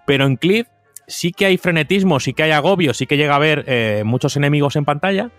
Pero 0.07 0.27
en 0.27 0.37
Cliff 0.37 0.67
sí 1.07 1.33
que 1.33 1.47
hay 1.47 1.59
frenetismo, 1.59 2.21
sí 2.21 2.33
que 2.33 2.43
hay 2.43 2.51
agobio, 2.51 2.95
sí 2.95 3.07
que 3.07 3.17
llega 3.17 3.35
a 3.35 3.37
haber 3.37 3.65
eh, 3.67 4.03
muchos 4.05 4.37
enemigos 4.37 4.77
en 4.77 4.85
pantalla, 4.85 5.31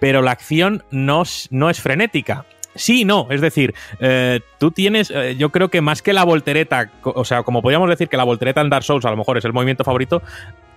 pero 0.00 0.22
la 0.22 0.30
acción 0.30 0.84
no, 0.90 1.22
es- 1.22 1.48
frenética. 1.80 2.46
Sí, 2.74 3.04
no, 3.04 3.26
es 3.30 3.42
decir, 3.42 3.74
eh, 4.00 4.40
tú 4.58 4.70
tienes, 4.70 5.12
yo 5.36 5.50
creo 5.50 5.68
que 5.68 5.82
más 5.82 6.00
que 6.00 6.14
la 6.14 6.24
voltereta, 6.24 6.90
o 7.02 7.22
sea, 7.22 7.42
como 7.42 7.60
podríamos 7.60 7.90
decir 7.90 8.08
que 8.08 8.16
la 8.16 8.24
voltereta 8.24 8.62
en 8.62 8.70
Dark 8.70 8.84
Souls 8.84 9.04
a 9.04 9.10
lo 9.10 9.16
mejor 9.18 9.36
es 9.36 9.44
el 9.44 9.52
movimiento 9.52 9.84
favorito, 9.84 10.22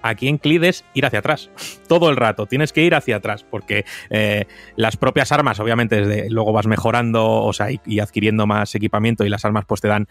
aquí 0.06 0.28
en 0.28 0.38
Clid 0.38 0.64
es 0.64 0.86
ir 0.94 1.06
hacia 1.06 1.20
atrás, 1.20 1.50
todo 1.88 2.10
el 2.10 2.16
rato, 2.16 2.46
tienes 2.46 2.72
que 2.72 2.84
ir 2.84 2.94
hacia 2.96 3.18
atrás, 3.18 3.44
porque 3.50 3.86
eh, 4.10 4.46
las 4.76 4.98
propias 4.98 5.32
armas, 5.32 5.60
obviamente, 5.60 6.06
desde, 6.06 6.30
luego 6.30 6.54
vas 6.54 6.68
mejorando, 6.68 7.26
o 7.26 7.54
sea, 7.54 7.70
y, 7.72 8.00
adquiriendo 8.00 8.46
más 8.46 8.76
equipamiento 8.76 9.26
y 9.26 9.30
las 9.30 9.46
armas 9.46 9.66
pues 9.66 9.82
te 9.82 9.88
dan 9.88 10.08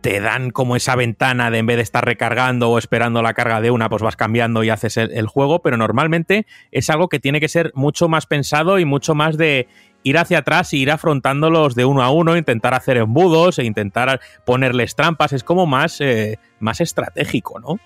te 0.00 0.18
dan 0.20 0.50
como 0.50 0.76
esa 0.76 0.96
ventana 0.96 1.50
de 1.50 1.58
en 1.58 1.66
vez 1.66 1.76
de 1.76 1.82
estar 1.82 2.02
recargando 2.02 2.70
o 2.70 2.78
esperando 2.78 3.20
la 3.20 3.34
carga 3.34 3.60
de 3.60 3.70
una, 3.70 3.90
pues 3.90 4.00
vas 4.00 4.16
cambiando 4.16 4.64
y 4.64 4.70
haces 4.70 4.96
el, 4.96 5.26
juego, 5.26 5.60
pero 5.60 5.76
normalmente 5.76 6.46
es 6.70 6.88
algo 6.88 7.10
que 7.10 7.20
tiene 7.20 7.38
que 7.38 7.48
ser 7.48 7.70
mucho 7.74 8.08
más 8.08 8.24
pensado 8.24 8.78
y 8.78 8.86
mucho 8.86 9.14
más 9.14 9.36
de 9.36 9.68
ir 10.02 10.16
hacia 10.16 10.38
atrás 10.38 10.72
y 10.72 10.78
ir 10.78 10.90
afrontándolos 10.90 11.74
de 11.74 11.84
uno 11.84 12.02
a 12.02 12.08
uno, 12.10 12.38
intentar 12.38 12.72
hacer 12.72 12.96
embudos 12.96 13.58
e 13.58 13.64
intentar 13.64 14.20
ponerles 14.46 14.96
trampas, 14.96 15.34
es 15.34 15.44
como 15.44 15.66
más, 15.66 16.00
eh, 16.00 16.38
más 16.60 16.80
estratégico, 16.80 17.60
¿no? 17.60 17.78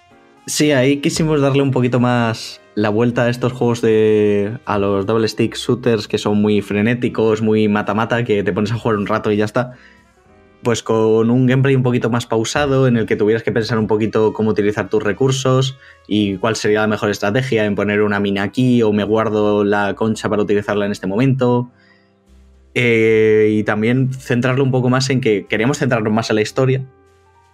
Sí, 0.46 0.72
ahí 0.72 0.98
quisimos 0.98 1.40
darle 1.40 1.62
un 1.62 1.70
poquito 1.70 2.00
más 2.00 2.60
la 2.74 2.90
vuelta 2.90 3.24
a 3.24 3.30
estos 3.30 3.52
juegos 3.52 3.80
de. 3.80 4.58
a 4.66 4.78
los 4.78 5.06
double 5.06 5.26
stick 5.26 5.56
shooters 5.56 6.06
que 6.06 6.18
son 6.18 6.42
muy 6.42 6.60
frenéticos, 6.60 7.40
muy 7.40 7.66
mata-mata, 7.68 8.24
que 8.24 8.42
te 8.42 8.52
pones 8.52 8.72
a 8.72 8.78
jugar 8.78 8.98
un 8.98 9.06
rato 9.06 9.32
y 9.32 9.36
ya 9.36 9.46
está. 9.46 9.72
Pues 10.62 10.82
con 10.82 11.30
un 11.30 11.46
gameplay 11.46 11.74
un 11.74 11.82
poquito 11.82 12.10
más 12.10 12.26
pausado, 12.26 12.86
en 12.88 12.96
el 12.96 13.06
que 13.06 13.16
tuvieras 13.16 13.42
que 13.42 13.52
pensar 13.52 13.78
un 13.78 13.86
poquito 13.86 14.32
cómo 14.34 14.50
utilizar 14.50 14.88
tus 14.88 15.02
recursos 15.02 15.78
y 16.08 16.36
cuál 16.36 16.56
sería 16.56 16.80
la 16.82 16.88
mejor 16.88 17.10
estrategia 17.10 17.64
en 17.64 17.74
poner 17.74 18.02
una 18.02 18.20
mina 18.20 18.42
aquí 18.42 18.82
o 18.82 18.92
me 18.92 19.04
guardo 19.04 19.64
la 19.64 19.94
concha 19.94 20.28
para 20.28 20.42
utilizarla 20.42 20.84
en 20.86 20.92
este 20.92 21.06
momento. 21.06 21.70
Eh, 22.74 23.50
y 23.52 23.64
también 23.64 24.12
centrarlo 24.12 24.64
un 24.64 24.70
poco 24.70 24.90
más 24.90 25.08
en 25.08 25.20
que 25.20 25.46
queríamos 25.46 25.78
centrarnos 25.78 26.12
más 26.12 26.28
en 26.30 26.36
la 26.36 26.42
historia 26.42 26.84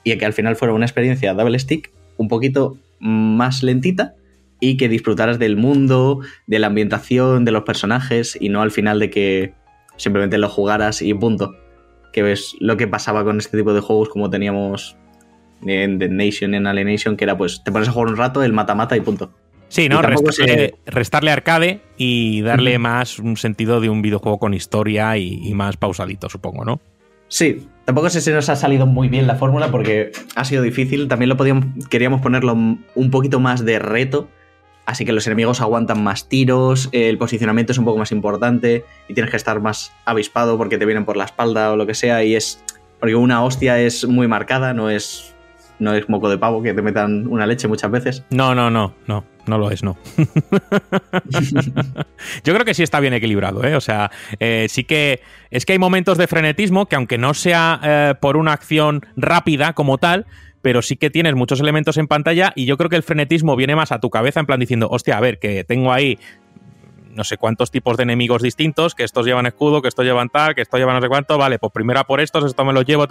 y 0.02 0.12
en 0.12 0.18
que 0.18 0.26
al 0.26 0.32
final 0.32 0.56
fuera 0.56 0.72
una 0.72 0.86
experiencia 0.86 1.34
double 1.34 1.58
stick 1.58 1.92
un 2.20 2.28
poquito 2.28 2.76
más 3.00 3.62
lentita 3.62 4.14
y 4.60 4.76
que 4.76 4.88
disfrutaras 4.90 5.38
del 5.38 5.56
mundo, 5.56 6.20
de 6.46 6.58
la 6.58 6.66
ambientación, 6.66 7.46
de 7.46 7.50
los 7.50 7.62
personajes 7.62 8.36
y 8.38 8.50
no 8.50 8.60
al 8.60 8.70
final 8.70 8.98
de 8.98 9.08
que 9.08 9.54
simplemente 9.96 10.36
lo 10.36 10.48
jugaras 10.50 11.00
y 11.00 11.14
punto. 11.14 11.54
Que 12.12 12.22
ves 12.22 12.54
lo 12.60 12.76
que 12.76 12.86
pasaba 12.86 13.24
con 13.24 13.38
este 13.38 13.56
tipo 13.56 13.72
de 13.72 13.80
juegos 13.80 14.10
como 14.10 14.28
teníamos 14.28 14.96
en 15.64 15.98
The 15.98 16.08
Nation, 16.10 16.54
en 16.54 16.66
Alienation, 16.66 17.16
que 17.16 17.24
era 17.24 17.38
pues 17.38 17.62
te 17.64 17.72
pones 17.72 17.88
a 17.88 17.92
jugar 17.92 18.08
un 18.08 18.16
rato, 18.16 18.42
el 18.42 18.52
mata-mata 18.52 18.96
y 18.96 19.00
punto. 19.00 19.32
Sí, 19.68 19.88
¿no? 19.88 20.02
Restarle, 20.02 20.56
se- 20.56 20.74
restarle 20.86 21.30
arcade 21.30 21.80
y 21.96 22.42
darle 22.42 22.78
más 22.78 23.18
un 23.18 23.36
sentido 23.36 23.80
de 23.80 23.88
un 23.88 24.02
videojuego 24.02 24.38
con 24.38 24.52
historia 24.52 25.16
y, 25.16 25.40
y 25.42 25.54
más 25.54 25.76
pausadito, 25.76 26.28
supongo, 26.28 26.64
¿no? 26.64 26.80
Sí, 27.28 27.66
tampoco 27.90 28.08
sé 28.08 28.20
si 28.20 28.30
nos 28.30 28.48
ha 28.48 28.54
salido 28.54 28.86
muy 28.86 29.08
bien 29.08 29.26
la 29.26 29.34
fórmula 29.34 29.72
porque 29.72 30.12
ha 30.36 30.44
sido 30.44 30.62
difícil. 30.62 31.08
También 31.08 31.28
lo 31.28 31.36
podíamos, 31.36 31.66
queríamos 31.88 32.20
ponerlo 32.20 32.52
un 32.52 33.10
poquito 33.10 33.40
más 33.40 33.64
de 33.64 33.80
reto. 33.80 34.28
Así 34.86 35.04
que 35.04 35.10
los 35.10 35.26
enemigos 35.26 35.60
aguantan 35.60 36.00
más 36.00 36.28
tiros, 36.28 36.88
el 36.92 37.18
posicionamiento 37.18 37.72
es 37.72 37.78
un 37.78 37.84
poco 37.84 37.98
más 37.98 38.12
importante 38.12 38.84
y 39.08 39.14
tienes 39.14 39.32
que 39.32 39.36
estar 39.36 39.60
más 39.60 39.92
avispado 40.04 40.56
porque 40.56 40.78
te 40.78 40.86
vienen 40.86 41.04
por 41.04 41.16
la 41.16 41.24
espalda 41.24 41.72
o 41.72 41.76
lo 41.76 41.84
que 41.84 41.94
sea. 41.94 42.22
Y 42.22 42.36
es. 42.36 42.62
Porque 43.00 43.16
una 43.16 43.42
hostia 43.42 43.80
es 43.80 44.06
muy 44.06 44.28
marcada, 44.28 44.72
no 44.72 44.88
es. 44.88 45.34
No 45.80 45.94
es 45.94 46.08
moco 46.08 46.28
de 46.28 46.38
pavo 46.38 46.62
que 46.62 46.74
te 46.74 46.82
metan 46.82 47.26
una 47.26 47.46
leche 47.46 47.66
muchas 47.66 47.90
veces. 47.90 48.24
No, 48.30 48.54
no, 48.54 48.70
no, 48.70 48.94
no, 49.06 49.24
no 49.46 49.58
lo 49.58 49.70
es, 49.70 49.82
no. 49.82 49.96
Yo 52.44 52.54
creo 52.54 52.64
que 52.64 52.74
sí 52.74 52.82
está 52.82 53.00
bien 53.00 53.14
equilibrado, 53.14 53.64
¿eh? 53.64 53.74
O 53.74 53.80
sea, 53.80 54.10
eh, 54.38 54.66
sí 54.68 54.84
que 54.84 55.20
es 55.50 55.66
que 55.66 55.72
hay 55.72 55.78
momentos 55.78 56.18
de 56.18 56.26
frenetismo 56.26 56.86
que 56.86 56.96
aunque 56.96 57.18
no 57.18 57.34
sea 57.34 57.80
eh, 57.82 58.14
por 58.20 58.36
una 58.36 58.52
acción 58.52 59.02
rápida 59.16 59.72
como 59.72 59.98
tal, 59.98 60.26
pero 60.62 60.82
sí 60.82 60.96
que 60.96 61.10
tienes 61.10 61.34
muchos 61.34 61.60
elementos 61.60 61.96
en 61.96 62.06
pantalla 62.06 62.52
y 62.54 62.66
yo 62.66 62.76
creo 62.76 62.90
que 62.90 62.96
el 62.96 63.02
frenetismo 63.02 63.56
viene 63.56 63.74
más 63.74 63.92
a 63.92 64.00
tu 64.00 64.10
cabeza 64.10 64.40
en 64.40 64.46
plan 64.46 64.60
diciendo, 64.60 64.88
hostia, 64.90 65.16
a 65.16 65.20
ver, 65.20 65.38
que 65.38 65.64
tengo 65.64 65.92
ahí 65.92 66.18
no 67.14 67.24
sé 67.24 67.36
cuántos 67.36 67.70
tipos 67.70 67.96
de 67.96 68.04
enemigos 68.04 68.42
distintos, 68.42 68.94
que 68.94 69.04
estos 69.04 69.26
llevan 69.26 69.46
escudo, 69.46 69.82
que 69.82 69.88
estos 69.88 70.04
llevan 70.04 70.28
tal, 70.28 70.54
que 70.54 70.62
estos 70.62 70.78
llevan 70.78 70.96
no 70.96 71.02
sé 71.02 71.08
cuánto, 71.08 71.38
vale, 71.38 71.58
pues 71.58 71.72
primero 71.72 72.00
a 72.00 72.04
por 72.04 72.20
estos, 72.20 72.44
esto 72.44 72.64
me 72.64 72.72
los 72.72 72.84
llevo. 72.84 73.06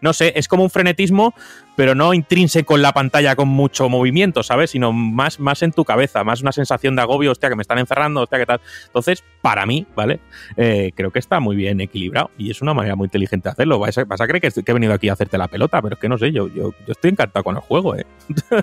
No 0.00 0.12
sé, 0.12 0.32
es 0.36 0.48
como 0.48 0.62
un 0.62 0.70
frenetismo, 0.70 1.34
pero 1.76 1.94
no 1.94 2.14
intrínseco 2.14 2.76
en 2.76 2.82
la 2.82 2.92
pantalla 2.92 3.36
con 3.36 3.48
mucho 3.48 3.88
movimiento, 3.88 4.42
¿sabes? 4.42 4.70
Sino 4.70 4.92
más, 4.92 5.40
más 5.40 5.62
en 5.62 5.72
tu 5.72 5.84
cabeza, 5.84 6.24
más 6.24 6.40
una 6.42 6.52
sensación 6.52 6.96
de 6.96 7.02
agobio, 7.02 7.32
hostia, 7.32 7.48
que 7.48 7.56
me 7.56 7.62
están 7.62 7.78
encerrando, 7.78 8.22
hostia, 8.22 8.38
que 8.38 8.46
tal. 8.46 8.60
Entonces, 8.86 9.22
para 9.42 9.66
mí, 9.66 9.86
¿vale? 9.94 10.20
Eh, 10.56 10.92
creo 10.94 11.10
que 11.10 11.18
está 11.18 11.38
muy 11.40 11.54
bien 11.54 11.80
equilibrado 11.80 12.30
y 12.38 12.50
es 12.50 12.62
una 12.62 12.74
manera 12.74 12.96
muy 12.96 13.06
inteligente 13.06 13.48
de 13.48 13.52
hacerlo. 13.52 13.78
Vas 13.78 13.96
a, 13.98 14.04
vas 14.04 14.20
a 14.20 14.26
creer 14.26 14.40
que, 14.40 14.50
he 14.66 14.72
venido 14.72 14.92
aquí 14.94 15.08
a 15.08 15.12
hacerte 15.12 15.38
la 15.38 15.48
pelota, 15.48 15.80
pero 15.82 15.94
es 15.94 16.00
que 16.00 16.08
no 16.08 16.18
sé, 16.18 16.32
yo, 16.32 16.48
yo, 16.48 16.72
yo 16.86 16.92
estoy 16.92 17.10
encantado 17.10 17.44
con 17.44 17.56
el 17.56 17.62
juego, 17.62 17.94
¿eh? 17.94 18.06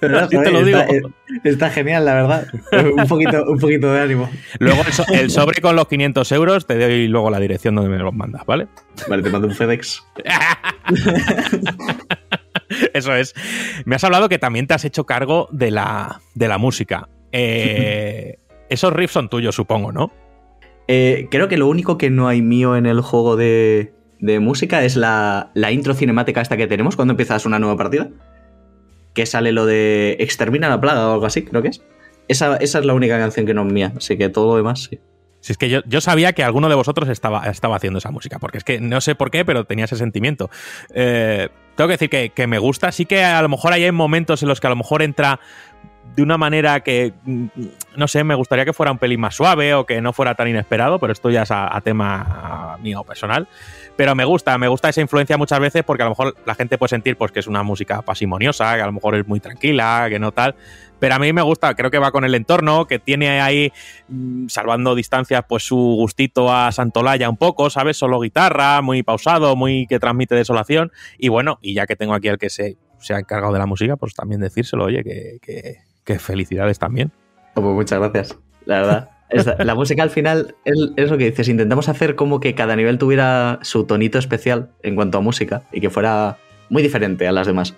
Pero 0.02 0.19
Así 0.19 0.38
te 0.41 0.52
lo 0.52 0.64
digo. 0.64 0.80
está, 0.80 0.94
eh, 0.95 1.02
está 1.44 1.69
genial, 1.69 2.06
la 2.06 2.14
verdad. 2.15 2.48
un, 2.98 3.07
poquito, 3.07 3.44
un 3.45 3.60
poquito 3.60 3.94
de 3.94 4.02
ánimo. 4.02 4.30
Luego 4.60 4.81
el, 4.85 4.94
so- 4.94 5.06
el 5.14 5.30
sobre 5.31 5.61
con 5.61 5.76
los 5.76 5.88
500 5.88 6.31
euros, 6.31 6.65
te 6.65 6.77
doy 6.77 7.07
luego 7.07 7.30
la 7.30 7.40
dirección 7.40 7.76
donde 7.76 7.90
me 7.90 7.98
los 7.98 8.14
mandas, 8.14 8.45
¿vale? 8.45 8.68
Vale, 9.07 9.23
te 9.23 9.30
mando 9.30 9.48
un 9.48 9.56
FedEx. 9.56 10.03
Eso 12.94 13.16
es. 13.16 13.34
Me 13.86 13.95
has 13.95 14.04
hablado 14.04 14.30
que 14.30 14.40
también 14.40 14.68
te 14.68 14.74
has 14.74 14.86
hecho 14.86 15.06
cargo 15.06 15.48
de 15.52 15.72
la, 15.72 16.22
de 16.36 16.48
la 16.48 16.58
música. 16.58 17.10
Eh, 17.36 18.38
esos 18.70 18.94
riffs 18.94 19.14
son 19.14 19.28
tuyos, 19.28 19.56
supongo, 19.56 19.91
¿no? 19.91 20.14
Eh, 20.88 21.30
creo 21.32 21.48
que 21.48 21.58
lo 21.58 21.68
único 21.68 21.98
que 21.98 22.12
no 22.12 22.28
hay 22.28 22.44
mío 22.44 22.76
en 22.76 22.86
el 22.86 23.02
juego 23.02 23.36
de, 23.36 23.91
de 24.20 24.40
música 24.40 24.84
es 24.84 24.95
la, 24.95 25.50
la 25.56 25.72
intro 25.72 25.95
cinemática 25.95 26.41
esta 26.41 26.58
que 26.58 26.68
tenemos 26.68 26.95
cuando 26.95 27.14
empiezas 27.14 27.48
una 27.48 27.58
nueva 27.58 27.76
partida. 27.76 28.12
Que 29.16 29.26
sale 29.26 29.52
lo 29.52 29.66
de 29.66 30.16
Extermina 30.20 30.70
la 30.70 30.80
plaga 30.80 31.10
o 31.10 31.14
algo 31.14 31.26
así, 31.26 31.44
creo 31.44 31.64
que 31.64 31.70
es. 31.70 31.82
Esa, 32.28 32.58
esa 32.58 32.78
es 32.78 32.86
la 32.86 32.94
única 32.94 33.18
canción 33.18 33.48
que 33.48 33.56
no 33.56 33.66
es 33.66 33.74
mía, 33.74 33.94
así 33.98 34.16
que 34.16 34.30
todo 34.30 34.52
lo 34.52 34.58
demás 34.58 34.84
sí. 34.84 35.00
Si 35.44 35.52
es 35.52 35.57
que 35.57 35.70
yo, 35.70 35.82
yo 35.86 35.99
sabía 35.99 36.32
que 36.32 36.41
alguno 36.41 36.70
de 36.70 36.76
vosotros 36.76 37.10
estaba, 37.10 37.48
estaba 37.49 37.76
haciendo 37.76 37.99
esa 37.99 38.11
música, 38.11 38.40
porque 38.40 38.60
es 38.60 38.64
que 38.64 38.80
no 38.80 39.02
sé 39.02 39.14
por 39.14 39.30
qué, 39.30 39.44
pero 39.44 39.65
tenía 39.65 39.84
ese 39.84 39.98
sentimiento. 39.98 40.49
Eh, 40.94 41.49
tengo 41.76 41.90
que 41.90 41.94
decir 41.95 42.10
que, 42.10 42.30
que 42.30 42.48
me 42.48 42.60
gusta, 42.60 42.94
sí 42.94 43.06
que 43.06 43.26
a 43.26 43.41
lo 43.41 43.49
mejor 43.49 43.74
hay 43.74 43.91
momentos 43.91 44.41
en 44.41 44.48
los 44.48 44.61
que 44.61 44.68
a 44.68 44.70
lo 44.70 44.78
mejor 44.78 45.02
entra 45.02 45.41
de 46.15 46.22
una 46.22 46.38
manera 46.38 46.82
que, 46.82 47.14
mm, 47.24 47.48
no 47.95 48.07
sé, 48.07 48.24
me 48.24 48.36
gustaría 48.36 48.65
que 48.65 48.74
fuera 48.74 48.91
un 48.91 48.98
pelín 48.98 49.20
más 49.20 49.36
suave 49.36 49.74
o 49.74 49.86
que 49.86 49.99
no 50.02 50.14
fuera 50.14 50.36
tan 50.36 50.48
inesperado, 50.48 50.99
pero 50.99 51.11
esto 51.11 51.30
ya 51.30 51.44
es 51.44 51.52
a, 51.52 51.82
tema 51.84 52.78
mío 52.82 53.03
personal. 53.03 53.48
Pero 53.95 54.15
me 54.15 54.26
gusta, 54.26 54.57
me 54.57 54.68
gusta 54.68 54.90
esa 54.90 55.02
influencia 55.02 55.38
muchas 55.38 55.60
veces 55.60 55.84
porque 55.84 56.03
a 56.03 56.06
lo 56.06 56.11
mejor 56.11 56.36
la 56.45 56.56
gente 56.56 56.78
puede 56.78 56.90
sentir 56.90 57.18
pues, 57.18 57.32
que 57.32 57.40
es 57.40 57.48
una 57.48 57.64
música 57.64 58.02
pasimoniosa, 58.02 58.76
que 58.76 58.82
a 58.82 58.86
lo 58.86 58.91
mejor 58.91 59.15
es 59.15 59.28
muy 59.28 59.40
tranquila, 59.40 60.07
que 60.10 60.20
no 60.20 60.32
tal. 60.32 60.56
Pero 61.04 61.16
a 61.16 61.20
mí 61.20 61.34
me 61.34 61.42
gusta, 61.42 61.76
creo 61.76 61.92
que 61.92 62.00
va 62.00 62.14
con 62.14 62.24
el 62.24 62.34
entorno, 62.34 62.88
que 62.88 62.98
tiene 62.98 63.42
ahí, 63.42 63.74
mm, 64.08 64.48
salvando 64.48 64.96
distancias, 64.96 65.44
pues 65.50 65.64
su 65.64 65.76
gustito 65.76 66.50
a 66.50 66.72
Santolaya 66.72 67.30
un 67.30 67.36
poco, 67.36 67.70
¿sabes? 67.70 67.98
Solo 67.98 68.22
guitarra, 68.22 68.82
muy 68.82 69.04
pausado, 69.04 69.58
muy 69.58 69.86
que 69.88 70.00
transmite 70.00 70.34
desolación. 70.34 70.94
Y 71.18 71.28
bueno, 71.28 71.60
y 71.62 71.74
ya 71.74 71.88
que 71.88 71.98
tengo 71.98 72.14
aquí 72.14 72.30
al 72.30 72.38
que 72.38 72.50
se, 72.50 72.78
se 73.00 73.14
ha 73.14 73.20
encargado 73.20 73.52
de 73.52 73.60
la 73.60 73.66
música, 73.66 73.98
pues 73.98 74.14
también 74.14 74.40
decírselo, 74.40 74.86
oye, 74.86 75.04
que, 75.04 75.40
que, 75.42 75.80
que 76.06 76.20
felicidades 76.20 76.80
también. 76.80 77.12
Oh, 77.56 77.62
pues 77.62 77.76
muchas 77.76 78.00
gracias, 78.00 78.40
la 78.64 78.80
verdad. 78.80 79.10
La 79.60 79.76
música 79.76 80.04
al 80.04 80.10
final 80.10 80.56
es, 80.64 80.78
es 80.96 81.12
lo 81.12 81.18
que 81.18 81.26
dices, 81.26 81.50
intentamos 81.50 81.90
hacer 81.90 82.16
como 82.16 82.40
que 82.40 82.56
cada 82.56 82.78
nivel 82.78 82.98
tuviera 82.98 83.60
su 83.62 83.84
tonito 83.84 84.20
especial 84.20 84.70
en 84.84 84.96
cuanto 84.96 85.18
a 85.18 85.22
música 85.22 85.64
y 85.74 85.82
que 85.82 85.90
fuera 85.90 86.38
muy 86.70 86.82
diferente 86.82 87.28
a 87.28 87.34
las 87.34 87.46
demás. 87.46 87.76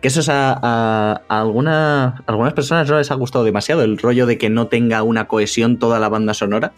Que 0.00 0.08
eso 0.08 0.20
es 0.20 0.28
a, 0.28 0.52
a- 0.52 1.22
a 1.28 1.40
alguna- 1.40 2.04
a 2.08 2.24
algunas 2.26 2.52
personas 2.52 2.88
no 2.88 2.98
les 2.98 3.10
ha 3.10 3.14
gustado 3.14 3.44
demasiado, 3.44 3.82
el 3.82 3.98
rollo 3.98 4.26
de 4.26 4.38
que 4.38 4.50
no 4.50 4.66
tenga 4.68 5.02
una 5.02 5.26
cohesión 5.26 5.78
toda 5.78 5.98
la 5.98 6.08
banda 6.08 6.34
sonora, 6.34 6.72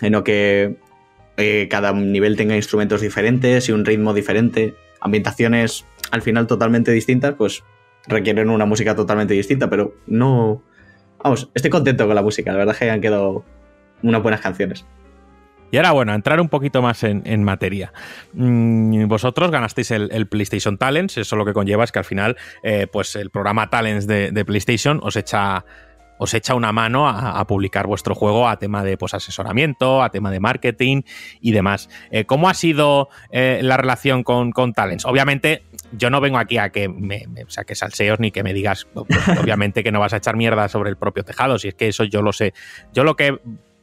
sino 0.00 0.24
que 0.24 0.76
eh, 1.36 1.68
cada 1.70 1.92
nivel 1.92 2.36
tenga 2.36 2.56
instrumentos 2.56 3.00
diferentes 3.00 3.68
y 3.68 3.72
un 3.72 3.84
ritmo 3.84 4.14
diferente, 4.14 4.74
ambientaciones 5.00 5.84
al 6.10 6.22
final 6.22 6.46
totalmente 6.46 6.90
distintas, 6.90 7.34
pues 7.34 7.62
requieren 8.06 8.48
una 8.50 8.64
música 8.64 8.96
totalmente 8.96 9.34
distinta, 9.34 9.68
pero 9.68 9.94
no... 10.06 10.62
Vamos, 11.22 11.50
estoy 11.54 11.70
contento 11.70 12.06
con 12.06 12.14
la 12.14 12.22
música, 12.22 12.50
la 12.52 12.58
verdad 12.58 12.74
es 12.74 12.78
que 12.78 12.90
han 12.90 13.00
quedado 13.00 13.44
unas 14.02 14.22
buenas 14.22 14.40
canciones. 14.40 14.86
Y 15.70 15.76
ahora, 15.76 15.92
bueno, 15.92 16.14
entrar 16.14 16.40
un 16.40 16.48
poquito 16.48 16.80
más 16.82 17.02
en, 17.04 17.22
en 17.26 17.44
materia. 17.44 17.92
Mm, 18.32 19.06
vosotros 19.06 19.50
ganasteis 19.50 19.90
el, 19.90 20.26
PlayStation 20.28 20.78
Talents, 20.78 21.18
eso 21.18 21.36
lo 21.36 21.44
que 21.44 21.52
conlleva 21.52 21.84
es 21.84 21.92
que 21.92 21.98
al 21.98 22.04
final, 22.04 22.36
eh, 22.62 22.86
pues 22.90 23.16
el 23.16 23.30
programa 23.30 23.68
Talents 23.70 24.06
de, 24.06 24.44
PlayStation 24.46 25.00
os 25.02 25.16
echa, 25.16 25.64
os 26.18 26.32
echa 26.32 26.54
una 26.54 26.72
mano 26.72 27.08
a, 27.08 27.46
publicar 27.46 27.86
vuestro 27.86 28.14
juego 28.14 28.48
a 28.48 28.58
tema 28.58 28.82
de 28.82 28.96
pues, 28.96 29.12
asesoramiento, 29.14 30.02
a 30.02 30.10
tema 30.10 30.30
de 30.30 30.40
marketing 30.40 31.02
y 31.40 31.52
demás. 31.52 31.90
Eh, 32.10 32.24
¿Cómo 32.24 32.48
ha 32.48 32.54
sido 32.54 33.08
eh, 33.30 33.60
la 33.62 33.76
relación 33.76 34.22
con, 34.22 34.52
con 34.52 34.72
Talents? 34.72 35.04
Obviamente, 35.04 35.64
yo 35.92 36.08
no 36.08 36.20
vengo 36.20 36.38
aquí 36.38 36.58
a 36.58 36.70
que 36.70 36.88
me, 36.88 37.26
me- 37.28 37.44
que 37.66 37.74
salseos 37.74 38.20
ni 38.20 38.30
que 38.30 38.42
me 38.42 38.54
digas, 38.54 38.86
pues, 38.94 39.28
obviamente 39.38 39.82
que 39.84 39.92
no 39.92 40.00
vas 40.00 40.14
a 40.14 40.16
echar 40.18 40.36
mierda 40.36 40.68
sobre 40.68 40.88
el 40.90 40.96
propio 40.96 41.24
tejado, 41.24 41.58
si 41.58 41.68
es 41.68 41.74
que 41.74 41.88
eso 41.88 42.04
yo 42.04 42.22
lo 42.22 42.32
sé. 42.32 42.54
Yo 42.94 43.04
lo 43.04 43.16
que 43.16 43.38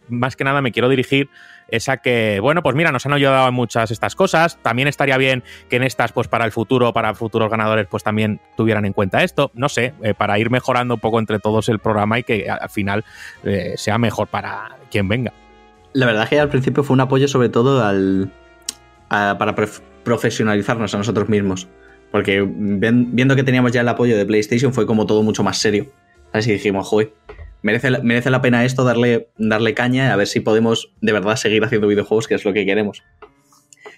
más 0.07 0.35
que 0.35 0.43
nada 0.43 0.61
me 0.61 0.71
quiero 0.71 0.89
dirigir 0.89 1.29
es 1.67 1.89
a 1.89 1.97
que, 1.97 2.39
bueno, 2.41 2.61
pues 2.63 2.75
mira, 2.75 2.91
nos 2.91 3.05
han 3.05 3.13
ayudado 3.13 3.47
en 3.47 3.53
muchas 3.53 3.91
estas 3.91 4.15
cosas. 4.15 4.57
También 4.61 4.87
estaría 4.87 5.17
bien 5.17 5.43
que 5.69 5.75
en 5.75 5.83
estas, 5.83 6.11
pues 6.11 6.27
para 6.27 6.45
el 6.45 6.51
futuro, 6.51 6.93
para 6.93 7.13
futuros 7.13 7.49
ganadores, 7.49 7.87
pues 7.87 8.03
también 8.03 8.39
tuvieran 8.55 8.85
en 8.85 8.93
cuenta 8.93 9.23
esto. 9.23 9.51
No 9.53 9.69
sé, 9.69 9.93
eh, 10.01 10.13
para 10.13 10.37
ir 10.39 10.49
mejorando 10.49 10.95
un 10.95 10.99
poco 10.99 11.19
entre 11.19 11.39
todos 11.39 11.69
el 11.69 11.79
programa 11.79 12.19
y 12.19 12.23
que 12.23 12.49
al 12.49 12.69
final 12.69 13.05
eh, 13.43 13.73
sea 13.77 13.97
mejor 13.97 14.27
para 14.27 14.77
quien 14.91 15.07
venga. 15.07 15.33
La 15.93 16.05
verdad 16.05 16.23
es 16.23 16.29
que 16.29 16.39
al 16.39 16.49
principio 16.49 16.83
fue 16.83 16.93
un 16.93 17.01
apoyo 17.01 17.27
sobre 17.27 17.49
todo 17.49 17.83
al, 17.83 18.31
para 19.09 19.55
prof- 19.55 19.81
profesionalizarnos 20.03 20.93
a 20.93 20.97
nosotros 20.97 21.29
mismos. 21.29 21.67
Porque 22.11 22.45
viendo 22.47 23.35
que 23.35 23.43
teníamos 23.43 23.71
ya 23.73 23.81
el 23.81 23.89
apoyo 23.89 24.17
de 24.17 24.25
PlayStation 24.25 24.73
fue 24.73 24.85
como 24.85 25.05
todo 25.05 25.21
mucho 25.23 25.43
más 25.43 25.57
serio. 25.57 25.87
Así 26.31 26.51
dijimos, 26.51 26.87
joder, 26.87 27.13
merece, 27.61 27.89
la- 27.89 27.99
merece 27.99 28.29
la 28.29 28.41
pena 28.41 28.65
esto 28.65 28.83
darle, 28.83 29.29
darle 29.37 29.73
caña 29.73 30.13
a 30.13 30.15
ver 30.15 30.27
si 30.27 30.39
podemos 30.39 30.93
de 31.01 31.11
verdad 31.11 31.35
seguir 31.35 31.63
haciendo 31.63 31.87
videojuegos, 31.87 32.27
que 32.27 32.35
es 32.35 32.45
lo 32.45 32.53
que 32.53 32.65
queremos. 32.65 33.03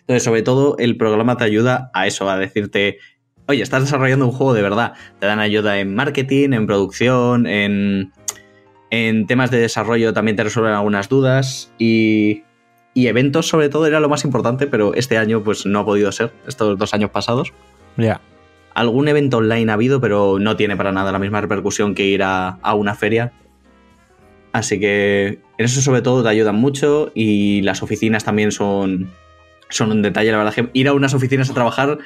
Entonces, 0.01 0.23
sobre 0.23 0.41
todo, 0.41 0.75
el 0.79 0.95
programa 0.97 1.35
te 1.37 1.43
ayuda 1.43 1.91
a 1.93 2.07
eso, 2.07 2.29
a 2.29 2.37
decirte, 2.37 2.97
oye, 3.47 3.61
estás 3.61 3.83
desarrollando 3.83 4.25
un 4.25 4.31
juego 4.31 4.53
de 4.53 4.61
verdad. 4.61 4.93
Te 5.19 5.25
dan 5.25 5.39
ayuda 5.39 5.79
en 5.79 5.93
marketing, 5.95 6.53
en 6.53 6.65
producción, 6.65 7.45
en, 7.45 8.13
en 8.89 9.27
temas 9.27 9.51
de 9.51 9.59
desarrollo 9.59 10.13
también 10.13 10.37
te 10.37 10.43
resuelven 10.45 10.73
algunas 10.73 11.09
dudas 11.09 11.73
y, 11.77 12.43
y 12.93 13.07
eventos 13.07 13.49
sobre 13.49 13.67
todo 13.67 13.85
era 13.85 13.99
lo 13.99 14.07
más 14.07 14.23
importante, 14.23 14.65
pero 14.67 14.93
este 14.93 15.17
año 15.17 15.43
pues 15.43 15.65
no 15.65 15.79
ha 15.79 15.85
podido 15.85 16.09
ser, 16.13 16.31
estos 16.47 16.77
dos 16.77 16.93
años 16.93 17.09
pasados. 17.09 17.51
Ya. 17.97 18.21
Algún 18.73 19.07
evento 19.09 19.37
online 19.37 19.71
ha 19.71 19.73
habido, 19.73 19.99
pero 19.99 20.37
no 20.39 20.55
tiene 20.55 20.77
para 20.77 20.93
nada 20.93 21.11
la 21.11 21.19
misma 21.19 21.41
repercusión 21.41 21.95
que 21.95 22.05
ir 22.05 22.23
a, 22.23 22.59
a 22.61 22.75
una 22.75 22.95
feria. 22.95 23.33
Así 24.57 24.79
que 24.79 25.39
en 25.57 25.65
eso 25.65 25.81
sobre 25.81 26.01
todo 26.01 26.23
te 26.23 26.29
ayudan 26.29 26.55
mucho 26.55 27.11
y 27.13 27.61
las 27.61 27.83
oficinas 27.83 28.23
también 28.23 28.51
son, 28.51 29.07
son 29.69 29.91
un 29.91 30.01
detalle. 30.01 30.31
La 30.31 30.39
verdad 30.39 30.53
que 30.53 30.69
ir 30.73 30.87
a 30.87 30.93
unas 30.93 31.13
oficinas 31.13 31.49
a 31.51 31.53
trabajar 31.53 31.99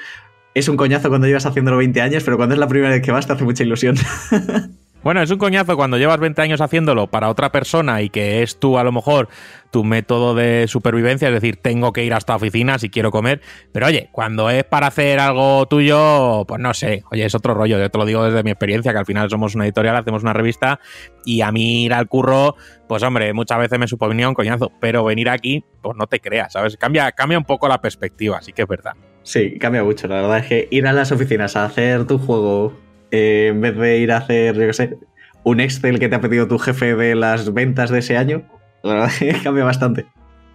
es 0.54 0.68
un 0.68 0.76
coñazo 0.76 1.08
cuando 1.08 1.28
llevas 1.28 1.46
haciéndolo 1.46 1.78
20 1.78 2.02
años, 2.02 2.24
pero 2.26 2.36
cuando 2.36 2.54
es 2.54 2.60
la 2.60 2.68
primera 2.68 2.92
vez 2.92 3.02
que 3.02 3.14
vas 3.14 3.26
te 3.26 3.32
hace 3.32 3.46
mucha 3.46 3.64
ilusión. 3.64 3.96
Bueno, 5.04 5.24
es 5.24 5.32
un 5.32 5.40
coñazo 5.40 5.76
cuando 5.76 5.98
llevas 5.98 6.20
20 6.20 6.40
años 6.44 6.62
haciéndolo 6.62 7.08
para 7.08 7.30
otra 7.30 7.52
persona 7.52 8.04
y 8.04 8.10
que 8.10 8.44
es 8.44 8.60
tú 8.60 8.78
a 8.78 8.84
lo 8.84 8.92
mejor 8.92 9.30
tu 9.72 9.84
método 9.84 10.36
de 10.36 10.68
supervivencia, 10.68 11.28
es 11.28 11.34
decir, 11.34 11.58
tengo 11.58 11.92
que 11.92 12.06
ir 12.06 12.14
hasta 12.14 12.36
oficina 12.36 12.78
si 12.78 12.92
quiero 12.92 13.10
comer, 13.10 13.42
pero 13.72 13.88
oye, 13.88 14.10
cuando 14.12 14.52
es 14.52 14.64
para 14.64 14.86
hacer 14.86 15.20
algo 15.20 15.66
tuyo, 15.66 16.46
pues 16.48 16.62
no 16.62 16.76
sé, 16.76 17.04
oye, 17.10 17.26
es 17.26 17.34
otro 17.34 17.56
rollo, 17.56 17.80
yo 17.80 17.90
te 17.90 17.98
lo 17.98 18.06
digo 18.06 18.24
desde 18.26 18.44
mi 18.44 18.52
experiencia, 18.52 18.92
que 18.92 19.00
al 19.00 19.08
final 19.08 19.28
somos 19.28 19.56
una 19.56 19.64
editorial, 19.64 19.96
hacemos 19.96 20.22
una 20.22 20.34
revista 20.34 20.80
y 21.26 21.42
a 21.42 21.52
mí 21.52 21.86
ir 21.86 21.96
al 21.96 22.08
curro, 22.08 22.56
pues 22.88 23.02
hombre, 23.02 23.34
muchas 23.34 23.58
veces 23.58 23.80
me 23.80 23.88
suponía 23.88 24.30
un 24.30 24.36
coñazo, 24.36 24.72
pero 24.80 25.04
venir 25.04 25.30
aquí, 25.30 25.66
pues 25.82 25.98
no 25.98 26.06
te 26.06 26.20
creas, 26.20 26.54
¿sabes? 26.54 26.78
Cambia, 26.78 27.12
cambia 27.14 27.40
un 27.40 27.46
poco 27.46 27.68
la 27.68 27.82
perspectiva, 27.82 28.38
así 28.38 28.54
que 28.54 28.62
es 28.62 28.68
verdad. 28.68 28.94
Sí, 29.24 29.58
cambia 29.58 29.84
mucho. 29.84 30.08
La 30.08 30.16
verdad 30.16 30.40
es 30.40 30.46
que 30.46 30.68
ir 30.70 30.86
a 30.86 30.94
las 30.94 31.12
oficinas 31.12 31.56
a 31.56 31.66
hacer 31.66 32.06
tu 32.06 32.20
juego 32.20 32.74
eh, 33.12 33.48
en 33.50 33.62
vez 33.62 33.76
de 33.78 33.98
ir 34.00 34.12
a 34.12 34.18
hacer, 34.18 34.56
yo 34.56 34.68
qué 34.68 34.74
sé, 34.74 34.98
un 35.44 35.60
Excel 35.60 36.00
que 36.00 36.10
te 36.10 36.16
ha 36.16 36.22
pedido 36.22 36.48
tu 36.48 36.58
jefe 36.60 36.96
de 36.96 37.16
las 37.16 37.54
ventas 37.54 37.90
de 37.90 38.00
ese 38.00 38.18
año, 38.18 38.44
la 38.84 38.94
verdad 38.94 39.12
cambia 39.44 39.64
bastante. 39.64 40.06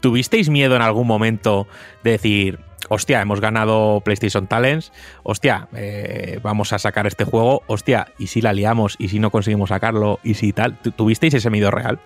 ¿Tuvisteis 0.00 0.48
miedo 0.50 0.76
en 0.76 0.82
algún 0.82 1.06
momento 1.06 1.66
de 2.04 2.12
decir, 2.12 2.58
hostia, 2.88 3.20
hemos 3.20 3.40
ganado 3.40 4.00
PlayStation 4.04 4.46
Talents, 4.46 4.92
hostia, 5.24 5.68
eh, 5.74 6.38
vamos 6.42 6.72
a 6.72 6.78
sacar 6.78 7.06
este 7.06 7.24
juego, 7.24 7.62
hostia, 7.66 8.08
y 8.18 8.28
si 8.28 8.40
la 8.40 8.52
liamos, 8.52 8.94
y 8.98 9.08
si 9.08 9.18
no 9.18 9.30
conseguimos 9.30 9.70
sacarlo, 9.70 10.20
y 10.22 10.34
si 10.34 10.52
tal? 10.52 10.78
¿Tu- 10.78 10.92
¿Tuvisteis 10.92 11.34
ese 11.34 11.50
miedo 11.50 11.70
real? 11.70 11.98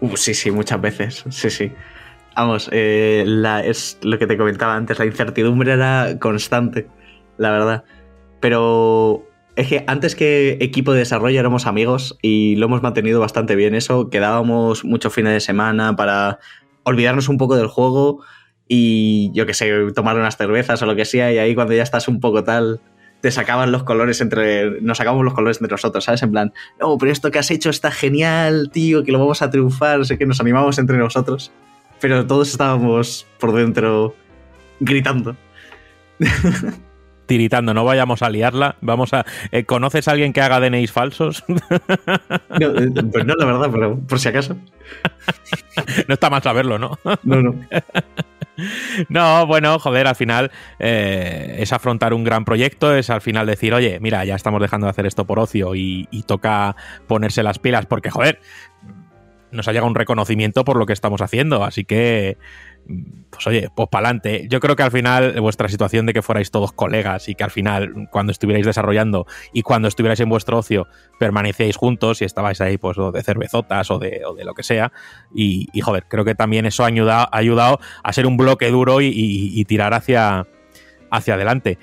Uh, 0.00 0.16
sí, 0.16 0.34
sí, 0.34 0.50
muchas 0.50 0.80
veces. 0.80 1.24
Sí, 1.30 1.48
sí. 1.48 1.72
Vamos, 2.34 2.68
eh, 2.72 3.24
la- 3.26 3.64
es 3.64 3.98
lo 4.02 4.18
que 4.18 4.26
te 4.26 4.36
comentaba 4.36 4.76
antes, 4.76 4.98
la 4.98 5.06
incertidumbre 5.06 5.72
era 5.72 6.18
constante, 6.20 6.86
la 7.38 7.50
verdad. 7.52 7.84
Pero 8.40 9.25
es 9.56 9.68
que 9.68 9.84
antes 9.86 10.14
que 10.14 10.58
equipo 10.60 10.92
de 10.92 11.00
desarrollo 11.00 11.40
éramos 11.40 11.66
amigos 11.66 12.18
y 12.20 12.56
lo 12.56 12.66
hemos 12.66 12.82
mantenido 12.82 13.20
bastante 13.20 13.56
bien 13.56 13.74
eso. 13.74 14.10
Quedábamos 14.10 14.84
muchos 14.84 15.14
fines 15.14 15.32
de 15.32 15.40
semana 15.40 15.96
para 15.96 16.38
olvidarnos 16.82 17.30
un 17.30 17.38
poco 17.38 17.56
del 17.56 17.66
juego 17.66 18.22
y 18.68 19.32
yo 19.32 19.46
qué 19.46 19.54
sé, 19.54 19.72
tomar 19.94 20.16
unas 20.16 20.36
cervezas 20.36 20.82
o 20.82 20.86
lo 20.86 20.94
que 20.94 21.06
sea 21.06 21.32
y 21.32 21.38
ahí 21.38 21.54
cuando 21.54 21.72
ya 21.72 21.82
estás 21.82 22.06
un 22.06 22.20
poco 22.20 22.44
tal 22.44 22.80
te 23.22 23.30
sacaban 23.30 23.72
los 23.72 23.82
colores 23.82 24.20
entre 24.20 24.82
nos 24.82 24.98
sacamos 24.98 25.24
los 25.24 25.32
colores 25.32 25.56
entre 25.60 25.72
nosotros, 25.72 26.04
¿sabes? 26.04 26.22
En 26.22 26.32
plan, 26.32 26.52
no, 26.78 26.98
pero 26.98 27.10
esto 27.10 27.30
que 27.30 27.38
has 27.38 27.50
hecho 27.50 27.70
está 27.70 27.90
genial, 27.90 28.70
tío, 28.70 29.04
que 29.04 29.12
lo 29.12 29.18
vamos 29.18 29.40
a 29.40 29.50
triunfar, 29.50 30.04
sé 30.04 30.18
que 30.18 30.26
nos 30.26 30.38
animamos 30.38 30.78
entre 30.78 30.98
nosotros, 30.98 31.50
pero 31.98 32.26
todos 32.26 32.50
estábamos 32.50 33.26
por 33.38 33.54
dentro 33.54 34.14
gritando. 34.80 35.34
Tiritando, 37.26 37.74
no 37.74 37.84
vayamos 37.84 38.22
a 38.22 38.30
liarla, 38.30 38.76
vamos 38.80 39.12
a... 39.12 39.26
eh, 39.50 39.64
¿Conoces 39.64 40.06
a 40.08 40.12
alguien 40.12 40.32
que 40.32 40.40
haga 40.40 40.60
DNIs 40.60 40.92
falsos? 40.92 41.44
No, 42.58 42.68
eh, 42.78 42.90
pues 43.12 43.26
no, 43.26 43.34
la 43.34 43.44
verdad, 43.44 43.68
pero 43.70 43.98
por 43.98 44.18
si 44.18 44.28
acaso. 44.28 44.56
no 46.08 46.14
está 46.14 46.30
mal 46.30 46.42
saberlo, 46.42 46.78
¿no? 46.78 46.98
No, 47.22 47.42
no. 47.42 47.54
No, 49.10 49.46
bueno, 49.46 49.78
joder, 49.78 50.06
al 50.06 50.16
final 50.16 50.50
eh, 50.78 51.56
es 51.58 51.74
afrontar 51.74 52.14
un 52.14 52.24
gran 52.24 52.46
proyecto, 52.46 52.94
es 52.96 53.10
al 53.10 53.20
final 53.20 53.46
decir, 53.46 53.74
oye, 53.74 54.00
mira, 54.00 54.24
ya 54.24 54.34
estamos 54.34 54.62
dejando 54.62 54.86
de 54.86 54.92
hacer 54.92 55.04
esto 55.04 55.26
por 55.26 55.38
ocio 55.38 55.74
y, 55.74 56.08
y 56.10 56.22
toca 56.22 56.74
ponerse 57.06 57.42
las 57.42 57.58
pilas, 57.58 57.84
porque, 57.84 58.10
joder, 58.10 58.40
nos 59.50 59.68
ha 59.68 59.72
llegado 59.72 59.88
un 59.88 59.94
reconocimiento 59.94 60.64
por 60.64 60.76
lo 60.78 60.86
que 60.86 60.92
estamos 60.94 61.20
haciendo. 61.20 61.64
Así 61.64 61.84
que, 61.84 62.38
pues 63.30 63.46
oye, 63.46 63.68
pues 63.74 63.88
para 63.88 64.08
adelante. 64.08 64.46
Yo 64.48 64.60
creo 64.60 64.76
que 64.76 64.82
al 64.82 64.90
final 64.90 65.40
vuestra 65.40 65.68
situación 65.68 66.06
de 66.06 66.12
que 66.12 66.22
fuerais 66.22 66.50
todos 66.50 66.72
colegas 66.72 67.28
y 67.28 67.34
que 67.34 67.44
al 67.44 67.50
final 67.50 68.08
cuando 68.10 68.32
estuvierais 68.32 68.64
desarrollando 68.64 69.26
y 69.52 69.62
cuando 69.62 69.88
estuvierais 69.88 70.20
en 70.20 70.28
vuestro 70.28 70.58
ocio 70.58 70.86
permanecíais 71.18 71.76
juntos 71.76 72.22
y 72.22 72.24
estabais 72.24 72.60
ahí 72.60 72.78
pues 72.78 72.96
de 73.12 73.22
cervezotas 73.22 73.90
o 73.90 73.98
de, 73.98 74.22
o 74.24 74.34
de 74.34 74.44
lo 74.44 74.54
que 74.54 74.62
sea. 74.62 74.92
Y, 75.34 75.68
joder, 75.80 76.06
creo 76.08 76.24
que 76.24 76.34
también 76.34 76.66
eso 76.66 76.84
ha 76.84 76.86
ayudado, 77.32 77.80
a 78.02 78.12
ser 78.12 78.26
un 78.26 78.36
bloque 78.36 78.70
duro 78.70 79.00
y, 79.00 79.64
tirar 79.66 79.94
hacia, 79.94 80.46
hacia 81.10 81.34
adelante. 81.34 81.78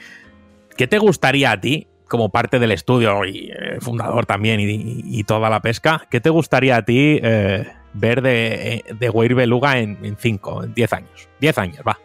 ¿Qué 0.77 0.87
te 0.87 0.97
gustaría 0.97 1.51
a 1.51 1.61
ti 1.61 1.87
como 2.07 2.29
parte 2.29 2.59
del 2.59 2.71
estudio 2.71 3.25
y 3.25 3.51
eh, 3.51 3.77
fundador 3.79 4.25
también 4.25 4.59
y, 4.59 5.23
toda 5.23 5.49
la 5.49 5.61
pesca, 5.61 6.07
¿qué 6.11 6.21
te 6.21 6.29
gustaría 6.29 6.77
a 6.77 6.85
ti 6.85 7.19
eh, 7.23 7.65
ver 7.93 8.21
de, 8.21 8.83
de 8.99 9.09
Weir 9.09 9.35
Beluga 9.35 9.79
en 9.79 10.17
5, 10.17 10.63
en 10.63 10.73
10 10.73 10.93
años? 10.93 11.29
10 11.41 11.57
años, 11.57 11.79
va. 11.87 11.99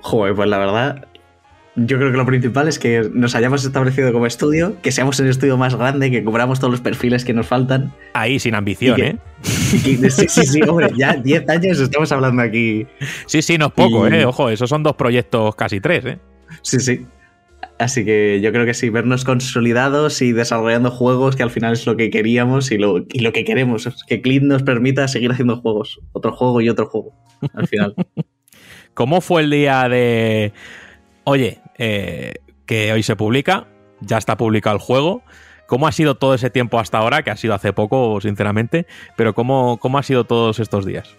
Joder, 0.00 0.34
pues 0.34 0.48
la 0.48 0.58
verdad, 0.58 1.08
yo 1.74 1.96
creo 1.96 2.10
que 2.10 2.18
lo 2.18 2.26
principal 2.26 2.68
es 2.68 2.78
que 2.78 3.08
nos 3.14 3.34
hayamos 3.34 3.64
establecido 3.64 4.12
como 4.12 4.26
estudio, 4.26 4.76
que 4.82 4.92
seamos 4.92 5.18
el 5.20 5.28
estudio 5.28 5.56
más 5.56 5.74
grande, 5.74 6.10
que 6.10 6.22
cubramos 6.22 6.60
todos 6.60 6.70
los 6.70 6.80
perfiles 6.82 7.24
que 7.24 7.32
nos 7.32 7.46
faltan. 7.46 7.94
Ahí, 8.12 8.38
sin 8.38 8.54
ambición, 8.54 9.00
¿eh? 9.00 9.16
sí, 9.42 9.98
sí, 10.28 10.46
sí, 10.46 10.62
hombre, 10.62 10.90
ya 10.96 11.14
10 11.14 11.48
años 11.48 11.80
estamos 11.80 12.12
hablando 12.12 12.42
aquí. 12.42 12.86
Sí, 13.24 13.40
sí, 13.40 13.56
no 13.56 13.66
es 13.66 13.72
poco, 13.72 14.06
¿eh? 14.06 14.26
Ojo, 14.26 14.50
esos 14.50 14.68
son 14.68 14.82
dos 14.82 14.96
proyectos, 14.96 15.54
casi 15.54 15.80
tres, 15.80 16.04
¿eh? 16.04 16.18
Sí, 16.60 16.78
sí. 16.78 17.06
Así 17.82 18.04
que 18.04 18.40
yo 18.40 18.52
creo 18.52 18.64
que 18.64 18.74
sí, 18.74 18.90
vernos 18.90 19.24
consolidados 19.24 20.22
y 20.22 20.30
desarrollando 20.30 20.92
juegos, 20.92 21.34
que 21.34 21.42
al 21.42 21.50
final 21.50 21.72
es 21.72 21.84
lo 21.84 21.96
que 21.96 22.10
queríamos 22.10 22.70
y 22.70 22.78
lo, 22.78 23.04
que 23.08 23.44
queremos, 23.44 23.88
que 24.06 24.22
Clint 24.22 24.44
nos 24.44 24.62
permita 24.62 25.08
seguir 25.08 25.32
haciendo 25.32 25.60
juegos, 25.60 26.00
otro 26.12 26.30
juego 26.32 26.60
y 26.60 26.68
otro 26.68 26.86
juego, 26.86 27.12
al 27.54 27.66
final. 27.66 27.96
¿Cómo 28.94 29.20
fue 29.20 29.42
el 29.42 29.50
día 29.50 29.88
de, 29.88 30.52
oye, 31.24 31.58
eh, 31.76 32.34
que 32.66 32.92
hoy 32.92 33.02
se 33.02 33.16
publica, 33.16 33.66
ya 34.00 34.16
está 34.16 34.36
publicado 34.36 34.76
el 34.76 34.82
juego? 34.82 35.24
¿Cómo 35.66 35.88
ha 35.88 35.92
sido 35.92 36.14
todo 36.14 36.34
ese 36.34 36.50
tiempo 36.50 36.78
hasta 36.78 36.98
ahora, 36.98 37.24
que 37.24 37.32
ha 37.32 37.36
sido 37.36 37.52
hace 37.52 37.72
poco, 37.72 38.20
sinceramente, 38.20 38.86
pero 39.16 39.34
cómo, 39.34 39.78
cómo 39.78 39.98
ha 39.98 40.04
sido 40.04 40.22
todos 40.22 40.60
estos 40.60 40.86
días? 40.86 41.16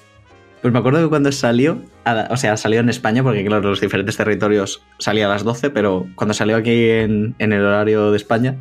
Pues 0.64 0.72
me 0.72 0.80
acuerdo 0.80 1.03
que 1.03 1.10
cuando 1.10 1.30
salió, 1.34 1.81
o 2.30 2.38
sea, 2.38 2.56
salió 2.56 2.80
en 2.80 2.88
España, 2.88 3.22
porque 3.22 3.44
claro, 3.44 3.69
los 3.69 3.81
diferentes 3.81 4.15
territorios 4.15 4.81
salía 4.98 5.26
a 5.26 5.30
las 5.30 5.44
12, 5.44 5.72
pero 5.72 6.07
cuando 6.15 6.34
salió 6.34 6.56
aquí 6.56 6.90
en, 6.90 7.35
el 7.38 7.65
horario 7.65 8.11
de 8.11 8.15
España, 8.15 8.56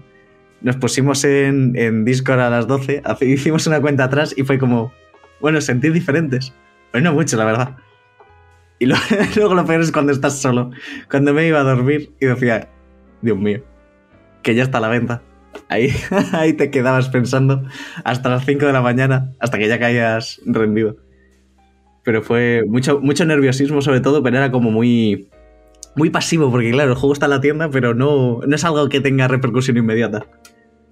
nos 0.63 0.75
pusimos 0.75 1.23
en, 1.23 2.05
Discord 2.05 2.41
a 2.41 2.51
las 2.51 2.67
12, 2.67 3.05
hicimos 3.21 3.69
una 3.69 3.81
cuenta 3.81 4.03
atrás 4.03 4.35
y 4.37 4.43
fue 4.43 4.59
como, 4.59 4.93
bueno, 5.41 5.61
sentir 5.61 5.93
diferentes. 5.93 6.53
Pues 6.91 7.05
no 7.05 7.13
mucho, 7.13 7.37
la 7.37 7.45
verdad. 7.45 7.77
Y 8.81 8.87
luego 9.37 9.55
lo 9.55 9.65
peor 9.65 9.81
es 9.81 9.93
cuando 9.93 10.11
estás 10.11 10.41
solo. 10.41 10.73
Cuando 11.09 11.33
me 11.33 11.47
iba 11.47 11.61
a 11.61 11.63
dormir 11.63 12.11
y 12.19 12.27
decía, 12.27 12.69
Dios 13.21 13.39
mío, 13.39 13.63
que 14.43 14.57
ya 14.57 14.65
está 14.65 14.79
a 14.79 14.81
la 14.81 14.89
venta. 14.89 15.23
Ahí, 15.69 15.95
ahí 16.33 16.55
te 16.55 16.73
quedabas 16.73 17.11
pensando 17.11 17.63
hasta 18.03 18.29
las 18.29 18.45
5 18.45 18.67
de 18.67 18.73
la 18.73 18.81
mañana, 18.81 19.31
hasta 19.39 19.57
que 19.57 19.69
ya 19.69 19.79
caías 19.79 20.41
rendido. 20.45 20.97
Pero 22.03 22.23
fue 22.23 22.65
mucho, 22.67 23.01
mucho 23.01 23.25
nerviosismo 23.25 23.81
sobre 23.83 24.01
todo, 24.01 24.23
pero 24.23 24.37
era 24.37 24.51
como 24.51 24.71
muy, 24.71 25.29
muy 25.95 26.11
pasivo, 26.11 26.51
porque 26.51 26.71
claro, 26.71 26.91
el 26.91 26.97
juego 26.97 27.13
está 27.13 27.27
en 27.27 27.31
la 27.31 27.41
tienda, 27.41 27.71
pero 27.71 27.95
no, 27.95 28.41
no 28.47 28.55
es 28.55 28.65
algo 28.65 28.89
que 28.89 29.01
tenga 29.01 29.29
repercusión 29.29 29.77
inmediata. 29.77 30.27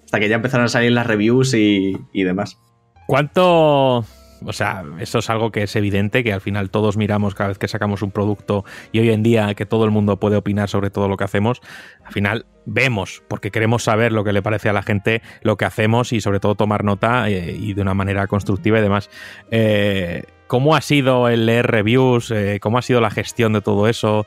Hasta 0.05 0.21
que 0.21 0.29
ya 0.29 0.37
empezaron 0.37 0.67
a 0.67 0.69
salir 0.69 0.93
las 0.93 1.07
reviews 1.07 1.55
y, 1.55 1.97
y 2.13 2.25
demás. 2.25 2.59
¿Cuánto, 3.07 4.05
o 4.45 4.53
sea, 4.53 4.85
eso 4.99 5.19
es 5.19 5.31
algo 5.31 5.51
que 5.51 5.65
es 5.65 5.77
evidente, 5.77 6.25
que 6.25 6.33
al 6.33 6.41
final 6.41 6.71
todos 6.71 6.97
miramos 6.97 7.35
cada 7.35 7.49
vez 7.49 7.59
que 7.59 7.69
sacamos 7.69 8.03
un 8.03 8.11
producto 8.11 8.65
y 8.93 9.01
hoy 9.01 9.11
en 9.11 9.23
día 9.23 9.55
que 9.55 9.67
todo 9.67 9.85
el 9.85 9.91
mundo 9.91 10.19
puede 10.19 10.37
opinar 10.37 10.69
sobre 10.69 10.91
todo 10.91 11.09
lo 11.09 11.17
que 11.17 11.25
hacemos, 11.25 11.61
al 12.05 12.13
final 12.13 12.47
vemos, 12.67 13.23
porque 13.29 13.51
queremos 13.51 13.85
saber 13.85 14.13
lo 14.13 14.25
que 14.25 14.33
le 14.33 14.43
parece 14.43 14.69
a 14.69 14.73
la 14.73 14.83
gente 14.83 15.23
lo 15.43 15.57
que 15.57 15.65
hacemos 15.65 16.13
y 16.13 16.21
sobre 16.21 16.41
todo 16.41 16.55
tomar 16.55 16.85
nota 16.85 17.29
eh, 17.29 17.57
y 17.59 17.75
de 17.75 17.83
una 17.83 17.95
manera 17.95 18.27
constructiva 18.27 18.79
y 18.79 18.83
demás. 18.83 19.11
Eh, 19.51 20.25
¿Cómo 20.51 20.75
ha 20.75 20.81
sido 20.81 21.29
el 21.29 21.47
leer 21.47 21.69
reviews? 21.69 22.33
Eh, 22.33 22.59
¿Cómo 22.61 22.77
ha 22.77 22.83
sido 22.83 23.01
la 23.01 23.13
gestión 23.13 23.53
de 23.53 23.61
todo 23.61 23.87
eso? 23.87 24.27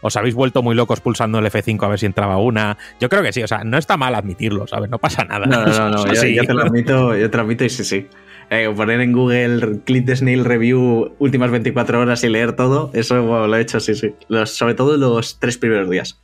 ¿Os 0.00 0.16
habéis 0.16 0.34
vuelto 0.34 0.60
muy 0.60 0.74
locos 0.74 1.00
pulsando 1.00 1.38
el 1.38 1.46
F5 1.46 1.80
a 1.84 1.88
ver 1.88 2.00
si 2.00 2.06
entraba 2.06 2.38
una? 2.38 2.76
Yo 2.98 3.08
creo 3.08 3.22
que 3.22 3.32
sí, 3.32 3.40
o 3.40 3.46
sea, 3.46 3.62
no 3.62 3.78
está 3.78 3.96
mal 3.96 4.16
admitirlo, 4.16 4.66
¿sabes? 4.66 4.90
No 4.90 4.98
pasa 4.98 5.24
nada. 5.24 5.46
No, 5.46 5.64
no, 5.64 5.90
no, 5.90 6.12
yo, 6.12 6.42
te 6.42 6.52
lo 6.52 6.62
admito, 6.62 7.16
yo 7.16 7.30
te 7.30 7.36
lo 7.36 7.44
admito 7.44 7.64
y 7.64 7.70
sí, 7.70 7.84
sí. 7.84 8.08
poner 8.74 9.00
en 9.00 9.12
Google 9.12 9.82
Clint 9.84 10.10
Snail 10.10 10.44
Review 10.44 11.14
últimas 11.20 11.52
24 11.52 12.00
horas 12.00 12.24
y 12.24 12.28
leer 12.28 12.56
todo, 12.56 12.90
eso 12.92 13.46
lo 13.46 13.56
he 13.56 13.60
hecho, 13.60 13.78
sí, 13.78 13.94
sí. 13.94 14.16
sobre 14.46 14.74
todo 14.74 14.96
los 14.96 15.38
tres 15.38 15.58
primeros 15.58 15.88
días. 15.88 16.20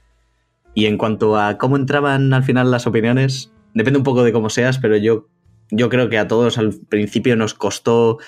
Y 0.75 0.87
en 0.87 0.99
cuanto 0.99 1.39
a 1.39 1.59
cómo 1.59 1.77
entraban 1.77 2.35
al 2.35 2.43
final 2.43 2.73
las 2.73 2.89
opiniones, 2.89 3.53
depende 3.73 3.99
un 3.99 4.05
poco 4.05 4.25
de 4.25 4.33
cómo 4.33 4.51
seas, 4.51 4.79
pero 4.79 4.97
yo, 4.97 5.29
yo 5.71 5.89
creo 5.89 6.09
que 6.09 6.19
a 6.19 6.27
todos 6.27 6.59
al 6.59 6.75
principio 6.89 7.37
nos 7.37 7.55
costó 7.55 8.19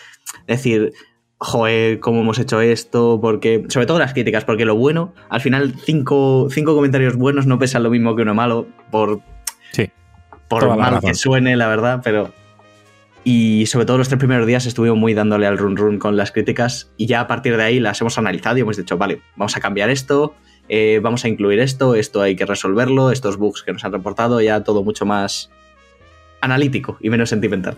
decir, 0.47 0.93
joder, 1.39 2.01
cómo 2.01 2.21
hemos 2.21 2.39
hecho 2.39 2.61
esto, 2.61 3.19
porque, 3.21 3.65
sobre 3.69 3.87
todo 3.87 3.99
las 3.99 4.13
críticas, 4.13 4.45
porque 4.45 4.65
lo 4.65 4.75
bueno, 4.75 5.15
al 5.29 5.41
final 5.41 5.75
cinco, 5.85 6.49
cinco 6.51 6.75
comentarios 6.75 7.17
buenos 7.17 7.47
no 7.47 7.59
pesan 7.59 7.83
lo 7.83 7.91
mismo 7.91 8.17
que 8.17 8.23
uno 8.23 8.35
malo, 8.35 8.67
por, 8.91 9.21
sí, 9.73 9.91
por 10.49 10.77
mal 10.77 11.01
que 11.01 11.15
suene, 11.15 11.57
la 11.57 11.69
verdad, 11.69 12.01
pero... 12.03 12.33
Y 13.29 13.67
sobre 13.67 13.87
todo 13.87 13.99
los 13.99 14.07
tres 14.09 14.21
primeros 14.21 14.47
días 14.47 14.67
estuvimos 14.67 14.97
muy 14.97 15.13
dándole 15.13 15.49
al 15.49 15.59
run 15.59 15.77
run 15.77 15.99
con 15.99 16.17
las 16.17 16.31
críticas 16.31 16.93
y 16.97 17.07
ya 17.07 17.21
a 17.21 17.27
partir 17.27 17.57
de 17.57 17.63
ahí 17.65 17.81
las 17.81 18.01
hemos 18.01 18.19
analizado 18.19 18.57
y 18.57 18.61
hemos 18.61 18.77
dicho, 18.77 18.97
vale, 18.99 19.21
vamos 19.35 19.57
a 19.57 19.61
cambiar 19.61 19.91
esto, 19.91 20.37
eh, 20.69 21.01
vamos 21.03 21.25
a 21.25 21.29
incluir 21.29 21.59
esto, 21.59 21.97
esto 21.97 22.23
hay 22.23 22.37
que 22.37 22.47
resolverlo, 22.47 23.11
estos 23.11 23.37
bugs 23.37 23.65
que 23.65 23.73
nos 23.73 23.85
han 23.85 23.91
reportado, 23.91 24.41
ya 24.41 24.63
todo 24.63 24.85
mucho 24.85 25.07
más 25.07 25.51
analítico 26.41 26.99
y 27.01 27.11
menos 27.11 27.31
sentimental. 27.31 27.77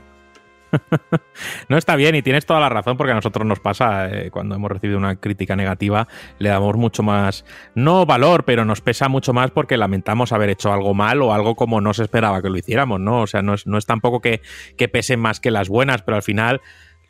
no 1.68 1.76
está 1.76 1.96
bien 1.96 2.14
y 2.14 2.22
tienes 2.22 2.46
toda 2.46 2.60
la 2.60 2.68
razón 2.68 2.96
porque 2.96 3.12
a 3.12 3.14
nosotros 3.14 3.46
nos 3.46 3.60
pasa 3.60 4.08
eh, 4.08 4.30
cuando 4.30 4.54
hemos 4.54 4.70
recibido 4.70 4.98
una 4.98 5.16
crítica 5.16 5.56
negativa 5.56 6.08
le 6.38 6.48
damos 6.48 6.76
mucho 6.76 7.02
más 7.02 7.44
no 7.74 8.06
valor 8.06 8.44
pero 8.44 8.64
nos 8.64 8.80
pesa 8.80 9.08
mucho 9.08 9.32
más 9.32 9.50
porque 9.50 9.76
lamentamos 9.76 10.32
haber 10.32 10.50
hecho 10.50 10.72
algo 10.72 10.94
mal 10.94 11.22
o 11.22 11.32
algo 11.32 11.54
como 11.54 11.80
no 11.80 11.94
se 11.94 12.02
esperaba 12.02 12.42
que 12.42 12.50
lo 12.50 12.58
hiciéramos 12.58 13.00
no 13.00 13.22
o 13.22 13.26
sea 13.26 13.42
no 13.42 13.54
es, 13.54 13.64
tampoco 13.86 14.20
que, 14.20 14.40
que 14.76 14.88
pesen 14.88 15.20
más 15.20 15.40
que 15.40 15.50
las 15.50 15.68
buenas 15.68 16.02
pero 16.02 16.16
al 16.16 16.22
final 16.22 16.60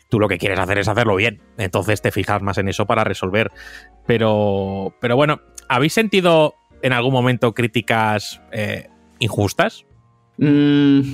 tú 0.09 0.19
lo 0.19 0.28
que 0.28 0.39
quieres 0.39 0.59
hacer 0.59 0.78
es 0.78 0.89
hacerlo 0.89 1.17
bien. 1.17 1.43
Entonces 1.59 2.01
te 2.01 2.11
fijas 2.11 2.41
más 2.41 2.57
en 2.57 2.69
eso 2.69 2.87
para 2.87 3.05
resolver. 3.05 3.51
Pero 4.07 4.95
pero 5.01 5.17
bueno 5.17 5.43
¿Habéis 5.69 5.93
sentido 5.93 6.55
en 6.83 6.93
algún 6.93 7.12
momento 7.12 7.53
críticas 7.53 8.41
eh, 8.53 8.89
injustas? 9.19 9.85
Mm, 10.39 11.12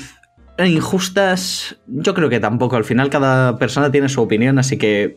injustas, 0.59 1.79
yo 1.87 2.15
creo 2.15 2.29
que 2.29 2.41
tampoco. 2.41 2.77
Al 2.77 2.85
final 2.85 3.11
cada 3.11 3.59
persona 3.59 3.91
tiene 3.91 4.09
su 4.09 4.23
opinión, 4.23 4.59
así 4.59 4.77
que 4.77 5.17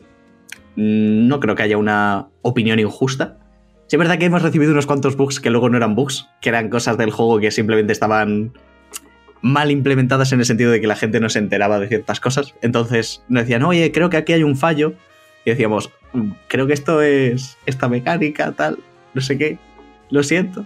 mm, 0.76 1.28
no 1.28 1.40
creo 1.40 1.54
que 1.54 1.62
haya 1.62 1.78
una 1.78 2.28
opinión 2.42 2.78
injusta. 2.78 3.38
Sí, 3.86 3.96
es 3.96 3.98
verdad 3.98 4.18
que 4.18 4.26
hemos 4.26 4.42
recibido 4.42 4.72
unos 4.72 4.86
cuantos 4.86 5.16
bugs 5.16 5.40
que 5.40 5.50
luego 5.50 5.68
no 5.68 5.76
eran 5.76 5.94
bugs, 5.94 6.28
que 6.40 6.50
eran 6.50 6.68
cosas 6.68 6.98
del 6.98 7.10
juego 7.10 7.40
que 7.40 7.50
simplemente 7.50 7.92
estaban 7.92 8.52
mal 9.40 9.70
implementadas 9.70 10.32
en 10.32 10.40
el 10.40 10.44
sentido 10.44 10.72
de 10.72 10.80
que 10.80 10.86
la 10.86 10.96
gente 10.96 11.20
no 11.20 11.28
se 11.28 11.38
enteraba 11.38 11.78
de 11.78 11.88
ciertas 11.88 12.20
cosas. 12.20 12.54
Entonces 12.60 13.22
nos 13.28 13.44
decían, 13.44 13.62
oye, 13.62 13.92
creo 13.92 14.10
que 14.10 14.16
aquí 14.16 14.32
hay 14.32 14.42
un 14.42 14.56
fallo. 14.56 14.94
Y 15.44 15.50
decíamos, 15.50 15.90
mm, 16.12 16.32
creo 16.48 16.66
que 16.66 16.74
esto 16.74 17.00
es 17.00 17.56
esta 17.64 17.88
mecánica, 17.88 18.52
tal 18.52 18.78
no 19.14 19.20
sé 19.20 19.36
qué. 19.36 19.58
Lo 20.10 20.22
siento. 20.22 20.64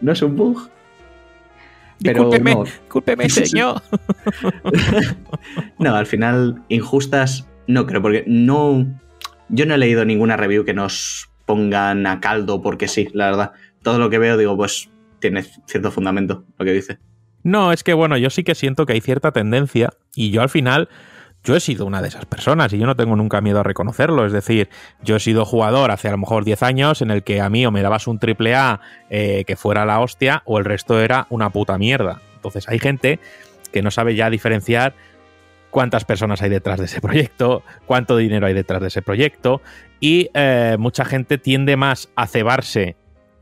No 0.00 0.12
es 0.12 0.22
un 0.22 0.36
bug. 0.36 0.70
Pero 2.02 2.30
discúlpeme, 2.30 3.28
señor. 3.28 3.82
no, 5.78 5.94
al 5.94 6.06
final, 6.06 6.62
injustas 6.68 7.46
no 7.66 7.86
creo, 7.86 8.02
porque 8.02 8.24
no. 8.26 8.86
Yo 9.48 9.66
no 9.66 9.74
he 9.74 9.78
leído 9.78 10.04
ninguna 10.04 10.36
review 10.36 10.64
que 10.64 10.74
nos 10.74 11.28
pongan 11.46 12.06
a 12.06 12.20
caldo 12.20 12.60
porque 12.62 12.88
sí, 12.88 13.08
la 13.12 13.26
verdad. 13.26 13.52
Todo 13.82 13.98
lo 13.98 14.10
que 14.10 14.18
veo, 14.18 14.36
digo, 14.36 14.56
pues 14.56 14.90
tiene 15.20 15.44
cierto 15.66 15.90
fundamento 15.90 16.44
lo 16.58 16.64
que 16.64 16.72
dice. 16.72 16.98
No, 17.42 17.72
es 17.72 17.84
que 17.84 17.94
bueno, 17.94 18.16
yo 18.16 18.30
sí 18.30 18.42
que 18.42 18.56
siento 18.56 18.86
que 18.86 18.94
hay 18.94 19.00
cierta 19.00 19.30
tendencia 19.30 19.90
y 20.14 20.30
yo 20.30 20.42
al 20.42 20.48
final 20.48 20.88
yo 21.46 21.54
he 21.54 21.60
sido 21.60 21.86
una 21.86 22.02
de 22.02 22.08
esas 22.08 22.26
personas 22.26 22.72
y 22.72 22.78
yo 22.78 22.86
no 22.86 22.96
tengo 22.96 23.14
nunca 23.14 23.40
miedo 23.40 23.60
a 23.60 23.62
reconocerlo. 23.62 24.26
Es 24.26 24.32
decir, 24.32 24.68
yo 25.02 25.14
he 25.14 25.20
sido 25.20 25.44
jugador 25.44 25.92
hace 25.92 26.08
a 26.08 26.10
lo 26.10 26.18
mejor 26.18 26.44
10 26.44 26.62
años 26.64 27.02
en 27.02 27.12
el 27.12 27.22
que 27.22 27.40
a 27.40 27.48
mí 27.48 27.64
o 27.64 27.70
me 27.70 27.82
dabas 27.82 28.08
un 28.08 28.18
triple 28.18 28.56
A 28.56 28.80
eh, 29.10 29.44
que 29.46 29.54
fuera 29.54 29.86
la 29.86 30.00
hostia 30.00 30.42
o 30.44 30.58
el 30.58 30.64
resto 30.64 31.00
era 31.00 31.28
una 31.30 31.50
puta 31.50 31.78
mierda. 31.78 32.20
Entonces 32.34 32.68
hay 32.68 32.80
gente 32.80 33.20
que 33.72 33.80
no 33.80 33.92
sabe 33.92 34.16
ya 34.16 34.28
diferenciar 34.28 34.94
cuántas 35.70 36.04
personas 36.04 36.42
hay 36.42 36.50
detrás 36.50 36.80
de 36.80 36.86
ese 36.86 37.00
proyecto, 37.00 37.62
cuánto 37.86 38.16
dinero 38.16 38.48
hay 38.48 38.54
detrás 38.54 38.80
de 38.80 38.88
ese 38.88 39.02
proyecto 39.02 39.62
y 40.00 40.30
eh, 40.34 40.74
mucha 40.80 41.04
gente 41.04 41.38
tiende 41.38 41.76
más 41.76 42.08
a 42.16 42.26
cebarse 42.26 42.96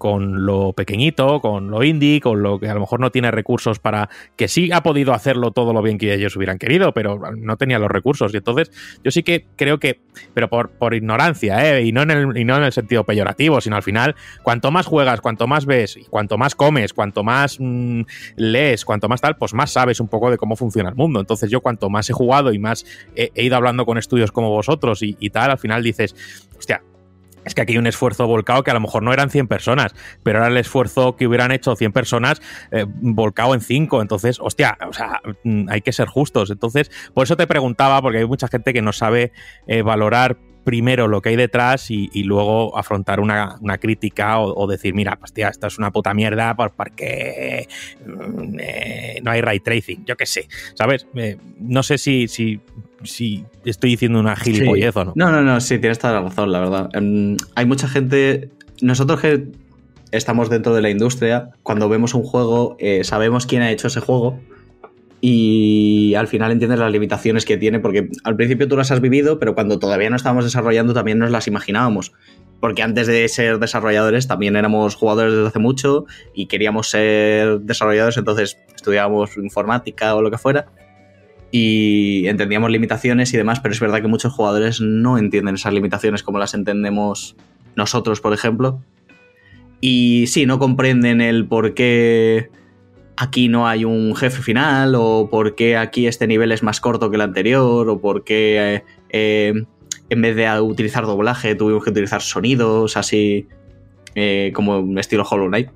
con 0.05 0.45
lo 0.45 0.75
pequeñito, 0.75 1.41
con 1.41 1.71
lo 1.71 1.83
indie, 1.83 2.21
con 2.21 2.43
lo 2.43 2.61
que 2.61 2.69
a 2.69 2.75
lo 2.75 2.81
mejor 2.81 3.01
no 3.01 3.11
tiene 3.11 3.31
recursos 3.31 3.79
para 3.79 4.11
que 4.37 4.49
sí 4.49 4.71
ha 4.71 4.83
podido 4.83 5.15
hacerlo 5.15 5.51
todo 5.53 5.73
lo 5.73 5.81
bien 5.81 5.97
que 5.97 6.13
ellos 6.13 6.37
hubieran 6.37 6.59
querido, 6.59 6.93
pero 6.93 7.19
no 7.35 7.57
tenía 7.57 7.79
los 7.79 7.91
recursos. 7.91 8.35
Y 8.35 8.37
entonces 8.37 8.71
yo 9.03 9.11
sí 9.11 9.23
que 9.23 9.47
creo 9.57 9.79
que, 9.79 10.03
pero 10.35 10.51
por, 10.51 10.73
por 10.73 10.93
ignorancia, 10.93 11.75
¿eh? 11.75 11.85
y, 11.85 11.93
no 11.93 12.03
en 12.03 12.11
el, 12.11 12.37
y 12.37 12.45
no 12.45 12.55
en 12.59 12.65
el 12.65 12.73
sentido 12.73 13.05
peyorativo, 13.05 13.63
sino 13.63 13.77
al 13.77 13.83
final, 13.83 14.15
cuanto 14.43 14.71
más 14.71 14.85
juegas, 14.85 15.23
cuanto 15.23 15.47
más 15.47 15.65
ves, 15.65 15.97
y 15.97 16.05
cuanto 16.05 16.37
más 16.37 16.55
comes, 16.55 16.93
cuanto 16.93 17.25
más 17.25 17.57
mm, 17.59 18.03
lees, 18.37 18.85
cuanto 18.85 19.09
más 19.09 19.23
tal, 19.23 19.39
pues 19.39 19.55
más 19.55 19.71
sabes 19.71 20.01
un 20.01 20.09
poco 20.09 20.31
de 20.31 20.37
cómo 20.37 20.55
funciona 20.55 20.91
el 20.91 20.97
mundo. 20.97 21.19
Entonces 21.19 21.51
yo 21.51 21.63
cuanto 21.63 21.89
más 21.89 22.11
he 22.11 22.13
jugado 22.13 22.53
y 22.53 22.59
más 22.59 22.85
he, 23.17 23.31
ido 23.43 23.57
hablando 23.57 23.87
con 23.87 23.97
estudios 23.97 24.33
como 24.33 24.51
vosotros 24.51 25.03
y, 25.03 25.17
y 25.19 25.31
tal, 25.31 25.51
al 25.51 25.59
final 25.59 25.83
dices, 25.83 26.15
hostia, 26.59 26.83
es 27.45 27.55
que 27.55 27.63
aquí 27.63 27.73
hay 27.73 27.79
un 27.79 27.87
esfuerzo 27.87 28.27
volcado 28.27 28.63
que 28.63 28.71
a 28.71 28.75
lo 28.75 28.81
mejor 28.81 29.03
no 29.03 29.13
eran 29.13 29.31
100 29.31 29.49
personas, 29.49 29.95
pero 30.23 30.39
era 30.39 30.49
el 30.49 30.57
esfuerzo 30.57 31.17
que 31.17 31.27
hubieran 31.27 31.53
hecho 31.53 31.77
100 31.77 31.93
personas 31.93 32.43
eh, 32.71 32.87
volcado 32.89 33.55
en 33.55 33.61
5. 33.61 34.03
Entonces, 34.03 34.39
hostia, 34.41 34.79
o 34.89 34.93
sea, 34.93 35.21
mm, 35.45 35.69
hay 35.69 35.81
que 35.81 35.93
ser 35.93 36.09
justos. 36.09 36.51
Entonces, 36.51 36.91
por 37.13 37.25
eso 37.25 37.37
te 37.37 37.47
preguntaba, 37.47 38.01
porque 38.03 38.19
hay 38.19 38.27
mucha 38.27 38.49
gente 38.49 38.73
que 38.73 38.83
no 38.83 38.93
sabe 38.93 39.33
eh, 39.67 39.83
valorar 39.83 40.37
primero 40.65 41.07
lo 41.09 41.21
que 41.21 41.29
hay 41.29 41.37
detrás 41.37 41.91
y, 41.91 42.09
luego 42.25 42.77
afrontar 42.77 43.21
una, 43.21 43.57
una 43.61 43.79
crítica 43.79 44.41
o, 44.41 44.67
decir, 44.67 44.95
mira, 44.95 45.19
hostia, 45.23 45.49
esto 45.49 45.67
es 45.67 45.79
una 45.79 45.93
puta 45.93 46.15
mierda 46.15 46.57
por, 46.57 46.73
porque 46.73 47.69
mm, 48.05 48.57
eh, 48.59 49.21
no 49.23 49.31
hay 49.31 49.43
ray 49.43 49.61
tracing, 49.61 50.05
yo 50.07 50.17
qué 50.17 50.27
sé, 50.27 50.49
¿sabes? 50.75 51.07
Eh, 51.15 51.37
no 51.61 51.83
sé 51.83 51.99
si, 51.99 52.29
si 52.29 52.61
si 53.05 53.45
estoy 53.71 53.91
diciendo 53.91 54.21
una 54.21 54.37
gilipollez 54.37 54.95
sí. 54.95 55.01
o 55.01 55.05
no. 55.05 55.13
No, 55.15 55.31
no, 55.31 55.43
no, 55.43 55.61
sí, 55.61 55.79
tienes 55.79 55.99
toda 55.99 56.15
la 56.15 56.21
razón, 56.23 56.53
la 56.53 56.61
verdad. 56.61 56.91
Um, 56.97 57.37
hay 57.55 57.67
mucha 57.67 57.89
gente. 57.89 58.51
Nosotros 58.81 59.21
que 59.21 59.49
estamos 60.11 60.51
dentro 60.51 60.75
de 60.75 60.83
la 60.83 60.91
industria, 60.91 61.51
cuando 61.63 61.89
vemos 61.89 62.15
un 62.15 62.23
juego, 62.23 62.77
eh, 62.79 63.05
sabemos 63.05 63.47
quién 63.47 63.63
ha 63.63 63.71
hecho 63.71 63.89
ese 63.89 64.01
juego 64.01 64.39
y 65.27 66.15
al 66.17 66.29
final 66.29 66.53
entiendes 66.53 66.79
las 66.79 66.93
limitaciones 66.93 67.47
que 67.47 67.57
tiene, 67.57 67.81
porque 67.81 68.11
al 68.25 68.37
principio 68.37 68.69
tú 68.69 68.77
las 68.77 68.91
has 68.91 69.01
vivido, 69.01 69.39
pero 69.39 69.55
cuando 69.55 69.79
todavía 69.79 70.11
no 70.11 70.17
estábamos 70.17 70.45
desarrollando 70.45 70.93
también 70.93 71.19
nos 71.19 71.31
las 71.31 71.47
imaginábamos. 71.47 72.13
Porque 72.61 72.83
antes 72.83 73.07
de 73.07 73.27
ser 73.29 73.59
desarrolladores 73.59 74.29
también 74.29 74.55
éramos 74.55 74.95
jugadores 74.97 75.33
desde 75.33 75.49
hace 75.49 75.59
mucho 75.61 76.05
y 76.35 76.45
queríamos 76.45 76.91
ser 76.91 77.61
desarrolladores, 77.61 78.19
entonces 78.19 78.59
estudiábamos 78.75 79.37
informática 79.39 80.15
o 80.15 80.21
lo 80.21 80.31
que 80.31 80.37
fuera 80.37 80.67
y 81.57 82.27
entendíamos 82.27 82.69
limitaciones 82.69 83.33
y 83.33 83.37
demás, 83.37 83.61
pero 83.61 83.73
es 83.73 83.79
verdad 83.79 84.03
que 84.03 84.09
muchos 84.09 84.33
jugadores 84.33 84.81
no 84.81 85.19
entienden 85.19 85.55
esas 85.55 85.73
limitaciones 85.73 86.25
como 86.25 86.41
las 86.41 86.53
entendemos 86.53 87.37
nosotros, 87.77 88.21
por 88.21 88.33
ejemplo. 88.33 88.83
Y 89.81 90.27
sí, 90.27 90.47
no 90.47 90.59
comprenden 90.59 91.21
el 91.21 91.47
por 91.47 91.75
qué 91.75 92.51
aquí 93.17 93.49
no 93.49 93.69
hay 93.69 93.85
un 93.85 94.17
jefe 94.17 94.43
final, 94.43 94.97
o 94.97 95.29
por 95.31 95.55
qué 95.55 95.77
aquí 95.77 96.09
este 96.09 96.27
nivel 96.27 96.51
es 96.51 96.65
más 96.65 96.81
corto 96.81 97.09
que 97.09 97.15
el 97.15 97.23
anterior, 97.23 97.89
o 97.89 98.01
por 98.01 98.25
qué 98.25 98.75
eh, 98.75 98.85
eh, 99.11 99.65
en 100.11 100.23
vez 100.23 100.35
de 100.35 100.61
utilizar 100.61 101.07
doblaje 101.07 101.55
tuvimos 101.55 101.85
que 101.85 101.91
utilizar 101.91 102.21
sonidos 102.21 102.97
así 102.97 103.47
eh, 104.17 104.51
como 104.57 104.99
estilo 104.99 105.23
Hollow 105.23 105.47
Knight. 105.47 105.69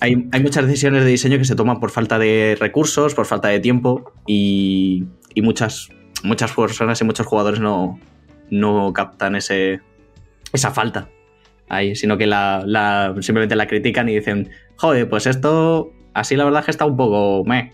Hay, 0.00 0.16
muchas 0.16 0.66
decisiones 0.66 1.04
de 1.04 1.10
diseño 1.10 1.38
que 1.38 1.44
se 1.44 1.54
toman 1.54 1.80
por 1.80 1.90
falta 1.90 2.18
de 2.18 2.56
recursos, 2.58 3.14
por 3.14 3.26
falta 3.26 3.48
de 3.48 3.60
tiempo 3.60 4.12
y, 4.26 5.04
muchas, 5.36 5.88
muchas 6.22 6.52
personas 6.52 7.00
y 7.00 7.04
muchos 7.04 7.26
jugadores 7.26 7.60
no, 7.60 7.98
no 8.50 8.92
captan 8.92 9.36
ese, 9.36 9.80
esa 10.52 10.70
falta 10.70 11.08
ahí, 11.68 11.94
sino 11.96 12.16
que 12.18 12.26
la, 12.26 13.14
simplemente 13.20 13.56
la 13.56 13.66
critican 13.66 14.08
y 14.08 14.16
dicen, 14.16 14.50
joder, 14.76 15.08
pues 15.08 15.26
esto 15.26 15.92
así 16.12 16.36
la 16.36 16.44
verdad 16.44 16.60
es 16.60 16.64
que 16.66 16.70
está 16.70 16.84
un 16.84 16.96
poco 16.96 17.44
meh. 17.44 17.72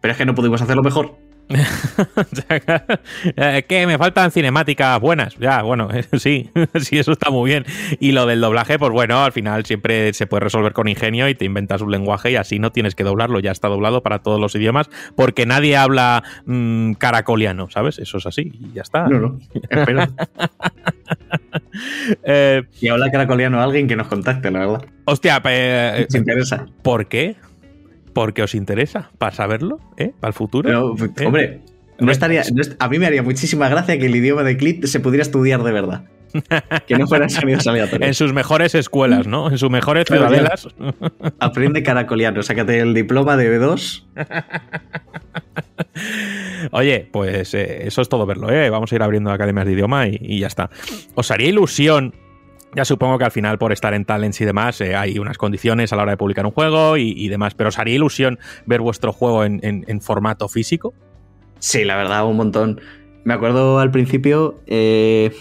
Pero 0.00 0.12
es 0.12 0.18
que 0.18 0.24
no 0.24 0.34
pudimos 0.34 0.62
hacerlo 0.62 0.82
mejor. 0.82 1.16
que 3.68 3.86
me 3.86 3.98
faltan 3.98 4.30
cinemáticas 4.30 5.00
buenas. 5.00 5.36
Ya, 5.38 5.62
bueno, 5.62 5.88
sí, 6.18 6.50
sí, 6.80 6.98
eso 6.98 7.12
está 7.12 7.30
muy 7.30 7.50
bien. 7.50 7.64
Y 7.98 8.12
lo 8.12 8.26
del 8.26 8.40
doblaje, 8.40 8.78
pues 8.78 8.92
bueno, 8.92 9.22
al 9.22 9.32
final 9.32 9.64
siempre 9.64 10.12
se 10.12 10.26
puede 10.26 10.44
resolver 10.44 10.72
con 10.72 10.88
ingenio 10.88 11.28
y 11.28 11.34
te 11.34 11.44
inventas 11.44 11.82
un 11.82 11.90
lenguaje 11.90 12.30
y 12.30 12.36
así 12.36 12.58
no 12.58 12.70
tienes 12.70 12.94
que 12.94 13.04
doblarlo, 13.04 13.40
ya 13.40 13.50
está 13.50 13.68
doblado 13.68 14.02
para 14.02 14.20
todos 14.20 14.40
los 14.40 14.54
idiomas, 14.54 14.88
porque 15.16 15.46
nadie 15.46 15.76
habla 15.76 16.22
mmm, 16.46 16.92
caracoliano, 16.92 17.68
¿sabes? 17.70 17.98
Eso 17.98 18.18
es 18.18 18.26
así 18.26 18.52
y 18.60 18.72
ya 18.74 18.82
está. 18.82 19.08
No, 19.08 19.18
no, 19.18 19.40
espero. 19.68 20.04
eh, 22.24 22.62
y 22.80 22.88
habla 22.88 23.10
caracoliano 23.10 23.60
a 23.60 23.64
alguien 23.64 23.88
que 23.88 23.96
nos 23.96 24.06
contacte, 24.06 24.50
la 24.50 24.60
verdad. 24.60 24.84
Hostia, 25.04 25.42
eh, 25.44 26.06
interesa. 26.14 26.66
¿Por 26.82 27.06
qué? 27.06 27.36
Porque 28.12 28.42
os 28.42 28.54
interesa, 28.54 29.10
para 29.18 29.34
saberlo, 29.34 29.78
¿eh? 29.96 30.12
Para 30.20 30.30
el 30.30 30.34
futuro. 30.34 30.68
Pero, 30.96 31.08
¿eh? 31.16 31.26
Hombre, 31.26 31.60
no 31.98 32.10
estaría, 32.10 32.42
no, 32.52 32.62
a 32.78 32.88
mí 32.88 32.98
me 32.98 33.06
haría 33.06 33.22
muchísima 33.22 33.68
gracia 33.68 33.98
que 33.98 34.06
el 34.06 34.16
idioma 34.16 34.42
de 34.42 34.56
Clip 34.56 34.84
se 34.84 35.00
pudiera 35.00 35.22
estudiar 35.22 35.62
de 35.62 35.72
verdad. 35.72 36.04
Que 36.86 36.96
no 36.96 37.08
fueran 37.08 37.28
sonidos 37.28 37.66
aleatorios. 37.66 38.06
en 38.06 38.14
sus 38.14 38.32
mejores 38.32 38.76
escuelas, 38.76 39.26
¿no? 39.26 39.50
En 39.50 39.58
sus 39.58 39.68
mejores 39.68 40.06
ciudadelas. 40.06 40.68
Aprende 41.40 41.82
caracoliano, 41.82 42.42
sácate 42.42 42.78
el 42.78 42.94
diploma 42.94 43.36
de 43.36 43.58
B2. 43.58 44.04
Oye, 46.70 47.08
pues 47.10 47.52
eh, 47.54 47.86
eso 47.86 48.00
es 48.00 48.08
todo 48.08 48.26
verlo, 48.26 48.50
¿eh? 48.50 48.70
Vamos 48.70 48.92
a 48.92 48.94
ir 48.94 49.02
abriendo 49.02 49.32
academias 49.32 49.66
de 49.66 49.72
idioma 49.72 50.06
y, 50.06 50.18
y 50.20 50.38
ya 50.40 50.46
está. 50.46 50.70
¿Os 51.14 51.30
haría 51.30 51.48
ilusión 51.48 52.14
ya 52.74 52.84
supongo 52.84 53.18
que 53.18 53.24
al 53.24 53.30
final, 53.30 53.58
por 53.58 53.72
estar 53.72 53.94
en 53.94 54.04
Talents 54.04 54.40
y 54.40 54.44
demás, 54.44 54.80
eh, 54.80 54.94
hay 54.94 55.18
unas 55.18 55.38
condiciones 55.38 55.92
a 55.92 55.96
la 55.96 56.02
hora 56.02 56.12
de 56.12 56.16
publicar 56.16 56.46
un 56.46 56.52
juego 56.52 56.96
y, 56.96 57.12
y 57.16 57.28
demás. 57.28 57.54
Pero 57.54 57.68
¿os 57.68 57.78
haría 57.78 57.94
ilusión 57.94 58.38
ver 58.66 58.80
vuestro 58.80 59.12
juego 59.12 59.44
en, 59.44 59.60
en, 59.62 59.84
en, 59.88 60.00
formato 60.00 60.48
físico? 60.48 60.94
Sí, 61.58 61.84
la 61.84 61.96
verdad, 61.96 62.26
un 62.26 62.36
montón. 62.36 62.80
Me 63.24 63.34
acuerdo 63.34 63.80
al 63.80 63.90
principio, 63.90 64.60
eh, 64.66 65.32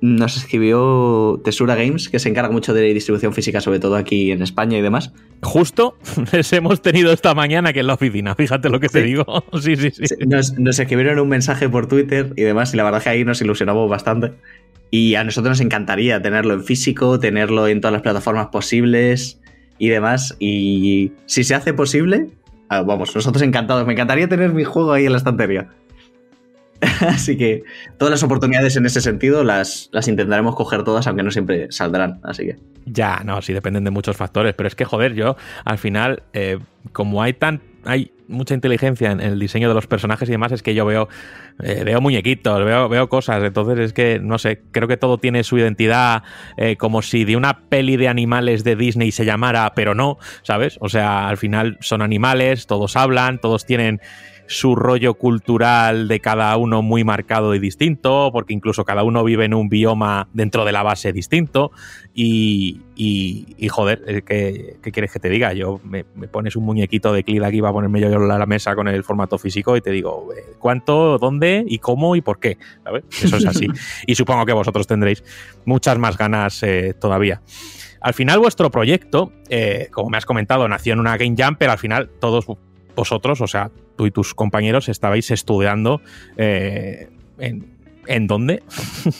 nos 0.00 0.36
escribió 0.36 1.40
Tesura 1.42 1.74
Games, 1.74 2.08
que 2.08 2.18
se 2.18 2.28
encarga 2.28 2.50
mucho 2.50 2.74
de 2.74 2.82
distribución 2.94 3.32
física, 3.32 3.60
sobre 3.60 3.80
todo 3.80 3.96
aquí 3.96 4.30
en 4.30 4.42
España 4.42 4.78
y 4.78 4.82
demás. 4.82 5.12
Justo 5.42 5.96
les 6.32 6.52
hemos 6.52 6.82
tenido 6.82 7.12
esta 7.12 7.34
mañana 7.34 7.70
aquí 7.70 7.78
en 7.80 7.86
la 7.86 7.94
oficina, 7.94 8.34
fíjate 8.34 8.68
lo 8.68 8.78
que 8.78 8.88
Sí. 8.88 8.94
te 8.94 9.02
digo. 9.04 9.24
Sí, 9.60 9.74
sí, 9.76 9.90
sí. 9.90 10.04
Nos, 10.26 10.58
nos 10.58 10.78
escribieron 10.78 11.18
un 11.18 11.28
mensaje 11.28 11.68
por 11.68 11.86
Twitter 11.88 12.32
y 12.36 12.42
demás, 12.42 12.74
y 12.74 12.76
la 12.76 12.84
verdad 12.84 13.02
que 13.02 13.08
ahí 13.08 13.24
nos 13.24 13.40
ilusionamos 13.40 13.88
bastante. 13.88 14.32
Y 14.90 15.14
a 15.16 15.24
nosotros 15.24 15.50
nos 15.50 15.60
encantaría 15.60 16.20
tenerlo 16.22 16.54
en 16.54 16.64
físico, 16.64 17.18
tenerlo 17.18 17.68
en 17.68 17.80
todas 17.80 17.92
las 17.92 18.02
plataformas 18.02 18.48
posibles 18.48 19.40
y 19.78 19.88
demás. 19.88 20.36
Y 20.38 21.12
si 21.26 21.44
se 21.44 21.54
hace 21.54 21.74
posible, 21.74 22.30
ah, 22.68 22.82
vamos, 22.82 23.14
nosotros 23.14 23.42
encantados. 23.42 23.86
Me 23.86 23.92
encantaría 23.92 24.28
tener 24.28 24.52
mi 24.52 24.64
juego 24.64 24.92
ahí 24.92 25.06
en 25.06 25.12
la 25.12 25.18
estantería. 25.18 25.68
Así 27.00 27.36
que 27.36 27.64
todas 27.98 28.10
las 28.10 28.22
oportunidades 28.22 28.76
en 28.76 28.86
ese 28.86 29.00
sentido 29.00 29.42
las, 29.42 29.88
las 29.92 30.06
intentaremos 30.08 30.54
coger 30.54 30.84
todas, 30.84 31.06
aunque 31.06 31.22
no 31.22 31.30
siempre 31.30 31.70
saldrán. 31.70 32.20
Así 32.22 32.44
que. 32.46 32.56
Ya, 32.86 33.20
no, 33.24 33.42
sí 33.42 33.52
dependen 33.52 33.84
de 33.84 33.90
muchos 33.90 34.16
factores. 34.16 34.54
Pero 34.54 34.68
es 34.68 34.74
que, 34.74 34.84
joder, 34.84 35.14
yo 35.14 35.36
al 35.64 35.78
final, 35.78 36.22
eh, 36.32 36.58
como 36.92 37.22
hay 37.22 37.34
tan. 37.34 37.60
Hay 37.84 38.12
mucha 38.28 38.54
inteligencia 38.54 39.10
en 39.10 39.20
el 39.20 39.38
diseño 39.38 39.68
de 39.68 39.74
los 39.74 39.86
personajes 39.86 40.28
y 40.28 40.32
demás, 40.32 40.52
es 40.52 40.62
que 40.62 40.74
yo 40.74 40.84
veo, 40.86 41.08
eh, 41.62 41.82
veo 41.84 42.00
muñequitos, 42.00 42.64
veo, 42.64 42.88
veo 42.88 43.08
cosas, 43.08 43.42
entonces 43.42 43.78
es 43.78 43.92
que, 43.92 44.20
no 44.20 44.38
sé, 44.38 44.62
creo 44.70 44.86
que 44.86 44.96
todo 44.96 45.18
tiene 45.18 45.42
su 45.44 45.58
identidad 45.58 46.22
eh, 46.56 46.76
como 46.76 47.02
si 47.02 47.24
de 47.24 47.36
una 47.36 47.68
peli 47.68 47.96
de 47.96 48.08
animales 48.08 48.64
de 48.64 48.76
Disney 48.76 49.12
se 49.12 49.24
llamara, 49.24 49.72
pero 49.74 49.94
no, 49.94 50.18
¿sabes? 50.42 50.78
O 50.80 50.88
sea, 50.88 51.28
al 51.28 51.38
final 51.38 51.78
son 51.80 52.02
animales, 52.02 52.66
todos 52.66 52.96
hablan, 52.96 53.40
todos 53.40 53.66
tienen 53.66 54.00
su 54.48 54.74
rollo 54.74 55.14
cultural 55.14 56.08
de 56.08 56.20
cada 56.20 56.56
uno 56.56 56.80
muy 56.80 57.04
marcado 57.04 57.54
y 57.54 57.58
distinto, 57.58 58.30
porque 58.32 58.54
incluso 58.54 58.82
cada 58.84 59.02
uno 59.02 59.22
vive 59.22 59.44
en 59.44 59.52
un 59.52 59.68
bioma 59.68 60.28
dentro 60.32 60.64
de 60.64 60.72
la 60.72 60.82
base 60.82 61.12
distinto. 61.12 61.70
Y, 62.14 62.80
y, 62.96 63.54
y 63.58 63.68
joder, 63.68 64.24
¿qué, 64.24 64.78
¿qué, 64.82 64.90
quieres 64.90 65.12
que 65.12 65.20
te 65.20 65.28
diga? 65.28 65.52
Yo 65.52 65.80
me, 65.84 66.06
me 66.16 66.28
pones 66.28 66.56
un 66.56 66.64
muñequito 66.64 67.12
de 67.12 67.24
Clid 67.24 67.42
aquí, 67.42 67.60
va 67.60 67.68
a 67.68 67.72
ponerme 67.72 68.00
yo 68.00 68.08
a 68.08 68.38
la 68.38 68.46
mesa 68.46 68.74
con 68.74 68.88
el 68.88 69.04
formato 69.04 69.36
físico 69.36 69.76
y 69.76 69.82
te 69.82 69.90
digo 69.90 70.28
eh, 70.34 70.54
cuánto, 70.58 71.18
dónde 71.18 71.64
y 71.68 71.78
cómo 71.78 72.16
y 72.16 72.22
por 72.22 72.40
qué. 72.40 72.56
¿sabes? 72.84 73.04
Eso 73.22 73.36
es 73.36 73.46
así. 73.46 73.66
y 74.06 74.14
supongo 74.14 74.46
que 74.46 74.54
vosotros 74.54 74.86
tendréis 74.86 75.22
muchas 75.66 75.98
más 75.98 76.16
ganas 76.16 76.62
eh, 76.62 76.94
todavía. 76.98 77.42
Al 78.00 78.14
final, 78.14 78.38
vuestro 78.38 78.70
proyecto, 78.70 79.32
eh, 79.50 79.88
como 79.92 80.08
me 80.08 80.16
has 80.16 80.24
comentado, 80.24 80.66
nació 80.68 80.94
en 80.94 81.00
una 81.00 81.18
Game 81.18 81.34
Jam, 81.36 81.56
pero 81.58 81.72
al 81.72 81.78
final 81.78 82.08
todos 82.18 82.46
vosotros, 82.94 83.40
o 83.40 83.46
sea, 83.46 83.70
tú 83.98 84.06
y 84.06 84.10
tus 84.10 84.32
compañeros, 84.32 84.88
estabais 84.88 85.30
estudiando 85.30 86.00
eh, 86.38 87.08
en, 87.38 87.66
¿en 88.06 88.26
dónde? 88.26 88.62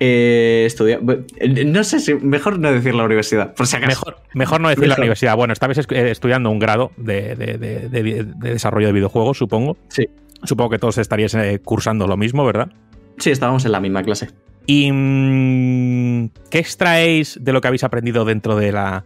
Eh, 0.00 0.62
estudia... 0.64 1.00
No 1.00 1.82
sé 1.82 1.98
si 1.98 2.14
mejor 2.14 2.60
no 2.60 2.70
decir 2.70 2.94
la 2.94 3.02
universidad, 3.02 3.52
por 3.54 3.66
si 3.66 3.74
acaso. 3.74 3.88
Mejor, 3.88 4.22
mejor 4.32 4.60
no 4.60 4.68
decir 4.68 4.82
mejor. 4.82 4.98
la 4.98 5.02
universidad. 5.02 5.34
Bueno, 5.34 5.52
estabais 5.52 5.76
estudiando 5.90 6.50
un 6.50 6.60
grado 6.60 6.92
de, 6.96 7.34
de, 7.34 7.58
de, 7.58 7.88
de, 7.88 8.24
desarrollo 8.38 8.86
de 8.86 8.92
videojuegos, 8.92 9.38
supongo. 9.38 9.76
Sí. 9.88 10.08
Supongo 10.44 10.70
que 10.70 10.78
todos 10.78 10.98
estaríais 10.98 11.34
eh, 11.34 11.60
cursando 11.64 12.06
lo 12.06 12.16
mismo, 12.16 12.44
¿verdad? 12.44 12.70
Sí, 13.16 13.30
estábamos 13.30 13.64
en 13.64 13.72
la 13.72 13.80
misma 13.80 14.04
clase. 14.04 14.28
¿Y 14.66 14.92
mm, 14.92 16.28
qué 16.48 16.60
extraéis 16.60 17.36
de 17.42 17.52
lo 17.52 17.60
que 17.60 17.66
habéis 17.66 17.82
aprendido 17.82 18.24
dentro 18.24 18.54
de 18.54 18.70
la, 18.70 19.04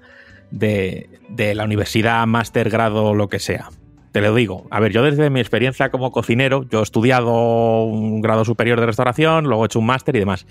de, 0.51 1.09
de 1.31 1.55
la 1.55 1.65
universidad, 1.65 2.27
máster, 2.27 2.69
grado, 2.69 3.15
lo 3.15 3.31
que 3.31 3.39
sea? 3.39 3.71
Te 4.13 4.21
lo 4.21 4.35
digo. 4.35 4.67
A 4.71 4.79
ver, 4.79 4.93
yo 4.93 5.03
desde 5.03 5.31
mi 5.31 5.41
experiencia 5.41 5.91
como 5.91 6.13
cocinero, 6.13 6.67
yo 6.69 6.81
he 6.81 6.83
estudiado 6.83 7.85
un 7.85 8.21
grado 8.21 8.45
superior 8.45 8.79
de 8.79 8.87
restauración, 8.87 9.45
luego 9.45 9.65
he 9.65 9.67
hecho 9.67 9.79
un 9.79 9.87
máster 9.87 10.15
y 10.17 10.19
demás. 10.19 10.47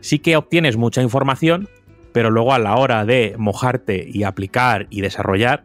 Sí 0.00 0.18
que 0.18 0.36
obtienes 0.36 0.76
mucha 0.76 1.00
información, 1.02 1.68
pero 2.12 2.30
luego 2.30 2.52
a 2.52 2.58
la 2.58 2.76
hora 2.76 3.06
de 3.06 3.34
mojarte 3.38 4.06
y 4.06 4.24
aplicar 4.24 4.86
y 4.90 5.00
desarrollar, 5.00 5.64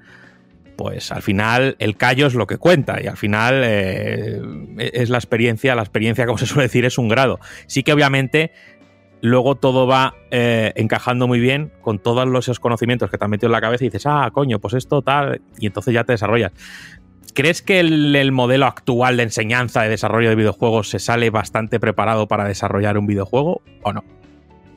pues 0.77 1.11
al 1.11 1.21
final 1.21 1.75
el 1.79 1.97
callo 1.97 2.27
es 2.27 2.35
lo 2.35 2.47
que 2.47 2.57
cuenta 2.57 3.01
y 3.01 3.07
al 3.07 3.17
final 3.17 3.61
eh, 3.65 4.41
es 4.77 5.09
la 5.09 5.17
experiencia, 5.17 5.75
la 5.75 5.81
experiencia 5.81 6.25
como 6.25 6.37
se 6.37 6.45
suele 6.45 6.63
decir 6.63 6.85
es 6.85 6.97
un 6.97 7.09
grado. 7.09 7.39
Sí 7.67 7.83
que 7.83 7.93
obviamente 7.93 8.51
luego 9.21 9.55
todo 9.55 9.87
va 9.87 10.15
eh, 10.31 10.71
encajando 10.75 11.27
muy 11.27 11.39
bien 11.39 11.71
con 11.81 11.99
todos 11.99 12.27
los 12.27 12.59
conocimientos 12.59 13.09
que 13.09 13.17
te 13.17 13.25
han 13.25 13.31
metido 13.31 13.47
en 13.47 13.53
la 13.53 13.61
cabeza 13.61 13.83
y 13.83 13.87
dices, 13.87 14.05
ah, 14.05 14.29
coño, 14.31 14.59
pues 14.59 14.75
esto 14.75 15.01
tal, 15.01 15.41
y 15.57 15.65
entonces 15.65 15.93
ya 15.93 16.03
te 16.03 16.13
desarrollas. 16.13 16.51
¿Crees 17.35 17.61
que 17.61 17.81
el, 17.81 18.15
el, 18.15 18.31
modelo 18.31 18.65
actual 18.65 19.17
de 19.17 19.23
enseñanza 19.23 19.83
de 19.83 19.89
desarrollo 19.89 20.29
de 20.29 20.35
videojuegos 20.35 20.89
se 20.89 20.99
sale 20.99 21.29
bastante 21.29 21.79
preparado 21.79 22.27
para 22.27 22.45
desarrollar 22.45 22.97
un 22.97 23.05
videojuego 23.05 23.61
o 23.83 23.93
no? 23.93 24.03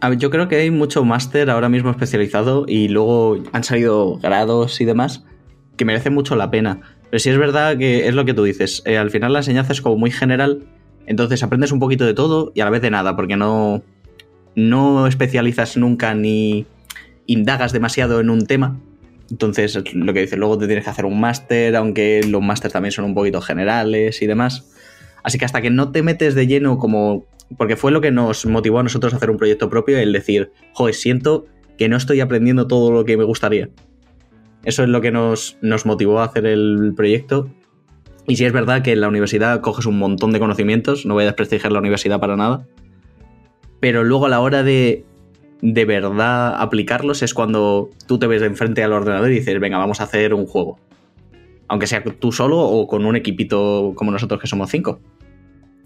A 0.00 0.10
ver, 0.10 0.18
yo 0.18 0.28
creo 0.30 0.48
que 0.48 0.56
hay 0.56 0.70
mucho 0.70 1.04
máster 1.04 1.50
ahora 1.50 1.68
mismo 1.68 1.90
especializado 1.90 2.64
y 2.68 2.88
luego 2.88 3.38
han 3.52 3.64
salido 3.64 4.18
grados 4.18 4.80
y 4.80 4.84
demás 4.84 5.24
que 5.76 5.84
merecen 5.84 6.12
mucho 6.12 6.36
la 6.36 6.50
pena. 6.50 6.80
Pero 7.10 7.20
sí 7.20 7.30
es 7.30 7.38
verdad 7.38 7.78
que 7.78 8.08
es 8.08 8.14
lo 8.14 8.24
que 8.24 8.34
tú 8.34 8.44
dices. 8.44 8.82
Eh, 8.84 8.98
al 8.98 9.10
final 9.10 9.32
la 9.32 9.38
enseñanza 9.38 9.72
es 9.72 9.80
como 9.80 9.96
muy 9.96 10.10
general, 10.10 10.64
entonces 11.06 11.42
aprendes 11.42 11.72
un 11.72 11.78
poquito 11.78 12.04
de 12.04 12.12
todo 12.12 12.52
y 12.54 12.60
a 12.60 12.64
la 12.64 12.70
vez 12.70 12.82
de 12.82 12.90
nada, 12.90 13.16
porque 13.16 13.36
no, 13.36 13.82
no 14.56 15.06
especializas 15.06 15.76
nunca 15.76 16.12
ni 16.14 16.66
indagas 17.26 17.72
demasiado 17.72 18.20
en 18.20 18.30
un 18.30 18.46
tema. 18.46 18.76
Entonces, 19.30 19.78
lo 19.94 20.12
que 20.14 20.20
dices, 20.20 20.38
luego 20.38 20.56
te 20.58 20.66
tienes 20.66 20.84
que 20.84 20.90
hacer 20.90 21.04
un 21.04 21.20
máster, 21.20 21.76
aunque 21.76 22.22
los 22.26 22.42
másters 22.42 22.72
también 22.72 22.92
son 22.92 23.04
un 23.04 23.14
poquito 23.14 23.40
generales 23.40 24.22
y 24.22 24.26
demás. 24.26 24.70
Así 25.22 25.38
que 25.38 25.44
hasta 25.44 25.60
que 25.60 25.70
no 25.70 25.92
te 25.92 26.02
metes 26.02 26.34
de 26.34 26.46
lleno 26.46 26.78
como... 26.78 27.26
Porque 27.56 27.76
fue 27.76 27.92
lo 27.92 28.00
que 28.00 28.10
nos 28.10 28.44
motivó 28.46 28.78
a 28.78 28.82
nosotros 28.82 29.12
a 29.12 29.16
hacer 29.16 29.30
un 29.30 29.38
proyecto 29.38 29.70
propio, 29.70 29.98
el 29.98 30.12
decir, 30.12 30.52
joder, 30.72 30.94
siento 30.94 31.46
que 31.78 31.88
no 31.88 31.96
estoy 31.96 32.20
aprendiendo 32.20 32.66
todo 32.66 32.92
lo 32.92 33.04
que 33.04 33.16
me 33.16 33.24
gustaría. 33.24 33.70
Eso 34.64 34.82
es 34.82 34.88
lo 34.88 35.00
que 35.00 35.10
nos, 35.10 35.56
nos 35.62 35.86
motivó 35.86 36.20
a 36.20 36.24
hacer 36.24 36.44
el 36.44 36.92
proyecto. 36.94 37.50
Y 38.26 38.36
sí 38.36 38.44
es 38.44 38.52
verdad 38.52 38.82
que 38.82 38.92
en 38.92 39.00
la 39.00 39.08
universidad 39.08 39.60
coges 39.62 39.86
un 39.86 39.98
montón 39.98 40.32
de 40.32 40.38
conocimientos, 40.38 41.06
no 41.06 41.14
voy 41.14 41.22
a 41.22 41.26
desprestigiar 41.26 41.72
la 41.72 41.78
universidad 41.78 42.20
para 42.20 42.36
nada, 42.36 42.66
pero 43.80 44.04
luego 44.04 44.26
a 44.26 44.28
la 44.28 44.40
hora 44.40 44.62
de 44.62 45.06
de 45.60 45.84
verdad 45.84 46.60
aplicarlos 46.60 47.22
es 47.22 47.34
cuando 47.34 47.90
tú 48.06 48.18
te 48.18 48.26
ves 48.26 48.40
de 48.40 48.46
enfrente 48.46 48.82
al 48.82 48.92
ordenador 48.92 49.30
y 49.30 49.36
dices, 49.36 49.58
venga, 49.60 49.78
vamos 49.78 50.00
a 50.00 50.04
hacer 50.04 50.34
un 50.34 50.46
juego. 50.46 50.78
Aunque 51.68 51.86
sea 51.86 52.02
tú 52.02 52.32
solo 52.32 52.58
o 52.58 52.86
con 52.86 53.04
un 53.04 53.16
equipito 53.16 53.92
como 53.94 54.10
nosotros 54.10 54.40
que 54.40 54.46
somos 54.46 54.70
cinco. 54.70 55.00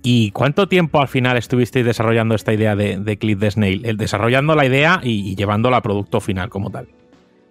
¿Y 0.03 0.31
cuánto 0.33 0.69
tiempo 0.69 1.01
al 1.01 1.09
final 1.09 1.37
estuvisteis 1.37 1.87
desarrollando 1.87 2.35
esta 2.35 2.53
idea 2.53 2.75
de, 2.77 2.99
de 2.99 3.17
Clip 3.19 3.39
de 3.39 3.51
Snail? 3.51 3.87
El 3.87 3.97
desarrollando 3.97 4.55
la 4.55 4.67
idea 4.67 5.01
y, 5.03 5.31
y 5.31 5.37
llevándola 5.37 5.79
a 5.79 5.83
producto 5.83 6.21
final 6.21 6.51
como 6.51 6.71
tal. 6.71 6.89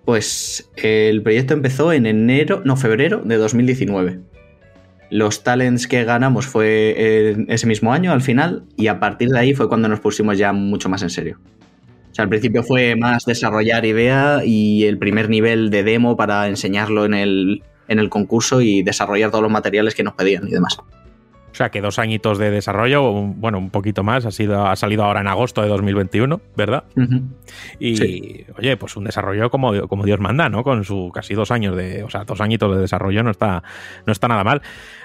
Pues 0.06 0.70
el 0.76 1.22
proyecto 1.22 1.54
empezó 1.54 1.94
en 1.94 2.06
enero, 2.06 2.62
no, 2.66 2.76
febrero 2.76 3.22
de 3.24 3.38
2019. 3.38 4.20
Los 5.10 5.44
talents 5.44 5.88
que 5.88 6.04
ganamos 6.04 6.48
fue 6.48 7.46
ese 7.48 7.68
mismo 7.68 7.94
año 7.94 8.12
al 8.12 8.22
final 8.22 8.64
y 8.78 8.88
a 8.88 9.00
partir 9.00 9.30
de 9.30 9.40
ahí 9.40 9.54
fue 9.54 9.68
cuando 9.68 9.88
nos 9.88 10.00
pusimos 10.00 10.38
ya 10.38 10.54
mucho 10.54 10.90
más 10.90 11.04
en 11.04 11.10
serio. 11.10 11.38
Sea, 12.22 12.24
al 12.24 12.30
principio 12.30 12.64
fue 12.64 12.96
más 12.96 13.26
desarrollar 13.26 13.86
idea 13.86 14.42
y 14.46 14.86
el 14.86 14.98
primer 14.98 15.30
nivel 15.30 15.70
de 15.70 15.84
demo 15.84 16.16
para 16.16 16.48
enseñarlo 16.48 17.06
en 17.06 17.14
el, 17.14 17.64
en 17.88 18.00
el 18.00 18.10
concurso 18.10 18.62
y 18.62 18.84
desarrollar 18.84 19.32
todos 19.32 19.44
los 19.44 19.52
materiales 19.52 19.96
que 19.96 20.04
nos 20.04 20.14
pedían 20.14 20.48
y 20.48 20.52
demás. 20.52 20.78
O 21.52 21.56
sea 21.56 21.70
que 21.70 21.82
dos 21.82 22.00
añitos 22.00 22.38
de 22.38 22.50
desarrollo, 22.50 23.12
bueno, 23.12 23.58
un 23.58 23.70
poquito 23.70 24.04
más, 24.04 24.26
ha, 24.26 24.32
sido, 24.32 24.66
ha 24.66 24.76
salido 24.78 25.04
ahora 25.04 25.20
en 25.20 25.28
agosto 25.28 25.62
de 25.62 25.68
2021, 25.68 26.40
¿verdad? 26.56 26.86
Uh 26.96 27.02
-huh. 27.02 27.24
Y 27.78 27.98
sí. 27.98 28.46
oye, 28.58 28.78
pues 28.78 28.96
un 28.96 29.04
desarrollo 29.04 29.50
como, 29.50 29.88
como 29.90 30.06
Dios 30.06 30.20
manda, 30.20 30.48
¿no? 30.48 30.64
Con 30.64 30.86
su 30.86 31.12
casi 31.14 31.34
dos 31.34 31.52
años 31.52 31.76
de, 31.76 32.04
o 32.04 32.10
sea, 32.10 32.24
dos 32.24 32.40
añitos 32.40 32.74
de 32.74 32.82
desarrollo 32.82 33.22
no 33.24 33.32
está, 33.32 33.64
no 34.06 34.14
está 34.14 34.30
nada 34.30 34.46
mal. 34.46 34.62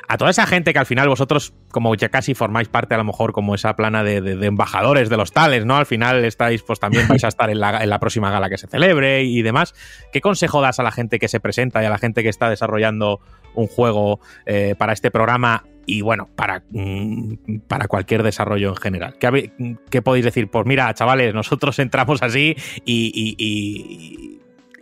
A 0.08 0.18
toda 0.18 0.30
esa 0.30 0.46
gente 0.46 0.72
que 0.72 0.78
al 0.78 0.86
final 0.86 1.08
vosotros, 1.08 1.52
como 1.70 1.94
ya 1.94 2.08
casi 2.08 2.34
formáis 2.34 2.68
parte 2.68 2.94
a 2.94 2.98
lo 2.98 3.04
mejor 3.04 3.32
como 3.32 3.54
esa 3.54 3.74
plana 3.76 4.04
de, 4.04 4.16
embajadores 4.46 5.08
de 5.08 5.16
los 5.16 5.32
tales, 5.32 5.64
¿no? 5.64 5.76
Al 5.76 5.86
final 5.86 6.24
estáis, 6.24 6.62
pues 6.62 6.78
también 6.78 7.08
vais 7.08 7.24
a 7.24 7.28
estar 7.28 7.50
en 7.50 7.60
la, 7.60 7.82
en 7.82 7.90
la 7.90 7.98
próxima 7.98 8.30
gala 8.30 8.48
que 8.48 8.58
se 8.58 8.66
celebre 8.66 9.24
y 9.24 9.42
demás. 9.42 9.74
¿Qué 10.12 10.20
consejo 10.20 10.60
das 10.60 10.78
a 10.78 10.82
la 10.82 10.92
gente 10.92 11.18
que 11.18 11.28
se 11.28 11.40
presenta 11.40 11.82
y 11.82 11.86
a 11.86 11.90
la 11.90 11.98
gente 11.98 12.22
que 12.22 12.28
está 12.28 12.48
desarrollando 12.48 13.20
un 13.54 13.66
juego 13.66 14.20
eh, 14.44 14.74
para 14.78 14.92
este 14.92 15.10
programa 15.10 15.64
y 15.86 16.00
bueno, 16.00 16.28
para, 16.34 16.64
mm, 16.70 17.60
para 17.68 17.86
cualquier 17.86 18.22
desarrollo 18.22 18.70
en 18.70 18.76
general. 18.76 19.16
¿Qué, 19.18 19.52
¿Qué, 19.88 20.02
podéis 20.02 20.24
decir? 20.24 20.48
Pues 20.48 20.66
mira, 20.66 20.92
chavales, 20.94 21.32
nosotros 21.32 21.78
entramos 21.78 22.22
así 22.22 22.56
y, 22.84 23.36
y, 23.38 24.35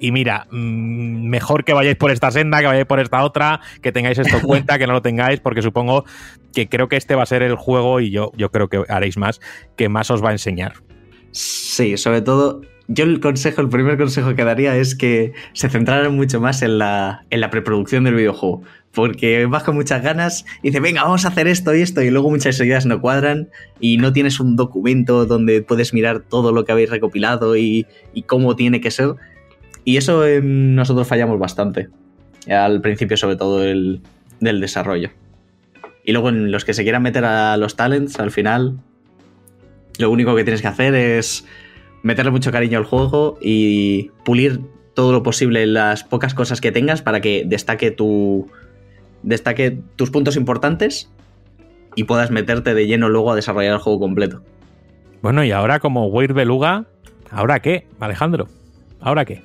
y, 0.05 0.13
mira, 0.13 0.47
mmm, 0.51 1.29
mejor 1.29 1.65
que 1.65 1.73
vayáis 1.73 1.97
por 1.97 2.11
esta 2.11 2.31
senda, 2.31 2.61
que 2.61 2.67
vayáis 2.67 2.87
por 2.87 3.01
esta 3.01 3.25
otra, 3.25 3.61
que 3.81 3.91
tengáis 3.91 4.19
esto 4.19 4.37
en 4.37 4.43
cuenta, 4.47 4.79
que 4.79 4.87
no 4.87 4.93
lo 4.93 5.01
tengáis, 5.01 5.41
porque 5.41 5.63
supongo 5.63 6.05
que 6.53 6.69
creo 6.69 6.89
que 6.89 6.97
este 6.97 7.15
va 7.15 7.23
a 7.23 7.27
ser 7.27 7.43
el 7.43 7.55
juego 7.55 8.01
y 8.01 8.11
yo, 8.11 8.31
yo 8.37 8.51
creo 8.51 8.69
que 8.69 8.85
haréis 8.89 9.17
más, 9.17 9.41
que 9.77 9.89
más 9.89 10.11
os 10.11 10.23
va 10.23 10.29
a 10.29 10.33
enseñar. 10.33 10.75
Sí, 11.31 11.97
sobre 11.97 12.21
todo 12.21 12.61
yo 12.87 13.05
el 13.05 13.21
consejo, 13.21 13.63
el 13.63 13.71
primer 13.71 13.97
consejo 13.97 14.35
que 14.35 14.45
daría 14.45 14.77
es 14.77 14.95
que 14.95 15.33
se 15.55 15.71
centraran 15.71 16.15
mucho 16.15 16.39
más 16.39 16.61
en 16.61 16.79
la, 16.79 17.25
en 17.31 17.41
la 17.41 17.49
preproducción 17.49 18.05
del 18.05 18.15
videojuego. 18.15 18.63
Porque 18.93 19.47
vas 19.47 19.65
con 19.65 19.75
muchas 19.75 20.03
ganas 20.03 20.45
y 20.63 20.69
dices, 20.69 20.83
venga, 20.83 21.03
vamos 21.03 21.25
a 21.25 21.29
hacer 21.29 21.49
esto 21.49 21.75
y 21.75 21.81
esto, 21.81 22.03
y 22.03 22.11
luego 22.11 22.31
muchas 22.31 22.61
ideas 22.61 22.87
no 22.87 23.01
cuadran 23.01 23.49
y 23.81 23.97
no 23.97 24.13
tienes 24.13 24.39
un 24.39 24.55
documento 24.55 25.27
donde 25.27 25.63
puedes 25.63 25.95
mirar 25.95 26.21
todo 26.21 26.53
lo 26.53 26.65
que 26.65 26.73
habéis 26.73 26.91
recopilado 26.91 27.57
y, 27.57 27.87
y 28.13 28.23
cómo 28.23 28.55
tiene 28.55 28.81
que 28.81 28.91
ser. 28.91 29.15
Y 29.85 29.97
eso 29.97 30.25
nosotros 30.43 31.07
fallamos 31.07 31.39
bastante. 31.39 31.89
Al 32.49 32.81
principio, 32.81 33.17
sobre 33.17 33.37
todo, 33.37 33.65
el, 33.65 34.01
del 34.41 34.61
desarrollo. 34.61 35.11
Y 36.05 36.13
luego 36.13 36.29
en 36.29 36.51
los 36.51 36.65
que 36.65 36.75
se 36.75 36.83
quieran 36.83 37.03
meter 37.03 37.25
a 37.25 37.57
los 37.57 37.77
talents, 37.77 38.21
al 38.21 38.31
final, 38.31 38.79
lo 39.99 40.11
único 40.11 40.37
que 40.37 40.45
tienes 40.45 40.63
que 40.63 40.69
hacer 40.69 40.95
es 40.95 41.47
meterle 42.03 42.31
mucho 42.31 42.53
cariño 42.53 42.79
al 42.79 42.85
juego 42.85 43.39
y 43.41 44.11
pulir 44.25 44.61
todo 44.95 45.13
lo 45.13 45.23
posible 45.23 45.67
las 45.67 46.05
pocas 46.05 46.35
cosas 46.35 46.61
que 46.61 46.71
tengas 46.71 47.03
para 47.03 47.21
que 47.21 47.45
destaque 47.47 47.91
tu 47.91 48.49
destaque 49.23 49.79
tus 49.97 50.11
puntos 50.11 50.37
importantes 50.37 51.11
y 51.97 52.05
puedas 52.05 52.31
meterte 52.31 52.75
de 52.75 52.87
lleno 52.87 53.09
luego 53.09 53.33
a 53.33 53.37
desarrollar 53.37 53.73
el 53.73 53.79
juego 53.79 53.99
completo. 53.99 54.43
Bueno, 55.23 55.43
y 55.45 55.53
ahora 55.53 55.81
como 55.81 56.07
Weir 56.09 56.35
Beluga, 56.35 56.85
¿ahora 57.31 57.61
qué, 57.61 57.87
Alejandro? 57.99 58.49
¿Ahora 59.01 59.25
qué? 59.25 59.43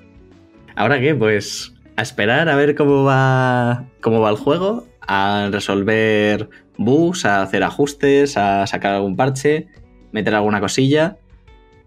¿Ahora 0.80 1.02
qué? 1.02 1.14
Pues 1.14 1.74
a 1.98 2.02
esperar 2.02 2.48
a 2.48 2.56
ver 2.56 2.74
cómo 2.74 3.04
va 3.04 3.84
cómo 4.00 4.22
va 4.22 4.30
el 4.30 4.38
juego, 4.38 4.88
a 5.02 5.50
resolver 5.52 6.50
bugs, 6.78 7.26
a 7.26 7.42
hacer 7.42 7.64
ajustes, 7.64 8.38
a 8.38 8.66
sacar 8.66 8.94
algún 8.94 9.18
parche, 9.18 9.68
meter 10.14 10.34
alguna 10.36 10.62
cosilla 10.62 11.18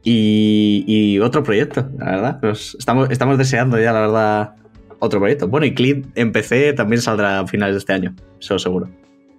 y, 0.05 1.19
otro 1.21 1.43
proyecto, 1.43 1.89
la 1.97 2.05
verdad. 2.05 2.41
Estamos, 2.79 3.39
deseando 3.39 3.81
ya, 3.81 3.95
la 3.95 4.01
verdad, 4.01 4.57
otro 4.99 5.21
proyecto. 5.21 5.49
Bueno, 5.49 5.65
y 5.65 5.73
Clip 5.73 6.05
en 6.15 6.31
PC 6.31 6.75
también 6.75 7.01
saldrá 7.01 7.41
a 7.41 7.47
finales 7.47 7.77
de 7.77 7.79
este 7.79 7.95
año, 7.95 8.15
eso 8.39 8.59
seguro. 8.59 8.91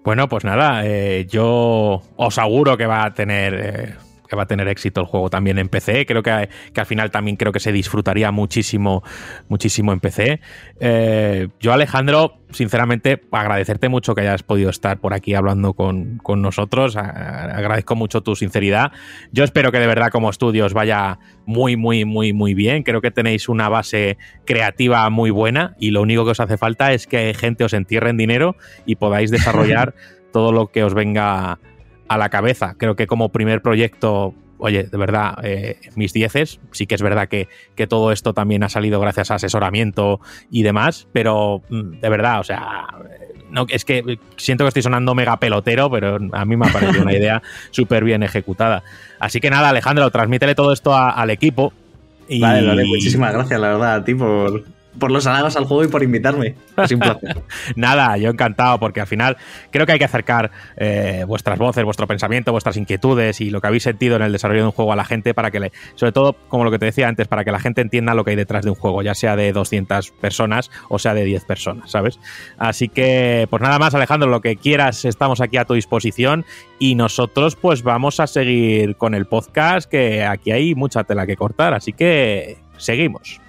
Bueno, 0.03 0.27
pues 0.27 0.43
nada, 0.45 0.81
eh, 0.83 1.27
yo 1.29 2.01
os 2.15 2.39
aseguro 2.39 2.75
que 2.75 2.87
va 2.87 3.05
a 3.05 3.13
tener. 3.13 3.53
Eh, 3.53 3.93
que 4.33 4.37
va 4.37 4.43
a 4.43 4.47
tener 4.47 4.67
éxito 4.67 4.99
el 4.99 5.07
juego 5.07 5.29
también 5.29 5.59
en 5.59 5.69
PC. 5.69 6.05
Creo 6.05 6.23
que, 6.23 6.49
que, 6.73 6.81
al 6.81 6.87
final 6.87 7.11
también 7.11 7.37
creo 7.37 7.51
que 7.51 7.59
se 7.59 7.71
disfrutaría 7.71 8.31
muchísimo, 8.31 9.03
muchísimo 9.47 9.93
en 9.93 9.99
PC. 9.99 10.41
Eh, 10.79 11.49
yo, 11.59 11.71
Alejandro, 11.71 12.39
sinceramente, 12.49 13.21
agradecerte 13.31 13.89
mucho 13.89 14.15
que 14.15 14.21
hayas 14.21 14.41
podido 14.41 14.71
estar 14.71 14.99
por 14.99 15.13
aquí 15.13 15.35
hablando 15.35 15.73
con, 15.73 16.17
con 16.17 16.41
nosotros. 16.41 16.95
agradezco 16.95 17.95
mucho 17.95 18.21
tu 18.21 18.35
sinceridad. 18.35 18.91
Yo 19.31 19.43
espero 19.43 19.71
que 19.71 19.79
de 19.79 19.87
verdad 19.87 20.09
como 20.09 20.31
estudio 20.31 20.65
os 20.65 20.73
vaya 20.73 21.19
muy, 21.45 21.77
muy, 21.77 22.05
muy, 22.05 22.33
muy 22.33 22.55
bien. 22.55 22.81
Creo 22.81 23.01
que 23.01 23.11
tenéis 23.11 23.49
una 23.49 23.69
base 23.69 24.17
creativa 24.45 25.07
muy 25.11 25.29
buena 25.29 25.75
y 25.79 25.91
lo 25.91 26.01
único 26.01 26.25
que 26.25 26.31
os 26.31 26.39
hace 26.39 26.57
falta 26.57 26.91
es 26.93 27.05
que 27.05 27.33
gente 27.35 27.63
os 27.63 27.73
entierre 27.73 28.09
en 28.09 28.17
dinero 28.17 28.55
y 28.87 28.95
podáis 28.95 29.29
desarrollar 29.29 29.93
todo 30.33 30.51
lo 30.51 30.67
que 30.67 30.83
os 30.83 30.95
venga 30.95 31.59
a 32.13 32.17
la 32.17 32.29
cabeza. 32.29 32.75
Creo 32.77 32.95
que 32.95 33.07
como 33.07 33.29
primer 33.29 33.61
proyecto, 33.61 34.33
oye, 34.57 34.83
de 34.83 34.97
verdad, 34.97 35.35
eh, 35.43 35.79
mis 35.95 36.13
dieces. 36.13 36.59
Sí 36.71 36.87
que 36.87 36.95
es 36.95 37.01
verdad 37.01 37.27
que, 37.27 37.47
que, 37.75 37.87
todo 37.87 38.11
esto 38.11 38.33
también 38.33 38.63
ha 38.63 38.69
salido 38.69 38.99
gracias 38.99 39.31
a 39.31 39.35
asesoramiento 39.35 40.19
y 40.49 40.63
demás, 40.63 41.07
pero 41.11 41.61
mm, 41.69 41.99
de 41.99 42.09
verdad, 42.09 42.39
o 42.39 42.43
sea, 42.43 42.87
no, 43.53 43.65
es 43.69 43.85
que 43.85 44.17
siento 44.35 44.63
que 44.63 44.69
estoy 44.69 44.81
sonando 44.81 45.13
mega 45.13 45.37
pelotero, 45.37 45.89
pero 45.89 46.17
a 46.31 46.45
mí 46.45 46.57
me 46.57 46.67
ha 46.67 46.73
parecido 46.73 47.03
una 47.03 47.13
idea 47.13 47.41
súper 47.71 48.03
bien 48.03 48.23
ejecutada. 48.23 48.83
Así 49.19 49.39
que 49.39 49.49
nada, 49.49 49.69
Alejandro, 49.69 50.09
transmítele 50.09 50.55
todo 50.55 50.73
esto 50.73 50.95
al 50.95 51.29
equipo. 51.29 51.71
Y... 52.27 52.39
Vale, 52.39 52.65
vale, 52.65 52.85
muchísimas 52.85 53.33
gracias, 53.33 53.59
la 53.59 53.67
verdad, 53.67 53.95
a 53.95 54.03
ti 54.03 54.15
por, 54.15 54.63
por 54.99 55.11
los 55.11 55.25
halagos 55.27 55.55
al 55.55 55.65
juego 55.65 55.83
y 55.83 55.87
por 55.87 56.03
invitarme. 56.03 56.55
Nada, 57.75 58.17
yo 58.17 58.29
encantado, 58.29 58.79
porque 58.79 59.01
al 59.01 59.07
final 59.07 59.37
creo 59.71 59.85
que 59.85 59.93
hay 59.93 59.99
que 59.99 60.05
acercar 60.05 60.51
eh, 60.77 61.25
vuestras 61.27 61.59
voces, 61.59 61.83
vuestro 61.83 62.07
pensamiento, 62.07 62.51
vuestras 62.51 62.77
inquietudes 62.77 63.41
y 63.41 63.49
lo 63.49 63.61
que 63.61 63.67
habéis 63.67 63.83
sentido 63.83 64.15
en 64.15 64.21
el 64.21 64.31
desarrollo 64.31 64.61
de 64.61 64.65
un 64.67 64.71
juego 64.71 64.93
a 64.93 64.95
la 64.95 65.05
gente 65.05 65.33
para 65.33 65.51
que 65.51 65.59
le, 65.59 65.71
sobre 65.95 66.11
todo, 66.11 66.35
como 66.47 66.63
lo 66.63 66.71
que 66.71 66.79
te 66.79 66.85
decía 66.85 67.07
antes, 67.07 67.27
para 67.27 67.43
que 67.43 67.51
la 67.51 67.59
gente 67.59 67.81
entienda 67.81 68.13
lo 68.13 68.23
que 68.23 68.31
hay 68.31 68.37
detrás 68.37 68.63
de 68.63 68.71
un 68.71 68.75
juego, 68.75 69.01
ya 69.01 69.15
sea 69.15 69.35
de 69.35 69.51
200 69.51 70.11
personas 70.11 70.71
o 70.89 70.99
sea 70.99 71.13
de 71.13 71.25
10 71.25 71.45
personas, 71.45 71.91
¿sabes? 71.91 72.19
Así 72.57 72.89
que, 72.89 73.47
pues 73.49 73.61
nada 73.61 73.79
más, 73.79 73.95
Alejandro, 73.95 74.29
lo 74.29 74.41
que 74.41 74.55
quieras, 74.55 75.05
estamos 75.05 75.41
aquí 75.41 75.57
a 75.57 75.65
tu 75.65 75.73
disposición 75.73 76.45
y 76.79 76.95
nosotros 76.95 77.55
pues 77.55 77.83
vamos 77.83 78.19
a 78.19 78.27
seguir 78.27 78.95
con 78.95 79.15
el 79.15 79.25
podcast, 79.25 79.89
que 79.89 80.23
aquí 80.23 80.51
hay 80.51 80.75
mucha 80.75 81.03
tela 81.03 81.25
que 81.25 81.35
cortar, 81.35 81.73
así 81.73 81.93
que 81.93 82.57
seguimos. 82.77 83.41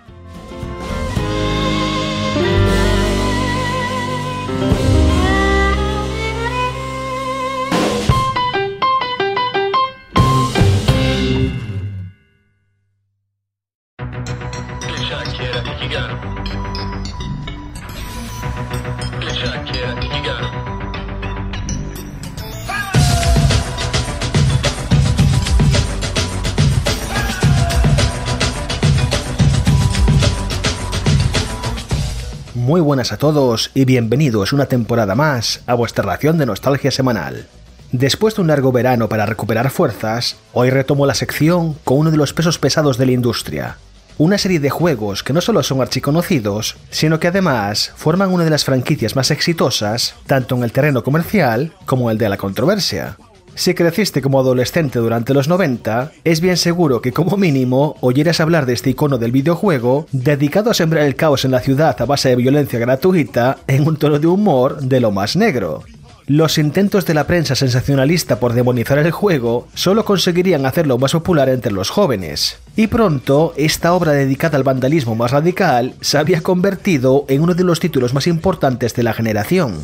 Muy 32.64 32.80
buenas 32.80 33.12
a 33.12 33.18
todos 33.18 33.70
y 33.74 33.84
bienvenidos 33.84 34.54
una 34.54 34.64
temporada 34.64 35.14
más 35.14 35.60
a 35.66 35.74
vuestra 35.74 36.02
ración 36.02 36.38
de 36.38 36.46
nostalgia 36.46 36.90
semanal. 36.90 37.46
Después 37.92 38.34
de 38.34 38.40
un 38.40 38.48
largo 38.48 38.72
verano 38.72 39.06
para 39.06 39.26
recuperar 39.26 39.68
fuerzas, 39.68 40.38
hoy 40.54 40.70
retomo 40.70 41.04
la 41.04 41.12
sección 41.12 41.74
con 41.84 41.98
uno 41.98 42.10
de 42.10 42.16
los 42.16 42.32
pesos 42.32 42.58
pesados 42.58 42.96
de 42.96 43.04
la 43.04 43.12
industria. 43.12 43.76
Una 44.16 44.38
serie 44.38 44.60
de 44.60 44.70
juegos 44.70 45.22
que 45.22 45.34
no 45.34 45.42
solo 45.42 45.62
son 45.62 45.82
archiconocidos, 45.82 46.76
sino 46.88 47.20
que 47.20 47.28
además 47.28 47.92
forman 47.96 48.32
una 48.32 48.44
de 48.44 48.50
las 48.50 48.64
franquicias 48.64 49.14
más 49.14 49.30
exitosas, 49.30 50.14
tanto 50.26 50.56
en 50.56 50.64
el 50.64 50.72
terreno 50.72 51.04
comercial 51.04 51.74
como 51.84 52.10
el 52.10 52.16
de 52.16 52.30
la 52.30 52.38
controversia. 52.38 53.18
Si 53.56 53.72
creciste 53.72 54.20
como 54.20 54.40
adolescente 54.40 54.98
durante 54.98 55.32
los 55.32 55.46
90, 55.46 56.10
es 56.24 56.40
bien 56.40 56.56
seguro 56.56 57.00
que 57.00 57.12
como 57.12 57.36
mínimo 57.36 57.96
oyeras 58.00 58.40
hablar 58.40 58.66
de 58.66 58.72
este 58.72 58.90
icono 58.90 59.16
del 59.16 59.30
videojuego 59.30 60.06
dedicado 60.10 60.70
a 60.70 60.74
sembrar 60.74 61.04
el 61.04 61.14
caos 61.14 61.44
en 61.44 61.52
la 61.52 61.60
ciudad 61.60 62.00
a 62.00 62.04
base 62.04 62.30
de 62.30 62.36
violencia 62.36 62.80
gratuita 62.80 63.58
en 63.68 63.86
un 63.86 63.96
tono 63.96 64.18
de 64.18 64.26
humor 64.26 64.80
de 64.80 65.00
lo 65.00 65.12
más 65.12 65.36
negro. 65.36 65.84
Los 66.26 66.58
intentos 66.58 67.04
de 67.06 67.14
la 67.14 67.26
prensa 67.26 67.54
sensacionalista 67.54 68.40
por 68.40 68.54
demonizar 68.54 68.98
el 68.98 69.10
juego 69.10 69.68
solo 69.74 70.04
conseguirían 70.04 70.66
hacerlo 70.66 70.98
más 70.98 71.12
popular 71.12 71.48
entre 71.50 71.70
los 71.70 71.90
jóvenes, 71.90 72.56
y 72.76 72.86
pronto 72.86 73.52
esta 73.56 73.92
obra 73.92 74.12
dedicada 74.12 74.56
al 74.56 74.64
vandalismo 74.64 75.14
más 75.14 75.30
radical 75.30 75.94
se 76.00 76.18
había 76.18 76.40
convertido 76.40 77.26
en 77.28 77.42
uno 77.42 77.54
de 77.54 77.64
los 77.64 77.78
títulos 77.78 78.14
más 78.14 78.26
importantes 78.26 78.94
de 78.94 79.02
la 79.02 79.12
generación. 79.12 79.74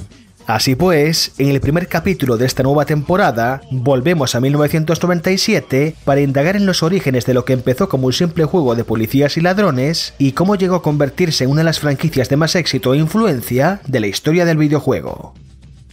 Así 0.47 0.75
pues, 0.75 1.33
en 1.39 1.49
el 1.49 1.61
primer 1.61 1.87
capítulo 1.87 2.37
de 2.37 2.47
esta 2.47 2.63
nueva 2.63 2.85
temporada, 2.85 3.61
volvemos 3.71 4.35
a 4.35 4.41
1997 4.41 5.95
para 6.05 6.21
indagar 6.21 6.57
en 6.57 6.67
los 6.67 6.83
orígenes 6.83 7.25
de 7.27 7.35
lo 7.35 7.45
que 7.45 7.53
empezó 7.53 7.89
como 7.89 8.07
un 8.07 8.13
simple 8.13 8.45
juego 8.45 8.75
de 8.75 8.85
policías 8.85 9.37
y 9.37 9.41
ladrones 9.41 10.15
y 10.19 10.33
cómo 10.33 10.57
llegó 10.57 10.77
a 10.77 10.83
convertirse 10.83 11.45
en 11.45 11.51
una 11.51 11.61
de 11.61 11.67
las 11.67 11.81
franquicias 11.81 12.29
de 12.29 12.37
más 12.37 12.57
éxito 12.57 12.95
e 12.95 12.99
influencia 12.99 13.81
de 13.87 14.01
la 14.01 14.09
historia 14.09 14.45
del 14.45 14.59
videojuego. 14.59 15.35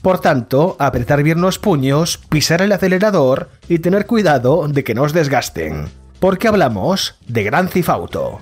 Por 0.02 0.20
tanto, 0.22 0.76
apretar 0.80 1.22
bien 1.22 1.42
los 1.42 1.60
puños, 1.60 2.18
pisar 2.30 2.62
el 2.62 2.72
acelerador 2.72 3.50
y 3.68 3.80
tener 3.80 4.06
cuidado 4.06 4.68
de 4.68 4.84
que 4.84 4.96
no 4.96 5.04
os 5.04 5.14
desgasten. 5.14 5.88
Porque 6.20 6.48
hablamos 6.48 7.16
de 7.28 7.44
Gran 7.44 7.68
Cifauto. 7.68 8.40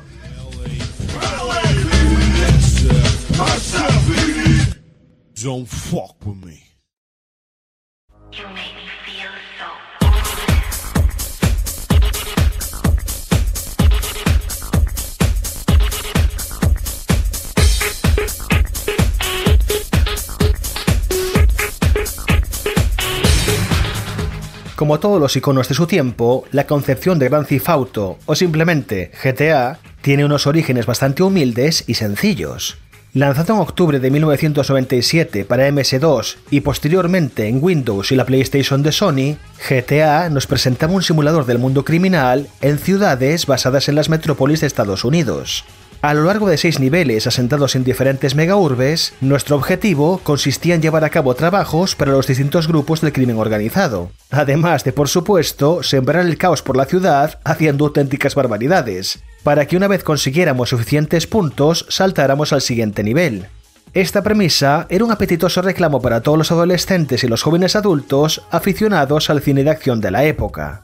Don't 5.46 5.68
fuck 5.68 6.26
with 6.26 6.44
me. 6.44 6.64
Como 24.76 25.00
todos 25.00 25.22
los 25.22 25.36
iconos 25.36 25.70
de 25.70 25.76
su 25.76 25.86
tiempo, 25.86 26.46
la 26.52 26.66
concepción 26.66 27.20
de 27.20 27.30
Gran 27.30 27.46
Theft 27.46 27.70
Auto 27.70 28.18
o 28.26 28.34
simplemente 28.34 29.12
GTA 29.24 29.78
tiene 30.02 30.26
unos 30.26 30.48
orígenes 30.48 30.88
bastante 30.88 31.22
humildes 31.22 31.84
y 31.86 31.94
sencillos. 31.94 32.80
Lanzado 33.16 33.54
en 33.54 33.62
octubre 33.62 34.02
de 34.02 34.12
1997 34.12 35.46
para 35.46 35.70
MS2 35.70 36.36
y 36.52 36.60
posteriormente 36.60 37.48
en 37.48 37.64
Windows 37.64 38.12
y 38.12 38.18
la 38.18 38.26
PlayStation 38.26 38.84
de 38.84 38.92
Sony, 38.92 39.38
GTA 39.70 40.30
nos 40.30 40.48
presentaba 40.48 40.92
un 40.92 41.02
simulador 41.02 41.46
del 41.46 41.58
mundo 41.58 41.86
criminal 41.86 42.50
en 42.60 42.78
ciudades 42.78 43.46
basadas 43.46 43.88
en 43.88 43.96
las 43.96 44.10
metrópolis 44.10 44.60
de 44.60 44.68
Estados 44.68 45.06
Unidos. 45.06 45.64
A 46.02 46.14
lo 46.14 46.26
largo 46.26 46.50
de 46.50 46.58
seis 46.58 46.82
niveles 46.82 47.26
asentados 47.26 47.78
en 47.78 47.86
diferentes 47.86 48.36
megaurbes, 48.36 49.14
nuestro 49.22 49.56
objetivo 49.56 50.20
consistía 50.22 50.76
en 50.76 50.82
llevar 50.82 51.06
a 51.06 51.10
cabo 51.10 51.36
trabajos 51.36 51.96
para 51.96 52.12
los 52.12 52.28
distintos 52.28 52.68
grupos 52.68 53.00
del 53.00 53.14
crimen 53.14 53.38
organizado, 53.38 54.12
además 54.30 54.84
de, 54.84 54.92
por 54.92 55.08
supuesto, 55.08 55.84
sembrar 55.84 56.26
el 56.26 56.38
caos 56.38 56.62
por 56.62 56.76
la 56.76 56.84
ciudad 56.84 57.40
haciendo 57.46 57.86
auténticas 57.86 58.36
barbaridades, 58.36 59.24
para 59.46 59.68
que 59.68 59.78
una 59.78 59.88
vez 59.88 60.04
consiguiéramos 60.04 60.70
suficientes 60.70 61.28
puntos 61.28 61.86
saltáramos 61.88 62.52
al 62.52 62.62
siguiente 62.62 63.04
nivel. 63.04 63.46
Esta 63.94 64.24
premisa 64.24 64.88
era 64.90 65.06
un 65.06 65.12
apetitoso 65.12 65.62
reclamo 65.62 66.02
para 66.02 66.22
todos 66.22 66.36
los 66.36 66.52
adolescentes 66.52 67.24
y 67.24 67.28
los 67.28 67.44
jóvenes 67.44 67.76
adultos 67.76 68.42
aficionados 68.50 69.30
al 69.30 69.42
cine 69.42 69.64
de 69.64 69.70
acción 69.70 70.02
de 70.02 70.10
la 70.10 70.24
época. 70.24 70.82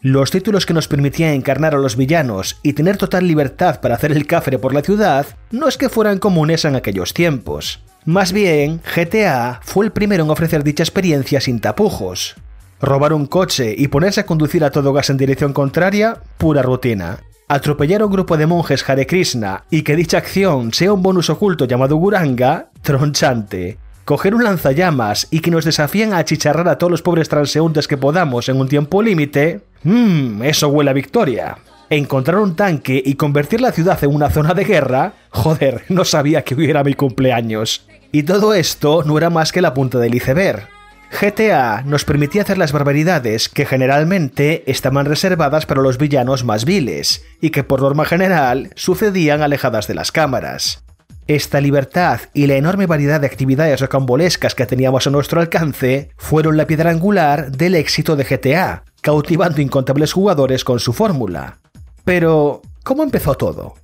Los 0.00 0.32
títulos 0.32 0.66
que 0.66 0.74
nos 0.74 0.88
permitían 0.88 1.34
encarnar 1.34 1.76
a 1.76 1.78
los 1.78 1.94
villanos 1.94 2.58
y 2.64 2.72
tener 2.72 2.96
total 2.96 3.28
libertad 3.28 3.80
para 3.80 3.94
hacer 3.94 4.10
el 4.10 4.26
cafre 4.26 4.58
por 4.58 4.74
la 4.74 4.82
ciudad 4.82 5.24
no 5.52 5.68
es 5.68 5.78
que 5.78 5.88
fueran 5.88 6.18
comunes 6.18 6.64
en 6.64 6.74
aquellos 6.74 7.14
tiempos. 7.14 7.80
Más 8.06 8.32
bien, 8.32 8.80
GTA 8.92 9.60
fue 9.62 9.84
el 9.84 9.92
primero 9.92 10.24
en 10.24 10.30
ofrecer 10.30 10.64
dicha 10.64 10.82
experiencia 10.82 11.40
sin 11.40 11.60
tapujos. 11.60 12.34
Robar 12.80 13.12
un 13.12 13.26
coche 13.26 13.72
y 13.78 13.86
ponerse 13.86 14.22
a 14.22 14.26
conducir 14.26 14.64
a 14.64 14.72
todo 14.72 14.92
gas 14.92 15.10
en 15.10 15.16
dirección 15.16 15.52
contraria, 15.52 16.18
pura 16.38 16.62
rutina 16.62 17.20
atropellar 17.50 18.00
a 18.00 18.06
un 18.06 18.12
grupo 18.12 18.36
de 18.36 18.46
monjes 18.46 18.88
Hare 18.88 19.08
Krishna 19.08 19.64
y 19.70 19.82
que 19.82 19.96
dicha 19.96 20.18
acción 20.18 20.72
sea 20.72 20.92
un 20.92 21.02
bonus 21.02 21.30
oculto 21.30 21.64
llamado 21.64 21.96
Guranga, 21.96 22.70
tronchante. 22.80 23.76
Coger 24.04 24.36
un 24.36 24.44
lanzallamas 24.44 25.26
y 25.32 25.40
que 25.40 25.50
nos 25.50 25.64
desafíen 25.64 26.12
a 26.12 26.18
achicharrar 26.18 26.68
a 26.68 26.78
todos 26.78 26.92
los 26.92 27.02
pobres 27.02 27.28
transeúntes 27.28 27.88
que 27.88 27.96
podamos 27.96 28.48
en 28.48 28.60
un 28.60 28.68
tiempo 28.68 29.02
límite, 29.02 29.62
mmm, 29.82 30.44
eso 30.44 30.68
huele 30.68 30.90
a 30.90 30.94
victoria. 30.94 31.58
Encontrar 31.90 32.38
un 32.38 32.54
tanque 32.54 33.02
y 33.04 33.14
convertir 33.14 33.60
la 33.60 33.72
ciudad 33.72 33.98
en 34.04 34.14
una 34.14 34.30
zona 34.30 34.54
de 34.54 34.64
guerra, 34.64 35.14
joder, 35.30 35.82
no 35.88 36.04
sabía 36.04 36.42
que 36.42 36.54
hubiera 36.54 36.84
mi 36.84 36.94
cumpleaños. 36.94 37.84
Y 38.12 38.22
todo 38.22 38.54
esto 38.54 39.02
no 39.02 39.18
era 39.18 39.28
más 39.28 39.50
que 39.50 39.60
la 39.60 39.74
punta 39.74 39.98
del 39.98 40.14
iceberg. 40.14 40.68
GTA 41.10 41.82
nos 41.82 42.04
permitía 42.04 42.42
hacer 42.42 42.56
las 42.56 42.72
barbaridades 42.72 43.48
que 43.48 43.66
generalmente 43.66 44.62
estaban 44.70 45.06
reservadas 45.06 45.66
para 45.66 45.82
los 45.82 45.98
villanos 45.98 46.44
más 46.44 46.64
viles 46.64 47.24
y 47.40 47.50
que 47.50 47.64
por 47.64 47.82
norma 47.82 48.04
general 48.04 48.70
sucedían 48.76 49.42
alejadas 49.42 49.86
de 49.86 49.94
las 49.94 50.12
cámaras. 50.12 50.84
Esta 51.26 51.60
libertad 51.60 52.20
y 52.32 52.46
la 52.46 52.54
enorme 52.54 52.86
variedad 52.86 53.20
de 53.20 53.26
actividades 53.26 53.80
rocambolescas 53.80 54.54
que 54.54 54.66
teníamos 54.66 55.06
a 55.06 55.10
nuestro 55.10 55.40
alcance 55.40 56.10
fueron 56.16 56.56
la 56.56 56.66
piedra 56.66 56.90
angular 56.90 57.52
del 57.52 57.74
éxito 57.74 58.16
de 58.16 58.24
GTA, 58.24 58.84
cautivando 59.00 59.60
incontables 59.60 60.12
jugadores 60.12 60.64
con 60.64 60.80
su 60.80 60.92
fórmula. 60.92 61.58
Pero, 62.04 62.62
¿cómo 62.82 63.02
empezó 63.02 63.34
todo? 63.34 63.74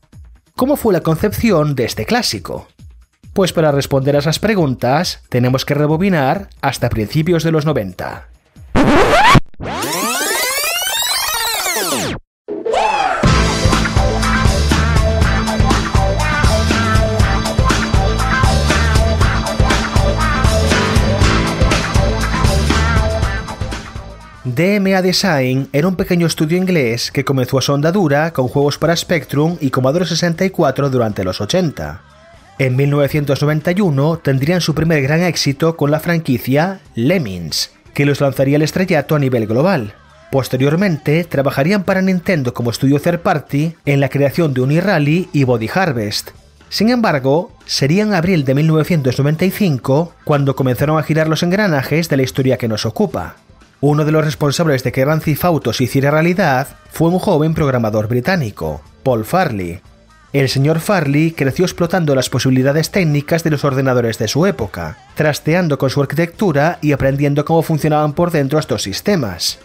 ¿Cómo 0.56 0.76
fue 0.76 0.92
la 0.92 1.02
concepción 1.02 1.74
de 1.74 1.84
este 1.84 2.06
clásico? 2.06 2.66
Pues 3.36 3.52
para 3.52 3.70
responder 3.70 4.16
a 4.16 4.20
esas 4.20 4.38
preguntas 4.38 5.20
tenemos 5.28 5.66
que 5.66 5.74
rebobinar 5.74 6.48
hasta 6.62 6.88
principios 6.88 7.44
de 7.44 7.52
los 7.52 7.66
90. 7.66 8.28
DMA 24.44 25.02
Design 25.02 25.68
era 25.74 25.88
un 25.88 25.96
pequeño 25.96 26.26
estudio 26.26 26.56
inglés 26.56 27.12
que 27.12 27.26
comenzó 27.26 27.58
a 27.58 27.60
su 27.60 27.74
andadura 27.74 28.32
con 28.32 28.48
juegos 28.48 28.78
para 28.78 28.96
Spectrum 28.96 29.58
y 29.60 29.68
Commodore 29.68 30.06
64 30.06 30.88
durante 30.88 31.22
los 31.22 31.42
80. 31.42 32.15
En 32.58 32.74
1991 32.74 34.18
tendrían 34.22 34.62
su 34.62 34.74
primer 34.74 35.02
gran 35.02 35.22
éxito 35.22 35.76
con 35.76 35.90
la 35.90 36.00
franquicia 36.00 36.80
Lemmings, 36.94 37.72
que 37.92 38.06
los 38.06 38.22
lanzaría 38.22 38.56
al 38.56 38.62
estrellato 38.62 39.14
a 39.14 39.18
nivel 39.18 39.46
global. 39.46 39.92
Posteriormente, 40.32 41.24
trabajarían 41.24 41.84
para 41.84 42.00
Nintendo 42.00 42.54
como 42.54 42.70
estudio 42.70 42.98
third 42.98 43.20
party 43.20 43.74
en 43.84 44.00
la 44.00 44.08
creación 44.08 44.54
de 44.54 44.62
Unirally 44.62 45.28
y 45.34 45.44
Body 45.44 45.68
Harvest. 45.72 46.30
Sin 46.70 46.88
embargo, 46.88 47.52
sería 47.66 48.02
en 48.02 48.14
abril 48.14 48.46
de 48.46 48.54
1995 48.54 50.14
cuando 50.24 50.56
comenzaron 50.56 50.98
a 50.98 51.02
girar 51.02 51.28
los 51.28 51.42
engranajes 51.42 52.08
de 52.08 52.16
la 52.16 52.22
historia 52.22 52.56
que 52.56 52.68
nos 52.68 52.86
ocupa. 52.86 53.36
Uno 53.80 54.06
de 54.06 54.12
los 54.12 54.24
responsables 54.24 54.82
de 54.82 54.92
que 54.92 55.02
Grand 55.02 55.22
Auto 55.42 55.74
se 55.74 55.84
hiciera 55.84 56.10
realidad 56.10 56.68
fue 56.90 57.10
un 57.10 57.18
joven 57.18 57.52
programador 57.52 58.08
británico, 58.08 58.80
Paul 59.02 59.26
Farley. 59.26 59.80
El 60.36 60.50
señor 60.50 60.80
Farley 60.80 61.30
creció 61.30 61.64
explotando 61.64 62.14
las 62.14 62.28
posibilidades 62.28 62.90
técnicas 62.90 63.42
de 63.42 63.48
los 63.48 63.64
ordenadores 63.64 64.18
de 64.18 64.28
su 64.28 64.44
época, 64.44 64.98
trasteando 65.14 65.78
con 65.78 65.88
su 65.88 66.02
arquitectura 66.02 66.78
y 66.82 66.92
aprendiendo 66.92 67.46
cómo 67.46 67.62
funcionaban 67.62 68.12
por 68.12 68.30
dentro 68.30 68.58
estos 68.58 68.82
sistemas. 68.82 69.58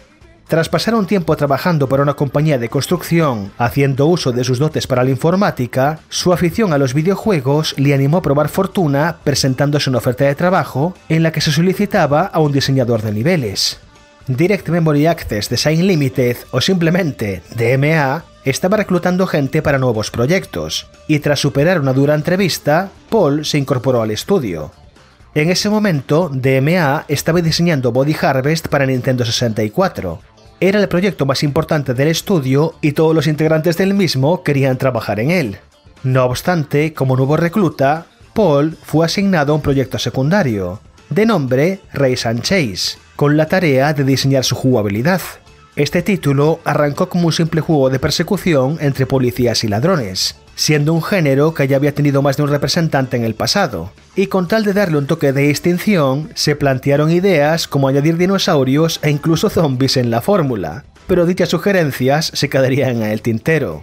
Tras 0.48 0.70
pasar 0.70 0.94
un 0.94 1.04
tiempo 1.04 1.36
trabajando 1.36 1.90
para 1.90 2.02
una 2.02 2.14
compañía 2.14 2.56
de 2.56 2.70
construcción, 2.70 3.52
haciendo 3.58 4.06
uso 4.06 4.32
de 4.32 4.44
sus 4.44 4.58
dotes 4.58 4.86
para 4.86 5.04
la 5.04 5.10
informática, 5.10 5.98
su 6.08 6.32
afición 6.32 6.72
a 6.72 6.78
los 6.78 6.94
videojuegos 6.94 7.74
le 7.76 7.92
animó 7.92 8.16
a 8.16 8.22
probar 8.22 8.48
fortuna 8.48 9.18
presentándose 9.24 9.90
una 9.90 9.98
oferta 9.98 10.24
de 10.24 10.34
trabajo 10.34 10.94
en 11.10 11.22
la 11.22 11.32
que 11.32 11.42
se 11.42 11.52
solicitaba 11.52 12.22
a 12.22 12.40
un 12.40 12.50
diseñador 12.50 13.02
de 13.02 13.12
niveles. 13.12 13.78
Direct 14.26 14.70
Memory 14.70 15.06
Access 15.06 15.50
Design 15.50 15.86
Limited 15.86 16.38
o 16.50 16.62
simplemente 16.62 17.42
DMA 17.56 18.24
estaba 18.44 18.76
reclutando 18.76 19.26
gente 19.26 19.62
para 19.62 19.78
nuevos 19.78 20.10
proyectos, 20.10 20.88
y 21.06 21.20
tras 21.20 21.40
superar 21.40 21.80
una 21.80 21.92
dura 21.92 22.14
entrevista, 22.14 22.90
Paul 23.08 23.44
se 23.44 23.58
incorporó 23.58 24.02
al 24.02 24.10
estudio. 24.10 24.72
En 25.34 25.50
ese 25.50 25.70
momento, 25.70 26.30
DMA 26.32 27.06
estaba 27.08 27.40
diseñando 27.40 27.92
Body 27.92 28.14
Harvest 28.20 28.68
para 28.68 28.84
Nintendo 28.84 29.24
64. 29.24 30.20
Era 30.60 30.78
el 30.78 30.88
proyecto 30.88 31.24
más 31.24 31.42
importante 31.42 31.94
del 31.94 32.08
estudio 32.08 32.74
y 32.82 32.92
todos 32.92 33.14
los 33.14 33.26
integrantes 33.26 33.76
del 33.76 33.94
mismo 33.94 34.42
querían 34.42 34.78
trabajar 34.78 35.20
en 35.20 35.30
él. 35.30 35.58
No 36.02 36.24
obstante, 36.24 36.92
como 36.92 37.16
nuevo 37.16 37.36
recluta, 37.36 38.06
Paul 38.34 38.76
fue 38.82 39.06
asignado 39.06 39.52
a 39.52 39.56
un 39.56 39.62
proyecto 39.62 39.98
secundario, 39.98 40.80
de 41.10 41.26
nombre 41.26 41.80
Race 41.92 42.28
and 42.28 42.42
Chase, 42.42 42.98
con 43.16 43.36
la 43.36 43.46
tarea 43.46 43.92
de 43.92 44.04
diseñar 44.04 44.44
su 44.44 44.54
jugabilidad. 44.54 45.20
Este 45.74 46.02
título 46.02 46.60
arrancó 46.64 47.08
como 47.08 47.28
un 47.28 47.32
simple 47.32 47.62
juego 47.62 47.88
de 47.88 47.98
persecución 47.98 48.76
entre 48.80 49.06
policías 49.06 49.64
y 49.64 49.68
ladrones, 49.68 50.36
siendo 50.54 50.92
un 50.92 51.02
género 51.02 51.54
que 51.54 51.66
ya 51.66 51.76
había 51.76 51.94
tenido 51.94 52.20
más 52.20 52.36
de 52.36 52.42
un 52.42 52.50
representante 52.50 53.16
en 53.16 53.24
el 53.24 53.34
pasado, 53.34 53.90
y 54.14 54.26
con 54.26 54.48
tal 54.48 54.64
de 54.64 54.74
darle 54.74 54.98
un 54.98 55.06
toque 55.06 55.32
de 55.32 55.48
distinción, 55.48 56.28
se 56.34 56.56
plantearon 56.56 57.10
ideas 57.10 57.68
como 57.68 57.88
añadir 57.88 58.18
dinosaurios 58.18 59.00
e 59.02 59.10
incluso 59.10 59.48
zombies 59.48 59.96
en 59.96 60.10
la 60.10 60.20
fórmula, 60.20 60.84
pero 61.06 61.24
dichas 61.24 61.48
sugerencias 61.48 62.30
se 62.34 62.50
quedarían 62.50 62.96
en 62.96 63.10
el 63.10 63.22
tintero. 63.22 63.82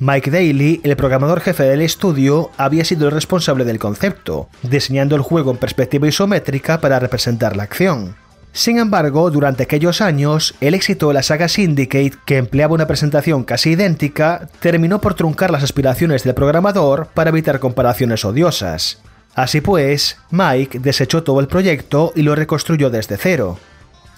Mike 0.00 0.32
Daly, 0.32 0.80
el 0.82 0.96
programador 0.96 1.40
jefe 1.42 1.62
del 1.62 1.82
estudio, 1.82 2.50
había 2.56 2.84
sido 2.84 3.06
el 3.06 3.14
responsable 3.14 3.64
del 3.64 3.78
concepto, 3.78 4.48
diseñando 4.62 5.14
el 5.14 5.22
juego 5.22 5.52
en 5.52 5.58
perspectiva 5.58 6.08
isométrica 6.08 6.80
para 6.80 6.98
representar 6.98 7.54
la 7.56 7.62
acción, 7.62 8.16
sin 8.52 8.78
embargo, 8.78 9.30
durante 9.30 9.62
aquellos 9.62 10.00
años, 10.00 10.54
el 10.60 10.74
éxito 10.74 11.08
de 11.08 11.14
la 11.14 11.22
saga 11.22 11.48
Syndicate, 11.48 12.14
que 12.26 12.36
empleaba 12.36 12.74
una 12.74 12.86
presentación 12.86 13.44
casi 13.44 13.70
idéntica, 13.70 14.48
terminó 14.58 15.00
por 15.00 15.14
truncar 15.14 15.50
las 15.50 15.62
aspiraciones 15.62 16.24
del 16.24 16.34
programador 16.34 17.08
para 17.14 17.30
evitar 17.30 17.60
comparaciones 17.60 18.24
odiosas. 18.24 18.98
Así 19.34 19.60
pues, 19.60 20.16
Mike 20.30 20.80
desechó 20.80 21.22
todo 21.22 21.38
el 21.38 21.46
proyecto 21.46 22.12
y 22.16 22.22
lo 22.22 22.34
reconstruyó 22.34 22.90
desde 22.90 23.16
cero. 23.16 23.58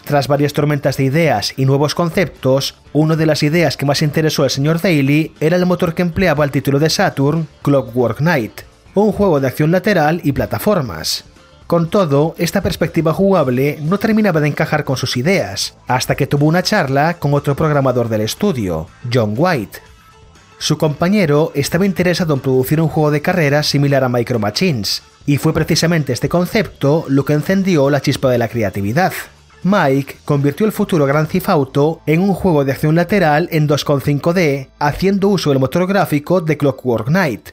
Tras 0.05 0.27
varias 0.27 0.55
tormentas 0.55 0.97
de 0.97 1.05
ideas 1.05 1.53
y 1.57 1.67
nuevos 1.67 1.95
conceptos, 1.95 2.75
una 2.93 3.15
de 3.15 3.27
las 3.27 3.43
ideas 3.43 3.77
que 3.77 3.87
más 3.87 4.03
interesó 4.03 4.43
al 4.43 4.51
señor 4.51 4.81
Daly 4.81 5.33
era 5.41 5.57
el 5.57 5.67
motor 5.67 5.95
que 5.95 6.03
empleaba 6.03 6.45
el 6.45 6.51
título 6.51 6.79
de 6.79 6.91
Saturn, 6.91 7.47
Clockwork 7.63 8.19
Knight, 8.19 8.63
un 8.95 9.13
juego 9.13 9.39
de 9.41 9.47
acción 9.47 9.71
lateral 9.71 10.21
y 10.25 10.33
plataformas. 10.33 11.25
Con 11.73 11.89
todo, 11.89 12.35
esta 12.37 12.61
perspectiva 12.61 13.15
jugable 13.15 13.79
no 13.81 13.99
terminaba 13.99 14.41
de 14.41 14.49
encajar 14.49 14.85
con 14.85 14.99
sus 14.99 15.17
ideas, 15.17 15.75
hasta 15.87 16.15
que 16.15 16.27
tuvo 16.27 16.45
una 16.45 16.63
charla 16.63 17.15
con 17.15 17.33
otro 17.33 17.57
programador 17.57 18.11
del 18.11 18.21
estudio, 18.21 18.89
John 19.11 19.33
White. 19.39 19.79
Su 20.59 20.77
compañero 20.77 21.51
estaba 21.55 21.87
interesado 21.87 22.35
en 22.35 22.41
producir 22.41 22.79
un 22.79 22.89
juego 22.89 23.11
de 23.11 23.23
carreras 23.23 23.69
similar 23.69 24.05
a 24.05 24.11
Micro 24.11 24.39
Machines, 24.39 25.03
y 25.25 25.39
fue 25.39 25.55
precisamente 25.55 26.13
este 26.13 26.29
concepto 26.29 27.07
lo 27.09 27.25
que 27.25 27.33
encendió 27.33 27.89
la 27.89 28.03
chispa 28.03 28.31
de 28.31 28.37
la 28.37 28.49
creatividad. 28.49 29.15
Mike 29.63 30.17
convirtió 30.27 30.67
el 30.67 30.73
futuro 30.73 31.07
Grand 31.07 31.27
Theft 31.27 31.49
Auto 31.49 32.03
en 32.05 32.21
un 32.21 32.35
juego 32.35 32.67
de 32.67 32.73
acción 32.73 32.97
lateral 32.97 33.49
en 33.51 33.67
2.5D, 33.67 34.69
haciendo 34.79 35.29
uso 35.29 35.49
del 35.49 35.59
motor 35.59 35.87
gráfico 35.87 36.43
de 36.43 36.59
Clockwork 36.59 37.07
Knight, 37.07 37.53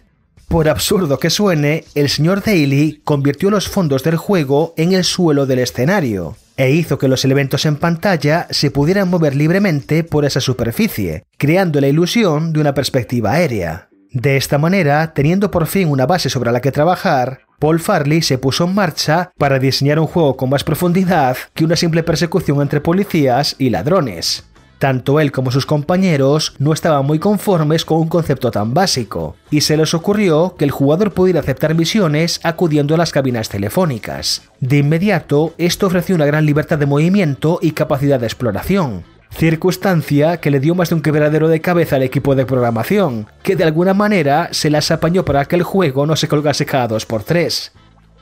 por 0.50 0.68
absurdo 0.68 1.20
que 1.20 1.30
suene, 1.30 1.86
el 1.94 2.10
señor 2.10 2.44
Daly 2.44 3.02
convirtió 3.04 3.52
los 3.52 3.70
fondos 3.70 4.04
del 4.04 4.18
juego 4.18 4.74
en 4.78 4.94
el 4.94 5.04
suelo 5.04 5.46
del 5.46 5.60
escenario 5.60 6.36
e 6.58 6.72
hizo 6.72 6.98
que 6.98 7.08
los 7.08 7.24
elementos 7.24 7.66
en 7.66 7.78
pantalla 7.78 8.48
se 8.50 8.70
pudieran 8.70 9.10
mover 9.10 9.36
libremente 9.36 10.04
por 10.04 10.26
esa 10.26 10.42
superficie, 10.42 11.24
creando 11.38 11.80
la 11.80 11.88
ilusión 11.88 12.52
de 12.52 12.60
una 12.60 12.74
perspectiva 12.74 13.32
aérea. 13.32 13.88
De 14.12 14.36
esta 14.36 14.58
manera, 14.58 15.14
teniendo 15.14 15.52
por 15.52 15.68
fin 15.68 15.88
una 15.88 16.08
base 16.08 16.30
sobre 16.30 16.52
la 16.52 16.62
que 16.62 16.72
trabajar, 16.72 17.42
Paul 17.60 17.80
Farley 17.80 18.24
se 18.24 18.40
puso 18.40 18.66
en 18.66 18.74
marcha 18.74 19.32
para 19.38 19.60
diseñar 19.60 20.00
un 20.00 20.08
juego 20.08 20.36
con 20.36 20.50
más 20.50 20.64
profundidad 20.64 21.38
que 21.54 21.64
una 21.64 21.76
simple 21.76 22.04
persecución 22.04 22.62
entre 22.62 22.82
policías 22.82 23.56
y 23.60 23.70
ladrones. 23.70 24.49
Tanto 24.80 25.20
él 25.20 25.34
como 25.34 25.52
sus 25.52 25.66
compañeros 25.66 26.56
no 26.58 26.72
estaban 26.72 27.06
muy 27.06 27.20
conformes 27.20 27.84
con 27.84 27.98
un 28.00 28.08
concepto 28.08 28.50
tan 28.50 28.74
básico, 28.74 29.36
y 29.52 29.62
se 29.62 29.76
les 29.76 29.94
ocurrió 29.94 30.56
que 30.58 30.64
el 30.64 30.72
jugador 30.72 31.12
pudiera 31.12 31.42
aceptar 31.42 31.76
misiones 31.76 32.40
acudiendo 32.44 32.96
a 32.96 32.98
las 32.98 33.12
cabinas 33.12 33.50
telefónicas. 33.50 34.44
De 34.62 34.78
inmediato, 34.78 35.54
esto 35.58 35.88
ofreció 35.88 36.16
una 36.16 36.26
gran 36.26 36.46
libertad 36.46 36.78
de 36.78 36.86
movimiento 36.86 37.60
y 37.62 37.72
capacidad 37.72 38.22
de 38.22 38.28
exploración, 38.28 39.04
circunstancia 39.32 40.38
que 40.38 40.50
le 40.50 40.62
dio 40.62 40.76
más 40.76 40.90
de 40.90 40.96
un 40.96 41.02
quebradero 41.02 41.50
de 41.50 41.60
cabeza 41.60 41.98
al 41.98 42.04
equipo 42.04 42.36
de 42.36 42.46
programación, 42.46 43.28
que 43.44 43.58
de 43.58 43.66
alguna 43.66 43.94
manera 43.94 44.48
se 44.52 44.70
las 44.70 44.92
apañó 44.92 45.26
para 45.26 45.44
que 45.44 45.58
el 45.58 45.64
juego 45.64 46.06
no 46.06 46.16
se 46.16 46.30
colgase 46.30 46.66
cada 46.66 46.88
dos 46.88 47.06
por 47.06 47.24
tres. 47.24 47.74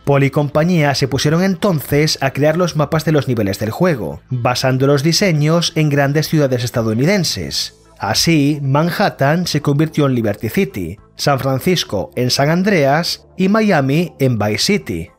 Paul 0.08 0.24
y 0.24 0.30
compañía 0.30 0.96
se 0.96 1.10
pusieron 1.10 1.44
entonces 1.44 2.18
a 2.22 2.32
crear 2.32 2.56
los 2.56 2.78
mapas 2.78 3.04
de 3.04 3.12
los 3.12 3.28
niveles 3.28 3.60
del 3.60 3.72
juego, 3.72 4.22
basando 4.30 4.88
los 4.88 5.04
diseños 5.04 5.74
en 5.76 5.90
grandes 5.90 6.30
ciudades 6.30 6.64
estadounidenses. 6.64 7.76
Así, 8.00 8.60
Manhattan 8.64 9.48
se 9.48 9.62
convirtió 9.62 10.06
en 10.06 10.16
Liberty 10.16 10.48
City, 10.48 10.98
San 11.18 11.40
Francisco 11.40 12.12
en 12.16 12.32
San 12.32 12.50
Andreas 12.50 13.28
y 13.36 13.50
Miami 13.50 14.14
en 14.18 14.40
Vice 14.40 14.60
City. 14.60 15.12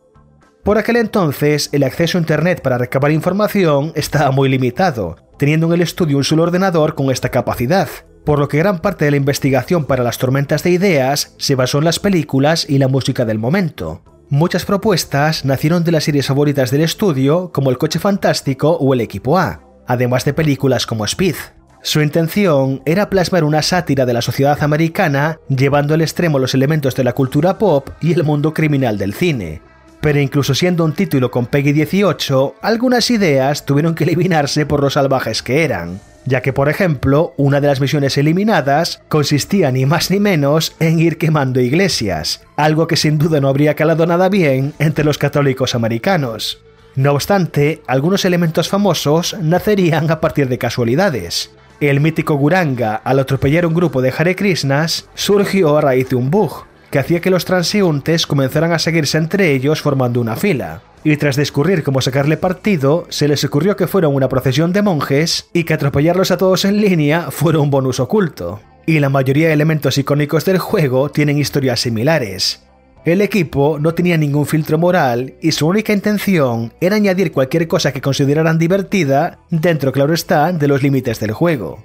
Por 0.65 0.79
aquel 0.79 0.97
entonces, 0.97 1.69
el 1.73 1.83
acceso 1.83 2.17
a 2.17 2.23
Internet 2.23 2.63
para 2.63 2.79
recabar 2.79 3.13
información 3.13 3.93
estaba 3.95 4.31
muy 4.31 4.49
limitado, 4.49 5.17
teniendo 5.39 5.67
en 5.67 5.75
el 5.75 5.83
estudio 5.83 6.17
un 6.17 6.25
solo 6.25 6.45
ordenador 6.45 6.95
con 6.95 7.11
esta 7.11 7.29
capacidad, 7.29 7.91
por 8.25 8.39
lo 8.39 8.49
que 8.49 8.57
gran 8.57 8.79
parte 8.79 9.05
de 9.05 9.11
la 9.11 9.19
investigación 9.19 9.85
para 9.85 10.03
las 10.03 10.17
tormentas 10.17 10.63
de 10.63 10.71
ideas 10.71 11.35
se 11.37 11.57
basó 11.57 11.77
en 11.77 11.85
las 11.85 11.99
películas 11.99 12.65
y 12.67 12.79
la 12.79 12.89
música 12.89 13.27
del 13.27 13.39
momento. 13.39 14.03
Muchas 14.31 14.67
propuestas 14.67 15.47
nacieron 15.47 15.85
de 15.85 15.93
las 15.93 16.05
series 16.05 16.27
favoritas 16.27 16.71
del 16.71 16.83
estudio, 16.83 17.51
como 17.51 17.71
El 17.71 17.79
Coche 17.79 17.99
Fantástico 17.99 18.73
o 18.73 18.93
El 18.93 19.01
Equipo 19.01 19.39
A, 19.39 19.63
además 19.87 20.27
de 20.27 20.35
películas 20.35 20.87
como 20.87 21.07
Speed. 21.07 21.35
Su 21.83 22.03
intención 22.03 22.83
era 22.85 23.09
plasmar 23.09 23.43
una 23.43 23.63
sátira 23.63 24.05
de 24.05 24.13
la 24.13 24.21
sociedad 24.21 24.63
americana, 24.63 25.41
llevando 25.49 25.95
al 25.95 26.03
extremo 26.03 26.39
los 26.39 26.53
elementos 26.53 26.95
de 26.95 27.05
la 27.05 27.15
cultura 27.15 27.57
pop 27.57 27.89
y 28.03 28.13
el 28.13 28.23
mundo 28.23 28.53
criminal 28.53 28.99
del 28.99 29.15
cine. 29.15 29.63
Pero 30.03 30.21
incluso 30.21 30.55
siendo 30.55 30.85
un 30.85 30.93
título 30.93 31.31
con 31.31 31.47
Peggy 31.47 31.73
18, 31.73 32.57
algunas 32.61 33.11
ideas 33.11 33.65
tuvieron 33.65 33.95
que 33.95 34.05
eliminarse 34.05 34.67
por 34.67 34.83
lo 34.83 34.91
salvajes 34.91 35.43
que 35.43 35.65
eran 35.65 36.01
ya 36.29 36.43
que 36.43 36.53
por 36.53 36.69
ejemplo 36.69 37.33
una 37.37 37.61
de 37.61 37.69
las 37.69 37.81
misiones 37.81 38.19
eliminadas 38.19 39.01
consistía 39.09 39.73
ni 39.73 39.87
más 39.87 40.11
ni 40.11 40.21
menos 40.21 40.77
en 40.79 41.01
ir 41.01 41.19
quemando 41.19 41.61
iglesias, 41.61 42.43
algo 42.57 42.87
que 42.87 42.97
sin 42.97 43.19
duda 43.19 43.41
no 43.41 43.49
habría 43.49 43.75
calado 43.75 44.07
nada 44.07 44.29
bien 44.29 44.75
entre 44.79 45.05
los 45.05 45.19
católicos 45.19 45.75
americanos. 45.75 46.61
No 46.95 47.13
obstante, 47.13 47.83
algunos 47.87 48.25
elementos 48.25 48.69
famosos 48.69 49.37
nacerían 49.41 50.11
a 50.11 50.21
partir 50.21 50.49
de 50.49 50.59
casualidades. 50.59 51.51
El 51.81 52.01
mítico 52.01 52.35
Guranga, 52.35 52.97
al 52.97 53.21
atropellar 53.21 53.65
un 53.65 53.75
grupo 53.75 54.03
de 54.03 54.13
Hare 54.17 54.35
Krishnas, 54.35 55.09
surgió 55.15 55.79
a 55.79 55.81
raíz 55.81 56.09
de 56.09 56.17
un 56.17 56.31
bug, 56.31 56.65
que 56.91 56.99
hacía 56.99 57.21
que 57.21 57.31
los 57.31 57.45
transeúntes 57.45 58.27
comenzaran 58.27 58.73
a 58.73 58.79
seguirse 58.79 59.17
entre 59.17 59.53
ellos 59.53 59.81
formando 59.81 60.21
una 60.21 60.37
fila. 60.37 60.83
Y 61.05 61.17
tras 61.17 61.37
discurrir 61.37 61.83
cómo 61.83 62.01
sacarle 62.01 62.37
partido, 62.37 63.07
se 63.09 63.29
les 63.29 63.45
ocurrió 63.45 63.77
que 63.77 63.87
fueron 63.87 64.15
una 64.15 64.29
procesión 64.29 64.73
de 64.73 64.83
monjes 64.83 65.49
y 65.53 65.65
que 65.65 65.75
atropellarlos 65.75 66.31
a 66.31 66.37
todos 66.37 66.65
en 66.65 66.81
línea 66.81 67.31
fuera 67.31 67.61
un 67.61 67.71
bonus 67.71 68.01
oculto. 68.01 68.61
Y 68.87 69.01
la 69.01 69.09
mayoría 69.09 69.49
de 69.49 69.55
elementos 69.55 69.99
icónicos 69.99 70.45
del 70.45 70.59
juego 70.59 71.11
tienen 71.11 71.39
historias 71.39 71.81
similares. 71.81 72.63
El 73.05 73.23
equipo 73.23 73.79
no 73.81 73.95
tenía 73.95 74.17
ningún 74.17 74.47
filtro 74.47 74.77
moral 74.77 75.35
y 75.41 75.53
su 75.53 75.67
única 75.67 75.93
intención 75.93 76.73
era 76.81 76.97
añadir 76.97 77.33
cualquier 77.33 77.69
cosa 77.69 77.93
que 77.93 78.01
consideraran 78.01 78.59
divertida, 78.59 79.39
dentro 79.51 79.93
claro 79.93 80.13
está, 80.13 80.53
de 80.53 80.69
los 80.69 80.83
límites 80.83 81.21
del 81.21 81.33
juego. 81.33 81.85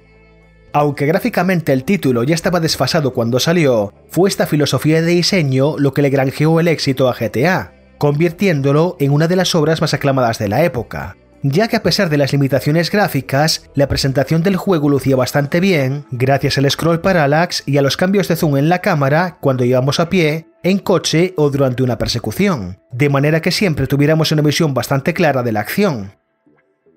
Aunque 0.72 1.06
gráficamente 1.06 1.72
el 1.72 1.84
título 1.84 2.24
ya 2.24 2.34
estaba 2.34 2.58
desfasado 2.58 3.12
cuando 3.12 3.38
salió, 3.38 3.94
fue 4.10 4.28
esta 4.28 4.44
filosofía 4.44 5.00
de 5.00 5.12
diseño 5.12 5.78
lo 5.78 5.94
que 5.94 6.02
le 6.02 6.10
granjeó 6.10 6.58
el 6.58 6.66
éxito 6.66 7.08
a 7.08 7.14
GTA, 7.14 7.73
convirtiéndolo 7.98 8.96
en 9.00 9.12
una 9.12 9.28
de 9.28 9.36
las 9.36 9.54
obras 9.54 9.80
más 9.80 9.94
aclamadas 9.94 10.38
de 10.38 10.48
la 10.48 10.64
época, 10.64 11.16
ya 11.42 11.68
que 11.68 11.76
a 11.76 11.82
pesar 11.82 12.08
de 12.08 12.16
las 12.16 12.32
limitaciones 12.32 12.90
gráficas, 12.90 13.68
la 13.74 13.86
presentación 13.86 14.42
del 14.42 14.56
juego 14.56 14.88
lucía 14.88 15.14
bastante 15.14 15.60
bien, 15.60 16.06
gracias 16.10 16.56
al 16.56 16.70
scroll 16.70 17.02
parallax 17.02 17.62
y 17.66 17.76
a 17.76 17.82
los 17.82 17.98
cambios 17.98 18.28
de 18.28 18.36
zoom 18.36 18.56
en 18.56 18.70
la 18.70 18.80
cámara 18.80 19.36
cuando 19.40 19.64
íbamos 19.64 20.00
a 20.00 20.08
pie, 20.08 20.46
en 20.62 20.78
coche 20.78 21.34
o 21.36 21.50
durante 21.50 21.82
una 21.82 21.98
persecución, 21.98 22.78
de 22.90 23.10
manera 23.10 23.42
que 23.42 23.50
siempre 23.50 23.86
tuviéramos 23.86 24.32
una 24.32 24.40
visión 24.40 24.72
bastante 24.72 25.12
clara 25.12 25.42
de 25.42 25.52
la 25.52 25.60
acción. 25.60 26.16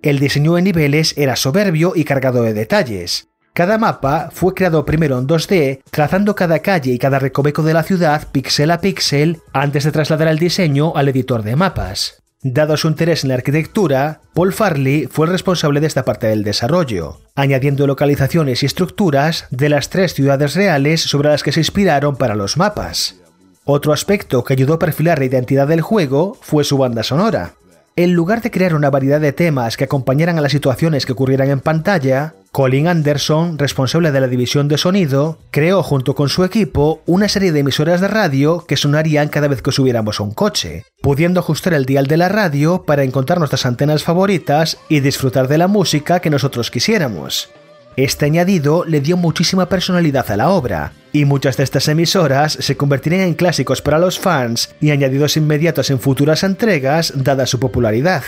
El 0.02 0.20
diseño 0.20 0.54
de 0.54 0.62
niveles 0.62 1.14
era 1.18 1.36
soberbio 1.36 1.92
y 1.94 2.06
cargado 2.06 2.44
de 2.44 2.54
detalles, 2.54 3.28
cada 3.58 3.80
mapa 3.80 4.30
fue 4.32 4.54
creado 4.54 4.86
primero 4.86 5.18
en 5.18 5.26
2D, 5.26 5.82
trazando 5.90 6.36
cada 6.36 6.60
calle 6.60 6.92
y 6.92 7.00
cada 7.00 7.18
recoveco 7.18 7.64
de 7.64 7.74
la 7.74 7.82
ciudad 7.82 8.28
píxel 8.32 8.70
a 8.70 8.82
píxel 8.82 9.40
antes 9.52 9.84
de 9.84 9.92
trasladar 9.92 10.28
el 10.28 10.38
diseño 10.38 10.96
al 10.96 11.10
editor 11.10 11.42
de 11.42 11.56
mapas. 11.56 12.22
Dado 12.44 12.78
su 12.78 12.88
interés 12.88 13.24
en 13.24 13.30
la 13.30 13.34
arquitectura, 13.34 14.22
Paul 14.36 14.54
Farley 14.54 15.08
fue 15.08 15.26
el 15.26 15.32
responsable 15.32 15.80
de 15.80 15.88
esta 15.88 16.06
parte 16.06 16.28
del 16.28 16.44
desarrollo, 16.44 17.22
añadiendo 17.34 17.88
localizaciones 17.88 18.62
y 18.62 18.68
estructuras 18.68 19.48
de 19.50 19.70
las 19.70 19.90
tres 19.90 20.14
ciudades 20.14 20.54
reales 20.54 21.02
sobre 21.02 21.30
las 21.30 21.42
que 21.42 21.52
se 21.52 21.62
inspiraron 21.62 22.16
para 22.16 22.36
los 22.36 22.58
mapas. 22.58 23.16
Otro 23.64 23.92
aspecto 23.92 24.44
que 24.44 24.54
ayudó 24.54 24.76
a 24.76 24.80
perfilar 24.80 25.18
la 25.18 25.26
identidad 25.26 25.68
del 25.68 25.82
juego 25.82 26.38
fue 26.42 26.64
su 26.64 26.78
banda 26.78 27.02
sonora. 27.02 27.56
En 28.00 28.14
lugar 28.14 28.44
de 28.44 28.52
crear 28.52 28.76
una 28.76 28.92
variedad 28.92 29.20
de 29.20 29.34
temas 29.34 29.76
que 29.76 29.86
acompañaran 29.86 30.38
a 30.38 30.42
las 30.42 30.52
situaciones 30.52 31.08
que 31.08 31.14
ocurrieran 31.14 31.50
en 31.50 31.60
pantalla, 31.60 32.36
Colin 32.52 32.88
Anderson, 32.88 33.58
responsable 33.58 34.12
de 34.12 34.22
la 34.22 34.28
división 34.28 34.68
de 34.68 34.78
sonido, 34.78 35.40
creó 35.50 35.82
junto 35.82 36.14
con 36.14 36.30
su 36.30 36.44
equipo 36.44 37.02
una 37.08 37.28
serie 37.28 37.52
de 37.52 37.62
emisoras 37.62 38.00
de 38.00 38.08
radio 38.08 38.64
que 38.68 38.78
sonarían 38.78 39.30
cada 39.30 39.48
vez 39.48 39.64
que 39.64 39.72
subiéramos 39.72 40.20
a 40.20 40.24
un 40.24 40.36
coche, 40.36 40.86
pudiendo 41.02 41.40
ajustar 41.40 41.74
el 41.74 41.88
dial 41.88 42.06
de 42.06 42.18
la 42.18 42.30
radio 42.30 42.84
para 42.86 43.02
encontrar 43.02 43.40
nuestras 43.40 43.66
antenas 43.66 44.04
favoritas 44.04 44.78
y 44.90 45.00
disfrutar 45.00 45.48
de 45.48 45.58
la 45.58 45.68
música 45.68 46.20
que 46.20 46.30
nosotros 46.30 46.70
quisiéramos. 46.70 47.50
Este 47.98 48.26
añadido 48.26 48.86
le 48.86 49.02
dio 49.02 49.18
muchísima 49.18 49.70
personalidad 49.70 50.30
a 50.30 50.38
la 50.38 50.52
obra, 50.52 50.94
y 51.14 51.26
muchas 51.26 51.58
de 51.58 51.64
estas 51.64 51.88
emisoras 51.88 52.54
se 52.54 52.78
convertirían 52.78 53.24
en 53.24 53.34
clásicos 53.34 53.82
para 53.82 53.98
los 53.98 54.20
fans 54.20 54.76
y 54.80 54.92
añadidos 54.92 55.36
inmediatos 55.36 55.90
en 55.90 56.00
futuras 56.00 56.44
entregas 56.44 57.12
dada 57.16 57.48
su 57.48 57.60
popularidad. 57.60 58.22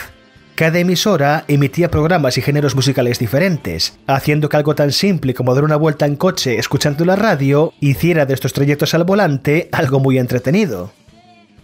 Cada 0.55 0.79
emisora 0.79 1.45
emitía 1.47 1.91
programas 1.91 2.39
y 2.39 2.41
géneros 2.41 2.73
musicales 2.73 3.19
diferentes, 3.19 3.99
haciendo 4.07 4.49
que 4.49 4.57
algo 4.57 4.73
tan 4.73 4.91
simple 4.91 5.35
como 5.35 5.53
dar 5.53 5.63
una 5.63 5.75
vuelta 5.75 6.07
en 6.07 6.15
coche 6.15 6.57
escuchando 6.57 7.05
la 7.05 7.15
radio 7.15 7.71
hiciera 7.79 8.25
de 8.25 8.33
estos 8.33 8.53
trayectos 8.53 8.95
al 8.95 9.03
volante 9.03 9.69
algo 9.71 9.99
muy 9.99 10.17
entretenido. 10.17 10.91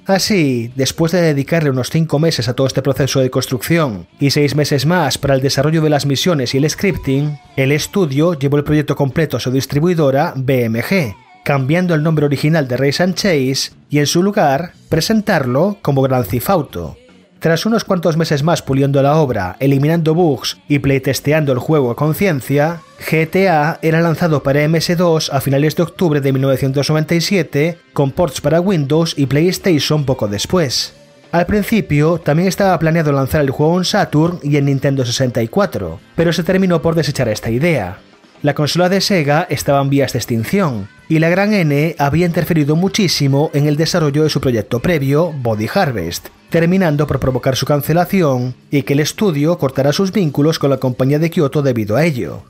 Así, 0.06 0.72
después 0.75 1.11
de 1.11 1.22
dedicarle 1.22 1.72
unos 1.72 1.90
5 1.90 2.19
meses 2.19 2.48
a 2.48 2.53
todo 2.53 2.67
este 2.67 2.84
proceso 2.84 3.22
de 3.22 3.32
construcción 3.32 4.08
y 4.19 4.30
6 4.30 4.56
meses 4.56 4.85
más 4.85 5.17
para 5.17 5.34
el 5.34 5.42
desarrollo 5.42 5.82
de 5.82 5.90
las 5.90 6.06
misiones 6.06 6.53
y 6.53 6.59
el 6.59 6.69
scripting, 6.69 7.40
el 7.56 7.72
estudio 7.72 8.35
llevó 8.35 8.58
el 8.58 8.64
proyecto 8.64 8.95
completo 8.95 9.38
a 9.38 9.40
su 9.40 9.51
distribuidora 9.51 10.34
BMG, 10.35 11.16
cambiando 11.43 11.95
el 11.95 12.03
nombre 12.03 12.25
original 12.25 12.67
de 12.67 12.77
Race 12.77 13.01
and 13.01 13.16
Chase 13.16 13.72
y 13.90 13.98
en 13.98 14.06
su 14.06 14.22
lugar 14.22 14.74
presentarlo 14.90 15.80
como 15.82 16.03
Grand 16.03 16.27
Theft 16.27 16.50
Auto. 16.51 16.98
Tras 17.45 17.67
unos 17.67 17.83
cuantos 17.83 18.17
meses 18.17 18.41
más 18.41 18.64
puliendo 18.64 19.03
la 19.03 19.17
obra, 19.17 19.56
eliminando 19.59 20.15
bugs 20.15 20.57
y 20.67 20.80
playtesteando 20.80 21.51
el 21.51 21.59
juego 21.59 21.91
a 21.91 21.95
conciencia, 21.95 22.82
GTA 23.07 23.77
era 23.83 24.01
lanzado 24.01 24.41
para 24.41 24.65
MS2 24.65 25.30
a 25.32 25.40
finales 25.41 25.75
de 25.75 25.83
octubre 25.83 26.22
de 26.22 26.33
1997, 26.33 27.77
con 27.93 28.09
ports 28.09 28.41
para 28.41 28.61
Windows 28.61 29.14
y 29.15 29.27
PlayStation 29.27 30.06
poco 30.06 30.27
después. 30.27 30.95
Al 31.32 31.45
principio 31.45 32.17
también 32.17 32.48
estaba 32.48 32.80
planeado 32.80 33.11
lanzar 33.11 33.41
el 33.41 33.51
juego 33.51 33.77
en 33.77 33.85
Saturn 33.85 34.40
y 34.41 34.57
en 34.57 34.65
Nintendo 34.65 35.06
64, 35.06 35.99
pero 36.15 36.33
se 36.33 36.41
terminó 36.41 36.82
por 36.82 36.95
desechar 36.95 37.30
esta 37.30 37.51
idea. 37.51 37.99
La 38.41 38.56
consola 38.56 38.90
de 38.90 39.01
Sega 39.01 39.45
estaba 39.51 39.82
en 39.82 39.91
vías 39.91 40.14
de 40.14 40.19
extinción, 40.19 40.88
y 41.07 41.19
la 41.19 41.30
Gran 41.30 41.53
N 41.53 41.95
había 41.99 42.25
interferido 42.25 42.75
muchísimo 42.75 43.51
en 43.53 43.67
el 43.67 43.77
desarrollo 43.77 44.24
de 44.24 44.32
su 44.32 44.41
proyecto 44.41 44.80
previo, 44.80 45.32
Body 45.32 45.69
Harvest, 45.72 46.30
terminando 46.56 47.06
por 47.06 47.19
provocar 47.19 47.58
su 47.58 47.66
cancelación 47.66 48.56
y 48.72 48.84
que 48.84 48.93
el 48.93 49.01
estudio 49.01 49.58
cortara 49.58 49.92
sus 49.92 50.14
vínculos 50.14 50.58
con 50.58 50.69
la 50.69 50.77
compañía 50.77 51.19
de 51.19 51.30
Kyoto 51.30 51.61
debido 51.61 51.98
a 51.98 52.06
ello. 52.06 52.43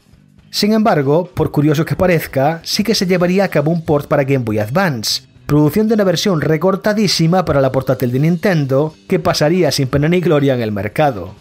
Sin 0.52 0.74
embargo, 0.74 1.32
por 1.34 1.50
curioso 1.50 1.86
que 1.86 1.96
parezca, 1.96 2.62
sí 2.64 2.84
que 2.84 2.94
se 2.94 3.08
llevaría 3.08 3.46
a 3.46 3.48
cabo 3.48 3.72
un 3.72 3.84
port 3.84 4.08
para 4.08 4.24
Game 4.24 4.46
Boy 4.46 4.60
Advance, 4.60 5.24
produciendo 5.48 5.96
una 5.96 6.04
versión 6.04 6.40
recortadísima 6.40 7.46
para 7.46 7.62
la 7.62 7.72
portátil 7.72 8.12
de 8.12 8.20
Nintendo 8.20 8.94
que 9.10 9.18
pasaría 9.18 9.72
sin 9.72 9.88
pena 9.88 10.08
ni 10.08 10.22
gloria 10.22 10.54
en 10.54 10.62
el 10.62 10.72
mercado. 10.72 11.34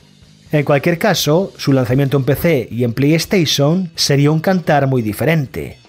En 0.50 0.64
cualquier 0.64 0.98
caso, 0.98 1.52
su 1.58 1.70
lanzamiento 1.74 2.16
en 2.16 2.24
PC 2.24 2.68
y 2.70 2.84
en 2.84 2.94
PlayStation 2.94 3.90
sería 3.94 4.30
un 4.30 4.40
cantar 4.40 4.86
muy 4.86 5.02
diferente. 5.02 5.83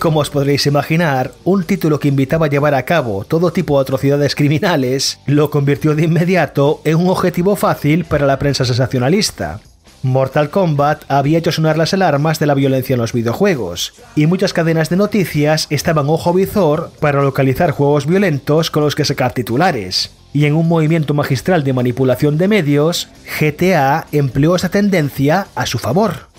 Como 0.00 0.20
os 0.20 0.30
podréis 0.30 0.64
imaginar, 0.64 1.32
un 1.44 1.62
título 1.64 2.00
que 2.00 2.08
invitaba 2.08 2.46
a 2.46 2.48
llevar 2.48 2.74
a 2.74 2.86
cabo 2.86 3.26
todo 3.28 3.52
tipo 3.52 3.76
de 3.76 3.82
atrocidades 3.82 4.34
criminales 4.34 5.20
lo 5.26 5.50
convirtió 5.50 5.94
de 5.94 6.04
inmediato 6.04 6.80
en 6.86 6.96
un 6.96 7.10
objetivo 7.10 7.54
fácil 7.54 8.06
para 8.06 8.24
la 8.24 8.38
prensa 8.38 8.64
sensacionalista. 8.64 9.60
Mortal 10.02 10.48
Kombat 10.48 11.02
había 11.08 11.36
hecho 11.36 11.52
sonar 11.52 11.76
las 11.76 11.92
alarmas 11.92 12.38
de 12.38 12.46
la 12.46 12.54
violencia 12.54 12.94
en 12.94 13.00
los 13.00 13.12
videojuegos, 13.12 13.92
y 14.16 14.24
muchas 14.24 14.54
cadenas 14.54 14.88
de 14.88 14.96
noticias 14.96 15.66
estaban 15.68 16.08
ojo 16.08 16.32
visor 16.32 16.90
para 16.98 17.20
localizar 17.20 17.70
juegos 17.70 18.06
violentos 18.06 18.70
con 18.70 18.82
los 18.82 18.94
que 18.94 19.04
sacar 19.04 19.34
titulares. 19.34 20.12
Y 20.32 20.46
en 20.46 20.54
un 20.54 20.66
movimiento 20.66 21.12
magistral 21.12 21.62
de 21.62 21.74
manipulación 21.74 22.38
de 22.38 22.48
medios, 22.48 23.08
GTA 23.38 24.06
empleó 24.12 24.56
esa 24.56 24.70
tendencia 24.70 25.48
a 25.54 25.66
su 25.66 25.78
favor 25.78 26.29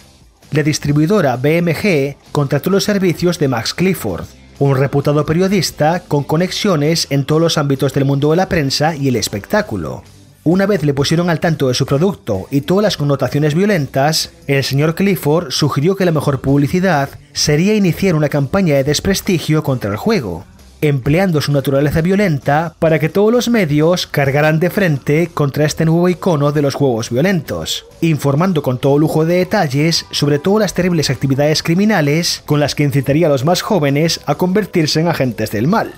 la 0.52 0.64
distribuidora 0.64 1.38
BMG 1.38 2.18
contrató 2.32 2.70
los 2.70 2.84
servicios 2.84 3.40
de 3.40 3.48
Max 3.48 3.74
Clifford, 3.74 4.26
un 4.60 4.76
reputado 4.76 5.26
periodista 5.26 6.04
con 6.06 6.24
conexiones 6.24 7.08
en 7.10 7.26
todos 7.26 7.42
los 7.42 7.58
ámbitos 7.58 7.94
del 7.94 8.06
mundo 8.06 8.32
de 8.32 8.38
la 8.38 8.50
prensa 8.50 8.96
y 8.96 9.08
el 9.08 9.16
espectáculo. 9.16 10.04
Una 10.44 10.66
vez 10.66 10.84
le 10.84 10.94
pusieron 10.94 11.30
al 11.30 11.40
tanto 11.40 11.68
de 11.68 11.74
su 11.74 11.86
producto 11.86 12.48
y 12.52 12.62
todas 12.62 12.84
las 12.84 12.98
connotaciones 12.98 13.54
violentas, 13.54 14.32
el 14.48 14.64
señor 14.64 14.96
Clifford 14.96 15.52
sugirió 15.52 15.96
que 15.96 16.04
la 16.04 16.12
mejor 16.12 16.42
publicidad 16.42 17.10
sería 17.32 17.76
iniciar 17.76 18.16
una 18.16 18.28
campaña 18.28 18.76
de 18.76 18.84
desprestigio 18.84 19.64
contra 19.64 19.92
el 19.92 19.98
juego, 19.98 20.44
empleando 20.82 21.42
su 21.42 21.52
naturaleza 21.52 22.02
violenta 22.02 22.76
para 22.80 23.00
que 23.00 23.10
todos 23.10 23.32
los 23.32 23.50
medios 23.50 24.08
cargaran 24.08 24.60
de 24.60 24.70
frente 24.70 25.30
contra 25.34 25.66
este 25.66 25.86
nuevo 25.86 26.10
icono 26.10 26.52
de 26.52 26.62
los 26.62 26.76
juegos 26.76 27.10
violentos, 27.10 27.86
informando 28.02 28.64
con 28.64 28.80
todo 28.80 28.98
lujo 28.98 29.26
de 29.26 29.38
detalles 29.38 30.06
sobre 30.12 30.40
todas 30.40 30.62
las 30.62 30.74
terribles 30.74 31.10
actividades 31.10 31.64
criminales 31.64 32.44
con 32.46 32.60
las 32.60 32.76
que 32.76 32.84
incitaría 32.84 33.28
a 33.28 33.30
los 33.30 33.46
más 33.46 33.62
jóvenes 33.62 34.22
a 34.26 34.36
convertirse 34.36 35.00
en 35.00 35.08
agentes 35.08 35.52
del 35.52 35.68
mal. 35.68 35.94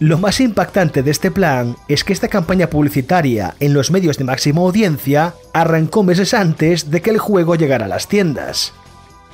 Lo 0.00 0.18
más 0.18 0.40
impactante 0.40 1.04
de 1.04 1.12
este 1.12 1.30
plan 1.30 1.76
es 1.86 2.02
que 2.02 2.12
esta 2.12 2.26
campaña 2.26 2.68
publicitaria 2.68 3.54
en 3.60 3.74
los 3.74 3.92
medios 3.92 4.18
de 4.18 4.24
máxima 4.24 4.62
audiencia 4.62 5.34
arrancó 5.52 6.02
meses 6.02 6.34
antes 6.34 6.90
de 6.90 7.00
que 7.00 7.10
el 7.10 7.18
juego 7.18 7.54
llegara 7.54 7.84
a 7.84 7.88
las 7.88 8.08
tiendas. 8.08 8.72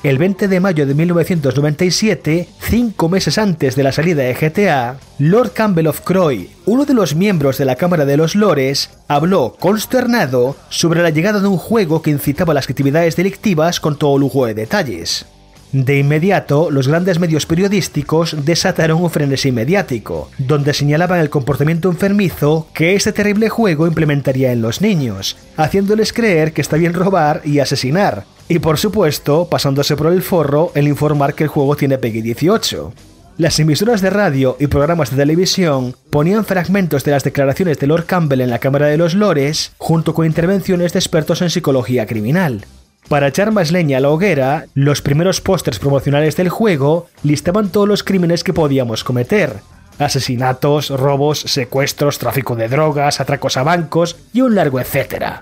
El 0.02 0.16
20 0.16 0.48
de 0.48 0.60
mayo 0.60 0.86
de 0.86 0.94
1997, 0.94 2.48
cinco 2.58 3.10
meses 3.10 3.36
antes 3.36 3.76
de 3.76 3.82
la 3.82 3.92
salida 3.92 4.22
de 4.22 4.32
GTA, 4.32 4.96
Lord 5.18 5.52
Campbell 5.52 5.88
of 5.88 6.00
Croy, 6.00 6.48
uno 6.64 6.86
de 6.86 6.94
los 6.94 7.14
miembros 7.14 7.58
de 7.58 7.66
la 7.66 7.76
Cámara 7.76 8.06
de 8.06 8.16
los 8.16 8.34
Lores, 8.34 8.88
habló 9.08 9.54
consternado 9.60 10.56
sobre 10.70 11.02
la 11.02 11.10
llegada 11.10 11.40
de 11.40 11.48
un 11.48 11.58
juego 11.58 12.00
que 12.00 12.08
incitaba 12.08 12.54
las 12.54 12.66
actividades 12.66 13.14
delictivas 13.14 13.78
con 13.78 13.98
todo 13.98 14.16
lujo 14.16 14.46
de 14.46 14.54
detalles. 14.54 15.26
De 15.72 15.98
inmediato, 15.98 16.70
los 16.70 16.88
grandes 16.88 17.18
medios 17.18 17.44
periodísticos 17.44 18.46
desataron 18.46 19.02
un 19.02 19.10
frenesí 19.10 19.52
mediático, 19.52 20.30
donde 20.38 20.72
señalaban 20.72 21.20
el 21.20 21.28
comportamiento 21.28 21.90
enfermizo 21.90 22.68
que 22.72 22.94
este 22.94 23.12
terrible 23.12 23.50
juego 23.50 23.86
implementaría 23.86 24.50
en 24.50 24.62
los 24.62 24.80
niños, 24.80 25.36
haciéndoles 25.58 26.14
creer 26.14 26.54
que 26.54 26.62
está 26.62 26.78
bien 26.78 26.94
robar 26.94 27.42
y 27.44 27.58
asesinar, 27.58 28.24
y 28.50 28.58
por 28.58 28.78
supuesto, 28.78 29.46
pasándose 29.48 29.96
por 29.96 30.12
el 30.12 30.22
forro 30.22 30.72
el 30.74 30.88
informar 30.88 31.34
que 31.34 31.44
el 31.44 31.48
juego 31.48 31.76
tiene 31.76 31.98
PEGI 31.98 32.20
18. 32.20 32.92
Las 33.38 33.60
emisoras 33.60 34.00
de 34.00 34.10
radio 34.10 34.56
y 34.58 34.66
programas 34.66 35.12
de 35.12 35.16
televisión 35.18 35.94
ponían 36.10 36.44
fragmentos 36.44 37.04
de 37.04 37.12
las 37.12 37.22
declaraciones 37.22 37.78
de 37.78 37.86
Lord 37.86 38.06
Campbell 38.06 38.40
en 38.40 38.50
la 38.50 38.58
Cámara 38.58 38.86
de 38.86 38.96
los 38.96 39.14
Lores, 39.14 39.72
junto 39.78 40.14
con 40.14 40.26
intervenciones 40.26 40.92
de 40.92 40.98
expertos 40.98 41.42
en 41.42 41.50
psicología 41.50 42.06
criminal. 42.06 42.66
Para 43.08 43.28
echar 43.28 43.52
más 43.52 43.70
leña 43.70 43.98
a 43.98 44.00
la 44.00 44.10
hoguera, 44.10 44.66
los 44.74 45.00
primeros 45.00 45.40
pósters 45.40 45.78
promocionales 45.78 46.34
del 46.34 46.48
juego 46.48 47.06
listaban 47.22 47.70
todos 47.70 47.86
los 47.86 48.02
crímenes 48.02 48.42
que 48.42 48.52
podíamos 48.52 49.04
cometer. 49.04 49.60
Asesinatos, 50.00 50.90
robos, 50.90 51.38
secuestros, 51.38 52.18
tráfico 52.18 52.56
de 52.56 52.68
drogas, 52.68 53.20
atracos 53.20 53.56
a 53.56 53.62
bancos 53.62 54.16
y 54.32 54.40
un 54.40 54.56
largo 54.56 54.80
etcétera. 54.80 55.40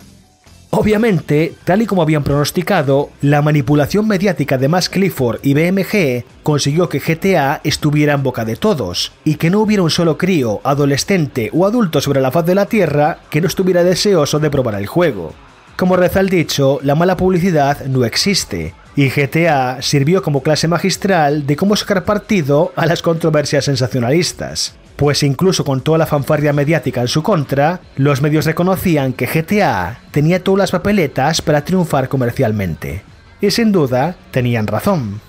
Obviamente, 0.71 1.55
tal 1.65 1.81
y 1.81 1.87
como 1.87 2.03
habían 2.03 2.25
pronosticado, 2.25 3.09
la 3.23 3.41
manipulación 3.41 4.07
mediática 4.07 4.59
de 4.59 4.69
Max 4.69 4.91
Clifford 4.91 5.41
y 5.43 5.55
BMG 5.55 6.25
consiguió 6.43 6.91
que 6.91 7.01
GTA 7.01 7.63
estuviera 7.65 8.13
en 8.13 8.23
boca 8.23 8.45
de 8.45 8.57
todos, 8.57 9.13
y 9.25 9.37
que 9.37 9.49
no 9.49 9.61
hubiera 9.61 9.83
un 9.83 9.91
solo 9.91 10.19
crío, 10.19 10.61
adolescente 10.65 11.51
o 11.55 11.67
adulto 11.67 12.03
sobre 12.03 12.21
la 12.21 12.31
faz 12.31 12.45
de 12.45 12.55
la 12.55 12.67
Tierra 12.67 13.21
que 13.31 13.41
no 13.41 13.47
estuviera 13.47 13.83
deseoso 13.83 14.41
de 14.41 14.51
probar 14.51 14.75
el 14.75 14.87
juego. 14.87 15.33
Como 15.77 15.97
reza 15.97 16.21
el 16.21 16.29
dicho, 16.29 16.81
la 16.83 16.95
mala 16.95 17.17
publicidad 17.17 17.87
no 17.87 18.05
existe, 18.05 18.75
y 18.95 19.09
GTA 19.09 19.81
sirvió 19.81 20.23
como 20.23 20.43
clase 20.43 20.69
magistral 20.69 21.47
de 21.47 21.57
cómo 21.57 21.77
sacar 21.77 22.05
partido 22.05 22.73
a 22.77 22.85
las 22.85 23.01
controversias 23.01 23.65
sensacionalistas. 23.65 24.75
Pues 24.99 25.23
incluso 25.23 25.65
con 25.65 25.81
toda 25.81 25.97
la 25.97 26.07
fanfarria 26.07 26.53
mediática 26.53 27.01
en 27.01 27.07
su 27.07 27.23
contra, 27.23 27.81
los 27.95 28.21
medios 28.21 28.47
reconocían 28.47 29.13
que 29.13 29.27
GTA 29.27 30.01
tenía 30.11 30.43
todas 30.43 30.59
las 30.59 30.71
papeletas 30.73 31.41
para 31.41 31.65
triunfar 31.65 32.09
comercialmente. 32.09 33.05
Y 33.41 33.53
sin 33.53 33.71
duda, 33.71 34.17
tenían 34.33 34.67
razón. 34.67 35.21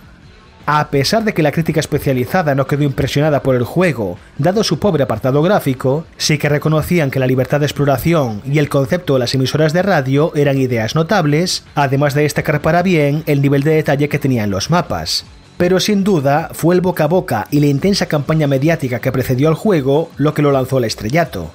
A 0.66 0.90
pesar 0.90 1.24
de 1.24 1.36
que 1.36 1.44
la 1.44 1.52
crítica 1.52 1.80
especializada 1.80 2.56
no 2.56 2.66
quedó 2.66 2.84
impresionada 2.84 3.44
por 3.44 3.56
el 3.56 3.64
juego, 3.64 4.18
dado 4.40 4.64
su 4.64 4.80
pobre 4.80 5.04
apartado 5.04 5.44
gráfico, 5.44 6.08
sí 6.18 6.40
que 6.40 6.50
reconocían 6.50 7.12
que 7.12 7.20
la 7.20 7.28
libertad 7.28 7.60
de 7.60 7.68
exploración 7.68 8.42
y 8.46 8.58
el 8.58 8.70
concepto 8.70 9.14
de 9.14 9.20
las 9.20 9.36
emisoras 9.36 9.72
de 9.72 9.84
radio 9.84 10.32
eran 10.34 10.58
ideas 10.58 10.96
notables, 10.96 11.64
además 11.76 12.16
de 12.16 12.24
destacar 12.24 12.62
para 12.62 12.82
bien 12.82 13.22
el 13.28 13.44
nivel 13.44 13.62
de 13.62 13.76
detalle 13.76 14.10
que 14.10 14.18
tenían 14.18 14.50
los 14.50 14.72
mapas. 14.72 15.26
Pero 15.60 15.82
sin 15.82 16.06
duda 16.06 16.52
fue 16.54 16.74
el 16.74 16.80
boca 16.80 17.04
a 17.04 17.08
boca 17.08 17.46
y 17.52 17.60
la 17.60 17.66
intensa 17.66 18.06
campaña 18.06 18.48
mediática 18.48 19.00
que 19.02 19.12
precedió 19.12 19.50
al 19.50 19.56
juego 19.56 20.10
lo 20.16 20.34
que 20.34 20.42
lo 20.42 20.54
lanzó 20.54 20.78
al 20.78 20.86
estrellato. 20.86 21.52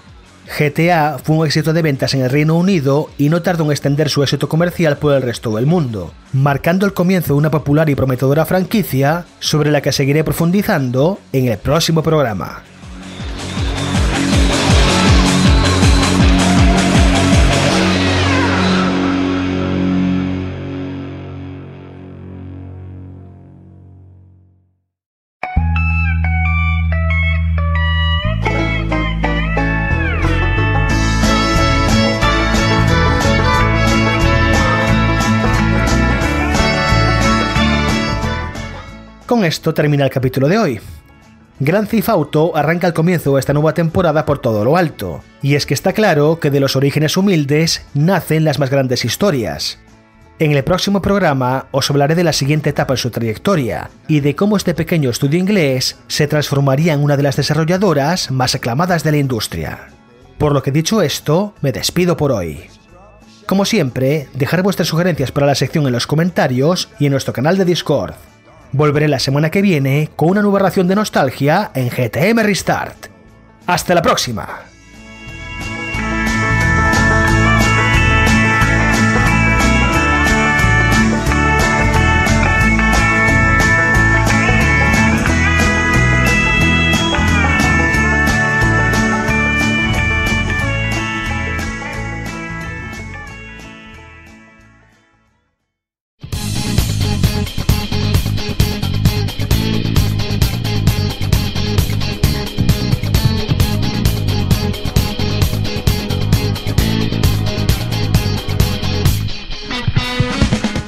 GTA 0.59 1.17
fue 1.25 1.37
un 1.37 1.47
éxito 1.47 1.73
de 1.73 1.81
ventas 1.81 2.13
en 2.13 2.21
el 2.21 2.29
Reino 2.29 2.55
Unido 2.55 3.09
y 3.17 3.31
no 3.31 3.41
tardó 3.41 3.65
en 3.65 3.71
extender 3.71 4.11
su 4.11 4.23
éxito 4.23 4.47
comercial 4.47 4.99
por 4.99 5.15
el 5.15 5.23
resto 5.23 5.57
del 5.57 5.65
mundo, 5.65 6.13
marcando 6.35 6.85
el 6.85 6.93
comienzo 6.93 7.33
de 7.33 7.39
una 7.39 7.51
popular 7.51 7.89
y 7.89 7.95
prometedora 7.95 8.45
franquicia 8.45 9.25
sobre 9.39 9.71
la 9.71 9.81
que 9.81 9.91
seguiré 9.91 10.23
profundizando 10.23 11.19
en 11.33 11.49
el 11.49 11.57
próximo 11.57 12.03
programa. 12.03 12.63
Esto 39.45 39.75
termina 39.75 40.05
el 40.05 40.11
capítulo 40.11 40.49
de 40.49 40.57
hoy. 40.57 40.81
Grand 41.61 41.87
Theft 41.87 42.09
Auto 42.09 42.57
arranca 42.57 42.87
el 42.87 42.95
comienzo 42.95 43.35
de 43.35 43.41
esta 43.41 43.53
nueva 43.53 43.75
temporada 43.75 44.25
por 44.25 44.39
todo 44.39 44.65
lo 44.65 44.79
alto, 44.79 45.23
y 45.43 45.55
es 45.55 45.67
que 45.67 45.75
está 45.75 45.93
claro 45.93 46.41
que 46.41 46.51
de 46.51 46.61
los 46.61 46.77
orígenes 46.77 47.19
humildes 47.19 47.85
nacen 47.93 48.45
las 48.45 48.59
más 48.59 48.71
grandes 48.71 49.05
historias. 49.05 49.79
En 50.39 50.53
el 50.53 50.65
próximo 50.65 51.03
programa 51.03 51.67
os 51.73 51.91
hablaré 51.91 52.15
de 52.15 52.25
la 52.25 52.33
siguiente 52.33 52.71
etapa 52.71 52.95
en 52.95 52.99
su 52.99 53.11
trayectoria 53.11 53.91
y 54.09 54.21
de 54.21 54.35
cómo 54.35 54.57
este 54.57 54.73
pequeño 54.73 55.11
estudio 55.11 55.39
inglés 55.39 55.99
se 56.09 56.27
transformaría 56.27 56.95
en 56.95 57.03
una 57.03 57.19
de 57.19 57.23
las 57.23 57.37
desarrolladoras 57.37 58.31
más 58.31 58.55
aclamadas 58.55 59.05
de 59.05 59.11
la 59.11 59.19
industria. 59.19 59.89
Por 60.39 60.55
lo 60.55 60.63
que 60.63 60.73
dicho 60.73 61.03
esto, 61.03 61.55
me 61.61 61.71
despido 61.71 62.17
por 62.17 62.33
hoy. 62.33 62.63
Como 63.45 63.67
siempre, 63.67 64.27
dejar 64.33 64.63
vuestras 64.63 64.89
sugerencias 64.89 65.33
para 65.33 65.47
la 65.47 65.55
sección 65.55 65.87
en 65.87 65.93
los 65.93 66.07
comentarios 66.07 66.89
y 66.99 67.07
en 67.07 67.13
nuestro 67.13 67.35
canal 67.35 67.59
de 67.59 67.67
Discord. 67.67 68.15
Volveré 68.75 69.07
la 69.07 69.21
semana 69.21 69.53
que 69.53 69.63
viene 69.63 70.11
con 70.17 70.31
una 70.31 70.43
nueva 70.43 70.59
ración 70.59 70.89
de 70.89 70.97
nostalgia 70.97 71.71
en 71.77 71.91
GTM 71.91 72.41
Restart. 72.41 73.07
¡Hasta 73.69 73.95
la 73.95 74.03
próxima! 74.03 74.74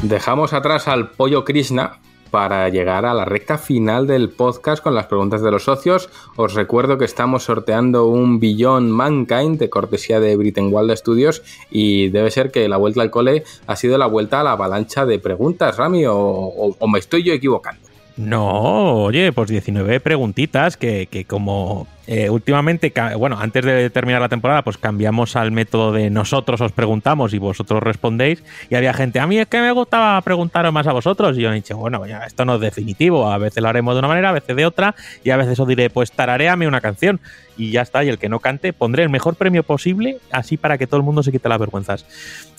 Dejamos 0.08 0.52
atrás 0.52 0.86
al 0.86 1.10
pollo 1.10 1.44
Krishna 1.44 1.98
para 2.30 2.68
llegar 2.68 3.06
a 3.06 3.12
la 3.14 3.24
recta 3.24 3.58
final 3.58 4.06
del 4.06 4.28
podcast 4.30 4.80
con 4.80 4.94
las 4.94 5.06
preguntas 5.06 5.42
de 5.42 5.50
los 5.50 5.64
socios. 5.64 6.10
Os 6.36 6.54
recuerdo 6.54 6.96
que 6.96 7.04
estamos 7.04 7.42
sorteando 7.44 8.06
un 8.06 8.38
billón 8.38 8.88
Mankind 8.90 9.58
de 9.58 9.68
cortesía 9.68 10.20
de 10.20 10.36
Britain 10.36 10.68
Wild 10.72 10.94
Studios 10.96 11.42
y 11.72 12.08
debe 12.10 12.30
ser 12.30 12.52
que 12.52 12.68
la 12.68 12.76
vuelta 12.76 13.02
al 13.02 13.10
cole 13.10 13.42
ha 13.66 13.74
sido 13.74 13.98
la 13.98 14.06
vuelta 14.06 14.40
a 14.40 14.44
la 14.44 14.52
avalancha 14.52 15.06
de 15.06 15.18
preguntas, 15.18 15.76
Rami, 15.76 16.06
o, 16.06 16.14
o- 16.16 16.76
o 16.78 16.88
me 16.88 17.00
estoy 17.00 17.24
yo 17.24 17.32
equivocando. 17.32 17.85
No, 18.16 19.04
oye, 19.04 19.32
pues 19.32 19.50
19 19.50 20.00
preguntitas 20.00 20.76
que, 20.76 21.06
que 21.06 21.26
como 21.26 21.86
eh, 22.06 22.30
últimamente, 22.30 22.92
bueno, 23.18 23.36
antes 23.40 23.64
de 23.64 23.90
terminar 23.90 24.20
la 24.20 24.28
temporada, 24.28 24.62
pues 24.62 24.78
cambiamos 24.78 25.34
al 25.34 25.50
método 25.50 25.90
de 25.90 26.08
nosotros 26.08 26.60
os 26.60 26.70
preguntamos 26.70 27.34
y 27.34 27.38
vosotros 27.38 27.82
respondéis. 27.82 28.44
Y 28.70 28.76
había 28.76 28.94
gente, 28.94 29.18
a 29.18 29.26
mí 29.26 29.38
es 29.38 29.48
que 29.48 29.60
me 29.60 29.72
gustaba 29.72 30.20
preguntaros 30.22 30.72
más 30.72 30.86
a 30.86 30.92
vosotros. 30.92 31.36
Y 31.36 31.42
yo 31.42 31.50
he 31.50 31.54
dicho, 31.54 31.76
bueno, 31.76 32.06
ya, 32.06 32.20
esto 32.20 32.44
no 32.44 32.54
es 32.54 32.60
definitivo. 32.60 33.30
A 33.30 33.38
veces 33.38 33.62
lo 33.62 33.68
haremos 33.68 33.94
de 33.94 33.98
una 33.98 34.08
manera, 34.08 34.28
a 34.30 34.32
veces 34.32 34.54
de 34.54 34.66
otra. 34.66 34.94
Y 35.24 35.30
a 35.30 35.36
veces 35.36 35.58
os 35.58 35.66
diré, 35.66 35.90
pues 35.90 36.12
tararéame 36.12 36.68
una 36.68 36.80
canción. 36.80 37.20
Y 37.56 37.72
ya 37.72 37.82
está. 37.82 38.04
Y 38.04 38.08
el 38.08 38.18
que 38.18 38.28
no 38.28 38.38
cante, 38.38 38.72
pondré 38.72 39.02
el 39.02 39.10
mejor 39.10 39.34
premio 39.34 39.64
posible, 39.64 40.18
así 40.30 40.56
para 40.56 40.78
que 40.78 40.86
todo 40.86 40.98
el 40.98 41.04
mundo 41.04 41.24
se 41.24 41.32
quite 41.32 41.48
las 41.48 41.58
vergüenzas. 41.58 42.06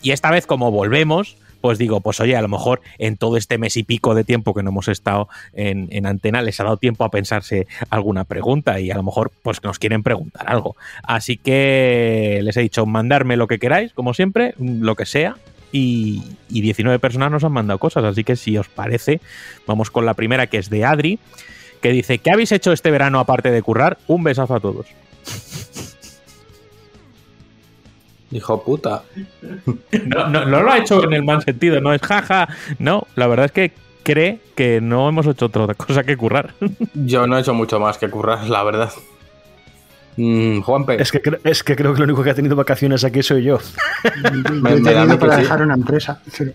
Y 0.02 0.12
esta 0.12 0.30
vez, 0.30 0.46
como 0.46 0.72
volvemos, 0.72 1.38
pues 1.62 1.78
digo, 1.78 2.02
pues 2.02 2.20
oye, 2.20 2.36
a 2.36 2.42
lo 2.42 2.48
mejor 2.48 2.82
en 2.98 3.18
todo 3.18 3.38
este 3.38 3.58
mes 3.58 3.78
y 3.78 3.84
pico 3.84 4.16
de 4.16 4.24
tiempo 4.24 4.54
que 4.54 4.64
no 4.64 4.70
hemos 4.70 4.88
estado 4.88 5.28
en, 5.54 5.88
en 5.92 6.06
antena 6.06 6.42
les 6.42 6.60
ha 6.60 6.64
dado 6.64 6.78
tiempo 6.78 7.04
a 7.04 7.12
pensarse 7.12 7.68
alguna 7.90 8.24
pregunta 8.24 8.80
y 8.80 8.92
a 8.92 8.96
lo 8.96 9.04
mejor 9.04 9.32
pues 9.44 9.64
nos 9.64 9.80
quieren 9.80 10.04
preguntar 10.04 10.50
algo. 10.50 10.76
Así 11.04 11.38
que 11.38 12.40
les 12.44 12.58
he 12.58 12.62
dicho, 12.62 12.86
mandarme 12.86 13.38
lo 13.38 13.48
que 13.48 13.60
queráis, 13.60 13.94
como 13.94 14.14
siempre, 14.14 14.54
lo 14.60 14.96
que 14.96 15.06
sea. 15.06 15.36
Y, 15.70 16.24
y 16.48 16.62
19 16.62 16.98
personas 17.00 17.30
nos 17.30 17.44
han 17.44 17.52
mandado 17.52 17.78
cosas, 17.78 18.06
así 18.06 18.24
que 18.24 18.38
si 18.38 18.58
os 18.58 18.70
parece, 18.70 19.20
vamos 19.68 19.92
con 19.92 20.06
la 20.06 20.14
primera 20.14 20.48
que 20.48 20.60
es 20.60 20.70
de 20.70 20.86
Adri, 20.86 21.20
que 21.82 21.92
dice, 21.92 22.20
¿qué 22.20 22.32
habéis 22.32 22.54
hecho 22.54 22.72
este 22.72 22.90
verano 22.90 23.20
aparte 23.20 23.52
de 23.52 23.62
currar? 23.62 23.98
Un 24.08 24.24
besazo 24.24 24.56
a 24.56 24.60
todos. 24.62 24.88
Hijo 28.32 28.62
puta. 28.64 29.04
No, 30.06 30.28
no, 30.30 30.46
no 30.46 30.62
lo 30.64 30.72
ha 30.72 30.78
hecho 30.78 31.04
en 31.04 31.14
el 31.14 31.24
mal 31.24 31.42
sentido, 31.44 31.80
no 31.82 31.94
es 31.94 32.02
jaja. 32.02 32.48
No, 32.80 33.08
la 33.16 33.28
verdad 33.28 33.46
es 33.48 33.52
que 33.52 33.72
cree 34.04 34.40
que 34.56 34.80
no 34.82 35.08
hemos 35.10 35.26
hecho 35.28 35.46
otra 35.46 35.74
cosa 35.74 36.04
que 36.04 36.16
currar. 36.18 36.54
Yo 36.94 37.28
no 37.28 37.38
he 37.38 37.42
hecho 37.42 37.54
mucho 37.54 37.80
más 37.80 37.98
que 37.98 38.10
currar, 38.10 38.48
la 38.50 38.64
verdad. 38.64 38.92
Mm, 40.20 40.62
Juanpe. 40.62 41.00
Es 41.02 41.12
que, 41.12 41.22
es 41.44 41.64
que 41.64 41.76
creo 41.76 41.94
que 41.94 42.00
lo 42.00 42.06
único 42.06 42.24
que 42.24 42.32
ha 42.32 42.34
tenido 42.34 42.56
vacaciones 42.56 43.04
aquí 43.04 43.22
soy 43.22 43.44
yo. 43.44 43.60
Me- 44.52 44.72
Yo 44.72 44.78
he 44.78 44.82
tenido 44.82 45.20
para 45.20 45.36
sí. 45.36 45.42
dejar 45.42 45.62
una 45.62 45.76
empresa. 45.76 46.20
pero- 46.38 46.52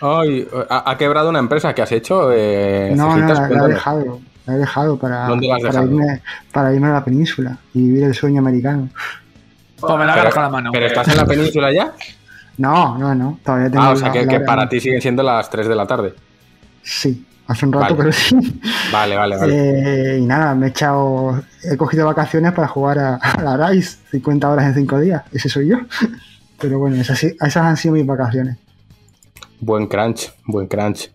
Ay, 0.00 0.46
ha, 0.68 0.90
ha 0.90 0.98
quebrado 0.98 1.28
una 1.30 1.38
empresa 1.38 1.72
que 1.74 1.82
has 1.82 1.92
hecho. 1.92 2.30
Eh, 2.32 2.92
No, 2.96 3.16
no, 3.16 3.32
la, 3.32 3.48
la 3.48 3.64
he 3.64 3.68
dejado. 3.68 4.20
La 4.46 4.54
he 4.54 4.58
dejado 4.58 4.98
para, 4.98 5.26
¿Dónde 5.28 5.46
la 5.46 5.56
has 5.56 5.62
para, 5.62 5.72
dejado? 5.82 5.90
irme, 5.92 6.22
para 6.52 6.74
irme 6.74 6.86
a 6.88 6.92
la 6.94 7.04
península 7.04 7.58
y 7.74 7.80
vivir 7.82 8.04
el 8.04 8.14
sueño 8.14 8.40
americano. 8.40 8.88
Pues 9.80 9.98
me 9.98 10.06
la 10.06 10.12
agarras 10.12 10.34
con 10.34 10.42
la 10.42 10.48
mano. 10.50 10.70
¿Pero 10.72 10.86
estás 10.86 11.08
en 11.08 11.16
la 11.16 11.26
península 11.26 11.72
ya? 11.72 11.92
No, 12.58 12.98
no, 12.98 13.14
no. 13.14 13.38
Todavía 13.44 13.70
tengo 13.70 13.84
Ah, 13.84 13.90
o 13.90 13.96
sea 13.96 14.08
la- 14.08 14.12
que, 14.12 14.22
la 14.24 14.28
que 14.28 14.36
hora- 14.36 14.46
para 14.46 14.68
ti 14.68 14.80
siguen 14.80 15.00
siendo 15.00 15.22
las 15.22 15.48
3 15.48 15.68
de 15.68 15.74
la 15.76 15.86
tarde. 15.86 16.14
Sí, 16.82 17.24
hace 17.46 17.66
un 17.66 17.72
rato, 17.72 17.84
Vale. 17.84 17.96
pero 17.96 18.12
sí. 18.12 18.60
Vale, 18.92 19.16
vale, 19.16 19.36
vale. 19.36 20.14
Eh, 20.14 20.18
y 20.18 20.22
nada, 20.26 20.54
me 20.54 20.66
he 20.66 20.70
echado. 20.70 21.42
He 21.62 21.76
cogido 21.76 22.06
vacaciones 22.06 22.52
para 22.52 22.66
jugar 22.68 22.98
a, 22.98 23.14
a 23.16 23.42
la 23.42 23.68
RISE 23.68 23.98
50 24.10 24.48
horas 24.50 24.66
en 24.66 24.74
5 24.74 24.98
días. 25.00 25.22
Ese 25.32 25.48
soy 25.48 25.68
yo. 25.68 25.76
Pero 26.60 26.78
bueno, 26.80 26.96
esas 26.96 27.56
han 27.56 27.76
sido 27.76 27.94
mis 27.94 28.04
vacaciones. 28.06 28.56
Buen 29.60 29.86
crunch, 29.86 30.32
buen 30.46 30.66
crunch. 30.66 31.10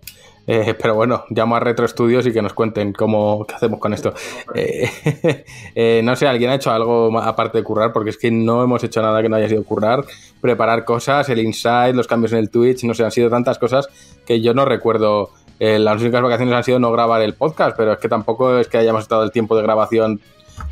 Eh, 0.45 0.75
pero 0.81 0.95
bueno, 0.95 1.23
llamo 1.29 1.55
a 1.55 1.59
Retro 1.59 1.87
Studios 1.87 2.27
y 2.27 2.33
que 2.33 2.41
nos 2.41 2.53
cuenten 2.53 2.91
cómo 2.91 3.45
qué 3.47 3.55
hacemos 3.55 3.79
con 3.79 3.93
esto. 3.93 4.13
Eh, 4.53 4.89
eh, 5.75 6.01
no 6.03 6.15
sé, 6.15 6.27
¿alguien 6.27 6.49
ha 6.49 6.55
hecho 6.55 6.71
algo 6.71 7.17
aparte 7.19 7.59
de 7.59 7.63
currar? 7.63 7.93
Porque 7.93 8.09
es 8.09 8.17
que 8.17 8.29
no 8.29 8.63
hemos 8.63 8.83
hecho 8.83 9.01
nada 9.01 9.21
que 9.21 9.29
no 9.29 9.37
haya 9.37 9.47
sido 9.47 9.63
currar. 9.63 10.03
Preparar 10.41 10.83
cosas, 10.83 11.29
el 11.29 11.39
inside, 11.39 11.93
los 11.93 12.07
cambios 12.07 12.33
en 12.33 12.39
el 12.39 12.49
Twitch, 12.49 12.83
no 12.83 12.93
sé, 12.93 13.03
han 13.03 13.11
sido 13.11 13.29
tantas 13.29 13.57
cosas 13.57 13.87
que 14.25 14.41
yo 14.41 14.53
no 14.53 14.65
recuerdo. 14.65 15.29
Eh, 15.59 15.79
las 15.79 16.01
únicas 16.01 16.21
vacaciones 16.21 16.53
han 16.53 16.63
sido 16.63 16.79
no 16.79 16.91
grabar 16.91 17.21
el 17.21 17.35
podcast, 17.35 17.77
pero 17.77 17.93
es 17.93 17.99
que 17.99 18.09
tampoco 18.09 18.57
es 18.57 18.67
que 18.67 18.77
hayamos 18.77 19.03
estado 19.03 19.23
el 19.23 19.31
tiempo 19.31 19.55
de 19.55 19.63
grabación 19.63 20.19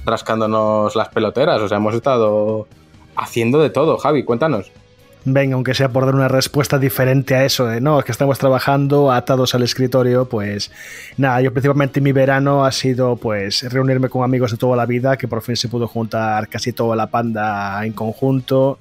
rascándonos 0.06 0.96
las 0.96 1.10
peloteras. 1.10 1.62
O 1.62 1.68
sea, 1.70 1.78
hemos 1.78 1.96
estado 1.96 2.68
haciendo 3.16 3.60
de 3.60 3.70
todo. 3.70 3.98
Javi, 3.98 4.24
cuéntanos. 4.24 4.72
Venga, 5.24 5.54
aunque 5.54 5.76
sea 5.76 5.90
por 5.90 6.08
dar 6.08 6.16
una 6.16 6.28
respuesta 6.28 6.80
diferente 6.80 7.36
a 7.36 7.46
eso 7.46 7.68
de 7.68 7.80
no, 7.80 8.00
es 8.00 8.06
que 8.06 8.12
estamos 8.12 8.40
trabajando 8.40 9.12
atados 9.12 9.54
al 9.54 9.62
escritorio, 9.62 10.28
pues 10.28 10.72
nada, 11.16 11.42
yo 11.42 11.54
principalmente 11.54 12.02
mi 12.02 12.12
verano 12.12 12.66
ha 12.66 12.72
sido 12.72 13.18
pues 13.18 13.62
reunirme 13.72 14.10
con 14.10 14.24
amigos 14.24 14.50
de 14.50 14.58
toda 14.58 14.76
la 14.76 14.88
vida, 14.88 15.18
que 15.18 15.28
por 15.28 15.44
fin 15.44 15.56
se 15.56 15.68
pudo 15.68 15.88
juntar 15.88 16.48
casi 16.48 16.74
toda 16.74 16.96
la 16.96 17.06
panda 17.08 17.86
en 17.86 17.94
conjunto. 17.94 18.80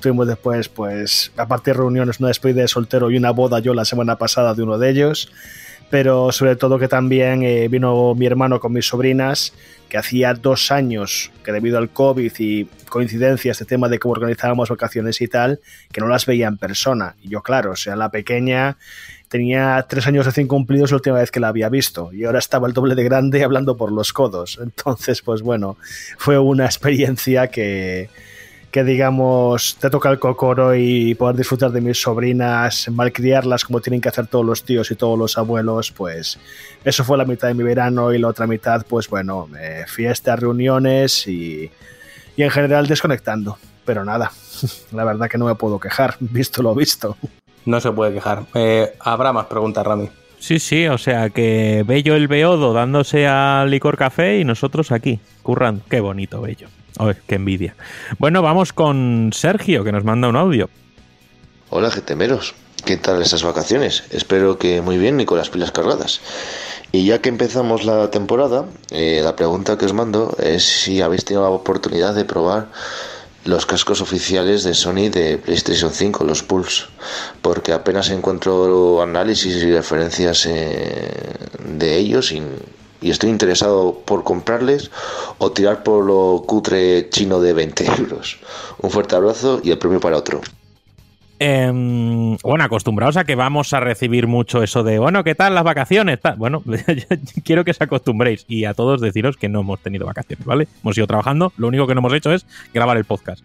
Tuvimos 0.00 0.28
después, 0.28 0.68
pues, 0.68 1.32
aparte 1.36 1.72
de 1.72 1.78
reuniones, 1.78 2.20
una 2.20 2.28
despedida 2.28 2.62
de 2.62 2.68
soltero 2.68 3.10
y 3.10 3.16
una 3.16 3.32
boda 3.32 3.58
yo 3.58 3.74
la 3.74 3.84
semana 3.84 4.16
pasada 4.16 4.54
de 4.54 4.62
uno 4.62 4.78
de 4.78 4.90
ellos. 4.90 5.30
Pero 5.90 6.30
sobre 6.32 6.56
todo 6.56 6.78
que 6.78 6.88
también 6.88 7.42
eh, 7.42 7.68
vino 7.68 8.14
mi 8.14 8.26
hermano 8.26 8.60
con 8.60 8.72
mis 8.72 8.86
sobrinas, 8.86 9.52
que 9.88 9.98
hacía 9.98 10.34
dos 10.34 10.70
años 10.70 11.32
que 11.44 11.52
debido 11.52 11.76
al 11.76 11.90
COVID 11.90 12.32
y 12.38 12.64
coincidencias 12.88 13.58
de 13.58 13.64
tema 13.64 13.88
de 13.88 13.98
cómo 13.98 14.12
organizábamos 14.12 14.68
vacaciones 14.68 15.20
y 15.20 15.28
tal, 15.28 15.60
que 15.92 16.00
no 16.00 16.08
las 16.08 16.26
veía 16.26 16.46
en 16.46 16.56
persona. 16.56 17.16
Y 17.20 17.28
yo, 17.28 17.42
claro, 17.42 17.72
o 17.72 17.76
sea, 17.76 17.96
la 17.96 18.10
pequeña 18.10 18.78
tenía 19.28 19.84
tres 19.88 20.06
años 20.06 20.26
recién 20.26 20.48
cumplidos 20.48 20.90
la 20.90 20.96
última 20.96 21.18
vez 21.18 21.30
que 21.30 21.40
la 21.40 21.48
había 21.48 21.68
visto 21.68 22.12
y 22.12 22.24
ahora 22.24 22.40
estaba 22.40 22.66
el 22.66 22.74
doble 22.74 22.94
de 22.94 23.04
grande 23.04 23.44
hablando 23.44 23.76
por 23.76 23.92
los 23.92 24.12
codos. 24.12 24.58
Entonces, 24.62 25.22
pues 25.22 25.42
bueno, 25.42 25.76
fue 26.18 26.38
una 26.38 26.66
experiencia 26.66 27.48
que, 27.48 28.10
que 28.70 28.84
digamos, 28.84 29.76
te 29.80 29.90
toca 29.90 30.10
el 30.10 30.18
cocoro 30.18 30.74
y 30.74 31.14
poder 31.14 31.36
disfrutar 31.36 31.72
de 31.72 31.80
mis 31.80 32.00
sobrinas, 32.00 32.88
malcriarlas 32.90 33.64
como 33.64 33.80
tienen 33.80 34.00
que 34.00 34.08
hacer 34.08 34.28
todos 34.28 34.44
los 34.44 34.64
tíos 34.64 34.90
y 34.90 34.94
todos 34.94 35.18
los 35.18 35.36
abuelos, 35.38 35.90
pues 35.90 36.38
eso 36.84 37.04
fue 37.04 37.18
la 37.18 37.24
mitad 37.24 37.48
de 37.48 37.54
mi 37.54 37.64
verano 37.64 38.12
y 38.12 38.18
la 38.18 38.28
otra 38.28 38.46
mitad, 38.46 38.86
pues 38.88 39.08
bueno, 39.08 39.48
eh, 39.58 39.84
fiestas, 39.88 40.38
reuniones 40.38 41.26
y, 41.26 41.70
y 42.36 42.42
en 42.42 42.50
general 42.50 42.86
desconectando. 42.86 43.58
Pero 43.84 44.04
nada, 44.04 44.30
la 44.92 45.04
verdad 45.04 45.28
que 45.28 45.38
no 45.38 45.46
me 45.46 45.56
puedo 45.56 45.80
quejar, 45.80 46.14
visto 46.20 46.62
lo 46.62 46.74
visto. 46.74 47.16
No 47.66 47.80
se 47.80 47.90
puede 47.90 48.14
quejar. 48.14 48.44
Eh, 48.54 48.94
habrá 49.00 49.32
más 49.32 49.46
preguntas, 49.46 49.84
Rami. 49.84 50.08
Sí, 50.38 50.58
sí, 50.58 50.86
o 50.86 50.96
sea 50.96 51.28
que 51.28 51.84
Bello 51.86 52.14
el 52.14 52.26
Beodo 52.26 52.72
dándose 52.72 53.26
al 53.26 53.70
licor 53.70 53.98
café 53.98 54.38
y 54.38 54.44
nosotros 54.44 54.90
aquí, 54.90 55.20
currando. 55.42 55.82
Qué 55.90 56.00
bonito, 56.00 56.40
Bello. 56.40 56.68
Ay, 56.98 57.14
qué 57.26 57.36
envidia. 57.36 57.74
Bueno, 58.18 58.42
vamos 58.42 58.72
con 58.72 59.30
Sergio, 59.32 59.84
que 59.84 59.92
nos 59.92 60.04
manda 60.04 60.28
un 60.28 60.36
audio. 60.36 60.68
Hola, 61.70 61.90
GTMeros. 61.90 62.54
¿Qué 62.84 62.96
tal 62.96 63.20
esas 63.22 63.42
vacaciones? 63.42 64.04
Espero 64.10 64.58
que 64.58 64.80
muy 64.80 64.96
bien 64.98 65.20
y 65.20 65.26
con 65.26 65.38
las 65.38 65.50
pilas 65.50 65.70
cargadas. 65.70 66.20
Y 66.92 67.04
ya 67.04 67.20
que 67.20 67.28
empezamos 67.28 67.84
la 67.84 68.10
temporada, 68.10 68.64
eh, 68.90 69.20
la 69.22 69.36
pregunta 69.36 69.78
que 69.78 69.84
os 69.86 69.92
mando 69.92 70.36
es 70.42 70.64
si 70.64 71.00
habéis 71.00 71.24
tenido 71.24 71.44
la 71.44 71.50
oportunidad 71.50 72.14
de 72.14 72.24
probar 72.24 72.68
los 73.44 73.64
cascos 73.64 74.00
oficiales 74.00 74.64
de 74.64 74.74
Sony 74.74 75.08
de 75.10 75.38
PlayStation 75.38 75.92
5, 75.92 76.24
los 76.24 76.42
Pulse, 76.42 76.84
porque 77.42 77.72
apenas 77.72 78.10
encuentro 78.10 79.00
análisis 79.02 79.56
y 79.62 79.72
referencias 79.72 80.46
eh, 80.46 81.36
de 81.64 81.96
ellos 81.96 82.32
y, 82.32 82.42
y 83.00 83.10
estoy 83.10 83.30
interesado 83.30 84.02
por 84.04 84.24
comprarles 84.24 84.90
o 85.38 85.52
tirar 85.52 85.82
por 85.82 86.04
lo 86.04 86.44
cutre 86.46 87.08
chino 87.10 87.40
de 87.40 87.52
20 87.52 87.86
euros. 87.98 88.38
Un 88.78 88.90
fuerte 88.90 89.16
abrazo 89.16 89.60
y 89.62 89.70
el 89.70 89.78
premio 89.78 90.00
para 90.00 90.16
otro. 90.16 90.40
Em, 91.42 92.36
bueno, 92.42 92.64
acostumbrados 92.64 93.16
a 93.16 93.24
que 93.24 93.34
vamos 93.34 93.72
a 93.72 93.80
recibir 93.80 94.26
mucho 94.26 94.62
eso 94.62 94.82
de, 94.82 94.98
bueno, 94.98 95.24
¿qué 95.24 95.34
tal 95.34 95.54
las 95.54 95.64
vacaciones? 95.64 96.18
Bueno, 96.36 96.62
quiero 97.44 97.64
que 97.64 97.72
se 97.72 97.82
acostumbréis 97.82 98.44
y 98.46 98.66
a 98.66 98.74
todos 98.74 99.00
deciros 99.00 99.38
que 99.38 99.48
no 99.48 99.60
hemos 99.60 99.80
tenido 99.80 100.04
vacaciones, 100.04 100.44
¿vale? 100.44 100.68
Hemos 100.82 100.98
ido 100.98 101.06
trabajando, 101.06 101.54
lo 101.56 101.68
único 101.68 101.86
que 101.86 101.94
no 101.94 102.00
hemos 102.00 102.12
hecho 102.12 102.30
es 102.30 102.44
grabar 102.74 102.98
el 102.98 103.06
podcast. 103.06 103.42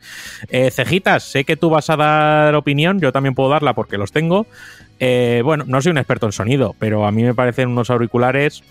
Eh, 0.49 0.71
Cejitas, 0.71 1.23
sé 1.23 1.45
que 1.45 1.55
tú 1.55 1.69
vas 1.69 1.89
a 1.89 1.95
dar 1.95 2.55
opinión, 2.55 2.99
yo 2.99 3.13
también 3.13 3.33
puedo 3.33 3.47
darla 3.47 3.73
porque 3.73 3.97
los 3.97 4.11
tengo. 4.11 4.45
Eh, 4.99 5.41
bueno, 5.45 5.63
no 5.65 5.81
soy 5.81 5.91
un 5.91 5.97
experto 5.97 6.25
en 6.25 6.33
sonido, 6.33 6.75
pero 6.77 7.05
a 7.05 7.13
mí 7.13 7.23
me 7.23 7.33
parecen 7.33 7.69
unos 7.69 7.89
auriculares 7.89 8.61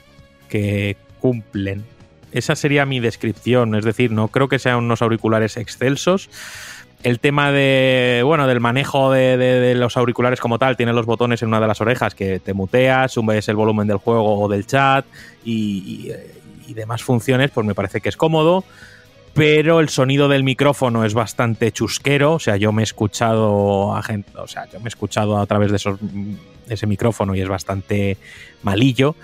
que 0.54 0.96
cumplen. 1.18 1.84
Esa 2.30 2.54
sería 2.54 2.86
mi 2.86 3.00
descripción, 3.00 3.74
es 3.74 3.84
decir, 3.84 4.12
no 4.12 4.28
creo 4.28 4.46
que 4.46 4.60
sean 4.60 4.76
unos 4.76 5.02
auriculares 5.02 5.56
excelsos 5.56 6.30
el 7.02 7.18
tema 7.18 7.50
de 7.50 8.22
bueno 8.24 8.46
del 8.46 8.60
manejo 8.60 9.10
de, 9.10 9.36
de, 9.36 9.60
de, 9.60 9.74
los 9.74 9.96
auriculares 9.96 10.40
como 10.40 10.58
tal 10.58 10.76
tiene 10.76 10.92
los 10.92 11.04
botones 11.04 11.42
en 11.42 11.48
una 11.48 11.60
de 11.60 11.66
las 11.66 11.80
orejas 11.82 12.14
que 12.14 12.38
te 12.38 12.54
muteas 12.54 13.12
subes 13.12 13.46
el 13.48 13.56
volumen 13.56 13.86
del 13.88 13.98
juego 13.98 14.40
o 14.40 14.48
del 14.48 14.64
chat 14.64 15.04
y, 15.44 16.12
demás 16.68 17.02
funciones 17.02 17.50
pues 17.50 17.66
me 17.66 17.74
parece 17.74 18.00
que 18.00 18.08
es 18.08 18.16
cómodo 18.16 18.64
pero 19.34 19.80
el 19.80 19.90
sonido 19.90 20.28
del 20.28 20.44
micrófono 20.44 21.04
es 21.04 21.12
bastante 21.14 21.72
chusquero 21.72 22.34
o 22.34 22.38
sea 22.38 22.56
yo 22.56 22.72
me 22.72 22.82
he 22.82 22.84
escuchado 22.84 23.94
a 23.94 24.02
gente 24.02 24.30
o 24.38 24.46
sea 24.46 24.66
yo 24.72 24.78
me 24.78 24.86
he 24.86 24.88
escuchado 24.88 25.36
a 25.36 25.46
través 25.46 25.70
de 25.72 25.76
esos, 25.76 25.98
ese 26.68 26.86
micrófono 26.86 27.34
y 27.34 27.40
es 27.42 27.48
bastante 27.48 28.16
malillo 28.62 29.14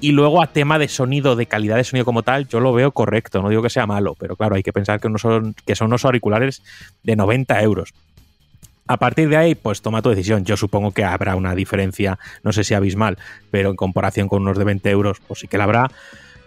y 0.00 0.12
luego 0.12 0.42
a 0.42 0.48
tema 0.48 0.78
de 0.78 0.88
sonido, 0.88 1.36
de 1.36 1.46
calidad 1.46 1.76
de 1.76 1.84
sonido 1.84 2.04
como 2.04 2.22
tal, 2.22 2.48
yo 2.48 2.60
lo 2.60 2.72
veo 2.72 2.92
correcto, 2.92 3.42
no 3.42 3.48
digo 3.48 3.62
que 3.62 3.70
sea 3.70 3.86
malo, 3.86 4.16
pero 4.18 4.36
claro, 4.36 4.56
hay 4.56 4.62
que 4.62 4.72
pensar 4.72 5.00
que, 5.00 5.08
son, 5.18 5.54
que 5.66 5.74
son 5.74 5.88
unos 5.88 6.04
auriculares 6.04 6.62
de 7.02 7.16
90 7.16 7.62
euros. 7.62 7.92
A 8.86 8.96
partir 8.96 9.28
de 9.28 9.36
ahí, 9.36 9.54
pues 9.54 9.82
toma 9.82 10.02
tu 10.02 10.08
decisión. 10.10 10.44
Yo 10.44 10.56
supongo 10.56 10.90
que 10.90 11.04
habrá 11.04 11.36
una 11.36 11.54
diferencia, 11.54 12.18
no 12.42 12.52
sé 12.52 12.64
si 12.64 12.74
abismal, 12.74 13.18
pero 13.52 13.70
en 13.70 13.76
comparación 13.76 14.26
con 14.26 14.42
unos 14.42 14.58
de 14.58 14.64
20 14.64 14.90
euros, 14.90 15.18
pues 15.28 15.38
sí 15.38 15.46
que 15.46 15.58
la 15.58 15.64
habrá. 15.64 15.90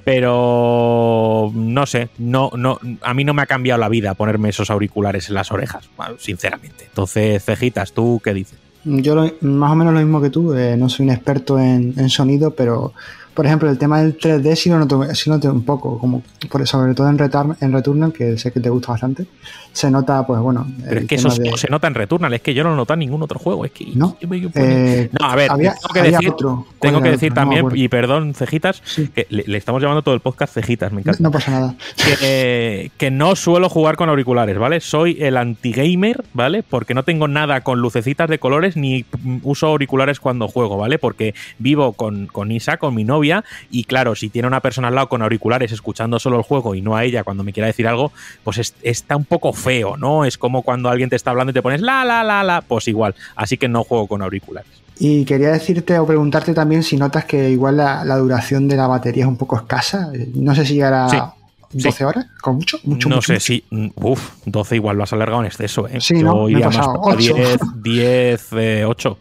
Pero 0.03 1.49
no 1.55 1.85
sé, 1.85 2.09
no, 2.17 2.51
no, 2.57 2.79
a 3.01 3.13
mí 3.13 3.23
no 3.23 3.33
me 3.33 3.43
ha 3.43 3.45
cambiado 3.45 3.79
la 3.79 3.87
vida 3.87 4.13
ponerme 4.15 4.49
esos 4.49 4.69
auriculares 4.69 5.29
en 5.29 5.35
las 5.35 5.53
orejas, 5.53 5.89
sinceramente. 6.17 6.83
Entonces, 6.83 7.41
cejitas, 7.45 7.93
¿tú 7.93 8.19
qué 8.21 8.33
dices? 8.33 8.59
Yo 8.83 9.15
lo, 9.15 9.31
más 9.41 9.71
o 9.71 9.75
menos 9.75 9.93
lo 9.93 10.01
mismo 10.01 10.21
que 10.21 10.29
tú, 10.29 10.53
eh, 10.53 10.75
no 10.75 10.89
soy 10.89 11.05
un 11.05 11.13
experto 11.13 11.57
en, 11.57 12.09
sonido, 12.09 12.51
pero 12.51 12.93
por 13.33 13.45
ejemplo 13.45 13.69
el 13.69 13.77
tema 13.77 14.01
del 14.01 14.17
3D 14.17 14.55
sí 14.55 14.69
lo 14.69 14.79
noto, 14.79 15.03
sí 15.13 15.29
noto 15.29 15.51
un 15.51 15.63
poco, 15.63 15.97
como 15.97 16.23
por, 16.49 16.67
sobre 16.67 16.93
todo 16.93 17.09
en, 17.09 17.17
Return, 17.17 17.55
en 17.59 17.73
Returnal, 17.73 18.13
que 18.13 18.37
sé 18.37 18.51
que 18.51 18.59
te 18.59 18.69
gusta 18.69 18.91
bastante, 18.91 19.25
se 19.71 19.89
nota, 19.89 20.25
pues 20.25 20.39
bueno. 20.39 20.67
Pero 20.87 21.01
es 21.01 21.07
que 21.07 21.15
eso 21.15 21.29
de... 21.29 21.57
se 21.57 21.67
nota 21.69 21.87
en 21.87 21.95
Returnal, 21.95 22.33
es 22.33 22.41
que 22.41 22.53
yo 22.53 22.63
no 22.63 22.69
lo 22.71 22.75
noto 22.75 22.93
en 22.93 22.99
ningún 22.99 23.21
otro 23.23 23.39
juego, 23.39 23.65
es 23.65 23.71
que 23.71 23.87
no, 23.95 24.17
yo 24.21 24.27
me, 24.27 24.39
yo 24.39 24.49
eh, 24.53 25.09
no 25.19 25.25
a 25.25 25.35
ver, 25.35 25.51
había, 25.51 25.73
tengo 25.73 25.93
que 25.93 26.11
decir, 26.11 26.29
otro. 26.29 26.67
tengo 26.79 27.01
que 27.01 27.09
decir 27.09 27.31
otro? 27.31 27.41
también, 27.41 27.65
no 27.67 27.75
y 27.75 27.87
perdón, 27.87 28.33
cejitas, 28.35 28.81
sí. 28.85 29.07
que 29.07 29.25
le, 29.29 29.43
le, 29.47 29.57
estamos 29.57 29.81
llamando 29.81 30.03
todo 30.03 30.13
el 30.13 30.21
podcast 30.21 30.53
cejitas, 30.53 30.91
me 30.91 31.01
encanta. 31.01 31.21
No, 31.21 31.29
no 31.29 31.31
pasa 31.31 31.51
nada. 31.51 31.75
Que, 32.19 32.91
que, 32.97 33.11
no 33.11 33.35
suelo 33.35 33.69
jugar 33.69 33.95
con 33.95 34.09
auriculares, 34.09 34.57
¿vale? 34.57 34.79
Soy 34.79 35.17
el 35.19 35.37
anti-gamer, 35.37 36.23
¿vale? 36.33 36.63
Porque 36.63 36.93
no 36.93 37.03
tengo 37.03 37.27
nada 37.27 37.61
con 37.61 37.79
lucecitas 37.79 38.29
de 38.29 38.39
colores 38.39 38.77
ni 38.77 39.05
uso 39.41 39.67
auriculares 39.67 40.19
cuando 40.19 40.47
juego, 40.47 40.77
¿vale? 40.77 40.99
Porque 40.99 41.33
vivo 41.57 41.93
con, 41.93 42.27
con 42.27 42.51
Isa, 42.51 42.77
con 42.77 42.93
mi 42.93 43.03
novia, 43.03 43.22
y 43.71 43.83
claro, 43.85 44.15
si 44.15 44.29
tiene 44.29 44.47
una 44.47 44.59
persona 44.59 44.87
al 44.89 44.95
lado 44.95 45.09
con 45.09 45.21
auriculares 45.21 45.71
escuchando 45.71 46.19
solo 46.19 46.37
el 46.37 46.43
juego 46.43 46.75
y 46.75 46.81
no 46.81 46.95
a 46.95 47.03
ella 47.03 47.23
cuando 47.23 47.43
me 47.43 47.53
quiera 47.53 47.67
decir 47.67 47.87
algo, 47.87 48.11
pues 48.43 48.57
es, 48.57 48.75
está 48.81 49.15
un 49.15 49.25
poco 49.25 49.53
feo, 49.53 49.97
¿no? 49.97 50.25
Es 50.25 50.37
como 50.37 50.61
cuando 50.63 50.89
alguien 50.89 51.09
te 51.09 51.15
está 51.15 51.31
hablando 51.31 51.51
y 51.51 51.53
te 51.53 51.61
pones 51.61 51.81
la, 51.81 52.03
la, 52.05 52.23
la, 52.23 52.43
la, 52.43 52.61
pues 52.61 52.87
igual. 52.87 53.15
Así 53.35 53.57
que 53.57 53.67
no 53.67 53.83
juego 53.83 54.07
con 54.07 54.21
auriculares. 54.21 54.69
Y 54.99 55.25
quería 55.25 55.49
decirte 55.51 55.97
o 55.97 56.05
preguntarte 56.05 56.53
también 56.53 56.83
si 56.83 56.97
notas 56.97 57.25
que 57.25 57.49
igual 57.49 57.77
la, 57.77 58.05
la 58.05 58.15
duración 58.17 58.67
de 58.67 58.75
la 58.75 58.87
batería 58.87 59.23
es 59.23 59.27
un 59.27 59.37
poco 59.37 59.55
escasa. 59.57 60.09
No 60.35 60.53
sé 60.53 60.65
si 60.65 60.75
llegará 60.75 61.09
Sí, 61.09 61.17
a 61.17 61.33
12 61.71 62.05
horas, 62.05 62.25
con 62.41 62.57
mucho, 62.57 62.77
mucho, 62.83 63.09
no 63.09 63.15
mucho, 63.15 63.25
sé 63.25 63.33
mucho. 63.33 63.45
si. 63.45 63.91
Uf, 63.95 64.29
12 64.45 64.75
igual 64.75 64.95
lo 64.97 65.03
has 65.03 65.11
alargado 65.13 65.41
en 65.41 65.47
exceso, 65.47 65.87
¿eh? 65.87 65.99
Sí, 65.99 66.19
Yo 66.19 66.25
¿no? 66.27 66.45
Me 66.45 66.51
he 66.59 66.63
más 66.65 66.77
pasado. 66.77 67.01
por 67.01 67.15
Ocho. 67.15 67.33
10, 67.33 67.59
10, 67.81 68.47
eh, 68.53 68.85
8. 68.85 69.17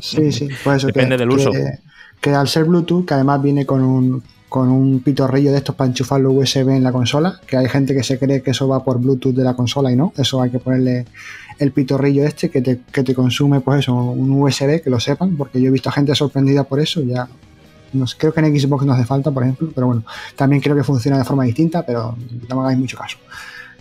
Sí, 0.00 0.32
sí, 0.32 0.48
por 0.64 0.76
eso 0.76 0.86
Depende 0.86 1.14
que, 1.16 1.18
del 1.18 1.30
uso. 1.30 1.52
Que, 1.52 1.78
que 2.20 2.30
al 2.30 2.48
ser 2.48 2.64
Bluetooth, 2.64 3.06
que 3.06 3.14
además 3.14 3.42
viene 3.42 3.64
con 3.64 3.82
un, 3.82 4.22
con 4.48 4.68
un 4.68 5.00
pitorrillo 5.00 5.52
de 5.52 5.58
estos 5.58 5.74
para 5.74 5.88
enchufarlo 5.88 6.32
USB 6.32 6.68
en 6.70 6.82
la 6.82 6.92
consola, 6.92 7.40
que 7.46 7.56
hay 7.56 7.68
gente 7.68 7.94
que 7.94 8.02
se 8.02 8.18
cree 8.18 8.42
que 8.42 8.50
eso 8.50 8.68
va 8.68 8.84
por 8.84 8.98
Bluetooth 8.98 9.34
de 9.34 9.44
la 9.44 9.54
consola 9.54 9.90
y 9.90 9.96
no, 9.96 10.12
eso 10.16 10.42
hay 10.42 10.50
que 10.50 10.58
ponerle 10.58 11.06
el 11.58 11.72
pitorrillo 11.72 12.24
este 12.24 12.50
que 12.50 12.60
te, 12.60 12.80
que 12.92 13.02
te 13.02 13.14
consume, 13.14 13.60
pues 13.60 13.80
eso, 13.80 13.94
un 13.94 14.42
USB, 14.42 14.82
que 14.82 14.90
lo 14.90 14.98
sepan, 14.98 15.36
porque 15.36 15.60
yo 15.60 15.68
he 15.68 15.70
visto 15.70 15.88
a 15.88 15.92
gente 15.92 16.14
sorprendida 16.14 16.64
por 16.64 16.80
eso, 16.80 17.02
ya. 17.02 17.28
No 17.92 18.06
sé, 18.06 18.16
creo 18.18 18.32
que 18.32 18.40
en 18.40 18.58
Xbox 18.58 18.84
no 18.84 18.92
hace 18.92 19.04
falta, 19.04 19.30
por 19.30 19.42
ejemplo, 19.42 19.70
pero 19.74 19.88
bueno, 19.88 20.04
también 20.36 20.62
creo 20.62 20.76
que 20.76 20.84
funciona 20.84 21.18
de 21.18 21.24
forma 21.24 21.44
distinta, 21.44 21.84
pero 21.84 22.16
no 22.48 22.56
me 22.56 22.62
hagáis 22.62 22.78
mucho 22.78 22.96
caso. 22.96 23.18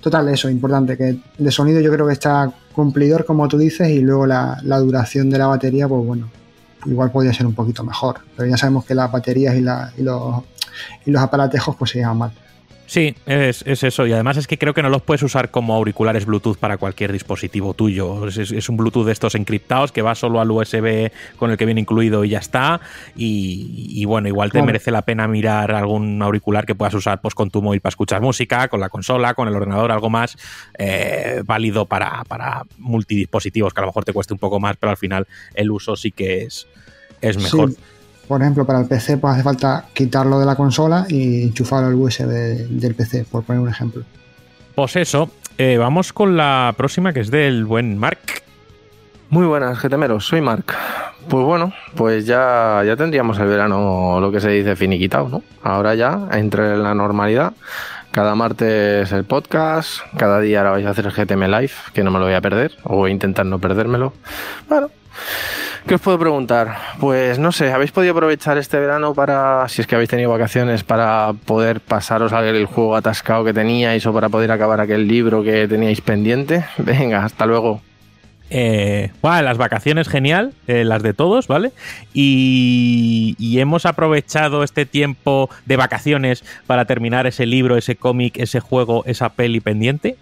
Total, 0.01 0.27
eso, 0.29 0.49
importante, 0.49 0.97
que 0.97 1.19
de 1.37 1.51
sonido 1.51 1.79
yo 1.79 1.91
creo 1.91 2.07
que 2.07 2.13
está 2.13 2.51
cumplidor, 2.73 3.25
como 3.25 3.47
tú 3.47 3.57
dices, 3.57 3.89
y 3.89 3.99
luego 3.99 4.25
la, 4.25 4.59
la 4.63 4.79
duración 4.79 5.29
de 5.29 5.37
la 5.37 5.47
batería, 5.47 5.87
pues 5.87 6.05
bueno, 6.05 6.29
igual 6.85 7.11
podría 7.11 7.33
ser 7.33 7.45
un 7.45 7.53
poquito 7.55 7.83
mejor. 7.83 8.19
Pero 8.35 8.49
ya 8.49 8.57
sabemos 8.57 8.85
que 8.85 8.95
las 8.95 9.11
baterías 9.11 9.55
y, 9.55 9.61
la- 9.61 9.91
y 9.97 10.01
los, 10.03 10.43
y 11.05 11.11
los 11.11 11.21
aparatejos 11.21 11.75
pues 11.75 11.91
se 11.91 11.99
llevan 11.99 12.17
mal. 12.17 12.31
Sí, 12.89 13.13
es, 13.27 13.63
es 13.67 13.83
eso. 13.83 14.07
Y 14.07 14.13
además 14.13 14.37
es 14.37 14.47
que 14.47 14.57
creo 14.57 14.73
que 14.73 14.81
no 14.81 14.89
los 14.89 15.03
puedes 15.03 15.21
usar 15.21 15.51
como 15.51 15.75
auriculares 15.75 16.25
Bluetooth 16.25 16.57
para 16.57 16.77
cualquier 16.77 17.11
dispositivo 17.11 17.75
tuyo. 17.75 18.27
Es, 18.27 18.67
un 18.67 18.77
Bluetooth 18.77 19.05
de 19.05 19.11
estos 19.11 19.35
encriptados 19.35 19.91
que 19.91 20.01
va 20.01 20.15
solo 20.15 20.41
al 20.41 20.49
USB 20.49 21.11
con 21.37 21.51
el 21.51 21.57
que 21.57 21.67
viene 21.67 21.81
incluido 21.81 22.25
y 22.25 22.29
ya 22.29 22.39
está. 22.39 22.81
Y, 23.15 23.91
y 23.93 24.05
bueno, 24.05 24.27
igual 24.27 24.51
te 24.51 24.63
merece 24.63 24.89
la 24.89 25.03
pena 25.03 25.27
mirar 25.27 25.71
algún 25.71 26.19
auricular 26.23 26.65
que 26.65 26.73
puedas 26.73 26.95
usar 26.95 27.21
pues, 27.21 27.35
con 27.35 27.51
tu 27.51 27.61
móvil 27.61 27.79
para 27.79 27.91
escuchar 27.91 28.21
música, 28.21 28.67
con 28.69 28.79
la 28.79 28.89
consola, 28.89 29.35
con 29.35 29.47
el 29.47 29.55
ordenador, 29.55 29.91
algo 29.91 30.09
más 30.09 30.35
eh, 30.79 31.43
válido 31.45 31.85
para, 31.85 32.23
para 32.23 32.63
multidispositivos, 32.79 33.71
que 33.71 33.81
a 33.81 33.83
lo 33.83 33.89
mejor 33.89 34.03
te 34.03 34.13
cueste 34.13 34.33
un 34.33 34.39
poco 34.39 34.59
más, 34.59 34.77
pero 34.77 34.89
al 34.89 34.97
final 34.97 35.27
el 35.53 35.69
uso 35.69 35.95
sí 35.95 36.09
que 36.09 36.41
es, 36.41 36.67
es 37.21 37.37
mejor. 37.37 37.69
Sí, 37.69 37.77
por 38.29 38.43
ejemplo, 38.43 38.63
para 38.63 38.79
el 38.79 38.87
PC 38.87 39.17
pues 39.17 39.33
hace 39.33 39.41
falta 39.41 39.85
quitarlo 39.91 40.39
de 40.39 40.45
la 40.45 40.55
consola 40.55 41.03
y 41.09 41.41
enchufarlo 41.41 41.87
al 41.87 41.95
USB 41.95 42.27
del 42.69 42.93
PC, 42.93 43.25
por 43.29 43.43
poner 43.43 43.59
un 43.59 43.69
ejemplo. 43.69 44.03
Pues 44.75 44.95
eso, 44.97 45.31
eh, 45.57 45.77
vamos 45.79 46.13
con 46.13 46.37
la 46.37 46.75
próxima 46.77 47.11
que 47.11 47.21
es 47.21 47.31
del 47.31 47.65
buen 47.65 47.97
Mark. 47.97 48.19
Muy 49.31 49.47
buenas, 49.47 49.81
GTMeros, 49.81 50.27
soy 50.27 50.41
Mark. 50.41 50.75
Pues 51.27 51.43
bueno, 51.43 51.73
pues 51.95 52.27
ya, 52.27 52.83
ya 52.85 52.95
tendríamos 52.95 53.39
el 53.39 53.47
verano, 53.47 54.19
lo 54.21 54.31
que 54.31 54.39
se 54.39 54.51
dice, 54.51 54.75
finiquitado, 54.75 55.27
¿no? 55.27 55.43
Ahora 55.63 55.95
ya, 55.95 56.27
entre 56.31 56.77
la 56.77 56.93
normalidad, 56.93 57.53
cada 58.11 58.35
martes 58.35 59.11
el 59.11 59.23
podcast, 59.23 60.01
cada 60.17 60.39
día 60.39 60.59
ahora 60.59 60.71
vais 60.71 60.85
a 60.85 60.91
hacer 60.91 61.07
el 61.07 61.13
GTM 61.13 61.45
Live, 61.45 61.73
que 61.93 62.03
no 62.03 62.11
me 62.11 62.19
lo 62.19 62.25
voy 62.25 62.35
a 62.35 62.41
perder, 62.41 62.73
o 62.83 62.97
voy 62.97 63.09
a 63.09 63.13
intentar 63.13 63.47
no 63.47 63.57
perdérmelo. 63.57 64.13
Bueno, 64.67 64.91
¿qué 65.87 65.95
os 65.95 66.01
puedo 66.01 66.19
preguntar? 66.19 66.77
Pues 66.99 67.39
no 67.39 67.51
sé, 67.51 67.71
¿habéis 67.71 67.91
podido 67.91 68.13
aprovechar 68.13 68.57
este 68.57 68.79
verano 68.79 69.13
para, 69.13 69.67
si 69.67 69.81
es 69.81 69.87
que 69.87 69.95
habéis 69.95 70.09
tenido 70.09 70.29
vacaciones, 70.29 70.83
para 70.83 71.33
poder 71.45 71.81
pasaros 71.81 72.31
el 72.31 72.65
juego 72.65 72.95
atascado 72.95 73.43
que 73.43 73.53
teníais 73.53 74.05
o 74.05 74.13
para 74.13 74.29
poder 74.29 74.51
acabar 74.51 74.79
aquel 74.79 75.07
libro 75.07 75.43
que 75.43 75.67
teníais 75.67 76.01
pendiente? 76.01 76.65
Venga, 76.77 77.23
hasta 77.23 77.45
luego. 77.45 77.81
Eh, 78.51 79.11
las 79.21 79.57
vacaciones 79.57 80.07
genial, 80.07 80.53
eh, 80.67 80.83
las 80.83 81.03
de 81.03 81.13
todos, 81.13 81.47
¿vale? 81.47 81.71
Y, 82.13 83.35
y 83.37 83.59
hemos 83.59 83.85
aprovechado 83.85 84.63
este 84.63 84.85
tiempo 84.85 85.49
de 85.65 85.77
vacaciones 85.77 86.43
para 86.65 86.85
terminar 86.85 87.27
ese 87.27 87.45
libro, 87.45 87.77
ese 87.77 87.95
cómic, 87.95 88.37
ese 88.37 88.59
juego, 88.59 89.03
esa 89.05 89.29
peli 89.29 89.59
pendiente. 89.59 90.17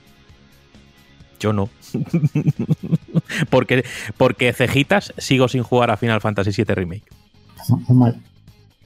Yo 1.40 1.54
no. 1.54 1.70
porque, 3.50 3.86
porque 4.18 4.54
cejitas 4.54 5.14
sigo 5.18 5.48
sin 5.48 5.64
jugar 5.64 5.92
a 5.92 5.98
Final 5.98 6.22
Fantasy 6.22 6.52
VII 6.52 6.76
Remake. 6.76 7.04
Normal. 7.70 8.22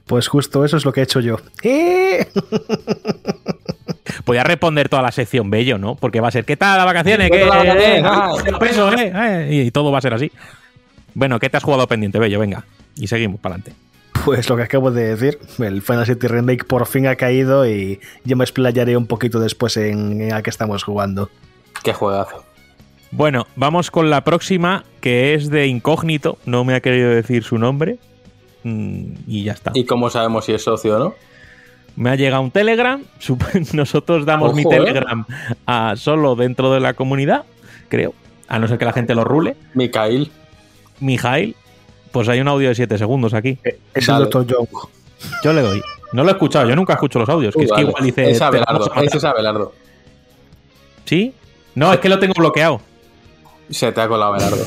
Pues 0.06 0.28
justo 0.28 0.66
eso 0.66 0.78
es 0.78 0.86
lo 0.86 0.92
que 0.92 1.00
he 1.02 1.04
hecho 1.04 1.20
yo. 1.20 1.38
¡Eh! 1.64 2.28
Podía 4.26 4.44
responder 4.44 4.90
toda 4.90 5.02
la 5.02 5.12
sección 5.12 5.50
bello, 5.50 5.78
¿no? 5.78 5.96
Porque 5.96 6.20
va 6.20 6.28
a 6.28 6.32
ser, 6.32 6.44
¿qué 6.46 6.58
tal 6.58 6.78
las 6.78 6.86
vacaciones? 6.86 7.30
¿Qué 7.32 7.38
¿Qué, 7.40 7.46
tal 7.48 7.66
las 7.66 7.76
eh, 7.78 8.02
vacaciones? 8.02 8.54
eh, 8.54 8.58
peso, 8.60 8.92
eh, 8.94 9.12
eh? 9.16 9.64
Y 9.66 9.72
todo 9.72 9.92
va 9.92 10.00
a 10.00 10.02
ser 10.02 10.14
así. 10.14 10.32
Bueno, 11.14 11.40
¿qué 11.40 11.50
te 11.50 11.58
has 11.58 11.64
jugado 11.64 11.88
pendiente, 11.88 12.20
bello? 12.20 12.40
Venga. 12.40 12.66
Y 12.96 13.08
seguimos 13.08 13.40
para 13.40 13.56
adelante. 13.56 13.80
Pues 14.26 14.50
lo 14.50 14.58
que 14.58 14.64
acabo 14.64 14.92
de 14.92 15.16
decir, 15.16 15.40
el 15.60 15.82
Final 15.82 15.82
Fantasy 15.82 16.14
Remake 16.14 16.66
por 16.66 16.86
fin 16.88 17.08
ha 17.08 17.16
caído 17.16 17.68
y 17.68 18.00
yo 18.24 18.36
me 18.36 18.44
explayaré 18.44 18.96
un 18.98 19.08
poquito 19.08 19.40
después 19.40 19.78
en, 19.78 20.22
en 20.22 20.34
a 20.34 20.44
qué 20.44 20.50
estamos 20.50 20.84
jugando. 20.84 21.30
Qué 21.84 21.94
juegazo. 21.94 22.44
Bueno, 23.12 23.46
vamos 23.56 23.92
con 23.92 24.10
la 24.10 24.24
próxima, 24.24 24.84
que 25.02 25.34
es 25.34 25.50
de 25.50 25.68
incógnito. 25.68 26.38
No 26.46 26.64
me 26.64 26.74
ha 26.76 26.80
querido 26.82 27.10
decir 27.10 27.44
su 27.44 27.58
nombre. 27.58 27.98
Mm, 28.64 29.14
Y 29.28 29.44
ya 29.44 29.52
está. 29.54 29.72
¿Y 29.74 29.86
cómo 29.86 30.10
sabemos 30.10 30.46
si 30.46 30.54
es 30.54 30.64
socio 30.64 30.96
o 30.96 31.00
no? 31.00 31.16
Me 31.98 32.10
ha 32.10 32.16
llegado 32.16 32.42
un 32.42 32.52
Telegram. 32.52 33.04
Nosotros 33.74 34.26
damos 34.26 34.54
mi 34.54 34.62
¿eh? 34.64 34.68
Telegram 34.70 35.26
a 35.66 35.96
solo 35.98 36.36
dentro 36.36 36.72
de 36.74 36.80
la 36.80 36.94
comunidad, 36.94 37.44
creo. 37.90 38.14
A 38.48 38.60
no 38.60 38.68
ser 38.68 38.78
que 38.78 38.86
la 38.86 38.94
gente 38.94 39.14
lo 39.16 39.24
rule. 39.26 39.56
Micael. 39.74 40.32
Mijail, 41.00 41.56
pues 42.12 42.30
hay 42.30 42.40
un 42.40 42.48
audio 42.48 42.70
de 42.70 42.76
7 42.76 42.98
segundos 42.98 43.34
aquí. 43.34 43.58
Es 43.94 44.06
Dale. 44.08 44.26
el 44.26 44.30
Dr. 44.30 44.48
Young. 44.48 44.68
Yo 45.44 45.54
le 45.54 45.62
doy. 45.62 45.82
No 46.14 46.24
lo 46.24 46.30
he 46.30 46.34
escuchado, 46.34 46.68
yo 46.70 46.76
nunca 46.76 46.94
escucho 46.94 47.20
los 47.20 47.30
audios. 47.30 47.56
Que 47.56 47.64
es 47.64 47.72
que 47.72 47.82
igual 47.82 48.04
dice. 48.04 48.30
Es 48.30 48.38
"Te 48.40 48.44
Abelardo. 48.44 48.74
vamos 48.74 48.88
a 48.88 48.90
matar". 48.92 49.04
Ese 49.06 49.18
es 49.18 49.24
Abelardo. 49.24 49.74
¿Sí? 51.06 51.34
No, 51.76 51.92
es 51.94 52.00
que 52.00 52.10
lo 52.10 52.20
tengo 52.20 52.34
bloqueado. 52.38 52.82
Se 53.72 53.92
te 53.92 54.02
ha 54.02 54.08
colado 54.08 54.34
Abelardo. 54.34 54.66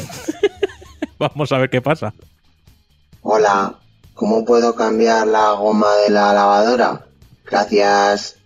Vamos 1.18 1.52
a 1.52 1.58
ver 1.58 1.70
qué 1.70 1.80
pasa. 1.80 2.12
Hola, 3.22 3.74
¿cómo 4.14 4.44
puedo 4.44 4.74
cambiar 4.74 5.26
la 5.26 5.52
goma 5.52 5.94
de 6.04 6.10
la 6.10 6.32
lavadora? 6.32 7.04
Gracias. 7.46 8.36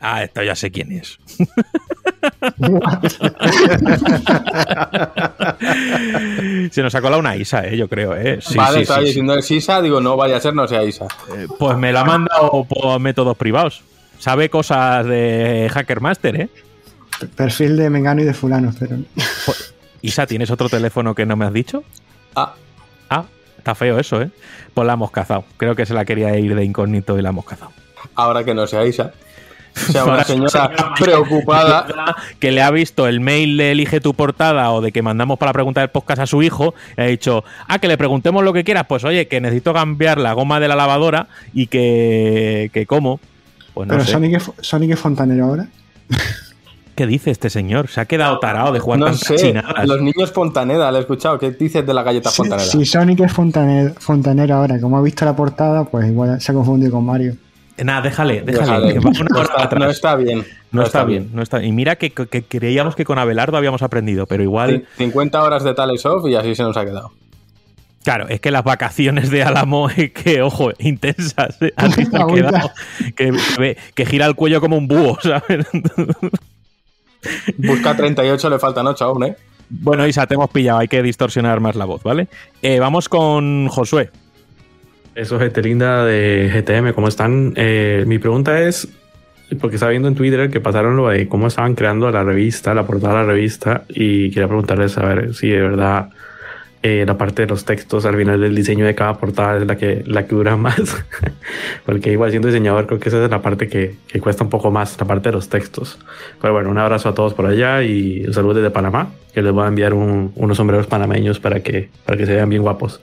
Ah, 0.00 0.24
esto 0.24 0.42
ya 0.42 0.54
sé 0.56 0.70
quién 0.70 0.92
es. 0.92 1.18
Se 6.72 6.82
nos 6.82 6.94
ha 6.94 7.00
colado 7.00 7.20
una 7.20 7.36
Isa, 7.36 7.66
eh, 7.66 7.76
yo 7.76 7.88
creo, 7.88 8.16
¿eh? 8.16 8.38
Sí, 8.40 8.56
vale, 8.56 8.76
sí, 8.76 8.82
estaba 8.82 9.00
sí, 9.00 9.06
diciendo 9.06 9.34
es 9.34 9.50
Isa, 9.50 9.82
digo, 9.82 10.00
no 10.00 10.16
vaya 10.16 10.36
a 10.36 10.40
ser, 10.40 10.54
no 10.54 10.66
sea 10.66 10.82
Isa. 10.84 11.06
sí. 11.26 11.46
Pues 11.58 11.76
me 11.76 11.92
la 11.92 12.00
ha 12.00 12.04
mandado 12.04 12.64
por 12.64 12.98
métodos 13.00 13.36
privados. 13.36 13.82
Sabe 14.18 14.50
cosas 14.50 15.06
de 15.06 15.70
Hacker 15.72 16.00
Master, 16.00 16.40
¿eh? 16.40 16.48
Perfil 17.28 17.76
de 17.76 17.90
Mengano 17.90 18.22
y 18.22 18.24
de 18.24 18.34
Fulano, 18.34 18.72
pero 18.78 18.96
Isa, 20.02 20.26
¿tienes 20.26 20.50
otro 20.50 20.68
teléfono 20.68 21.14
que 21.14 21.26
no 21.26 21.36
me 21.36 21.44
has 21.44 21.52
dicho? 21.52 21.84
Ah, 22.34 22.54
Ah, 23.10 23.24
está 23.58 23.74
feo 23.74 23.98
eso, 23.98 24.22
¿eh? 24.22 24.30
Pues 24.72 24.86
la 24.86 24.92
hemos 24.94 25.10
cazado. 25.10 25.44
Creo 25.56 25.74
que 25.74 25.84
se 25.84 25.94
la 25.94 26.04
quería 26.04 26.36
ir 26.38 26.54
de 26.54 26.64
incógnito 26.64 27.18
y 27.18 27.22
la 27.22 27.30
hemos 27.30 27.44
cazado. 27.44 27.72
ahora 28.14 28.44
que 28.44 28.54
no 28.54 28.66
sea 28.66 28.86
Isa. 28.86 29.12
Sea 29.74 30.04
una 30.04 30.24
señora 30.24 30.50
señora 30.50 30.94
preocupada. 30.98 32.16
que 32.40 32.50
le 32.50 32.60
ha 32.62 32.70
visto 32.70 33.06
el 33.06 33.20
mail 33.20 33.56
de 33.56 33.70
Elige 33.72 34.00
tu 34.00 34.14
portada 34.14 34.70
o 34.72 34.80
de 34.80 34.90
que 34.92 35.00
mandamos 35.02 35.38
para 35.38 35.52
preguntar 35.52 35.84
el 35.84 35.90
podcast 35.90 36.22
a 36.22 36.26
su 36.26 36.42
hijo 36.42 36.74
y 36.96 37.00
ha 37.00 37.04
dicho, 37.04 37.44
ah, 37.68 37.78
que 37.78 37.86
le 37.88 37.96
preguntemos 37.96 38.42
lo 38.42 38.52
que 38.52 38.64
quieras, 38.64 38.86
pues 38.88 39.04
oye, 39.04 39.28
que 39.28 39.40
necesito 39.40 39.72
cambiar 39.72 40.18
la 40.18 40.32
goma 40.32 40.58
de 40.60 40.68
la 40.68 40.74
lavadora 40.76 41.28
y 41.54 41.66
que, 41.68 42.70
que 42.72 42.86
cómo. 42.86 43.20
Pues 43.74 43.86
no 43.86 43.94
pero 43.94 44.04
sé. 44.04 44.12
Sonic, 44.12 44.34
es, 44.36 44.50
Sonic 44.60 44.90
es 44.92 44.98
fontanero 44.98 45.44
ahora. 45.46 45.68
¿Qué 47.00 47.06
dice 47.06 47.30
este 47.30 47.48
señor? 47.48 47.88
Se 47.88 47.98
ha 48.02 48.04
quedado 48.04 48.38
tarado 48.40 48.72
de 48.74 48.78
jugar 48.78 48.98
No 48.98 49.06
tantas 49.06 49.22
sé, 49.26 49.36
chinadas. 49.36 49.88
los 49.88 50.02
niños 50.02 50.30
Fontaneda, 50.32 50.92
le 50.92 50.98
he 50.98 51.00
escuchado. 51.00 51.38
¿Qué 51.38 51.50
dices 51.52 51.86
de 51.86 51.94
la 51.94 52.02
galleta 52.02 52.28
Si, 52.28 52.36
Fontaneda? 52.36 52.68
si 52.68 52.84
Sonic 52.84 53.20
es 53.20 53.32
fontanero, 53.32 53.94
fontanero 53.98 54.56
ahora, 54.56 54.78
como 54.78 54.98
ha 54.98 55.02
visto 55.02 55.24
la 55.24 55.34
portada, 55.34 55.84
pues 55.84 56.08
igual 56.10 56.38
se 56.42 56.52
ha 56.52 56.54
confundido 56.54 56.92
con 56.92 57.06
Mario. 57.06 57.36
Nada, 57.82 58.02
déjale, 58.02 58.42
déjale. 58.42 58.92
Que 58.92 59.00
No 59.00 59.10
está, 59.12 59.62
atrás. 59.62 59.80
no 59.82 59.88
está 59.90 60.14
bien. 60.16 60.44
No 60.72 60.82
está 60.82 61.04
bien, 61.04 61.30
no 61.32 61.40
está. 61.40 61.64
Y 61.64 61.72
mira 61.72 61.96
que, 61.96 62.10
que 62.10 62.42
creíamos 62.42 62.94
que 62.94 63.06
con 63.06 63.18
Abelardo 63.18 63.56
habíamos 63.56 63.80
aprendido, 63.80 64.26
pero 64.26 64.42
igual. 64.42 64.84
Sí, 64.98 65.04
50 65.04 65.42
horas 65.42 65.64
de 65.64 65.72
Tales 65.72 66.04
Off 66.04 66.28
y 66.28 66.34
así 66.34 66.54
se 66.54 66.64
nos 66.64 66.76
ha 66.76 66.84
quedado. 66.84 67.12
Claro, 68.04 68.28
es 68.28 68.40
que 68.40 68.50
las 68.50 68.64
vacaciones 68.64 69.30
de 69.30 69.42
Álamo, 69.42 69.88
es 69.96 70.12
que, 70.12 70.42
ojo, 70.42 70.70
intensas. 70.78 71.56
¿eh? 71.62 71.72
Así 71.76 72.04
se 72.04 72.14
ha 72.18 72.20
Agüita. 72.20 72.48
quedado. 72.48 72.70
Que, 73.16 73.30
que- 73.56 73.76
que 73.94 74.04
gira 74.06 74.26
el 74.26 74.34
cuello 74.34 74.60
como 74.60 74.76
un 74.76 74.86
búho, 74.86 75.16
¿sabes? 75.22 75.66
Busca 77.58 77.96
38, 77.96 78.50
le 78.50 78.58
faltan 78.58 78.86
8 78.86 79.04
aún, 79.04 79.24
¿eh? 79.24 79.36
bueno, 79.70 80.06
Isa, 80.06 80.26
te 80.26 80.34
hemos 80.34 80.50
pillado, 80.50 80.80
hay 80.80 80.88
que 80.88 81.02
distorsionar 81.02 81.60
más 81.60 81.76
la 81.76 81.84
voz, 81.84 82.02
¿vale? 82.02 82.28
Eh, 82.60 82.80
vamos 82.80 83.08
con 83.08 83.68
Josué. 83.68 84.10
Eso, 85.14 85.38
gente 85.38 85.62
linda 85.62 86.04
de 86.04 86.50
GTM, 86.52 86.92
¿cómo 86.92 87.08
están? 87.08 87.52
Eh, 87.56 88.04
mi 88.06 88.18
pregunta 88.18 88.60
es, 88.60 88.88
porque 89.60 89.76
estaba 89.76 89.90
viendo 89.90 90.08
en 90.08 90.16
Twitter 90.16 90.50
que 90.50 90.60
pasaron 90.60 90.96
lo 90.96 91.08
de 91.08 91.28
cómo 91.28 91.46
estaban 91.46 91.74
creando 91.74 92.10
la 92.10 92.24
revista, 92.24 92.74
la 92.74 92.84
portada 92.84 93.20
de 93.20 93.26
la 93.26 93.32
revista, 93.32 93.84
y 93.88 94.30
quería 94.30 94.48
preguntarles 94.48 94.98
a 94.98 95.06
ver 95.06 95.34
si 95.34 95.48
de 95.48 95.60
verdad 95.60 96.10
eh, 96.82 97.04
la 97.06 97.18
parte 97.18 97.42
de 97.42 97.48
los 97.48 97.66
textos 97.66 98.06
al 98.06 98.16
final 98.16 98.40
del 98.40 98.54
diseño 98.54 98.86
de 98.86 98.94
cada 98.94 99.18
portada 99.18 99.58
es 99.58 99.66
la 99.66 99.76
que, 99.76 100.02
la 100.06 100.26
que 100.26 100.34
dura 100.34 100.56
más. 100.58 100.96
Porque 101.84 102.12
igual 102.12 102.30
siendo 102.30 102.48
diseñador 102.48 102.86
creo 102.86 102.98
que 102.98 103.08
esa 103.08 103.22
es 103.22 103.30
la 103.30 103.42
parte 103.42 103.68
que, 103.68 103.96
que, 104.08 104.20
cuesta 104.20 104.44
un 104.44 104.50
poco 104.50 104.70
más, 104.70 104.98
la 104.98 105.06
parte 105.06 105.28
de 105.28 105.34
los 105.34 105.48
textos. 105.48 105.98
Pero 106.40 106.54
bueno, 106.54 106.70
un 106.70 106.78
abrazo 106.78 107.10
a 107.10 107.14
todos 107.14 107.34
por 107.34 107.46
allá 107.46 107.82
y 107.82 108.24
un 108.26 108.32
saludo 108.32 108.54
desde 108.54 108.70
Panamá, 108.70 109.12
que 109.34 109.42
les 109.42 109.52
voy 109.52 109.64
a 109.64 109.68
enviar 109.68 109.92
un, 109.92 110.32
unos 110.36 110.56
sombreros 110.56 110.86
panameños 110.86 111.38
para 111.38 111.60
que, 111.62 111.90
para 112.06 112.16
que 112.16 112.26
se 112.26 112.34
vean 112.34 112.48
bien 112.48 112.62
guapos. 112.62 113.00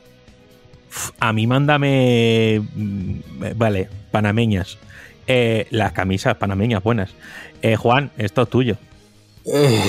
A 1.19 1.33
mí 1.33 1.45
mándame, 1.45 2.61
mm, 2.75 3.19
vale, 3.55 3.89
panameñas. 4.11 4.79
Eh, 5.27 5.67
las 5.69 5.91
camisas 5.91 6.35
panameñas 6.37 6.81
buenas. 6.81 7.13
Eh, 7.61 7.75
Juan, 7.75 8.11
esto 8.17 8.43
es 8.43 8.49
tuyo. 8.49 8.77
Eh, 9.47 9.81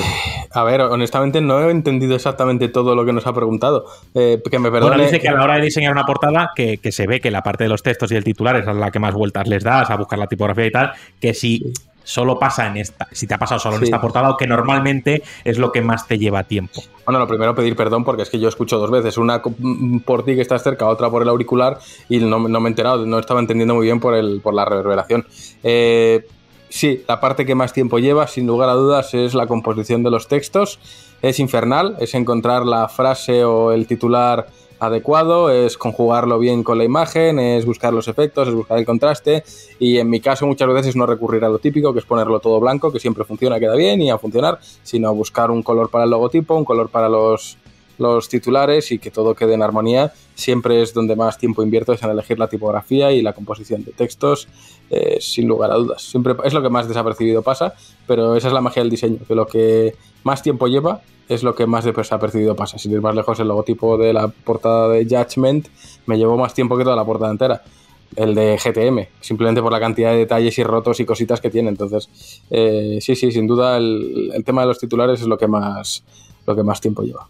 a 0.50 0.64
ver, 0.64 0.80
honestamente 0.82 1.40
no 1.40 1.60
he 1.60 1.70
entendido 1.70 2.14
exactamente 2.14 2.68
todo 2.68 2.94
lo 2.94 3.04
que 3.04 3.12
nos 3.12 3.26
ha 3.26 3.32
preguntado. 3.32 3.86
Eh, 4.14 4.40
que 4.48 4.58
me 4.58 4.70
perdone. 4.70 4.96
Bueno, 4.96 5.04
dice 5.04 5.20
que 5.20 5.28
a 5.28 5.34
la 5.34 5.44
hora 5.44 5.56
de 5.56 5.62
diseñar 5.62 5.92
una 5.92 6.06
portada, 6.06 6.52
que, 6.54 6.78
que, 6.78 6.92
se 6.92 7.06
ve 7.06 7.20
que 7.20 7.30
la 7.30 7.42
parte 7.42 7.64
de 7.64 7.70
los 7.70 7.82
textos 7.82 8.12
y 8.12 8.16
el 8.16 8.24
titular 8.24 8.56
es 8.56 8.66
la 8.66 8.90
que 8.90 8.98
más 8.98 9.14
vueltas 9.14 9.48
les 9.48 9.64
das 9.64 9.90
a 9.90 9.96
buscar 9.96 10.18
la 10.18 10.26
tipografía 10.26 10.66
y 10.66 10.70
tal, 10.70 10.92
que 11.20 11.34
si 11.34 11.72
solo 12.08 12.38
pasa 12.38 12.66
en 12.66 12.78
esta, 12.78 13.06
si 13.12 13.26
te 13.26 13.34
ha 13.34 13.38
pasado 13.38 13.60
solo 13.60 13.76
en 13.76 13.84
esta 13.84 14.00
portada 14.00 14.30
o 14.30 14.36
que 14.38 14.46
normalmente 14.46 15.22
es 15.44 15.58
lo 15.58 15.70
que 15.70 15.82
más 15.82 16.08
te 16.08 16.18
lleva 16.18 16.42
tiempo. 16.44 16.82
Bueno, 17.04 17.18
lo 17.18 17.26
primero 17.26 17.54
pedir 17.54 17.76
perdón 17.76 18.02
porque 18.02 18.22
es 18.22 18.30
que 18.30 18.40
yo 18.40 18.48
escucho 18.48 18.78
dos 18.78 18.90
veces, 18.90 19.18
una 19.18 19.42
por 19.42 20.24
ti 20.24 20.34
que 20.34 20.40
estás 20.40 20.62
cerca, 20.62 20.86
otra 20.86 21.10
por 21.10 21.20
el 21.20 21.28
auricular 21.28 21.78
y 22.08 22.18
no, 22.18 22.48
no 22.48 22.60
me 22.60 22.68
he 22.68 22.70
enterado, 22.70 23.04
no 23.04 23.18
estaba 23.18 23.40
entendiendo 23.40 23.74
muy 23.74 23.84
bien 23.84 24.00
por, 24.00 24.14
el, 24.14 24.40
por 24.40 24.54
la 24.54 24.64
reverberación. 24.64 25.26
Eh, 25.62 26.26
Sí, 26.70 27.02
la 27.08 27.20
parte 27.20 27.46
que 27.46 27.54
más 27.54 27.72
tiempo 27.72 27.98
lleva, 27.98 28.26
sin 28.26 28.46
lugar 28.46 28.68
a 28.68 28.74
dudas, 28.74 29.14
es 29.14 29.34
la 29.34 29.46
composición 29.46 30.02
de 30.02 30.10
los 30.10 30.28
textos. 30.28 30.78
Es 31.22 31.40
infernal, 31.40 31.96
es 32.00 32.14
encontrar 32.14 32.64
la 32.64 32.88
frase 32.88 33.44
o 33.44 33.72
el 33.72 33.86
titular 33.86 34.46
adecuado, 34.80 35.50
es 35.50 35.76
conjugarlo 35.76 36.38
bien 36.38 36.62
con 36.62 36.78
la 36.78 36.84
imagen, 36.84 37.38
es 37.38 37.66
buscar 37.66 37.92
los 37.92 38.08
efectos, 38.08 38.48
es 38.48 38.54
buscar 38.54 38.78
el 38.78 38.86
contraste 38.86 39.42
y 39.78 39.98
en 39.98 40.08
mi 40.08 40.20
caso 40.20 40.46
muchas 40.46 40.68
veces 40.68 40.94
no 40.94 41.06
recurrir 41.06 41.44
a 41.44 41.48
lo 41.48 41.58
típico, 41.58 41.92
que 41.92 41.98
es 41.98 42.04
ponerlo 42.04 42.38
todo 42.40 42.60
blanco, 42.60 42.92
que 42.92 43.00
siempre 43.00 43.24
funciona, 43.24 43.58
queda 43.58 43.74
bien 43.74 44.00
y 44.00 44.10
a 44.10 44.18
funcionar, 44.18 44.60
sino 44.82 45.12
buscar 45.14 45.50
un 45.50 45.62
color 45.62 45.90
para 45.90 46.04
el 46.04 46.10
logotipo, 46.10 46.54
un 46.54 46.64
color 46.64 46.88
para 46.90 47.08
los, 47.08 47.58
los 47.98 48.28
titulares 48.28 48.90
y 48.92 48.98
que 48.98 49.10
todo 49.10 49.34
quede 49.34 49.54
en 49.54 49.62
armonía. 49.62 50.12
Siempre 50.34 50.82
es 50.82 50.94
donde 50.94 51.16
más 51.16 51.36
tiempo 51.38 51.62
invierto 51.62 51.92
es 51.92 52.02
en 52.02 52.10
elegir 52.10 52.38
la 52.38 52.48
tipografía 52.48 53.12
y 53.12 53.22
la 53.22 53.32
composición 53.32 53.84
de 53.84 53.92
textos 53.92 54.48
eh, 54.90 55.18
sin 55.20 55.48
lugar 55.48 55.70
a 55.70 55.74
dudas. 55.74 56.02
Siempre 56.02 56.34
es 56.44 56.54
lo 56.54 56.62
que 56.62 56.70
más 56.70 56.88
desapercibido 56.88 57.42
pasa, 57.42 57.74
pero 58.06 58.36
esa 58.36 58.48
es 58.48 58.54
la 58.54 58.60
magia 58.60 58.82
del 58.82 58.90
diseño, 58.90 59.18
que 59.26 59.34
lo 59.34 59.46
que 59.46 59.94
más 60.24 60.42
tiempo 60.42 60.68
lleva 60.68 61.02
es 61.28 61.42
lo 61.42 61.54
que 61.54 61.66
más 61.66 61.84
desapercibido 61.84 62.56
pasa. 62.56 62.78
Sin 62.78 62.92
ir 62.92 63.02
más 63.02 63.14
lejos, 63.14 63.38
el 63.40 63.48
logotipo 63.48 63.98
de 63.98 64.12
la 64.12 64.28
portada 64.28 64.88
de 64.88 65.04
Judgment 65.04 65.68
me 66.06 66.16
llevó 66.16 66.38
más 66.38 66.54
tiempo 66.54 66.76
que 66.76 66.84
toda 66.84 66.96
la 66.96 67.04
portada 67.04 67.30
entera. 67.30 67.62
El 68.16 68.34
de 68.34 68.56
GTM, 68.56 69.20
simplemente 69.20 69.60
por 69.60 69.70
la 69.70 69.78
cantidad 69.78 70.12
de 70.12 70.18
detalles 70.18 70.56
y 70.58 70.64
rotos 70.64 70.98
y 71.00 71.04
cositas 71.04 71.42
que 71.42 71.50
tiene. 71.50 71.68
Entonces, 71.68 72.08
eh, 72.48 72.98
sí, 73.02 73.14
sí, 73.14 73.30
sin 73.30 73.46
duda 73.46 73.76
el, 73.76 74.30
el 74.32 74.44
tema 74.44 74.62
de 74.62 74.68
los 74.68 74.78
titulares 74.78 75.20
es 75.20 75.26
lo 75.26 75.36
que 75.36 75.46
más, 75.46 76.02
lo 76.46 76.56
que 76.56 76.62
más 76.62 76.80
tiempo 76.80 77.02
lleva. 77.02 77.28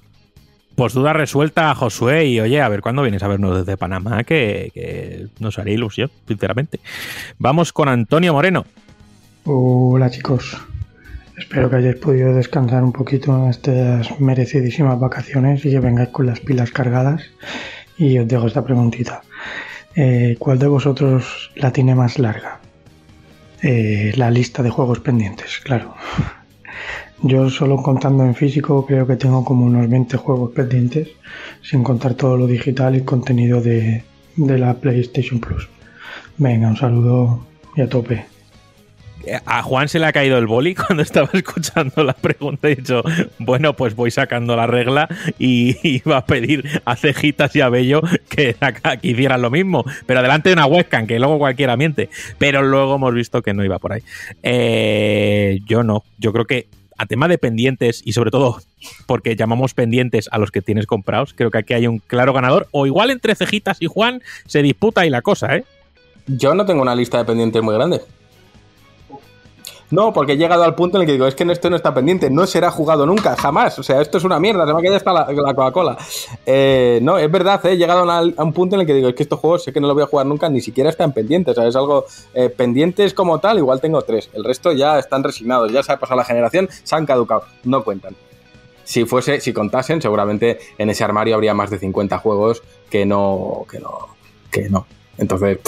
Pues 0.78 0.92
duda 0.92 1.12
resuelta, 1.12 1.74
Josué, 1.74 2.26
y 2.26 2.38
oye, 2.38 2.62
a 2.62 2.68
ver 2.68 2.82
cuándo 2.82 3.02
vienes 3.02 3.24
a 3.24 3.26
vernos 3.26 3.58
desde 3.58 3.76
Panamá, 3.76 4.22
que, 4.22 5.26
nos 5.40 5.58
haría 5.58 5.74
ilusión, 5.74 6.08
sinceramente. 6.28 6.78
Vamos 7.36 7.72
con 7.72 7.88
Antonio 7.88 8.32
Moreno. 8.32 8.64
Hola 9.42 10.08
chicos, 10.08 10.56
espero 11.36 11.68
que 11.68 11.74
hayáis 11.74 11.96
podido 11.96 12.32
descansar 12.32 12.84
un 12.84 12.92
poquito 12.92 13.36
en 13.36 13.50
estas 13.50 14.20
merecidísimas 14.20 15.00
vacaciones 15.00 15.64
y 15.64 15.70
que 15.72 15.80
vengáis 15.80 16.10
con 16.10 16.26
las 16.26 16.38
pilas 16.38 16.70
cargadas. 16.70 17.24
Y 17.96 18.16
os 18.20 18.28
dejo 18.28 18.46
esta 18.46 18.62
preguntita. 18.64 19.22
Eh, 19.96 20.36
¿Cuál 20.38 20.60
de 20.60 20.68
vosotros 20.68 21.50
la 21.56 21.72
tiene 21.72 21.96
más 21.96 22.20
larga? 22.20 22.60
Eh, 23.62 24.12
la 24.14 24.30
lista 24.30 24.62
de 24.62 24.70
juegos 24.70 25.00
pendientes, 25.00 25.58
claro. 25.58 25.96
Yo 27.22 27.50
solo 27.50 27.76
contando 27.82 28.24
en 28.24 28.34
físico 28.34 28.86
creo 28.86 29.06
que 29.06 29.16
tengo 29.16 29.44
como 29.44 29.66
unos 29.66 29.88
20 29.88 30.16
juegos 30.16 30.52
pendientes, 30.52 31.08
sin 31.62 31.82
contar 31.82 32.14
todo 32.14 32.36
lo 32.36 32.46
digital 32.46 32.94
y 32.94 33.02
contenido 33.02 33.60
de, 33.60 34.04
de 34.36 34.58
la 34.58 34.74
PlayStation 34.74 35.40
Plus. 35.40 35.68
Venga, 36.36 36.68
un 36.68 36.76
saludo 36.76 37.44
y 37.74 37.80
a 37.80 37.88
tope. 37.88 38.24
A 39.44 39.62
Juan 39.62 39.88
se 39.88 39.98
le 39.98 40.06
ha 40.06 40.12
caído 40.12 40.38
el 40.38 40.46
boli 40.46 40.74
cuando 40.76 41.02
estaba 41.02 41.28
escuchando 41.32 42.04
la 42.04 42.12
pregunta 42.12 42.70
y 42.70 42.76
dicho, 42.76 43.02
bueno, 43.38 43.74
pues 43.74 43.94
voy 43.94 44.10
sacando 44.10 44.54
la 44.56 44.66
regla 44.66 45.08
y 45.38 45.76
iba 45.82 46.18
a 46.18 46.24
pedir 46.24 46.80
a 46.84 46.96
Cejitas 46.96 47.54
y 47.56 47.60
a 47.60 47.68
Bello 47.68 48.00
que, 48.28 48.54
que 48.54 49.08
hicieran 49.08 49.42
lo 49.42 49.50
mismo, 49.50 49.84
pero 50.06 50.22
delante 50.22 50.50
de 50.50 50.54
una 50.54 50.66
webcam, 50.66 51.06
que 51.06 51.18
luego 51.18 51.38
cualquiera 51.38 51.76
miente. 51.76 52.10
Pero 52.38 52.62
luego 52.62 52.94
hemos 52.94 53.12
visto 53.12 53.42
que 53.42 53.54
no 53.54 53.64
iba 53.64 53.78
por 53.78 53.92
ahí. 53.92 54.02
Eh, 54.42 55.60
yo 55.66 55.82
no, 55.82 56.04
yo 56.18 56.32
creo 56.32 56.46
que 56.46 56.68
a 56.98 57.06
tema 57.06 57.28
de 57.28 57.38
pendientes 57.38 58.02
y 58.04 58.12
sobre 58.12 58.30
todo 58.30 58.60
porque 59.06 59.36
llamamos 59.36 59.74
pendientes 59.74 60.28
a 60.30 60.38
los 60.38 60.50
que 60.50 60.60
tienes 60.60 60.86
comprados, 60.86 61.32
creo 61.34 61.50
que 61.50 61.58
aquí 61.58 61.74
hay 61.74 61.86
un 61.86 62.00
claro 62.00 62.32
ganador. 62.32 62.68
O 62.72 62.86
igual 62.86 63.10
entre 63.10 63.34
Cejitas 63.34 63.78
y 63.80 63.86
Juan 63.86 64.22
se 64.46 64.62
disputa 64.62 65.06
y 65.06 65.10
la 65.10 65.22
cosa, 65.22 65.56
¿eh? 65.56 65.64
Yo 66.26 66.54
no 66.54 66.66
tengo 66.66 66.82
una 66.82 66.94
lista 66.94 67.18
de 67.18 67.24
pendientes 67.24 67.62
muy 67.62 67.74
grande. 67.74 68.02
No, 69.90 70.12
porque 70.12 70.32
he 70.32 70.36
llegado 70.36 70.64
al 70.64 70.74
punto 70.74 70.98
en 70.98 71.02
el 71.02 71.06
que 71.06 71.12
digo, 71.12 71.26
es 71.26 71.34
que 71.34 71.44
esto 71.44 71.70
no 71.70 71.76
está 71.76 71.94
pendiente, 71.94 72.28
no 72.28 72.46
será 72.46 72.70
jugado 72.70 73.06
nunca, 73.06 73.36
jamás. 73.36 73.78
O 73.78 73.82
sea, 73.82 74.02
esto 74.02 74.18
es 74.18 74.24
una 74.24 74.38
mierda, 74.38 74.66
se 74.66 74.72
me 74.72 74.78
ha 74.78 74.82
quedado 74.82 74.96
hasta 74.96 75.12
la, 75.12 75.32
la 75.32 75.54
Coca-Cola. 75.54 75.96
Eh, 76.44 76.98
no, 77.02 77.16
es 77.16 77.30
verdad, 77.30 77.64
he 77.64 77.76
llegado 77.76 78.10
a, 78.10 78.20
un 78.20 78.52
punto 78.52 78.76
en 78.76 78.82
el 78.82 78.86
que 78.86 78.92
digo, 78.92 79.08
es 79.08 79.14
que 79.14 79.22
estos 79.22 79.38
juegos 79.40 79.64
sé 79.64 79.72
que 79.72 79.80
no 79.80 79.86
los 79.86 79.94
voy 79.94 80.02
a 80.02 80.06
jugar 80.06 80.26
nunca, 80.26 80.50
ni 80.50 80.60
siquiera 80.60 80.90
están 80.90 81.12
pendientes. 81.12 81.56
O 81.56 81.60
sea, 81.60 81.68
es 81.68 81.76
algo 81.76 82.04
eh, 82.34 82.50
pendientes 82.50 83.14
como 83.14 83.38
tal, 83.38 83.56
igual 83.58 83.80
tengo 83.80 84.02
tres. 84.02 84.28
El 84.34 84.44
resto 84.44 84.72
ya 84.72 84.98
están 84.98 85.24
resignados, 85.24 85.72
ya 85.72 85.82
se 85.82 85.92
ha 85.92 85.98
pasado 85.98 86.18
la 86.18 86.24
generación, 86.24 86.68
se 86.70 86.94
han 86.94 87.06
caducado, 87.06 87.44
no 87.64 87.82
cuentan. 87.82 88.14
Si 88.84 89.04
fuese, 89.06 89.40
si 89.40 89.52
contasen, 89.52 90.02
seguramente 90.02 90.58
en 90.76 90.90
ese 90.90 91.04
armario 91.04 91.34
habría 91.34 91.54
más 91.54 91.70
de 91.70 91.78
50 91.78 92.18
juegos 92.18 92.62
que 92.90 93.06
no, 93.06 93.64
que 93.70 93.80
no, 93.80 94.08
que 94.50 94.68
no. 94.68 94.86
Entonces, 95.18 95.58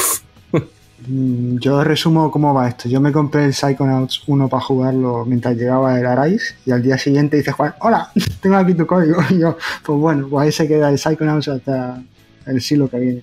Yo 1.07 1.83
resumo 1.83 2.31
cómo 2.31 2.53
va 2.53 2.69
esto. 2.69 2.89
Yo 2.89 3.01
me 3.01 3.11
compré 3.11 3.47
el 3.47 3.55
Psychonauts 3.55 4.23
1 4.27 4.49
para 4.49 4.63
jugarlo 4.63 5.25
mientras 5.25 5.57
llegaba 5.57 5.99
el 5.99 6.07
Arise 6.07 6.57
y 6.67 6.73
al 6.73 6.83
día 6.83 6.99
siguiente 6.99 7.39
dice 7.39 7.53
Juan, 7.53 7.75
hola, 7.81 8.11
tengo 8.41 8.57
aquí 8.57 8.75
tu 8.75 8.87
código. 8.87 9.21
Y 9.31 9.39
yo, 9.39 9.57
pues 9.85 9.99
bueno, 9.99 10.29
pues 10.29 10.45
ahí 10.45 10.53
se 10.53 10.69
queda 10.69 10.91
el 10.91 10.99
Psychonauts 10.99 11.49
hasta 11.49 12.03
el 12.47 12.61
siglo 12.61 12.89
que 12.89 12.99
viene. 12.99 13.23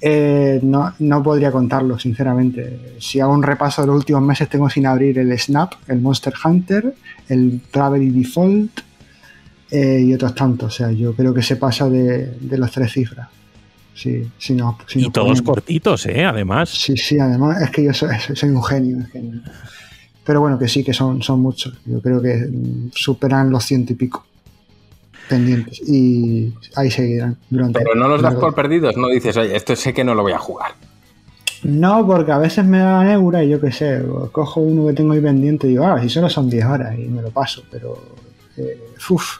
Eh, 0.00 0.58
no, 0.62 0.92
no 0.98 1.22
podría 1.22 1.52
contarlo, 1.52 1.98
sinceramente. 1.98 2.96
Si 2.98 3.20
hago 3.20 3.32
un 3.32 3.42
repaso 3.42 3.82
de 3.82 3.88
los 3.88 3.96
últimos 3.96 4.22
meses, 4.22 4.48
tengo 4.48 4.68
sin 4.68 4.86
abrir 4.86 5.18
el 5.18 5.38
Snap, 5.38 5.74
el 5.86 6.00
Monster 6.00 6.32
Hunter, 6.44 6.94
el 7.28 7.60
Gravity 7.72 8.10
Default 8.10 8.80
eh, 9.70 10.00
y 10.00 10.14
otros 10.14 10.34
tantos. 10.34 10.74
O 10.74 10.76
sea, 10.76 10.90
yo 10.90 11.14
creo 11.14 11.32
que 11.32 11.42
se 11.42 11.56
pasa 11.56 11.88
de 11.88 12.58
las 12.58 12.72
tres 12.72 12.92
cifras. 12.92 13.28
Sí, 13.94 14.28
sí, 14.38 14.54
no, 14.54 14.76
sí, 14.86 15.00
y 15.00 15.02
no 15.02 15.12
todos 15.12 15.40
cortitos, 15.42 16.06
¿eh? 16.06 16.24
Además. 16.24 16.68
Sí, 16.68 16.96
sí, 16.96 17.18
además 17.18 17.62
es 17.62 17.70
que 17.70 17.84
yo 17.84 17.94
soy, 17.94 18.10
soy 18.34 18.50
un, 18.50 18.62
genio, 18.62 18.96
un, 18.96 19.06
genio, 19.06 19.40
Pero 20.24 20.40
bueno, 20.40 20.58
que 20.58 20.66
sí, 20.66 20.82
que 20.82 20.92
son, 20.92 21.22
son 21.22 21.40
muchos. 21.40 21.74
Yo 21.86 22.00
creo 22.00 22.20
que 22.20 22.48
superan 22.92 23.50
los 23.50 23.64
ciento 23.64 23.92
y 23.92 23.96
pico 23.96 24.26
pendientes. 25.28 25.80
Y 25.88 26.52
ahí 26.74 26.90
seguirán 26.90 27.36
durante. 27.50 27.80
Pero 27.80 27.94
no 27.94 28.08
los 28.08 28.22
das 28.22 28.34
por 28.34 28.54
perdidos, 28.54 28.96
no 28.96 29.08
dices, 29.08 29.36
oye, 29.36 29.56
esto 29.56 29.76
sé 29.76 29.92
que 29.92 30.04
no 30.04 30.14
lo 30.14 30.22
voy 30.22 30.32
a 30.32 30.38
jugar. 30.38 30.72
No, 31.62 32.06
porque 32.06 32.32
a 32.32 32.38
veces 32.38 32.64
me 32.64 32.78
dan 32.78 33.08
eura 33.08 33.42
y 33.42 33.48
yo 33.48 33.60
qué 33.60 33.72
sé, 33.72 34.02
cojo 34.32 34.60
uno 34.60 34.86
que 34.86 34.92
tengo 34.92 35.14
ahí 35.14 35.20
pendiente 35.20 35.66
y 35.66 35.70
digo, 35.70 35.86
ah, 35.86 36.00
si 36.00 36.10
solo 36.10 36.28
son 36.28 36.50
10 36.50 36.64
horas 36.66 36.98
y 36.98 37.08
me 37.08 37.22
lo 37.22 37.30
paso, 37.30 37.62
pero. 37.70 37.98
Eh, 38.56 38.78
uf, 39.08 39.38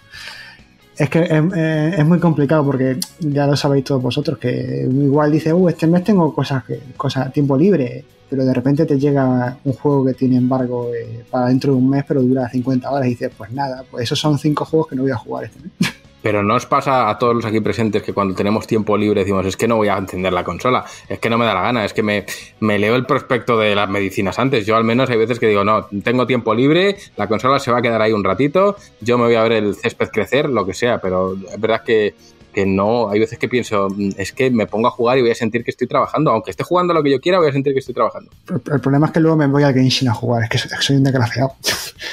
es 0.97 1.10
que 1.10 1.23
es, 1.23 1.98
es, 1.98 2.06
muy 2.06 2.18
complicado 2.20 2.64
porque 2.64 2.98
ya 3.20 3.47
lo 3.47 3.56
sabéis 3.56 3.84
todos 3.84 4.02
vosotros 4.02 4.39
que 4.39 4.89
igual 4.89 5.32
dice, 5.32 5.52
uh, 5.52 5.68
este 5.68 5.86
mes 5.86 6.05
tengo 6.05 6.34
cosas, 6.34 6.62
cosas 6.97 7.32
tiempo 7.32 7.56
libre, 7.56 8.05
pero 8.31 8.44
de 8.44 8.55
repente 8.55 8.86
te 8.86 8.98
llega 8.98 9.56
un 9.64 9.73
juego 9.74 10.05
que 10.05 10.14
tiene 10.14 10.36
embargo 10.36 10.90
eh, 10.94 11.24
para 11.31 11.47
dentro 11.47 11.73
de 11.73 11.78
un 11.78 11.89
mes, 11.89 12.05
pero 12.06 12.23
dura 12.23 12.48
50 12.48 12.90
horas 12.90 13.06
y 13.06 13.10
dices, 13.10 13.32
pues 13.36 13.50
nada, 13.52 13.84
pues 13.90 14.05
esos 14.05 14.18
son 14.18 14.39
cinco 14.39 14.64
juegos 14.64 14.89
que 14.89 14.97
no 14.97 15.02
voy 15.02 15.12
a 15.12 15.16
jugar 15.16 15.44
este 15.44 15.60
mes. 15.60 15.94
Pero 16.24 16.42
no 16.42 16.54
os 16.54 16.64
pasa 16.64 17.10
a 17.10 17.18
todos 17.18 17.34
los 17.34 17.44
aquí 17.44 17.60
presentes 17.60 18.02
que 18.02 18.14
cuando 18.14 18.34
tenemos 18.34 18.66
tiempo 18.66 18.96
libre 18.96 19.20
decimos, 19.20 19.44
es 19.44 19.58
que 19.58 19.68
no 19.68 19.76
voy 19.76 19.88
a 19.88 19.98
encender 19.98 20.32
la 20.32 20.42
consola, 20.42 20.82
es 21.06 21.18
que 21.18 21.28
no 21.28 21.36
me 21.36 21.44
da 21.44 21.52
la 21.52 21.60
gana, 21.60 21.84
es 21.84 21.92
que 21.92 22.02
me, 22.02 22.24
me, 22.60 22.78
leo 22.78 22.96
el 22.96 23.04
prospecto 23.04 23.58
de 23.58 23.74
las 23.74 23.90
medicinas 23.90 24.38
antes. 24.38 24.64
Yo 24.64 24.74
al 24.74 24.84
menos 24.84 25.10
hay 25.10 25.18
veces 25.18 25.38
que 25.38 25.48
digo, 25.48 25.64
no, 25.64 25.84
tengo 26.02 26.26
tiempo 26.26 26.54
libre, 26.54 26.96
la 27.18 27.28
consola 27.28 27.58
se 27.58 27.70
va 27.70 27.80
a 27.80 27.82
quedar 27.82 28.00
ahí 28.00 28.12
un 28.14 28.24
ratito, 28.24 28.74
yo 29.02 29.18
me 29.18 29.24
voy 29.24 29.34
a 29.34 29.42
ver 29.42 29.52
el 29.52 29.74
césped 29.74 30.08
crecer, 30.08 30.48
lo 30.48 30.64
que 30.64 30.72
sea, 30.72 30.98
pero 30.98 31.34
es 31.34 31.60
verdad 31.60 31.82
que, 31.84 32.14
que 32.54 32.64
no, 32.64 33.10
hay 33.10 33.20
veces 33.20 33.38
que 33.38 33.50
pienso, 33.50 33.88
es 34.16 34.32
que 34.32 34.50
me 34.50 34.66
pongo 34.66 34.88
a 34.88 34.92
jugar 34.92 35.18
y 35.18 35.20
voy 35.20 35.30
a 35.32 35.34
sentir 35.34 35.62
que 35.62 35.72
estoy 35.72 35.88
trabajando, 35.88 36.30
aunque 36.30 36.52
esté 36.52 36.64
jugando 36.64 36.94
lo 36.94 37.02
que 37.02 37.10
yo 37.10 37.20
quiera, 37.20 37.38
voy 37.38 37.50
a 37.50 37.52
sentir 37.52 37.74
que 37.74 37.80
estoy 37.80 37.94
trabajando. 37.94 38.30
El, 38.48 38.80
problema 38.80 39.08
es 39.08 39.12
que 39.12 39.20
luego 39.20 39.36
me 39.36 39.46
voy 39.46 39.62
al 39.62 39.74
Genshin 39.74 40.08
a 40.08 40.14
jugar, 40.14 40.44
es 40.44 40.48
que 40.48 40.56
soy 40.56 40.96
un 40.96 41.04
desgraciado, 41.04 41.52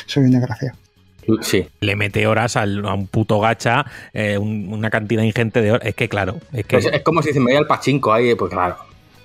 soy 0.06 0.26
un 0.26 0.32
desgraciado. 0.32 0.76
Sí. 1.42 1.68
Le 1.82 1.96
mete 1.96 2.26
horas 2.28 2.56
al- 2.56 2.86
a 2.86 2.94
un 2.94 3.08
puto 3.08 3.40
gacha, 3.40 3.86
eh, 4.14 4.38
un- 4.38 4.74
una 4.74 4.90
cantidad 4.90 5.24
ingente 5.24 5.62
de 5.62 5.72
horas. 5.74 5.88
Es 5.88 5.96
que, 5.96 6.10
claro, 6.10 6.38
es 6.54 6.66
que. 6.66 6.78
Es, 6.78 6.86
es 6.86 7.02
como 7.04 7.22
si 7.22 7.32
se 7.34 7.40
me 7.40 7.48
veía 7.48 7.60
el 7.60 7.68
pachinko 7.68 8.12
ahí, 8.14 8.34
pues 8.36 8.52
claro. 8.52 8.76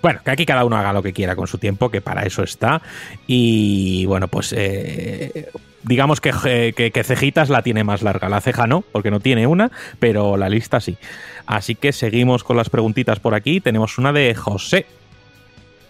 Bueno, 0.03 0.21
que 0.25 0.31
aquí 0.31 0.47
cada 0.47 0.65
uno 0.65 0.77
haga 0.77 0.93
lo 0.93 1.03
que 1.03 1.13
quiera 1.13 1.35
con 1.35 1.47
su 1.47 1.59
tiempo, 1.59 1.91
que 1.91 2.01
para 2.01 2.23
eso 2.23 2.43
está. 2.43 2.81
Y 3.27 4.05
bueno, 4.07 4.29
pues 4.29 4.55
eh, 4.57 5.49
digamos 5.83 6.21
que, 6.21 6.33
eh, 6.45 6.75
que, 6.77 6.91
que 6.93 7.03
cejitas 7.03 7.49
la 7.49 7.63
tiene 7.63 7.83
más 7.83 8.03
larga. 8.03 8.29
La 8.29 8.41
ceja 8.41 8.67
no, 8.67 8.83
porque 8.93 9.11
no 9.11 9.19
tiene 9.21 9.47
una, 9.47 9.73
pero 9.99 10.37
la 10.37 10.49
lista 10.49 10.81
sí. 10.81 10.97
Así 11.47 11.75
que 11.75 11.93
seguimos 11.93 12.45
con 12.45 12.57
las 12.57 12.71
preguntitas 12.71 13.19
por 13.19 13.35
aquí. 13.35 13.61
Tenemos 13.61 13.99
una 13.99 14.13
de 14.13 14.35
José. 14.35 14.87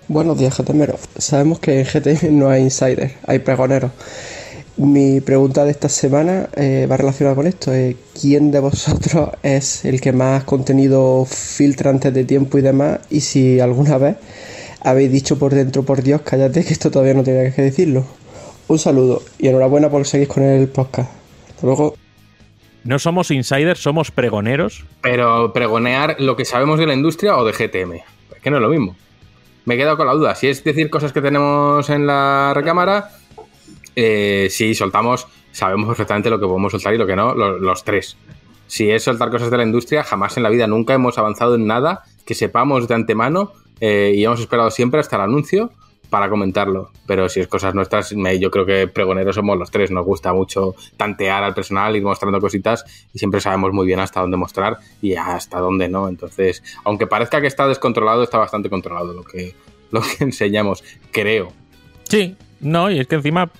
Buenos 0.09 0.39
días, 0.39 0.57
GTMero. 0.57 0.99
Sabemos 1.19 1.59
que 1.59 1.81
en 1.81 1.85
GTM 1.85 2.31
no 2.39 2.49
hay 2.49 2.63
insider, 2.63 3.15
hay 3.27 3.41
pregoneros. 3.41 3.91
Mi 4.79 5.23
pregunta 5.23 5.65
de 5.65 5.71
esta 5.71 5.89
semana 5.89 6.51
eh, 6.55 6.87
va 6.91 6.99
relacionada 6.99 7.35
con 7.35 7.47
esto. 7.47 7.73
eh, 7.73 7.97
¿Quién 8.21 8.51
de 8.51 8.61
vosotros 8.61 9.31
es 9.43 9.87
el 9.87 10.01
que 10.03 10.13
más 10.13 10.45
contenido 10.45 11.25
filtra 11.25 11.91
antes 11.91 12.13
de 12.13 12.25
tiempo 12.25 12.59
y 12.59 12.61
demás? 12.63 13.01
Y 13.09 13.21
si 13.21 13.59
alguna 13.59 13.97
vez 13.97 14.17
habéis 14.83 15.11
dicho 15.11 15.39
por 15.39 15.55
dentro, 15.55 15.83
por 15.83 16.03
Dios, 16.03 16.21
cállate, 16.23 16.63
que 16.63 16.75
esto 16.75 16.91
todavía 16.91 17.15
no 17.15 17.23
tenía 17.23 17.55
que 17.55 17.63
decirlo. 17.63 18.05
Un 18.69 18.79
saludo 18.79 19.23
y 19.39 19.49
enhorabuena 19.49 19.89
por 19.89 20.07
seguir 20.07 20.29
con 20.29 20.43
el 20.43 20.69
podcast. 20.69 21.11
Hasta 21.49 21.67
luego. 21.67 21.95
No 22.85 22.99
somos 22.99 23.31
insiders, 23.31 23.81
somos 23.81 24.11
pregoneros. 24.11 24.85
Pero 25.01 25.55
pregonear 25.55 26.17
lo 26.19 26.37
que 26.37 26.45
sabemos 26.45 26.79
de 26.79 26.87
la 26.87 26.95
industria 26.95 27.37
o 27.39 27.45
de 27.47 27.53
GTM. 27.53 27.95
Es 27.95 28.43
que 28.43 28.51
no 28.51 28.57
es 28.57 28.63
lo 28.63 28.69
mismo. 28.69 28.95
Me 29.65 29.75
he 29.75 29.79
quedado 29.79 29.97
con 29.97 30.07
la 30.07 30.13
duda. 30.13 30.35
Si 30.35 30.49
es 30.49 30.63
decir 30.63 30.91
cosas 30.91 31.13
que 31.13 31.23
tenemos 31.23 31.89
en 31.89 32.07
la 32.07 32.53
recámara, 32.55 33.11
eh, 33.97 34.49
si 34.51 34.75
soltamos, 34.75 35.27
sabemos 35.53 35.89
perfectamente 35.89 36.31
lo 36.31 36.39
que 36.39 36.47
podemos 36.47 36.71
soltar 36.71 36.95
y 36.95 36.99
lo 36.99 37.07
que 37.07 37.17
no, 37.17 37.35
lo- 37.35 37.59
los, 37.59 37.83
tres. 37.83 38.17
Si 38.69 38.91
es 38.91 39.03
soltar 39.05 39.31
cosas 39.31 39.51
de 39.51 39.57
la 39.57 39.63
industria, 39.65 40.03
jamás 40.05 40.37
en 40.37 40.43
la 40.43 40.51
vida 40.51 40.67
nunca 40.67 40.95
hemos 40.95 41.19
avanzado 41.19 41.55
en 41.57 41.67
nada 41.67 42.03
que 42.25 42.35
sepamos 42.35 42.87
de 42.89 42.95
antemano 42.95 43.53
eh, 43.81 44.13
y 44.15 44.25
hemos 44.25 44.41
esperado 44.41 44.71
siempre 44.71 45.01
hasta 45.01 45.17
el 45.17 45.23
anuncio 45.23 45.71
para 46.11 46.29
comentarlo. 46.29 46.91
Pero 47.07 47.29
si 47.29 47.41
es 47.41 47.49
cosas 47.49 47.75
nuestras, 47.75 48.13
me- 48.15 48.39
yo 48.39 48.51
creo 48.51 48.67
que 48.67 48.87
pregoneros 48.89 49.35
somos 49.37 49.57
los 49.59 49.71
tres. 49.71 49.91
Nos 49.91 50.05
gusta 50.05 50.33
mucho 50.33 50.75
tantear 50.97 51.43
al 51.45 51.55
personal, 51.55 51.95
ir 51.97 52.03
mostrando 52.03 52.41
cositas 52.41 52.85
y 53.15 53.19
siempre 53.19 53.41
sabemos 53.41 53.73
muy 53.73 53.87
bien 53.87 54.01
hasta 54.01 54.21
dónde 54.21 54.37
mostrar 54.37 54.79
y 55.01 55.15
hasta 55.15 55.59
dónde 55.59 55.89
no. 55.89 56.09
Entonces, 56.09 56.63
aunque 56.85 57.07
parezca 57.07 57.41
que 57.41 57.47
está 57.47 57.67
descontrolado, 57.69 58.23
está 58.25 58.39
bastante 58.39 58.69
controlado 58.69 59.13
lo 59.15 59.23
que, 59.25 59.55
lo 59.91 60.01
que 60.01 60.25
enseñamos, 60.25 60.83
creo. 61.13 61.53
Sí, 62.05 62.37
no, 62.61 62.91
y 62.91 62.99
es 63.01 63.07
que 63.07 63.17
encima 63.17 63.51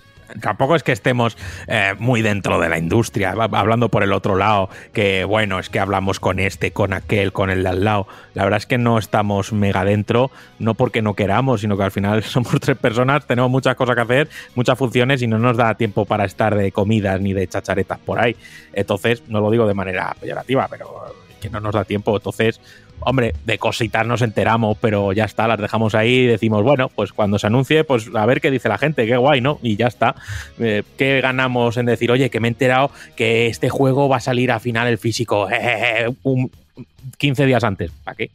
tampoco 0.41 0.77
es 0.77 0.83
que 0.83 0.93
estemos 0.93 1.37
eh, 1.67 1.95
muy 1.99 2.23
dentro 2.23 2.61
de 2.61 2.69
la 2.69 2.79
industria, 2.79 3.31
hablando 3.31 3.89
por 3.89 4.03
el 4.03 4.13
otro 4.13 4.37
lado, 4.37 4.69
que 4.93 5.25
bueno, 5.25 5.59
es 5.59 5.69
que 5.69 5.79
hablamos 5.79 6.21
con 6.21 6.39
este, 6.39 6.73
con 6.73 6.93
aquel, 6.93 7.33
con 7.33 7.51
el 7.51 7.63
de 7.63 7.69
al 7.69 7.85
lado. 7.85 8.07
La 8.35 8.45
verdad 8.45 8.59
es 8.59 8.67
que 8.67 8.79
no 8.79 8.99
estamos 8.99 9.53
mega 9.53 9.85
dentro, 9.85 10.31
no 10.59 10.75
porque 10.75 11.03
no 11.03 11.15
queramos, 11.15 11.61
sino 11.61 11.77
que 11.77 11.85
al 11.85 11.91
final 11.91 12.23
somos 12.25 12.59
tres 12.61 12.77
personas, 12.77 13.27
tenemos 13.27 13.51
muchas 13.51 13.75
cosas 13.77 13.95
que 13.95 14.03
hacer, 14.03 14.29
muchas 14.55 14.79
funciones 14.79 15.23
y 15.23 15.27
no 15.27 15.39
nos 15.39 15.57
da 15.57 15.75
tiempo 15.75 16.05
para 16.05 16.25
estar 16.25 16.55
de 16.55 16.73
comidas 16.73 17.21
ni 17.21 17.33
de 17.33 17.47
chacharetas 17.47 17.99
por 17.99 18.19
ahí. 18.19 18.37
Entonces, 18.73 19.23
no 19.29 19.41
lo 19.41 19.51
digo 19.51 19.67
de 19.67 19.75
manera 19.75 20.15
peyorativa, 20.21 20.69
pero 20.69 21.15
que 21.41 21.51
no 21.51 21.61
nos 21.61 21.75
da 21.75 21.85
tiempo. 21.85 22.17
Entonces, 22.17 22.61
hombre, 23.07 23.35
de 23.45 23.57
cositas 23.59 24.05
nos 24.05 24.21
enteramos, 24.21 24.77
pero 24.81 25.13
ya 25.13 25.25
está, 25.25 25.47
las 25.47 25.61
dejamos 25.61 25.95
ahí 25.95 26.13
y 26.13 26.27
decimos, 26.27 26.65
bueno, 26.65 26.89
pues 26.89 27.13
cuando 27.13 27.39
se 27.39 27.47
anuncie, 27.47 27.85
pues 27.85 28.11
a 28.13 28.27
ver 28.27 28.41
qué 28.41 28.51
dice 28.51 28.69
la 28.69 28.79
gente, 28.79 29.07
qué 29.07 29.17
guay, 29.17 29.41
¿no? 29.41 29.61
Y 29.63 29.77
ya 29.77 29.87
está. 29.87 30.17
Eh, 30.59 30.83
¿Qué 30.99 31.21
ganamos 31.21 31.77
en 31.77 31.87
decir, 31.87 32.11
oye, 32.11 32.31
que 32.31 32.41
me 32.41 32.49
he 32.49 32.51
enterado 32.51 32.91
que 33.15 33.47
este 33.47 33.69
juego 33.69 34.09
va 34.09 34.17
a 34.17 34.21
salir 34.21 34.51
a 34.51 34.59
final 34.59 34.89
el 34.89 34.99
físico 34.99 35.49
eh, 35.49 36.13
un, 36.25 36.51
15 37.17 37.47
días 37.47 37.63
antes? 37.63 37.93
¿Para 38.03 38.17
qué? 38.17 38.31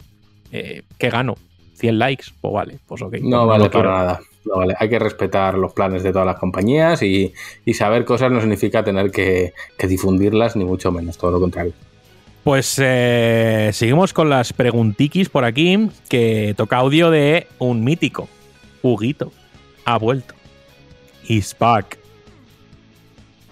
Eh, 0.53 0.83
¿Qué 0.97 1.09
gano? 1.09 1.35
¿100 1.77 1.97
likes? 1.97 2.25
Pues 2.39 2.53
vale, 2.53 2.77
pues 2.87 3.01
ok. 3.01 3.15
No 3.23 3.45
pues 3.45 3.49
vale 3.49 3.69
quiero. 3.69 3.89
para 3.89 4.05
nada. 4.05 4.19
No 4.45 4.55
vale. 4.55 4.73
Hay 4.79 4.87
que 4.87 4.99
respetar 4.99 5.57
los 5.57 5.73
planes 5.73 6.01
de 6.01 6.13
todas 6.13 6.25
las 6.25 6.37
compañías 6.37 7.03
y, 7.03 7.33
y 7.65 7.73
saber 7.73 8.05
cosas 8.05 8.31
no 8.31 8.39
significa 8.39 8.85
tener 8.85 9.11
que, 9.11 9.53
que 9.77 9.87
difundirlas, 9.87 10.55
ni 10.55 10.63
mucho 10.63 10.93
menos, 10.93 11.17
todo 11.17 11.31
lo 11.31 11.41
contrario. 11.41 11.73
Pues 12.43 12.79
eh, 12.81 13.69
seguimos 13.71 14.13
con 14.13 14.29
las 14.29 14.51
preguntiquis 14.51 15.29
por 15.29 15.45
aquí, 15.45 15.89
que 16.09 16.55
toca 16.57 16.77
audio 16.77 17.11
de 17.11 17.47
un 17.59 17.83
mítico. 17.83 18.27
Huguito. 18.81 19.31
Ha 19.85 19.97
vuelto. 19.97 20.33
He's 21.27 21.55
back. 21.57 22.00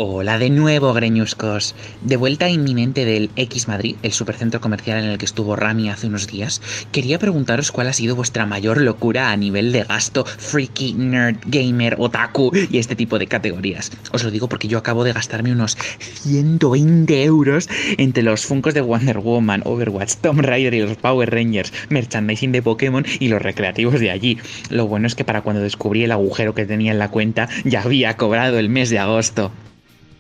Hola 0.02 0.40
de 0.40 0.50
nuevo, 0.50 0.94
greñuscos. 0.94 1.76
De 2.00 2.16
vuelta 2.16 2.48
inminente 2.48 3.04
del 3.04 3.32
X 3.36 3.68
Madrid, 3.68 3.98
el 4.02 4.14
supercentro 4.14 4.62
comercial 4.62 5.04
en 5.04 5.10
el 5.10 5.18
que 5.18 5.26
estuvo 5.26 5.58
Rami 5.58 5.90
hace 5.90 6.08
unos 6.08 6.26
días, 6.26 6.62
quería 6.94 7.20
preguntaros 7.20 7.74
cuál 7.74 7.88
ha 7.88 7.92
sido 7.92 8.16
vuestra 8.16 8.46
mayor 8.46 8.80
locura 8.80 9.30
a 9.30 9.36
nivel 9.36 9.74
de 9.74 9.84
gasto 9.84 10.24
freaky, 10.24 10.94
nerd, 10.94 11.40
gamer, 11.48 11.98
otaku 12.00 12.50
y 12.72 12.78
este 12.78 12.96
tipo 12.96 13.20
de 13.20 13.28
categorías. 13.28 13.92
Os 14.14 14.24
lo 14.24 14.32
digo 14.32 14.48
porque 14.48 14.70
yo 14.70 14.78
acabo 14.78 15.04
de 15.04 15.12
gastarme 15.12 15.52
unos 15.52 15.78
120 16.00 17.22
euros 17.26 17.68
entre 17.98 18.24
los 18.24 18.46
Funkos 18.46 18.74
de 18.76 18.80
Wonder 18.80 19.18
Woman, 19.18 19.64
Overwatch, 19.66 20.16
Tomb 20.22 20.40
Raider 20.40 20.76
y 20.76 20.80
los 20.80 20.96
Power 20.96 21.30
Rangers, 21.30 21.74
merchandising 21.90 22.54
de 22.54 22.62
Pokémon 22.62 23.06
y 23.20 23.28
los 23.28 23.42
recreativos 23.42 24.00
de 24.00 24.12
allí. 24.12 24.38
Lo 24.70 24.88
bueno 24.88 25.08
es 25.08 25.16
que 25.16 25.26
para 25.26 25.42
cuando 25.42 25.62
descubrí 25.62 26.06
el 26.06 26.14
agujero 26.14 26.56
que 26.56 26.66
tenía 26.66 26.94
en 26.94 27.00
la 27.00 27.12
cuenta 27.12 27.50
ya 27.66 27.82
había 27.82 28.16
cobrado 28.16 28.60
el 28.60 28.70
mes 28.70 28.90
de 28.90 29.00
agosto. 29.00 29.52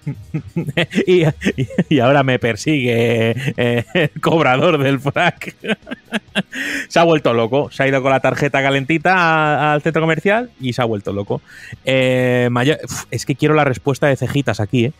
y, 1.89 1.99
ahora 1.99 2.23
me 2.23 2.39
persigue 2.39 3.35
eh, 3.57 3.85
el 3.93 4.21
cobrador 4.21 4.81
del 4.81 4.99
frac. 4.99 5.55
se 6.87 6.99
ha 6.99 7.03
vuelto 7.03 7.33
loco. 7.33 7.69
Se 7.71 7.83
ha 7.83 7.87
ido 7.87 8.01
con 8.01 8.11
la 8.11 8.19
tarjeta 8.19 8.61
calentita 8.61 9.73
al 9.73 9.81
centro 9.81 10.01
comercial 10.01 10.51
y 10.59 10.73
se 10.73 10.81
ha 10.81 10.85
vuelto 10.85 11.13
loco. 11.13 11.41
Eh, 11.85 12.49
es 13.11 13.25
que 13.25 13.35
quiero 13.35 13.55
la 13.55 13.63
respuesta 13.63 14.07
de 14.07 14.15
cejitas 14.15 14.59
aquí, 14.59 14.85
¿eh? 14.85 14.93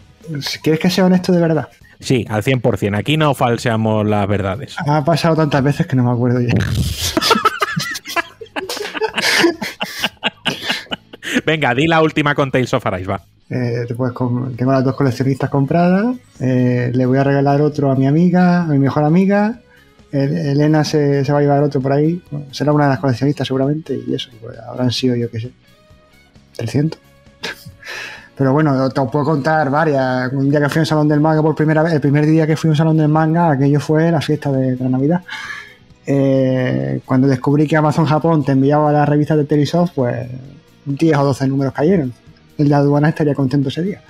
¿Quieres 0.62 0.80
que 0.80 0.90
sea 0.90 1.06
honesto 1.06 1.32
de 1.32 1.42
verdad? 1.42 1.70
Sí, 2.00 2.26
al 2.30 2.44
100%. 2.44 2.98
Aquí 2.98 3.18
no 3.18 3.34
falseamos 3.34 4.08
las 4.08 4.28
verdades. 4.28 4.76
Ha 4.86 5.04
pasado 5.04 5.36
tantas 5.36 5.64
veces 5.64 5.88
que 5.88 5.96
no 5.96 6.04
me 6.04 6.12
acuerdo 6.12 6.42
ya. 6.42 6.54
Venga, 11.46 11.76
di 11.76 11.88
la 11.88 12.02
última 12.02 12.36
con 12.36 12.52
Tales 12.52 12.74
of 12.74 12.86
Arise, 12.86 13.10
va. 13.10 13.22
Eh, 13.50 13.86
pues 13.98 14.14
tengo 14.56 14.72
las 14.72 14.84
dos 14.84 14.96
coleccionistas 14.96 15.50
compradas. 15.50 16.16
eh, 16.40 16.92
le 16.94 17.06
voy 17.06 17.18
a 17.18 17.24
regalar 17.24 17.62
otro 17.62 17.92
a 17.92 17.96
mi 17.96 18.06
amiga, 18.08 18.64
a 18.64 18.68
mi 18.68 18.78
mejor 18.80 19.04
amiga. 19.04 19.60
El- 20.12 20.38
Elena 20.38 20.84
se, 20.84 21.24
se 21.26 21.32
va 21.32 21.40
a 21.40 21.42
llevar 21.42 21.64
otro 21.64 21.82
por 21.82 21.92
ahí. 21.94 22.22
Será 22.52 22.72
una 22.74 22.86
de 22.86 22.92
las 22.92 23.00
coleccionistas 23.00 23.48
seguramente. 23.48 24.00
Y 24.08 24.14
eso, 24.14 24.30
pues 24.42 24.58
habrán 24.60 24.92
sido, 24.92 25.16
yo 25.16 25.30
qué 25.32 25.40
sé, 25.40 25.52
300. 26.58 27.00
Pero 28.38 28.54
bueno, 28.54 28.90
te 28.90 29.02
os 29.02 29.12
puedo 29.12 29.26
contar 29.26 29.70
varias. 29.70 30.32
Un 30.32 30.50
día 30.50 30.62
que 30.62 30.70
fui 30.70 30.80
a 30.80 30.82
un 30.84 30.86
salón 30.86 31.08
del 31.08 31.20
manga 31.20 31.42
por 31.42 31.56
primera 31.56 31.84
vez, 31.84 31.94
el 31.94 32.02
primer 32.02 32.26
día 32.26 32.48
que 32.48 32.56
fui 32.56 32.70
a 32.70 32.72
un 32.72 32.78
salón 32.78 32.98
del 32.98 33.10
manga, 33.10 33.52
aquello 33.52 33.80
fue 33.80 34.12
la 34.12 34.22
fiesta 34.22 34.52
de, 34.52 34.76
la 34.78 34.90
Navidad. 34.90 35.22
Eh, 36.06 37.02
cuando 37.06 37.28
descubrí 37.28 37.68
que 37.68 37.76
Amazon 37.76 38.06
Japón 38.06 38.44
te 38.46 38.54
enviaba 38.54 38.92
las 38.92 39.08
revistas 39.10 39.38
de 39.38 39.46
Telesoft, 39.46 39.92
pues 39.94 40.28
10 40.86 41.18
o 41.18 41.26
12 41.26 41.48
números 41.48 41.74
cayeron. 41.74 42.14
El 42.60 42.70
de 42.70 42.76
aduana 42.76 43.10
estaría 43.10 43.34
contento 43.34 43.70
ese 43.70 43.82
día. 43.82 44.02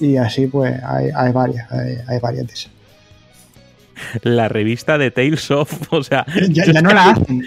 Y 0.00 0.16
así 0.16 0.46
pues 0.46 0.80
hay, 0.82 1.08
hay 1.14 1.32
varias, 1.32 1.70
hay, 1.70 1.98
hay 2.06 2.18
varias 2.20 2.46
de 2.46 2.52
esas. 2.54 2.70
La 4.22 4.48
revista 4.48 4.96
de 4.96 5.10
Tales 5.10 5.50
of, 5.50 5.72
o 5.92 6.02
sea... 6.04 6.24
Ya, 6.50 6.64
ya 6.66 6.80
no 6.80 6.90
la 6.90 7.10
hacen. 7.10 7.44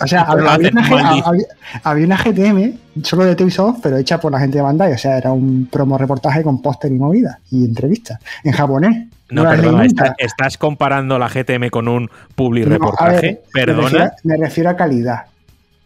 O 0.00 0.06
sea, 0.06 0.20
había, 0.28 0.70
una, 0.70 0.86
había- 1.26 1.44
había 1.82 2.06
una 2.06 2.16
GTM 2.16 3.02
solo 3.02 3.24
de 3.24 3.34
Telesoft, 3.34 3.80
pero 3.82 3.96
hecha 3.96 4.20
por 4.20 4.30
la 4.30 4.38
gente 4.38 4.58
de 4.58 4.62
Bandai. 4.62 4.92
O 4.92 4.98
sea, 4.98 5.18
era 5.18 5.32
un 5.32 5.66
promo 5.70 5.98
reportaje 5.98 6.44
con 6.44 6.62
póster 6.62 6.92
y 6.92 6.94
movida 6.94 7.40
y 7.50 7.64
entrevistas 7.64 8.20
en 8.44 8.52
japonés. 8.52 9.08
No, 9.30 9.42
leí 9.44 9.56
perdona, 9.60 9.84
está- 9.84 10.14
estás 10.18 10.56
comparando 10.58 11.18
la 11.18 11.28
GTM 11.28 11.70
con 11.70 11.88
un 11.88 12.08
public 12.36 12.66
No, 12.66 12.70
reportaje. 12.74 13.40
Me 13.52 13.64
refiero, 13.66 13.82
Perdona. 13.90 14.12
me 14.22 14.36
refiero 14.36 14.70
a 14.70 14.76
calidad. 14.76 15.24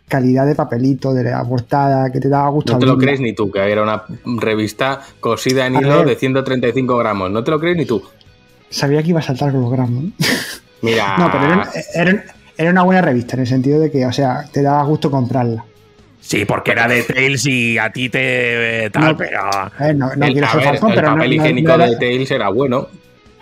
Calidad 0.08 0.46
de 0.46 0.54
papelito, 0.54 1.14
de 1.14 1.24
la 1.24 1.42
portada, 1.44 2.10
que 2.12 2.20
te 2.20 2.28
daba 2.28 2.48
gusto 2.50 2.74
No 2.74 2.78
te 2.78 2.86
lo 2.86 2.98
crees 2.98 3.20
ni 3.20 3.32
tú, 3.32 3.50
que 3.50 3.58
era 3.60 3.82
una 3.82 4.02
revista 4.40 5.00
cosida 5.18 5.66
en 5.66 5.76
A 5.76 5.80
hilo 5.80 5.98
ver. 5.98 6.08
de 6.08 6.16
135 6.16 6.96
gramos. 6.98 7.30
No 7.30 7.42
te 7.42 7.50
lo 7.50 7.58
crees 7.58 7.76
ni 7.76 7.86
tú. 7.86 8.02
Sabía 8.68 9.02
que 9.02 9.08
iba 9.10 9.20
a 9.20 9.22
saltar 9.22 9.50
con 9.52 9.62
los 9.62 9.70
gramos. 9.72 10.04
¿no? 10.04 10.10
Mira. 10.82 11.16
No, 11.18 11.30
pero 11.32 11.44
era, 11.46 11.70
era- 11.94 12.24
era 12.56 12.70
una 12.70 12.82
buena 12.82 13.00
revista 13.02 13.34
en 13.34 13.40
el 13.40 13.46
sentido 13.46 13.80
de 13.80 13.90
que, 13.90 14.04
o 14.06 14.12
sea, 14.12 14.44
te 14.52 14.62
daba 14.62 14.82
gusto 14.84 15.10
comprarla. 15.10 15.64
Sí, 16.20 16.44
porque 16.44 16.70
era 16.72 16.86
de 16.86 17.02
Tales 17.02 17.44
y 17.46 17.76
a 17.78 17.90
ti 17.90 18.08
te. 18.08 18.84
eh, 18.84 18.90
tal, 18.90 19.04
No, 19.12 19.16
pero. 19.16 19.40
Eh, 19.80 19.92
no, 19.94 20.14
no 20.14 20.26
el, 20.26 20.32
quiero 20.32 20.46
ser 20.48 20.56
ver, 20.60 20.64
falsón, 20.68 20.90
el 20.90 20.94
pero 20.96 21.08
no- 21.10 21.14
papel 21.16 21.30
no- 21.30 21.36
no 21.36 21.42
higiénico 21.42 21.72
era- 21.72 21.86
de 21.88 21.96
Tails 21.96 22.30
era 22.30 22.48
bueno. 22.50 22.86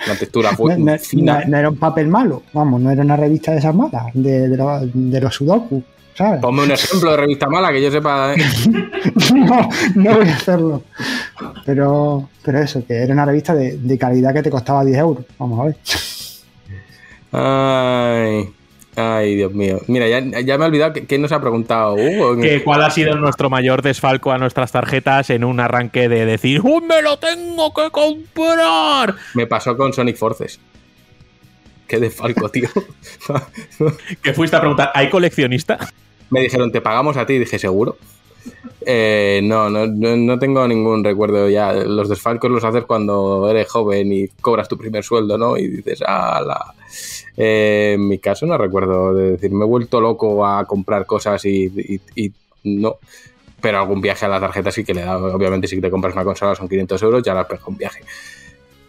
La 0.07 0.15
textura 0.17 0.51
fue 0.57 0.77
no, 0.79 0.93
no- 0.93 0.99
fina. 0.99 1.41
no- 1.41 1.51
no 1.51 1.57
era 1.59 1.69
un 1.71 1.77
papel 1.77 2.09
malo, 2.09 2.43
vamos, 2.53 2.81
no 2.81 2.91
era 2.91 3.03
una 3.03 3.17
revista 3.17 3.53
de 3.53 3.59
esas 3.59 3.75
malas, 3.75 4.07
de, 4.15 4.49
de, 4.49 4.57
los- 4.57 4.83
de 4.93 5.21
los 5.21 5.35
sudoku, 5.35 5.83
¿sabes? 6.15 6.41
Ponme 6.41 6.63
un 6.63 6.71
ejemplo 6.71 7.11
de 7.11 7.17
revista 7.17 7.49
mala 7.49 7.73
que 7.73 7.83
yo 7.83 7.91
sepa. 7.91 8.35
¿eh? 8.35 8.37
no, 9.35 9.69
no 9.95 10.17
voy 10.17 10.29
a 10.29 10.35
hacerlo. 10.35 10.83
Pero, 11.65 12.29
pero 12.45 12.59
eso, 12.61 12.85
que 12.87 12.95
era 12.95 13.13
una 13.13 13.25
revista 13.25 13.55
de, 13.55 13.79
de 13.79 13.99
calidad 13.99 14.33
que 14.33 14.43
te 14.43 14.51
costaba 14.51 14.85
10 14.85 14.99
euros. 14.99 15.25
Vamos 15.39 15.61
a 15.61 15.65
ver. 15.65 15.77
Ay, 17.33 18.51
ay, 18.97 19.37
Dios 19.37 19.53
mío. 19.53 19.79
Mira, 19.87 20.07
ya, 20.07 20.21
ya 20.41 20.59
me 20.59 20.65
he 20.65 20.69
olvidado 20.69 20.93
que, 20.93 21.07
que 21.07 21.19
nos 21.19 21.33
ha 21.33 21.41
preguntado 21.41 21.95
Hugo. 21.95 22.41
Que 22.41 22.63
cuál 22.63 22.83
ha 22.83 22.91
sido 22.91 23.17
nuestro 23.17 23.49
mayor 23.49 23.81
desfalco 23.83 24.33
a 24.33 24.39
nuestras 24.39 24.73
tarjetas 24.73 25.31
en 25.31 25.45
un 25.45 25.61
arranque 25.61 26.09
de 26.09 26.27
decir 26.27 26.61
¡Uh, 26.63 26.81
me 26.83 27.01
lo 27.01 27.19
tengo 27.19 27.73
que 27.73 27.91
comprar! 27.91 29.15
Me 29.35 29.47
pasó 29.47 29.77
con 29.77 29.93
Sonic 29.93 30.17
Forces. 30.17 30.61
Qué 31.93 32.01
desfalco, 32.01 32.49
tío. 32.49 32.71
que 34.23 34.33
fuiste 34.33 34.57
a 34.57 34.61
preguntar, 34.61 34.91
¿hay 34.95 35.11
coleccionista? 35.11 35.79
Me 36.31 36.41
dijeron, 36.41 36.73
te 36.73 36.81
pagamos 36.81 37.19
a 37.19 37.27
ti, 37.27 37.39
dije, 37.39 37.59
¿seguro? 37.59 37.99
Eh, 38.87 39.41
no, 39.45 39.69
no, 39.69 39.87
no, 39.87 40.17
no 40.17 40.39
tengo 40.39 40.67
ningún 40.67 41.05
recuerdo 41.05 41.51
ya. 41.51 41.75
Los 41.75 42.09
desfalcos 42.09 42.51
los 42.51 42.65
haces 42.65 42.87
cuando 42.87 43.47
eres 43.51 43.69
joven 43.69 44.11
y 44.11 44.29
cobras 44.41 44.69
tu 44.69 44.79
primer 44.79 45.05
sueldo, 45.05 45.37
¿no? 45.37 45.59
Y 45.59 45.69
dices, 45.69 46.01
ala. 46.01 46.73
Eh, 47.37 47.93
en 47.97 48.09
mi 48.09 48.19
caso 48.19 48.47
no 48.47 48.57
recuerdo 48.57 49.13
de 49.13 49.33
decir, 49.33 49.51
me 49.51 49.67
he 49.67 49.69
vuelto 49.69 50.01
loco 50.01 50.47
a 50.47 50.65
comprar 50.65 51.05
cosas 51.05 51.45
y, 51.45 51.65
y- 51.77 52.01
y 52.25 52.33
no. 52.65 52.97
Pero 53.61 53.81
algún 53.81 54.01
viaje 54.01 54.25
a 54.25 54.29
la 54.31 54.41
tarjeta 54.41 54.73
sí 54.73 54.83
que 54.83 54.95
le 54.95 55.03
da. 55.03 55.19
Obviamente, 55.19 55.69
si 55.69 55.79
te 55.79 55.91
compras 55.91 56.15
una 56.15 56.25
consola 56.25 56.55
son 56.55 56.71
500 56.71 57.03
euros, 57.03 57.23
ya 57.23 57.35
le 57.35 57.41
has 57.41 57.47
pegado 57.47 57.67
un 57.69 57.77
viaje. 57.77 58.01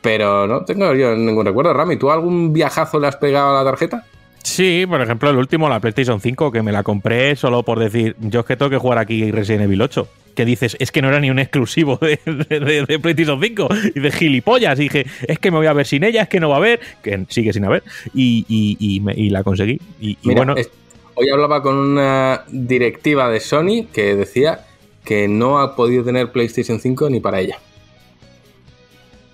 Pero 0.04 0.46
no 0.46 0.64
tengo 0.66 0.94
yo 0.94 1.16
ningún 1.16 1.46
recuerdo. 1.46 1.74
Rami, 1.74 1.98
¿tú 1.98 2.12
algún 2.12 2.54
viajazo 2.54 3.00
le 3.00 3.08
has 3.08 3.16
pegado 3.16 3.58
a 3.58 3.64
la 3.64 3.72
tarjeta? 3.72 4.06
Sí, 4.44 4.86
por 4.88 5.02
ejemplo, 5.02 5.30
el 5.30 5.38
último, 5.38 5.70
la 5.70 5.80
PlayStation 5.80 6.20
5, 6.20 6.52
que 6.52 6.62
me 6.62 6.72
la 6.74 6.84
compré 6.84 7.36
solo 7.38 7.64
por 7.64 7.80
decir, 7.80 8.16
yo 8.20 8.42
es 8.42 8.46
que 8.46 8.58
tengo 8.58 8.70
que 8.70 8.78
jugar 8.78 8.98
aquí 9.00 9.32
Resident 9.32 9.64
Evil 9.64 9.82
8. 9.82 10.08
Que 10.36 10.44
dices, 10.46 10.76
es 10.80 10.92
que 10.92 11.02
no 11.02 11.08
era 11.10 11.20
ni 11.22 11.30
un 11.30 11.40
exclusivo 11.40 11.98
de, 12.02 12.20
de- 12.26 12.60
de- 12.60 12.86
de 12.86 13.00
PlayStation 13.00 13.40
5 13.42 13.68
y 13.96 14.00
de 14.02 14.12
gilipollas. 14.12 14.78
Y 14.80 14.84
dije, 14.84 15.06
es 15.28 15.40
que 15.40 15.50
me 15.52 15.58
voy 15.58 15.68
a 15.68 15.74
ver 15.74 15.86
sin 15.86 16.04
ella, 16.04 16.24
es 16.24 16.28
que 16.28 16.40
no 16.42 16.50
va 16.50 16.56
a 16.56 16.58
haber, 16.58 16.82
que 17.02 17.26
sigue 17.30 17.54
sin 17.54 17.64
haber. 17.64 17.84
Y, 18.14 18.46
y- 18.50 18.78
y 18.96 19.00
me- 19.00 19.14
y 19.16 19.30
la 19.30 19.44
conseguí. 19.44 19.80
Y, 20.02 20.18
Mira, 20.24 20.38
bueno, 20.40 20.56
es- 20.58 20.70
hoy 21.16 21.30
hablaba 21.30 21.62
con 21.64 21.78
una 21.78 22.44
directiva 22.50 23.30
de 23.30 23.40
Sony 23.40 23.86
que 23.94 24.16
decía 24.16 24.66
que 25.06 25.28
no 25.30 25.60
ha 25.60 25.76
podido 25.78 26.04
tener 26.04 26.32
PlayStation 26.34 26.80
5 26.82 27.10
ni 27.10 27.20
para 27.22 27.40
ella. 27.40 27.60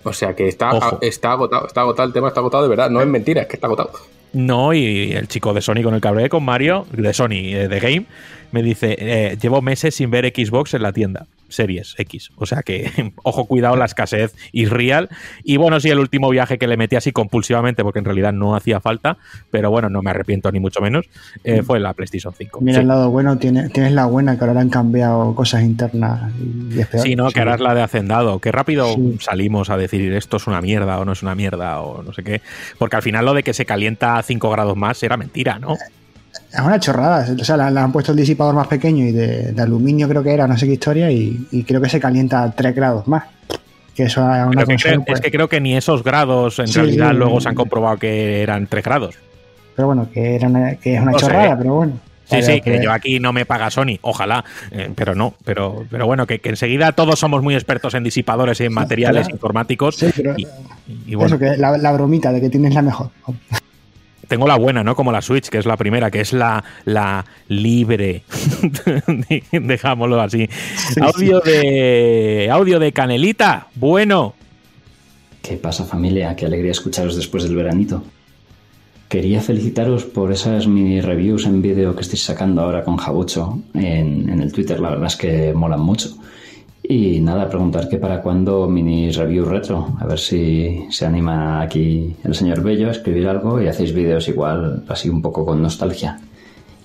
O 0.03 0.14
sea 0.14 0.36
que 0.36 0.48
está, 0.48 0.72
Ojo. 0.74 1.00
está 1.02 1.34
agotado, 1.34 1.68
está 1.68 1.82
agotado 1.82 2.08
el 2.08 2.14
tema, 2.14 2.30
está 2.30 2.40
agotado 2.40 2.64
de 2.64 2.69
verdad, 2.69 2.90
no 2.90 3.02
es 3.02 3.08
mentira, 3.08 3.42
es 3.42 3.48
que 3.48 3.56
está 3.56 3.68
agotado. 3.68 3.92
No, 4.32 4.74
y 4.74 5.14
el 5.14 5.28
chico 5.28 5.53
de 5.53 5.61
Sony 5.61 5.82
con 5.84 5.95
el 5.95 6.02
que 6.02 6.08
hablé 6.08 6.30
con 6.30 6.44
Mario, 6.44 6.86
de 6.92 7.14
Sony, 7.14 7.53
eh, 7.53 7.68
de 7.68 7.80
Game, 7.80 8.06
me 8.52 8.61
dice, 8.61 8.95
eh, 9.00 9.38
llevo 9.42 9.61
meses 9.61 9.95
sin 9.95 10.11
ver 10.11 10.26
Xbox 10.26 10.74
en 10.74 10.84
la 10.84 10.94
tienda, 10.94 11.26
Series 11.50 11.95
X. 11.98 12.32
O 12.38 12.45
sea 12.45 12.61
que, 12.64 13.14
ojo, 13.24 13.45
cuidado, 13.45 13.76
la 13.76 13.86
escasez 13.86 14.36
is 14.52 14.69
real. 14.69 15.10
Y 15.44 15.58
bueno, 15.58 15.80
sí, 15.80 15.90
el 15.90 16.00
último 16.00 16.30
viaje 16.30 16.58
que 16.58 16.68
le 16.68 16.78
metí 16.78 16.95
así 16.95 17.11
compulsivamente, 17.11 17.84
porque 17.84 18.00
en 18.00 18.06
realidad 18.06 18.34
no 18.34 18.56
hacía 18.56 18.80
falta, 18.80 19.18
pero 19.52 19.69
bueno, 19.72 19.90
no 19.90 20.02
me 20.02 20.11
arrepiento 20.11 20.52
ni 20.52 20.60
mucho 20.60 20.82
menos, 20.82 21.06
eh, 21.44 21.61
fue 21.64 21.80
la 21.80 21.94
PlayStation 21.94 22.34
5. 22.34 22.61
Mira 22.61 22.76
Sí. 22.76 22.82
el 22.82 22.88
lado 22.88 23.10
bueno, 23.10 23.38
tienes, 23.38 23.72
tienes 23.74 23.92
la 23.94 24.06
buena, 24.06 24.38
que 24.38 24.45
ahora 24.45 24.60
han 24.61 24.69
cambiado 24.69 25.36
cosas 25.36 25.64
internas 25.64 26.32
y 26.72 26.80
es 26.80 26.88
peor. 26.88 27.03
Sí, 27.03 27.16
no, 27.16 27.30
que 27.32 27.40
ahora 27.40 27.56
es 27.56 27.61
la 27.61 27.74
de 27.76 27.82
Hacendado. 27.82 28.40
Qué 28.40 28.52
rápido 28.52 28.94
Sí. 28.94 29.18
salimos 29.19 29.69
a 29.69 29.78
decir 29.78 30.14
esto 30.14 30.38
es 30.38 30.48
una 30.48 30.61
mierda 30.61 31.00
o 31.00 31.06
no 31.06 31.11
es 31.14 31.24
una 31.24 31.36
mierda 31.36 31.82
o 31.82 32.03
no 32.03 32.14
sé 32.14 32.24
qué. 32.24 32.42
Porque 32.78 32.95
al 32.95 33.02
final 33.02 33.26
lo 33.26 33.34
de 33.34 33.44
que 33.44 33.53
se 33.53 33.66
calienta 33.66 34.18
a 34.18 34.24
5 34.24 34.50
grados 34.50 34.78
más 34.78 35.02
era 35.03 35.18
mentira, 35.18 35.60
¿no? 35.60 35.76
Es 36.52 36.60
una 36.60 36.80
chorrada. 36.80 37.28
O 37.40 37.44
sea, 37.44 37.69
le, 37.69 37.80
han 37.80 37.92
puesto 37.92 38.11
el 38.11 38.18
disipador 38.18 38.56
más 38.56 38.68
pequeño 38.68 39.06
y 39.06 39.11
de, 39.11 39.52
de 39.52 39.61
aluminio 39.61 40.08
creo 40.10 40.24
que 40.24 40.34
era, 40.34 40.48
no 40.48 40.58
sé 40.58 40.66
qué 40.66 40.74
historia, 40.74 41.11
y, 41.11 41.48
y 41.52 41.64
creo 41.64 41.80
que 41.82 41.90
se 41.90 42.00
calienta 42.00 42.44
a 42.44 42.52
3 42.52 42.76
grados 42.76 43.08
más. 43.08 43.24
Que 43.95 44.03
eso 44.03 44.22
a 44.22 44.45
una 44.45 44.50
Pero 44.52 44.60
que 44.61 44.66
consola, 44.74 44.94
creo- 44.95 45.06
pues- 45.06 45.19
es 45.19 45.26
que 45.26 45.32
creo 45.32 45.50
que 45.50 45.60
ni 45.61 45.76
esos 45.76 46.03
grados 46.03 46.58
en 46.60 46.68
Sí, 46.68 46.80
realidad 46.80 47.11
sí. 47.11 47.18
luego 47.18 47.40
se 47.42 47.50
han 47.50 47.56
comprobado 47.56 47.98
que 47.98 48.42
eran 48.42 48.66
3 48.68 48.84
grados. 48.84 49.16
Pero 49.76 49.88
bueno, 49.88 50.08
que, 50.14 50.36
era 50.36 50.48
una- 50.48 50.76
que 50.76 50.95
es 50.95 51.02
una 51.02 51.11
No 51.11 51.19
sé. 51.19 51.26
chorrada, 51.26 51.58
pero 51.58 51.74
bueno. 51.76 51.94
Sí, 52.26 52.44
sí, 52.44 52.61
que 52.61 52.80
yo 52.84 52.92
aquí 52.92 53.19
no 53.19 53.34
me 53.34 53.45
paga 53.48 53.72
Sony, 53.72 53.98
ojalá, 54.02 54.45
eh, 54.69 54.92
pero 54.95 55.16
no, 55.16 55.34
pero, 55.44 55.84
pero 55.90 56.06
bueno, 56.06 56.28
que, 56.28 56.38
que 56.38 56.50
enseguida 56.50 56.92
todos 56.92 57.18
somos 57.19 57.42
muy 57.42 57.56
expertos 57.56 57.95
en 57.95 58.03
disipadores 58.03 58.61
y 58.61 58.66
en 58.66 58.74
materiales 58.74 59.24
claro. 59.24 59.36
informáticos. 59.36 59.95
Sí, 59.95 60.11
pero 60.16 60.36
y, 60.38 60.48
y 61.08 61.16
bueno, 61.16 61.26
eso, 61.36 61.40
que 61.40 61.58
la, 61.58 61.76
la 61.80 61.92
bromita 61.92 62.32
de 62.32 62.40
que 62.40 62.50
tienes 62.52 62.76
la 62.76 62.84
mejor. 62.84 63.10
Tengo 64.30 64.48
la 64.48 64.58
buena, 64.58 64.83
¿no? 64.83 64.95
Como 64.95 65.11
la 65.11 65.22
Switch, 65.22 65.49
que 65.49 65.58
es 65.58 65.66
la 65.66 65.75
primera, 65.75 66.09
que 66.09 66.22
es 66.22 66.32
la, 66.32 66.64
la 66.85 67.25
libre. 67.49 68.24
Dejámoslo 69.51 70.22
así. 70.22 70.48
audio 71.01 71.41
de. 71.41 72.48
Audio 72.49 72.80
de 72.80 72.93
Canelita. 72.93 73.67
Bueno. 73.75 74.35
¿Qué 75.41 75.58
pasa 75.58 75.83
familia? 75.83 76.35
Qué 76.35 76.45
alegría 76.45 76.72
escucharos 76.72 77.16
después 77.16 77.43
del 77.43 77.56
veranito. 77.56 78.03
Quería 79.09 79.41
felicitaros 79.41 80.06
por 80.06 80.32
esas 80.32 80.67
mini 80.67 81.01
reviews 81.01 81.48
en 81.48 81.64
vídeo 81.64 81.95
que 81.95 82.01
estáis 82.01 82.24
sacando 82.24 82.61
ahora 82.61 82.83
con 82.83 82.98
Jabucho 82.98 83.59
en, 83.74 84.30
en 84.30 84.41
el 84.41 84.53
Twitter, 84.53 84.80
la 84.80 84.91
verdad 84.91 85.08
es 85.08 85.16
que 85.16 85.51
molan 85.53 85.80
mucho. 85.80 86.16
Y 86.92 87.19
nada, 87.19 87.48
preguntar 87.48 87.88
que 87.88 87.98
para 87.98 88.19
cuándo 88.19 88.68
mini 88.68 89.11
review 89.11 89.45
retro, 89.45 89.95
a 90.00 90.08
ver 90.08 90.18
si 90.18 90.88
se 90.90 91.06
anima 91.06 91.61
aquí 91.61 92.16
el 92.24 92.34
señor 92.34 92.64
Bello 92.64 92.88
a 92.88 92.92
escribir 92.92 93.27
algo 93.27 93.61
y 93.61 93.68
hacéis 93.68 93.93
vídeos 93.93 94.27
igual 94.27 94.84
así 94.88 95.08
un 95.08 95.22
poco 95.22 95.45
con 95.45 95.61
nostalgia. 95.61 96.19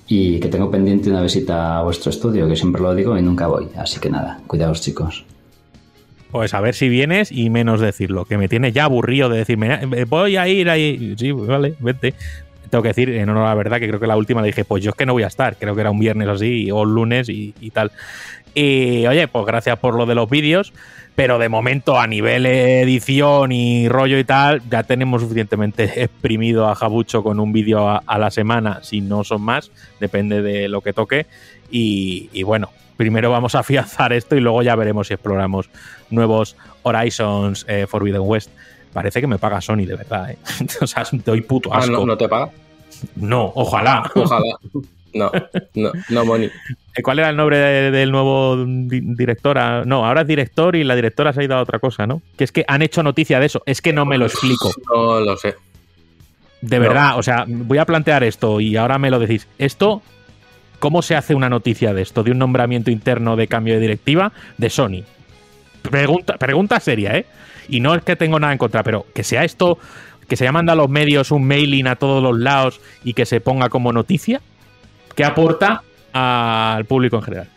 Y 0.06 0.40
que 0.40 0.48
tengo 0.48 0.70
pendiente 0.70 1.08
una 1.08 1.22
visita 1.22 1.78
a 1.78 1.82
vuestro 1.84 2.10
estudio, 2.10 2.46
que 2.46 2.54
siempre 2.54 2.82
lo 2.82 2.94
digo 2.94 3.16
y 3.16 3.22
nunca 3.22 3.46
voy, 3.46 3.68
así 3.78 3.98
que 3.98 4.10
nada, 4.10 4.40
cuidaos 4.46 4.82
chicos. 4.82 5.24
Pues 6.30 6.52
a 6.52 6.60
ver 6.60 6.74
si 6.74 6.90
vienes 6.90 7.32
y 7.32 7.48
menos 7.48 7.80
decirlo, 7.80 8.26
que 8.26 8.36
me 8.36 8.46
tiene 8.46 8.72
ya 8.72 8.84
aburrido 8.84 9.30
de 9.30 9.38
decirme, 9.38 9.72
"Eh, 9.72 10.04
voy 10.06 10.36
a 10.36 10.46
ir 10.46 10.68
ahí. 10.68 11.14
Sí, 11.16 11.32
vale, 11.32 11.76
vete. 11.78 12.12
Tengo 12.68 12.82
que 12.82 12.88
decir, 12.88 13.08
en 13.08 13.30
honor 13.30 13.46
a 13.46 13.48
la 13.50 13.54
verdad, 13.54 13.80
que 13.80 13.88
creo 13.88 14.00
que 14.00 14.06
la 14.06 14.18
última 14.18 14.42
le 14.42 14.48
dije, 14.48 14.66
pues 14.66 14.84
yo 14.84 14.90
es 14.90 14.96
que 14.96 15.06
no 15.06 15.14
voy 15.14 15.22
a 15.22 15.28
estar, 15.28 15.56
creo 15.56 15.74
que 15.74 15.80
era 15.80 15.90
un 15.90 15.98
viernes 15.98 16.28
así 16.28 16.70
o 16.70 16.82
un 16.82 16.94
lunes 16.94 17.30
y 17.30 17.52
tal. 17.72 17.90
Y 18.54 19.06
oye, 19.06 19.26
pues 19.28 19.44
gracias 19.46 19.78
por 19.78 19.94
lo 19.96 20.06
de 20.06 20.14
los 20.14 20.30
vídeos, 20.30 20.72
pero 21.16 21.38
de 21.38 21.48
momento 21.48 21.98
a 21.98 22.06
nivel 22.06 22.46
edición 22.46 23.50
y 23.52 23.88
rollo 23.88 24.18
y 24.18 24.24
tal, 24.24 24.62
ya 24.70 24.82
tenemos 24.84 25.22
suficientemente 25.22 26.02
exprimido 26.04 26.68
a 26.68 26.74
Jabucho 26.74 27.22
con 27.22 27.40
un 27.40 27.52
vídeo 27.52 27.88
a, 27.88 28.02
a 28.06 28.18
la 28.18 28.30
semana, 28.30 28.80
si 28.82 29.00
no 29.00 29.24
son 29.24 29.42
más, 29.42 29.70
depende 30.00 30.40
de 30.42 30.68
lo 30.68 30.80
que 30.82 30.92
toque. 30.92 31.26
Y, 31.70 32.30
y 32.32 32.42
bueno, 32.44 32.70
primero 32.96 33.30
vamos 33.30 33.54
a 33.56 33.60
afianzar 33.60 34.12
esto 34.12 34.36
y 34.36 34.40
luego 34.40 34.62
ya 34.62 34.76
veremos 34.76 35.08
si 35.08 35.14
exploramos 35.14 35.68
nuevos 36.10 36.56
Horizons 36.82 37.64
eh, 37.68 37.86
Forbidden 37.88 38.22
West. 38.24 38.50
Parece 38.92 39.20
que 39.20 39.26
me 39.26 39.38
paga 39.38 39.60
Sony, 39.60 39.86
de 39.86 39.96
verdad. 39.96 40.30
¿eh? 40.30 40.38
o 40.80 40.86
sea, 40.86 41.04
doy 41.24 41.40
puto 41.40 41.70
Ah, 41.74 41.78
asco. 41.78 41.90
¿no, 41.92 42.06
¿no 42.06 42.16
te 42.16 42.28
paga? 42.28 42.50
No, 43.16 43.50
ojalá. 43.56 44.08
Ojalá. 44.14 44.56
No, 45.14 45.30
no, 45.74 45.92
no, 46.10 46.24
Moni. 46.24 46.50
¿Cuál 47.02 47.18
era 47.20 47.30
el 47.30 47.36
nombre 47.36 47.58
de- 47.58 47.90
del 47.90 48.10
nuevo 48.12 48.56
di- 48.64 49.00
directora? 49.14 49.84
No, 49.84 50.04
ahora 50.06 50.20
es 50.22 50.26
director 50.26 50.76
y 50.76 50.84
la 50.84 50.94
directora 50.96 51.32
se 51.32 51.40
ha 51.40 51.44
ido 51.44 51.56
a 51.56 51.62
otra 51.62 51.78
cosa, 51.78 52.06
¿no? 52.06 52.20
Que 52.36 52.44
es 52.44 52.52
que 52.52 52.64
han 52.68 52.82
hecho 52.82 53.02
noticia 53.02 53.40
de 53.40 53.46
eso. 53.46 53.62
Es 53.66 53.80
que 53.80 53.92
no 53.92 54.04
me 54.06 54.18
lo 54.18 54.26
explico. 54.26 54.70
No 54.94 55.20
lo 55.20 55.36
sé. 55.36 55.54
De 56.60 56.76
No. 56.78 56.82
verdad, 56.82 57.18
o 57.18 57.22
sea, 57.22 57.44
voy 57.48 57.78
a 57.78 57.84
plantear 57.84 58.22
esto 58.24 58.60
y 58.60 58.76
ahora 58.76 58.98
me 58.98 59.10
lo 59.10 59.18
decís. 59.18 59.46
Esto, 59.58 60.02
¿cómo 60.78 61.02
se 61.02 61.14
hace 61.16 61.34
una 61.34 61.48
noticia 61.48 61.92
de 61.94 62.02
esto? 62.02 62.22
De 62.22 62.30
un 62.30 62.38
nombramiento 62.38 62.90
interno 62.90 63.36
de 63.36 63.48
cambio 63.48 63.74
de 63.74 63.80
directiva 63.80 64.32
de 64.58 64.70
Sony. 64.70 65.02
Pregunta, 65.82 66.38
pregunta 66.38 66.80
seria, 66.80 67.16
¿eh? 67.16 67.26
Y 67.68 67.80
no 67.80 67.94
es 67.94 68.02
que 68.02 68.16
tengo 68.16 68.38
nada 68.40 68.52
en 68.52 68.58
contra, 68.58 68.82
pero 68.82 69.04
que 69.14 69.22
sea 69.24 69.44
esto, 69.44 69.78
que 70.28 70.36
se 70.36 70.50
manda 70.50 70.72
a 70.72 70.76
los 70.76 70.88
medios 70.88 71.30
un 71.30 71.46
mailing 71.46 71.86
a 71.86 71.96
todos 71.96 72.22
los 72.22 72.38
lados 72.38 72.80
y 73.04 73.12
que 73.14 73.26
se 73.26 73.40
ponga 73.40 73.68
como 73.68 73.92
noticia, 73.92 74.40
¿qué 75.14 75.24
aporta 75.24 75.82
al 76.12 76.84
público 76.84 77.16
en 77.16 77.22
general? 77.22 77.48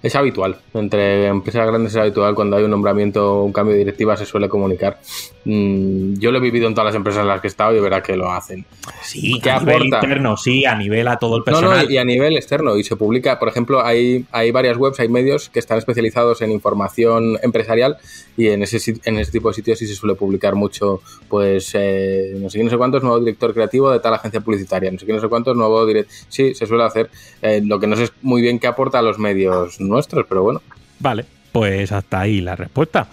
Es 0.00 0.14
habitual. 0.14 0.56
Entre 0.74 1.26
empresas 1.26 1.66
grandes 1.66 1.92
es 1.92 1.98
habitual 1.98 2.34
cuando 2.36 2.56
hay 2.56 2.62
un 2.62 2.70
nombramiento, 2.70 3.42
un 3.42 3.52
cambio 3.52 3.72
de 3.72 3.80
directiva, 3.80 4.16
se 4.16 4.26
suele 4.26 4.48
comunicar. 4.48 4.98
Mm, 5.44 6.14
yo 6.18 6.30
lo 6.30 6.38
he 6.38 6.40
vivido 6.40 6.68
en 6.68 6.74
todas 6.74 6.86
las 6.86 6.94
empresas 6.94 7.22
en 7.22 7.26
las 7.28 7.40
que 7.40 7.48
he 7.48 7.50
estado 7.50 7.74
y 7.76 7.80
verá 7.80 8.00
que 8.02 8.16
lo 8.16 8.30
hacen. 8.30 8.64
Sí, 9.02 9.40
¿Qué 9.42 9.50
a 9.50 9.58
nivel 9.58 9.74
aporta? 9.76 9.96
interno, 10.06 10.36
sí, 10.36 10.64
a 10.66 10.76
nivel 10.76 11.08
a 11.08 11.16
todo 11.16 11.36
el 11.36 11.40
No, 11.40 11.44
personal. 11.46 11.86
no, 11.86 11.90
y 11.90 11.96
a 11.98 12.04
nivel 12.04 12.36
externo. 12.36 12.76
Y 12.76 12.84
se 12.84 12.94
publica, 12.94 13.38
por 13.40 13.48
ejemplo, 13.48 13.84
hay, 13.84 14.24
hay 14.30 14.50
varias 14.52 14.76
webs, 14.76 15.00
hay 15.00 15.08
medios 15.08 15.48
que 15.48 15.58
están 15.58 15.78
especializados 15.78 16.42
en 16.42 16.52
información 16.52 17.36
empresarial 17.42 17.96
y 18.36 18.48
en 18.48 18.62
ese, 18.62 19.00
en 19.04 19.18
ese 19.18 19.32
tipo 19.32 19.48
de 19.48 19.54
sitios 19.54 19.80
sí 19.80 19.86
se 19.88 19.96
suele 19.96 20.14
publicar 20.14 20.54
mucho, 20.54 21.02
pues, 21.28 21.72
eh, 21.74 22.34
no 22.38 22.48
sé 22.50 22.58
qué, 22.58 22.64
no 22.64 22.70
sé 22.70 22.76
cuántos, 22.76 23.02
nuevo 23.02 23.18
director 23.18 23.52
creativo 23.52 23.90
de 23.90 23.98
tal 23.98 24.14
agencia 24.14 24.40
publicitaria, 24.40 24.92
no 24.92 24.98
sé 24.98 25.06
qué, 25.06 25.12
no 25.12 25.20
sé 25.20 25.28
cuántos, 25.28 25.56
nuevo 25.56 25.84
director... 25.86 26.14
Sí, 26.28 26.54
se 26.54 26.66
suele 26.66 26.84
hacer. 26.84 27.10
Eh, 27.42 27.60
lo 27.64 27.80
que 27.80 27.88
no 27.88 27.96
sé 27.96 28.04
es 28.04 28.12
muy 28.22 28.42
bien 28.42 28.60
qué 28.60 28.68
aporta 28.68 29.00
a 29.00 29.02
los 29.02 29.18
medios 29.18 29.80
nuestros, 29.88 30.26
pero 30.28 30.42
bueno. 30.42 30.62
Vale, 31.00 31.24
Pues 31.52 31.92
hasta 31.92 32.20
ahí 32.20 32.40
la 32.40 32.56
respuesta. 32.56 33.08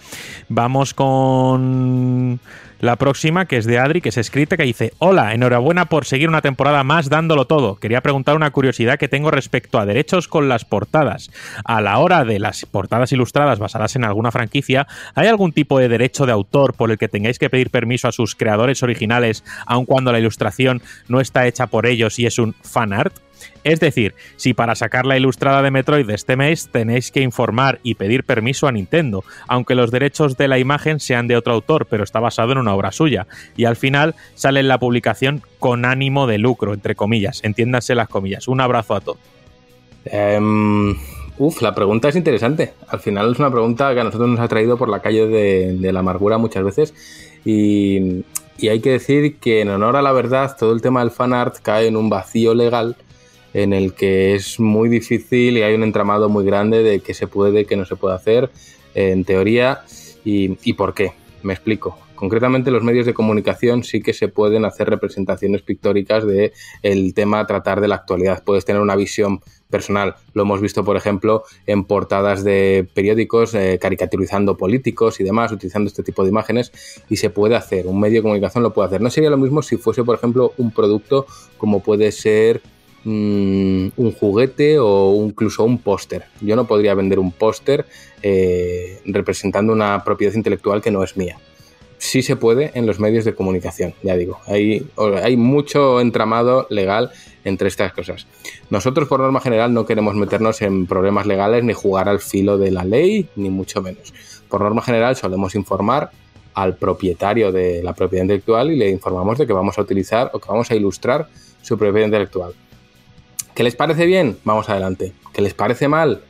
Vamos 0.48 0.92
con 0.94 2.38
la 2.80 2.96
próxima, 2.96 3.46
que 3.46 3.56
es 3.56 3.64
de 3.64 3.78
Adri, 3.78 4.02
que 4.02 4.10
es 4.10 4.18
escrita, 4.18 4.56
que 4.56 4.64
dice: 4.64 4.92
Hola, 4.98 5.32
enhorabuena 5.32 5.86
por 5.86 6.04
seguir 6.04 6.28
una 6.28 6.42
temporada 6.42 6.84
más 6.84 7.08
dándolo 7.08 7.46
todo. 7.46 7.76
Quería 7.76 8.02
preguntar 8.02 8.36
una 8.36 8.50
curiosidad 8.50 8.98
que 8.98 9.08
tengo 9.08 9.30
respecto 9.30 9.78
a 9.78 9.86
derechos 9.86 10.28
con 10.28 10.48
las 10.48 10.66
portadas. 10.66 11.30
A 11.64 11.80
la 11.80 11.98
hora 11.98 12.24
de 12.24 12.38
las 12.38 12.66
portadas 12.66 13.12
ilustradas 13.12 13.58
basadas 13.58 13.96
en 13.96 14.04
alguna 14.04 14.30
franquicia, 14.30 14.86
¿hay 15.14 15.26
algún 15.28 15.52
tipo 15.52 15.78
de 15.78 15.88
derecho 15.88 16.26
de 16.26 16.32
autor 16.32 16.74
por 16.74 16.90
el 16.90 16.98
que 16.98 17.08
tengáis 17.08 17.38
que 17.38 17.48
pedir 17.48 17.70
permiso 17.70 18.08
a 18.08 18.12
sus 18.12 18.34
creadores 18.34 18.82
originales, 18.82 19.42
aun 19.64 19.86
cuando 19.86 20.12
la 20.12 20.20
ilustración 20.20 20.82
no 21.08 21.20
está 21.20 21.46
hecha 21.46 21.68
por 21.68 21.86
ellos 21.86 22.18
y 22.18 22.26
es 22.26 22.38
un 22.38 22.54
fan 22.62 22.92
art? 22.92 23.14
Es 23.66 23.80
decir, 23.80 24.14
si 24.36 24.54
para 24.54 24.76
sacar 24.76 25.06
la 25.06 25.16
ilustrada 25.16 25.60
de 25.60 25.72
Metroid 25.72 26.08
este 26.10 26.36
mes 26.36 26.68
tenéis 26.70 27.10
que 27.10 27.20
informar 27.20 27.80
y 27.82 27.96
pedir 27.96 28.22
permiso 28.22 28.68
a 28.68 28.72
Nintendo, 28.72 29.24
aunque 29.48 29.74
los 29.74 29.90
derechos 29.90 30.36
de 30.36 30.46
la 30.46 30.60
imagen 30.60 31.00
sean 31.00 31.26
de 31.26 31.36
otro 31.36 31.52
autor, 31.52 31.86
pero 31.86 32.04
está 32.04 32.20
basado 32.20 32.52
en 32.52 32.58
una 32.58 32.76
obra 32.76 32.92
suya, 32.92 33.26
y 33.56 33.64
al 33.64 33.74
final 33.74 34.14
sale 34.36 34.60
en 34.60 34.68
la 34.68 34.78
publicación 34.78 35.42
con 35.58 35.84
ánimo 35.84 36.28
de 36.28 36.38
lucro, 36.38 36.74
entre 36.74 36.94
comillas, 36.94 37.42
entiéndanse 37.42 37.96
las 37.96 38.08
comillas. 38.08 38.46
Un 38.46 38.60
abrazo 38.60 38.94
a 38.94 39.00
todos. 39.00 39.18
Em, 40.04 40.94
uf, 41.36 41.60
la 41.60 41.74
pregunta 41.74 42.08
es 42.08 42.14
interesante. 42.14 42.72
Al 42.86 43.00
final 43.00 43.32
es 43.32 43.40
una 43.40 43.50
pregunta 43.50 43.92
que 43.94 44.00
a 44.00 44.04
nosotros 44.04 44.30
nos 44.30 44.38
ha 44.38 44.46
traído 44.46 44.78
por 44.78 44.88
la 44.88 45.02
calle 45.02 45.26
de, 45.26 45.92
la 45.92 45.98
amargura 45.98 46.38
muchas 46.38 46.62
veces 46.62 46.94
y, 47.44 48.22
y 48.58 48.68
hay 48.68 48.78
que 48.78 48.90
decir 48.90 49.38
que 49.40 49.62
en 49.62 49.70
honor 49.70 49.96
a 49.96 50.02
la 50.02 50.12
verdad 50.12 50.56
todo 50.56 50.72
el 50.72 50.80
tema 50.80 51.00
del 51.00 51.10
fan 51.10 51.32
art 51.32 51.56
cae 51.60 51.88
en 51.88 51.96
un 51.96 52.08
vacío 52.08 52.54
legal 52.54 52.94
en 53.56 53.72
el 53.72 53.94
que 53.94 54.34
es 54.34 54.60
muy 54.60 54.90
difícil 54.90 55.56
y 55.56 55.62
hay 55.62 55.74
un 55.74 55.82
entramado 55.82 56.28
muy 56.28 56.44
grande 56.44 56.82
de 56.82 57.00
qué 57.00 57.14
se 57.14 57.26
puede, 57.26 57.64
qué 57.64 57.74
no 57.74 57.86
se 57.86 57.96
puede 57.96 58.14
hacer, 58.14 58.50
en 58.94 59.24
teoría, 59.24 59.80
y, 60.24 60.72
por 60.74 60.92
qué. 60.92 61.12
Me 61.42 61.54
explico. 61.54 61.96
Concretamente, 62.16 62.70
los 62.70 62.82
medios 62.82 63.06
de 63.06 63.14
comunicación 63.14 63.84
sí 63.84 64.02
que 64.02 64.12
se 64.12 64.28
pueden 64.28 64.64
hacer 64.64 64.90
representaciones 64.90 65.62
pictóricas 65.62 66.26
de 66.26 66.52
el 66.82 67.14
tema 67.14 67.40
a 67.40 67.46
tratar 67.46 67.80
de 67.80 67.88
la 67.88 67.94
actualidad. 67.94 68.42
Puedes 68.44 68.64
tener 68.64 68.82
una 68.82 68.96
visión 68.96 69.40
personal. 69.70 70.16
Lo 70.34 70.42
hemos 70.42 70.60
visto, 70.60 70.84
por 70.84 70.96
ejemplo, 70.96 71.44
en 71.66 71.84
portadas 71.84 72.42
de 72.42 72.86
periódicos 72.92 73.54
eh, 73.54 73.78
caricaturizando 73.80 74.56
políticos 74.56 75.20
y 75.20 75.24
demás, 75.24 75.52
utilizando 75.52 75.88
este 75.88 76.02
tipo 76.02 76.24
de 76.24 76.30
imágenes, 76.30 76.72
y 77.08 77.16
se 77.16 77.30
puede 77.30 77.54
hacer. 77.54 77.86
Un 77.86 78.00
medio 78.00 78.18
de 78.18 78.22
comunicación 78.22 78.64
lo 78.64 78.74
puede 78.74 78.88
hacer. 78.88 79.00
No 79.00 79.08
sería 79.08 79.30
lo 79.30 79.38
mismo 79.38 79.62
si 79.62 79.76
fuese, 79.76 80.02
por 80.02 80.16
ejemplo, 80.16 80.52
un 80.58 80.72
producto 80.72 81.26
como 81.58 81.80
puede 81.80 82.12
ser 82.12 82.60
mm, 83.06 83.88
un 83.96 84.12
juguete 84.12 84.78
o 84.78 85.24
incluso 85.24 85.64
un 85.64 85.78
póster. 85.78 86.24
Yo 86.40 86.56
no 86.56 86.66
podría 86.66 86.94
vender 86.94 87.18
un 87.18 87.32
póster 87.32 87.86
eh, 88.22 89.00
representando 89.06 89.72
una 89.72 90.02
propiedad 90.04 90.34
intelectual 90.34 90.82
que 90.82 90.90
no 90.90 91.02
es 91.02 91.16
mía. 91.16 91.38
Sí 91.98 92.20
se 92.20 92.36
puede 92.36 92.72
en 92.74 92.86
los 92.86 93.00
medios 93.00 93.24
de 93.24 93.34
comunicación, 93.34 93.94
ya 94.02 94.16
digo. 94.16 94.38
Hay, 94.46 94.86
hay 95.22 95.36
mucho 95.36 96.00
entramado 96.00 96.66
legal 96.68 97.10
entre 97.44 97.68
estas 97.68 97.92
cosas. 97.92 98.26
Nosotros, 98.68 99.08
por 99.08 99.20
norma 99.20 99.40
general, 99.40 99.72
no 99.72 99.86
queremos 99.86 100.14
meternos 100.14 100.60
en 100.60 100.86
problemas 100.86 101.26
legales 101.26 101.64
ni 101.64 101.72
jugar 101.72 102.08
al 102.08 102.20
filo 102.20 102.58
de 102.58 102.70
la 102.70 102.84
ley, 102.84 103.28
ni 103.36 103.48
mucho 103.48 103.80
menos. 103.80 104.12
Por 104.48 104.60
norma 104.60 104.82
general, 104.82 105.16
solemos 105.16 105.54
informar 105.54 106.10
al 106.54 106.76
propietario 106.76 107.52
de 107.52 107.82
la 107.82 107.94
propiedad 107.94 108.24
intelectual 108.24 108.70
y 108.72 108.76
le 108.76 108.90
informamos 108.90 109.38
de 109.38 109.46
que 109.46 109.52
vamos 109.52 109.78
a 109.78 109.82
utilizar 109.82 110.30
o 110.32 110.38
que 110.38 110.48
vamos 110.48 110.70
a 110.70 110.74
ilustrar 110.74 111.28
su 111.62 111.78
propiedad 111.78 112.06
intelectual. 112.06 112.54
¿Qué 113.56 113.62
les 113.62 113.74
parece 113.74 114.04
bien? 114.04 114.36
Vamos 114.44 114.68
adelante. 114.68 115.14
¿Qué 115.32 115.40
les 115.40 115.54
parece 115.54 115.88
mal? 115.88 116.20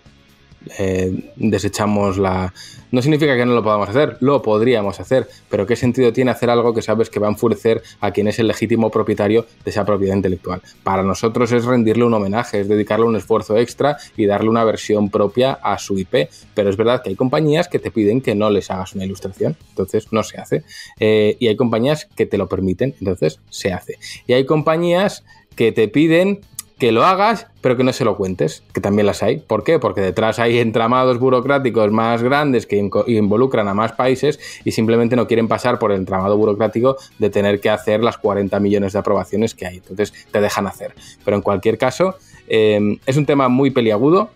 Eh, 0.78 1.32
desechamos 1.34 2.18
la... 2.18 2.54
No 2.92 3.02
significa 3.02 3.36
que 3.36 3.44
no 3.44 3.52
lo 3.52 3.64
podamos 3.64 3.88
hacer, 3.88 4.16
lo 4.20 4.42
podríamos 4.42 5.00
hacer, 5.00 5.26
pero 5.50 5.66
¿qué 5.66 5.74
sentido 5.74 6.12
tiene 6.12 6.30
hacer 6.30 6.50
algo 6.50 6.72
que 6.72 6.82
sabes 6.82 7.10
que 7.10 7.18
va 7.18 7.26
a 7.26 7.30
enfurecer 7.30 7.82
a 7.98 8.12
quien 8.12 8.28
es 8.28 8.38
el 8.38 8.46
legítimo 8.46 8.92
propietario 8.92 9.44
de 9.64 9.70
esa 9.72 9.84
propiedad 9.84 10.14
intelectual? 10.14 10.62
Para 10.84 11.02
nosotros 11.02 11.50
es 11.50 11.64
rendirle 11.64 12.04
un 12.04 12.14
homenaje, 12.14 12.60
es 12.60 12.68
dedicarle 12.68 13.06
un 13.06 13.16
esfuerzo 13.16 13.56
extra 13.56 13.96
y 14.16 14.26
darle 14.26 14.48
una 14.48 14.62
versión 14.62 15.10
propia 15.10 15.54
a 15.54 15.78
su 15.80 15.98
IP, 15.98 16.28
pero 16.54 16.70
es 16.70 16.76
verdad 16.76 17.02
que 17.02 17.08
hay 17.08 17.16
compañías 17.16 17.66
que 17.66 17.80
te 17.80 17.90
piden 17.90 18.20
que 18.20 18.36
no 18.36 18.50
les 18.50 18.70
hagas 18.70 18.94
una 18.94 19.04
ilustración, 19.04 19.56
entonces 19.70 20.12
no 20.12 20.22
se 20.22 20.38
hace. 20.38 20.62
Eh, 21.00 21.36
y 21.40 21.48
hay 21.48 21.56
compañías 21.56 22.06
que 22.14 22.26
te 22.26 22.38
lo 22.38 22.48
permiten, 22.48 22.94
entonces 23.00 23.40
se 23.50 23.72
hace. 23.72 23.98
Y 24.28 24.34
hay 24.34 24.46
compañías 24.46 25.24
que 25.56 25.72
te 25.72 25.88
piden 25.88 26.40
que 26.78 26.92
lo 26.92 27.04
hagas, 27.04 27.46
pero 27.62 27.76
que 27.76 27.84
no 27.84 27.92
se 27.92 28.04
lo 28.04 28.16
cuentes, 28.16 28.62
que 28.74 28.82
también 28.82 29.06
las 29.06 29.22
hay. 29.22 29.38
¿Por 29.38 29.64
qué? 29.64 29.78
Porque 29.78 30.02
detrás 30.02 30.38
hay 30.38 30.58
entramados 30.58 31.18
burocráticos 31.18 31.90
más 31.90 32.22
grandes 32.22 32.66
que 32.66 32.76
involucran 33.06 33.68
a 33.68 33.74
más 33.74 33.92
países 33.92 34.38
y 34.64 34.72
simplemente 34.72 35.16
no 35.16 35.26
quieren 35.26 35.48
pasar 35.48 35.78
por 35.78 35.90
el 35.90 35.98
entramado 35.98 36.36
burocrático 36.36 36.96
de 37.18 37.30
tener 37.30 37.60
que 37.60 37.70
hacer 37.70 38.02
las 38.02 38.18
40 38.18 38.60
millones 38.60 38.92
de 38.92 38.98
aprobaciones 38.98 39.54
que 39.54 39.66
hay. 39.66 39.76
Entonces 39.78 40.12
te 40.30 40.40
dejan 40.40 40.66
hacer. 40.66 40.94
Pero 41.24 41.38
en 41.38 41.42
cualquier 41.42 41.78
caso, 41.78 42.16
eh, 42.46 42.98
es 43.06 43.16
un 43.16 43.24
tema 43.24 43.48
muy 43.48 43.70
peliagudo. 43.70 44.30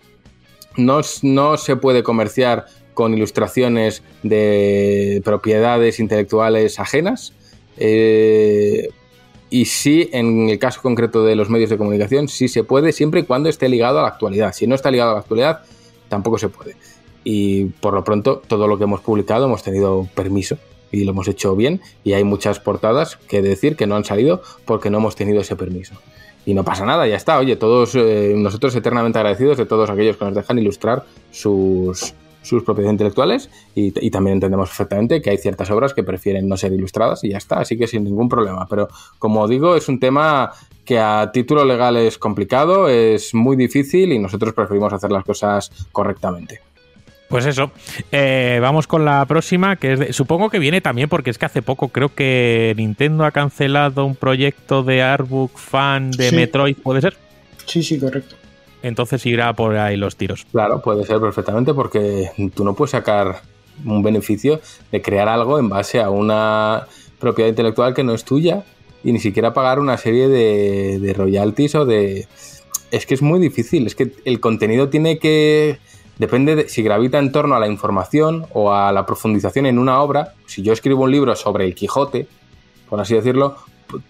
No, 0.77 1.01
no 1.21 1.57
se 1.57 1.75
puede 1.75 2.01
comerciar 2.01 2.65
con 2.95 3.13
ilustraciones 3.13 4.01
de 4.23 5.21
propiedades 5.23 5.99
intelectuales 5.99 6.79
ajenas. 6.79 7.33
Eh, 7.77 8.89
y 9.51 9.65
sí, 9.65 10.09
en 10.13 10.49
el 10.49 10.57
caso 10.59 10.81
concreto 10.81 11.25
de 11.25 11.35
los 11.35 11.49
medios 11.49 11.69
de 11.69 11.77
comunicación, 11.77 12.29
sí 12.29 12.47
se 12.47 12.63
puede, 12.63 12.93
siempre 12.93 13.19
y 13.19 13.23
cuando 13.23 13.49
esté 13.49 13.67
ligado 13.67 13.99
a 13.99 14.03
la 14.03 14.07
actualidad. 14.07 14.53
Si 14.53 14.65
no 14.65 14.75
está 14.75 14.89
ligado 14.89 15.11
a 15.11 15.13
la 15.15 15.19
actualidad, 15.19 15.59
tampoco 16.07 16.37
se 16.37 16.47
puede. 16.47 16.77
Y 17.25 17.65
por 17.65 17.93
lo 17.93 18.01
pronto, 18.05 18.41
todo 18.47 18.65
lo 18.65 18.77
que 18.77 18.85
hemos 18.85 19.01
publicado 19.01 19.47
hemos 19.47 19.61
tenido 19.61 20.07
permiso 20.15 20.57
y 20.89 21.03
lo 21.03 21.11
hemos 21.11 21.27
hecho 21.27 21.53
bien. 21.57 21.81
Y 22.05 22.13
hay 22.13 22.23
muchas 22.23 22.61
portadas 22.61 23.17
que 23.17 23.41
decir 23.41 23.75
que 23.75 23.87
no 23.87 23.97
han 23.97 24.05
salido 24.05 24.41
porque 24.63 24.89
no 24.89 24.99
hemos 24.99 25.17
tenido 25.17 25.41
ese 25.41 25.57
permiso. 25.57 25.95
Y 26.45 26.53
no 26.53 26.63
pasa 26.63 26.85
nada, 26.85 27.05
ya 27.05 27.17
está. 27.17 27.37
Oye, 27.37 27.57
todos 27.57 27.93
eh, 27.95 28.33
nosotros 28.37 28.73
eternamente 28.73 29.19
agradecidos 29.19 29.57
de 29.57 29.65
todos 29.65 29.89
aquellos 29.89 30.15
que 30.15 30.23
nos 30.23 30.33
dejan 30.33 30.59
ilustrar 30.59 31.03
sus, 31.29 32.13
sus 32.41 32.63
propiedades 32.63 32.93
intelectuales 32.93 33.49
y, 33.75 33.93
y, 34.05 34.11
también 34.11 34.35
entendemos 34.35 34.69
perfectamente 34.69 35.21
que 35.21 35.29
hay 35.29 35.37
ciertas 35.37 35.69
obras 35.71 35.93
que 35.93 36.03
prefieren 36.03 36.47
no 36.47 36.57
ser 36.57 36.73
ilustradas 36.73 37.23
y 37.23 37.29
ya 37.29 37.37
está, 37.37 37.59
así 37.59 37.77
que 37.77 37.87
sin 37.87 38.03
ningún 38.03 38.29
problema. 38.29 38.67
Pero 38.69 38.87
como 39.19 39.47
digo, 39.47 39.75
es 39.75 39.87
un 39.87 39.99
tema 39.99 40.51
que 40.85 40.99
a 40.99 41.31
título 41.31 41.63
legal 41.65 41.97
es 41.97 42.17
complicado, 42.17 42.89
es 42.89 43.33
muy 43.33 43.55
difícil 43.55 44.11
y 44.11 44.19
nosotros 44.19 44.53
preferimos 44.53 44.91
hacer 44.91 45.11
las 45.11 45.23
cosas 45.23 45.71
correctamente. 45.91 46.61
Pues 47.29 47.45
eso, 47.45 47.71
eh, 48.11 48.59
vamos 48.61 48.87
con 48.87 49.05
la 49.05 49.25
próxima, 49.25 49.77
que 49.77 49.93
es 49.93 49.99
de, 49.99 50.11
supongo 50.11 50.49
que 50.49 50.59
viene 50.59 50.81
también 50.81 51.07
porque 51.07 51.29
es 51.29 51.37
que 51.37 51.45
hace 51.45 51.61
poco 51.61 51.87
creo 51.87 52.13
que 52.13 52.73
Nintendo 52.75 53.23
ha 53.23 53.31
cancelado 53.31 54.05
un 54.05 54.15
proyecto 54.15 54.83
de 54.83 55.01
Artbook 55.01 55.57
fan 55.57 56.11
de 56.11 56.29
sí. 56.29 56.35
Metroid, 56.35 56.75
¿puede 56.75 56.99
ser? 56.99 57.15
Sí, 57.65 57.83
sí, 57.83 57.97
correcto 57.97 58.40
entonces 58.83 59.25
irá 59.25 59.53
por 59.53 59.75
ahí 59.77 59.97
los 59.97 60.15
tiros. 60.15 60.45
Claro, 60.51 60.81
puede 60.81 61.05
ser 61.05 61.19
perfectamente 61.19 61.73
porque 61.73 62.31
tú 62.53 62.63
no 62.63 62.73
puedes 62.73 62.91
sacar 62.91 63.41
un 63.85 64.03
beneficio 64.03 64.59
de 64.91 65.01
crear 65.01 65.27
algo 65.27 65.59
en 65.59 65.69
base 65.69 66.01
a 66.01 66.09
una 66.09 66.87
propiedad 67.19 67.49
intelectual 67.49 67.93
que 67.93 68.03
no 68.03 68.13
es 68.13 68.23
tuya 68.23 68.63
y 69.03 69.11
ni 69.11 69.19
siquiera 69.19 69.53
pagar 69.53 69.79
una 69.79 69.97
serie 69.97 70.27
de, 70.27 70.99
de 70.99 71.13
royalties 71.13 71.75
o 71.75 71.85
de... 71.85 72.27
Es 72.91 73.05
que 73.05 73.13
es 73.13 73.21
muy 73.21 73.39
difícil, 73.39 73.87
es 73.87 73.95
que 73.95 74.11
el 74.25 74.39
contenido 74.39 74.89
tiene 74.89 75.17
que... 75.17 75.79
Depende 76.17 76.55
de 76.55 76.69
si 76.69 76.83
gravita 76.83 77.17
en 77.17 77.31
torno 77.31 77.55
a 77.55 77.59
la 77.59 77.67
información 77.67 78.45
o 78.53 78.73
a 78.73 78.91
la 78.91 79.07
profundización 79.07 79.65
en 79.65 79.79
una 79.79 80.01
obra. 80.01 80.33
Si 80.45 80.61
yo 80.61 80.71
escribo 80.71 81.03
un 81.03 81.11
libro 81.11 81.35
sobre 81.35 81.65
el 81.65 81.73
Quijote, 81.73 82.27
por 82.89 82.99
así 82.99 83.15
decirlo, 83.15 83.55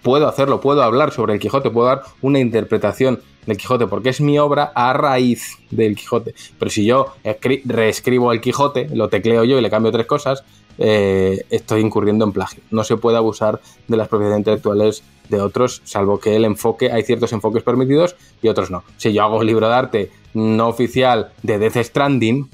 puedo 0.01 0.27
hacerlo, 0.27 0.59
puedo 0.59 0.83
hablar 0.83 1.11
sobre 1.11 1.33
el 1.33 1.39
Quijote, 1.39 1.69
puedo 1.69 1.87
dar 1.87 2.01
una 2.21 2.39
interpretación 2.39 3.21
del 3.45 3.57
Quijote, 3.57 3.87
porque 3.87 4.09
es 4.09 4.21
mi 4.21 4.37
obra 4.39 4.71
a 4.75 4.93
raíz 4.93 5.57
del 5.69 5.95
Quijote. 5.95 6.33
Pero 6.59 6.71
si 6.71 6.85
yo 6.85 7.13
reescribo 7.65 8.31
el 8.31 8.41
Quijote, 8.41 8.89
lo 8.93 9.09
tecleo 9.09 9.43
yo 9.43 9.57
y 9.57 9.61
le 9.61 9.69
cambio 9.69 9.91
tres 9.91 10.05
cosas, 10.05 10.43
eh, 10.77 11.45
estoy 11.49 11.81
incurriendo 11.81 12.25
en 12.25 12.31
plagio. 12.31 12.61
No 12.71 12.83
se 12.83 12.97
puede 12.97 13.17
abusar 13.17 13.61
de 13.87 13.97
las 13.97 14.07
propiedades 14.07 14.39
intelectuales 14.39 15.03
de 15.29 15.41
otros, 15.41 15.81
salvo 15.85 16.19
que 16.19 16.35
el 16.35 16.45
enfoque, 16.45 16.91
hay 16.91 17.03
ciertos 17.03 17.31
enfoques 17.33 17.63
permitidos 17.63 18.15
y 18.41 18.47
otros 18.47 18.69
no. 18.69 18.83
Si 18.97 19.13
yo 19.13 19.23
hago 19.23 19.37
un 19.37 19.45
libro 19.45 19.67
de 19.67 19.73
arte 19.73 20.11
no 20.33 20.67
oficial 20.67 21.31
de 21.43 21.57
Death 21.57 21.77
Stranding, 21.77 22.49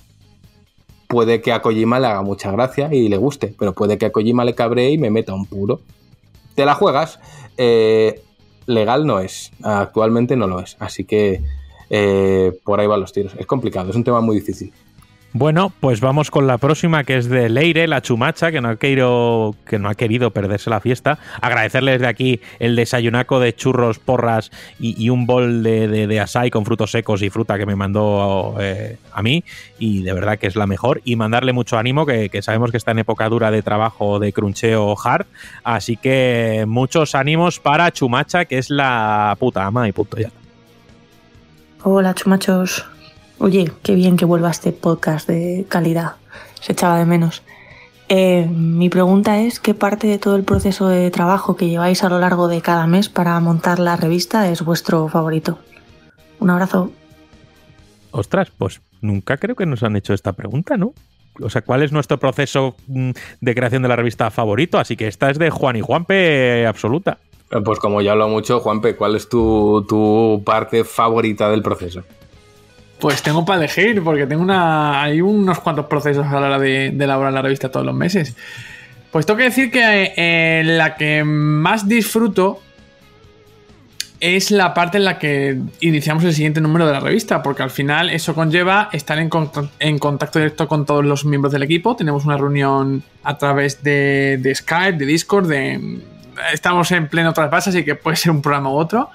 puede 1.07 1.41
que 1.41 1.51
a 1.51 1.61
Kojima 1.61 1.99
le 1.99 2.07
haga 2.07 2.21
mucha 2.21 2.51
gracia 2.51 2.93
y 2.93 3.09
le 3.09 3.17
guste, 3.17 3.53
pero 3.57 3.73
puede 3.73 3.97
que 3.97 4.05
a 4.05 4.11
Kojima 4.11 4.45
le 4.45 4.55
cabree 4.55 4.91
y 4.91 4.97
me 4.97 5.09
meta 5.09 5.33
un 5.33 5.45
puro. 5.45 5.81
Te 6.55 6.65
la 6.65 6.75
juegas. 6.75 7.19
Eh, 7.57 8.21
legal 8.67 9.07
no 9.07 9.19
es. 9.19 9.51
Actualmente 9.63 10.35
no 10.35 10.45
lo 10.45 10.59
es. 10.59 10.77
Así 10.79 11.03
que 11.03 11.41
eh, 11.89 12.51
por 12.63 12.79
ahí 12.79 12.85
van 12.85 13.01
los 13.01 13.11
tiros. 13.13 13.33
Es 13.39 13.47
complicado, 13.47 13.89
es 13.89 13.95
un 13.95 14.03
tema 14.03 14.21
muy 14.21 14.35
difícil. 14.35 14.71
Bueno, 15.33 15.73
pues 15.81 15.99
vamos 15.99 16.31
con 16.31 16.47
la 16.47 16.57
próxima, 16.57 17.03
que 17.03 17.17
es 17.17 17.27
de 17.27 17.49
Leire, 17.49 17.87
la 17.87 18.01
chumacha, 18.01 18.51
que 18.51 18.61
no 18.61 18.69
ha 18.69 18.75
querido, 18.77 19.55
que 19.65 19.77
no 19.77 19.89
ha 19.89 19.93
querido 19.93 20.31
perderse 20.31 20.69
la 20.69 20.79
fiesta. 20.79 21.19
Agradecerle 21.41 21.91
desde 21.91 22.07
aquí 22.07 22.41
el 22.59 22.75
desayunaco 22.75 23.39
de 23.39 23.53
churros, 23.53 23.99
porras 23.99 24.51
y, 24.79 25.09
un 25.09 25.27
bol 25.27 25.63
de, 25.63 26.07
de, 26.07 26.19
asai 26.19 26.49
con 26.49 26.65
frutos 26.65 26.91
secos 26.91 27.21
y 27.21 27.29
fruta 27.29 27.57
que 27.57 27.65
me 27.65 27.75
mandó 27.75 28.55
eh, 28.59 28.97
a 29.11 29.21
mí. 29.21 29.43
Y 29.77 30.01
de 30.03 30.13
verdad 30.13 30.39
que 30.39 30.47
es 30.47 30.55
la 30.55 30.65
mejor. 30.65 31.01
Y 31.03 31.17
mandarle 31.17 31.51
mucho 31.51 31.77
ánimo, 31.77 32.05
que, 32.05 32.29
que, 32.29 32.41
sabemos 32.41 32.71
que 32.71 32.77
está 32.77 32.91
en 32.91 32.99
época 32.99 33.27
dura 33.27 33.51
de 33.51 33.61
trabajo, 33.61 34.19
de 34.19 34.31
cruncheo 34.31 34.95
hard. 34.97 35.27
Así 35.63 35.97
que 35.97 36.63
muchos 36.67 37.15
ánimos 37.15 37.59
para 37.59 37.91
Chumacha, 37.91 38.45
que 38.45 38.57
es 38.57 38.69
la 38.69 39.35
puta 39.37 39.65
ama 39.65 39.87
y 39.89 39.91
punto 39.91 40.17
ya. 40.17 40.31
Hola, 41.83 42.15
chumachos. 42.15 42.85
Oye, 43.39 43.71
qué 43.83 43.93
bien 43.93 44.17
que 44.17 44.25
vuelva 44.25 44.49
este 44.49 44.71
podcast 44.71 45.27
de 45.27 45.65
calidad. 45.69 46.15
Se 46.59 46.71
echaba 46.71 46.97
de 46.97 47.05
menos. 47.05 47.43
Eh, 48.09 48.47
mi 48.49 48.89
pregunta 48.89 49.39
es, 49.39 49.59
¿qué 49.59 49.73
parte 49.73 50.07
de 50.07 50.17
todo 50.17 50.35
el 50.35 50.43
proceso 50.43 50.87
de 50.87 51.11
trabajo 51.11 51.55
que 51.55 51.67
lleváis 51.67 52.03
a 52.03 52.09
lo 52.09 52.19
largo 52.19 52.47
de 52.47 52.61
cada 52.61 52.87
mes 52.87 53.09
para 53.09 53.39
montar 53.39 53.79
la 53.79 53.95
revista 53.95 54.49
es 54.49 54.63
vuestro 54.63 55.07
favorito? 55.07 55.59
Un 56.39 56.49
abrazo. 56.49 56.91
Ostras, 58.11 58.51
pues 58.57 58.81
nunca 59.01 59.37
creo 59.37 59.55
que 59.55 59.65
nos 59.65 59.83
han 59.83 59.95
hecho 59.97 60.13
esta 60.13 60.33
pregunta, 60.33 60.77
¿no? 60.77 60.93
O 61.41 61.49
sea, 61.49 61.61
¿cuál 61.61 61.83
es 61.83 61.91
nuestro 61.91 62.17
proceso 62.17 62.75
mm, 62.87 63.11
de 63.41 63.55
creación 63.55 63.83
de 63.83 63.89
la 63.89 63.95
revista 63.95 64.31
favorito? 64.31 64.79
Así 64.79 64.95
que 64.95 65.07
esta 65.07 65.29
es 65.29 65.37
de 65.37 65.51
Juan 65.51 65.75
y 65.75 65.81
Juanpe 65.81 66.65
absoluta. 66.65 67.19
Pues 67.63 67.79
como 67.79 68.01
ya 68.01 68.13
hablo 68.13 68.27
mucho, 68.29 68.59
Juanpe, 68.59 68.95
¿cuál 68.95 69.15
es 69.15 69.29
tu, 69.29 69.85
tu 69.87 70.41
parte 70.45 70.83
favorita 70.83 71.49
del 71.49 71.61
proceso? 71.61 72.03
Pues 72.99 73.21
tengo 73.21 73.45
para 73.45 73.59
elegir, 73.59 74.03
porque 74.03 74.25
tengo 74.25 74.41
una. 74.41 75.03
Hay 75.03 75.21
unos 75.21 75.59
cuantos 75.59 75.85
procesos 75.85 76.25
a 76.25 76.39
la 76.39 76.47
hora 76.47 76.59
de, 76.59 76.87
elaborar 76.87 77.31
la 77.31 77.41
revista 77.41 77.69
todos 77.69 77.85
los 77.85 77.95
meses. 77.95 78.35
Pues 79.11 79.25
tengo 79.25 79.37
que 79.37 79.43
decir 79.43 79.71
que 79.71 80.13
eh, 80.17 80.63
la 80.65 80.95
que 80.95 81.23
más 81.23 81.87
disfruto 81.87 82.61
es 84.19 84.49
la 84.49 84.73
parte 84.73 84.97
en 84.97 85.05
la 85.05 85.19
que 85.19 85.59
iniciamos 85.79 86.23
el 86.23 86.33
siguiente 86.33 86.59
número 86.59 86.87
de 86.87 86.93
la 86.93 86.99
revista, 86.99 87.43
porque 87.43 87.61
al 87.61 87.69
final 87.69 88.09
eso 88.09 88.33
conlleva 88.33 88.89
estar 88.91 89.19
en, 89.19 89.29
contacto 89.29 90.39
directo 90.39 90.67
con 90.67 90.85
todos 90.85 91.05
los 91.05 91.23
miembros 91.23 91.53
del 91.53 91.63
equipo. 91.63 91.95
Tenemos 91.95 92.25
una 92.25 92.35
reunión 92.35 93.03
a 93.23 93.37
través 93.37 93.83
de, 93.83 94.51
Skype, 94.55 94.97
de 94.97 95.05
Discord, 95.05 95.47
de, 95.47 96.01
estamos 96.51 96.91
en 96.91 97.07
pleno 97.07 97.31
trasvase, 97.31 97.69
así 97.69 97.85
que 97.85 97.93
puede 97.93 98.17
ser 98.17 98.31
un 98.31 98.41
programa 98.41 98.71
u 98.71 98.73
otro 98.73 99.09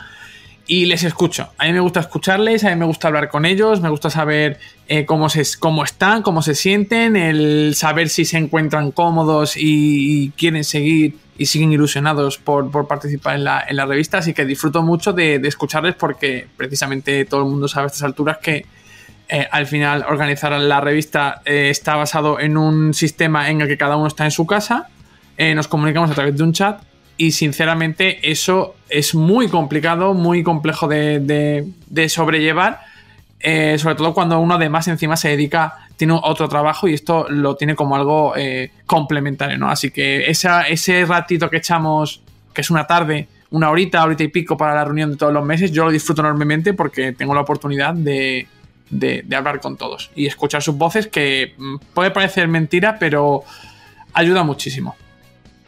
y 0.66 0.86
les 0.86 1.02
escucho. 1.02 1.52
A 1.58 1.66
mí 1.66 1.72
me 1.72 1.80
gusta 1.80 2.00
escucharles, 2.00 2.64
a 2.64 2.70
mí 2.70 2.76
me 2.76 2.84
gusta 2.84 3.08
hablar 3.08 3.28
con 3.28 3.44
ellos, 3.44 3.80
me 3.80 3.88
gusta 3.88 4.10
saber 4.10 4.58
eh, 4.88 5.04
cómo, 5.04 5.26
cómo 5.58 5.84
están, 5.84 6.22
cómo 6.22 6.42
se 6.42 6.54
sienten, 6.54 7.16
el 7.16 7.74
saber 7.74 8.08
si 8.08 8.24
se 8.24 8.38
encuentran 8.38 8.92
cómodos 8.92 9.54
y, 9.56 10.32
quieren 10.36 10.64
seguir 10.64 11.16
y 11.36 11.46
siguen 11.46 11.72
ilusionados 11.72 12.38
por, 12.38 12.70
participar 12.86 13.36
en 13.36 13.44
la, 13.44 13.64
en 13.66 13.76
la, 13.76 13.86
revista. 13.86 14.18
Así 14.18 14.34
que 14.34 14.44
disfruto 14.44 14.82
mucho 14.82 15.12
de, 15.12 15.36
escucharles 15.36 15.96
porque 15.96 16.46
precisamente 16.56 17.24
todo 17.24 17.42
el 17.42 17.50
mundo 17.50 17.66
sabe 17.66 17.84
a 17.84 17.86
estas 17.88 18.02
alturas 18.02 18.38
que 18.38 18.66
eh, 19.28 19.48
al 19.50 19.66
final 19.66 20.04
organizar 20.08 20.52
la 20.52 20.80
revista 20.80 21.42
eh, 21.44 21.70
está 21.70 21.96
basado 21.96 22.38
en 22.38 22.56
un 22.56 22.94
sistema 22.94 23.50
en 23.50 23.62
el 23.62 23.68
que 23.68 23.78
cada 23.78 23.96
uno 23.96 24.06
está 24.06 24.24
en 24.24 24.30
su 24.30 24.46
casa, 24.46 24.88
nos 25.56 25.66
comunicamos 25.66 26.08
a 26.08 26.14
través 26.14 26.36
de 26.36 26.44
un 26.44 26.52
chat 26.52 26.80
y 27.16 27.32
sinceramente 27.32 28.30
eso 28.30 28.74
es 28.88 29.14
muy 29.14 29.48
complicado, 29.48 30.14
muy 30.14 30.42
complejo 30.42 30.88
de, 30.88 31.72
sobrellevar, 32.08 32.80
eh, 33.40 33.76
sobre 33.78 33.94
todo 33.96 34.14
cuando 34.14 34.38
uno 34.38 34.54
además 34.54 34.88
encima 34.88 35.16
se 35.16 35.28
dedica, 35.28 35.88
tiene 35.96 36.18
otro 36.22 36.48
trabajo 36.48 36.88
y 36.88 36.94
esto 36.94 37.26
lo 37.28 37.56
tiene 37.56 37.74
como 37.74 37.96
algo 37.96 38.34
eh, 38.36 38.70
complementario, 38.86 39.58
¿no? 39.58 39.68
Así 39.68 39.90
que 39.90 40.30
ese 40.30 41.04
ratito 41.04 41.50
que 41.50 41.58
echamos, 41.58 42.22
que 42.52 42.60
es 42.60 42.70
una 42.70 42.86
tarde, 42.86 43.28
una 43.50 43.70
horita, 43.70 44.02
horita 44.02 44.22
y 44.22 44.28
pico 44.28 44.56
para 44.56 44.74
la 44.74 44.84
reunión 44.84 45.10
de 45.12 45.16
todos 45.16 45.32
los 45.32 45.44
meses, 45.44 45.70
yo 45.70 45.84
lo 45.84 45.90
disfruto 45.90 46.22
enormemente 46.22 46.72
porque 46.74 47.12
tengo 47.12 47.34
la 47.34 47.42
oportunidad 47.42 47.94
de, 47.94 48.46
de 48.90 49.36
hablar 49.36 49.60
con 49.60 49.76
todos 49.76 50.10
y 50.14 50.26
escuchar 50.26 50.62
sus 50.62 50.76
voces 50.76 51.06
que 51.06 51.54
mm, 51.56 51.76
puede 51.94 52.10
parecer 52.10 52.48
mentira, 52.48 52.98
pero 52.98 53.42
ayuda 54.14 54.42
muchísimo. 54.42 54.96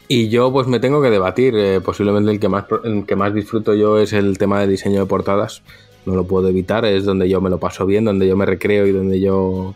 Y 0.07 0.29
yo 0.29 0.53
pues 0.53 0.67
me 0.67 0.81
tengo 0.81 1.01
que 1.01 1.11
debatir, 1.11 1.55
eh, 1.57 1.81
posiblemente 1.81 2.31
el 2.31 2.39
que, 2.39 2.49
más, 2.49 2.65
el 2.85 3.07
que 3.07 3.17
más 3.17 3.33
disfruto 3.33 3.75
yo 3.75 3.99
es 3.99 4.13
el 4.13 4.37
tema 4.37 4.61
de 4.61 4.67
diseño 4.67 5.01
de 5.01 5.07
portadas, 5.07 5.63
no 6.05 6.15
lo 6.15 6.25
puedo 6.25 6.49
evitar, 6.49 6.85
es 6.85 7.05
donde 7.05 7.29
yo 7.29 7.41
me 7.41 7.49
lo 7.49 7.59
paso 7.59 7.87
bien, 7.87 8.05
donde 8.05 8.29
yo 8.29 8.37
me 8.37 8.45
recreo 8.45 8.87
y 8.87 8.93
donde 8.93 9.19
yo 9.21 9.75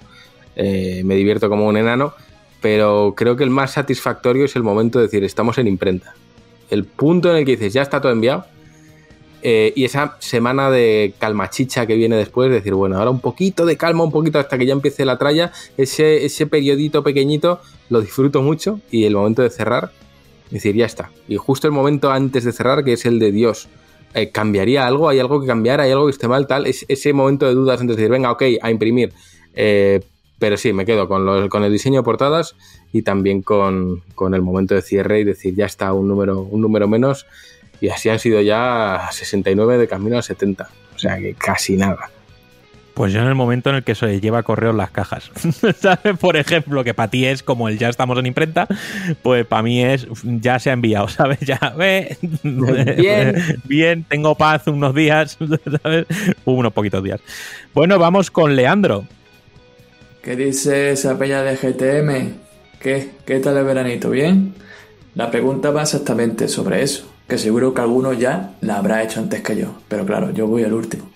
eh, 0.56 1.02
me 1.04 1.14
divierto 1.14 1.48
como 1.48 1.66
un 1.66 1.78
enano, 1.78 2.12
pero 2.60 3.14
creo 3.16 3.36
que 3.36 3.44
el 3.44 3.50
más 3.50 3.72
satisfactorio 3.72 4.44
es 4.44 4.54
el 4.54 4.62
momento 4.62 4.98
de 4.98 5.06
decir, 5.06 5.24
estamos 5.24 5.56
en 5.56 5.66
imprenta. 5.66 6.14
El 6.68 6.84
punto 6.84 7.30
en 7.30 7.36
el 7.36 7.44
que 7.46 7.52
dices, 7.52 7.72
ya 7.72 7.80
está 7.80 8.02
todo 8.02 8.12
enviado, 8.12 8.44
eh, 9.40 9.72
y 9.76 9.84
esa 9.84 10.16
semana 10.18 10.70
de 10.70 11.14
calmachicha 11.18 11.86
que 11.86 11.94
viene 11.94 12.16
después, 12.16 12.50
decir, 12.50 12.74
bueno, 12.74 12.98
ahora 12.98 13.10
un 13.10 13.20
poquito 13.20 13.64
de 13.64 13.78
calma, 13.78 14.04
un 14.04 14.12
poquito 14.12 14.38
hasta 14.38 14.58
que 14.58 14.66
ya 14.66 14.74
empiece 14.74 15.06
la 15.06 15.16
tralla, 15.16 15.52
ese, 15.78 16.26
ese 16.26 16.46
periodito 16.46 17.02
pequeñito 17.02 17.60
lo 17.88 18.02
disfruto 18.02 18.42
mucho 18.42 18.80
y 18.90 19.04
el 19.04 19.14
momento 19.14 19.40
de 19.40 19.48
cerrar 19.48 19.92
decir, 20.50 20.74
ya 20.74 20.86
está. 20.86 21.10
Y 21.28 21.36
justo 21.36 21.66
el 21.66 21.72
momento 21.72 22.10
antes 22.10 22.44
de 22.44 22.52
cerrar, 22.52 22.84
que 22.84 22.94
es 22.94 23.04
el 23.04 23.18
de 23.18 23.32
Dios, 23.32 23.68
eh, 24.14 24.30
¿cambiaría 24.30 24.86
algo? 24.86 25.08
¿Hay 25.08 25.18
algo 25.18 25.40
que 25.40 25.46
cambiar? 25.46 25.80
¿Hay 25.80 25.90
algo 25.90 26.06
que 26.06 26.12
esté 26.12 26.28
mal? 26.28 26.46
Tal, 26.46 26.66
es 26.66 26.84
ese 26.88 27.12
momento 27.12 27.46
de 27.46 27.54
dudas 27.54 27.80
antes 27.80 27.96
de 27.96 28.02
decir, 28.02 28.12
venga, 28.12 28.32
ok, 28.32 28.42
a 28.62 28.70
imprimir. 28.70 29.12
Eh, 29.54 30.00
pero 30.38 30.56
sí, 30.56 30.72
me 30.72 30.86
quedo 30.86 31.08
con, 31.08 31.48
con 31.48 31.64
el 31.64 31.72
diseño 31.72 32.00
de 32.00 32.04
portadas 32.04 32.54
y 32.92 33.02
también 33.02 33.42
con, 33.42 34.02
con, 34.14 34.34
el 34.34 34.42
momento 34.42 34.74
de 34.74 34.82
cierre 34.82 35.20
y 35.20 35.24
decir, 35.24 35.54
ya 35.54 35.66
está, 35.66 35.92
un 35.92 36.06
número, 36.06 36.40
un 36.40 36.60
número 36.60 36.86
menos. 36.86 37.26
Y 37.80 37.88
así 37.88 38.08
han 38.08 38.18
sido 38.18 38.40
ya 38.40 39.08
69 39.10 39.78
de 39.78 39.88
camino 39.88 40.18
a 40.18 40.22
70. 40.22 40.68
O 40.94 40.98
sea 40.98 41.18
que 41.18 41.34
casi 41.34 41.76
nada. 41.76 42.10
Pues 42.98 43.12
yo 43.12 43.20
en 43.20 43.28
el 43.28 43.36
momento 43.36 43.70
en 43.70 43.76
el 43.76 43.84
que 43.84 43.94
se 43.94 44.20
lleva 44.20 44.42
correo 44.42 44.72
las 44.72 44.90
cajas. 44.90 45.30
¿Sabes? 45.78 46.18
Por 46.18 46.36
ejemplo, 46.36 46.82
que 46.82 46.94
para 46.94 47.08
ti 47.08 47.26
es 47.26 47.44
como 47.44 47.68
el 47.68 47.78
ya 47.78 47.88
estamos 47.88 48.18
en 48.18 48.26
imprenta, 48.26 48.66
pues 49.22 49.46
para 49.46 49.62
mí 49.62 49.84
es 49.84 50.08
ya 50.24 50.58
se 50.58 50.70
ha 50.70 50.72
enviado, 50.72 51.06
¿sabes? 51.08 51.38
Ya, 51.38 51.74
ve, 51.78 52.18
bien. 52.42 53.60
bien, 53.62 54.02
tengo 54.02 54.34
paz 54.34 54.66
unos 54.66 54.96
días, 54.96 55.38
¿sabes? 55.80 56.06
Unos 56.44 56.72
poquitos 56.72 57.04
días. 57.04 57.20
Bueno, 57.72 58.00
vamos 58.00 58.32
con 58.32 58.56
Leandro. 58.56 59.04
¿Qué 60.20 60.34
dice 60.34 60.90
esa 60.90 61.16
peña 61.16 61.42
de 61.42 61.54
GTM? 61.54 62.32
¿Qué? 62.80 63.10
¿Qué 63.24 63.38
tal 63.38 63.58
el 63.58 63.64
veranito? 63.64 64.10
¿Bien? 64.10 64.54
La 65.14 65.30
pregunta 65.30 65.70
va 65.70 65.82
exactamente 65.82 66.48
sobre 66.48 66.82
eso, 66.82 67.08
que 67.28 67.38
seguro 67.38 67.72
que 67.72 67.80
alguno 67.80 68.12
ya 68.12 68.54
la 68.60 68.76
habrá 68.78 69.04
hecho 69.04 69.20
antes 69.20 69.40
que 69.40 69.56
yo, 69.56 69.78
pero 69.86 70.04
claro, 70.04 70.32
yo 70.32 70.48
voy 70.48 70.64
al 70.64 70.72
último. 70.72 71.08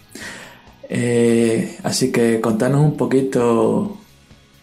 Eh, 0.95 1.79
así 1.85 2.13
que 2.13 2.39
contanos 2.43 2.83
un 2.83 2.99
poquito 2.99 3.97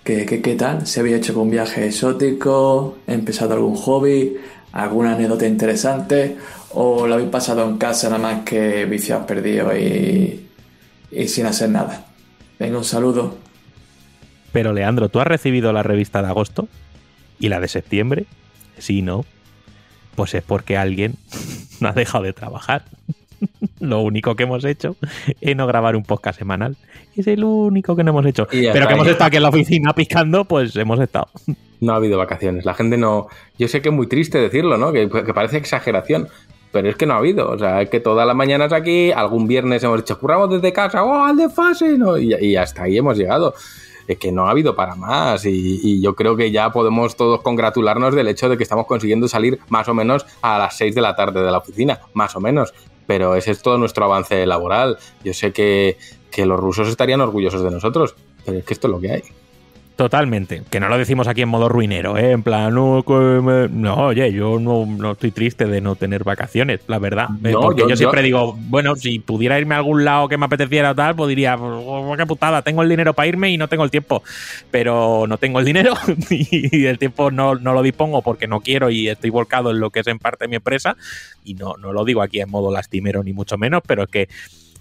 qué, 0.03 0.27
qué, 0.27 0.55
tal, 0.55 0.85
si 0.85 0.99
habéis 0.99 1.15
hecho 1.15 1.41
un 1.41 1.49
viaje 1.49 1.87
exótico, 1.87 2.99
empezado 3.07 3.55
algún 3.55 3.75
hobby, 3.75 4.37
alguna 4.71 5.15
anécdota 5.15 5.47
interesante, 5.47 6.37
o 6.75 7.07
lo 7.07 7.15
habéis 7.15 7.31
pasado 7.31 7.67
en 7.67 7.79
casa 7.79 8.11
nada 8.11 8.21
más 8.21 8.43
que 8.43 8.85
viciados 8.85 9.25
perdidos 9.25 9.73
y, 9.75 10.45
y 11.09 11.27
sin 11.27 11.47
hacer 11.47 11.71
nada. 11.71 12.05
Venga, 12.59 12.77
un 12.77 12.83
saludo. 12.83 13.35
Pero 14.51 14.71
Leandro, 14.71 15.09
¿tú 15.09 15.19
has 15.21 15.27
recibido 15.27 15.73
la 15.73 15.81
revista 15.81 16.21
de 16.21 16.27
agosto? 16.27 16.67
¿Y 17.39 17.49
la 17.49 17.59
de 17.59 17.67
septiembre? 17.67 18.27
Sí, 18.77 19.01
¿no? 19.01 19.25
Pues 20.13 20.35
es 20.35 20.43
porque 20.43 20.77
alguien 20.77 21.15
no 21.79 21.87
ha 21.87 21.93
dejado 21.93 22.23
de 22.23 22.33
trabajar. 22.33 22.85
lo 23.79 24.01
único 24.01 24.35
que 24.35 24.43
hemos 24.43 24.63
hecho 24.65 24.95
es 25.41 25.55
no 25.55 25.67
grabar 25.67 25.95
un 25.95 26.03
podcast 26.03 26.39
semanal. 26.39 26.77
Es 27.15 27.27
el 27.27 27.43
único 27.43 27.95
que 27.95 28.03
no 28.03 28.11
hemos 28.11 28.25
hecho. 28.25 28.47
Pero 28.49 28.87
que 28.87 28.93
hemos 28.93 29.07
estado 29.07 29.27
aquí 29.27 29.37
en 29.37 29.43
la 29.43 29.49
oficina 29.49 29.93
picando, 29.93 30.45
pues 30.45 30.75
hemos 30.75 30.99
estado. 30.99 31.27
No 31.81 31.93
ha 31.93 31.95
habido 31.95 32.17
vacaciones. 32.17 32.65
La 32.65 32.73
gente 32.73 32.97
no. 32.97 33.29
Yo 33.57 33.69
sé 33.69 33.81
que 33.81 33.87
es 33.87 33.95
muy 33.95 34.07
triste 34.07 34.37
decirlo, 34.37 34.77
¿no? 34.77 34.91
Que, 34.91 35.07
parece 35.33 35.55
exageración. 35.55 36.27
Pero 36.73 36.89
es 36.89 36.97
que 36.97 37.05
no 37.05 37.13
ha 37.13 37.19
habido. 37.19 37.49
O 37.49 37.57
sea, 37.57 37.81
es 37.81 37.89
que 37.89 38.01
todas 38.01 38.27
las 38.27 38.35
mañanas 38.35 38.73
aquí, 38.73 39.13
algún 39.13 39.47
viernes 39.47 39.81
hemos 39.81 40.01
dicho, 40.01 40.19
curramos 40.19 40.49
desde 40.49 40.73
casa, 40.73 41.05
¡oh, 41.05 41.23
al 41.23 41.37
de 41.37 41.47
fase! 41.47 41.97
¿no? 41.97 42.17
Y, 42.17 42.57
hasta 42.57 42.83
ahí 42.83 42.97
hemos 42.97 43.17
llegado 43.17 43.53
es 44.09 44.17
que 44.17 44.31
no 44.31 44.47
ha 44.47 44.51
habido 44.51 44.75
para 44.75 44.95
más 44.95 45.45
y, 45.45 45.79
y, 45.83 46.01
yo 46.01 46.15
creo 46.15 46.35
que 46.35 46.49
ya 46.49 46.71
podemos 46.71 47.15
todos 47.15 47.41
congratularnos 47.43 48.15
del 48.15 48.27
hecho 48.27 48.49
de 48.49 48.57
que 48.57 48.63
estamos 48.63 48.87
consiguiendo 48.87 49.27
salir 49.27 49.59
más 49.69 49.87
o 49.87 49.93
menos 49.93 50.25
a 50.41 50.57
las 50.57 50.75
6 50.77 50.95
de 50.95 51.01
la 51.01 51.15
tarde 51.15 51.43
de 51.43 51.51
la 51.51 51.59
oficina, 51.59 51.99
más 52.13 52.35
o 52.35 52.39
menos 52.39 52.73
pero 53.09 53.35
ese 53.35 53.49
es 53.49 53.63
todo 53.63 53.79
nuestro 53.79 54.05
avance 54.05 54.45
laboral. 54.45 54.99
Yo 55.23 55.33
sé 55.33 55.51
que, 55.51 55.97
los 56.45 56.59
rusos 56.59 56.87
estarían 56.87 57.21
orgullosos 57.21 57.63
de 57.63 57.71
nosotros, 57.71 58.13
pero 58.45 58.59
es 58.59 58.63
que 58.63 58.73
esto 58.75 58.85
es 58.85 58.91
lo 58.91 58.99
que 58.99 59.11
hay. 59.11 59.23
Totalmente. 59.99 60.61
Que 60.69 60.79
no 60.79 60.87
lo 60.87 60.97
decimos 60.97 61.27
aquí 61.27 61.41
en 61.41 61.49
modo 61.49 61.67
ruinero, 61.67 62.17
¿eh? 62.17 62.31
En 62.31 62.41
plan, 62.41 62.73
no, 62.73 63.03
que 63.05 63.11
me- 63.13 63.67
no, 63.67 63.95
oye, 64.07 64.31
yo 64.31 64.57
no, 64.57 64.85
no 64.85 65.11
estoy 65.11 65.31
triste 65.31 65.65
de 65.65 65.81
no 65.81 65.97
tener 65.97 66.23
vacaciones, 66.23 66.79
la 66.87 66.99
verdad. 66.99 67.27
Eh, 67.43 67.51
No, 67.51 67.59
Porque 67.59 67.81
yo, 67.81 67.89
yo- 67.89 67.95
siempre 67.97 68.21
yo- 68.21 68.23
digo, 68.23 68.57
bueno, 68.69 68.95
si 68.95 69.19
pudiera 69.19 69.59
irme 69.59 69.75
a 69.75 69.79
algún 69.79 70.05
lado 70.05 70.29
que 70.29 70.37
me 70.37 70.45
apeteciera 70.45 70.91
o 70.91 70.95
tal, 70.95 71.17
pues 71.17 71.27
diría, 71.27 71.57
"Oh, 71.59 72.15
qué 72.15 72.25
putada, 72.25 72.61
tengo 72.61 72.81
el 72.81 72.87
dinero 72.87 73.13
para 73.13 73.27
irme 73.27 73.51
y 73.51 73.57
no 73.57 73.67
tengo 73.67 73.83
el 73.83 73.91
tiempo. 73.91 74.23
Pero 74.71 75.25
no 75.27 75.37
tengo 75.37 75.59
el 75.59 75.65
dinero 75.65 75.93
y 76.29 76.85
el 76.85 76.97
tiempo 76.97 77.29
no, 77.29 77.55
no 77.55 77.73
lo 77.73 77.81
dispongo 77.81 78.21
porque 78.21 78.47
no 78.47 78.61
quiero 78.61 78.89
y 78.89 79.09
estoy 79.09 79.31
volcado 79.31 79.71
en 79.71 79.81
lo 79.81 79.89
que 79.89 79.99
es 79.99 80.07
en 80.07 80.17
parte 80.17 80.47
mi 80.47 80.55
empresa. 80.55 80.95
Y 81.43 81.55
no, 81.55 81.75
no 81.77 81.91
lo 81.91 82.05
digo 82.05 82.21
aquí 82.21 82.39
en 82.39 82.49
modo 82.49 82.71
lastimero 82.71 83.21
ni 83.21 83.33
mucho 83.33 83.57
menos, 83.57 83.81
pero 83.85 84.03
es 84.03 84.09
que, 84.09 84.29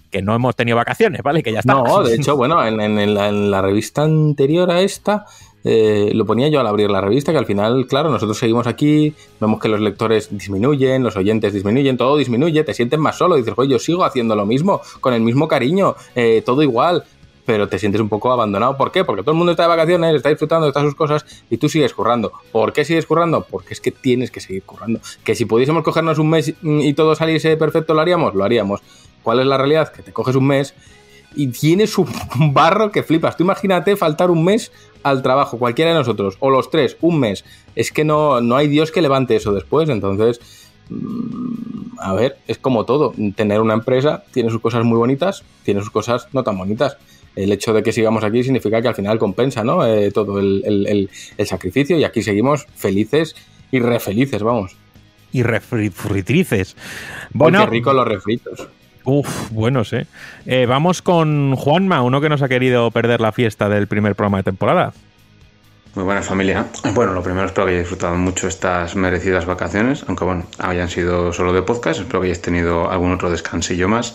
que 0.09 0.21
no 0.21 0.33
hemos 0.33 0.55
tenido 0.55 0.77
vacaciones, 0.77 1.21
¿vale? 1.23 1.43
Que 1.43 1.51
ya 1.51 1.59
está. 1.59 1.73
No, 1.73 2.03
de 2.03 2.15
hecho, 2.15 2.35
bueno, 2.35 2.65
en, 2.65 3.51
la, 3.51 3.61
revista 3.61 4.03
anterior 4.03 4.71
a 4.71 4.81
esta, 4.81 5.25
eh, 5.63 6.11
lo 6.13 6.25
ponía 6.25 6.47
yo 6.47 6.59
al 6.59 6.67
abrir 6.67 6.89
la 6.89 7.01
revista, 7.01 7.31
que 7.31 7.37
al 7.37 7.45
final, 7.45 7.85
claro, 7.87 8.09
nosotros 8.09 8.37
seguimos 8.37 8.67
aquí, 8.67 9.13
vemos 9.39 9.59
que 9.59 9.67
los 9.67 9.79
lectores 9.79 10.29
disminuyen, 10.31 11.03
los 11.03 11.15
oyentes 11.15 11.53
disminuyen, 11.53 11.97
todo 11.97 12.17
disminuye, 12.17 12.63
te 12.63 12.73
sientes 12.73 12.99
más 12.99 13.17
solo, 13.17 13.35
dices, 13.35 13.53
oye, 13.57 13.71
yo 13.71 13.79
sigo 13.79 14.03
haciendo 14.03 14.35
lo 14.35 14.45
mismo, 14.45 14.81
con 15.01 15.13
el 15.13 15.21
mismo 15.21 15.47
cariño, 15.47 15.95
eh, 16.15 16.41
todo 16.45 16.63
igual, 16.63 17.03
pero 17.49 17.67
te 17.67 17.79
sientes 17.79 17.99
un 17.99 18.09
poco 18.09 18.31
abandonado. 18.31 18.77
¿Por 18.77 18.91
qué? 18.91 19.03
Porque 19.03 19.23
todo 19.23 19.31
el 19.31 19.37
mundo 19.37 19.53
está 19.53 19.63
de 19.63 19.69
vacaciones, 19.69 20.13
está 20.13 20.29
disfrutando 20.29 20.71
todas 20.71 20.85
sus 20.85 20.93
cosas 20.93 21.25
y 21.49 21.57
tú 21.57 21.67
sigues 21.67 21.95
currando. 21.95 22.31
¿Por 22.51 22.73
qué 22.73 22.85
sigues 22.85 23.07
currando? 23.07 23.43
Porque 23.49 23.73
es 23.73 23.81
que 23.81 23.89
tienes 23.89 24.29
que 24.29 24.39
seguir 24.39 24.61
currando. 24.61 24.99
Que 25.23 25.33
si 25.33 25.45
pudiésemos 25.45 25.83
cogernos 25.83 26.19
un 26.19 26.29
mes 26.29 26.53
y 26.61 26.93
todo 26.93 27.15
saliese 27.15 27.57
perfecto, 27.57 27.95
lo 27.95 28.01
haríamos, 28.01 28.35
lo 28.35 28.43
haríamos. 28.43 28.81
¿Cuál 29.23 29.39
es 29.39 29.45
la 29.45 29.57
realidad? 29.57 29.91
Que 29.91 30.01
te 30.03 30.11
coges 30.13 30.35
un 30.35 30.47
mes 30.47 30.73
y 31.35 31.47
tienes 31.47 31.97
un 31.97 32.07
barro 32.53 32.91
que 32.91 33.03
flipas. 33.03 33.37
Tú 33.37 33.43
imagínate 33.43 33.95
faltar 33.95 34.31
un 34.31 34.43
mes 34.43 34.71
al 35.03 35.21
trabajo, 35.21 35.57
cualquiera 35.57 35.91
de 35.91 35.97
nosotros, 35.97 36.35
o 36.39 36.49
los 36.49 36.69
tres, 36.69 36.97
un 37.01 37.19
mes. 37.19 37.45
Es 37.75 37.91
que 37.91 38.03
no, 38.03 38.41
no 38.41 38.55
hay 38.57 38.67
Dios 38.67 38.91
que 38.91 39.01
levante 39.01 39.35
eso 39.35 39.53
después. 39.53 39.87
Entonces, 39.89 40.39
mm, 40.89 41.99
a 41.99 42.13
ver, 42.13 42.37
es 42.47 42.57
como 42.57 42.85
todo. 42.85 43.13
Tener 43.35 43.61
una 43.61 43.73
empresa 43.73 44.23
tiene 44.31 44.49
sus 44.49 44.61
cosas 44.61 44.83
muy 44.83 44.97
bonitas, 44.97 45.43
tiene 45.63 45.79
sus 45.81 45.89
cosas 45.91 46.27
no 46.33 46.43
tan 46.43 46.57
bonitas. 46.57 46.97
El 47.35 47.51
hecho 47.53 47.73
de 47.73 47.83
que 47.83 47.91
sigamos 47.93 48.23
aquí 48.23 48.43
significa 48.43 48.81
que 48.81 48.87
al 48.89 48.95
final 48.95 49.19
compensa, 49.19 49.63
¿no? 49.63 49.85
Eh, 49.85 50.11
todo 50.11 50.39
el, 50.39 50.63
el- 50.65 50.87
el- 50.87 51.09
el 51.37 51.47
sacrificio 51.47 51.97
y 51.97 52.03
aquí 52.03 52.21
seguimos 52.23 52.65
felices 52.75 53.35
y 53.71 53.79
refelices, 53.79 54.41
vamos. 54.43 54.75
Y 55.31 55.43
refritrices. 55.43 56.75
Bueno, 57.31 57.59
qué 57.59 57.65
rico 57.69 57.93
los 57.93 58.07
refritos. 58.07 58.67
Uf, 59.09 59.49
buenos, 59.49 59.91
¿eh? 59.93 60.05
Eh, 60.45 60.67
Vamos 60.67 61.01
con 61.01 61.55
Juanma, 61.55 62.03
uno 62.03 62.21
que 62.21 62.29
nos 62.29 62.43
ha 62.43 62.47
querido 62.47 62.91
perder 62.91 63.21
la 63.21 63.31
fiesta 63.31 63.67
del 63.67 63.87
primer 63.87 64.15
programa 64.15 64.37
de 64.37 64.43
temporada. 64.43 64.93
Muy 65.95 66.05
buena 66.05 66.21
familia. 66.21 66.67
Bueno, 66.93 67.13
lo 67.13 67.23
primero 67.23 67.47
espero 67.47 67.65
que 67.65 67.71
hayáis 67.71 67.87
disfrutado 67.87 68.15
mucho 68.15 68.47
estas 68.47 68.95
merecidas 68.95 69.47
vacaciones, 69.47 70.05
aunque 70.07 70.23
bueno, 70.23 70.45
hayan 70.59 70.87
sido 70.87 71.33
solo 71.33 71.51
de 71.51 71.63
podcast, 71.63 72.01
espero 72.01 72.21
que 72.21 72.27
hayáis 72.27 72.43
tenido 72.43 72.91
algún 72.91 73.11
otro 73.11 73.31
descansillo 73.31 73.89
más. 73.89 74.13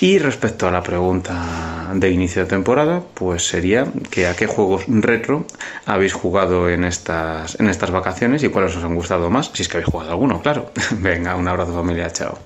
Y 0.00 0.18
respecto 0.18 0.66
a 0.66 0.72
la 0.72 0.82
pregunta 0.82 1.92
de 1.94 2.10
inicio 2.10 2.42
de 2.42 2.48
temporada, 2.48 3.02
pues 3.14 3.46
sería 3.46 3.86
que 4.10 4.26
a 4.26 4.34
qué 4.34 4.48
juegos 4.48 4.86
retro 4.88 5.46
habéis 5.86 6.12
jugado 6.12 6.68
en 6.68 6.82
estas, 6.82 7.60
en 7.60 7.68
estas 7.68 7.92
vacaciones 7.92 8.42
y 8.42 8.48
cuáles 8.48 8.74
os 8.76 8.82
han 8.82 8.96
gustado 8.96 9.30
más, 9.30 9.52
si 9.54 9.62
es 9.62 9.68
que 9.68 9.76
habéis 9.76 9.92
jugado 9.92 10.10
alguno, 10.10 10.42
claro. 10.42 10.72
Venga, 10.98 11.36
un 11.36 11.46
abrazo 11.46 11.72
familia, 11.72 12.10
chao. 12.10 12.36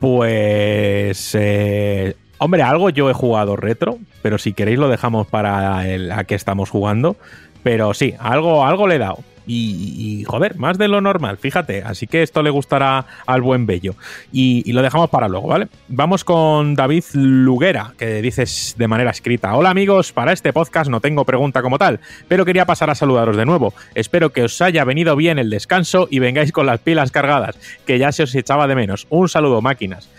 Pues. 0.00 1.34
eh, 1.34 2.16
hombre, 2.38 2.62
algo 2.62 2.90
yo 2.90 3.10
he 3.10 3.14
jugado 3.14 3.56
retro, 3.56 3.98
pero 4.22 4.38
si 4.38 4.52
queréis 4.52 4.78
lo 4.78 4.88
dejamos 4.88 5.26
para 5.26 5.88
el 5.88 6.10
a 6.12 6.24
qué 6.24 6.34
estamos 6.34 6.70
jugando. 6.70 7.16
Pero 7.62 7.92
sí, 7.94 8.14
algo, 8.18 8.64
algo 8.64 8.86
le 8.86 8.96
he 8.96 8.98
dado. 8.98 9.18
Y, 9.50 10.24
joder, 10.26 10.56
más 10.56 10.76
de 10.76 10.88
lo 10.88 11.00
normal, 11.00 11.38
fíjate. 11.38 11.82
Así 11.82 12.06
que 12.06 12.22
esto 12.22 12.42
le 12.42 12.50
gustará 12.50 13.06
al 13.26 13.40
buen 13.40 13.64
bello. 13.64 13.94
Y, 14.30 14.70
lo 14.72 14.82
dejamos 14.82 15.08
para 15.08 15.26
luego, 15.26 15.48
¿vale? 15.48 15.68
Vamos 15.88 16.22
con 16.22 16.74
David 16.74 17.04
Luguera, 17.14 17.94
que 17.96 18.20
dices 18.20 18.74
de 18.76 18.86
manera 18.86 19.10
escrita: 19.10 19.56
Hola 19.56 19.70
amigos, 19.70 20.12
para 20.12 20.32
este 20.32 20.52
podcast 20.52 20.90
no 20.90 21.00
tengo 21.00 21.24
pregunta 21.24 21.62
como 21.62 21.78
tal, 21.78 22.00
pero 22.28 22.44
quería 22.44 22.66
pasar 22.66 22.90
a 22.90 22.94
saludaros 22.94 23.36
de 23.36 23.46
nuevo. 23.46 23.72
Espero 23.94 24.30
que 24.30 24.44
os 24.44 24.60
haya 24.60 24.84
venido 24.84 25.16
bien 25.16 25.38
el 25.38 25.48
descanso 25.48 26.06
y 26.10 26.18
vengáis 26.18 26.52
con 26.52 26.66
las 26.66 26.80
pilas 26.80 27.10
cargadas, 27.10 27.58
que 27.86 27.98
ya 27.98 28.12
se 28.12 28.24
os 28.24 28.34
echaba 28.34 28.66
de 28.66 28.74
menos. 28.74 29.06
Un 29.08 29.28
saludo, 29.30 29.62
máquinas. 29.62 30.10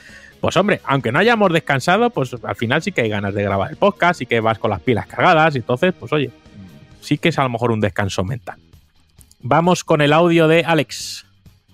Pues 0.41 0.58
hombre, 0.58 0.82
aunque 0.85 1.11
no 1.11 1.19
hayamos 1.19 1.53
descansado, 1.53 2.09
pues 2.09 2.35
al 2.43 2.56
final 2.56 2.82
sí 2.82 2.91
que 2.91 3.01
hay 3.01 3.09
ganas 3.09 3.33
de 3.33 3.43
grabar 3.43 3.72
el 3.72 3.77
podcast 3.77 4.22
y 4.22 4.25
que 4.25 4.40
vas 4.40 4.58
con 4.58 4.72
las 4.72 4.82
pilas 4.82 5.06
cargadas. 5.06 5.56
Y 5.56 5.59
entonces, 5.59 5.93
pues 5.99 6.11
oye, 6.14 6.32
sí 7.01 7.17
que 7.17 7.30
es 7.30 7.38
a 7.38 7.43
lo 7.43 7.49
mejor 7.49 7.72
un 7.72 7.82
descanso 7.82 8.24
mental. 8.24 8.58
Vamos 9.42 9.85
con 9.85 10.01
el 10.01 10.11
audio 10.11 10.50
de 10.50 10.66
Alex. 10.66 11.26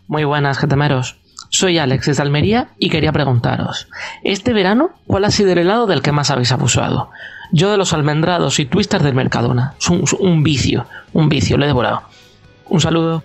Muy 0.08 0.24
buenas, 0.24 0.60
getemeros. 0.60 1.16
Soy 1.50 1.80
Alex 1.80 2.06
desde 2.06 2.22
Almería 2.22 2.70
y 2.78 2.90
quería 2.90 3.12
preguntaros, 3.12 3.88
este 4.24 4.54
verano, 4.54 4.92
¿cuál 5.08 5.26
ha 5.26 5.32
sido 5.32 5.52
el 5.52 5.60
helado 5.60 5.88
del 5.88 6.04
que 6.04 6.12
más 6.12 6.30
habéis 6.30 6.52
abusado? 6.52 7.10
Yo 7.52 7.72
de 7.72 7.78
los 7.78 7.94
almendrados 7.94 8.60
y 8.60 8.66
twisters 8.66 9.04
del 9.04 9.16
Mercadona. 9.16 9.74
Es 9.80 9.90
un, 9.90 10.04
un 10.20 10.44
vicio, 10.44 10.86
un 11.14 11.28
vicio, 11.28 11.58
lo 11.58 11.64
he 11.64 11.68
devorado. 11.68 12.04
Un 12.68 12.82
saludo. 12.82 13.24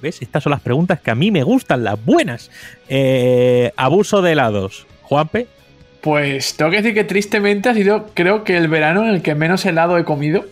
¿Ves? 0.00 0.22
Estas 0.22 0.44
son 0.44 0.50
las 0.50 0.60
preguntas 0.60 1.00
que 1.00 1.10
a 1.10 1.14
mí 1.16 1.32
me 1.32 1.42
gustan, 1.42 1.82
las 1.82 2.02
buenas. 2.04 2.50
Eh, 2.88 3.72
abuso 3.76 4.22
de 4.22 4.32
helados. 4.32 4.86
Juanpe. 5.02 5.48
Pues 6.00 6.56
tengo 6.56 6.70
que 6.70 6.76
decir 6.78 6.94
que 6.94 7.04
tristemente 7.04 7.70
ha 7.70 7.74
sido, 7.74 8.10
creo 8.14 8.44
que 8.44 8.56
el 8.56 8.68
verano 8.68 9.02
en 9.02 9.08
el 9.08 9.22
que 9.22 9.34
menos 9.34 9.64
helado 9.64 9.98
he 9.98 10.04
comido. 10.04 10.44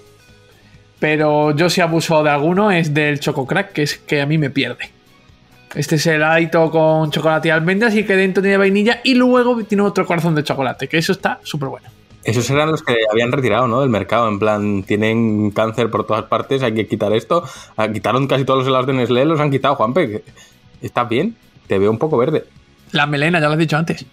Pero 1.03 1.51
yo 1.57 1.69
si 1.69 1.81
abuso 1.81 2.23
de 2.23 2.31
alguno 2.31 2.71
es 2.71 2.95
del 2.95 3.19
Chococrack, 3.19 3.73
que 3.73 3.83
es 3.83 3.99
que 3.99 4.21
a 4.21 4.27
mí 4.27 4.39
me 4.39 4.51
pierde. 4.51 4.89
Este 5.75 5.97
es 5.97 6.07
heladito 6.07 6.71
con 6.71 7.11
chocolate 7.11 7.49
y 7.49 7.51
almendras 7.51 7.93
y 7.97 8.05
que 8.05 8.15
dentro 8.15 8.41
tiene 8.41 8.57
vainilla 8.57 9.01
y 9.03 9.17
luego 9.17 9.65
tiene 9.65 9.83
otro 9.83 10.07
corazón 10.07 10.37
de 10.37 10.45
chocolate, 10.45 10.87
que 10.87 10.99
eso 10.99 11.11
está 11.11 11.41
súper 11.43 11.71
bueno. 11.71 11.89
Esos 12.23 12.49
eran 12.51 12.71
los 12.71 12.85
que 12.85 12.95
habían 13.11 13.33
retirado, 13.33 13.67
¿no? 13.67 13.81
Del 13.81 13.91
mercado. 13.91 14.29
En 14.29 14.39
plan, 14.39 14.85
tienen 14.85 15.51
cáncer 15.51 15.91
por 15.91 16.07
todas 16.07 16.27
partes, 16.27 16.63
hay 16.63 16.73
que 16.73 16.87
quitar 16.87 17.13
esto. 17.13 17.43
Ah, 17.77 17.89
Quitaron 17.89 18.29
casi 18.29 18.45
todos 18.45 18.61
los 18.61 18.69
helados 18.69 18.87
de 18.87 18.93
Nestlé, 18.93 19.25
los 19.25 19.41
han 19.41 19.51
quitado, 19.51 19.75
Juanpe. 19.75 20.23
¿Estás 20.81 21.09
bien? 21.09 21.35
Te 21.67 21.81
veo 21.81 21.91
un 21.91 21.99
poco 21.99 22.17
verde. 22.17 22.45
La 22.93 23.07
melena, 23.07 23.41
ya 23.41 23.47
lo 23.47 23.55
has 23.55 23.59
dicho 23.59 23.77
antes. 23.77 24.07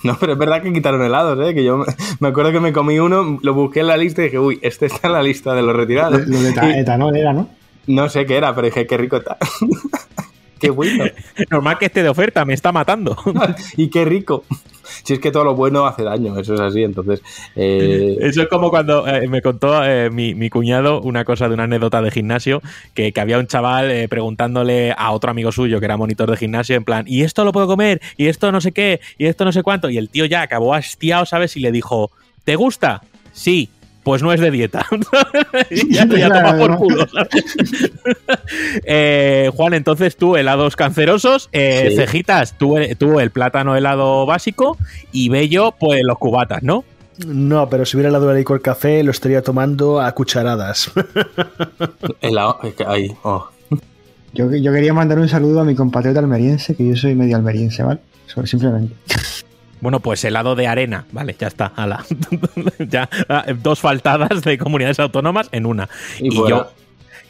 No, 0.04 0.16
pero 0.18 0.32
es 0.32 0.38
verdad 0.38 0.62
que 0.62 0.72
quitaron 0.72 1.02
helados, 1.04 1.38
¿eh? 1.46 1.54
Que 1.54 1.62
yo 1.62 1.84
me- 2.20 2.28
acuerdo 2.28 2.52
que 2.52 2.60
me 2.60 2.72
comí 2.72 2.98
uno, 2.98 3.38
lo 3.42 3.54
busqué 3.54 3.80
en 3.80 3.86
la 3.88 3.96
lista 3.96 4.22
y 4.22 4.24
dije, 4.24 4.38
uy, 4.38 4.58
este 4.62 4.86
está 4.86 5.08
en 5.08 5.12
la 5.12 5.22
lista 5.22 5.54
de 5.54 5.62
los 5.62 5.76
retirados. 5.76 6.26
Lo 6.26 6.38
de 6.40 6.80
etanol 6.80 7.16
era, 7.16 7.32
¿no? 7.32 7.48
no 7.86 8.08
sé 8.08 8.24
qué 8.24 8.36
era, 8.36 8.54
pero 8.54 8.66
dije, 8.66 8.86
qué 8.86 8.96
rico 8.96 9.16
está. 9.18 9.36
qué 10.58 10.70
bueno. 10.70 11.04
Normal 11.50 11.78
que 11.78 11.86
esté 11.86 12.02
de 12.02 12.08
oferta, 12.08 12.44
me 12.44 12.54
está 12.54 12.72
matando. 12.72 13.16
y 13.76 13.88
qué 13.90 14.04
rico. 14.04 14.44
Si 15.02 15.14
es 15.14 15.20
que 15.20 15.30
todo 15.30 15.44
lo 15.44 15.54
bueno 15.54 15.86
hace 15.86 16.02
daño, 16.02 16.38
eso 16.38 16.54
es 16.54 16.60
así. 16.60 16.82
Entonces, 16.82 17.22
eh, 17.56 18.16
Eso 18.20 18.42
es 18.42 18.48
como 18.48 18.70
cuando 18.70 19.06
eh, 19.06 19.28
me 19.28 19.42
contó 19.42 19.84
eh, 19.84 20.10
mi, 20.10 20.34
mi 20.34 20.50
cuñado 20.50 21.00
una 21.00 21.24
cosa 21.24 21.48
de 21.48 21.54
una 21.54 21.64
anécdota 21.64 22.02
de 22.02 22.10
gimnasio, 22.10 22.62
que, 22.94 23.12
que 23.12 23.20
había 23.20 23.38
un 23.38 23.46
chaval 23.46 24.08
preguntándole 24.08 24.94
a 24.96 25.10
otro 25.12 25.30
amigo 25.30 25.52
suyo 25.52 25.78
que 25.78 25.86
era 25.86 25.96
monitor 25.96 26.30
de 26.30 26.36
gimnasio, 26.36 26.76
en 26.76 26.84
plan, 26.84 27.04
¿y 27.06 27.22
esto 27.22 27.44
lo 27.44 27.52
puedo 27.52 27.66
comer? 27.66 28.00
¿Y 28.16 28.26
esto 28.26 28.52
no 28.52 28.60
sé 28.60 28.72
qué? 28.72 29.00
¿Y 29.18 29.26
esto 29.26 29.44
no 29.44 29.52
sé 29.52 29.62
cuánto? 29.62 29.90
Y 29.90 29.98
el 29.98 30.08
tío 30.08 30.24
ya 30.24 30.42
acabó 30.42 30.74
hastiado, 30.74 31.26
¿sabes? 31.26 31.56
Y 31.56 31.60
le 31.60 31.72
dijo, 31.72 32.10
¿te 32.44 32.56
gusta? 32.56 33.02
Sí. 33.32 33.70
Pues 34.02 34.22
no 34.22 34.32
es 34.32 34.40
de 34.40 34.50
dieta. 34.50 34.86
ya, 35.90 36.06
ya 36.06 36.28
toma 36.28 36.56
por 36.56 36.76
culo. 36.76 37.06
Eh, 38.84 39.50
Juan, 39.54 39.74
entonces 39.74 40.16
tú 40.16 40.36
helados 40.36 40.74
cancerosos, 40.76 41.48
eh, 41.52 41.88
Sí. 41.90 41.96
cejitas, 41.96 42.58
tú, 42.58 42.76
tú 42.98 43.20
el 43.20 43.30
plátano 43.30 43.76
helado 43.76 44.26
básico 44.26 44.76
y 45.12 45.28
Bello, 45.28 45.74
pues 45.78 46.02
los 46.02 46.18
cubatas, 46.18 46.62
¿no? 46.62 46.84
No, 47.26 47.68
pero 47.68 47.84
si 47.84 47.96
hubiera 47.96 48.08
helado 48.08 48.28
de 48.28 48.38
licor 48.38 48.62
café, 48.62 49.02
lo 49.02 49.10
estaría 49.10 49.42
tomando 49.42 50.00
a 50.00 50.12
cucharadas. 50.12 50.90
helado, 52.20 52.58
es 52.64 52.74
que 52.74 52.84
ahí, 52.84 53.14
oh. 53.22 53.48
Yo, 54.32 54.54
yo 54.54 54.72
quería 54.72 54.94
mandar 54.94 55.18
un 55.18 55.28
saludo 55.28 55.60
a 55.60 55.64
mi 55.64 55.74
compatriota 55.74 56.20
almeriense, 56.20 56.74
que 56.74 56.86
yo 56.88 56.96
soy 56.96 57.14
medio 57.14 57.36
almeriense, 57.36 57.82
¿vale? 57.82 58.00
Simplemente. 58.44 58.94
Bueno, 59.80 60.00
pues 60.00 60.24
helado 60.24 60.54
de 60.54 60.66
arena, 60.66 61.06
vale, 61.12 61.36
ya 61.38 61.48
está, 61.48 61.72
ala. 61.76 62.04
ya, 62.78 63.08
ah, 63.28 63.44
dos 63.56 63.80
faltadas 63.80 64.42
de 64.42 64.58
comunidades 64.58 65.00
autónomas 65.00 65.48
en 65.52 65.66
una. 65.66 65.88
Y 66.18 66.28
Y, 66.30 66.48
yo, 66.48 66.70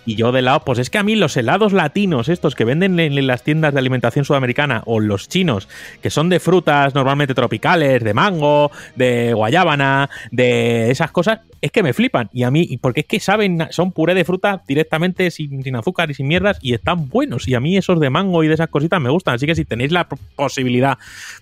y 0.06 0.16
yo 0.16 0.32
de 0.32 0.40
helado, 0.40 0.60
pues 0.64 0.78
es 0.78 0.90
que 0.90 0.98
a 0.98 1.02
mí 1.02 1.14
los 1.14 1.36
helados 1.36 1.72
latinos, 1.72 2.28
estos 2.28 2.54
que 2.54 2.64
venden 2.64 2.98
en, 2.98 3.26
las 3.26 3.42
tiendas 3.42 3.72
de 3.72 3.78
alimentación 3.78 4.24
sudamericana, 4.24 4.82
o 4.86 5.00
los 5.00 5.28
chinos, 5.28 5.68
que 6.02 6.10
son 6.10 6.28
de 6.28 6.40
frutas 6.40 6.94
normalmente 6.94 7.34
tropicales, 7.34 8.02
de 8.02 8.14
mango, 8.14 8.70
de 8.96 9.32
guayábana, 9.34 10.08
de 10.30 10.90
esas 10.90 11.10
cosas, 11.10 11.40
es 11.60 11.70
que 11.70 11.82
me 11.82 11.92
flipan. 11.92 12.30
Y 12.32 12.44
a 12.44 12.50
mí, 12.50 12.78
porque 12.80 13.00
es 13.00 13.06
que 13.06 13.20
saben, 13.20 13.66
son 13.70 13.92
puré 13.92 14.14
de 14.14 14.24
fruta 14.24 14.62
directamente 14.66 15.30
sin, 15.30 15.62
sin 15.62 15.76
azúcar 15.76 16.10
y 16.10 16.14
sin 16.14 16.26
mierdas, 16.26 16.58
y 16.62 16.74
están 16.74 17.08
buenos. 17.08 17.46
Y 17.46 17.54
a 17.54 17.60
mí 17.60 17.76
esos 17.76 18.00
de 18.00 18.10
mango 18.10 18.42
y 18.42 18.48
de 18.48 18.54
esas 18.54 18.68
cositas 18.68 19.00
me 19.00 19.10
gustan. 19.10 19.34
Así 19.34 19.46
que 19.46 19.54
si 19.54 19.64
tenéis 19.64 19.92
la 19.92 20.08
posibilidad 20.08 20.98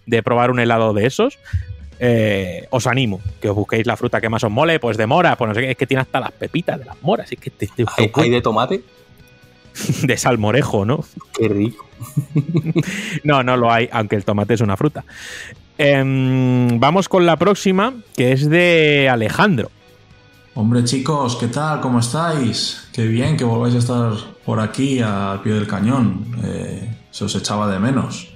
de 0.07 0.23
probar 0.23 0.51
un 0.51 0.59
helado 0.61 0.93
de 0.93 1.07
esos, 1.07 1.39
eh, 2.01 2.67
os 2.71 2.87
animo 2.87 3.21
que 3.41 3.49
os 3.51 3.57
busquéis 3.57 3.87
la 3.87 3.97
fruta 3.97 4.21
que 4.21 4.29
más 4.29 4.45
os 4.45 4.51
mole, 4.51 4.79
pues 4.81 4.97
de 4.97 5.07
mora, 5.07 5.37
pues 5.37 5.49
no 5.49 5.55
sé 5.55 5.61
qué, 5.63 5.71
es 5.73 5.77
que 5.77 5.87
tiene 5.87 6.01
hasta 6.03 6.21
las 6.21 6.33
pepitas 6.33 6.79
de 6.79 6.85
las 6.85 7.03
moras, 7.03 7.31
es 7.33 7.39
que 7.39 7.51
te- 7.51 7.67
te- 7.69 7.85
¿Hay, 7.97 8.11
hay 8.15 8.31
de 8.31 8.41
tomate? 8.41 8.83
de 10.03 10.17
salmorejo, 10.17 10.85
¿no? 10.85 11.05
Qué 11.39 11.49
rico. 11.49 11.87
no, 13.25 13.43
no 13.43 13.57
lo 13.57 13.71
hay, 13.73 13.89
aunque 13.93 14.17
el 14.17 14.25
tomate 14.25 14.55
es 14.55 14.61
una 14.61 14.77
fruta. 14.77 15.05
Em, 15.77 16.81
vamos 16.81 17.09
con 17.09 17.25
la 17.27 17.37
próxima, 17.37 17.95
que 18.17 18.33
es 18.33 18.49
de 18.51 19.09
Alejandro. 19.11 19.71
Hombre 20.55 20.83
chicos, 20.83 21.37
¿qué 21.37 21.47
tal? 21.47 21.81
¿Cómo 21.81 22.01
estáis? 22.01 22.89
Qué 22.93 23.07
bien 23.07 23.37
que 23.37 23.45
volváis 23.45 23.77
a 23.77 23.79
estar 23.79 24.13
por 24.45 24.59
aquí 24.59 25.01
al 25.01 25.41
pie 25.43 25.53
del 25.53 25.69
cañón. 25.69 26.25
Eh, 26.45 26.97
se 27.13 27.25
os 27.27 27.35
echaba 27.37 27.71
de 27.71 27.79
menos. 27.79 28.29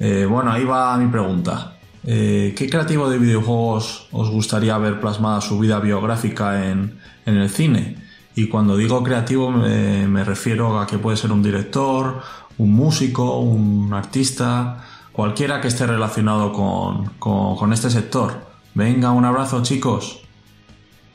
Eh, 0.00 0.26
bueno, 0.28 0.50
ahí 0.50 0.64
va 0.64 0.96
mi 0.96 1.08
pregunta. 1.08 1.76
Eh, 2.04 2.54
¿Qué 2.56 2.68
creativo 2.68 3.08
de 3.08 3.18
videojuegos 3.18 4.08
os 4.10 4.30
gustaría 4.30 4.76
ver 4.78 5.00
plasmada 5.00 5.40
su 5.40 5.58
vida 5.58 5.78
biográfica 5.78 6.68
en, 6.70 6.98
el 7.26 7.48
cine? 7.50 7.96
Y 8.34 8.48
cuando 8.48 8.76
digo 8.76 9.02
creativo 9.02 9.50
me, 9.50 10.24
refiero 10.24 10.80
a 10.80 10.86
que 10.86 10.98
puede 10.98 11.16
ser 11.16 11.32
un 11.32 11.42
director, 11.42 12.22
un 12.58 12.72
músico, 12.72 13.38
un 13.38 13.92
artista, 13.92 14.84
cualquiera 15.12 15.60
que 15.60 15.68
esté 15.68 15.86
relacionado 15.86 16.52
con, 16.52 17.06
con- 17.18 17.56
con 17.56 17.72
este 17.72 17.90
sector. 17.90 18.46
Venga, 18.74 19.10
un 19.12 19.24
abrazo 19.24 19.62
chicos. 19.62 20.20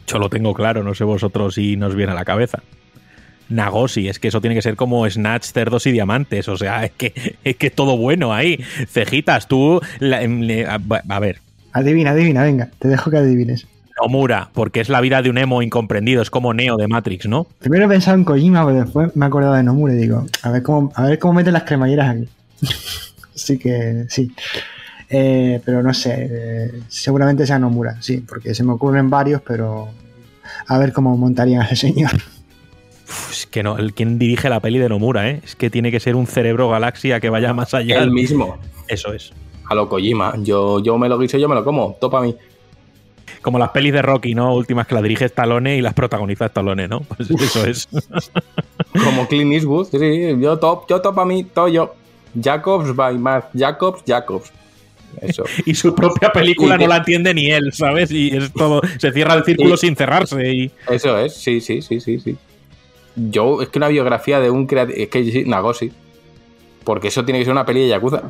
Yo 0.06 0.20
lo 0.20 0.30
tengo 0.30 0.54
claro, 0.54 0.84
no 0.84 0.94
sé 0.94 1.04
vosotros 1.04 1.56
si 1.56 1.76
nos 1.76 1.96
viene 1.96 2.14
a 2.14 2.16
la 2.16 2.24
cabeza. 2.24 2.62
Nagosi, 3.50 4.08
es 4.08 4.20
que 4.20 4.28
eso 4.30 4.42
tiene 4.42 4.56
que 4.56 4.62
ser 4.62 4.76
como 4.76 5.10
Snatch, 5.10 5.46
cerdos 5.46 5.86
y 5.88 5.92
diamantes. 5.92 6.48
O 6.48 6.58
sea, 6.58 6.86
es 6.86 6.92
que 6.92 7.38
es 7.44 7.56
que 7.56 7.70
todo 7.70 7.98
bueno 7.98 8.34
ahí. 8.34 8.60
Cejitas, 8.90 9.48
tú. 9.48 9.80
la- 10.00 10.22
em, 10.24 10.42
a 11.10 11.20
ver, 11.20 11.40
Adivina, 11.74 12.12
adivina, 12.12 12.44
venga, 12.44 12.70
te 12.80 12.88
dejo 12.88 13.12
que 13.12 13.18
adivines. 13.18 13.68
Nomura, 14.02 14.50
porque 14.54 14.80
es 14.80 14.90
la 14.90 15.02
vida 15.02 15.22
de 15.22 15.30
un 15.30 15.38
emo 15.38 15.62
incomprendido, 15.62 16.22
es 16.22 16.30
como 16.30 16.54
Neo 16.54 16.78
de 16.78 16.88
Matrix, 16.88 17.28
¿no? 17.28 17.46
Primero 17.60 17.86
he 17.86 17.88
pensado 17.88 18.16
en 18.18 18.24
Kojima, 18.24 18.66
pero 18.66 18.80
después 18.84 19.16
me 19.16 19.26
he 19.26 19.28
acordado 19.28 19.54
de 19.56 19.64
Nomura 19.64 19.94
y 19.94 19.98
digo, 19.98 20.26
a 20.44 20.52
ver 20.52 20.62
cómo, 20.64 20.92
a 20.96 21.04
ver 21.04 21.20
cómo 21.20 21.34
meten 21.34 21.54
las 21.54 21.64
cremalleras 21.64 22.10
aquí. 22.16 22.28
Así 23.36 23.58
que 23.58 24.06
sí. 24.10 24.32
Eh, 25.10 25.62
pero 25.66 25.82
no 25.84 25.94
sé, 25.94 26.28
eh, 26.30 26.72
seguramente 26.90 27.46
sea 27.48 27.58
Nomura, 27.60 27.98
sí, 28.02 28.18
porque 28.28 28.54
se 28.54 28.64
me 28.64 28.74
ocurren 28.74 29.10
varios, 29.10 29.42
pero 29.42 29.90
a 30.68 30.78
ver 30.78 30.94
cómo 30.94 31.16
montarían 31.18 31.62
a 31.62 31.66
ese 31.66 31.76
señor. 31.88 32.12
Uf, 33.08 33.32
es 33.32 33.46
que 33.48 33.64
no, 33.64 33.78
el 33.78 33.94
quien 33.94 34.20
dirige 34.20 34.50
la 34.50 34.60
peli 34.60 34.80
de 34.80 34.90
Nomura, 34.90 35.30
¿eh? 35.30 35.42
Es 35.44 35.56
que 35.56 35.70
tiene 35.70 35.92
que 35.92 36.00
ser 36.00 36.16
un 36.16 36.28
cerebro 36.28 36.70
galaxia 36.70 37.20
que 37.20 37.30
vaya 37.30 37.54
más 37.54 37.74
allá. 37.74 38.00
El 38.02 38.12
mismo. 38.12 38.58
Eso 38.88 39.14
es. 39.14 39.32
A 39.70 39.76
lo 39.76 39.88
Kojima. 39.90 40.34
Yo, 40.40 40.82
yo 40.84 40.98
me 40.98 41.08
lo 41.10 41.18
guiso, 41.18 41.38
yo 41.38 41.48
me 41.50 41.56
lo 41.56 41.64
como. 41.64 41.98
Topa 42.00 42.20
a 42.20 42.22
mí. 42.22 42.36
Como 43.42 43.60
las 43.60 43.70
pelis 43.70 43.94
de 43.94 44.02
Rocky, 44.02 44.34
¿no? 44.36 44.54
Últimas 44.56 44.88
que 44.88 44.96
la 44.96 45.02
dirige 45.02 45.26
Stallone 45.26 45.78
y 45.78 45.82
las 45.82 45.94
protagoniza 45.94 46.46
Stallone, 46.48 46.88
¿no? 46.88 47.02
Pues 47.18 47.30
eso 47.32 47.66
es. 47.66 47.88
Como 49.04 49.28
Clint 49.28 49.54
Eastwood. 49.54 49.88
Sí, 49.90 50.00
sí, 50.00 50.36
yo 50.40 50.58
top, 50.58 50.86
yo 50.90 51.02
top 51.02 51.20
a 51.20 51.26
mí, 51.26 51.44
todo 51.44 51.68
yo. 51.68 51.96
Jacobs 52.42 52.96
by 52.96 53.18
Mark. 53.18 53.50
Jacobs, 53.58 54.04
Jacobs. 54.06 54.52
Eso. 55.22 55.44
y 55.66 55.74
su 55.76 55.94
propia 55.96 56.32
película 56.32 56.76
Y 56.76 56.78
que- 56.80 56.84
no 56.86 56.90
la 56.90 56.98
entiende 56.98 57.34
ni 57.34 57.52
él, 57.52 57.72
¿sabes? 57.74 58.12
Y 58.12 58.36
es 58.36 58.52
todo. 58.54 58.82
Se 59.00 59.12
cierra 59.12 59.36
el 59.36 59.44
círculo 59.46 59.76
Y- 59.76 59.78
sin 59.78 59.96
cerrarse. 59.96 60.52
Y. 60.52 60.72
Eso 60.90 61.18
es, 61.18 61.34
sí, 61.36 61.62
sí, 61.62 61.82
sí, 61.82 62.00
sí, 62.00 62.20
sí. 62.20 62.38
Yo, 63.18 63.62
es 63.64 63.70
que 63.70 63.80
una 63.80 63.88
biografía 63.88 64.40
de 64.40 64.52
un 64.52 64.68
creativo. 64.68 64.98
Es 65.00 65.10
que 65.10 65.24
sí, 65.24 65.44
Nagosi. 65.46 65.92
Porque 66.84 67.10
eso 67.10 67.26
tiene 67.26 67.40
que 67.40 67.46
ser 67.46 67.52
una 67.52 67.66
peli 67.66 67.82
de 67.82 67.90
Yakuza. 67.90 68.24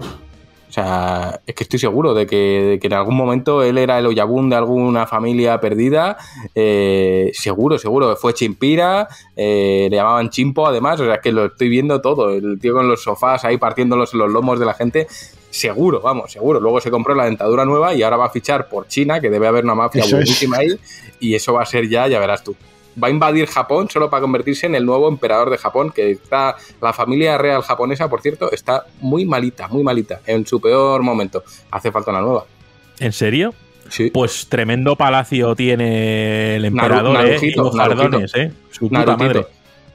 O 0.70 0.72
sea, 0.72 1.42
es 1.46 1.56
que 1.56 1.64
estoy 1.64 1.80
seguro 1.80 2.14
de 2.14 2.26
que, 2.26 2.36
de 2.36 2.80
que 2.80 2.88
en 2.88 2.94
algún 2.94 3.16
momento 3.16 3.64
él 3.64 3.78
era 3.78 4.00
el 4.00 4.06
Oyabun 4.06 4.50
de 4.50 4.56
alguna 4.56 5.06
familia 5.06 5.60
perdida. 5.60 6.18
Eh, 6.56 7.32
seguro, 7.34 7.78
seguro. 7.78 8.16
Fue 8.16 8.34
Chimpira, 8.34 9.08
eh, 9.36 9.88
le 9.90 9.96
llamaban 9.96 10.30
Chimpo 10.30 10.68
además. 10.68 11.00
O 11.00 11.06
sea, 11.06 11.16
es 11.16 11.22
que 11.22 11.32
lo 11.32 11.46
estoy 11.46 11.70
viendo 11.70 12.02
todo. 12.02 12.32
El 12.32 12.60
tío 12.60 12.74
con 12.74 12.88
los 12.88 13.04
sofás 13.04 13.46
ahí 13.46 13.58
partiéndolos 13.58 14.14
en 14.14 14.20
los 14.20 14.32
lomos 14.32 14.60
de 14.60 14.66
la 14.66 14.74
gente. 14.74 15.08
Seguro, 15.50 16.02
vamos, 16.02 16.32
seguro. 16.32 16.60
Luego 16.60 16.82
se 16.82 16.92
compró 16.92 17.14
la 17.16 17.26
dentadura 17.26 17.66
nueva 17.66 17.94
y 17.94 18.04
ahora 18.04 18.18
va 18.18 18.26
a 18.26 18.30
fichar 18.30 18.68
por 18.68 18.88
China, 18.88 19.20
que 19.22 19.30
debe 19.30 19.48
haber 19.48 19.64
una 19.64 19.76
mafia 19.76 20.04
buenísima 20.10 20.58
ahí. 20.58 20.78
Y 21.20 21.36
eso 21.36 21.54
va 21.54 21.64
a 21.64 21.66
ser 21.66 21.88
ya, 21.88 22.08
ya 22.08 22.20
verás 22.20 22.44
tú. 22.44 22.56
Va 23.02 23.08
a 23.08 23.12
invadir 23.12 23.48
Japón 23.48 23.90
solo 23.90 24.10
para 24.10 24.22
convertirse 24.22 24.66
en 24.66 24.76
el 24.76 24.86
nuevo 24.86 25.08
emperador 25.08 25.50
de 25.50 25.58
Japón, 25.58 25.92
que 25.92 26.12
está, 26.12 26.56
la 26.82 26.94
familia 26.94 27.38
real 27.38 27.62
japonesa, 27.62 28.10
por 28.10 28.22
cierto, 28.22 28.52
está 28.52 28.86
muy 29.02 29.26
malita, 29.26 29.68
muy 29.68 29.84
malita, 29.84 30.22
en 30.26 30.46
su 30.48 30.60
peor 30.60 31.04
momento. 31.04 31.44
Hace 31.72 31.92
falta 31.92 32.12
una 32.12 32.22
nueva. 32.22 32.46
¿En 33.00 33.14
serio? 33.14 33.54
Sí. 33.90 34.10
Pues 34.12 34.48
tremendo 34.50 34.96
palacio 34.96 35.56
tiene 35.56 36.56
el 36.56 36.64
Naru- 36.64 36.68
emperador, 36.68 37.16
¿eh? 37.18 37.20
Y 37.20 37.24
Narujito, 37.30 37.64
los 37.64 37.78
fardones, 37.78 38.36
¿eh? 38.36 38.52
Su 38.72 38.80
puta 38.90 39.00
Narutito. 39.06 39.24
madre. 39.28 39.46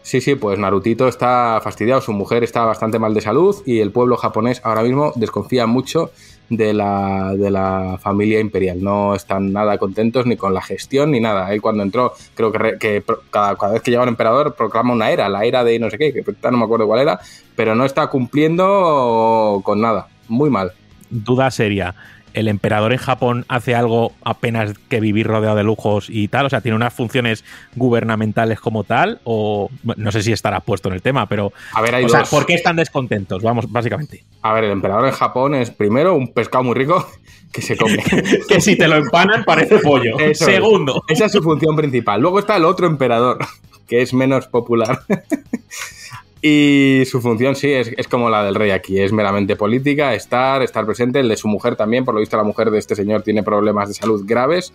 Sí, 0.04 0.20
sí, 0.20 0.34
pues 0.34 0.58
Narutito 0.58 1.06
está 1.06 1.60
fastidiado, 1.62 2.00
su 2.00 2.12
mujer 2.12 2.42
está 2.42 2.64
bastante 2.64 2.98
mal 2.98 3.14
de 3.14 3.20
salud 3.20 3.56
y 3.66 3.78
el 3.80 3.92
pueblo 3.92 4.16
japonés 4.16 4.60
ahora 4.64 4.82
mismo 4.82 5.12
desconfía 5.14 5.66
mucho 5.66 6.10
de 6.48 6.74
la, 6.74 7.34
de 7.34 7.50
la 7.50 7.98
familia 8.00 8.40
imperial. 8.40 8.82
No 8.82 9.14
están 9.14 9.52
nada 9.52 9.78
contentos 9.78 10.26
ni 10.26 10.36
con 10.36 10.52
la 10.52 10.60
gestión 10.60 11.10
ni 11.10 11.20
nada. 11.20 11.52
Él 11.52 11.62
cuando 11.62 11.82
entró, 11.82 12.12
creo 12.34 12.52
que, 12.52 12.58
re- 12.58 12.78
que 12.78 13.02
cada, 13.30 13.54
vez 13.70 13.82
que 13.82 13.90
llega 13.90 14.02
un 14.02 14.08
emperador 14.08 14.54
proclama 14.54 14.92
una 14.92 15.10
era, 15.10 15.28
la 15.28 15.44
era 15.44 15.64
de 15.64 15.78
no 15.78 15.88
sé 15.90 15.98
qué, 15.98 16.12
que 16.12 16.24
no 16.50 16.58
me 16.58 16.64
acuerdo 16.64 16.86
cuál 16.86 17.00
era, 17.00 17.20
pero 17.56 17.74
no 17.74 17.84
está 17.84 18.06
cumpliendo 18.08 19.60
con 19.64 19.80
nada. 19.80 20.08
Muy 20.28 20.50
mal. 20.50 20.72
Duda 21.10 21.50
seria. 21.50 21.94
¿El 22.34 22.48
emperador 22.48 22.92
en 22.92 22.98
Japón 22.98 23.44
hace 23.48 23.74
algo 23.74 24.12
apenas 24.24 24.74
que 24.88 25.00
vivir 25.00 25.26
rodeado 25.26 25.56
de 25.56 25.64
lujos 25.64 26.08
y 26.08 26.28
tal? 26.28 26.46
O 26.46 26.50
sea, 26.50 26.60
¿tiene 26.60 26.76
unas 26.76 26.94
funciones 26.94 27.44
gubernamentales 27.76 28.60
como 28.60 28.84
tal? 28.84 29.20
O 29.24 29.70
no 29.96 30.12
sé 30.12 30.22
si 30.22 30.32
estarás 30.32 30.62
puesto 30.64 30.88
en 30.88 30.94
el 30.94 31.02
tema, 31.02 31.26
pero. 31.26 31.52
A 31.72 31.80
ver, 31.80 31.94
hay 31.94 32.04
o 32.04 32.08
sea. 32.08 32.24
¿por 32.24 32.46
qué 32.46 32.54
están 32.54 32.76
descontentos? 32.76 33.42
Vamos, 33.42 33.70
básicamente. 33.70 34.24
A 34.42 34.52
ver, 34.54 34.64
el 34.64 34.70
emperador 34.72 35.06
en 35.06 35.12
Japón 35.12 35.54
es 35.54 35.70
primero 35.70 36.14
un 36.14 36.32
pescado 36.32 36.64
muy 36.64 36.74
rico 36.74 37.06
que 37.52 37.62
se 37.62 37.76
come. 37.76 38.02
que 38.48 38.60
si 38.60 38.76
te 38.76 38.88
lo 38.88 38.96
empanan 38.96 39.44
parece 39.44 39.78
pollo. 39.78 40.16
Eso 40.18 40.48
es. 40.48 40.54
Segundo. 40.54 41.02
Esa 41.08 41.26
es 41.26 41.32
su 41.32 41.42
función 41.42 41.76
principal. 41.76 42.20
Luego 42.20 42.38
está 42.38 42.56
el 42.56 42.64
otro 42.64 42.86
emperador, 42.86 43.38
que 43.86 44.02
es 44.02 44.14
menos 44.14 44.46
popular. 44.48 45.02
y 46.42 47.04
su 47.06 47.20
función 47.20 47.54
sí 47.54 47.72
es, 47.72 47.92
es 47.96 48.08
como 48.08 48.28
la 48.28 48.44
del 48.44 48.56
rey 48.56 48.72
aquí, 48.72 49.00
es 49.00 49.12
meramente 49.12 49.56
política, 49.56 50.14
estar, 50.14 50.60
estar 50.62 50.84
presente, 50.84 51.20
el 51.20 51.28
de 51.28 51.36
su 51.36 51.48
mujer 51.48 51.76
también, 51.76 52.04
por 52.04 52.14
lo 52.14 52.20
visto 52.20 52.36
la 52.36 52.42
mujer 52.42 52.70
de 52.70 52.80
este 52.80 52.96
señor 52.96 53.22
tiene 53.22 53.42
problemas 53.42 53.88
de 53.88 53.94
salud 53.94 54.24
graves, 54.26 54.72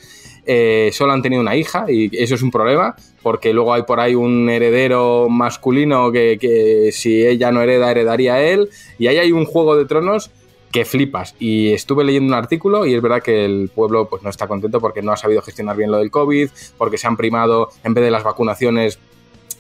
Eh, 0.49 0.91
solo 0.93 1.11
han 1.11 1.21
tenido 1.21 1.41
una 1.41 1.57
hija 1.57 1.87
y 1.89 2.09
eso 2.13 2.35
es 2.35 2.41
un 2.41 2.51
problema, 2.51 2.95
porque 3.21 3.51
luego 3.51 3.73
hay 3.73 3.83
por 3.83 3.99
ahí 3.99 4.15
un 4.15 4.49
heredero 4.49 5.27
masculino 5.27 6.09
que, 6.09 6.37
que 6.39 6.91
si 6.93 7.25
ella 7.25 7.51
no 7.51 7.61
hereda, 7.61 7.91
heredaría 7.91 8.41
él, 8.41 8.69
y 8.97 9.07
ahí 9.07 9.17
hay 9.17 9.33
un 9.33 9.43
juego 9.43 9.75
de 9.75 9.83
tronos 9.83 10.31
que 10.71 10.85
flipas. 10.85 11.35
Y 11.37 11.73
estuve 11.73 12.05
leyendo 12.05 12.29
un 12.29 12.39
artículo 12.39 12.85
y 12.85 12.93
es 12.93 13.01
verdad 13.01 13.21
que 13.21 13.43
el 13.43 13.69
pueblo 13.75 14.07
pues, 14.09 14.23
no 14.23 14.29
está 14.29 14.47
contento 14.47 14.79
porque 14.79 15.01
no 15.01 15.11
ha 15.11 15.17
sabido 15.17 15.41
gestionar 15.41 15.75
bien 15.75 15.91
lo 15.91 15.97
del 15.97 16.11
COVID, 16.11 16.49
porque 16.77 16.97
se 16.97 17.07
han 17.07 17.17
primado, 17.17 17.69
en 17.83 17.93
vez 17.93 18.05
de 18.05 18.11
las 18.11 18.23
vacunaciones, 18.23 18.99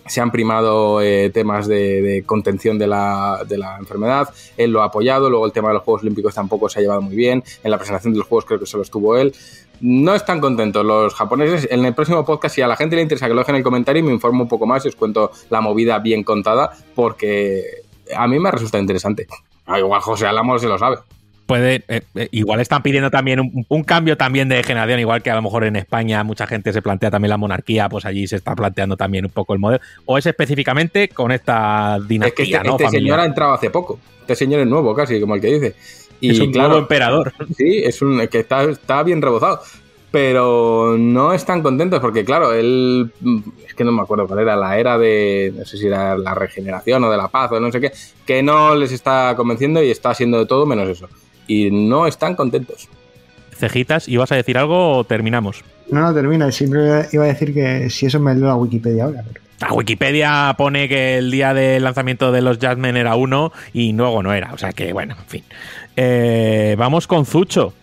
se 0.07 0.21
han 0.21 0.31
primado 0.31 1.01
eh, 1.01 1.29
temas 1.29 1.67
de, 1.67 2.23
contención 2.25 2.77
de 2.77 2.87
la, 2.87 3.43
de 3.47 3.57
la 3.57 3.77
enfermedad. 3.77 4.29
Él 4.55 4.71
lo 4.71 4.81
ha 4.81 4.85
apoyado. 4.85 5.29
Luego 5.29 5.45
el 5.45 5.51
tema 5.51 5.69
de 5.69 5.75
los 5.75 5.83
Juegos 5.83 6.01
Olímpicos 6.01 6.33
tampoco 6.33 6.69
se 6.69 6.79
ha 6.79 6.81
llevado 6.81 7.01
muy 7.01 7.15
bien. 7.15 7.43
En 7.63 7.71
la 7.71 7.77
presentación 7.77 8.13
de 8.13 8.19
los 8.19 8.27
Juegos 8.27 8.45
creo 8.45 8.59
que 8.59 8.65
solo 8.65 8.83
estuvo 8.83 9.17
él. 9.17 9.33
No 9.79 10.15
están 10.15 10.39
contentos 10.39 10.83
los 10.85 11.13
japoneses. 11.13 11.67
En 11.71 11.85
el 11.85 11.93
próximo 11.93 12.25
podcast, 12.25 12.55
si 12.55 12.61
a 12.61 12.67
la 12.67 12.75
gente 12.75 12.95
le 12.95 13.03
interesa 13.03 13.27
que 13.27 13.33
lo 13.33 13.39
dejen 13.39 13.55
en 13.55 13.59
el 13.59 13.63
comentario, 13.63 14.03
me 14.03 14.11
informo 14.11 14.43
un 14.43 14.49
poco 14.49 14.65
más 14.65 14.83
y 14.85 14.87
os 14.87 14.95
cuento 14.95 15.31
la 15.49 15.61
movida 15.61 15.99
bien 15.99 16.23
contada 16.23 16.71
porque 16.95 17.63
a 18.15 18.27
mí 18.27 18.39
me 18.39 18.51
resulta 18.51 18.79
interesante. 18.79 19.27
Ah, 19.65 19.79
igual 19.79 20.01
José 20.01 20.25
Álamo 20.27 20.57
se 20.57 20.67
lo 20.67 20.77
sabe. 20.77 20.97
Puede, 21.47 21.83
eh, 21.87 22.01
eh, 22.13 22.27
igual 22.31 22.59
están 22.59 22.83
pidiendo 22.83 23.09
también 23.09 23.39
un, 23.39 23.65
un 23.67 23.83
cambio 23.83 24.17
también 24.17 24.49
de 24.49 24.61
generación, 24.63 24.99
igual 24.99 25.23
que 25.23 25.31
a 25.31 25.35
lo 25.35 25.41
mejor 25.41 25.63
en 25.63 25.77
España 25.77 26.23
mucha 26.23 26.45
gente 26.45 26.73
se 26.73 26.81
plantea 26.81 27.09
también 27.09 27.29
la 27.29 27.37
monarquía, 27.37 27.87
pues 27.89 28.05
allí 28.05 28.27
se 28.27 28.35
está 28.35 28.53
planteando 28.53 28.97
también 28.97 29.25
un 29.25 29.31
poco 29.31 29.53
el 29.53 29.59
modelo. 29.59 29.81
O 30.05 30.17
es 30.17 30.25
específicamente 30.25 31.07
con 31.09 31.31
esta 31.31 31.97
dinastía, 32.05 32.27
Es 32.27 32.51
que 32.51 32.55
este, 32.57 32.67
¿no? 32.67 32.73
este 32.73 32.83
familiar. 32.85 33.01
señor 33.01 33.19
ha 33.21 33.25
entrado 33.25 33.53
hace 33.53 33.69
poco. 33.69 33.99
Este 34.21 34.35
señor 34.35 34.59
es 34.59 34.67
nuevo 34.67 34.93
casi, 34.93 35.19
como 35.21 35.35
el 35.35 35.41
que 35.41 35.47
dice. 35.47 35.75
Y 36.19 36.31
Es 36.31 36.39
un 36.39 36.51
claro, 36.51 36.69
nuevo 36.69 36.81
emperador. 36.81 37.33
Sí, 37.55 37.81
es 37.83 38.01
un 38.01 38.27
que 38.27 38.39
está, 38.39 38.63
está 38.63 39.03
bien 39.03 39.21
rebozado. 39.21 39.61
Pero 40.09 40.95
no 40.97 41.33
están 41.33 41.61
contentos 41.61 41.99
porque, 41.99 42.23
claro, 42.23 42.53
él. 42.53 43.11
Es 43.67 43.73
que 43.73 43.83
no 43.83 43.91
me 43.91 44.01
acuerdo 44.01 44.25
cuál 44.25 44.39
era, 44.39 44.55
la 44.55 44.77
era 44.77 44.97
de. 44.97 45.53
No 45.55 45.65
sé 45.65 45.77
si 45.77 45.87
era 45.87 46.17
la 46.17 46.33
regeneración 46.33 47.03
o 47.03 47.11
de 47.11 47.17
la 47.17 47.27
paz 47.27 47.51
o 47.51 47.59
no 47.59 47.71
sé 47.71 47.81
qué. 47.81 47.91
Que 48.25 48.41
no 48.41 48.73
les 48.73 48.91
está 48.93 49.33
convenciendo 49.35 49.83
y 49.83 49.91
está 49.91 50.11
haciendo 50.11 50.39
de 50.39 50.45
todo 50.45 50.65
menos 50.65 50.87
eso. 50.89 51.07
Y 51.47 51.71
no 51.71 52.05
están 52.07 52.35
contentos. 52.35 52.87
Cejitas, 53.55 54.07
¿ibas 54.07 54.31
a 54.31 54.35
decir 54.35 54.57
algo 54.57 54.97
o 54.97 55.03
terminamos? 55.03 55.63
No, 55.89 56.01
no 56.01 56.13
termina. 56.13 56.51
Siempre 56.51 57.07
iba 57.11 57.23
a 57.23 57.27
decir 57.27 57.53
que 57.53 57.89
si 57.89 58.05
eso 58.05 58.19
me 58.19 58.35
leo 58.35 58.47
la 58.47 58.55
Wikipedia 58.55 59.05
ahora. 59.05 59.23
pero- 59.27 59.41
La 59.59 59.73
Wikipedia 59.73 60.53
pone 60.57 60.87
que 60.87 61.17
el 61.17 61.31
día 61.31 61.53
del 61.55 61.83
lanzamiento 61.83 62.31
de 62.31 62.41
los 62.43 62.59
Jasmine 62.59 62.99
era 62.99 63.15
uno 63.15 63.51
y 63.73 63.93
luego 63.93 64.21
no 64.21 64.33
era. 64.33 64.53
O 64.53 64.57
sea 64.57 64.73
que, 64.73 64.93
bueno, 64.93 65.15
en 65.17 65.25
fin. 65.25 65.43
Eh, 65.95 66.75
vamos 66.77 67.07
con 67.07 67.25
Zucho. 67.25 67.73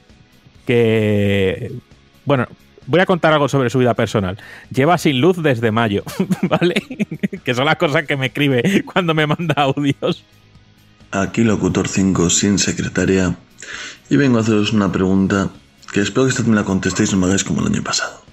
que... 0.67 1.73
Bueno, 2.25 2.47
voy 2.87 3.01
a 3.01 3.07
contar 3.07 3.33
algo 3.33 3.49
sobre 3.49 3.71
su 3.71 3.79
vida 3.79 3.95
personal. 3.95 4.39
Lleva 4.71 4.97
sin 4.99 5.21
luz 5.21 5.43
desde 5.43 5.71
mayo, 5.71 6.05
¿vale? 6.43 6.75
que 7.45 7.55
son 7.55 7.65
las 7.67 7.77
cosas 7.77 8.05
que 8.07 8.17
me 8.17 8.27
escribe 8.27 8.85
cuando 8.93 9.15
me 9.15 9.27
manda 9.27 9.55
audios. 9.57 10.25
Aquí 11.11 11.43
Locutor 11.45 11.87
5 11.89 12.31
sin 12.31 12.59
secretaria 12.59 13.37
y 14.09 14.17
vengo 14.17 14.39
a 14.39 14.43
haceros 14.43 14.73
una 14.73 14.93
pregunta 14.93 15.51
que 15.93 16.01
espero 16.01 16.25
que 16.25 16.31
esta 16.31 16.43
me 16.43 16.57
la 16.57 16.65
contestéis 16.65 17.13
no 17.13 17.19
me 17.19 17.27
hagáis 17.27 17.45
como 17.45 17.61
el 17.61 17.73
año 17.73 17.83
pasado. 17.83 18.25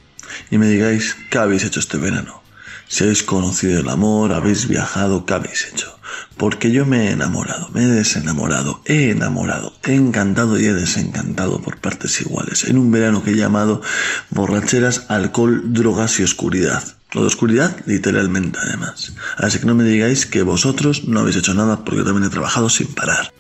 Y 0.50 0.58
me 0.58 0.68
digáis 0.68 1.16
qué 1.30 1.38
habéis 1.38 1.64
hecho 1.64 1.80
este 1.80 1.98
verano. 1.98 2.42
Si 2.88 3.04
habéis 3.04 3.24
conocido 3.24 3.80
el 3.80 3.88
amor, 3.88 4.34
habéis 4.34 4.68
viajado, 4.68 5.26
qué 5.26 5.34
habéis 5.34 5.68
hecho. 5.72 5.98
Porque 6.36 6.72
yo 6.72 6.86
me 6.86 7.08
he 7.08 7.12
enamorado, 7.12 7.70
me 7.70 7.84
he 7.84 7.88
desenamorado, 7.88 8.82
he 8.86 9.12
enamorado, 9.12 9.74
he 9.84 9.94
encantado 9.94 10.60
y 10.60 10.66
he 10.66 10.74
desencantado 10.74 11.62
por 11.62 11.78
partes 11.78 12.20
iguales. 12.20 12.66
En 12.66 12.78
un 12.78 12.92
verano 12.92 13.24
que 13.24 13.32
he 13.32 13.36
llamado 13.36 13.82
borracheras, 14.30 15.06
alcohol, 15.08 15.74
drogas 15.74 16.20
y 16.20 16.24
oscuridad. 16.24 16.84
Lo 17.14 17.22
de 17.22 17.28
oscuridad, 17.28 17.78
literalmente 17.86 18.60
además. 18.62 19.14
Así 19.38 19.60
que 19.60 19.66
no 19.66 19.76
me 19.76 19.84
digáis 19.84 20.26
que 20.26 20.44
vosotros 20.44 21.08
no 21.08 21.22
habéis 21.22 21.38
hecho 21.38 21.54
nada 21.54 21.86
porque 21.86 22.04
también 22.04 22.26
he 22.26 22.30
trabajado 22.30 22.70
sin 22.70 22.88
parar. 22.88 23.32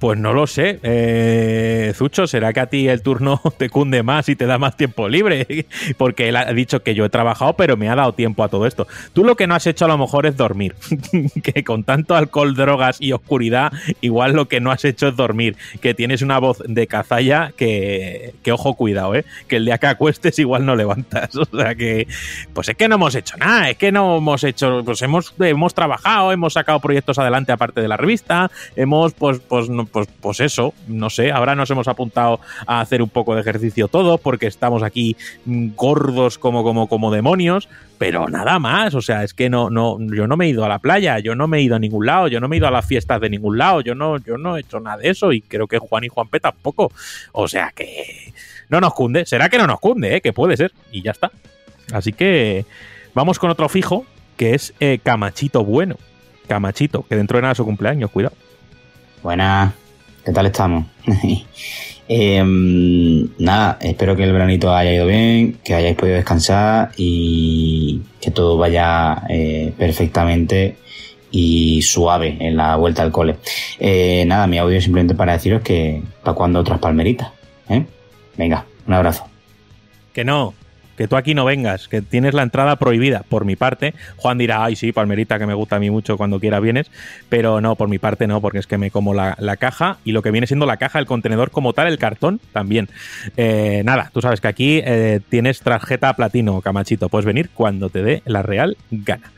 Pues 0.00 0.18
no 0.18 0.32
lo 0.32 0.46
sé. 0.46 0.80
Eh, 0.82 1.92
Zucho, 1.94 2.26
¿será 2.26 2.54
que 2.54 2.60
a 2.60 2.66
ti 2.66 2.88
el 2.88 3.02
turno 3.02 3.38
te 3.58 3.68
cunde 3.68 4.02
más 4.02 4.30
y 4.30 4.34
te 4.34 4.46
da 4.46 4.56
más 4.56 4.74
tiempo 4.74 5.10
libre? 5.10 5.66
Porque 5.98 6.30
él 6.30 6.36
ha 6.36 6.50
dicho 6.54 6.82
que 6.82 6.94
yo 6.94 7.04
he 7.04 7.10
trabajado, 7.10 7.52
pero 7.52 7.76
me 7.76 7.90
ha 7.90 7.94
dado 7.94 8.14
tiempo 8.14 8.42
a 8.42 8.48
todo 8.48 8.66
esto. 8.66 8.88
Tú 9.12 9.24
lo 9.24 9.36
que 9.36 9.46
no 9.46 9.54
has 9.54 9.66
hecho 9.66 9.84
a 9.84 9.88
lo 9.88 9.98
mejor 9.98 10.24
es 10.24 10.38
dormir. 10.38 10.74
que 11.42 11.64
con 11.64 11.84
tanto 11.84 12.16
alcohol, 12.16 12.54
drogas 12.54 12.96
y 12.98 13.12
oscuridad, 13.12 13.72
igual 14.00 14.32
lo 14.32 14.48
que 14.48 14.60
no 14.60 14.70
has 14.70 14.86
hecho 14.86 15.08
es 15.08 15.16
dormir. 15.16 15.56
Que 15.82 15.92
tienes 15.92 16.22
una 16.22 16.38
voz 16.38 16.62
de 16.66 16.86
cazalla 16.86 17.52
que, 17.54 18.32
que 18.42 18.52
ojo, 18.52 18.74
cuidado, 18.74 19.14
¿eh? 19.14 19.26
Que 19.48 19.56
el 19.56 19.66
día 19.66 19.76
que 19.76 19.88
acuestes 19.88 20.38
igual 20.38 20.64
no 20.64 20.76
levantas. 20.76 21.36
O 21.36 21.44
sea 21.44 21.74
que, 21.74 22.08
pues 22.54 22.70
es 22.70 22.76
que 22.76 22.88
no 22.88 22.94
hemos 22.94 23.14
hecho 23.14 23.36
nada. 23.36 23.68
Es 23.68 23.76
que 23.76 23.92
no 23.92 24.16
hemos 24.16 24.44
hecho, 24.44 24.82
pues 24.82 25.02
hemos, 25.02 25.34
hemos 25.40 25.74
trabajado, 25.74 26.32
hemos 26.32 26.54
sacado 26.54 26.80
proyectos 26.80 27.18
adelante 27.18 27.52
aparte 27.52 27.82
de 27.82 27.88
la 27.88 27.98
revista, 27.98 28.50
hemos, 28.76 29.12
pues, 29.12 29.40
pues, 29.40 29.68
no, 29.68 29.89
pues, 29.92 30.08
pues 30.20 30.40
eso, 30.40 30.74
no 30.88 31.10
sé, 31.10 31.30
ahora 31.30 31.54
nos 31.54 31.70
hemos 31.70 31.88
apuntado 31.88 32.40
a 32.66 32.80
hacer 32.80 33.02
un 33.02 33.08
poco 33.08 33.34
de 33.34 33.40
ejercicio 33.40 33.88
todo 33.88 34.18
porque 34.18 34.46
estamos 34.46 34.82
aquí 34.82 35.16
mm, 35.44 35.70
gordos 35.74 36.38
como, 36.38 36.62
como, 36.62 36.88
como 36.88 37.10
demonios, 37.10 37.68
pero 37.98 38.28
nada 38.28 38.58
más, 38.58 38.94
o 38.94 39.02
sea, 39.02 39.24
es 39.24 39.34
que 39.34 39.50
no, 39.50 39.70
no, 39.70 39.98
yo 40.14 40.26
no 40.26 40.36
me 40.36 40.46
he 40.46 40.48
ido 40.48 40.64
a 40.64 40.68
la 40.68 40.78
playa, 40.78 41.18
yo 41.18 41.34
no 41.34 41.48
me 41.48 41.58
he 41.58 41.62
ido 41.62 41.76
a 41.76 41.78
ningún 41.78 42.06
lado, 42.06 42.28
yo 42.28 42.40
no 42.40 42.48
me 42.48 42.56
he 42.56 42.58
ido 42.58 42.68
a 42.68 42.70
las 42.70 42.86
fiestas 42.86 43.20
de 43.20 43.30
ningún 43.30 43.58
lado, 43.58 43.80
yo 43.80 43.94
no, 43.94 44.18
yo 44.18 44.38
no 44.38 44.56
he 44.56 44.60
hecho 44.60 44.80
nada 44.80 44.98
de 44.98 45.10
eso 45.10 45.32
y 45.32 45.40
creo 45.42 45.66
que 45.66 45.78
Juan 45.78 46.04
y 46.04 46.08
Juanpe 46.08 46.40
tampoco, 46.40 46.92
o 47.32 47.48
sea 47.48 47.72
que 47.74 48.32
no 48.68 48.80
nos 48.80 48.94
cunde, 48.94 49.26
será 49.26 49.48
que 49.48 49.58
no 49.58 49.66
nos 49.66 49.80
cunde, 49.80 50.16
¿eh? 50.16 50.20
que 50.20 50.32
puede 50.32 50.56
ser, 50.56 50.72
y 50.92 51.02
ya 51.02 51.10
está. 51.10 51.30
Así 51.92 52.12
que 52.12 52.64
vamos 53.14 53.38
con 53.38 53.50
otro 53.50 53.68
fijo, 53.68 54.06
que 54.36 54.54
es 54.54 54.72
eh, 54.80 55.00
Camachito 55.02 55.64
Bueno. 55.64 55.96
Camachito, 56.48 57.04
que 57.06 57.14
dentro 57.14 57.38
de 57.38 57.42
nada 57.42 57.52
es 57.52 57.58
su 57.58 57.64
cumpleaños, 57.64 58.10
cuidado. 58.10 58.34
Buenas, 59.22 59.72
¿qué 60.24 60.32
tal 60.32 60.46
estamos? 60.46 60.86
Em, 62.12 63.28
nada, 63.38 63.78
espero 63.80 64.16
que 64.16 64.24
el 64.24 64.32
veranito 64.32 64.74
haya 64.74 64.92
ido 64.92 65.06
bien, 65.06 65.60
que 65.62 65.74
hayáis 65.74 65.94
podido 65.94 66.16
descansar 66.16 66.90
y 66.96 68.00
que 68.20 68.32
todo 68.32 68.58
vaya 68.58 69.22
eh, 69.28 69.72
perfectamente 69.78 70.76
y 71.30 71.82
suave 71.82 72.36
en 72.40 72.56
la 72.56 72.74
vuelta 72.74 73.02
al 73.02 73.12
cole. 73.12 73.36
Eh, 73.78 74.24
nada, 74.26 74.48
mi 74.48 74.58
audio 74.58 74.80
simplemente 74.80 75.14
para 75.14 75.34
deciros 75.34 75.62
que 75.62 76.02
para 76.24 76.34
cuando 76.34 76.58
otras 76.58 76.80
palmeritas. 76.80 77.30
¿eh? 77.68 77.84
Venga, 78.36 78.66
un 78.88 78.94
abrazo. 78.94 79.28
Que 80.12 80.24
no, 80.24 80.52
que 81.00 81.08
tú 81.08 81.16
aquí 81.16 81.32
no 81.32 81.46
vengas, 81.46 81.88
que 81.88 82.02
tienes 82.02 82.34
la 82.34 82.42
entrada 82.42 82.76
prohibida 82.76 83.22
por 83.26 83.46
mi 83.46 83.56
parte. 83.56 83.94
Juan 84.18 84.36
dirá, 84.36 84.62
ay, 84.62 84.76
sí, 84.76 84.92
Palmerita, 84.92 85.38
que 85.38 85.46
me 85.46 85.54
gusta 85.54 85.76
a 85.76 85.78
mí 85.78 85.88
mucho 85.88 86.18
cuando 86.18 86.38
quiera 86.38 86.60
vienes, 86.60 86.90
pero 87.30 87.62
no, 87.62 87.74
por 87.74 87.88
mi 87.88 87.98
parte 87.98 88.26
no, 88.26 88.42
porque 88.42 88.58
es 88.58 88.66
que 88.66 88.76
me 88.76 88.90
como 88.90 89.14
la, 89.14 89.34
la 89.38 89.56
caja 89.56 89.96
y 90.04 90.12
lo 90.12 90.20
que 90.20 90.30
viene 90.30 90.46
siendo 90.46 90.66
la 90.66 90.76
caja, 90.76 90.98
el 90.98 91.06
contenedor 91.06 91.52
como 91.52 91.72
tal, 91.72 91.86
el 91.86 91.96
cartón 91.96 92.38
también. 92.52 92.90
Eh, 93.38 93.80
nada, 93.82 94.10
tú 94.12 94.20
sabes 94.20 94.42
que 94.42 94.48
aquí 94.48 94.82
eh, 94.84 95.20
tienes 95.30 95.62
tarjeta 95.62 96.12
platino, 96.12 96.60
Camachito, 96.60 97.08
puedes 97.08 97.24
venir 97.24 97.48
cuando 97.54 97.88
te 97.88 98.02
dé 98.02 98.22
la 98.26 98.42
real 98.42 98.76
gana. 98.90 99.32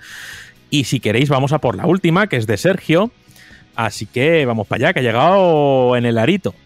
Y 0.69 0.83
si 0.83 0.99
queréis, 0.99 1.29
vamos 1.29 1.53
a 1.53 1.61
por 1.61 1.77
la 1.77 1.87
última, 1.87 2.27
que 2.27 2.39
es 2.39 2.49
de 2.49 2.57
Sergio. 2.57 3.13
Así 3.77 4.07
que 4.07 4.45
vamos 4.47 4.67
para 4.67 4.87
allá, 4.87 4.95
que 4.95 4.99
ha 4.99 5.03
llegado 5.05 5.95
en 5.95 6.07
el 6.07 6.19
arito. 6.19 6.57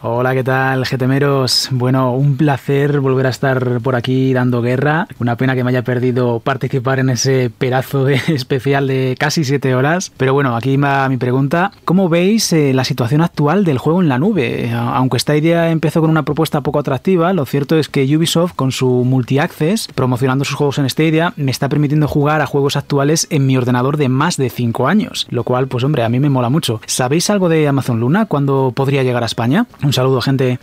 Hola, 0.00 0.32
¿qué 0.32 0.44
tal, 0.44 0.84
GTMeros? 0.84 1.70
Bueno, 1.72 2.14
un 2.14 2.36
placer 2.36 3.00
volver 3.00 3.26
a 3.26 3.30
estar 3.30 3.80
por 3.80 3.96
aquí 3.96 4.32
dando 4.32 4.62
guerra. 4.62 5.08
Una 5.18 5.34
pena 5.34 5.56
que 5.56 5.64
me 5.64 5.70
haya 5.70 5.82
perdido 5.82 6.38
participar 6.38 7.00
en 7.00 7.10
ese 7.10 7.50
pedazo 7.50 8.04
de 8.04 8.14
especial 8.28 8.86
de 8.86 9.16
casi 9.18 9.42
7 9.42 9.74
horas. 9.74 10.12
Pero 10.16 10.34
bueno, 10.34 10.54
aquí 10.54 10.76
va 10.76 11.08
mi 11.08 11.16
pregunta. 11.16 11.72
¿Cómo 11.84 12.08
veis 12.08 12.52
eh, 12.52 12.72
la 12.74 12.84
situación 12.84 13.22
actual 13.22 13.64
del 13.64 13.78
juego 13.78 14.00
en 14.00 14.08
la 14.08 14.20
nube? 14.20 14.70
Aunque 14.72 15.16
esta 15.16 15.36
idea 15.36 15.68
empezó 15.72 16.00
con 16.00 16.10
una 16.10 16.22
propuesta 16.22 16.60
poco 16.60 16.78
atractiva, 16.78 17.32
lo 17.32 17.44
cierto 17.44 17.76
es 17.76 17.88
que 17.88 18.04
Ubisoft, 18.16 18.54
con 18.54 18.70
su 18.70 19.02
multi-access, 19.04 19.88
promocionando 19.96 20.44
sus 20.44 20.54
juegos 20.54 20.78
en 20.78 20.88
Stadia, 20.88 21.32
me 21.34 21.50
está 21.50 21.68
permitiendo 21.68 22.06
jugar 22.06 22.40
a 22.40 22.46
juegos 22.46 22.76
actuales 22.76 23.26
en 23.30 23.46
mi 23.46 23.56
ordenador 23.56 23.96
de 23.96 24.08
más 24.08 24.36
de 24.36 24.48
5 24.48 24.86
años. 24.86 25.26
Lo 25.28 25.42
cual, 25.42 25.66
pues 25.66 25.82
hombre, 25.82 26.04
a 26.04 26.08
mí 26.08 26.20
me 26.20 26.30
mola 26.30 26.50
mucho. 26.50 26.80
¿Sabéis 26.86 27.30
algo 27.30 27.48
de 27.48 27.66
Amazon 27.66 27.98
Luna? 27.98 28.26
¿Cuándo 28.26 28.72
podría 28.76 29.02
llegar 29.02 29.24
a 29.24 29.26
España? 29.26 29.66
Un 29.88 29.94
saludo, 29.94 30.20
gente. 30.20 30.58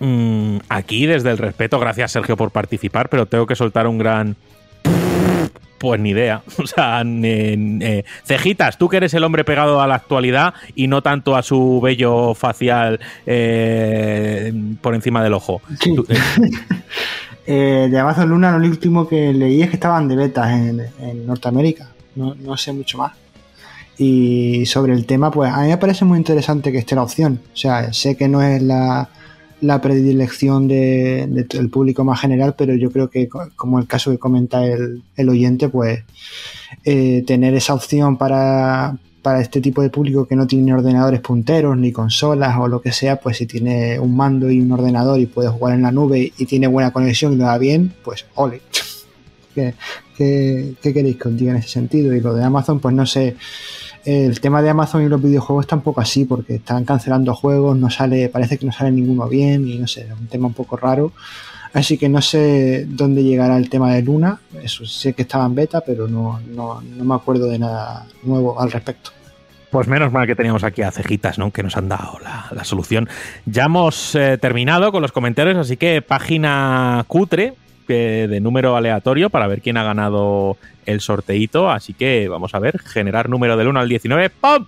Mm, 0.00 0.60
aquí, 0.70 1.04
desde 1.04 1.30
el 1.30 1.36
respeto, 1.36 1.78
gracias 1.78 2.12
Sergio 2.12 2.38
por 2.38 2.50
participar, 2.50 3.10
pero 3.10 3.26
tengo 3.26 3.44
que 3.44 3.54
soltar 3.54 3.86
un 3.86 3.98
gran. 3.98 4.34
Pues 5.76 6.00
ni 6.00 6.10
idea. 6.10 6.40
O 6.56 6.66
sea, 6.66 7.02
eh, 7.04 8.04
cejitas, 8.24 8.78
tú 8.78 8.88
que 8.88 8.96
eres 8.96 9.12
el 9.12 9.24
hombre 9.24 9.44
pegado 9.44 9.82
a 9.82 9.86
la 9.86 9.96
actualidad 9.96 10.54
y 10.74 10.86
no 10.86 11.02
tanto 11.02 11.36
a 11.36 11.42
su 11.42 11.82
vello 11.82 12.32
facial 12.32 12.98
eh, 13.26 14.54
por 14.80 14.94
encima 14.94 15.22
del 15.22 15.34
ojo. 15.34 15.60
Sí. 15.78 15.94
Tú, 15.94 16.06
eh, 16.08 16.16
Eh, 17.50 17.88
de 17.90 17.98
Amazon 17.98 18.28
Luna, 18.28 18.58
lo 18.58 18.66
último 18.66 19.08
que 19.08 19.32
leí 19.32 19.62
es 19.62 19.70
que 19.70 19.76
estaban 19.76 20.06
de 20.06 20.16
betas 20.16 20.50
en, 20.50 20.80
en 21.00 21.26
Norteamérica. 21.26 21.90
No, 22.14 22.34
no 22.34 22.56
sé 22.56 22.72
mucho 22.72 22.98
más. 22.98 23.12
Y 23.98 24.64
sobre 24.66 24.92
el 24.92 25.06
tema, 25.06 25.30
pues 25.30 25.52
a 25.52 25.62
mí 25.62 25.68
me 25.68 25.76
parece 25.78 26.04
muy 26.04 26.18
interesante 26.18 26.70
que 26.70 26.78
esté 26.78 26.94
la 26.94 27.02
opción. 27.02 27.40
O 27.52 27.56
sea, 27.56 27.92
sé 27.92 28.16
que 28.16 28.28
no 28.28 28.40
es 28.42 28.62
la, 28.62 29.08
la 29.60 29.80
predilección 29.80 30.68
de, 30.68 31.26
de- 31.28 31.44
del 31.44 31.68
público 31.68 32.04
más 32.04 32.20
general, 32.20 32.54
pero 32.56 32.74
yo 32.76 32.92
creo 32.92 33.10
que, 33.10 33.28
co- 33.28 33.48
como 33.56 33.78
el 33.80 33.86
caso 33.88 34.10
que 34.12 34.18
comenta 34.18 34.64
el, 34.64 35.02
el 35.16 35.28
oyente, 35.28 35.68
pues 35.68 36.04
eh, 36.84 37.24
tener 37.26 37.54
esa 37.54 37.74
opción 37.74 38.16
para, 38.16 38.96
para 39.20 39.40
este 39.40 39.60
tipo 39.60 39.82
de 39.82 39.90
público 39.90 40.28
que 40.28 40.36
no 40.36 40.46
tiene 40.46 40.72
ordenadores 40.72 41.20
punteros 41.20 41.76
ni 41.76 41.90
consolas 41.90 42.56
o 42.56 42.68
lo 42.68 42.80
que 42.80 42.92
sea, 42.92 43.16
pues 43.18 43.38
si 43.38 43.46
tiene 43.46 43.98
un 43.98 44.16
mando 44.16 44.48
y 44.48 44.60
un 44.60 44.70
ordenador 44.70 45.18
y 45.18 45.26
puede 45.26 45.48
jugar 45.48 45.74
en 45.74 45.82
la 45.82 45.90
nube 45.90 46.32
y 46.38 46.46
tiene 46.46 46.68
buena 46.68 46.92
conexión 46.92 47.32
y 47.32 47.36
lo 47.36 47.46
da 47.46 47.58
bien, 47.58 47.92
pues 48.04 48.26
ole. 48.36 48.60
¿Qué, 49.56 49.74
qué, 50.16 50.74
qué 50.80 50.94
queréis 50.94 51.16
que 51.16 51.28
os 51.28 51.36
diga 51.36 51.50
en 51.50 51.58
ese 51.58 51.68
sentido? 51.70 52.14
Y 52.14 52.20
lo 52.20 52.32
de 52.32 52.44
Amazon, 52.44 52.78
pues 52.78 52.94
no 52.94 53.04
sé. 53.06 53.34
El 54.10 54.40
tema 54.40 54.62
de 54.62 54.70
Amazon 54.70 55.04
y 55.04 55.08
los 55.10 55.22
videojuegos 55.22 55.64
está 55.64 55.76
un 55.76 55.82
poco 55.82 56.00
así, 56.00 56.24
porque 56.24 56.54
están 56.54 56.86
cancelando 56.86 57.34
juegos, 57.34 57.76
no 57.76 57.90
sale, 57.90 58.30
parece 58.30 58.56
que 58.56 58.64
no 58.64 58.72
sale 58.72 58.90
ninguno 58.90 59.28
bien, 59.28 59.68
y 59.68 59.76
no 59.76 59.86
sé, 59.86 60.06
es 60.06 60.18
un 60.18 60.28
tema 60.28 60.46
un 60.46 60.54
poco 60.54 60.78
raro. 60.78 61.12
Así 61.74 61.98
que 61.98 62.08
no 62.08 62.22
sé 62.22 62.86
dónde 62.88 63.22
llegará 63.22 63.58
el 63.58 63.68
tema 63.68 63.92
de 63.92 64.00
Luna. 64.00 64.40
Eso 64.62 64.86
sé 64.86 65.12
que 65.12 65.20
estaba 65.20 65.44
en 65.44 65.54
beta, 65.54 65.82
pero 65.82 66.08
no, 66.08 66.40
no, 66.48 66.80
no 66.80 67.04
me 67.04 67.14
acuerdo 67.14 67.50
de 67.50 67.58
nada 67.58 68.06
nuevo 68.22 68.58
al 68.58 68.72
respecto. 68.72 69.10
Pues 69.70 69.86
menos 69.86 70.10
mal 70.10 70.26
que 70.26 70.34
teníamos 70.34 70.64
aquí 70.64 70.80
a 70.80 70.90
cejitas, 70.90 71.38
¿no? 71.38 71.50
Que 71.50 71.62
nos 71.62 71.76
han 71.76 71.90
dado 71.90 72.18
la, 72.24 72.46
la 72.52 72.64
solución. 72.64 73.10
Ya 73.44 73.64
hemos 73.64 74.14
eh, 74.14 74.38
terminado 74.38 74.90
con 74.90 75.02
los 75.02 75.12
comentarios, 75.12 75.58
así 75.58 75.76
que 75.76 76.00
página 76.00 77.04
cutre 77.08 77.52
de 77.94 78.40
número 78.40 78.76
aleatorio 78.76 79.30
para 79.30 79.46
ver 79.46 79.62
quién 79.62 79.76
ha 79.76 79.84
ganado 79.84 80.56
el 80.86 81.00
sorteito. 81.00 81.70
Así 81.70 81.92
que 81.92 82.28
vamos 82.28 82.54
a 82.54 82.58
ver, 82.58 82.78
generar 82.78 83.28
número 83.28 83.56
del 83.56 83.68
1 83.68 83.80
al 83.80 83.88
19. 83.88 84.30
¡Pum! 84.30 84.66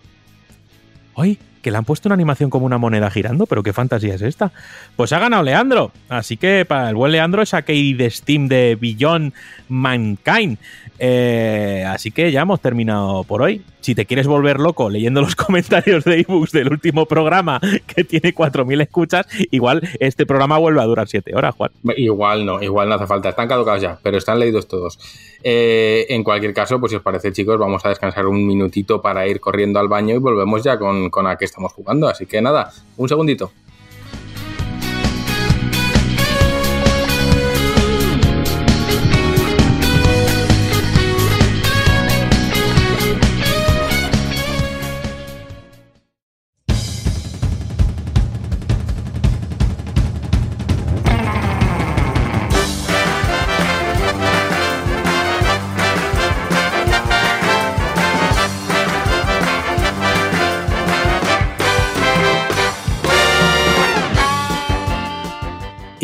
¡Ay! 1.16 1.38
Que 1.62 1.70
le 1.70 1.76
han 1.76 1.84
puesto 1.84 2.08
una 2.08 2.14
animación 2.14 2.48
como 2.48 2.64
una 2.64 2.78
moneda 2.78 3.10
girando, 3.10 3.44
pero 3.44 3.62
qué 3.62 3.74
fantasía 3.74 4.14
es 4.14 4.22
esta. 4.22 4.50
Pues 4.96 5.12
ha 5.12 5.18
ganado 5.18 5.42
Leandro. 5.42 5.92
Así 6.08 6.38
que 6.38 6.64
para 6.64 6.88
el 6.88 6.94
buen 6.94 7.12
Leandro 7.12 7.42
es 7.42 7.52
aquel 7.52 7.98
de 7.98 8.10
Steam 8.10 8.48
de 8.48 8.78
Beyond 8.80 9.34
Mankind. 9.68 10.56
Eh, 10.98 11.84
así 11.86 12.10
que 12.10 12.32
ya 12.32 12.42
hemos 12.42 12.60
terminado 12.60 13.24
por 13.24 13.42
hoy. 13.42 13.62
Si 13.80 13.94
te 13.94 14.06
quieres 14.06 14.26
volver 14.26 14.60
loco 14.60 14.90
leyendo 14.90 15.20
los 15.20 15.36
comentarios 15.36 16.04
de 16.04 16.20
ebooks 16.20 16.52
del 16.52 16.70
último 16.70 17.06
programa 17.06 17.60
que 17.86 18.04
tiene 18.04 18.34
4.000 18.34 18.82
escuchas, 18.82 19.26
igual 19.50 19.80
este 19.98 20.26
programa 20.26 20.58
vuelve 20.58 20.80
a 20.80 20.84
durar 20.84 21.08
7 21.08 21.34
horas, 21.34 21.54
Juan. 21.54 21.70
Igual 21.96 22.44
no, 22.44 22.62
igual 22.62 22.88
no 22.88 22.96
hace 22.96 23.06
falta. 23.06 23.30
Están 23.30 23.48
caducados 23.48 23.80
ya, 23.80 23.98
pero 24.02 24.18
están 24.18 24.38
leídos 24.38 24.68
todos. 24.68 24.98
Eh, 25.42 26.06
en 26.10 26.22
cualquier 26.22 26.52
caso, 26.52 26.78
pues 26.78 26.90
si 26.90 26.96
os 26.96 27.02
parece, 27.02 27.32
chicos, 27.32 27.58
vamos 27.58 27.84
a 27.84 27.88
descansar 27.88 28.26
un 28.26 28.46
minutito 28.46 29.00
para 29.00 29.26
ir 29.26 29.40
corriendo 29.40 29.80
al 29.80 29.88
baño 29.88 30.14
y 30.14 30.18
volvemos 30.18 30.62
ya 30.62 30.78
con, 30.78 31.10
con 31.10 31.26
a 31.26 31.36
qué 31.36 31.44
estamos 31.44 31.72
jugando. 31.72 32.08
Así 32.08 32.26
que 32.26 32.40
nada, 32.42 32.72
un 32.96 33.08
segundito. 33.08 33.52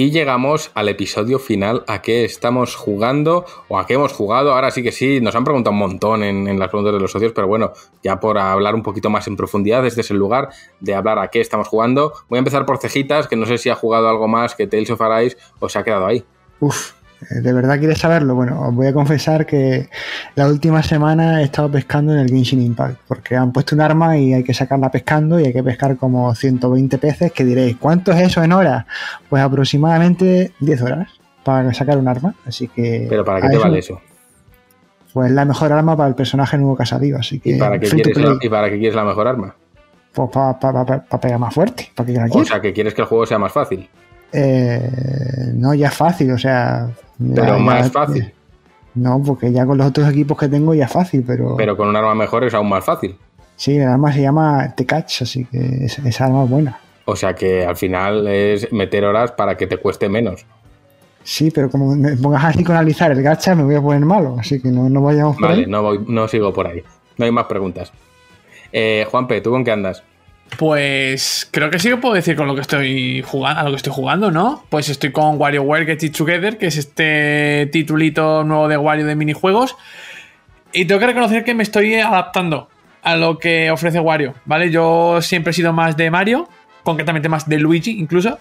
Y 0.06 0.12
llegamos 0.12 0.70
al 0.74 0.88
episodio 0.88 1.40
final, 1.40 1.82
a 1.88 2.00
qué 2.00 2.24
estamos 2.24 2.76
jugando 2.76 3.44
o 3.66 3.76
a 3.76 3.88
qué 3.88 3.94
hemos 3.94 4.12
jugado. 4.12 4.52
Ahora 4.52 4.70
sí 4.70 4.84
que 4.84 4.92
sí, 4.92 5.20
nos 5.20 5.34
han 5.34 5.42
preguntado 5.42 5.72
un 5.72 5.80
montón 5.80 6.22
en, 6.22 6.60
las 6.60 6.68
preguntas 6.68 6.94
de 6.94 7.00
los 7.00 7.10
socios, 7.10 7.32
pero 7.32 7.48
bueno, 7.48 7.72
ya 8.04 8.20
por 8.20 8.38
hablar 8.38 8.76
un 8.76 8.84
poquito 8.84 9.10
más 9.10 9.26
en 9.26 9.36
profundidad, 9.36 9.84
este 9.84 10.02
es 10.02 10.10
el 10.12 10.16
lugar 10.16 10.50
de 10.78 10.94
hablar 10.94 11.18
a 11.18 11.26
qué 11.26 11.40
estamos 11.40 11.66
jugando. 11.66 12.12
Voy 12.28 12.36
a 12.36 12.38
empezar 12.38 12.64
por 12.66 12.78
Cejitas, 12.78 13.26
que 13.26 13.34
no 13.34 13.46
sé 13.46 13.58
si 13.58 13.68
ha 13.68 13.74
jugado 13.74 14.08
algo 14.08 14.28
más 14.28 14.54
que 14.54 14.68
Tales 14.68 14.90
of 14.90 15.00
Arise 15.00 15.38
o 15.58 15.68
se 15.68 15.80
ha 15.80 15.82
quedado 15.82 16.06
ahí. 16.06 16.24
¿De 17.30 17.52
verdad 17.52 17.78
quieres 17.78 17.98
saberlo? 17.98 18.34
Bueno, 18.34 18.60
os 18.68 18.74
voy 18.74 18.86
a 18.86 18.92
confesar 18.92 19.46
que 19.46 19.88
la 20.34 20.48
última 20.48 20.82
semana 20.82 21.40
he 21.40 21.44
estado 21.44 21.70
pescando 21.70 22.12
en 22.12 22.20
el 22.20 22.28
Genshin 22.28 22.62
Impact, 22.62 23.00
porque 23.08 23.36
han 23.36 23.52
puesto 23.52 23.74
un 23.74 23.80
arma 23.80 24.16
y 24.18 24.34
hay 24.34 24.44
que 24.44 24.54
sacarla 24.54 24.90
pescando 24.90 25.40
y 25.40 25.46
hay 25.46 25.52
que 25.52 25.62
pescar 25.62 25.96
como 25.96 26.34
120 26.34 26.98
peces, 26.98 27.32
que 27.32 27.44
diréis, 27.44 27.76
¿cuánto 27.76 28.12
es 28.12 28.20
eso 28.20 28.42
en 28.42 28.52
horas? 28.52 28.86
Pues 29.28 29.42
aproximadamente 29.42 30.52
10 30.60 30.82
horas 30.82 31.08
para 31.44 31.72
sacar 31.72 31.98
un 31.98 32.08
arma, 32.08 32.34
así 32.44 32.68
que... 32.68 33.06
¿Pero 33.08 33.24
para 33.24 33.40
qué 33.40 33.48
te 33.48 33.54
eso, 33.54 33.62
vale 33.62 33.78
eso? 33.78 34.00
Pues 35.12 35.30
la 35.30 35.44
mejor 35.44 35.72
arma 35.72 35.96
para 35.96 36.08
el 36.08 36.14
personaje 36.14 36.58
nuevo 36.58 36.76
que 36.76 36.82
ha 36.82 36.86
salido, 36.86 37.18
así 37.18 37.40
que... 37.40 37.50
¿Y 37.50 37.58
para 37.58 37.78
qué 37.78 37.88
quieres, 37.88 38.16
la. 38.16 38.36
¿y 38.40 38.48
para 38.48 38.68
qué 38.68 38.78
quieres 38.78 38.94
la 38.94 39.04
mejor 39.04 39.28
arma? 39.28 39.54
Pues 40.12 40.30
para 40.30 40.58
pegar 41.20 41.38
más 41.38 41.54
fuerte, 41.54 41.90
para 41.94 42.06
que 42.06 42.12
la 42.12 42.26
O 42.30 42.44
sea, 42.44 42.60
que 42.60 42.72
quieres 42.72 42.94
que 42.94 43.02
el 43.02 43.06
juego 43.06 43.26
sea 43.26 43.38
más 43.38 43.52
fácil. 43.52 43.88
Eh, 44.32 44.90
no, 45.54 45.72
ya 45.72 45.88
es 45.88 45.94
fácil, 45.94 46.32
o 46.32 46.38
sea... 46.38 46.88
Pero 47.18 47.56
ya- 47.56 47.58
más 47.58 47.90
fácil. 47.92 48.32
No, 48.94 49.22
porque 49.22 49.52
ya 49.52 49.66
con 49.66 49.76
los 49.78 49.86
otros 49.88 50.08
equipos 50.08 50.38
que 50.38 50.48
tengo 50.48 50.74
ya 50.74 50.86
es 50.86 50.92
fácil, 50.92 51.22
pero... 51.26 51.54
Pero 51.56 51.76
con 51.76 51.88
un 51.88 51.96
arma 51.96 52.14
mejor 52.14 52.44
es 52.44 52.54
aún 52.54 52.68
más 52.68 52.84
fácil. 52.84 53.14
Sí, 53.56 53.76
el 53.76 53.88
arma 53.88 54.12
se 54.12 54.22
llama 54.22 54.74
T-Catch, 54.74 55.22
así 55.22 55.44
que 55.44 55.84
es- 55.84 55.98
esa 55.98 56.26
arma 56.26 56.44
es 56.44 56.50
buena. 56.50 56.78
O 57.04 57.14
sea 57.14 57.34
que 57.34 57.64
al 57.64 57.76
final 57.76 58.26
es 58.26 58.72
meter 58.72 59.04
horas 59.04 59.32
para 59.32 59.56
que 59.56 59.66
te 59.66 59.76
cueste 59.76 60.08
menos. 60.08 60.44
Sí, 61.22 61.50
pero 61.50 61.70
como 61.70 61.94
me 61.94 62.16
pongas 62.16 62.44
así 62.44 62.64
con 62.64 62.74
analizar 62.76 63.10
el 63.12 63.22
gacha, 63.22 63.54
me 63.54 63.64
voy 63.64 63.74
a 63.74 63.82
poner 63.82 64.04
malo, 64.04 64.36
así 64.38 64.60
que 64.62 64.68
no, 64.70 64.88
no 64.88 65.02
vayamos 65.02 65.36
por 65.36 65.48
Vale, 65.48 65.62
ahí. 65.64 65.70
no, 65.70 65.82
voy, 65.82 66.04
no 66.08 66.26
sigo 66.28 66.52
por 66.54 66.66
ahí. 66.66 66.82
No 67.18 67.24
hay 67.24 67.30
más 67.32 67.46
preguntas. 67.46 67.92
Eh, 68.72 69.06
Juanpe, 69.10 69.40
¿tú 69.40 69.50
con 69.50 69.64
qué 69.64 69.72
andas? 69.72 70.02
Pues 70.58 71.48
creo 71.50 71.70
que 71.70 71.78
sí 71.78 71.90
que 71.90 71.96
puedo 71.98 72.14
decir 72.14 72.34
con 72.36 72.46
lo 72.46 72.54
que 72.54 72.62
estoy 72.62 73.20
jugando, 73.22 73.60
a 73.60 73.64
lo 73.64 73.70
que 73.70 73.76
estoy 73.76 73.92
jugando, 73.92 74.30
¿no? 74.30 74.64
Pues 74.70 74.88
estoy 74.88 75.12
con 75.12 75.38
WarioWare 75.38 75.84
Get 75.86 76.02
It 76.04 76.16
Together, 76.16 76.56
que 76.56 76.68
es 76.68 76.76
este 76.78 77.68
titulito 77.72 78.42
nuevo 78.44 78.66
de 78.68 78.76
Wario 78.78 79.04
de 79.06 79.16
minijuegos. 79.16 79.76
Y 80.72 80.86
tengo 80.86 80.98
que 81.00 81.06
reconocer 81.08 81.44
que 81.44 81.54
me 81.54 81.62
estoy 81.62 81.94
adaptando 81.96 82.68
a 83.02 83.16
lo 83.16 83.38
que 83.38 83.70
ofrece 83.70 84.00
Wario, 84.00 84.34
¿vale? 84.46 84.70
Yo 84.70 85.20
siempre 85.20 85.50
he 85.50 85.54
sido 85.54 85.72
más 85.72 85.96
de 85.96 86.10
Mario, 86.10 86.48
concretamente 86.84 87.28
más 87.28 87.48
de 87.48 87.58
Luigi 87.58 87.90
incluso. 87.98 88.38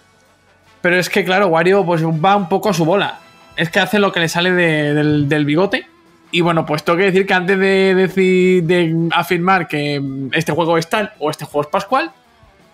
Pero 0.81 0.97
es 0.97 1.09
que, 1.09 1.25
claro, 1.25 1.47
Wario 1.47 1.85
pues 1.85 2.03
va 2.03 2.35
un 2.35 2.47
poco 2.47 2.69
a 2.69 2.73
su 2.73 2.85
bola. 2.85 3.19
Es 3.57 3.69
que 3.69 3.79
hace 3.79 3.99
lo 3.99 4.11
que 4.11 4.19
le 4.21 4.29
sale 4.29 4.51
de- 4.51 4.93
del, 4.93 5.27
del 5.27 5.43
bigote. 5.45 5.87
Y 6.31 6.41
bueno, 6.41 6.65
pues 6.65 6.83
tengo 6.83 6.97
que 6.97 7.05
decir 7.05 7.25
que 7.25 7.33
antes 7.33 7.57
de 7.57 7.95
decir, 7.95 8.63
de 8.63 9.09
afirmar 9.13 9.67
que 9.67 10.01
este 10.33 10.51
juego 10.51 10.77
es 10.77 10.89
tal 10.89 11.13
o 11.19 11.29
este 11.29 11.45
juego 11.45 11.61
es 11.61 11.67
pascual, 11.67 12.11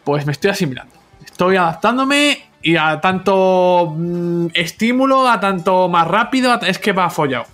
pues 0.04 0.26
me 0.26 0.32
estoy 0.32 0.52
asimilando. 0.52 0.94
Estoy 1.26 1.58
adaptándome 1.58 2.44
y 2.62 2.76
a 2.76 3.00
tanto 3.02 3.94
mm, 3.96 4.48
estímulo, 4.54 5.28
a 5.28 5.40
tanto 5.40 5.90
más 5.90 6.08
rápido, 6.08 6.60
es 6.62 6.80
que 6.80 6.92
va 6.92 7.10
follado. 7.10 7.46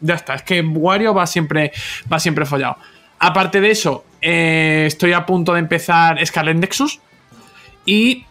Ya 0.00 0.14
está, 0.14 0.34
es 0.34 0.42
que 0.42 0.62
Wario 0.62 1.12
va 1.12 1.26
siempre, 1.26 1.72
va 2.10 2.18
siempre 2.18 2.46
follado. 2.46 2.76
Aparte 3.18 3.60
de 3.60 3.70
eso, 3.70 4.04
eh, 4.22 4.84
estoy 4.86 5.12
a 5.12 5.26
punto 5.26 5.52
de 5.52 5.60
empezar 5.60 6.24
Scarlet 6.24 6.56
Nexus 6.56 7.00
y 7.84 8.24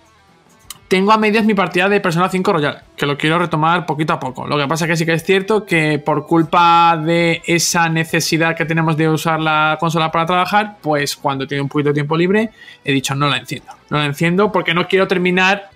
tengo 0.90 1.11
a 1.11 1.18
medias 1.19 1.45
mi 1.45 1.53
partida 1.53 1.88
de 1.88 2.01
Persona 2.01 2.30
5 2.30 2.51
Royal, 2.51 2.82
que 2.98 3.06
lo 3.06 3.16
quiero 3.16 3.38
retomar 3.38 3.85
poquito 3.85 4.11
a 4.11 4.19
poco. 4.19 4.48
Lo 4.48 4.58
que 4.58 4.68
pasa 4.68 4.88
que 4.88 4.98
sí 4.98 5.06
que 5.06 5.14
es 5.14 5.24
cierto 5.24 5.64
que 5.64 6.00
por 6.00 6.26
culpa 6.26 6.98
de 6.98 7.43
esa 7.45 7.88
necesidad 7.90 8.56
que 8.58 8.66
tenemos 8.66 8.98
de 8.98 9.08
usar 9.08 9.40
la 9.40 9.77
consola 9.80 10.11
para 10.11 10.26
trabajar, 10.26 10.77
pues 10.82 11.16
cuando 11.16 11.45
tengo 11.45 11.61
un 11.61 11.69
poquito 11.69 11.90
de 11.90 11.93
tiempo 11.93 12.18
libre, 12.18 12.50
he 12.84 12.92
dicho 12.92 13.14
no 13.14 13.27
la 13.27 13.38
enciendo. 13.38 13.72
No 13.92 14.00
la 14.00 14.06
enciendo 14.06 14.51
porque 14.51 14.74
no 14.74 14.88
quiero 14.88 15.08
terminar 15.08 15.69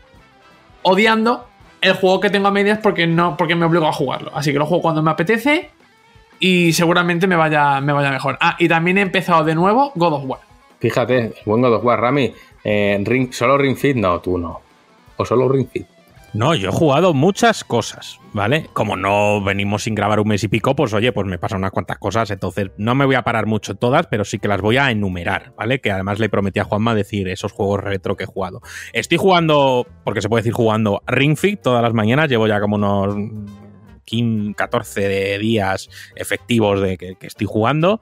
odiando 0.82 1.48
el 1.80 1.94
juego 1.94 2.20
que 2.20 2.32
tengo 2.32 2.48
a 2.48 2.52
medias 2.52 2.80
porque 2.82 3.06
no 3.06 3.38
porque 3.38 3.54
me 3.54 3.66
obligo 3.68 3.88
a 3.88 3.94
jugarlo. 3.94 4.32
Así 4.34 4.52
que 4.52 4.58
lo 4.58 4.66
juego 4.66 4.82
cuando 4.82 5.04
me 5.04 5.12
apetece 5.12 5.70
y 6.40 6.74
seguramente 6.74 7.28
me 7.28 7.36
vaya, 7.36 7.80
me 7.82 7.94
vaya 7.94 8.10
mejor. 8.10 8.36
Ah, 8.42 8.56
y 8.58 8.68
también 8.68 8.98
he 8.98 9.02
empezado 9.02 9.44
de 9.44 9.54
nuevo 9.54 9.92
God 9.94 10.14
of 10.14 10.24
War. 10.26 10.40
Fíjate, 10.80 11.36
buen 11.46 11.62
God 11.62 11.76
of 11.76 11.86
War, 11.86 12.02
Rami. 12.02 12.34
eh, 12.64 13.30
¿Solo 13.32 13.60
Ring 13.60 13.78
Fit? 13.78 13.96
No, 13.96 14.20
tú 14.20 14.40
no. 14.40 14.73
¿O 15.18 15.26
solo 15.26 15.50
Ring 15.50 15.68
Fit? 15.68 15.88
No, 16.34 16.56
yo 16.56 16.70
he 16.70 16.72
jugado 16.72 17.14
muchas 17.14 17.64
cosas, 17.64 18.20
¿vale? 18.34 18.68
Como 18.74 18.96
no 18.98 19.44
venimos 19.44 19.84
sin 19.84 19.94
grabar 19.94 20.20
un 20.20 20.28
mes 20.28 20.44
y 20.44 20.48
pico, 20.48 20.76
pues 20.76 20.92
oye, 20.94 21.12
pues 21.12 21.28
me 21.28 21.38
pasan 21.38 21.60
unas 21.60 21.70
cuantas 21.70 22.00
cosas, 22.00 22.32
entonces 22.32 22.72
no 22.76 22.96
me 22.96 23.06
voy 23.06 23.14
a 23.14 23.22
parar 23.22 23.46
mucho 23.46 23.76
todas, 23.76 24.08
pero 24.08 24.26
sí 24.26 24.40
que 24.40 24.48
las 24.48 24.60
voy 24.60 24.78
a 24.78 24.90
enumerar, 24.90 25.54
¿vale? 25.56 25.80
Que 25.80 25.92
además 25.92 26.18
le 26.18 26.30
prometí 26.30 26.60
a 26.60 26.64
Juanma 26.64 26.96
decir 26.96 27.28
esos 27.28 27.52
juegos 27.52 27.82
retro 27.82 28.18
que 28.18 28.24
he 28.24 28.28
jugado. 28.28 28.62
Estoy 28.94 29.20
jugando, 29.20 29.86
porque 30.04 30.24
se 30.24 30.30
puede 30.30 30.42
decir 30.42 30.54
jugando 30.54 31.04
Ring 31.06 31.38
Fit 31.38 31.62
todas 31.62 31.84
las 31.84 31.94
mañanas, 31.94 32.30
llevo 32.30 32.48
ya 32.48 32.60
como 32.60 32.78
unos 32.78 33.16
15, 34.06 34.56
14 34.56 35.08
de 35.08 35.38
días 35.38 35.88
efectivos 36.16 36.82
de 36.82 36.98
que 36.98 37.16
estoy 37.22 37.46
jugando. 37.46 38.02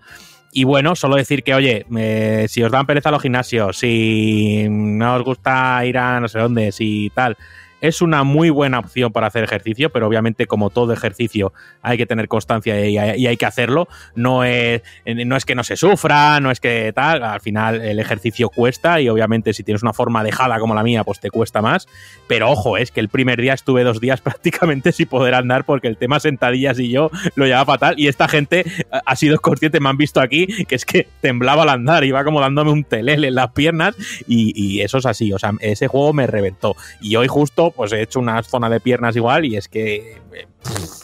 Y 0.52 0.66
bueno, 0.66 0.96
solo 0.96 1.16
decir 1.16 1.44
que, 1.44 1.54
oye, 1.56 1.86
eh, 1.98 2.46
si 2.50 2.62
os 2.62 2.72
dan 2.72 2.86
pereza 2.86 3.12
los 3.12 3.22
gimnasios, 3.22 3.78
si 3.78 4.68
no 4.70 5.16
os 5.16 5.24
gusta 5.24 5.86
ir 5.86 5.98
a 5.98 6.20
no 6.20 6.28
sé 6.28 6.40
dónde, 6.40 6.72
si 6.74 7.10
tal, 7.16 7.38
es 7.82 8.02
una 8.02 8.24
muy 8.24 8.50
buena 8.50 8.80
opción 8.80 9.12
para 9.12 9.28
hacer 9.28 9.44
ejercicio, 9.44 9.90
pero 9.90 10.08
obviamente 10.08 10.46
como 10.46 10.70
todo 10.70 10.94
ejercicio 10.94 11.52
hay 11.82 11.98
que 11.98 12.06
tener 12.06 12.28
constancia 12.28 12.80
y 12.88 12.98
hay, 12.98 13.38
que 13.38 13.46
hacerlo. 13.46 13.88
No 14.16 14.44
es, 14.44 14.84
no 15.06 15.36
es 15.36 15.46
que 15.46 15.56
no 15.56 15.64
se 15.64 15.76
sufra, 15.76 16.40
no 16.40 16.52
es 16.52 16.60
que 16.60 16.94
tal, 16.94 17.24
al 17.24 17.42
final 17.42 17.82
el 17.82 18.00
ejercicio 18.00 18.50
cuesta 18.50 19.02
y 19.02 19.10
obviamente 19.10 19.54
si 19.54 19.64
tienes 19.64 19.82
una 19.82 19.94
forma 19.94 20.24
dejada 20.24 20.60
como 20.60 20.76
la 20.76 20.84
mía, 20.84 21.04
pues 21.04 21.20
te 21.20 21.32
cuesta 21.32 21.62
más. 21.62 21.88
Pero 22.28 22.52
ojo, 22.52 22.78
es 22.78 22.92
que 22.92 23.00
el 23.00 23.10
primer 23.10 23.42
día 23.42 23.54
estuve 23.54 23.84
dos 23.84 24.00
días 24.00 24.22
prácticamente 24.22 24.92
sin 24.92 25.08
poder 25.08 25.34
andar 25.34 25.66
porque 25.66 25.88
el 25.88 25.98
tema 25.98 26.20
sentadillas 26.20 26.80
y 26.80 26.90
yo 26.90 27.10
lo 27.36 27.46
llevaba 27.46 27.66
fatal 27.66 27.96
y 27.98 28.08
esta 28.08 28.28
gente 28.28 28.66
ha 28.92 29.16
sido 29.16 29.40
consciente, 29.40 29.80
me 29.80 29.90
han 29.90 29.98
visto 29.98 30.22
aquí, 30.22 30.46
que 30.66 30.76
es 30.76 30.86
que 30.86 31.08
temblaba 31.22 31.64
al 31.64 31.70
andar, 31.70 32.04
iba 32.04 32.24
como 32.24 32.42
dándome 32.42 32.72
un 32.72 32.84
telele 32.84 33.30
en 33.30 33.36
las 33.36 33.52
piernas 33.52 33.96
y 34.28 34.82
eso 34.82 35.00
es 35.00 35.06
así, 35.06 35.34
o 35.34 35.40
sea, 35.40 35.54
ese 35.60 35.88
juego 35.88 36.14
me 36.14 36.28
reventó. 36.28 36.76
Y 37.02 37.16
hoy 37.16 37.28
justo 37.28 37.71
pues 37.72 37.92
he 37.94 38.02
hecho 38.02 38.20
una 38.20 38.42
zona 38.44 38.70
de 38.70 38.80
piernas 38.80 39.16
igual 39.16 39.46
y 39.46 39.58
es 39.58 39.68
que 39.68 40.22
eh, 40.34 40.48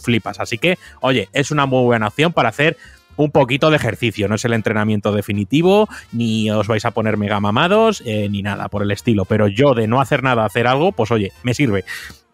flipas. 0.03 0.39
Así 0.39 0.57
que, 0.57 0.77
oye, 1.01 1.29
es 1.33 1.51
una 1.51 1.65
muy 1.65 1.83
buena 1.83 2.07
opción 2.07 2.33
para 2.33 2.49
hacer 2.49 2.77
un 3.15 3.31
poquito 3.31 3.69
de 3.69 3.77
ejercicio. 3.77 4.27
No 4.27 4.35
es 4.35 4.45
el 4.45 4.53
entrenamiento 4.53 5.11
definitivo, 5.11 5.87
ni 6.11 6.51
os 6.51 6.67
vais 6.67 6.85
a 6.85 6.91
poner 6.91 7.17
mega 7.17 7.39
mamados, 7.39 8.03
eh, 8.05 8.29
ni 8.29 8.41
nada 8.41 8.69
por 8.69 8.83
el 8.83 8.91
estilo. 8.91 9.25
Pero 9.25 9.47
yo 9.47 9.73
de 9.73 9.87
no 9.87 9.99
hacer 9.99 10.23
nada, 10.23 10.45
hacer 10.45 10.67
algo, 10.67 10.91
pues 10.91 11.11
oye, 11.11 11.31
me 11.43 11.53
sirve. 11.53 11.83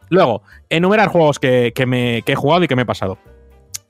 Luego, 0.09 0.43
enumerar 0.69 1.07
juegos 1.07 1.39
que, 1.39 1.71
que 1.73 1.85
me, 1.85 2.23
he 2.25 2.35
jugado 2.35 2.63
y 2.63 2.67
que 2.67 2.75
me 2.75 2.83
he 2.83 2.85
pasado. 2.85 3.17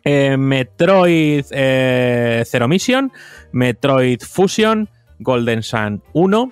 Eh, 0.05 0.38
Metroid 0.38 1.45
Zero 1.45 2.67
Mission, 2.67 3.11
Metroid 3.51 4.22
Fusion, 4.22 4.89
Golden 5.19 5.63
Sun 5.63 6.03
1, 6.13 6.51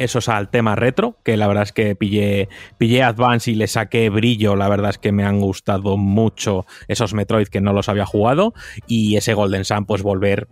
eso 0.00 0.18
es 0.18 0.30
al 0.30 0.48
tema 0.48 0.76
retro, 0.76 1.18
que 1.22 1.36
la 1.36 1.46
verdad 1.46 1.64
es 1.64 1.72
que 1.72 1.94
pillé, 1.94 2.48
pillé 2.78 3.02
Advance 3.02 3.50
y 3.50 3.54
le 3.54 3.66
saqué 3.66 4.08
brillo. 4.08 4.56
La 4.56 4.66
verdad 4.66 4.90
es 4.90 4.98
que 4.98 5.12
me 5.12 5.24
han 5.24 5.40
gustado 5.40 5.98
mucho 5.98 6.64
esos 6.88 7.12
Metroid 7.12 7.48
que 7.48 7.60
no 7.60 7.74
los 7.74 7.90
había 7.90 8.06
jugado. 8.06 8.54
Y 8.86 9.16
ese 9.16 9.34
Golden 9.34 9.66
Sun, 9.66 9.84
pues 9.84 10.02
volver 10.02 10.48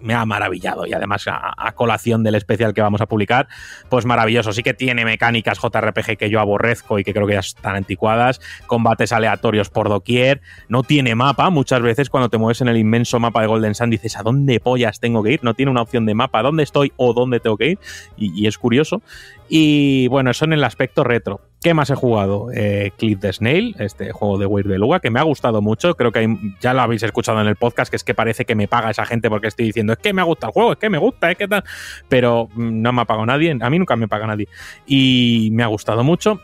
me 0.00 0.14
ha 0.14 0.24
maravillado. 0.24 0.86
Y 0.86 0.92
además, 0.92 1.24
a, 1.26 1.72
colación 1.72 2.22
del 2.22 2.34
especial 2.34 2.74
que 2.74 2.82
vamos 2.82 3.00
a 3.00 3.06
publicar, 3.06 3.48
pues 3.88 4.04
maravilloso. 4.04 4.52
Sí 4.52 4.62
que 4.62 4.74
tiene 4.74 5.04
mecánicas 5.04 5.58
JRPG 5.58 6.16
que 6.16 6.30
yo 6.30 6.40
aborrezco 6.40 6.98
y 6.98 7.04
que 7.04 7.12
creo 7.12 7.26
que 7.26 7.34
ya 7.34 7.40
están 7.40 7.76
anticuadas. 7.76 8.40
Combates 8.66 9.12
aleatorios 9.12 9.70
por 9.70 9.88
doquier. 9.88 10.40
No 10.68 10.82
tiene 10.82 11.14
mapa. 11.14 11.50
Muchas 11.50 11.82
veces 11.82 12.10
cuando 12.10 12.28
te 12.28 12.38
mueves 12.38 12.60
en 12.60 12.68
el 12.68 12.76
inmenso 12.76 13.18
mapa 13.20 13.40
de 13.40 13.46
Golden 13.46 13.74
Sun 13.74 13.90
dices, 13.90 14.16
¿a 14.16 14.22
dónde 14.22 14.60
pollas 14.60 15.00
tengo 15.00 15.22
que 15.22 15.32
ir? 15.32 15.44
No 15.44 15.54
tiene 15.54 15.70
una 15.70 15.82
opción 15.82 16.06
de 16.06 16.14
mapa. 16.14 16.42
¿Dónde 16.42 16.62
estoy 16.62 16.92
o 16.96 17.12
dónde 17.12 17.40
tengo 17.40 17.56
que 17.56 17.70
ir? 17.70 17.78
Y, 18.16 18.42
y 18.42 18.46
es 18.46 18.58
curioso. 18.58 19.02
Y 19.48 20.08
bueno, 20.08 20.30
eso 20.30 20.44
en 20.44 20.52
el 20.52 20.64
aspecto 20.64 21.04
retro. 21.04 21.51
¿Qué 21.62 21.74
más 21.74 21.90
he 21.90 21.94
jugado? 21.94 22.48
Eh, 22.52 22.90
Clip 22.98 23.20
the 23.20 23.32
Snail, 23.32 23.76
este 23.78 24.10
juego 24.10 24.36
de 24.36 24.46
Weird 24.46 24.66
Beluga, 24.66 24.98
que 24.98 25.10
me 25.10 25.20
ha 25.20 25.22
gustado 25.22 25.62
mucho. 25.62 25.94
Creo 25.94 26.10
que 26.10 26.36
ya 26.60 26.74
lo 26.74 26.80
habéis 26.82 27.04
escuchado 27.04 27.40
en 27.40 27.46
el 27.46 27.54
podcast, 27.54 27.88
que 27.88 27.94
es 27.94 28.02
que 28.02 28.14
parece 28.14 28.44
que 28.44 28.56
me 28.56 28.66
paga 28.66 28.90
esa 28.90 29.06
gente 29.06 29.30
porque 29.30 29.46
estoy 29.46 29.66
diciendo, 29.66 29.92
es 29.92 30.00
que 30.00 30.12
me 30.12 30.22
ha 30.22 30.24
gustado 30.24 30.50
el 30.50 30.54
juego, 30.54 30.72
es 30.72 30.78
que 30.78 30.90
me 30.90 30.98
gusta, 30.98 31.30
es 31.30 31.38
que 31.38 31.46
tal. 31.46 31.62
Pero 32.08 32.48
no 32.56 32.92
me 32.92 33.02
ha 33.02 33.04
pagado 33.04 33.26
nadie, 33.26 33.56
a 33.60 33.70
mí 33.70 33.78
nunca 33.78 33.94
me 33.94 34.08
paga 34.08 34.26
nadie. 34.26 34.48
Y 34.86 35.50
me 35.52 35.62
ha 35.62 35.68
gustado 35.68 36.02
mucho. 36.02 36.40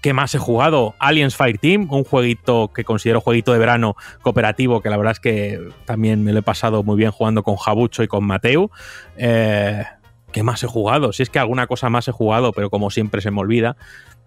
¿Qué 0.00 0.14
más 0.14 0.34
he 0.34 0.38
jugado? 0.38 0.94
Aliens 0.98 1.36
Fire 1.36 1.58
Team, 1.58 1.88
un 1.90 2.04
jueguito 2.04 2.70
que 2.74 2.84
considero 2.84 3.20
jueguito 3.20 3.52
de 3.52 3.58
verano 3.58 3.96
cooperativo, 4.22 4.80
que 4.80 4.88
la 4.88 4.96
verdad 4.96 5.12
es 5.12 5.20
que 5.20 5.60
también 5.84 6.24
me 6.24 6.32
lo 6.32 6.38
he 6.38 6.42
pasado 6.42 6.82
muy 6.82 6.96
bien 6.96 7.10
jugando 7.10 7.42
con 7.42 7.56
Jabucho 7.56 8.02
y 8.02 8.08
con 8.08 8.24
Mateu. 8.24 8.70
Eh, 9.18 9.84
¿Qué 10.32 10.42
más 10.42 10.62
he 10.64 10.66
jugado? 10.66 11.12
Si 11.12 11.22
es 11.22 11.30
que 11.30 11.38
alguna 11.38 11.66
cosa 11.66 11.88
más 11.90 12.08
he 12.08 12.12
jugado, 12.12 12.52
pero 12.52 12.70
como 12.70 12.90
siempre 12.90 13.20
se 13.20 13.30
me 13.30 13.40
olvida, 13.40 13.76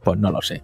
pues 0.03 0.17
no 0.19 0.32
lo 0.32 0.42
sé. 0.42 0.64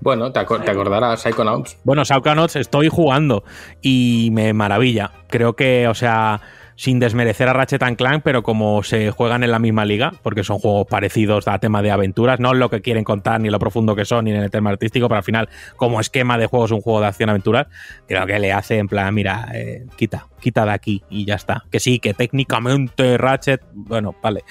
Bueno, 0.00 0.32
te, 0.32 0.40
acor- 0.40 0.64
te 0.64 0.70
acordarás, 0.70 1.20
Psychonauts. 1.22 1.78
Bueno, 1.84 2.04
Psychonauts 2.04 2.56
estoy 2.56 2.88
jugando 2.88 3.44
y 3.80 4.30
me 4.32 4.52
maravilla. 4.52 5.12
Creo 5.28 5.54
que, 5.54 5.86
o 5.88 5.94
sea, 5.94 6.40
sin 6.76 6.98
desmerecer 6.98 7.48
a 7.48 7.52
Ratchet 7.52 7.82
Clank, 7.96 8.22
pero 8.22 8.42
como 8.42 8.82
se 8.82 9.10
juegan 9.10 9.42
en 9.44 9.50
la 9.50 9.58
misma 9.58 9.84
liga, 9.84 10.12
porque 10.22 10.44
son 10.44 10.58
juegos 10.58 10.86
parecidos 10.86 11.48
a 11.48 11.58
tema 11.58 11.82
de 11.82 11.90
aventuras, 11.90 12.40
no 12.40 12.54
lo 12.54 12.70
que 12.70 12.80
quieren 12.80 13.04
contar, 13.04 13.40
ni 13.40 13.50
lo 13.50 13.58
profundo 13.58 13.94
que 13.96 14.04
son, 14.04 14.24
ni 14.24 14.30
en 14.30 14.42
el 14.42 14.50
tema 14.50 14.70
artístico, 14.70 15.08
pero 15.08 15.18
al 15.18 15.24
final, 15.24 15.48
como 15.76 16.00
esquema 16.00 16.38
de 16.38 16.46
juego, 16.46 16.66
es 16.66 16.70
un 16.70 16.80
juego 16.80 17.00
de 17.00 17.06
acción-aventuras, 17.06 17.66
creo 18.06 18.26
que 18.26 18.38
le 18.38 18.52
hace 18.52 18.78
en 18.78 18.88
plan, 18.88 19.14
mira, 19.14 19.48
eh, 19.54 19.86
quita, 19.96 20.26
quita 20.40 20.64
de 20.64 20.72
aquí 20.72 21.02
y 21.10 21.24
ya 21.24 21.34
está. 21.34 21.64
Que 21.70 21.80
sí, 21.80 21.98
que 21.98 22.14
técnicamente 22.14 23.18
Ratchet, 23.18 23.62
bueno, 23.72 24.14
vale. 24.22 24.44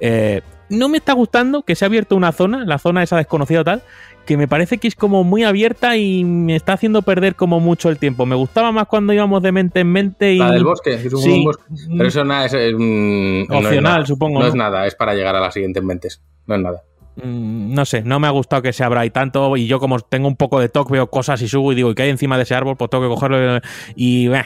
Eh, 0.00 0.42
no 0.70 0.88
me 0.88 0.98
está 0.98 1.14
gustando 1.14 1.62
que 1.62 1.74
se 1.74 1.84
ha 1.84 1.86
abierto 1.86 2.16
una 2.16 2.32
zona, 2.32 2.64
la 2.64 2.78
zona 2.78 3.02
esa 3.02 3.16
desconocida 3.16 3.64
tal, 3.64 3.82
que 4.28 4.36
me 4.36 4.46
parece 4.46 4.76
que 4.76 4.86
es 4.88 4.94
como 4.94 5.24
muy 5.24 5.42
abierta 5.42 5.96
y 5.96 6.22
me 6.22 6.54
está 6.54 6.74
haciendo 6.74 7.00
perder 7.00 7.34
como 7.34 7.60
mucho 7.60 7.88
el 7.88 7.98
tiempo. 7.98 8.26
Me 8.26 8.34
gustaba 8.36 8.72
más 8.72 8.86
cuando 8.86 9.14
íbamos 9.14 9.42
de 9.42 9.52
mente 9.52 9.80
en 9.80 9.86
mente 9.90 10.34
y... 10.34 10.38
La 10.38 10.50
del 10.50 10.64
bosque, 10.64 10.92
es 10.92 11.10
un 11.14 11.22
Sí. 11.22 11.42
bosque. 11.46 11.62
Pero 11.96 12.06
eso 12.08 12.24
nada, 12.26 12.44
es, 12.44 12.52
es 12.52 12.74
un- 12.74 13.46
no 13.48 13.54
es 13.58 13.64
Opcional, 13.64 13.82
nada. 13.94 14.06
supongo, 14.06 14.40
No, 14.40 14.46
es 14.46 14.54
nada, 14.54 14.86
es 14.86 14.94
para 14.94 15.14
llegar 15.14 15.34
a 15.34 15.40
las 15.40 15.54
siguientes 15.54 15.82
mentes. 15.82 16.20
No 16.46 16.56
es 16.56 16.60
nada. 16.60 16.82
Mm, 17.16 17.72
No 17.72 17.86
sé, 17.86 18.02
no 18.02 18.20
me 18.20 18.26
ha 18.26 18.30
gustado 18.30 18.60
que 18.60 18.74
se 18.74 18.84
abra 18.84 19.00
ahí 19.00 19.08
tanto 19.08 19.56
y 19.56 19.66
yo 19.66 19.80
como 19.80 19.98
tengo 19.98 20.28
un 20.28 20.36
poco 20.36 20.60
de 20.60 20.68
toque, 20.68 20.92
veo 20.92 21.08
cosas 21.08 21.40
y 21.40 21.48
subo 21.48 21.72
y 21.72 21.74
digo, 21.74 21.90
¿y 21.90 21.94
qué 21.94 22.02
hay 22.02 22.10
encima 22.10 22.36
de 22.36 22.42
ese 22.42 22.54
árbol? 22.54 22.76
Pues 22.76 22.90
tengo 22.90 23.04
que 23.04 23.08
cogerlo 23.14 23.60
y... 23.96 24.28
eh, 24.30 24.44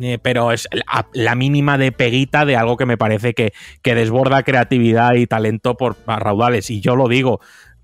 eh, 0.00 0.18
pero 0.20 0.50
es 0.50 0.68
la, 0.72 1.06
la 1.14 1.34
mínima 1.36 1.78
de 1.78 1.92
peguita 1.92 2.44
de 2.44 2.56
algo 2.56 2.76
que 2.76 2.86
me 2.86 2.98
parece 2.98 3.34
que, 3.34 3.52
que 3.82 3.94
desborda 3.94 4.42
creatividad 4.42 5.14
y 5.14 5.28
talento 5.28 5.76
por 5.76 5.94
a 6.06 6.18
raudales. 6.18 6.70
Y 6.70 6.80
yo 6.80 6.96
lo 6.96 7.06
digo, 7.06 7.38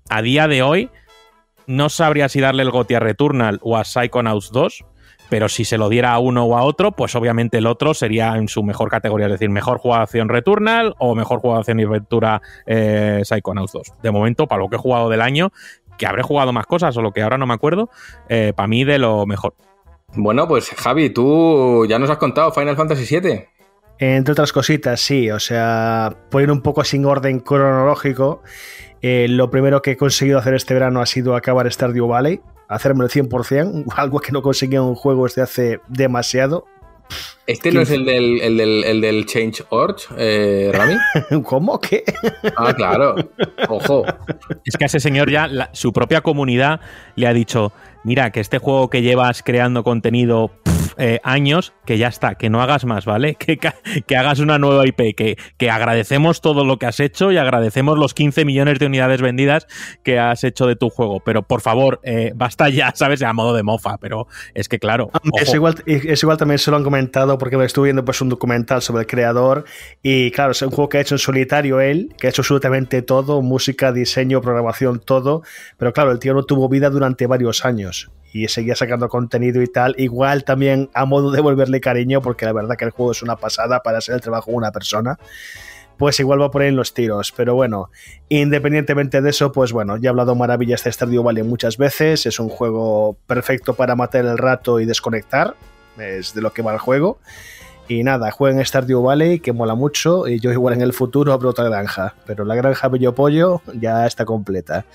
a 0.09 0.21
día 0.21 0.49
de 0.49 0.63
hoy 0.63 0.89
no 1.69 1.89
sabría 1.89 2.29
si 2.29 2.41
darle 2.41 2.63
el 2.63 2.71
GOTY 2.71 2.95
a 2.95 2.99
Returnal 2.99 3.59
o 3.61 3.77
a 3.77 3.83
Psychonauts 3.83 4.51
2, 4.51 4.85
pero 5.29 5.47
si 5.49 5.65
se 5.65 5.77
lo 5.77 5.87
diera 5.87 6.13
a 6.13 6.19
uno 6.19 6.45
o 6.45 6.57
a 6.57 6.63
otro, 6.63 6.93
pues 6.93 7.15
obviamente 7.15 7.59
el 7.59 7.67
otro 7.67 7.93
sería 7.93 8.35
en 8.37 8.47
su 8.47 8.63
mejor 8.63 8.89
categoría, 8.89 9.27
es 9.27 9.33
decir, 9.33 9.51
mejor 9.51 9.77
jugación 9.77 10.29
Returnal 10.29 10.95
o 10.97 11.13
mejor 11.13 11.41
jugación 11.41 11.79
y 11.79 11.83
aventura 11.83 12.41
eh, 12.65 13.21
Psychonauts 13.23 13.71
2. 13.71 13.93
De 14.01 14.09
momento, 14.09 14.47
para 14.47 14.63
lo 14.63 14.67
que 14.67 14.77
he 14.77 14.79
jugado 14.79 15.09
del 15.09 15.21
año, 15.21 15.51
que 15.99 16.07
habré 16.07 16.23
jugado 16.23 16.51
más 16.53 16.65
cosas 16.65 16.97
o 16.97 17.03
lo 17.03 17.11
que 17.11 17.21
ahora 17.21 17.37
no 17.37 17.45
me 17.45 17.53
acuerdo, 17.53 17.91
eh, 18.29 18.51
para 18.55 18.67
mí 18.67 18.83
de 18.83 18.97
lo 18.97 19.27
mejor. 19.27 19.53
Bueno, 20.15 20.47
pues 20.47 20.71
Javi, 20.71 21.11
tú 21.11 21.85
ya 21.87 21.99
nos 21.99 22.09
has 22.09 22.17
contado 22.17 22.51
Final 22.51 22.75
Fantasy 22.75 23.19
VII. 23.19 23.45
Entre 23.99 24.31
otras 24.31 24.53
cositas, 24.53 25.01
sí. 25.01 25.29
O 25.29 25.39
sea, 25.39 26.15
por 26.31 26.41
ir 26.41 26.49
un 26.49 26.61
poco 26.61 26.83
sin 26.83 27.05
orden 27.05 27.41
cronológico, 27.41 28.41
eh, 29.01 29.27
lo 29.29 29.49
primero 29.49 29.81
que 29.81 29.91
he 29.91 29.97
conseguido 29.97 30.39
hacer 30.39 30.53
este 30.53 30.73
verano 30.73 31.01
ha 31.01 31.05
sido 31.05 31.35
acabar 31.35 31.71
Stardew 31.71 32.07
Valley, 32.07 32.41
hacerme 32.67 33.05
el 33.05 33.09
100%, 33.11 33.85
algo 33.95 34.19
que 34.19 34.31
no 34.31 34.41
conseguía 34.41 34.79
en 34.79 34.85
un 34.85 34.95
juego 34.95 35.23
desde 35.25 35.41
hace 35.41 35.79
demasiado. 35.87 36.65
¿Este 37.47 37.71
no 37.71 37.81
es 37.81 37.89
el 37.89 38.05
del, 38.05 38.39
el 38.41 38.57
del, 38.57 38.83
el 38.83 39.01
del 39.01 39.25
Change 39.25 39.63
Org, 39.69 39.95
eh, 40.15 40.69
Rami? 40.71 40.93
¿Cómo? 41.43 41.79
¿Qué? 41.79 42.03
Ah, 42.55 42.71
claro. 42.75 43.15
Ojo. 43.67 44.05
Es 44.63 44.77
que 44.77 44.83
a 44.83 44.87
ese 44.87 44.99
señor 44.99 45.31
ya 45.31 45.47
la- 45.47 45.71
su 45.73 45.91
propia 45.91 46.21
comunidad 46.21 46.79
le 47.15 47.25
ha 47.25 47.33
dicho, 47.33 47.71
mira, 48.03 48.29
que 48.31 48.39
este 48.39 48.59
juego 48.59 48.91
que 48.91 49.01
llevas 49.01 49.41
creando 49.41 49.83
contenido 49.83 50.51
eh, 50.97 51.19
años, 51.23 51.73
que 51.85 51.97
ya 51.97 52.07
está, 52.07 52.35
que 52.35 52.49
no 52.49 52.61
hagas 52.61 52.85
más, 52.85 53.05
¿vale? 53.05 53.35
Que, 53.49 53.57
que 54.05 54.17
hagas 54.17 54.39
una 54.39 54.59
nueva 54.59 54.85
IP, 54.85 55.15
que, 55.15 55.37
que 55.57 55.71
agradecemos 55.71 56.41
todo 56.41 56.65
lo 56.65 56.77
que 56.77 56.85
has 56.85 56.99
hecho 56.99 57.31
y 57.31 57.37
agradecemos 57.37 57.97
los 57.97 58.13
15 58.13 58.45
millones 58.45 58.79
de 58.79 58.85
unidades 58.85 59.21
vendidas 59.21 59.65
que 60.03 60.19
has 60.19 60.43
hecho 60.43 60.67
de 60.67 60.75
tu 60.75 60.89
juego. 60.89 61.21
Pero 61.21 61.43
por 61.43 61.61
favor, 61.61 61.99
eh, 62.03 62.31
basta 62.35 62.69
ya, 62.69 62.91
¿sabes? 62.95 63.23
A 63.23 63.33
modo 63.33 63.55
de 63.55 63.63
mofa, 63.63 63.97
pero 63.97 64.27
es 64.53 64.69
que 64.69 64.77
claro. 64.77 65.09
Es 65.39 65.49
ojo. 65.49 65.55
igual, 65.55 65.75
es 65.85 66.21
igual 66.21 66.37
también 66.37 66.59
se 66.59 66.69
lo 66.69 66.77
han 66.77 66.83
comentado 66.83 67.37
porque 67.37 67.57
me 67.57 67.65
estuve 67.65 67.87
viendo 67.87 68.05
pues 68.05 68.21
un 68.21 68.29
documental 68.29 68.81
sobre 68.81 69.01
el 69.01 69.07
creador 69.07 69.65
y 70.03 70.31
claro, 70.31 70.51
es 70.51 70.61
un 70.61 70.69
juego 70.69 70.89
que 70.89 70.97
ha 70.99 71.01
hecho 71.01 71.15
en 71.15 71.19
solitario 71.19 71.79
él, 71.79 72.13
que 72.17 72.27
ha 72.27 72.29
hecho 72.29 72.41
absolutamente 72.41 73.01
todo, 73.01 73.41
música, 73.41 73.91
diseño, 73.91 74.41
programación, 74.41 74.99
todo, 74.99 75.43
pero 75.77 75.93
claro, 75.93 76.11
el 76.11 76.19
tío 76.19 76.33
no 76.33 76.43
tuvo 76.43 76.69
vida 76.69 76.89
durante 76.89 77.25
varios 77.27 77.65
años 77.65 78.11
y 78.33 78.47
seguía 78.47 78.75
sacando 78.75 79.09
contenido 79.09 79.61
y 79.61 79.67
tal, 79.67 79.95
igual 79.97 80.43
también 80.43 80.89
a 80.93 81.05
modo 81.05 81.31
de 81.31 81.41
volverle 81.41 81.81
cariño 81.81 82.21
porque 82.21 82.45
la 82.45 82.53
verdad 82.53 82.75
que 82.77 82.85
el 82.85 82.91
juego 82.91 83.11
es 83.11 83.23
una 83.23 83.35
pasada 83.35 83.81
para 83.81 84.01
ser 84.01 84.15
el 84.15 84.21
trabajo 84.21 84.51
de 84.51 84.57
una 84.57 84.71
persona 84.71 85.17
pues 85.99 86.17
igual 86.21 86.41
va 86.41 86.49
por 86.49 86.61
ahí 86.61 86.69
en 86.69 86.77
los 86.77 86.93
tiros. 86.93 87.33
Pero 87.35 87.55
bueno, 87.55 87.91
independientemente 88.29 89.21
de 89.21 89.29
eso, 89.29 89.51
pues 89.51 89.73
bueno, 89.73 89.97
ya 89.97 90.07
he 90.07 90.09
hablado 90.09 90.33
maravillas 90.33 90.83
de 90.85 90.91
Stardew 90.93 91.21
Valley 91.21 91.43
muchas 91.43 91.77
veces. 91.77 92.25
Es 92.25 92.39
un 92.39 92.47
juego 92.47 93.17
perfecto 93.27 93.73
para 93.73 93.97
matar 93.97 94.25
el 94.25 94.37
rato 94.37 94.79
y 94.79 94.85
desconectar. 94.85 95.55
Es 95.97 96.33
de 96.33 96.41
lo 96.41 96.53
que 96.53 96.61
va 96.61 96.71
el 96.71 96.79
juego. 96.79 97.19
Y 97.89 98.03
nada, 98.03 98.31
jueguen 98.31 98.65
Stardew 98.65 99.01
Valley, 99.01 99.41
que 99.41 99.51
mola 99.51 99.75
mucho. 99.75 100.25
Y 100.25 100.39
yo 100.39 100.53
igual 100.53 100.75
en 100.75 100.81
el 100.81 100.93
futuro 100.93 101.33
abro 101.33 101.49
otra 101.49 101.65
granja. 101.65 102.15
Pero 102.25 102.45
la 102.45 102.55
granja 102.55 102.87
Bello 102.87 103.13
Pollo 103.13 103.61
ya 103.73 104.07
está 104.07 104.23
completa. 104.23 104.85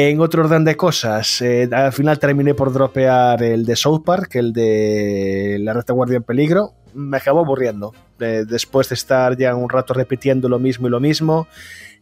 En 0.00 0.20
otro 0.20 0.44
orden 0.44 0.62
de 0.64 0.76
cosas, 0.76 1.42
eh, 1.42 1.68
al 1.72 1.92
final 1.92 2.20
terminé 2.20 2.54
por 2.54 2.72
dropear 2.72 3.42
el 3.42 3.64
de 3.66 3.74
South 3.74 4.04
Park, 4.04 4.36
el 4.36 4.52
de 4.52 5.56
La 5.58 5.72
Retaguardia 5.72 6.18
en 6.18 6.22
Peligro. 6.22 6.74
Me 6.94 7.16
acabó 7.16 7.40
aburriendo. 7.40 7.92
Eh, 8.20 8.44
después 8.48 8.88
de 8.88 8.94
estar 8.94 9.36
ya 9.36 9.56
un 9.56 9.68
rato 9.68 9.94
repitiendo 9.94 10.48
lo 10.48 10.60
mismo 10.60 10.86
y 10.86 10.90
lo 10.90 11.00
mismo, 11.00 11.48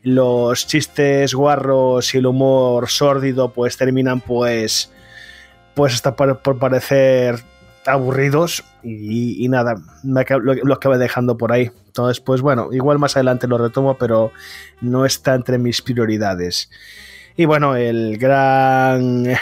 los 0.02 0.66
chistes 0.66 1.32
guarros 1.34 2.14
y 2.14 2.18
el 2.18 2.26
humor 2.26 2.90
sórdido 2.90 3.54
pues 3.54 3.78
terminan 3.78 4.20
pues 4.20 4.92
pues 5.74 5.94
hasta 5.94 6.16
por, 6.16 6.40
por 6.40 6.58
parecer 6.58 7.36
aburridos 7.86 8.62
y, 8.82 9.42
y 9.42 9.48
nada, 9.48 9.76
me 10.04 10.20
acab- 10.20 10.42
lo, 10.42 10.52
lo 10.52 10.74
acabé 10.74 10.98
dejando 10.98 11.38
por 11.38 11.50
ahí. 11.50 11.70
Entonces, 11.86 12.20
pues 12.20 12.42
bueno, 12.42 12.68
igual 12.72 12.98
más 12.98 13.16
adelante 13.16 13.48
lo 13.48 13.56
retomo, 13.56 13.96
pero 13.96 14.32
no 14.82 15.06
está 15.06 15.34
entre 15.34 15.56
mis 15.56 15.80
prioridades. 15.80 16.68
Y 17.36 17.44
bueno, 17.44 17.76
el 17.76 18.16
gran 18.18 19.26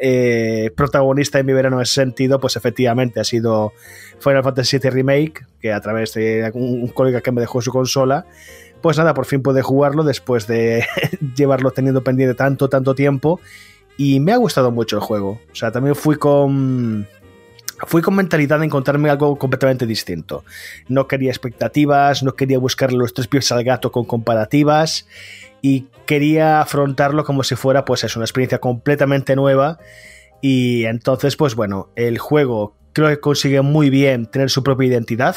eh, 0.00 0.70
protagonista 0.76 1.38
de 1.38 1.44
mi 1.44 1.52
verano 1.52 1.76
en 1.76 1.82
ese 1.82 1.94
sentido, 1.94 2.40
pues 2.40 2.56
efectivamente 2.56 3.20
ha 3.20 3.24
sido 3.24 3.72
Final 4.20 4.44
Fantasy 4.44 4.78
VII 4.78 4.90
Remake, 4.90 5.46
que 5.60 5.72
a 5.72 5.80
través 5.80 6.14
de 6.14 6.50
un, 6.54 6.82
un 6.82 6.88
colega 6.88 7.20
que 7.20 7.32
me 7.32 7.40
dejó 7.40 7.60
su 7.60 7.72
consola, 7.72 8.26
pues 8.82 8.98
nada, 8.98 9.14
por 9.14 9.26
fin 9.26 9.42
pude 9.42 9.62
jugarlo 9.62 10.04
después 10.04 10.46
de 10.46 10.84
llevarlo 11.36 11.70
teniendo 11.70 12.02
pendiente 12.02 12.34
tanto, 12.34 12.68
tanto 12.68 12.94
tiempo. 12.94 13.40
Y 13.96 14.20
me 14.20 14.32
ha 14.32 14.36
gustado 14.36 14.70
mucho 14.70 14.96
el 14.96 15.02
juego. 15.02 15.40
O 15.50 15.54
sea, 15.54 15.70
también 15.70 15.94
fui 15.94 16.16
con. 16.16 17.06
Fui 17.84 18.00
con 18.00 18.14
mentalidad 18.14 18.60
de 18.60 18.66
encontrarme 18.66 19.10
algo 19.10 19.36
completamente 19.36 19.86
distinto. 19.86 20.44
No 20.88 21.08
quería 21.08 21.30
expectativas, 21.30 22.22
no 22.22 22.34
quería 22.34 22.58
buscarle 22.58 22.96
los 22.96 23.12
tres 23.12 23.26
pies 23.26 23.50
al 23.50 23.64
gato 23.64 23.90
con 23.90 24.04
comparativas 24.04 25.06
y 25.62 25.86
quería 26.06 26.60
afrontarlo 26.60 27.24
como 27.24 27.44
si 27.44 27.54
fuera, 27.54 27.84
pues 27.84 28.04
es 28.04 28.16
una 28.16 28.24
experiencia 28.24 28.58
completamente 28.58 29.36
nueva. 29.36 29.78
Y 30.42 30.84
entonces, 30.84 31.36
pues 31.36 31.54
bueno, 31.54 31.90
el 31.94 32.18
juego 32.18 32.76
creo 32.92 33.08
que 33.08 33.20
consigue 33.20 33.62
muy 33.62 33.88
bien 33.88 34.26
tener 34.26 34.50
su 34.50 34.64
propia 34.64 34.88
identidad. 34.88 35.36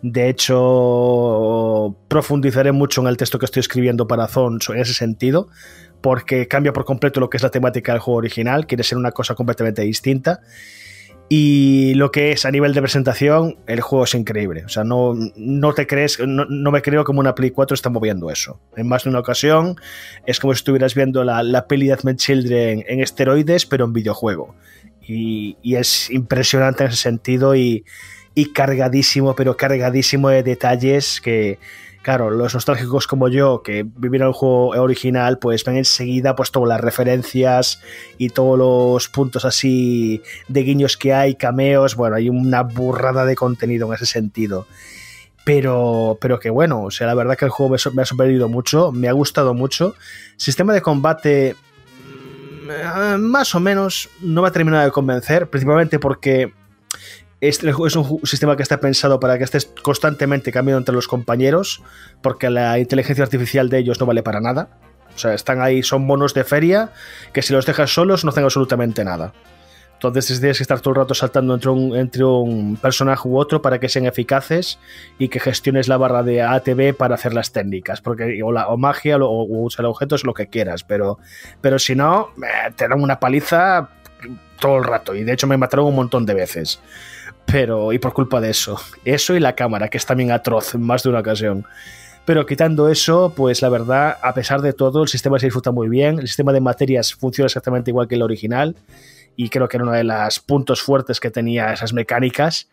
De 0.00 0.28
hecho, 0.30 1.96
profundizaré 2.08 2.72
mucho 2.72 3.02
en 3.02 3.06
el 3.06 3.16
texto 3.16 3.38
que 3.38 3.44
estoy 3.44 3.60
escribiendo 3.60 4.08
para 4.08 4.26
Zons 4.26 4.70
en 4.70 4.78
ese 4.78 4.94
sentido, 4.94 5.48
porque 6.00 6.48
cambia 6.48 6.72
por 6.72 6.84
completo 6.84 7.20
lo 7.20 7.30
que 7.30 7.36
es 7.36 7.42
la 7.42 7.50
temática 7.50 7.92
del 7.92 8.00
juego 8.00 8.18
original, 8.18 8.66
quiere 8.66 8.82
ser 8.82 8.98
una 8.98 9.12
cosa 9.12 9.34
completamente 9.34 9.82
distinta. 9.82 10.40
Y 11.34 11.94
lo 11.94 12.10
que 12.10 12.32
es 12.32 12.44
a 12.44 12.50
nivel 12.50 12.74
de 12.74 12.82
presentación, 12.82 13.56
el 13.66 13.80
juego 13.80 14.04
es 14.04 14.14
increíble. 14.14 14.66
O 14.66 14.68
sea, 14.68 14.84
no, 14.84 15.14
no 15.34 15.72
te 15.72 15.86
crees, 15.86 16.20
no, 16.20 16.44
no 16.44 16.70
me 16.70 16.82
creo 16.82 17.04
como 17.04 17.20
una 17.20 17.34
Play 17.34 17.52
4 17.52 17.74
está 17.74 17.88
moviendo 17.88 18.28
eso. 18.28 18.60
En 18.76 18.86
más 18.86 19.04
de 19.04 19.08
una 19.08 19.20
ocasión, 19.20 19.76
es 20.26 20.38
como 20.38 20.52
si 20.52 20.58
estuvieras 20.58 20.94
viendo 20.94 21.24
la, 21.24 21.42
la 21.42 21.66
peli 21.66 21.86
de 21.86 21.94
Advent 21.94 22.18
Children 22.18 22.84
en 22.86 23.00
esteroides, 23.00 23.64
pero 23.64 23.86
en 23.86 23.94
videojuego. 23.94 24.54
Y, 25.00 25.56
y 25.62 25.76
es 25.76 26.10
impresionante 26.10 26.84
en 26.84 26.90
ese 26.90 26.98
sentido 26.98 27.56
y, 27.56 27.86
y 28.34 28.52
cargadísimo, 28.52 29.34
pero 29.34 29.56
cargadísimo 29.56 30.28
de 30.28 30.42
detalles 30.42 31.18
que, 31.22 31.58
claro, 32.02 32.30
los 32.30 32.54
nostálgicos 32.54 33.06
como 33.06 33.28
yo, 33.28 33.62
que 33.62 33.84
vivieron 33.84 34.28
el 34.28 34.34
juego 34.34 34.70
original, 34.70 35.38
pues 35.38 35.64
ven 35.64 35.76
enseguida 35.76 36.36
pues 36.36 36.50
todas 36.50 36.68
las 36.68 36.80
referencias 36.80 37.80
y 38.18 38.30
todos 38.30 38.58
los 38.58 39.08
puntos 39.08 39.44
así 39.44 40.22
de 40.48 40.62
guiños 40.62 40.96
que 40.96 41.14
hay, 41.14 41.36
cameos, 41.36 41.94
bueno, 41.96 42.16
hay 42.16 42.28
una 42.28 42.62
burrada 42.62 43.24
de 43.24 43.36
contenido 43.36 43.86
en 43.88 43.94
ese 43.94 44.06
sentido. 44.06 44.66
Pero, 45.44 46.18
pero 46.20 46.38
que 46.38 46.50
bueno, 46.50 46.82
o 46.84 46.90
sea, 46.90 47.06
la 47.06 47.14
verdad 47.14 47.36
que 47.36 47.44
el 47.44 47.50
juego 47.50 47.76
me, 47.94 48.02
ha 48.02 48.06
sorprendido 48.06 48.48
mucho, 48.48 48.92
me 48.92 49.08
ha 49.08 49.12
gustado 49.12 49.54
mucho. 49.54 49.94
Sistema 50.36 50.72
de 50.72 50.82
combate, 50.82 51.56
eh, 52.70 53.16
más 53.18 53.54
o 53.54 53.60
menos, 53.60 54.08
no 54.20 54.42
me 54.42 54.48
ha 54.48 54.52
terminado 54.52 54.84
de 54.84 54.92
convencer, 54.92 55.48
principalmente 55.48 55.98
porque 55.98 56.52
es 57.42 57.96
un 57.96 58.20
sistema 58.24 58.56
que 58.56 58.62
está 58.62 58.78
pensado 58.78 59.18
para 59.18 59.36
que 59.36 59.42
estés 59.42 59.66
constantemente 59.82 60.52
cambiando 60.52 60.78
entre 60.78 60.94
los 60.94 61.08
compañeros, 61.08 61.82
porque 62.20 62.48
la 62.50 62.78
inteligencia 62.78 63.24
artificial 63.24 63.68
de 63.68 63.78
ellos 63.78 63.98
no 63.98 64.06
vale 64.06 64.22
para 64.22 64.40
nada. 64.40 64.68
O 65.14 65.18
sea, 65.18 65.34
están 65.34 65.60
ahí, 65.60 65.82
son 65.82 66.06
monos 66.06 66.34
de 66.34 66.44
feria 66.44 66.92
que 67.32 67.42
si 67.42 67.52
los 67.52 67.66
dejas 67.66 67.92
solos 67.92 68.24
no 68.24 68.30
hacen 68.30 68.44
absolutamente 68.44 69.04
nada. 69.04 69.32
Entonces 69.94 70.38
tienes 70.38 70.58
que 70.58 70.62
estar 70.62 70.80
todo 70.80 70.94
el 70.94 71.00
rato 71.00 71.14
saltando 71.14 71.54
entre 71.54 71.70
un, 71.70 71.96
entre 71.96 72.24
un 72.24 72.76
personaje 72.76 73.28
u 73.28 73.36
otro 73.36 73.60
para 73.60 73.78
que 73.78 73.88
sean 73.88 74.06
eficaces 74.06 74.78
y 75.18 75.28
que 75.28 75.38
gestiones 75.40 75.88
la 75.88 75.96
barra 75.96 76.22
de 76.22 76.42
ATB 76.42 76.94
para 76.96 77.16
hacer 77.16 77.34
las 77.34 77.52
técnicas. 77.52 78.00
Porque, 78.00 78.40
o, 78.42 78.52
la, 78.52 78.68
magia 78.76 79.16
o, 79.16 79.26
o 79.26 79.62
usar 79.62 79.84
objetos, 79.86 80.24
lo 80.24 80.34
que 80.34 80.46
quieras. 80.46 80.84
Pero, 80.84 81.18
pero 81.60 81.78
si 81.80 81.94
no, 81.96 82.30
eh, 82.36 82.72
te 82.76 82.88
dan 82.88 83.00
una 83.00 83.18
paliza 83.20 83.90
todo 84.60 84.78
el 84.78 84.84
rato. 84.84 85.14
Y 85.14 85.24
de 85.24 85.32
hecho 85.32 85.46
me 85.46 85.56
mataron 85.56 85.86
un 85.86 85.94
montón 85.96 86.24
de 86.24 86.34
veces. 86.34 86.80
Pero, 87.46 87.92
y 87.92 87.98
por 87.98 88.12
culpa 88.12 88.40
de 88.40 88.50
eso. 88.50 88.78
Eso 89.04 89.34
y 89.34 89.40
la 89.40 89.54
cámara, 89.54 89.88
que 89.88 89.98
es 89.98 90.06
también 90.06 90.30
atroz 90.30 90.74
en 90.74 90.82
más 90.82 91.02
de 91.02 91.10
una 91.10 91.20
ocasión. 91.20 91.66
Pero 92.24 92.46
quitando 92.46 92.88
eso, 92.88 93.32
pues 93.36 93.62
la 93.62 93.68
verdad, 93.68 94.16
a 94.22 94.32
pesar 94.32 94.62
de 94.62 94.72
todo, 94.72 95.02
el 95.02 95.08
sistema 95.08 95.38
se 95.38 95.46
disfruta 95.46 95.72
muy 95.72 95.88
bien. 95.88 96.20
El 96.20 96.28
sistema 96.28 96.52
de 96.52 96.60
materias 96.60 97.14
funciona 97.14 97.46
exactamente 97.46 97.90
igual 97.90 98.06
que 98.06 98.14
el 98.14 98.22
original 98.22 98.76
y 99.36 99.48
creo 99.48 99.68
que 99.68 99.76
era 99.76 99.84
uno 99.84 99.92
de 99.92 100.04
los 100.04 100.40
puntos 100.40 100.82
fuertes 100.82 101.18
que 101.20 101.30
tenía 101.30 101.72
esas 101.72 101.92
mecánicas. 101.92 102.68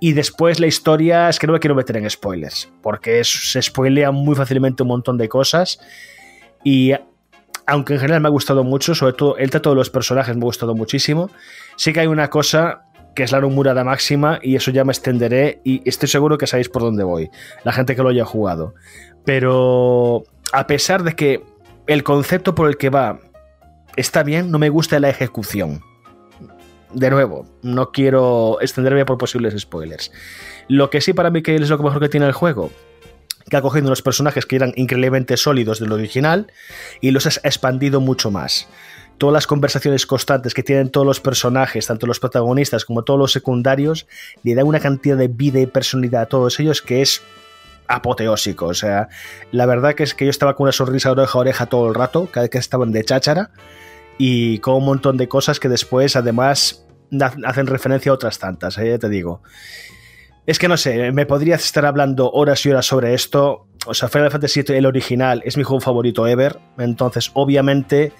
Y 0.00 0.14
después 0.14 0.58
la 0.58 0.66
historia 0.66 1.28
es 1.28 1.38
que 1.38 1.46
no 1.46 1.52
me 1.52 1.60
quiero 1.60 1.76
meter 1.76 1.96
en 1.96 2.10
spoilers, 2.10 2.68
porque 2.82 3.22
se 3.22 3.62
spoilea 3.62 4.10
muy 4.10 4.34
fácilmente 4.34 4.82
un 4.82 4.88
montón 4.88 5.16
de 5.16 5.28
cosas. 5.28 5.78
Y 6.64 6.92
aunque 7.66 7.94
en 7.94 8.00
general 8.00 8.20
me 8.20 8.26
ha 8.26 8.30
gustado 8.32 8.64
mucho, 8.64 8.96
sobre 8.96 9.12
todo 9.12 9.36
el 9.36 9.50
trato 9.50 9.70
de 9.70 9.76
los 9.76 9.90
personajes 9.90 10.34
me 10.34 10.42
ha 10.42 10.46
gustado 10.46 10.74
muchísimo, 10.74 11.30
sí 11.76 11.92
que 11.92 12.00
hay 12.00 12.08
una 12.08 12.30
cosa 12.30 12.86
que 13.14 13.22
es 13.22 13.32
la 13.32 13.40
rumurada 13.40 13.84
máxima 13.84 14.38
y 14.42 14.56
eso 14.56 14.70
ya 14.70 14.84
me 14.84 14.92
extenderé 14.92 15.60
y 15.64 15.86
estoy 15.88 16.08
seguro 16.08 16.38
que 16.38 16.46
sabéis 16.46 16.68
por 16.68 16.82
dónde 16.82 17.04
voy, 17.04 17.30
la 17.64 17.72
gente 17.72 17.94
que 17.94 18.02
lo 18.02 18.08
haya 18.08 18.24
jugado. 18.24 18.74
Pero 19.24 20.24
a 20.52 20.66
pesar 20.66 21.02
de 21.02 21.14
que 21.14 21.42
el 21.86 22.02
concepto 22.02 22.54
por 22.54 22.68
el 22.68 22.76
que 22.76 22.90
va 22.90 23.20
está 23.96 24.22
bien, 24.22 24.50
no 24.50 24.58
me 24.58 24.70
gusta 24.70 25.00
la 25.00 25.10
ejecución. 25.10 25.82
De 26.92 27.10
nuevo, 27.10 27.46
no 27.62 27.90
quiero 27.90 28.58
extenderme 28.60 29.06
por 29.06 29.18
posibles 29.18 29.58
spoilers. 29.58 30.12
Lo 30.68 30.90
que 30.90 31.00
sí 31.00 31.12
para 31.12 31.30
mí 31.30 31.42
que 31.42 31.54
es 31.54 31.68
lo 31.68 31.78
mejor 31.78 32.00
que 32.00 32.08
tiene 32.08 32.26
el 32.26 32.32
juego, 32.32 32.70
que 33.48 33.56
ha 33.56 33.62
cogido 33.62 33.86
unos 33.86 34.02
personajes 34.02 34.46
que 34.46 34.56
eran 34.56 34.72
increíblemente 34.76 35.36
sólidos 35.36 35.80
del 35.80 35.92
original 35.92 36.52
y 37.00 37.10
los 37.10 37.26
ha 37.26 37.48
expandido 37.48 38.00
mucho 38.00 38.30
más. 38.30 38.68
Todas 39.22 39.34
las 39.34 39.46
conversaciones 39.46 40.04
constantes 40.04 40.52
que 40.52 40.64
tienen 40.64 40.90
todos 40.90 41.06
los 41.06 41.20
personajes, 41.20 41.86
tanto 41.86 42.08
los 42.08 42.18
protagonistas 42.18 42.84
como 42.84 43.04
todos 43.04 43.20
los 43.20 43.30
secundarios, 43.30 44.08
le 44.42 44.56
dan 44.56 44.66
una 44.66 44.80
cantidad 44.80 45.16
de 45.16 45.28
vida 45.28 45.60
y 45.60 45.66
personalidad 45.66 46.22
a 46.22 46.26
todos 46.26 46.58
ellos 46.58 46.82
que 46.82 47.02
es 47.02 47.22
apoteósico. 47.86 48.66
O 48.66 48.74
sea, 48.74 49.06
la 49.52 49.64
verdad 49.66 49.94
que 49.94 50.02
es 50.02 50.16
que 50.16 50.24
yo 50.24 50.30
estaba 50.32 50.56
con 50.56 50.64
una 50.64 50.72
sonrisa 50.72 51.10
de 51.10 51.20
oreja 51.20 51.38
a 51.38 51.40
oreja 51.40 51.66
todo 51.66 51.86
el 51.86 51.94
rato, 51.94 52.26
cada 52.32 52.42
vez 52.42 52.50
que 52.50 52.58
estaban 52.58 52.90
de 52.90 53.04
cháchara 53.04 53.52
y 54.18 54.58
con 54.58 54.74
un 54.74 54.86
montón 54.86 55.16
de 55.16 55.28
cosas 55.28 55.60
que 55.60 55.68
después 55.68 56.16
además 56.16 56.84
hacen 57.44 57.68
referencia 57.68 58.10
a 58.10 58.16
otras 58.16 58.40
tantas, 58.40 58.76
¿eh? 58.78 58.88
ya 58.88 58.98
te 58.98 59.08
digo. 59.08 59.40
Es 60.46 60.58
que 60.58 60.66
no 60.66 60.76
sé, 60.76 61.12
me 61.12 61.26
podría 61.26 61.54
estar 61.54 61.86
hablando 61.86 62.28
horas 62.32 62.66
y 62.66 62.70
horas 62.70 62.86
sobre 62.86 63.14
esto. 63.14 63.68
O 63.86 63.94
sea, 63.94 64.08
Final 64.08 64.32
Fantasy 64.32 64.62
VII, 64.62 64.78
el 64.78 64.86
original, 64.86 65.42
es 65.44 65.56
mi 65.56 65.62
juego 65.62 65.80
favorito 65.80 66.26
ever. 66.26 66.58
Entonces, 66.78 67.30
obviamente, 67.34 68.12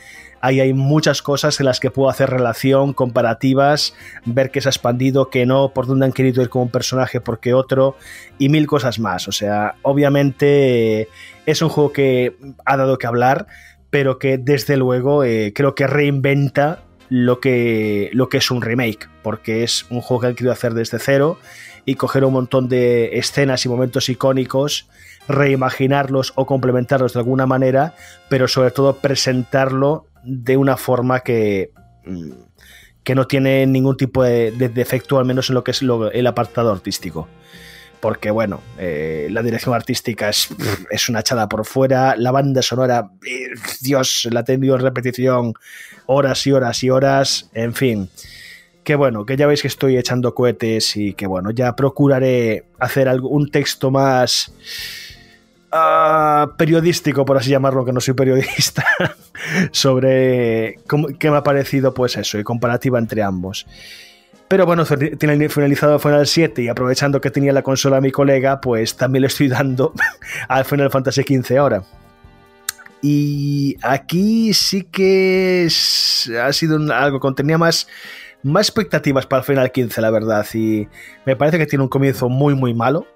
ahí 0.42 0.60
hay 0.60 0.74
muchas 0.74 1.22
cosas 1.22 1.58
en 1.58 1.66
las 1.66 1.80
que 1.80 1.90
puedo 1.90 2.10
hacer 2.10 2.28
relación, 2.28 2.92
comparativas, 2.92 3.94
ver 4.26 4.50
qué 4.50 4.60
se 4.60 4.68
ha 4.68 4.70
expandido, 4.70 5.30
qué 5.30 5.46
no, 5.46 5.72
por 5.72 5.86
dónde 5.86 6.04
han 6.04 6.12
querido 6.12 6.42
ir 6.42 6.50
con 6.50 6.62
un 6.62 6.70
personaje, 6.70 7.22
por 7.22 7.40
qué 7.40 7.54
otro, 7.54 7.96
y 8.38 8.50
mil 8.50 8.66
cosas 8.66 8.98
más. 8.98 9.26
O 9.28 9.32
sea, 9.32 9.76
obviamente 9.80 11.08
es 11.46 11.62
un 11.62 11.70
juego 11.70 11.92
que 11.92 12.36
ha 12.66 12.76
dado 12.76 12.98
que 12.98 13.06
hablar 13.06 13.46
pero 13.92 14.18
que 14.18 14.38
desde 14.38 14.78
luego 14.78 15.22
eh, 15.22 15.52
creo 15.54 15.74
que 15.74 15.86
reinventa 15.86 16.82
lo 17.10 17.40
que, 17.40 18.08
lo 18.14 18.30
que 18.30 18.38
es 18.38 18.50
un 18.50 18.62
remake, 18.62 19.10
porque 19.22 19.64
es 19.64 19.84
un 19.90 20.00
juego 20.00 20.22
que 20.22 20.26
han 20.28 20.34
querido 20.34 20.50
hacer 20.50 20.72
desde 20.72 20.98
cero 20.98 21.38
y 21.84 21.96
coger 21.96 22.24
un 22.24 22.32
montón 22.32 22.70
de 22.70 23.18
escenas 23.18 23.66
y 23.66 23.68
momentos 23.68 24.08
icónicos, 24.08 24.88
reimaginarlos 25.28 26.32
o 26.36 26.46
complementarlos 26.46 27.12
de 27.12 27.20
alguna 27.20 27.46
manera, 27.46 27.94
pero 28.28 28.48
sobre 28.48 28.70
todo 28.70 28.96
presentarlo 28.96 30.06
de 30.24 30.56
una 30.56 30.76
forma 30.76 31.20
que, 31.20 31.70
mm, 32.04 32.30
que 33.04 33.14
no 33.14 33.26
tiene 33.26 33.66
ningún 33.66 33.96
tipo 33.96 34.22
de, 34.22 34.52
de 34.52 34.68
defecto, 34.68 35.18
al 35.18 35.24
menos 35.24 35.48
en 35.48 35.54
lo 35.54 35.64
que 35.64 35.72
es 35.72 35.82
el 35.82 36.26
apartado 36.26 36.70
artístico 36.70 37.28
porque 38.02 38.32
bueno, 38.32 38.60
eh, 38.78 39.28
la 39.30 39.44
dirección 39.44 39.76
artística 39.76 40.28
es, 40.28 40.48
es, 40.90 41.08
una 41.08 41.20
echada 41.20 41.48
por 41.48 41.64
fuera, 41.64 42.16
la 42.16 42.32
banda 42.32 42.60
sonora, 42.60 43.12
Dios, 43.80 44.26
la 44.28 44.40
ha 44.40 44.44
tenido 44.44 44.74
en 44.74 44.80
repetición 44.80 45.54
horas 46.06 46.44
y 46.48 46.50
horas 46.50 46.82
y 46.82 46.90
horas, 46.90 47.48
en 47.54 47.74
fin. 47.74 48.10
Que 48.82 48.96
bueno, 48.96 49.24
que 49.24 49.36
ya 49.36 49.46
veis 49.46 49.62
que 49.62 49.68
estoy 49.68 49.96
echando 49.96 50.34
cohetes 50.34 50.96
y 50.96 51.14
que 51.14 51.28
bueno, 51.28 51.52
ya 51.52 51.76
procuraré 51.76 52.64
hacer 52.80 53.08
un 53.20 53.52
texto 53.52 53.92
más 53.92 54.52
uh, 55.72 56.56
periodístico, 56.56 57.24
por 57.24 57.36
así 57.36 57.50
llamarlo, 57.50 57.84
que 57.84 57.92
no 57.92 58.00
soy 58.00 58.14
periodista, 58.14 58.84
sobre 59.72 60.78
cómo, 60.86 61.08
qué 61.18 61.30
me 61.30 61.38
ha 61.38 61.42
parecido 61.42 61.94
pues 61.94 62.16
eso, 62.16 62.38
y 62.38 62.44
comparativa 62.44 62.98
entre 62.98 63.22
ambos. 63.22 63.66
Pero 64.52 64.66
bueno, 64.66 64.84
finalizado 64.84 65.98
Final 65.98 66.26
7 66.26 66.62
y 66.62 66.68
aprovechando 66.68 67.22
que 67.22 67.30
tenía 67.30 67.54
la 67.54 67.62
consola 67.62 68.02
mi 68.02 68.10
colega, 68.10 68.60
pues 68.60 68.94
también 68.98 69.22
le 69.22 69.28
estoy 69.28 69.48
dando 69.48 69.94
al 70.48 70.66
Final 70.66 70.90
Fantasy 70.90 71.22
XV 71.22 71.56
ahora. 71.56 71.82
Y 73.00 73.76
aquí 73.80 74.52
sí 74.52 74.82
que 74.82 75.68
ha 76.38 76.52
sido 76.52 76.78
algo 76.92 77.18
con 77.18 77.34
tenía 77.34 77.56
más, 77.56 77.88
más 78.42 78.68
expectativas 78.68 79.26
para 79.26 79.40
el 79.40 79.46
Final 79.46 79.72
15, 79.72 80.00
la 80.02 80.10
verdad. 80.10 80.46
Y 80.52 80.86
me 81.24 81.34
parece 81.34 81.56
que 81.56 81.64
tiene 81.64 81.82
un 81.82 81.88
comienzo 81.88 82.28
muy, 82.28 82.54
muy 82.54 82.74
malo. 82.74 83.06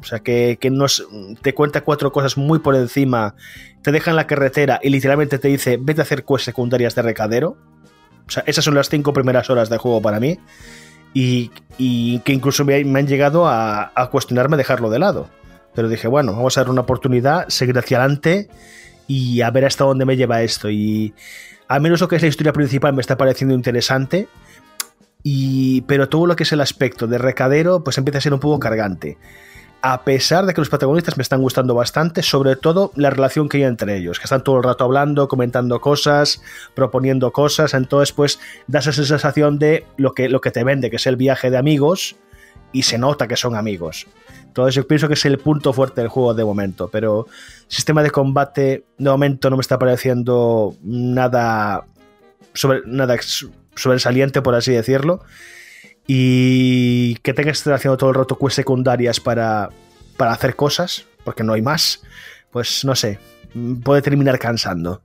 O 0.00 0.04
sea, 0.04 0.20
que, 0.20 0.58
que 0.60 0.70
nos, 0.70 1.06
te 1.42 1.54
cuenta 1.54 1.82
cuatro 1.82 2.10
cosas 2.10 2.38
muy 2.38 2.58
por 2.60 2.74
encima, 2.74 3.34
te 3.82 3.92
deja 3.92 4.10
en 4.10 4.16
la 4.16 4.26
carretera 4.26 4.80
y 4.82 4.88
literalmente 4.88 5.38
te 5.38 5.48
dice, 5.48 5.78
vete 5.80 6.00
a 6.00 6.04
hacer 6.04 6.24
quests 6.24 6.44
secundarias 6.44 6.94
de 6.94 7.02
recadero 7.02 7.56
o 8.30 8.32
sea, 8.32 8.44
esas 8.46 8.64
son 8.64 8.76
las 8.76 8.88
cinco 8.88 9.12
primeras 9.12 9.50
horas 9.50 9.68
de 9.68 9.76
juego 9.76 10.00
para 10.00 10.20
mí. 10.20 10.38
Y, 11.12 11.50
y 11.78 12.20
que 12.20 12.32
incluso 12.32 12.64
me, 12.64 12.76
han 12.76 13.06
llegado 13.08 13.48
a, 13.48 13.90
a, 13.92 14.10
cuestionarme 14.10 14.56
dejarlo 14.56 14.88
de 14.88 15.00
lado. 15.00 15.28
Pero 15.74 15.88
dije, 15.88 16.06
bueno, 16.06 16.32
vamos 16.32 16.56
a 16.56 16.60
dar 16.60 16.70
una 16.70 16.82
oportunidad, 16.82 17.48
seguir 17.48 17.76
hacia 17.76 17.98
adelante 17.98 18.48
y 19.08 19.40
a 19.40 19.50
ver 19.50 19.64
hasta 19.64 19.82
dónde 19.82 20.04
me 20.04 20.16
lleva 20.16 20.42
esto. 20.42 20.70
Y 20.70 21.12
al 21.66 21.80
menos 21.80 22.00
lo 22.00 22.06
que 22.06 22.14
es 22.14 22.22
la 22.22 22.28
historia 22.28 22.52
principal 22.52 22.94
me 22.94 23.00
está 23.00 23.16
pareciendo 23.16 23.52
interesante. 23.52 24.28
Y, 25.24 25.80
pero 25.82 26.08
todo 26.08 26.26
lo 26.26 26.36
que 26.36 26.44
es 26.44 26.52
el 26.52 26.60
aspecto 26.60 27.08
de 27.08 27.18
recadero, 27.18 27.82
pues 27.82 27.98
empieza 27.98 28.18
a 28.18 28.20
ser 28.20 28.32
un 28.32 28.40
poco 28.40 28.60
cargante 28.60 29.18
a 29.82 30.02
pesar 30.02 30.46
de 30.46 30.52
que 30.52 30.60
los 30.60 30.68
protagonistas 30.68 31.16
me 31.16 31.22
están 31.22 31.40
gustando 31.40 31.74
bastante, 31.74 32.22
sobre 32.22 32.56
todo 32.56 32.92
la 32.96 33.10
relación 33.10 33.48
que 33.48 33.58
hay 33.58 33.62
entre 33.64 33.96
ellos, 33.96 34.18
que 34.18 34.24
están 34.24 34.44
todo 34.44 34.58
el 34.58 34.62
rato 34.62 34.84
hablando, 34.84 35.28
comentando 35.28 35.80
cosas, 35.80 36.42
proponiendo 36.74 37.32
cosas, 37.32 37.72
entonces 37.74 38.12
pues 38.12 38.38
das 38.66 38.86
esa 38.86 39.04
sensación 39.04 39.58
de 39.58 39.86
lo 39.96 40.12
que, 40.12 40.28
lo 40.28 40.40
que 40.40 40.50
te 40.50 40.64
vende, 40.64 40.90
que 40.90 40.96
es 40.96 41.06
el 41.06 41.16
viaje 41.16 41.50
de 41.50 41.56
amigos, 41.56 42.16
y 42.72 42.82
se 42.82 42.98
nota 42.98 43.26
que 43.26 43.36
son 43.36 43.56
amigos. 43.56 44.06
Entonces 44.44 44.74
yo 44.74 44.86
pienso 44.86 45.08
que 45.08 45.14
es 45.14 45.24
el 45.24 45.38
punto 45.38 45.72
fuerte 45.72 46.00
del 46.02 46.08
juego 46.08 46.34
de 46.34 46.44
momento, 46.44 46.88
pero 46.88 47.26
sistema 47.68 48.02
de 48.02 48.10
combate 48.10 48.84
de 48.98 49.10
momento 49.10 49.48
no 49.48 49.56
me 49.56 49.62
está 49.62 49.78
pareciendo 49.78 50.76
nada, 50.82 51.84
nada 52.84 53.16
sobresaliente, 53.74 54.42
por 54.42 54.54
así 54.54 54.72
decirlo 54.72 55.22
y 56.12 57.14
que 57.22 57.32
tengas 57.32 57.52
que 57.52 57.58
estar 57.58 57.74
haciendo 57.74 57.96
todo 57.96 58.10
el 58.10 58.16
rato 58.16 58.36
quests 58.36 58.56
secundarias 58.56 59.20
para, 59.20 59.70
para 60.16 60.32
hacer 60.32 60.56
cosas, 60.56 61.06
porque 61.22 61.44
no 61.44 61.52
hay 61.52 61.62
más, 61.62 62.02
pues 62.50 62.84
no 62.84 62.96
sé, 62.96 63.20
puede 63.84 64.02
terminar 64.02 64.40
cansando. 64.40 65.02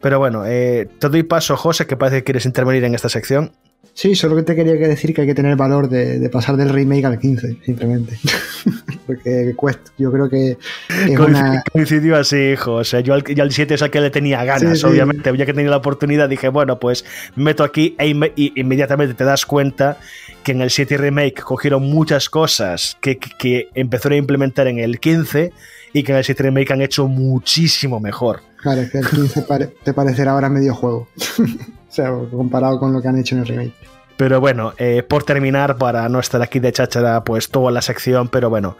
Pero 0.00 0.20
bueno, 0.20 0.46
eh, 0.46 0.88
te 1.00 1.08
doy 1.08 1.24
paso, 1.24 1.56
José, 1.56 1.88
que 1.88 1.96
parece 1.96 2.18
que 2.18 2.24
quieres 2.24 2.46
intervenir 2.46 2.84
en 2.84 2.94
esta 2.94 3.08
sección. 3.08 3.50
Sí, 3.98 4.14
solo 4.14 4.36
que 4.36 4.44
te 4.44 4.54
quería 4.54 4.74
decir 4.76 5.12
que 5.12 5.22
hay 5.22 5.26
que 5.26 5.34
tener 5.34 5.56
valor 5.56 5.88
de, 5.88 6.20
de 6.20 6.30
pasar 6.30 6.56
del 6.56 6.68
remake 6.68 7.04
al 7.04 7.18
15, 7.18 7.56
simplemente. 7.64 8.16
Porque 9.08 9.54
cuesta. 9.56 9.90
Yo 9.98 10.12
creo 10.12 10.30
que 10.30 10.56
es 10.88 11.18
una... 11.18 11.64
Coincidió 11.72 12.14
así, 12.14 12.36
hijo. 12.52 12.74
O 12.74 12.84
sea, 12.84 13.00
yo 13.00 13.12
al, 13.12 13.24
yo 13.24 13.42
al 13.42 13.50
7 13.50 13.74
es 13.74 13.82
al 13.82 13.90
que 13.90 14.00
le 14.00 14.10
tenía 14.10 14.44
ganas, 14.44 14.78
sí, 14.78 14.86
obviamente. 14.86 15.28
Sí. 15.32 15.36
Ya 15.36 15.46
que 15.46 15.52
tenía 15.52 15.72
la 15.72 15.78
oportunidad, 15.78 16.28
dije, 16.28 16.46
bueno, 16.46 16.78
pues 16.78 17.04
me 17.34 17.42
meto 17.42 17.64
aquí 17.64 17.96
e 17.98 18.06
inme 18.06 18.32
y 18.36 18.52
inmediatamente 18.60 19.14
te 19.14 19.24
das 19.24 19.44
cuenta 19.44 19.98
que 20.44 20.52
en 20.52 20.60
el 20.60 20.70
7 20.70 20.96
remake 20.96 21.42
cogieron 21.42 21.82
muchas 21.82 22.30
cosas 22.30 22.96
que, 23.00 23.18
que, 23.18 23.30
que 23.36 23.68
empezaron 23.74 24.14
a 24.14 24.18
implementar 24.18 24.68
en 24.68 24.78
el 24.78 25.00
15 25.00 25.52
y 25.92 26.04
que 26.04 26.12
en 26.12 26.18
el 26.18 26.24
7 26.24 26.40
remake 26.44 26.70
han 26.70 26.82
hecho 26.82 27.08
muchísimo 27.08 27.98
mejor. 27.98 28.42
Claro, 28.58 28.80
es 28.80 28.92
que 28.92 28.98
el 28.98 29.08
15 29.08 29.42
pare 29.42 29.74
te 29.82 29.92
parecerá 29.92 30.34
ahora 30.34 30.48
medio 30.48 30.72
juego. 30.72 31.08
O 31.88 31.92
sea, 31.92 32.10
comparado 32.30 32.78
con 32.78 32.92
lo 32.92 33.00
que 33.00 33.08
han 33.08 33.18
hecho 33.18 33.34
en 33.34 33.42
el 33.42 33.46
remake. 33.46 33.74
Pero 34.16 34.40
bueno, 34.40 34.74
eh, 34.78 35.04
por 35.08 35.22
terminar, 35.22 35.76
para 35.76 36.08
no 36.08 36.18
estar 36.18 36.42
aquí 36.42 36.58
de 36.58 36.72
cháchara, 36.72 37.22
pues 37.22 37.50
toda 37.50 37.70
la 37.70 37.80
sección, 37.82 38.28
pero 38.28 38.50
bueno, 38.50 38.76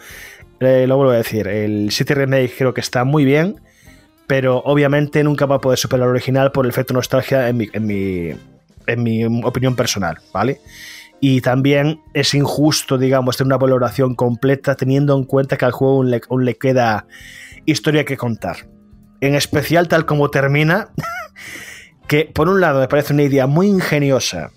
eh, 0.61 0.87
lo 0.89 0.97
vuelvo 0.97 1.13
a 1.13 1.17
decir, 1.17 1.47
el 1.47 1.93
City 1.93 2.15
Remake 2.15 2.53
creo 2.59 2.75
que 2.75 2.81
está 2.81 3.05
muy 3.05 3.25
bien, 3.25 3.61
pero 4.27 4.59
obviamente 4.59 5.23
nunca 5.23 5.47
va 5.47 5.57
a 5.57 5.61
poder 5.61 5.79
superar 5.79 6.07
el 6.09 6.11
original 6.11 6.51
por 6.51 6.67
el 6.67 6.71
efecto 6.71 6.93
nostalgia 6.93 7.49
en 7.49 7.57
mi, 7.57 7.69
en 7.73 7.87
mi, 7.87 8.31
en 8.89 9.03
mi 9.03 9.25
opinión 9.45 9.77
personal, 9.77 10.19
¿vale? 10.33 10.61
Y 11.21 11.41
también 11.41 12.01
es 12.15 12.35
injusto, 12.35 12.99
digamos, 12.99 13.37
tener 13.37 13.49
una 13.49 13.59
valoración 13.59 14.15
completa 14.15 14.75
teniendo 14.75 15.17
en 15.17 15.25
cuenta 15.25 15.57
que 15.57 15.65
al 15.65 15.73
juego 15.73 16.03
le, 16.03 16.21
aún 16.29 16.45
le 16.45 16.57
queda 16.57 17.07
historia 17.65 18.05
que 18.05 18.17
contar. 18.17 18.69
En 19.21 19.35
especial 19.35 19.89
tal 19.89 20.07
como 20.07 20.31
termina, 20.31 20.91
que 22.09 22.25
por 22.25 22.49
un 22.49 22.61
lado 22.61 22.81
me 22.81 22.89
parece 22.89 23.13
una 23.13 23.23
idea 23.23 23.47
muy 23.47 23.69
ingeniosa 23.69 24.51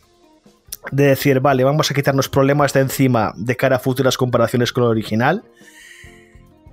de 0.91 1.05
decir, 1.05 1.39
vale, 1.41 1.63
vamos 1.63 1.91
a 1.91 1.93
quitarnos 1.93 2.29
problemas 2.29 2.73
de 2.73 2.79
encima 2.79 3.33
de 3.35 3.55
cara 3.55 3.75
a 3.75 3.79
futuras 3.79 4.17
comparaciones 4.17 4.73
con 4.73 4.85
el 4.85 4.89
original. 4.89 5.43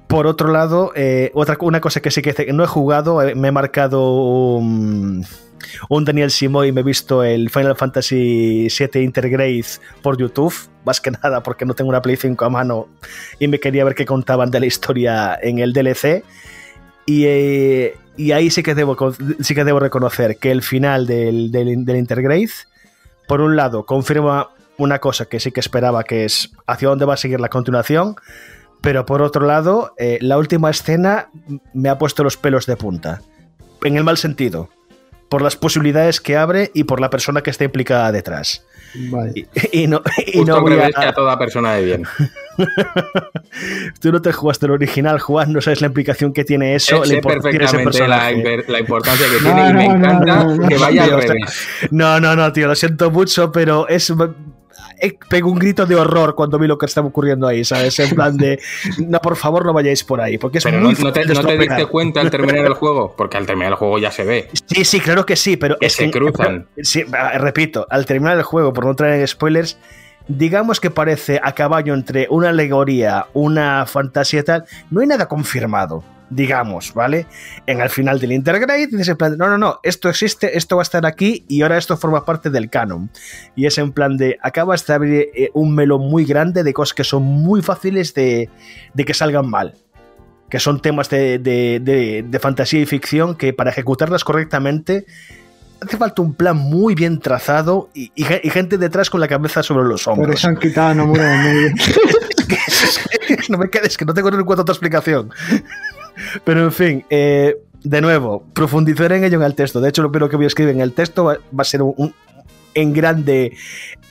Por 0.07 0.27
otro 0.27 0.51
lado, 0.51 0.93
eh, 0.95 1.31
otra, 1.35 1.59
una 1.61 1.83
cosa 1.83 2.01
que 2.01 2.11
sí 2.11 2.23
que 2.23 2.53
no 2.55 2.65
he 2.65 2.67
jugado, 2.67 3.21
eh, 3.21 3.35
me 3.35 3.49
he 3.49 3.53
marcado 3.53 4.57
un, 4.57 5.27
un 5.91 6.05
Daniel 6.05 6.31
Simoy 6.31 6.69
y 6.69 6.73
me 6.73 6.81
he 6.81 6.85
visto 6.85 7.23
el 7.23 7.51
Final 7.51 7.77
Fantasy 7.77 8.69
VII 8.69 9.03
Intergrade 9.03 9.67
por 10.01 10.17
YouTube, 10.17 10.55
más 10.87 11.01
que 11.01 11.11
nada 11.11 11.43
porque 11.43 11.67
no 11.67 11.75
tengo 11.75 11.91
una 11.91 12.01
Play 12.01 12.17
5 12.17 12.43
a 12.43 12.49
mano 12.49 12.89
y 13.39 13.49
me 13.49 13.61
quería 13.61 13.85
ver 13.85 13.95
qué 13.95 14.07
contaban 14.07 14.51
de 14.51 14.61
la 14.61 14.67
historia 14.67 15.39
en 15.43 15.59
el 15.59 15.75
DLC. 15.75 16.25
Y, 17.05 17.25
eh, 17.27 17.97
y 18.19 18.33
ahí 18.33 18.51
sí 18.51 18.63
que, 18.63 18.75
debo, 18.75 18.97
sí 19.41 19.55
que 19.55 19.65
debo 19.65 19.81
reconocer 19.81 20.37
que 20.37 20.51
el 20.51 20.61
final 20.63 21.07
del, 21.07 21.51
del, 21.51 21.85
del 21.87 21.97
Intergrade, 21.97 22.51
por 23.27 23.41
un 23.41 23.57
lado, 23.57 23.87
confirma 23.87 24.51
una 24.77 24.99
cosa 24.99 25.25
que 25.27 25.41
sí 25.41 25.51
que 25.53 25.61
esperaba, 25.61 26.05
que 26.05 26.25
es 26.25 26.51
hacia 26.67 26.89
dónde 26.89 27.05
va 27.07 27.15
a 27.15 27.17
seguir 27.17 27.41
la 27.41 27.49
continuación, 27.49 28.17
pero 28.81 29.07
por 29.07 29.23
otro 29.23 29.47
lado, 29.47 29.95
eh, 29.99 30.19
la 30.21 30.37
última 30.39 30.71
escena 30.71 31.31
me 31.75 31.89
ha 31.89 31.99
puesto 31.99 32.23
los 32.23 32.37
pelos 32.37 32.67
de 32.67 32.77
punta. 32.77 33.23
En 33.83 33.97
el 33.97 34.05
mal 34.05 34.19
sentido. 34.19 34.69
Por 35.29 35.43
las 35.43 35.57
posibilidades 35.57 36.21
que 36.23 36.37
abre 36.37 36.71
y 36.75 36.85
por 36.85 37.01
la 37.01 37.11
persona 37.11 37.43
que 37.43 37.51
está 37.51 37.65
implicada 37.65 38.11
detrás. 38.13 38.65
Vale. 39.11 39.33
Y, 39.73 39.83
y 39.83 39.87
no, 39.87 40.01
y 40.27 40.39
Justo 40.39 40.55
no 40.57 40.61
voy 40.63 40.79
a- 40.79 40.89
que 40.91 41.05
a 41.07 41.13
toda 41.13 41.39
persona 41.39 41.75
de 41.75 41.85
bien. 41.85 42.05
Tú 44.01 44.13
no 44.13 44.21
te 44.23 44.33
jugaste 44.33 44.67
el 44.67 44.73
original, 44.73 45.19
Juan, 45.21 45.53
no 45.53 45.61
sabes 45.61 45.81
la 45.81 45.87
implicación 45.89 46.33
que 46.33 46.45
tiene 46.45 46.75
eso. 46.75 47.05
sé 47.05 47.21
perfectamente 47.21 48.07
la, 48.07 48.33
importancia 48.81 49.27
que 49.27 49.45
No, 49.49 49.55
tiene 49.55 49.71
y 49.71 49.73
me 49.75 49.89
no, 49.89 49.95
encanta 49.97 50.45
no, 50.45 50.57
no. 50.57 50.69
que 50.69 50.77
vaya 50.79 51.05
al 51.05 51.11
revés. 51.23 51.69
No, 51.91 52.21
no, 52.21 52.37
no, 52.37 52.53
tío, 52.53 52.67
lo 52.69 52.75
siento 52.75 53.11
mucho, 53.11 53.51
pero 53.53 53.89
es. 53.89 54.11
eh, 55.01 55.17
Pego 55.29 55.51
un 55.51 55.59
grito 55.59 55.87
de 55.87 55.95
horror 55.97 56.35
cuando 56.35 56.59
vi 56.59 56.67
lo 56.67 56.77
que 56.79 56.87
estaba 56.87 57.07
ocurriendo 57.09 57.47
ahí, 57.47 57.65
¿sabes? 57.65 57.99
En 58.01 58.11
plan 58.11 58.37
de. 58.37 58.59
No, 58.99 59.21
por 59.21 59.37
favor, 59.37 59.65
no 59.65 59.73
vayáis 59.73 60.03
por 60.05 60.21
ahí, 60.21 60.39
porque 60.39 60.59
es 60.59 60.65
Pero 60.65 60.81
muy 60.81 60.95
no, 60.95 61.01
no 61.01 61.13
te, 61.13 61.25
no 61.27 61.41
te 61.45 61.59
diste 61.59 61.87
cuenta 61.87 62.21
al 62.21 62.31
terminar 62.31 62.65
el 62.67 62.75
juego, 62.75 63.15
porque 63.17 63.37
al 63.37 63.47
terminar 63.47 63.73
el 63.73 63.77
juego 63.79 63.99
ya 63.99 64.11
se 64.11 64.25
ve. 64.25 64.49
Sí, 64.67 64.85
sí, 64.85 65.01
claro 65.01 65.25
que 65.25 65.37
sí, 65.37 65.57
pero 65.57 65.79
Que 65.79 65.87
es 65.87 65.93
se 65.95 66.05
que 66.07 66.11
cruzan. 66.11 66.67
Sí, 66.83 67.05
repito, 67.39 67.87
al 67.91 68.07
terminar 68.07 68.37
el 68.37 68.43
juego, 68.43 68.73
por 68.73 68.85
no 68.87 68.95
traer 68.95 69.27
spoilers, 69.29 69.79
digamos 70.29 70.81
que 70.81 70.91
parece 70.91 71.41
a 71.43 71.53
caballo 71.53 71.95
entre 71.95 72.27
una 72.31 72.51
alegoría, 72.51 73.27
una 73.35 73.87
fantasía 73.87 74.45
tal, 74.45 74.65
no 74.91 75.01
hay 75.01 75.07
nada 75.07 75.27
confirmado, 75.27 76.05
digamos, 76.31 76.93
¿vale? 76.93 77.27
En 77.67 77.81
el 77.81 77.89
final 77.89 78.21
del 78.21 78.33
Intergrade 78.33 78.87
dices 78.87 79.09
en 79.09 79.17
plan, 79.17 79.39
no, 79.39 79.49
no, 79.49 79.57
no, 79.57 79.81
esto 79.83 80.09
existe, 80.11 80.59
esto 80.59 80.77
va 80.77 80.83
a 80.83 80.85
estar 80.85 81.07
aquí 81.07 81.45
y 81.49 81.63
ahora 81.63 81.79
esto 81.79 81.97
forma 81.97 82.25
parte 82.27 82.51
del 82.51 82.69
canon. 82.69 83.11
Y 83.57 83.65
es 83.67 83.79
en 83.79 83.93
plan 83.93 84.17
de, 84.19 84.37
acabas 84.43 84.87
de 84.87 84.93
abrir 84.95 85.29
eh, 85.35 85.51
un 85.55 85.75
melón 85.75 86.03
muy 86.11 86.25
grande 86.27 86.63
de 86.63 86.75
cosas 86.75 86.93
que 86.95 87.05
son 87.05 87.23
muy 87.23 87.63
fáciles 87.63 88.13
de, 88.13 88.51
de 88.95 89.05
que 89.05 89.15
salgan 89.15 89.49
mal 89.49 89.75
que 90.51 90.59
son 90.61 90.81
temas 90.81 91.11
de- 91.11 91.39
de 91.39 92.39
fantasía 92.39 92.81
y 92.81 92.87
ficción 92.87 93.35
que 93.35 93.53
para 93.53 93.69
ejecutarlas 93.69 94.25
correctamente 94.25 95.05
hace 95.81 95.97
falta 95.97 96.23
un 96.23 96.35
plan 96.35 96.57
muy 96.57 96.95
bien 96.95 97.19
trazado 97.21 97.89
y, 97.95 98.11
y 98.15 98.25
ge- 98.25 98.41
y 98.43 98.51
gente 98.51 98.79
detrás 98.79 99.11
con 99.11 99.21
la 99.21 99.29
cabeza 99.29 99.63
sobre 99.63 99.87
los 99.89 100.05
Por 100.05 100.15
hombros. 100.15 100.37
eso 100.39 100.49
han 100.49 100.57
quitado 100.57 100.91
en 101.03 101.13
medio. 101.13 101.71
no 103.49 103.59
me 103.59 103.71
quedes, 103.71 103.97
que 103.97 104.05
no 104.05 104.15
tengo 104.15 104.29
en 104.29 104.45
cuenta 104.45 104.63
otra 104.63 104.73
explicación. 104.73 105.31
Pero 106.45 106.65
en 106.65 106.73
fin, 106.73 107.05
eh, 107.11 107.57
de 107.83 108.01
nuevo, 108.01 108.45
profundizaré 108.53 109.17
en 109.17 109.25
ello 109.25 109.39
en 109.39 109.45
el 109.45 109.55
texto. 109.55 109.81
De 109.81 109.89
hecho, 109.89 110.03
lo 110.03 110.11
primero 110.11 110.29
que 110.29 110.37
voy 110.37 110.45
a 110.47 110.49
escribir 110.49 110.75
en 110.75 110.81
el 110.81 110.93
texto 110.93 111.25
va, 111.25 111.35
va 111.35 111.63
a 111.63 111.65
ser 111.65 111.83
un, 111.83 111.95
un- 111.97 112.15
en 112.75 112.93
grande, 112.93 113.57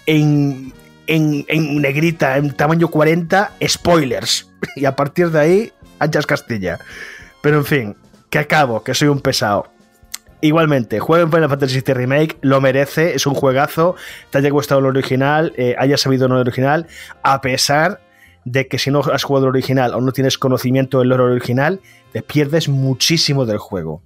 en, 0.05 0.73
en, 1.07 1.45
en 1.47 1.81
negrita, 1.81 2.37
en 2.37 2.51
tamaño 2.55 2.87
40, 2.89 3.51
spoilers. 3.67 4.49
Y 4.75 4.85
a 4.85 4.95
partir 4.95 5.29
de 5.31 5.39
ahí, 5.39 5.71
anchas 5.99 6.25
Castilla. 6.25 6.79
Pero 7.41 7.57
en 7.57 7.65
fin, 7.65 7.95
que 8.29 8.39
acabo, 8.39 8.83
que 8.83 8.93
soy 8.93 9.07
un 9.09 9.21
pesado. 9.21 9.67
Igualmente, 10.39 10.99
jueguen 10.99 11.31
Final 11.31 11.49
Fantasy 11.49 11.81
VII 11.81 11.93
Remake, 11.95 12.37
lo 12.41 12.61
merece, 12.61 13.15
es 13.15 13.25
un 13.25 13.33
juegazo, 13.33 13.95
te 14.29 14.37
haya 14.37 14.49
gustado 14.51 14.79
el 14.81 14.85
original, 14.85 15.51
eh, 15.57 15.75
hayas 15.79 16.01
sabido 16.01 16.27
el 16.27 16.33
original, 16.33 16.85
a 17.23 17.41
pesar 17.41 18.01
de 18.45 18.67
que 18.67 18.77
si 18.77 18.91
no 18.91 18.99
has 19.11 19.23
jugado 19.23 19.47
el 19.47 19.49
original 19.49 19.95
o 19.95 20.01
no 20.01 20.11
tienes 20.11 20.37
conocimiento 20.37 20.99
del 20.99 21.09
lore 21.09 21.23
original, 21.23 21.81
te 22.13 22.21
pierdes 22.21 22.69
muchísimo 22.69 23.45
del 23.47 23.57
juego. 23.57 24.03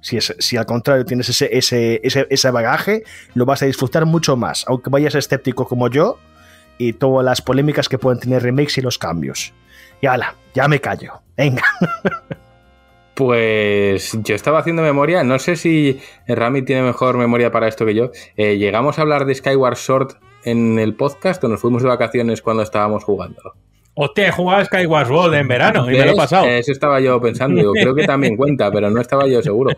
Si, 0.00 0.16
es- 0.16 0.36
si 0.38 0.56
al 0.56 0.66
contrario 0.66 1.04
tienes 1.04 1.28
ese, 1.30 1.48
ese, 1.56 2.00
ese, 2.04 2.28
ese 2.30 2.50
bagaje, 2.52 3.02
lo 3.34 3.44
vas 3.44 3.60
a 3.62 3.66
disfrutar 3.66 4.06
mucho 4.06 4.36
más, 4.36 4.64
aunque 4.68 4.88
vayas 4.88 5.16
escéptico 5.16 5.66
como 5.66 5.90
yo 5.90 6.18
y 6.78 6.92
todas 6.92 7.24
las 7.24 7.42
polémicas 7.42 7.88
que 7.88 7.98
pueden 7.98 8.20
tener 8.20 8.42
remakes 8.44 8.78
y 8.78 8.82
los 8.82 8.98
cambios. 8.98 9.52
Y 10.00 10.06
ala, 10.06 10.36
ya 10.54 10.68
me 10.68 10.80
callo. 10.80 11.22
Venga. 11.36 11.64
Pues 13.16 14.14
yo 14.24 14.34
estaba 14.34 14.58
haciendo 14.58 14.82
memoria, 14.82 15.24
no 15.24 15.38
sé 15.38 15.56
si 15.56 15.98
Rami 16.28 16.60
tiene 16.60 16.82
mejor 16.82 17.16
memoria 17.16 17.50
para 17.50 17.66
esto 17.66 17.86
que 17.86 17.94
yo. 17.94 18.10
Eh, 18.36 18.58
¿Llegamos 18.58 18.98
a 18.98 19.02
hablar 19.02 19.24
de 19.24 19.34
Skyward 19.34 19.76
Sword 19.76 20.16
en 20.44 20.78
el 20.78 20.94
podcast 20.94 21.42
o 21.42 21.48
nos 21.48 21.62
fuimos 21.62 21.82
de 21.82 21.88
vacaciones 21.88 22.42
cuando 22.42 22.62
estábamos 22.62 23.04
jugando? 23.04 23.54
Hostia, 23.94 24.28
he 24.28 24.32
jugado 24.32 24.60
a 24.60 24.64
Skyward 24.66 25.06
Sword 25.06 25.34
en 25.34 25.48
verano 25.48 25.90
y 25.90 25.96
me 25.96 26.04
lo 26.04 26.12
he 26.12 26.14
pasado. 26.14 26.46
Eso 26.46 26.72
estaba 26.72 27.00
yo 27.00 27.18
pensando, 27.18 27.58
digo, 27.58 27.72
creo 27.72 27.94
que 27.94 28.04
también 28.04 28.36
cuenta, 28.36 28.70
pero 28.70 28.90
no 28.90 29.00
estaba 29.00 29.26
yo 29.26 29.42
seguro. 29.42 29.74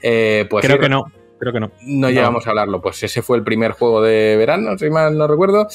Eh, 0.00 0.46
pues 0.48 0.64
Creo 0.64 0.76
sí, 0.76 0.82
que 0.82 0.88
no. 0.88 1.06
Creo 1.40 1.52
que 1.52 1.58
no. 1.58 1.72
No 1.82 2.08
llegamos 2.08 2.46
a 2.46 2.50
hablarlo, 2.50 2.80
pues 2.80 3.02
ese 3.02 3.20
fue 3.20 3.36
el 3.36 3.42
primer 3.42 3.72
juego 3.72 4.00
de 4.00 4.36
verano, 4.36 4.78
si 4.78 4.88
mal 4.90 5.18
no 5.18 5.26
recuerdo. 5.26 5.66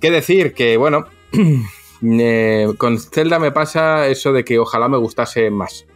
¿Qué 0.00 0.10
decir? 0.10 0.54
Que 0.54 0.78
bueno, 0.78 1.06
eh, 2.02 2.68
con 2.78 2.98
Zelda 2.98 3.38
me 3.38 3.52
pasa 3.52 4.08
eso 4.08 4.32
de 4.32 4.42
que 4.42 4.58
ojalá 4.58 4.88
me 4.88 4.96
gustase 4.96 5.50
más. 5.50 5.86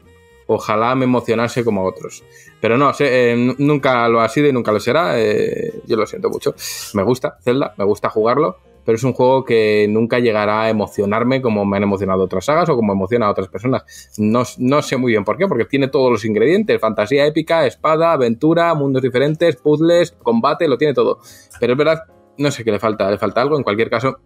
Ojalá 0.49 0.95
me 0.95 1.05
emocionase 1.05 1.63
como 1.63 1.85
otros. 1.85 2.25
Pero 2.61 2.77
no, 2.77 2.93
sé, 2.93 3.33
eh, 3.33 3.55
nunca 3.59 4.09
lo 4.09 4.21
ha 4.21 4.29
sido 4.29 4.49
y 4.49 4.53
nunca 4.53 4.73
lo 4.73 4.81
será. 4.81 5.21
eh, 5.21 5.73
yo 5.87 5.97
lo 5.97 6.07
siento 6.07 6.29
mucho. 6.31 6.55
Me 6.95 7.03
gusta 7.03 7.37
Zelda, 7.43 7.75
me 7.77 7.85
gusta 7.85 8.09
jugarlo, 8.09 8.57
pero 8.89 8.97
es 8.97 9.05
un 9.05 9.13
juego 9.13 9.45
que 9.45 9.87
nunca 9.91 10.19
llegará 10.19 10.63
a 10.63 10.71
emocionarme 10.71 11.43
como 11.43 11.67
me 11.67 11.77
han 11.77 11.83
emocionado 11.83 12.25
otras 12.25 12.47
sagas 12.47 12.71
o 12.71 12.75
como 12.75 12.95
emociona 12.95 13.27
a 13.27 13.31
otras 13.31 13.49
personas. 13.49 13.85
No, 14.17 14.45
no 14.57 14.81
sé 14.81 14.97
muy 14.97 15.13
bien 15.13 15.25
por 15.25 15.37
qué, 15.37 15.47
porque 15.47 15.67
tiene 15.67 15.89
todos 15.89 16.11
los 16.11 16.25
ingredientes: 16.25 16.81
fantasía 16.81 17.27
épica, 17.27 17.67
espada, 17.67 18.13
aventura, 18.13 18.73
mundos 18.73 19.03
diferentes, 19.03 19.57
puzzles, 19.57 20.13
combate, 20.13 20.67
lo 20.67 20.79
tiene 20.79 20.95
todo. 20.95 21.19
Pero 21.61 21.75
es 21.75 21.79
verdad, 21.79 22.05
no 22.39 22.51
sé 22.51 22.65
qué 22.65 22.73
le 22.73 22.79
falta, 22.79 23.11
le 23.11 23.19
falta 23.19 23.43
algo. 23.43 23.59
En 23.59 23.63
cualquier 23.63 23.91
caso, 23.91 24.21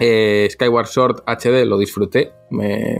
eh, 0.00 0.48
Skyward 0.50 0.86
Sword 0.86 1.22
HD 1.26 1.64
lo 1.66 1.78
disfruté, 1.78 2.32
me, 2.50 2.96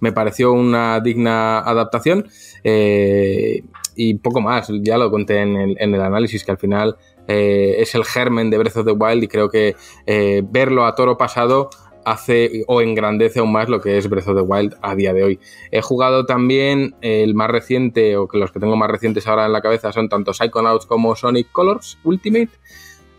me- 0.00 0.12
pareció 0.12 0.52
una 0.52 1.00
digna 1.00 1.58
adaptación 1.60 2.26
eh, 2.64 3.62
y 3.96 4.14
poco 4.14 4.40
más, 4.40 4.68
ya 4.82 4.98
lo 4.98 5.10
conté 5.10 5.38
en 5.40 5.56
el, 5.56 5.76
en 5.78 5.94
el 5.94 6.00
análisis 6.00 6.44
que 6.44 6.50
al 6.52 6.58
final 6.58 6.96
eh, 7.28 7.76
es 7.78 7.94
el 7.94 8.04
germen 8.04 8.50
de 8.50 8.58
Breath 8.58 8.76
of 8.78 8.86
the 8.86 8.92
Wild 8.92 9.22
y 9.24 9.28
creo 9.28 9.48
que 9.48 9.76
verlo 10.50 10.84
a 10.86 10.94
toro 10.94 11.16
pasado 11.16 11.70
hace 12.04 12.64
o 12.66 12.80
engrandece 12.80 13.38
aún 13.38 13.52
más 13.52 13.68
lo 13.68 13.80
que 13.80 13.96
es 13.96 14.08
Breath 14.08 14.26
of 14.26 14.34
the 14.36 14.42
Wild 14.42 14.74
a 14.82 14.96
día 14.96 15.12
de 15.12 15.22
hoy. 15.22 15.40
He 15.70 15.82
jugado 15.82 16.26
también 16.26 16.96
el 17.00 17.34
más 17.36 17.48
reciente, 17.48 18.16
o 18.16 18.26
que 18.26 18.38
los 18.38 18.50
que 18.50 18.58
tengo 18.58 18.74
más 18.76 18.90
recientes 18.90 19.28
ahora 19.28 19.46
en 19.46 19.52
la 19.52 19.60
cabeza 19.62 19.92
son 19.92 20.08
tanto 20.08 20.34
Psychonauts 20.34 20.86
como 20.86 21.14
Sonic 21.14 21.52
Colors 21.52 21.98
Ultimate. 22.02 22.50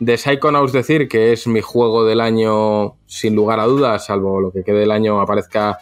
De 0.03 0.17
Psychonauts 0.17 0.73
decir 0.73 1.07
que 1.07 1.31
es 1.31 1.47
mi 1.47 1.61
juego 1.61 2.03
del 2.03 2.19
año 2.19 2.97
sin 3.05 3.35
lugar 3.35 3.61
a 3.61 3.65
dudas, 3.65 4.07
salvo 4.07 4.41
lo 4.41 4.51
que 4.51 4.61
quede 4.61 4.79
del 4.79 4.91
año 4.91 5.21
aparezca 5.21 5.77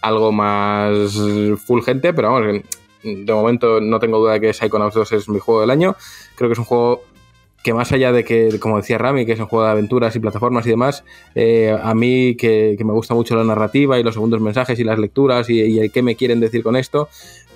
algo 0.00 0.30
más 0.30 1.18
fulgente, 1.66 2.14
pero 2.14 2.30
vamos, 2.30 2.62
de 3.02 3.32
momento 3.32 3.80
no 3.80 3.98
tengo 3.98 4.18
duda 4.18 4.34
de 4.34 4.40
que 4.40 4.52
Psychonauts 4.52 4.94
2 4.94 5.12
es 5.12 5.28
mi 5.28 5.40
juego 5.40 5.60
del 5.60 5.70
año. 5.70 5.96
Creo 6.36 6.48
que 6.48 6.52
es 6.52 6.58
un 6.60 6.66
juego 6.66 7.02
que 7.64 7.74
más 7.74 7.90
allá 7.90 8.12
de 8.12 8.22
que, 8.22 8.60
como 8.60 8.76
decía 8.76 8.96
Rami, 8.96 9.26
que 9.26 9.32
es 9.32 9.40
un 9.40 9.46
juego 9.46 9.64
de 9.64 9.72
aventuras 9.72 10.14
y 10.14 10.20
plataformas 10.20 10.64
y 10.66 10.70
demás, 10.70 11.02
eh, 11.34 11.76
a 11.82 11.94
mí 11.94 12.36
que, 12.36 12.76
que 12.78 12.84
me 12.84 12.92
gusta 12.92 13.14
mucho 13.14 13.34
la 13.34 13.42
narrativa 13.42 13.98
y 13.98 14.04
los 14.04 14.14
segundos 14.14 14.40
mensajes 14.40 14.78
y 14.78 14.84
las 14.84 15.00
lecturas 15.00 15.50
y, 15.50 15.60
y 15.60 15.80
el 15.80 15.90
qué 15.90 16.00
me 16.00 16.14
quieren 16.14 16.38
decir 16.38 16.62
con 16.62 16.76
esto, 16.76 17.08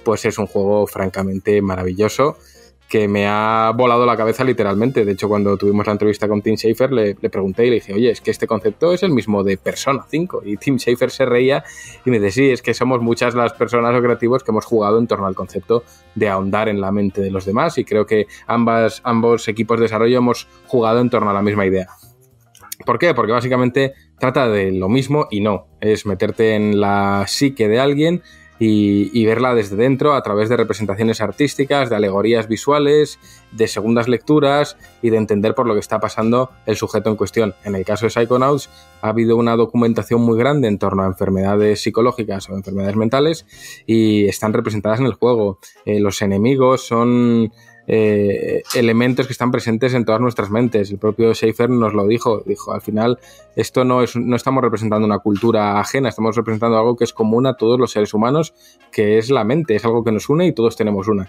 pues 0.02 0.24
es 0.24 0.36
un 0.38 0.48
juego 0.48 0.84
francamente 0.88 1.62
maravilloso 1.62 2.38
que 2.88 3.06
me 3.06 3.26
ha 3.26 3.70
volado 3.76 4.06
la 4.06 4.16
cabeza 4.16 4.44
literalmente. 4.44 5.04
De 5.04 5.12
hecho, 5.12 5.28
cuando 5.28 5.56
tuvimos 5.58 5.86
la 5.86 5.92
entrevista 5.92 6.26
con 6.26 6.40
Tim 6.40 6.56
Schafer, 6.56 6.90
le, 6.90 7.14
pregunté 7.14 7.66
y 7.66 7.70
le 7.70 7.74
dije, 7.76 7.92
oye, 7.92 8.10
es 8.10 8.20
que 8.20 8.30
este 8.30 8.46
concepto 8.46 8.92
es 8.92 9.02
el 9.02 9.10
mismo 9.10 9.44
de 9.44 9.58
Persona 9.58 10.06
5. 10.08 10.42
Y 10.44 10.56
Tim 10.56 10.78
Schafer 10.78 11.10
se 11.10 11.26
reía 11.26 11.64
y 12.04 12.10
me 12.10 12.18
decía, 12.18 12.44
sí, 12.44 12.50
es 12.50 12.62
que 12.62 12.72
somos 12.72 13.02
muchas 13.02 13.34
las 13.34 13.52
personas 13.52 13.94
o 13.94 14.02
creativos 14.02 14.42
que 14.42 14.52
hemos 14.52 14.64
jugado 14.64 14.98
en 14.98 15.06
torno 15.06 15.26
al 15.26 15.34
concepto 15.34 15.84
de 16.14 16.28
ahondar 16.28 16.68
en 16.68 16.80
la 16.80 16.90
mente 16.90 17.20
de 17.20 17.30
los 17.30 17.44
demás. 17.44 17.76
Y 17.76 17.84
creo 17.84 18.06
que 18.06 18.26
ambas, 18.46 19.02
ambos 19.04 19.48
equipos 19.48 19.78
de 19.78 19.84
desarrollo 19.84 20.18
hemos 20.18 20.48
jugado 20.66 21.00
en 21.00 21.10
torno 21.10 21.30
a 21.30 21.34
la 21.34 21.42
misma 21.42 21.66
idea. 21.66 21.88
¿Por 22.86 22.98
qué? 22.98 23.12
Porque 23.12 23.32
básicamente 23.32 23.94
trata 24.18 24.48
de 24.48 24.72
lo 24.72 24.88
mismo 24.88 25.26
y 25.30 25.40
no. 25.40 25.66
Es 25.80 26.06
meterte 26.06 26.54
en 26.54 26.80
la 26.80 27.24
psique 27.26 27.68
de 27.68 27.80
alguien 27.80 28.22
y, 28.58 29.10
y, 29.18 29.24
verla 29.24 29.54
desde 29.54 29.76
dentro 29.76 30.14
a 30.14 30.22
través 30.22 30.48
de 30.48 30.56
representaciones 30.56 31.20
artísticas, 31.20 31.90
de 31.90 31.96
alegorías 31.96 32.48
visuales, 32.48 33.18
de 33.52 33.68
segundas 33.68 34.08
lecturas 34.08 34.76
y 35.02 35.10
de 35.10 35.16
entender 35.16 35.54
por 35.54 35.66
lo 35.66 35.74
que 35.74 35.80
está 35.80 36.00
pasando 36.00 36.50
el 36.66 36.76
sujeto 36.76 37.10
en 37.10 37.16
cuestión. 37.16 37.54
En 37.64 37.74
el 37.74 37.84
caso 37.84 38.06
de 38.06 38.10
Psychonauts 38.10 38.68
ha 39.00 39.08
habido 39.10 39.36
una 39.36 39.56
documentación 39.56 40.20
muy 40.20 40.38
grande 40.38 40.68
en 40.68 40.78
torno 40.78 41.02
a 41.02 41.06
enfermedades 41.06 41.82
psicológicas 41.82 42.48
o 42.50 42.54
enfermedades 42.54 42.96
mentales 42.96 43.46
y 43.86 44.26
están 44.26 44.52
representadas 44.52 45.00
en 45.00 45.06
el 45.06 45.14
juego. 45.14 45.58
Eh, 45.84 46.00
los 46.00 46.20
enemigos 46.22 46.86
son 46.86 47.52
eh, 47.90 48.62
elementos 48.74 49.26
que 49.26 49.32
están 49.32 49.50
presentes 49.50 49.94
en 49.94 50.04
todas 50.04 50.20
nuestras 50.20 50.50
mentes. 50.50 50.90
El 50.90 50.98
propio 50.98 51.34
Schaefer 51.34 51.70
nos 51.70 51.94
lo 51.94 52.06
dijo, 52.06 52.42
dijo, 52.44 52.72
al 52.72 52.82
final 52.82 53.18
esto 53.56 53.84
no, 53.84 54.02
es, 54.02 54.14
no 54.14 54.36
estamos 54.36 54.62
representando 54.62 55.06
una 55.06 55.20
cultura 55.20 55.80
ajena, 55.80 56.10
estamos 56.10 56.36
representando 56.36 56.76
algo 56.76 56.96
que 56.96 57.04
es 57.04 57.14
común 57.14 57.46
a 57.46 57.54
todos 57.54 57.80
los 57.80 57.90
seres 57.90 58.12
humanos, 58.12 58.52
que 58.92 59.16
es 59.16 59.30
la 59.30 59.42
mente, 59.42 59.74
es 59.74 59.84
algo 59.86 60.04
que 60.04 60.12
nos 60.12 60.28
une 60.28 60.46
y 60.46 60.52
todos 60.52 60.76
tenemos 60.76 61.08
una 61.08 61.28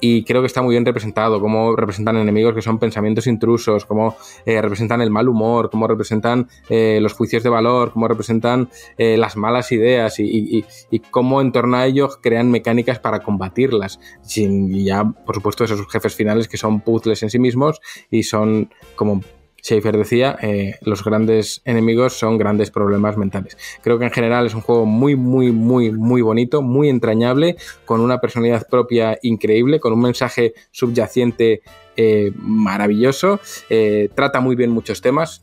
y 0.00 0.24
creo 0.24 0.42
que 0.42 0.46
está 0.46 0.62
muy 0.62 0.74
bien 0.74 0.84
representado, 0.84 1.40
cómo 1.40 1.76
representan 1.76 2.16
enemigos 2.16 2.54
que 2.54 2.62
son 2.62 2.78
pensamientos 2.78 3.26
intrusos, 3.26 3.84
cómo 3.84 4.16
eh, 4.44 4.60
representan 4.60 5.00
el 5.00 5.10
mal 5.10 5.28
humor, 5.28 5.70
cómo 5.70 5.86
representan 5.86 6.48
eh, 6.68 6.98
los 7.00 7.12
juicios 7.12 7.42
de 7.42 7.50
valor, 7.50 7.92
cómo 7.92 8.08
representan 8.08 8.68
eh, 8.98 9.16
las 9.16 9.36
malas 9.36 9.72
ideas 9.72 10.16
y, 10.18 10.64
cómo 11.10 11.40
en 11.40 11.52
torno 11.52 11.76
a 11.76 11.86
ellos 11.86 12.18
crean 12.20 12.50
mecánicas 12.50 12.98
para 12.98 13.20
combatirlas. 13.20 14.00
Y 14.36 14.84
ya, 14.84 15.04
por 15.04 15.36
supuesto, 15.36 15.64
esos 15.64 15.86
jefes 15.88 16.14
finales 16.14 16.48
que 16.48 16.56
son 16.56 16.80
puzzles 16.80 17.22
en 17.22 17.30
sí 17.30 17.38
mismos 17.38 17.80
y 18.10 18.24
son 18.24 18.70
como 18.96 19.20
Schaefer 19.64 19.96
decía, 19.96 20.36
eh, 20.42 20.74
los 20.82 21.02
grandes 21.02 21.62
enemigos 21.64 22.12
son 22.12 22.36
grandes 22.36 22.70
problemas 22.70 23.16
mentales. 23.16 23.56
Creo 23.82 23.98
que 23.98 24.04
en 24.04 24.10
general 24.10 24.44
es 24.44 24.54
un 24.54 24.60
juego 24.60 24.84
muy, 24.84 25.16
muy, 25.16 25.52
muy, 25.52 25.90
muy 25.90 26.20
bonito, 26.20 26.60
muy 26.60 26.90
entrañable, 26.90 27.56
con 27.86 28.02
una 28.02 28.20
personalidad 28.20 28.68
propia 28.68 29.18
increíble, 29.22 29.80
con 29.80 29.94
un 29.94 30.02
mensaje 30.02 30.52
subyacente 30.70 31.62
eh, 31.96 32.30
maravilloso, 32.36 33.40
eh, 33.70 34.10
trata 34.14 34.40
muy 34.40 34.54
bien 34.54 34.70
muchos 34.70 35.00
temas. 35.00 35.42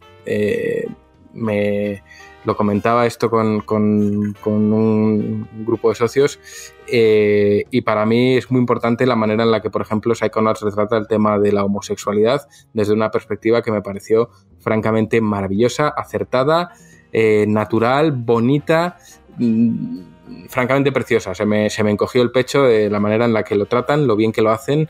me 1.33 2.03
lo 2.43 2.55
comentaba 2.55 3.05
esto 3.05 3.29
con, 3.29 3.61
con, 3.61 4.33
un 4.45 5.47
grupo 5.65 5.89
de 5.89 5.95
socios 5.95 6.39
eh, 6.87 7.63
y 7.69 7.81
para 7.81 8.05
mí 8.05 8.37
es 8.37 8.49
muy 8.51 8.59
importante 8.59 9.05
la 9.05 9.15
manera 9.15 9.43
en 9.43 9.51
la 9.51 9.61
que, 9.61 9.69
por 9.69 9.81
ejemplo, 9.81 10.15
Psychonauts 10.15 10.61
retrata 10.61 10.97
el 10.97 11.07
tema 11.07 11.39
de 11.39 11.51
la 11.51 11.63
homosexualidad 11.63 12.47
desde 12.73 12.93
una 12.93 13.11
perspectiva 13.11 13.61
que 13.61 13.71
me 13.71 13.81
pareció 13.81 14.29
francamente 14.59 15.21
maravillosa, 15.21 15.89
acertada, 15.89 16.71
eh, 17.11 17.45
natural, 17.47 18.11
bonita, 18.11 18.97
mmm, 19.37 20.01
francamente 20.49 20.91
preciosa. 20.91 21.35
Se 21.35 21.45
me, 21.45 21.69
se 21.69 21.83
me 21.83 21.91
encogió 21.91 22.21
el 22.21 22.31
pecho 22.31 22.63
de 22.63 22.89
la 22.89 22.99
manera 22.99 23.25
en 23.25 23.33
la 23.33 23.43
que 23.43 23.55
lo 23.55 23.65
tratan, 23.65 24.07
lo 24.07 24.15
bien 24.15 24.31
que 24.31 24.41
lo 24.41 24.51
hacen. 24.51 24.87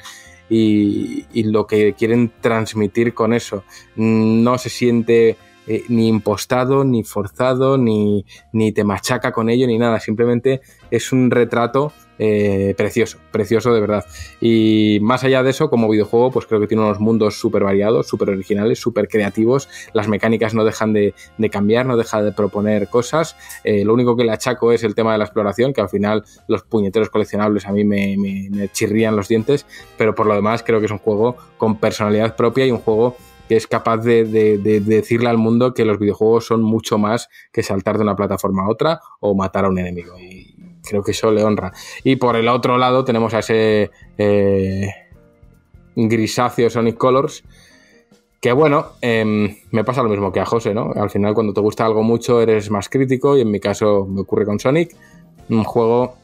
Y, 0.54 1.28
y 1.32 1.44
lo 1.44 1.66
que 1.66 1.94
quieren 1.94 2.30
transmitir 2.42 3.14
con 3.14 3.32
eso. 3.32 3.64
No 3.96 4.58
se 4.58 4.70
siente 4.70 5.38
eh, 5.68 5.84
ni 5.90 6.08
impostado, 6.08 6.84
ni 6.84 7.04
forzado, 7.04 7.78
ni, 7.78 8.26
ni, 8.52 8.72
te 8.72 8.84
machaca 8.84 9.32
con 9.32 9.50
ello, 9.50 9.68
ni 9.68 9.78
nada. 9.78 10.00
Simplemente 10.00 10.62
es 10.90 11.12
un 11.12 11.30
retrato 11.30 11.94
eh, 12.24 12.76
precioso, 12.78 13.18
precioso 13.32 13.74
de 13.74 13.82
verdad. 13.82 14.06
Y 14.40 15.00
más 15.02 15.24
allá 15.24 15.42
de 15.42 15.50
eso, 15.50 15.72
como 15.72 15.90
videojuego, 15.90 16.30
pues 16.30 16.46
creo 16.46 16.60
que 16.60 16.68
tiene 16.68 16.84
unos 16.84 17.00
mundos 17.00 17.40
súper 17.40 17.64
variados, 17.64 18.08
súper 18.08 18.30
originales, 18.30 18.80
súper 18.80 19.08
creativos. 19.08 19.70
Las 19.94 20.08
mecánicas 20.08 20.54
no 20.54 20.64
dejan 20.64 20.94
de, 20.94 21.16
de, 21.40 21.50
cambiar, 21.50 21.88
no 21.88 21.98
deja 21.98 22.22
de 22.22 22.32
proponer 22.32 22.90
cosas. 22.90 23.36
Eh, 23.64 23.86
lo 23.86 23.96
único 23.96 24.16
que 24.16 24.24
le 24.24 24.32
achaco 24.32 24.72
es 24.72 24.84
el 24.84 24.94
tema 24.94 25.14
de 25.14 25.18
la 25.18 25.24
exploración, 25.24 25.74
que 25.74 25.82
al 25.82 25.90
final 25.90 26.24
los 26.48 26.62
puñeteros 26.62 27.10
coleccionables 27.10 27.66
a 27.66 27.72
mí 27.72 27.84
me, 27.84 28.16
me, 28.18 28.50
me 28.52 28.70
chirrían 28.70 29.16
los 29.16 29.28
dientes, 29.28 29.66
pero 29.98 30.14
por 30.14 30.28
lo 30.28 30.36
demás 30.36 30.62
creo 30.62 30.80
que 30.80 30.86
es 30.86 30.92
un 30.92 31.00
juego 31.00 31.38
con 31.58 31.78
personalidad 31.78 32.36
propia 32.36 32.68
y 32.68 32.72
un 32.72 32.80
juego 32.80 33.16
que 33.52 33.58
es 33.58 33.68
capaz 33.68 33.98
de, 33.98 34.24
de, 34.24 34.60
de, 34.60 34.80
decirle 34.80 35.28
al 35.28 35.38
mundo 35.38 35.74
que 35.74 35.84
los 35.84 36.00
videojuegos 36.00 36.46
son 36.46 36.64
mucho 36.64 36.98
más 36.98 37.28
que 37.52 37.64
saltar 37.64 37.98
de 37.98 38.04
una 38.04 38.16
plataforma 38.16 38.64
a 38.64 38.70
otra 38.70 39.02
o 39.20 39.36
matar 39.36 39.66
a 39.66 39.68
un 39.68 39.78
enemigo. 39.78 40.18
Y 40.18 40.56
creo 40.82 41.04
que 41.04 41.12
eso 41.12 41.32
le 41.32 41.44
honra. 41.44 41.74
Y 42.06 42.16
por 42.16 42.38
el 42.38 42.48
otro 42.48 42.78
lado 42.78 43.04
tenemos 43.04 43.34
a 43.34 43.40
ese 43.40 43.92
eh, 44.18 44.88
grisáceo 45.98 46.70
Sonic 46.70 46.96
Colors. 46.96 47.44
Que 48.40 48.54
bueno, 48.54 48.94
eh, 49.02 49.58
me 49.72 49.84
pasa 49.84 50.02
lo 50.02 50.08
mismo 50.08 50.32
que 50.32 50.40
a 50.40 50.46
José, 50.46 50.74
¿no? 50.74 50.94
Al 50.96 51.10
final, 51.10 51.34
cuando 51.34 51.52
te 51.52 51.60
gusta 51.60 51.86
algo 51.86 52.04
mucho, 52.04 52.40
eres 52.40 52.72
más 52.72 52.88
crítico, 52.88 53.38
y 53.38 53.42
en 53.42 53.52
mi 53.52 53.60
caso 53.60 54.08
me 54.10 54.22
ocurre 54.22 54.46
con 54.46 54.62
Sonic. 54.62 54.96
Un 55.50 55.66
juego 55.66 56.16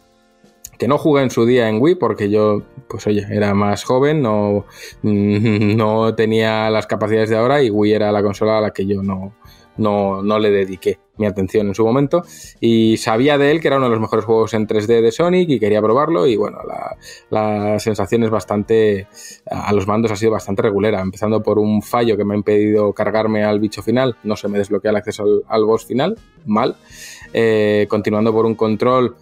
que 0.78 0.88
no 0.88 0.98
jugué 0.98 1.24
en 1.24 1.30
su 1.30 1.46
día 1.46 1.70
en 1.70 1.82
Wii 1.82 1.96
porque 1.96 2.30
yo, 2.30 2.62
pues 2.88 3.08
oye, 3.08 3.26
era 3.30 3.54
más 3.54 3.84
joven, 3.84 4.22
no, 4.22 4.66
no 5.02 6.16
tenía 6.16 6.70
las 6.70 6.88
capacidades 6.88 7.30
de 7.30 7.38
ahora 7.38 7.64
y 7.64 7.70
Wii 7.70 7.94
era 7.94 8.12
la 8.12 8.24
consola 8.24 8.58
a 8.58 8.62
la 8.62 8.72
que 8.72 8.86
yo 8.86 9.02
no, 9.02 9.34
no, 9.78 10.22
no, 10.22 10.40
le 10.40 10.52
dediqué 10.52 11.00
mi 11.18 11.26
atención 11.26 11.68
en 11.68 11.76
su 11.76 11.86
momento. 11.86 12.24
Y 12.60 12.98
sabía 12.98 13.38
de 13.38 13.52
él 13.52 13.60
que 13.60 13.68
era 13.68 13.78
uno 13.78 13.86
de 13.86 13.92
los 13.92 14.00
mejores 14.00 14.26
juegos 14.26 14.54
en 14.54 14.68
3D 14.68 15.02
de 15.02 15.12
Sonic 15.12 15.50
y 15.50 15.60
quería 15.60 15.82
probarlo 15.82 16.28
y 16.28 16.36
bueno, 16.36 16.60
la, 16.68 16.98
la 17.30 17.80
sensación 17.80 18.24
es 18.24 18.30
bastante, 18.30 19.08
a 19.50 19.72
los 19.74 19.88
mandos 19.88 20.12
ha 20.12 20.16
sido 20.16 20.32
bastante 20.32 20.62
regulera, 20.62 21.02
empezando 21.02 21.42
por 21.42 21.60
un 21.60 21.82
fallo 21.82 22.18
que 22.18 22.26
me 22.26 22.34
ha 22.34 22.38
impedido 22.38 22.94
cargarme 22.94 23.44
al 23.44 23.60
bicho 23.60 23.82
final, 23.82 24.16
no 24.24 24.36
se 24.36 24.48
me 24.48 24.58
desbloquea 24.58 24.92
el 24.92 24.98
acceso 24.98 25.44
al, 25.48 25.66
boss 25.66 25.86
final, 25.86 26.18
mal, 26.46 26.76
eh, 27.34 27.88
continuando 27.90 28.32
por 28.32 28.46
un 28.46 28.56
control 28.56 29.16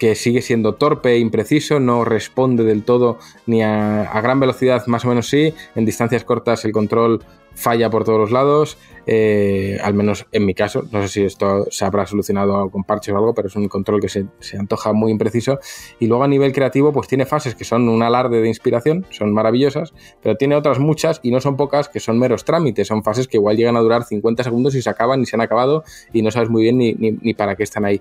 que 0.00 0.14
sigue 0.14 0.40
siendo 0.40 0.76
torpe, 0.76 1.18
impreciso, 1.18 1.78
no 1.78 2.06
responde 2.06 2.64
del 2.64 2.84
todo 2.84 3.18
ni 3.44 3.62
a, 3.62 4.10
gran 4.22 4.40
velocidad, 4.40 4.86
más 4.86 5.04
o 5.04 5.08
menos 5.08 5.28
sí. 5.28 5.52
En 5.74 5.84
distancias 5.84 6.24
cortas 6.24 6.64
el 6.64 6.72
control 6.72 7.22
falla 7.54 7.90
por 7.90 8.04
todos 8.04 8.18
los 8.18 8.30
lados, 8.30 8.78
eh, 9.06 9.78
al 9.82 9.92
menos 9.92 10.24
en 10.32 10.46
mi 10.46 10.54
caso. 10.54 10.84
No 10.90 11.02
sé 11.02 11.08
si 11.08 11.24
esto 11.24 11.66
se 11.70 11.84
habrá 11.84 12.06
solucionado 12.06 12.70
con 12.70 12.82
parches 12.82 13.12
o 13.12 13.18
algo, 13.18 13.34
pero 13.34 13.48
es 13.48 13.56
un 13.56 13.68
control 13.68 14.00
que 14.00 14.08
se, 14.08 14.26
antoja 14.58 14.94
muy 14.94 15.12
impreciso. 15.12 15.58
Y 15.98 16.06
luego 16.06 16.24
a 16.24 16.28
nivel 16.28 16.52
creativo, 16.52 16.94
pues 16.94 17.06
tiene 17.06 17.26
fases 17.26 17.54
que 17.54 17.64
son 17.64 17.86
un 17.86 18.02
alarde 18.02 18.40
de 18.40 18.48
inspiración, 18.48 19.04
son 19.10 19.34
maravillosas, 19.34 19.92
pero 20.22 20.34
tiene 20.38 20.56
otras 20.56 20.78
muchas 20.78 21.20
y 21.22 21.30
no 21.30 21.42
son 21.42 21.58
pocas 21.58 21.90
que 21.90 22.00
son 22.00 22.18
meros 22.18 22.46
trámites. 22.46 22.88
Son 22.88 23.02
fases 23.02 23.28
que 23.28 23.36
igual 23.36 23.58
llegan 23.58 23.76
a 23.76 23.80
durar 23.80 24.04
50 24.04 24.44
segundos 24.44 24.74
y 24.74 24.80
se 24.80 24.88
acaban 24.88 25.20
y 25.20 25.26
se 25.26 25.36
han 25.36 25.42
acabado 25.42 25.84
y 26.10 26.22
no 26.22 26.30
sabes 26.30 26.48
muy 26.48 26.62
bien 26.62 26.78
ni 26.78 27.34
para 27.34 27.54
qué 27.54 27.64
están 27.64 27.84
ahí. 27.84 28.00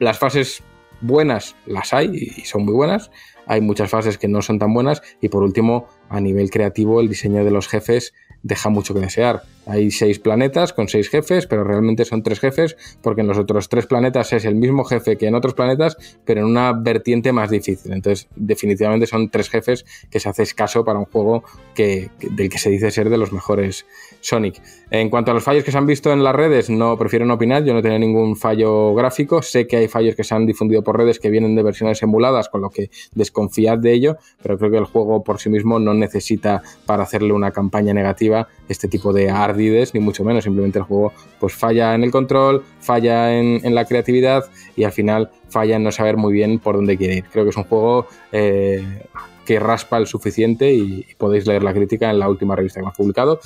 Las 0.00 0.18
fases 0.18 0.64
buenas 1.00 1.56
las 1.66 1.92
hay 1.92 2.10
y 2.36 2.40
son 2.42 2.64
muy 2.64 2.74
buenas. 2.74 3.10
Hay 3.46 3.60
muchas 3.60 3.90
fases 3.90 4.18
que 4.18 4.28
no 4.28 4.42
son 4.42 4.58
tan 4.58 4.74
buenas. 4.74 5.02
Y 5.20 5.28
por 5.28 5.42
último, 5.42 5.86
a 6.08 6.20
nivel 6.20 6.50
creativo, 6.50 7.00
el 7.00 7.08
diseño 7.08 7.44
de 7.44 7.50
los 7.50 7.68
jefes 7.68 8.12
deja 8.42 8.70
mucho 8.70 8.94
que 8.94 9.00
desear. 9.00 9.42
Hay 9.66 9.90
seis 9.90 10.18
planetas 10.18 10.72
con 10.72 10.88
seis 10.88 11.08
jefes, 11.08 11.46
pero 11.46 11.64
realmente 11.64 12.04
son 12.04 12.22
tres 12.22 12.40
jefes, 12.40 12.76
porque 13.02 13.20
en 13.20 13.26
los 13.26 13.36
otros 13.38 13.68
tres 13.68 13.86
planetas 13.86 14.32
es 14.32 14.44
el 14.44 14.54
mismo 14.54 14.84
jefe 14.84 15.16
que 15.18 15.26
en 15.26 15.34
otros 15.34 15.54
planetas, 15.54 15.96
pero 16.24 16.40
en 16.40 16.46
una 16.46 16.72
vertiente 16.72 17.32
más 17.32 17.50
difícil. 17.50 17.92
Entonces, 17.92 18.28
definitivamente 18.36 19.06
son 19.06 19.28
tres 19.28 19.50
jefes 19.50 19.84
que 20.10 20.20
se 20.20 20.28
hace 20.28 20.44
escaso 20.44 20.84
para 20.84 20.98
un 20.98 21.06
juego 21.06 21.42
que, 21.74 22.10
del 22.30 22.48
que 22.48 22.58
se 22.58 22.70
dice 22.70 22.90
ser 22.90 23.10
de 23.10 23.18
los 23.18 23.32
mejores 23.32 23.86
Sonic. 24.20 24.60
En 24.90 25.10
cuanto 25.10 25.32
a 25.32 25.34
los 25.34 25.42
fallos 25.42 25.64
que 25.64 25.72
se 25.72 25.78
han 25.78 25.86
visto 25.86 26.12
en 26.12 26.22
las 26.22 26.34
redes, 26.34 26.70
no 26.70 26.96
prefiero 26.96 27.26
no 27.26 27.34
opinar, 27.34 27.64
yo 27.64 27.74
no 27.74 27.82
tenía 27.82 27.98
ningún 27.98 28.36
fallo 28.36 28.94
gráfico, 28.94 29.42
sé 29.42 29.66
que 29.66 29.76
hay 29.76 29.88
fallos 29.88 30.14
que 30.14 30.22
se 30.22 30.34
han 30.34 30.46
difundido 30.46 30.82
por 30.82 30.96
redes 30.96 31.18
que 31.18 31.28
vienen 31.28 31.56
de 31.56 31.62
versiones 31.62 32.02
emuladas, 32.02 32.48
con 32.48 32.60
lo 32.60 32.70
que 32.70 32.90
desconfiad 33.14 33.78
de 33.78 33.92
ello, 33.92 34.16
pero 34.42 34.58
creo 34.58 34.70
que 34.70 34.78
el 34.78 34.84
juego 34.84 35.24
por 35.24 35.40
sí 35.40 35.48
mismo 35.48 35.78
no 35.78 35.92
necesita 35.92 36.62
para 36.86 37.02
hacerle 37.02 37.32
una 37.32 37.50
campaña 37.50 37.92
negativa 37.92 38.48
este 38.68 38.88
tipo 38.88 39.12
de 39.12 39.30
ardides, 39.56 39.94
ni 39.94 40.00
mucho 40.00 40.24
menos, 40.24 40.44
simplemente 40.44 40.78
el 40.78 40.84
juego 40.84 41.12
pues 41.40 41.54
falla 41.54 41.94
en 41.94 42.04
el 42.04 42.10
control, 42.10 42.62
falla 42.80 43.38
en, 43.38 43.74
la 43.74 43.84
creatividad 43.84 44.44
y 44.76 44.84
al 44.84 44.92
final 44.92 45.30
falla 45.48 45.76
en 45.76 45.84
no 45.84 45.92
saber 45.92 46.16
muy 46.16 46.32
bien 46.32 46.58
por 46.58 46.76
dónde 46.76 46.96
quiere 46.96 47.16
ir. 47.16 47.24
Creo 47.30 47.44
que 47.44 47.50
es 47.50 47.56
un 47.56 47.64
juego 47.64 48.06
eh, 48.32 49.02
que 49.44 49.58
raspa 49.58 49.98
el 49.98 50.06
suficiente 50.06 50.72
y, 50.72 51.06
y 51.08 51.14
podéis 51.16 51.46
leer 51.46 51.62
la 51.62 51.72
crítica 51.72 52.10
en 52.10 52.18
la 52.18 52.28
última 52.28 52.56
revista 52.56 52.80
que 52.80 52.84
hemos 52.84 52.96
publicado. 52.96 53.40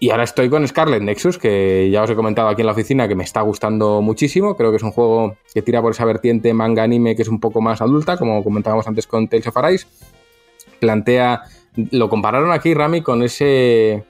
Y 0.00 0.10
ahora 0.10 0.24
estoy 0.24 0.50
con 0.50 0.66
Scarlet 0.66 1.02
Nexus, 1.02 1.38
que 1.38 1.88
ya 1.90 2.02
os 2.02 2.10
he 2.10 2.14
comentado 2.14 2.48
aquí 2.48 2.60
en 2.60 2.66
la 2.66 2.72
oficina 2.72 3.08
que 3.08 3.14
me 3.14 3.24
está 3.24 3.40
gustando 3.40 4.02
muchísimo. 4.02 4.56
Creo 4.56 4.70
que 4.70 4.76
es 4.76 4.82
un 4.82 4.90
juego 4.90 5.36
que 5.54 5.62
tira 5.62 5.80
por 5.80 5.92
esa 5.92 6.04
vertiente 6.04 6.52
manga 6.52 6.82
anime 6.82 7.16
que 7.16 7.22
es 7.22 7.28
un 7.28 7.40
poco 7.40 7.60
más 7.62 7.80
adulta, 7.80 8.18
como 8.18 8.42
comentábamos 8.44 8.86
antes 8.86 9.06
con 9.06 9.28
Tales 9.28 9.46
of 9.46 9.56
Arise 9.56 9.86
plantea. 10.84 11.42
Lo 11.90 12.08
compararon 12.08 12.52
aquí, 12.52 12.74
Rami, 12.74 13.02
con 13.02 13.22
ese. 13.22 14.04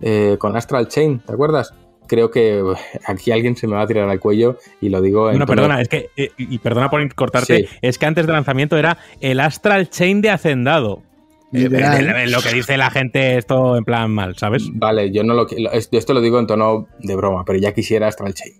Eh, 0.00 0.36
con 0.38 0.56
Astral 0.56 0.88
Chain, 0.88 1.20
¿te 1.20 1.32
acuerdas? 1.32 1.74
Creo 2.06 2.30
que 2.30 2.60
aquí 3.06 3.30
alguien 3.30 3.56
se 3.56 3.66
me 3.68 3.76
va 3.76 3.82
a 3.82 3.86
tirar 3.86 4.08
al 4.08 4.18
cuello 4.18 4.56
y 4.80 4.88
lo 4.88 5.00
digo 5.00 5.30
en. 5.30 5.38
No, 5.38 5.46
tono- 5.46 5.54
perdona, 5.56 5.80
es 5.80 5.88
que, 5.88 6.10
eh, 6.16 6.30
y 6.38 6.58
perdona 6.58 6.90
por 6.90 7.14
cortarte, 7.14 7.56
Sí. 7.58 7.66
es 7.82 7.98
que 7.98 8.06
antes 8.06 8.26
del 8.26 8.34
lanzamiento 8.34 8.76
era 8.76 8.98
el 9.20 9.38
Astral 9.38 9.88
Chain 9.90 10.20
de 10.20 10.30
Hacendado. 10.30 11.02
Eh, 11.52 11.68
eh, 11.72 12.26
lo 12.28 12.40
que 12.42 12.52
dice 12.52 12.76
la 12.76 12.90
gente, 12.90 13.36
esto 13.36 13.76
en 13.76 13.84
plan 13.84 14.10
mal, 14.10 14.36
¿sabes? 14.36 14.68
Vale, 14.72 15.10
yo 15.12 15.22
no 15.24 15.34
lo, 15.34 15.46
esto 15.72 16.14
lo 16.14 16.20
digo 16.20 16.38
en 16.38 16.46
tono 16.46 16.86
de 17.00 17.16
broma, 17.16 17.44
pero 17.44 17.58
ya 17.58 17.72
quisiera 17.72 18.06
Astral 18.08 18.34
Chain. 18.34 18.54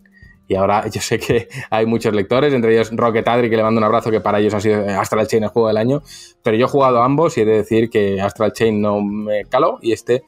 Y 0.48 0.56
ahora 0.56 0.84
yo 0.92 1.00
sé 1.00 1.18
que 1.20 1.48
hay 1.70 1.86
muchos 1.86 2.12
lectores, 2.14 2.52
entre 2.52 2.72
ellos 2.74 2.90
Rocket 2.92 3.26
Adri, 3.28 3.48
que 3.50 3.56
le 3.56 3.62
mando 3.62 3.78
un 3.78 3.84
abrazo, 3.84 4.10
que 4.10 4.20
para 4.20 4.40
ellos 4.40 4.54
ha 4.54 4.60
sido 4.60 4.84
Astral 5.00 5.26
Chain 5.28 5.44
el 5.44 5.50
juego 5.50 5.68
del 5.68 5.76
año. 5.76 6.02
Pero 6.42 6.56
yo 6.56 6.66
he 6.66 6.68
jugado 6.68 7.00
a 7.00 7.04
ambos 7.04 7.36
y 7.38 7.42
he 7.42 7.44
de 7.44 7.58
decir 7.58 7.90
que 7.90 8.20
Astral 8.20 8.52
Chain 8.52 8.80
no 8.80 9.00
me 9.00 9.44
caló 9.44 9.78
y 9.82 9.92
este 9.92 10.22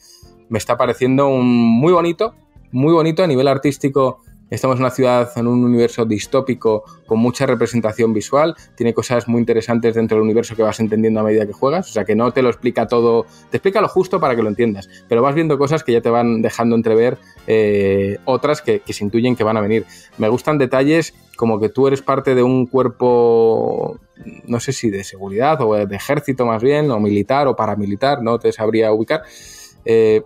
me 0.53 0.59
está 0.59 0.77
pareciendo 0.77 1.29
un 1.29 1.47
muy 1.47 1.95
bonito, 1.95 2.35
muy 2.73 2.93
bonito 2.93 3.25
a 3.25 3.27
nivel 3.27 3.49
artístico. 3.49 4.19
Estamos 4.51 4.77
en 4.77 4.83
una 4.83 4.91
ciudad, 4.91 5.31
en 5.37 5.47
un 5.47 5.65
universo 5.65 6.05
distópico 6.05 6.85
con 7.07 7.21
mucha 7.21 7.47
representación 7.47 8.13
visual. 8.13 8.55
Tiene 8.77 8.93
cosas 8.93 9.29
muy 9.29 9.41
interesantes 9.41 9.95
dentro 9.95 10.19
del 10.19 10.25
universo 10.25 10.55
que 10.55 10.63
vas 10.63 10.79
entendiendo 10.79 11.21
a 11.21 11.23
medida 11.23 11.47
que 11.47 11.55
juegas. 11.55 11.89
O 11.89 11.93
sea, 11.95 12.05
que 12.05 12.15
no 12.15 12.33
te 12.33 12.43
lo 12.43 12.51
explica 12.51 12.87
todo, 12.87 13.25
te 13.49 13.57
explica 13.57 13.81
lo 13.81 13.89
justo 13.89 14.21
para 14.21 14.37
que 14.37 14.43
lo 14.43 14.51
entiendas. 14.51 14.91
Pero 15.09 15.23
vas 15.23 15.35
viendo 15.35 15.57
cosas 15.57 15.83
que 15.85 15.93
ya 15.93 16.03
te 16.03 16.11
van 16.11 16.43
dejando 16.43 16.77
entrever 16.77 17.17
eh, 17.47 18.19
otras 18.27 18.61
que, 18.61 18.81
que 18.81 18.93
se 18.93 19.05
intuyen 19.05 19.35
que 19.35 19.45
van 19.45 19.57
a 19.57 19.63
venir. 19.63 19.87
Me 20.19 20.29
gustan 20.29 20.59
detalles 20.59 21.15
como 21.35 21.61
que 21.61 21.71
tú 21.71 21.87
eres 21.87 22.03
parte 22.03 22.35
de 22.35 22.43
un 22.43 22.67
cuerpo, 22.67 23.99
no 24.45 24.61
sé 24.61 24.75
si 24.75 24.91
de 24.91 25.03
seguridad 25.03 25.63
o 25.63 25.87
de 25.87 25.97
ejército 25.97 26.45
más 26.45 26.63
bien, 26.63 26.91
o 26.91 27.01
militar 27.01 27.47
o 27.47 27.57
paramilitar, 27.57 28.23
no 28.23 28.39
te 28.39 28.53
sabría 28.53 28.93
ubicar. 28.93 29.23
Eh, 29.87 30.23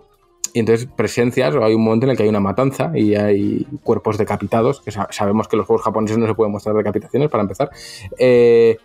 y 0.53 0.59
entonces 0.59 0.87
presencias, 0.95 1.55
o 1.55 1.63
hay 1.63 1.73
un 1.73 1.83
momento 1.83 2.05
en 2.05 2.11
el 2.11 2.17
que 2.17 2.23
hay 2.23 2.29
una 2.29 2.39
matanza 2.39 2.91
y 2.95 3.15
hay 3.15 3.65
cuerpos 3.83 4.17
decapitados, 4.17 4.81
que 4.81 4.91
sa- 4.91 5.07
sabemos 5.11 5.47
que 5.47 5.57
los 5.57 5.65
juegos 5.65 5.83
japoneses 5.83 6.17
no 6.17 6.27
se 6.27 6.33
pueden 6.33 6.51
mostrar 6.51 6.75
decapitaciones 6.75 7.29
para 7.29 7.43
empezar. 7.43 7.69
Eh, 8.17 8.77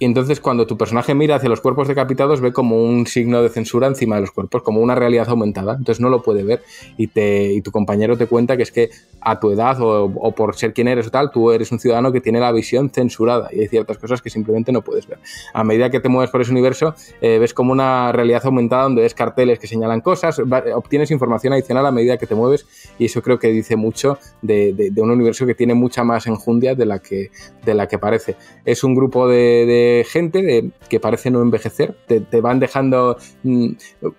y 0.00 0.06
entonces 0.06 0.40
cuando 0.40 0.66
tu 0.66 0.78
personaje 0.78 1.14
mira 1.14 1.36
hacia 1.36 1.50
los 1.50 1.60
cuerpos 1.60 1.86
decapitados 1.86 2.40
ve 2.40 2.54
como 2.54 2.82
un 2.82 3.06
signo 3.06 3.42
de 3.42 3.50
censura 3.50 3.86
encima 3.86 4.14
de 4.16 4.22
los 4.22 4.30
cuerpos, 4.30 4.62
como 4.62 4.80
una 4.80 4.94
realidad 4.94 5.28
aumentada. 5.28 5.74
Entonces 5.74 6.00
no 6.00 6.08
lo 6.08 6.22
puede 6.22 6.42
ver 6.42 6.62
y, 6.96 7.08
te, 7.08 7.52
y 7.52 7.60
tu 7.60 7.70
compañero 7.70 8.16
te 8.16 8.26
cuenta 8.26 8.56
que 8.56 8.62
es 8.62 8.72
que 8.72 8.88
a 9.20 9.38
tu 9.38 9.50
edad 9.50 9.78
o, 9.82 10.04
o 10.04 10.34
por 10.34 10.56
ser 10.56 10.72
quien 10.72 10.88
eres 10.88 11.06
o 11.06 11.10
tal, 11.10 11.30
tú 11.30 11.52
eres 11.52 11.70
un 11.70 11.78
ciudadano 11.78 12.12
que 12.12 12.22
tiene 12.22 12.40
la 12.40 12.50
visión 12.50 12.88
censurada 12.88 13.50
y 13.52 13.60
hay 13.60 13.68
ciertas 13.68 13.98
cosas 13.98 14.22
que 14.22 14.30
simplemente 14.30 14.72
no 14.72 14.80
puedes 14.80 15.06
ver. 15.06 15.18
A 15.52 15.64
medida 15.64 15.90
que 15.90 16.00
te 16.00 16.08
mueves 16.08 16.30
por 16.30 16.40
ese 16.40 16.50
universo, 16.50 16.94
eh, 17.20 17.38
ves 17.38 17.52
como 17.52 17.70
una 17.70 18.10
realidad 18.10 18.40
aumentada 18.46 18.84
donde 18.84 19.02
ves 19.02 19.12
carteles 19.12 19.58
que 19.58 19.66
señalan 19.66 20.00
cosas, 20.00 20.40
obtienes 20.74 21.10
información 21.10 21.52
adicional 21.52 21.84
a 21.84 21.92
medida 21.92 22.16
que 22.16 22.26
te 22.26 22.34
mueves 22.34 22.66
y 22.98 23.04
eso 23.04 23.20
creo 23.20 23.38
que 23.38 23.48
dice 23.48 23.76
mucho 23.76 24.16
de, 24.40 24.92
un 24.96 25.10
universo 25.10 25.44
que 25.44 25.54
tiene 25.54 25.74
mucha 25.74 26.04
más 26.04 26.26
enjundia 26.26 26.74
de 26.74 26.86
la 26.86 27.00
que, 27.00 27.30
de 27.66 27.74
la 27.74 27.86
que 27.86 27.98
parece. 27.98 28.36
Es 28.64 28.82
un 28.82 28.94
grupo 28.94 29.28
de 29.28 29.66
gente 30.08 30.42
de- 30.42 30.70
que 30.88 31.00
parece 31.00 31.30
no 31.30 31.42
envejecer, 31.42 31.94
te, 32.06 32.40
van 32.40 32.58
dejando 32.60 33.16
mm, 33.42 33.68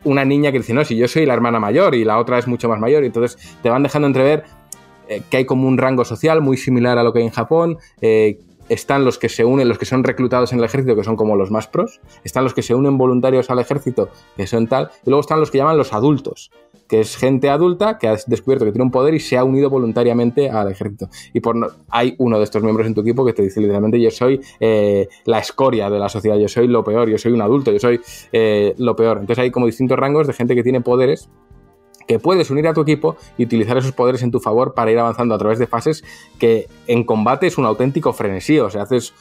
una 0.03 0.25
niña 0.25 0.51
que 0.51 0.59
dice, 0.59 0.73
no, 0.73 0.83
si 0.85 0.95
yo 0.95 1.07
soy 1.07 1.25
la 1.25 1.33
hermana 1.33 1.59
mayor 1.59 1.95
y 1.95 2.03
la 2.05 2.17
otra 2.19 2.37
es 2.39 2.47
mucho 2.47 2.69
más 2.69 2.79
mayor, 2.79 3.03
entonces 3.03 3.37
te 3.61 3.69
van 3.69 3.83
dejando 3.83 4.07
entrever 4.07 4.43
eh, 5.07 5.21
que 5.29 5.37
hay 5.37 5.45
como 5.45 5.67
un 5.67 5.77
rango 5.77 6.05
social 6.05 6.41
muy 6.41 6.57
similar 6.57 6.97
a 6.97 7.03
lo 7.03 7.11
que 7.13 7.19
hay 7.19 7.25
en 7.25 7.31
Japón. 7.31 7.77
eh, 8.01 8.39
están 8.69 9.03
los 9.03 9.17
que 9.17 9.27
se 9.27 9.43
unen, 9.43 9.67
los 9.67 9.77
que 9.77 9.85
son 9.85 10.01
reclutados 10.05 10.53
en 10.53 10.59
el 10.59 10.63
ejército, 10.63 10.95
que 10.95 11.03
son 11.03 11.17
como 11.17 11.35
los 11.35 11.51
más 11.51 11.67
pros. 11.67 11.99
Están 12.23 12.45
los 12.45 12.53
que 12.53 12.61
se 12.61 12.73
unen 12.73 12.97
voluntarios 12.97 13.49
al 13.49 13.59
ejército, 13.59 14.07
que 14.37 14.47
son 14.47 14.67
tal. 14.67 14.91
Y 15.05 15.09
luego 15.09 15.19
están 15.19 15.41
los 15.41 15.51
que 15.51 15.57
llaman 15.57 15.77
los 15.77 15.91
adultos, 15.91 16.51
que 16.91 16.99
es 16.99 17.15
gente 17.15 17.49
adulta 17.49 17.97
que 17.97 18.09
ha 18.09 18.17
descubierto 18.27 18.65
que 18.65 18.73
tiene 18.73 18.83
un 18.83 18.91
poder 18.91 19.13
y 19.13 19.21
se 19.21 19.37
ha 19.37 19.45
unido 19.45 19.69
voluntariamente 19.69 20.49
al 20.49 20.69
ejército. 20.69 21.07
Y 21.33 21.39
por 21.39 21.55
no- 21.55 21.67
hay 21.89 22.15
uno 22.17 22.37
de 22.37 22.43
estos 22.43 22.61
miembros 22.61 22.85
en 22.85 22.93
tu 22.93 22.99
equipo 22.99 23.25
que 23.25 23.31
te 23.31 23.41
dice 23.43 23.61
literalmente, 23.61 23.97
yo 24.01 24.11
soy 24.11 24.41
eh, 24.59 25.07
la 25.23 25.39
escoria 25.39 25.89
de 25.89 25.99
la 25.99 26.09
sociedad, 26.09 26.37
yo 26.37 26.49
soy 26.49 26.67
lo 26.67 26.83
peor, 26.83 27.07
yo 27.09 27.17
soy 27.17 27.31
un 27.31 27.41
adulto, 27.41 27.71
yo 27.71 27.79
soy 27.79 28.01
eh, 28.33 28.75
lo 28.77 28.93
peor. 28.97 29.19
Entonces 29.19 29.41
hay 29.41 29.51
como 29.51 29.67
distintos 29.67 29.97
rangos 29.97 30.27
de 30.27 30.33
gente 30.33 30.53
que 30.53 30.63
tiene 30.63 30.81
poderes 30.81 31.29
que 32.07 32.19
puedes 32.19 32.49
unir 32.51 32.67
a 32.67 32.73
tu 32.73 32.81
equipo 32.81 33.15
y 33.37 33.45
utilizar 33.45 33.77
esos 33.77 33.93
poderes 33.93 34.21
en 34.21 34.31
tu 34.31 34.41
favor 34.41 34.73
para 34.73 34.91
ir 34.91 34.99
avanzando 34.99 35.33
a 35.33 35.37
través 35.37 35.59
de 35.59 35.67
fases 35.67 36.03
que 36.39 36.67
en 36.87 37.05
combate 37.05 37.47
es 37.47 37.57
un 37.57 37.65
auténtico 37.65 38.11
frenesí. 38.11 38.59
O 38.59 38.69
sea, 38.69 38.81
haces. 38.81 39.13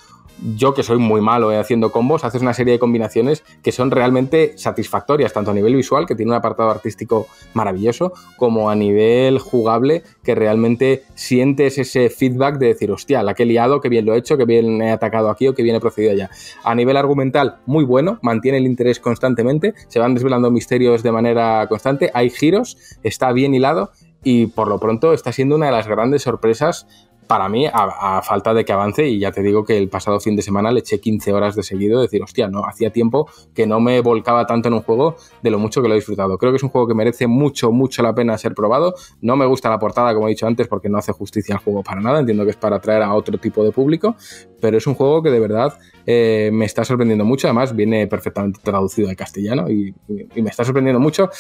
Yo 0.57 0.75
que 0.75 0.83
soy 0.83 0.99
muy 0.99 1.21
malo 1.21 1.53
eh, 1.53 1.59
haciendo 1.59 1.93
combos, 1.93 2.25
haces 2.25 2.43
una 2.43 2.55
serie 2.55 2.73
de 2.73 2.79
combinaciones 2.79 3.45
que 3.63 3.73
son 3.73 3.91
realmente 3.91 4.57
satisfactorias, 4.57 5.33
tanto 5.33 5.51
a 5.51 5.55
nivel 5.55 5.77
visual, 5.77 6.07
que 6.07 6.15
tiene 6.15 6.33
un 6.33 6.37
apartado 6.37 6.71
artístico 6.71 7.27
maravilloso, 7.55 8.13
como 8.37 8.71
a 8.71 8.75
nivel 8.75 9.39
jugable, 9.39 10.03
que 10.23 10.35
realmente 10.35 11.03
sientes 11.15 11.79
ese 11.79 12.09
feedback 12.09 12.59
de 12.59 12.69
decir, 12.69 12.91
hostia, 12.91 13.23
la 13.23 13.35
que 13.35 13.43
he 13.43 13.47
liado, 13.47 13.81
que 13.81 13.89
bien 13.89 14.07
lo 14.07 14.15
he 14.15 14.19
hecho, 14.19 14.37
que 14.37 14.45
bien 14.45 14.81
he 14.81 14.91
atacado 14.91 15.31
aquí 15.31 15.49
o 15.49 15.55
que 15.55 15.63
bien 15.63 15.77
he 15.77 15.81
procedido 15.81 16.13
allá. 16.13 16.31
A 16.65 16.75
nivel 16.75 16.97
argumental, 16.97 17.59
muy 17.67 17.85
bueno, 17.85 18.19
mantiene 18.23 18.59
el 18.59 18.67
interés 18.67 19.01
constantemente, 19.01 19.75
se 19.89 19.99
van 19.99 20.15
desvelando 20.15 20.51
misterios 20.51 21.03
de 21.03 21.13
manera 21.13 21.67
constante, 21.69 22.11
hay 22.15 22.31
giros, 22.31 22.79
está 23.03 23.33
bien 23.33 23.55
hilado 23.55 23.91
y 24.23 24.47
por 24.47 24.69
lo 24.69 24.79
pronto 24.79 25.13
está 25.13 25.33
siendo 25.33 25.57
una 25.57 25.67
de 25.67 25.73
las 25.73 25.87
grandes 25.87 26.23
sorpresas 26.23 26.87
para 27.31 27.49
mí, 27.49 27.65
a, 27.73 28.23
falta 28.23 28.53
de 28.53 28.65
que 28.65 28.73
avance, 28.73 29.07
y 29.07 29.21
ya 29.21 29.31
te 29.31 29.41
digo 29.41 29.65
que 29.65 29.79
el 29.79 29.89
pasado 29.89 30.19
fin 30.19 30.35
de 30.35 30.43
semana 30.43 30.73
le 30.73 30.81
eché 30.81 30.99
15 30.99 31.33
horas 31.33 31.55
de 31.55 31.63
seguido, 31.63 32.03
decir, 32.03 32.21
hostia, 32.25 32.49
no, 32.49 32.65
hacía 32.65 32.91
tiempo 32.91 33.31
que 33.55 33.69
no 33.69 33.79
me 33.79 34.01
volcaba 34.01 34.49
tanto 34.49 34.67
en 34.67 34.75
un 34.75 34.81
juego 34.81 35.15
de 35.41 35.51
lo 35.51 35.61
mucho 35.61 35.81
que 35.81 35.87
lo 35.87 35.95
he 35.95 35.99
disfrutado. 35.99 36.39
Creo 36.39 36.51
que 36.51 36.57
es 36.57 36.65
un 36.65 36.71
juego 36.71 36.89
que 36.89 36.95
merece 36.95 37.29
mucho, 37.29 37.71
mucho 37.71 38.03
la 38.03 38.17
pena 38.17 38.37
ser 38.37 38.53
probado. 38.53 38.95
No 39.21 39.37
me 39.37 39.47
gusta 39.47 39.71
la 39.71 39.79
portada, 39.79 40.13
como 40.13 40.27
he 40.27 40.31
dicho 40.31 40.49
antes, 40.49 40.67
porque 40.67 40.89
no 40.89 40.99
hace 40.99 41.13
justicia 41.13 41.55
al 41.55 41.61
juego 41.61 41.85
para 41.85 42.01
nada, 42.01 42.19
entiendo 42.19 42.43
que 42.43 42.51
es 42.51 42.57
para 42.57 42.79
atraer 42.79 43.05
a 43.05 43.15
otro 43.15 43.39
tipo 43.39 43.63
de 43.63 43.71
público, 43.71 44.17
pero 44.61 44.77
es 44.77 44.89
un 44.89 44.95
juego 44.95 45.23
que 45.23 45.31
de 45.31 45.39
verdad 45.39 45.79
eh, 46.07 46.51
me 46.53 46.65
está 46.65 46.85
sorprendiendo 46.85 47.25
mucho, 47.25 47.47
además 47.47 47.77
viene 47.77 48.09
perfectamente 48.09 48.59
traducido 48.61 49.09
al 49.09 49.15
castellano 49.15 49.71
y 49.71 49.95
me 50.09 50.51
está 50.51 50.65
sorprendiendo 50.65 50.99
mucho. 50.99 51.31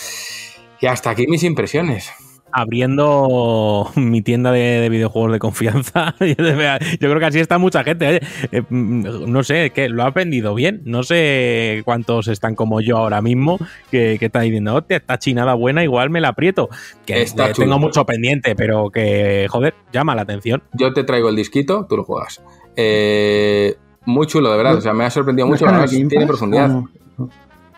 Y 0.80 0.86
hasta 0.86 1.10
aquí 1.10 1.26
mis 1.26 1.42
impresiones 1.42 2.12
abriendo 2.52 3.90
mi 3.96 4.22
tienda 4.22 4.52
de, 4.52 4.80
de 4.80 4.88
videojuegos 4.88 5.32
de 5.32 5.38
confianza. 5.38 6.14
Yo 6.20 6.34
creo 6.36 7.18
que 7.18 7.24
así 7.26 7.38
está 7.40 7.58
mucha 7.58 7.84
gente. 7.84 8.08
Oye, 8.08 8.20
eh, 8.52 8.62
mm, 8.68 9.30
no 9.30 9.42
sé, 9.42 9.70
que 9.70 9.88
lo 9.88 10.02
ha 10.02 10.06
aprendido 10.06 10.54
bien. 10.54 10.82
No 10.84 11.02
sé 11.02 11.82
cuántos 11.84 12.28
están 12.28 12.54
como 12.54 12.80
yo 12.80 12.96
ahora 12.98 13.22
mismo 13.22 13.58
que, 13.90 14.16
que 14.18 14.26
están 14.26 14.42
diciendo, 14.42 14.74
hostia, 14.74 14.98
esta 14.98 15.18
chinada 15.18 15.54
buena, 15.54 15.82
igual 15.84 16.10
me 16.10 16.20
la 16.20 16.28
aprieto. 16.28 16.68
Que 17.06 17.22
Está 17.22 17.50
eh, 17.50 17.52
tengo 17.54 17.78
mucho 17.78 18.04
pendiente, 18.06 18.54
pero 18.54 18.90
que, 18.90 19.46
joder, 19.48 19.74
llama 19.92 20.14
la 20.14 20.22
atención. 20.22 20.62
Yo 20.74 20.92
te 20.92 21.04
traigo 21.04 21.28
el 21.28 21.36
disquito, 21.36 21.86
tú 21.88 21.96
lo 21.96 22.04
juegas. 22.04 22.42
Eh, 22.76 23.76
muy 24.06 24.26
chulo, 24.26 24.50
de 24.50 24.56
verdad. 24.56 24.76
O 24.76 24.80
sea, 24.80 24.92
me 24.92 25.04
ha 25.04 25.10
sorprendido 25.10 25.46
¿No 25.46 25.52
mucho. 25.52 25.66
está 25.66 25.78
Game 25.78 26.06
tiene 26.06 26.26
Pass? 26.26 26.26
profundidad. 26.28 26.70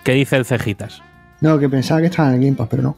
¿Qué 0.04 0.12
dice 0.12 0.36
el 0.36 0.44
Cejitas? 0.44 1.02
No, 1.40 1.58
que 1.58 1.68
pensaba 1.68 2.00
que 2.00 2.06
estaba 2.06 2.28
en 2.28 2.34
el 2.36 2.40
Game 2.44 2.56
Pass, 2.56 2.68
pero 2.70 2.82
no. 2.82 2.96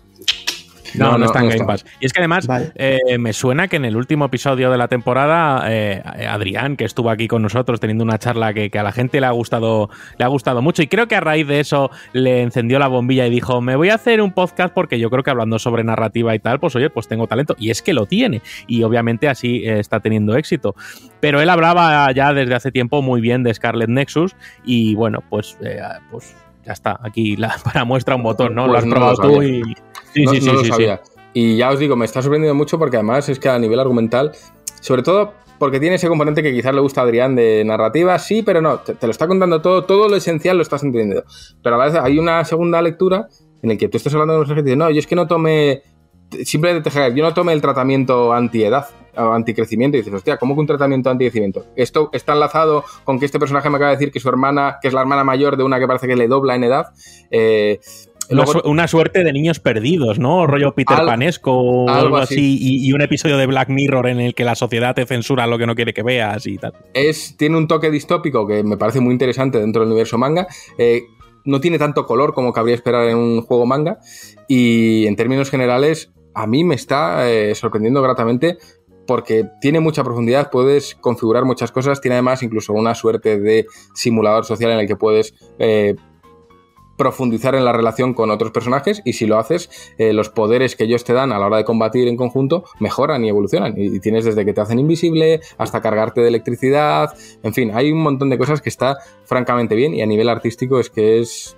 No, 0.99 1.07
no, 1.07 1.13
No, 1.13 1.19
no, 1.19 1.25
está 1.27 1.41
en 1.41 1.49
Game. 1.49 1.65
Pass. 1.65 1.85
Y 2.01 2.07
es 2.07 2.13
que 2.13 2.21
además 2.21 2.49
eh, 2.75 3.19
me 3.19 3.33
suena 3.33 3.69
que 3.69 3.77
en 3.77 3.85
el 3.85 3.97
último 3.97 4.27
episodio 4.27 4.71
de 4.71 4.79
la 4.79 4.89
temporada, 4.89 5.65
eh, 5.69 6.03
Adrián, 6.29 6.77
que 6.77 6.85
estuvo 6.85 7.11
aquí 7.11 7.29
con 7.29 7.43
nosotros 7.43 7.81
teniendo 7.81 8.05
una 8.05 8.19
charla 8.19 8.55
que, 8.55 8.71
que 8.71 8.79
a 8.79 8.83
la 8.83 8.93
gente 8.93 9.21
le 9.21 9.27
ha 9.27 9.31
gustado, 9.31 9.91
le 10.19 10.25
ha 10.25 10.29
gustado 10.29 10.63
mucho. 10.63 10.83
Y 10.83 10.87
creo 10.87 11.09
que 11.09 11.17
a 11.17 11.21
raíz 11.21 11.47
de 11.47 11.61
eso 11.61 11.91
le 12.13 12.43
encendió 12.43 12.79
la 12.79 12.89
bombilla 12.89 13.27
y 13.27 13.31
dijo: 13.31 13.61
Me 13.61 13.77
voy 13.77 13.91
a 13.91 13.95
hacer 13.95 14.21
un 14.21 14.33
podcast 14.33 14.75
porque 14.75 14.99
yo 14.99 15.11
creo 15.11 15.23
que 15.23 15.31
hablando 15.31 15.59
sobre 15.59 15.85
narrativa 15.85 16.35
y 16.35 16.39
tal, 16.39 16.61
pues 16.61 16.77
oye, 16.77 16.91
pues 16.91 17.09
tengo 17.09 17.27
talento. 17.27 17.57
Y 17.59 17.71
es 17.71 17.83
que 17.83 17.93
lo 17.93 18.07
tiene. 18.07 18.43
Y 18.67 18.83
obviamente 18.83 19.29
así 19.29 19.63
eh, 19.65 19.79
está 19.79 20.01
teniendo 20.01 20.37
éxito. 20.37 20.75
Pero 21.21 21.41
él 21.41 21.49
hablaba 21.49 22.11
ya 22.13 22.33
desde 22.33 22.55
hace 22.55 22.73
tiempo 22.73 23.03
muy 23.03 23.21
bien 23.21 23.43
de 23.43 23.55
Scarlet 23.55 23.89
Nexus. 23.89 24.37
Y 24.65 24.95
bueno, 24.95 25.23
pues, 25.29 25.57
eh, 25.63 25.81
pues 26.11 26.35
ya 26.65 26.73
está. 26.73 26.99
Aquí 27.03 27.37
la, 27.37 27.57
para 27.65 27.85
muestra 27.85 28.15
un 28.17 28.23
botón, 28.23 28.55
¿no? 28.55 28.67
lo 28.67 28.73
Pues 28.73 28.83
has 28.83 28.87
no 28.87 28.95
probado 28.95 29.23
lo 29.23 29.29
tú 29.29 29.43
y. 29.43 29.63
Sí, 30.15 30.25
no, 30.25 30.33
sí, 30.33 30.41
no 30.41 30.53
sí, 30.53 30.57
lo 30.57 30.65
sabía. 30.65 31.03
Y 31.33 31.57
ya 31.57 31.71
os 31.71 31.79
digo, 31.79 31.97
me 31.97 32.05
está 32.05 32.23
sorprendiendo 32.23 32.55
mucho 32.55 32.79
porque 32.79 32.97
además 32.97 33.29
es 33.29 33.39
que 33.39 33.49
a 33.49 33.59
nivel 33.59 33.81
argumental, 33.81 34.33
sobre 34.81 35.03
todo 35.03 35.35
porque 35.59 35.81
tiene 35.81 35.97
ese 35.97 36.09
componente 36.09 36.43
que 36.43 36.53
quizás 36.53 36.75
le 36.75 36.81
gusta 36.81 37.01
a 37.01 37.05
Adrián 37.05 37.35
de 37.35 37.65
narrativa, 37.65 38.19
sí, 38.19 38.43
pero 38.43 38.61
no, 38.61 38.79
te, 38.79 38.95
te 38.95 39.07
lo 39.07 39.11
está 39.11 39.27
contando 39.27 39.61
todo, 39.61 39.85
todo 39.85 40.09
lo 40.09 40.17
esencial 40.17 40.57
lo 40.57 40.63
estás 40.63 40.83
entendiendo. 40.83 41.25
Pero 41.63 41.77
a 41.77 41.79
la 41.79 41.85
vez 41.87 41.95
hay 41.95 42.19
una 42.19 42.45
segunda 42.45 42.81
lectura 42.83 43.29
en 43.63 43.71
el 43.71 43.79
que 43.79 43.89
tú 43.89 43.97
estás 43.97 44.13
hablando 44.13 44.35
de 44.35 44.41
los 44.41 44.49
ejércitos 44.49 44.67
y 44.67 44.71
dices, 44.71 44.79
no, 44.79 44.91
yo 44.91 44.99
es 44.99 45.07
que 45.07 45.17
no 45.17 45.27
tomé, 45.27 45.83
simplemente 46.45 46.91
te 46.91 47.15
yo 47.15 47.25
no 47.25 47.35
tomé 47.35 47.53
el 47.53 47.63
tratamiento 47.63 48.33
antiedad 48.33 48.87
o 49.17 49.33
anticrecimiento 49.33 49.97
y 49.97 50.01
dices, 50.01 50.13
hostia, 50.13 50.37
¿cómo 50.37 50.55
que 50.55 50.61
un 50.61 50.67
tratamiento 50.67 51.09
anticrecimiento? 51.09 51.65
Esto 51.77 52.11
está 52.13 52.35
enlazado 52.35 52.85
con 53.05 53.19
que 53.19 53.27
este 53.27 53.39
personaje 53.39 53.71
me 53.71 53.77
acaba 53.77 53.91
de 53.91 53.97
decir 53.97 54.13
que 54.13 54.21
su 54.21 54.29
hermana, 54.29 54.79
que 54.83 54.89
es 54.89 54.95
la 54.95 55.01
hermana 55.01 55.25
mayor 55.25 55.57
de 55.57 55.63
una 55.63 55.79
que 55.79 55.87
parece 55.87 56.07
que 56.07 56.17
le 56.17 56.29
dobla 56.29 56.57
en 56.57 56.65
edad, 56.65 56.87
eh, 57.31 57.81
Una, 58.31 58.45
luego- 58.45 58.61
su- 58.61 58.69
una 58.71 58.89
suerte 58.89 59.23
de 59.25 59.33
niños 59.33 59.61
perdidos, 59.61 60.19
¿no? 60.19 60.47
Rollo 60.47 60.73
Peter 60.75 60.97
Panesco 61.05 61.53
o 61.53 61.89
algo 61.89 62.01
algo 62.07 62.17
así. 62.19 62.35
así. 62.35 62.59
Y, 62.61 62.89
y 62.89 62.93
un 62.93 63.01
episodio 63.03 63.37
de 63.37 63.47
Black 63.47 63.69
Mirror 63.69 64.09
en 64.09 64.21
el 64.21 64.35
que 64.35 64.45
la 64.45 64.55
sociedad 64.55 64.95
te 64.95 65.05
censura 65.07 65.47
lo 65.47 65.59
que 65.59 65.67
no 65.67 65.75
quiere 65.75 65.93
que 65.95 66.03
veas 66.03 66.47
y 66.47 66.59
tal. 66.59 66.73
es, 66.95 67.37
tiene 67.37 67.57
un 67.57 67.69
toque 67.69 67.91
distópico 67.91 68.47
que 68.47 68.63
me 68.63 68.77
parece 68.77 69.01
muy 69.01 69.13
interesante 69.13 69.59
dentro 69.61 69.83
del 69.83 69.89
universo 69.91 70.19
manga. 70.19 70.47
eh, 70.79 71.03
no 71.47 71.61
tiene 71.61 71.79
tanto 71.79 72.07
color 72.07 72.33
como 72.33 72.55
cabría 72.55 72.75
esperar 72.75 73.07
en 73.07 73.19
un 73.19 73.43
juego 73.43 73.67
manga. 73.67 73.99
Y 74.49 75.07
en 75.07 75.15
términos 75.15 75.51
generales, 75.51 76.11
a 76.35 76.47
mí 76.47 76.65
me 76.65 76.75
está 76.75 77.31
eh, 77.31 77.55
sorprendiendo 77.55 78.01
gratamente 78.01 78.57
porque 79.07 79.45
tiene 79.61 79.81
mucha 79.81 80.03
profundidad, 80.03 80.49
puedes 80.51 80.95
configurar 80.95 81.45
muchas 81.45 81.71
cosas, 81.71 82.01
tiene 82.01 82.15
además 82.15 82.43
incluso 82.43 82.73
una 82.73 82.95
suerte 82.95 83.39
de 83.39 83.67
simulador 83.95 84.47
social 84.47 84.71
en 84.71 84.79
el 84.79 84.87
que 84.87 84.97
puedes 84.97 85.35
eh, 85.59 85.95
profundizar 86.97 87.55
en 87.55 87.65
la 87.65 87.73
relación 87.73 88.15
con 88.15 88.31
otros 88.31 88.51
personajes 88.51 89.03
y 89.05 89.15
si 89.15 89.27
lo 89.27 89.39
haces, 89.39 89.71
eh, 89.99 90.13
los 90.13 90.29
poderes 90.29 90.77
que 90.77 90.85
ellos 90.85 91.05
te 91.05 91.13
dan 91.13 91.33
a 91.33 91.39
la 91.39 91.47
hora 91.47 91.59
de 91.59 91.65
combatir 91.65 92.09
en 92.09 92.17
conjunto 92.17 92.65
mejoran 92.81 93.25
y 93.25 93.29
evolucionan. 93.29 93.75
Y, 93.77 94.01
tienes 94.01 94.25
desde 94.25 94.45
que 94.45 94.53
te 94.53 94.61
hacen 94.61 94.79
invisible 94.79 95.41
hasta 95.57 95.81
cargarte 95.81 96.21
de 96.21 96.29
electricidad, 96.29 97.15
en 97.43 97.55
fin, 97.55 97.71
hay 97.75 97.91
un 97.91 98.03
montón 98.03 98.29
de 98.31 98.39
cosas 98.39 98.61
que 98.61 98.69
está 98.69 98.99
francamente 99.25 99.75
bien 99.75 99.95
y 99.95 100.03
a 100.03 100.07
nivel 100.07 100.29
artístico 100.29 100.81
es 100.81 100.91
que 100.91 101.21
es... 101.21 101.57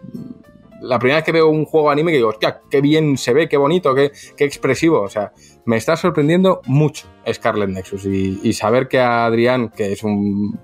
La 0.82 0.98
primera 0.98 1.16
vez 1.16 1.24
que 1.24 1.32
veo 1.32 1.48
un 1.48 1.64
juego 1.64 1.90
anime 1.90 2.12
que 2.12 2.18
digo, 2.18 2.28
hostia, 2.28 2.60
qué 2.70 2.82
bien 2.82 3.16
se 3.16 3.32
ve, 3.32 3.48
qué 3.48 3.56
bonito, 3.56 3.94
qué, 3.94 4.12
qué 4.36 4.44
expresivo. 4.44 5.00
O 5.00 5.08
sea, 5.08 5.32
me 5.64 5.78
está 5.78 5.96
sorprendiendo 5.96 6.60
mucho 6.66 7.06
Scarlet 7.32 7.70
Nexus 7.70 8.04
y, 8.04 8.38
y 8.42 8.52
saber 8.52 8.86
que 8.86 9.00
a 9.00 9.24
Adrián, 9.24 9.70
que 9.74 9.92
es 9.92 10.04
un 10.04 10.60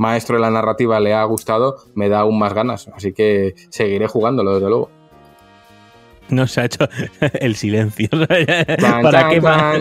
maestro 0.00 0.36
de 0.36 0.40
la 0.42 0.50
narrativa 0.50 0.98
le 0.98 1.12
ha 1.14 1.22
gustado, 1.24 1.76
me 1.94 2.08
da 2.08 2.20
aún 2.20 2.38
más 2.38 2.54
ganas. 2.54 2.88
Así 2.96 3.12
que 3.12 3.54
seguiré 3.68 4.06
jugándolo, 4.08 4.54
desde 4.54 4.68
luego. 4.68 4.90
No 6.30 6.46
se 6.46 6.60
ha 6.60 6.64
hecho 6.66 6.88
el 7.40 7.56
silencio. 7.56 8.08
¿Para 9.02 9.28
qué 9.28 9.40
más? 9.40 9.78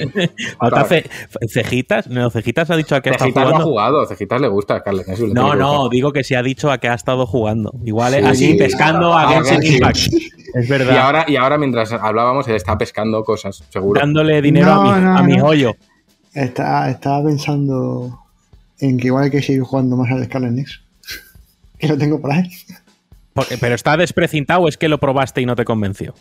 ¿Cejitas? 1.48 2.08
No, 2.08 2.30
Cejitas 2.30 2.70
ha 2.72 2.76
dicho 2.76 2.96
a 2.96 3.02
qué 3.02 3.10
ha 3.10 3.14
estado 3.14 3.28
Cejitas 3.30 3.44
ha 3.44 3.48
jugando. 3.50 3.66
jugado, 3.70 4.06
Cejitas 4.08 4.42
le 4.42 4.48
gusta 4.48 4.76
a 4.76 4.82
Carles 4.84 5.08
le 5.20 5.34
No, 5.34 5.56
no, 5.56 5.90
digo 5.90 6.12
que 6.12 6.24
se 6.24 6.36
ha 6.36 6.44
dicho 6.44 6.72
a 6.72 6.80
qué 6.80 6.90
ha 6.90 6.96
estado 6.96 7.26
jugando. 7.26 7.72
Igual 7.86 8.14
Sí, 8.14 8.20
así 8.26 8.52
sí. 8.52 8.58
pescando 8.58 9.14
a 9.14 9.28
Genshin 9.30 9.62
Genshin. 9.62 9.74
Impact. 9.76 9.98
Es 10.56 10.68
verdad. 10.68 10.94
Y 10.94 10.98
ahora, 10.98 11.26
y 11.28 11.36
ahora 11.36 11.58
mientras 11.60 11.94
hablábamos, 11.94 12.48
él 12.48 12.56
está 12.56 12.78
pescando 12.78 13.24
cosas, 13.24 13.64
seguro. 13.70 14.00
Dándole 14.02 14.42
dinero 14.42 14.66
No, 14.74 14.90
a 14.92 14.96
mi, 14.98 15.02
no, 15.06 15.18
a 15.18 15.24
mi 15.24 15.38
no. 15.38 15.46
joyo. 15.46 15.76
Está- 16.34 16.90
estaba 16.90 17.24
pensando 17.24 18.20
en 18.80 18.98
que 18.98 19.08
igual 19.08 19.26
hay 19.26 19.32
que 19.32 19.42
seguir 19.42 19.62
jugando 19.64 19.96
más 19.98 20.12
al 20.12 20.24
Scarlet 20.26 20.66
que 21.78 21.88
lo 21.88 21.98
tengo 21.98 22.20
por 22.20 22.32
ahí. 22.32 22.50
Porque- 23.34 23.58
pero 23.58 23.76
está 23.76 23.96
desprecintado 23.98 24.62
o 24.62 24.68
es 24.68 24.78
que 24.78 24.90
lo 24.90 24.98
probaste 25.00 25.42
y 25.42 25.46
no 25.46 25.56
te 25.56 25.66
convenció. 25.66 26.14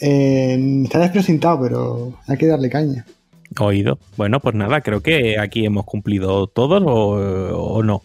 Eh, 0.00 0.82
está 0.84 0.98
desprecintado, 0.98 1.60
pero 1.62 2.12
hay 2.26 2.36
que 2.36 2.46
darle 2.46 2.68
caña. 2.70 3.06
Oído. 3.58 3.98
Bueno, 4.16 4.40
pues 4.40 4.54
nada, 4.54 4.80
creo 4.80 5.00
que 5.02 5.38
aquí 5.38 5.64
hemos 5.64 5.84
cumplido 5.84 6.46
todos 6.46 6.82
o, 6.84 6.90
o 7.56 7.82
no. 7.82 8.02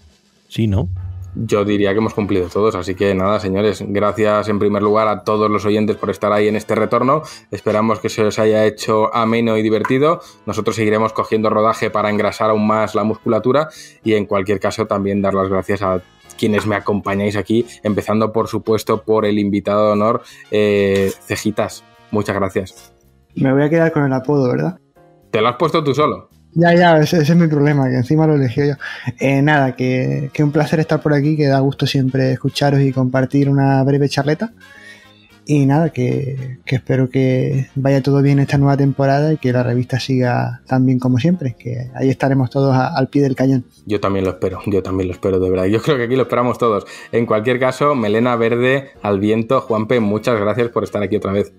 Sí, 0.47 0.67
¿no? 0.67 0.89
Yo 1.35 1.63
diría 1.63 1.91
que 1.91 1.99
hemos 1.99 2.13
cumplido 2.13 2.49
todos, 2.49 2.75
así 2.75 2.93
que 2.95 3.15
nada, 3.15 3.39
señores, 3.39 3.83
gracias 3.87 4.49
en 4.49 4.59
primer 4.59 4.81
lugar 4.81 5.07
a 5.07 5.23
todos 5.23 5.49
los 5.49 5.65
oyentes 5.65 5.95
por 5.95 6.09
estar 6.09 6.33
ahí 6.33 6.47
en 6.47 6.55
este 6.55 6.75
retorno. 6.75 7.23
Esperamos 7.51 7.99
que 7.99 8.09
se 8.09 8.23
os 8.23 8.37
haya 8.37 8.65
hecho 8.65 9.13
ameno 9.15 9.57
y 9.57 9.61
divertido. 9.61 10.21
Nosotros 10.45 10.75
seguiremos 10.75 11.13
cogiendo 11.13 11.49
rodaje 11.49 11.89
para 11.89 12.09
engrasar 12.09 12.49
aún 12.49 12.67
más 12.67 12.95
la 12.95 13.03
musculatura 13.03 13.69
y 14.03 14.13
en 14.13 14.25
cualquier 14.25 14.59
caso 14.59 14.87
también 14.87 15.21
dar 15.21 15.33
las 15.33 15.47
gracias 15.47 15.81
a 15.81 16.01
quienes 16.37 16.65
me 16.65 16.75
acompañáis 16.75 17.35
aquí, 17.35 17.65
empezando 17.83 18.33
por 18.33 18.47
supuesto 18.47 19.03
por 19.03 19.25
el 19.25 19.39
invitado 19.39 19.87
de 19.87 19.91
honor, 19.93 20.21
eh, 20.49 21.11
Cejitas. 21.21 21.83
Muchas 22.09 22.35
gracias. 22.35 22.93
Me 23.35 23.53
voy 23.53 23.63
a 23.63 23.69
quedar 23.69 23.91
con 23.91 24.03
el 24.03 24.11
apodo, 24.11 24.49
¿verdad? 24.49 24.79
¿Te 25.29 25.39
lo 25.39 25.47
has 25.47 25.55
puesto 25.55 25.83
tú 25.83 25.93
solo? 25.93 26.29
Ya, 26.53 26.75
ya, 26.75 26.97
ese, 26.99 27.19
es 27.19 27.35
mi 27.35 27.47
problema, 27.47 27.89
que 27.89 27.95
encima 27.95 28.27
lo 28.27 28.35
elegí 28.35 28.67
yo. 28.67 28.73
Eh, 29.19 29.41
nada, 29.41 29.75
que, 29.75 30.29
que 30.33 30.43
un 30.43 30.51
placer 30.51 30.79
estar 30.79 31.01
por 31.01 31.13
aquí, 31.13 31.37
que 31.37 31.47
da 31.47 31.59
gusto 31.59 31.87
siempre 31.87 32.33
escucharos 32.33 32.81
y 32.81 32.91
compartir 32.91 33.49
una 33.49 33.81
breve 33.83 34.09
charleta. 34.09 34.51
Y 35.45 35.65
nada, 35.65 35.89
que, 35.89 36.59
que 36.65 36.75
espero 36.75 37.09
que 37.09 37.67
vaya 37.75 38.01
todo 38.01 38.21
bien 38.21 38.39
esta 38.39 38.57
nueva 38.57 38.77
temporada 38.77 39.33
y 39.33 39.37
que 39.37 39.51
la 39.51 39.63
revista 39.63 39.99
siga 39.99 40.61
tan 40.67 40.85
bien 40.85 40.99
como 40.99 41.17
siempre, 41.17 41.55
que 41.57 41.89
ahí 41.95 42.09
estaremos 42.09 42.49
todos 42.49 42.75
al 42.75 43.07
pie 43.07 43.23
del 43.23 43.35
cañón. 43.35 43.65
Yo 43.85 43.99
también 43.99 44.25
lo 44.25 44.31
espero, 44.31 44.59
yo 44.67 44.83
también 44.83 45.07
lo 45.07 45.13
espero, 45.13 45.39
de 45.39 45.49
verdad. 45.49 45.65
Yo 45.65 45.81
creo 45.81 45.97
que 45.97 46.03
aquí 46.03 46.15
lo 46.15 46.23
esperamos 46.23 46.57
todos. 46.57 46.85
En 47.11 47.25
cualquier 47.25 47.59
caso, 47.59 47.95
Melena 47.95 48.35
Verde, 48.35 48.91
al 49.01 49.19
viento, 49.19 49.61
Juanpe, 49.61 49.99
muchas 49.99 50.39
gracias 50.39 50.69
por 50.69 50.83
estar 50.83 51.01
aquí 51.01 51.15
otra 51.15 51.31
vez. 51.31 51.51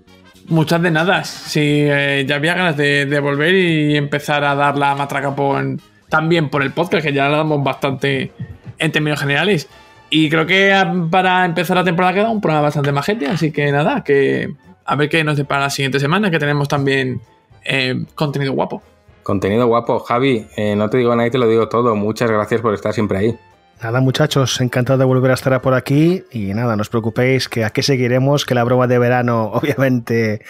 Muchas 0.49 0.83
de 0.83 0.91
nada. 0.91 1.25
Sí, 1.25 1.61
eh, 1.61 2.25
ya 2.27 2.37
había 2.37 2.55
ganas 2.55 2.77
de, 2.77 3.21
volver 3.21 3.55
y 3.55 3.97
empezar 3.97 4.45
a 4.45 4.55
dar 4.55 4.77
la 4.77 4.95
matraca 4.95 5.35
por, 5.35 5.63
también 6.09 6.49
por 6.49 6.63
el 6.63 6.73
podcast, 6.73 7.05
que 7.05 7.13
ya 7.13 7.29
la 7.29 7.39
damos 7.39 7.63
bastante 7.63 8.33
en 8.79 8.93
términos 8.93 9.21
generales. 9.21 9.69
Y 10.11 10.29
creo 10.29 10.47
que 10.47 10.73
ah, 10.73 10.93
para 11.11 11.45
empezar 11.45 11.77
la 11.77 11.85
temporada 11.85 12.15
queda 12.15 12.31
un 12.31 12.41
programa 12.41 12.65
bastante 12.65 12.93
majete, 12.93 13.27
así 13.27 13.51
que 13.51 13.73
nada, 13.73 14.05
que 14.05 14.53
a 14.85 14.97
ver 14.97 15.09
qué 15.09 15.25
nos 15.25 15.37
depara 15.37 15.63
la 15.63 15.71
siguiente 15.71 16.01
semana, 16.01 16.31
que 16.31 16.39
tenemos 16.39 16.69
también 16.69 17.21
eh, 17.65 18.05
contenido 18.15 18.53
guapo. 18.53 18.83
Contenido 19.23 19.67
guapo. 19.67 20.01
Javi, 20.01 20.47
eh, 20.57 20.75
no 20.77 20.91
te 20.91 20.99
digo 20.99 21.15
nada 21.15 21.29
y 21.29 21.31
te 21.31 21.39
lo 21.39 21.49
digo 21.49 21.69
todo. 21.69 21.95
Muchas 21.95 22.31
gracias 22.31 22.61
por 22.61 22.75
estar 22.75 22.93
siempre 22.93 23.19
ahí. 23.19 23.39
Nada, 23.83 24.01
muchachos, 24.01 24.61
encantado 24.61 25.01
de 25.01 25.05
volver 25.05 25.33
a 25.33 25.35
estar 25.35 25.61
por 25.61 25.75
aquí. 25.75 26.23
Y 26.31 26.55
nada, 26.55 26.77
no 26.77 26.83
os 26.83 26.89
preocupéis, 26.89 27.49
que 27.49 27.65
aquí 27.65 27.83
seguiremos, 27.83 28.47
que 28.47 28.55
la 28.55 28.63
broma 28.63 28.87
de 28.87 28.97
verano, 28.97 29.47
obviamente, 29.55 30.43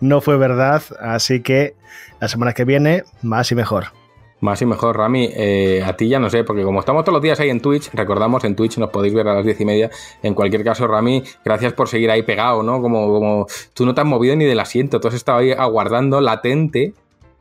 no 0.00 0.20
fue 0.20 0.36
verdad. 0.36 0.82
Así 0.98 1.40
que 1.40 1.76
la 2.20 2.26
semana 2.26 2.52
que 2.52 2.64
viene, 2.64 3.04
más 3.22 3.52
y 3.52 3.54
mejor. 3.54 3.92
Más 4.40 4.60
y 4.60 4.66
mejor, 4.66 4.96
Rami. 4.96 5.30
eh, 5.32 5.84
a 5.86 5.96
ti 5.96 6.08
ya 6.08 6.18
no 6.18 6.28
sé, 6.28 6.42
porque 6.42 6.64
como 6.64 6.80
estamos 6.80 7.04
todos 7.04 7.14
los 7.14 7.22
días 7.22 7.38
ahí 7.38 7.48
en 7.48 7.60
Twitch, 7.60 7.90
recordamos, 7.92 8.42
en 8.42 8.56
Twitch 8.56 8.76
nos 8.78 8.90
podéis 8.90 9.14
ver 9.14 9.28
a 9.28 9.34
las 9.34 9.44
diez 9.44 9.60
y 9.60 9.64
media. 9.64 9.88
En 10.24 10.34
cualquier 10.34 10.64
caso, 10.64 10.88
Rami, 10.88 11.22
gracias 11.44 11.74
por 11.74 11.86
seguir 11.86 12.10
ahí 12.10 12.24
pegado, 12.24 12.64
¿no? 12.64 12.82
Como, 12.82 13.06
como 13.06 13.46
tú 13.72 13.86
no 13.86 13.94
te 13.94 14.00
has 14.00 14.06
movido 14.06 14.34
ni 14.34 14.46
del 14.46 14.58
asiento, 14.58 14.98
tú 14.98 15.06
has 15.06 15.14
estado 15.14 15.38
ahí 15.38 15.52
aguardando 15.52 16.20
latente 16.20 16.92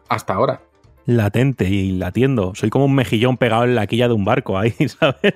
hasta 0.10 0.36
ahora. 0.36 0.62
Latente 1.06 1.66
y 1.70 1.92
latiendo. 1.92 2.54
Soy 2.56 2.70
como 2.70 2.86
un 2.86 2.96
mejillón 2.96 3.36
pegado 3.38 3.66
en 3.66 3.76
la 3.76 3.88
quilla 3.88 4.08
de 4.08 4.14
un 4.14 4.24
barco 4.24 4.58
ahí, 4.58 4.72
¿sabes? 4.88 5.34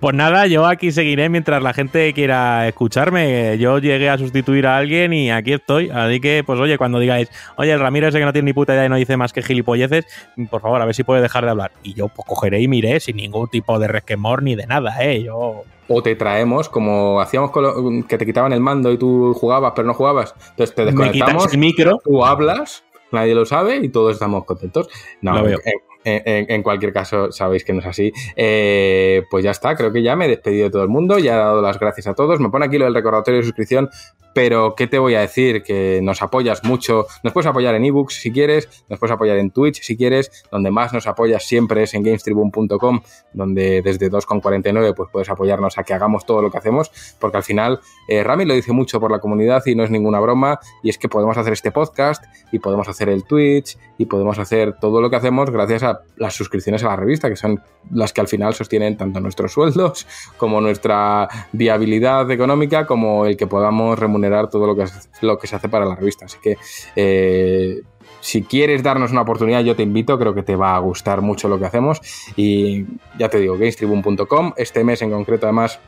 pues 0.00 0.14
nada, 0.14 0.46
yo 0.46 0.66
aquí 0.66 0.92
seguiré 0.92 1.28
mientras 1.28 1.62
la 1.62 1.72
gente 1.72 2.12
quiera 2.12 2.68
escucharme. 2.68 3.58
Yo 3.58 3.78
llegué 3.78 4.08
a 4.08 4.18
sustituir 4.18 4.66
a 4.66 4.76
alguien 4.76 5.12
y 5.12 5.30
aquí 5.30 5.52
estoy. 5.52 5.90
Así 5.90 6.20
que, 6.20 6.44
pues 6.46 6.60
oye, 6.60 6.78
cuando 6.78 6.98
digáis, 7.00 7.28
oye, 7.56 7.72
el 7.72 7.80
Ramiro 7.80 8.06
ese 8.08 8.18
que 8.18 8.24
no 8.24 8.32
tiene 8.32 8.46
ni 8.46 8.52
puta 8.52 8.72
idea 8.74 8.86
y 8.86 8.88
no 8.88 8.96
dice 8.96 9.16
más 9.16 9.32
que 9.32 9.42
gilipolleces, 9.42 10.06
por 10.50 10.60
favor, 10.60 10.80
a 10.80 10.84
ver 10.84 10.94
si 10.94 11.02
puede 11.02 11.22
dejar 11.22 11.44
de 11.44 11.50
hablar. 11.50 11.72
Y 11.82 11.94
yo 11.94 12.08
pues 12.08 12.26
cogeré 12.26 12.60
y 12.60 12.68
miré 12.68 13.00
sin 13.00 13.16
ningún 13.16 13.48
tipo 13.48 13.78
de 13.80 13.88
resquemor 13.88 14.42
ni 14.44 14.54
de 14.54 14.66
nada, 14.66 15.02
¿eh? 15.04 15.24
Yo... 15.24 15.64
O 15.88 16.02
te 16.02 16.16
traemos, 16.16 16.68
como 16.68 17.20
hacíamos 17.20 17.52
con 17.52 17.62
lo- 17.62 18.06
que 18.08 18.18
te 18.18 18.26
quitaban 18.26 18.52
el 18.52 18.58
mando 18.60 18.90
y 18.90 18.98
tú 18.98 19.32
jugabas, 19.34 19.72
pero 19.76 19.86
no 19.86 19.94
jugabas. 19.94 20.34
Entonces 20.50 20.74
te 20.74 20.84
Me 20.86 20.90
quitas 20.90 21.04
desconectamos, 21.12 21.52
el 21.52 21.58
micro. 21.60 21.98
tú 22.04 22.24
hablas, 22.24 22.82
nadie 23.12 23.34
lo 23.34 23.44
sabe 23.44 23.76
y 23.76 23.88
todos 23.88 24.14
estamos 24.14 24.44
contentos. 24.44 24.88
No, 25.20 25.36
Lo 25.36 25.44
veo. 25.44 25.58
En, 25.64 25.74
en- 26.06 26.50
en 26.50 26.62
cualquier 26.62 26.92
caso, 26.92 27.30
sabéis 27.32 27.64
que 27.64 27.72
no 27.72 27.80
es 27.80 27.86
así. 27.86 28.12
Eh, 28.36 29.24
pues 29.30 29.44
ya 29.44 29.50
está, 29.50 29.74
creo 29.76 29.92
que 29.92 30.02
ya 30.02 30.16
me 30.16 30.26
he 30.26 30.28
despedido 30.28 30.64
de 30.64 30.70
todo 30.70 30.82
el 30.82 30.88
mundo, 30.88 31.18
ya 31.18 31.34
he 31.34 31.36
dado 31.38 31.60
las 31.62 31.78
gracias 31.78 32.06
a 32.06 32.14
todos. 32.14 32.40
Me 32.40 32.48
pone 32.50 32.66
aquí 32.66 32.78
lo 32.78 32.84
del 32.84 32.94
recordatorio 32.94 33.38
de 33.40 33.44
suscripción, 33.44 33.90
pero 34.34 34.74
¿qué 34.76 34.86
te 34.86 34.98
voy 34.98 35.14
a 35.14 35.20
decir? 35.20 35.62
Que 35.62 36.00
nos 36.02 36.20
apoyas 36.22 36.62
mucho. 36.62 37.06
Nos 37.22 37.32
puedes 37.32 37.46
apoyar 37.46 37.74
en 37.74 37.84
ebooks 37.86 38.14
si 38.20 38.30
quieres, 38.30 38.84
nos 38.88 38.98
puedes 38.98 39.12
apoyar 39.14 39.38
en 39.38 39.50
Twitch 39.50 39.80
si 39.82 39.96
quieres. 39.96 40.44
Donde 40.50 40.70
más 40.70 40.92
nos 40.92 41.06
apoyas 41.06 41.44
siempre 41.44 41.82
es 41.84 41.94
en 41.94 42.02
gamestribune.com, 42.02 43.00
donde 43.32 43.80
desde 43.82 44.10
2,49 44.10 44.94
pues 44.94 45.08
puedes 45.10 45.30
apoyarnos 45.30 45.78
a 45.78 45.84
que 45.84 45.94
hagamos 45.94 46.26
todo 46.26 46.42
lo 46.42 46.50
que 46.50 46.58
hacemos, 46.58 46.90
porque 47.18 47.38
al 47.38 47.42
final 47.42 47.80
eh, 48.08 48.22
Rami 48.22 48.44
lo 48.44 48.54
dice 48.54 48.72
mucho 48.72 49.00
por 49.00 49.10
la 49.10 49.18
comunidad 49.20 49.62
y 49.66 49.74
no 49.74 49.84
es 49.84 49.90
ninguna 49.90 50.20
broma, 50.20 50.60
y 50.82 50.90
es 50.90 50.98
que 50.98 51.08
podemos 51.08 51.36
hacer 51.38 51.54
este 51.54 51.72
podcast 51.72 52.22
y 52.52 52.58
podemos 52.58 52.88
hacer 52.88 53.08
el 53.08 53.24
Twitch 53.24 53.78
y 53.98 54.04
podemos 54.06 54.38
hacer 54.38 54.74
todo 54.78 55.00
lo 55.00 55.08
que 55.10 55.16
hacemos 55.16 55.50
gracias 55.50 55.82
a 55.82 55.95
las 56.16 56.34
suscripciones 56.34 56.82
a 56.84 56.88
la 56.88 56.96
revista, 56.96 57.28
que 57.28 57.36
son 57.36 57.60
las 57.90 58.12
que 58.12 58.20
al 58.20 58.28
final 58.28 58.54
sostienen 58.54 58.96
tanto 58.96 59.20
nuestros 59.20 59.52
sueldos 59.52 60.06
como 60.36 60.60
nuestra 60.60 61.28
viabilidad 61.52 62.30
económica, 62.30 62.86
como 62.86 63.26
el 63.26 63.36
que 63.36 63.46
podamos 63.46 63.98
remunerar 63.98 64.48
todo 64.48 64.66
lo 64.66 64.76
que, 64.76 64.84
lo 65.22 65.38
que 65.38 65.46
se 65.46 65.56
hace 65.56 65.68
para 65.68 65.84
la 65.84 65.94
revista. 65.94 66.26
Así 66.26 66.38
que 66.42 66.56
eh, 66.96 67.82
si 68.20 68.42
quieres 68.42 68.82
darnos 68.82 69.12
una 69.12 69.22
oportunidad, 69.22 69.62
yo 69.62 69.76
te 69.76 69.82
invito, 69.82 70.18
creo 70.18 70.34
que 70.34 70.42
te 70.42 70.56
va 70.56 70.74
a 70.74 70.78
gustar 70.78 71.20
mucho 71.20 71.48
lo 71.48 71.58
que 71.58 71.66
hacemos. 71.66 72.00
Y 72.36 72.84
ya 73.18 73.28
te 73.28 73.38
digo, 73.38 73.54
gamestribune.com, 73.54 74.52
este 74.56 74.84
mes 74.84 75.02
en 75.02 75.10
concreto 75.10 75.46
además 75.46 75.78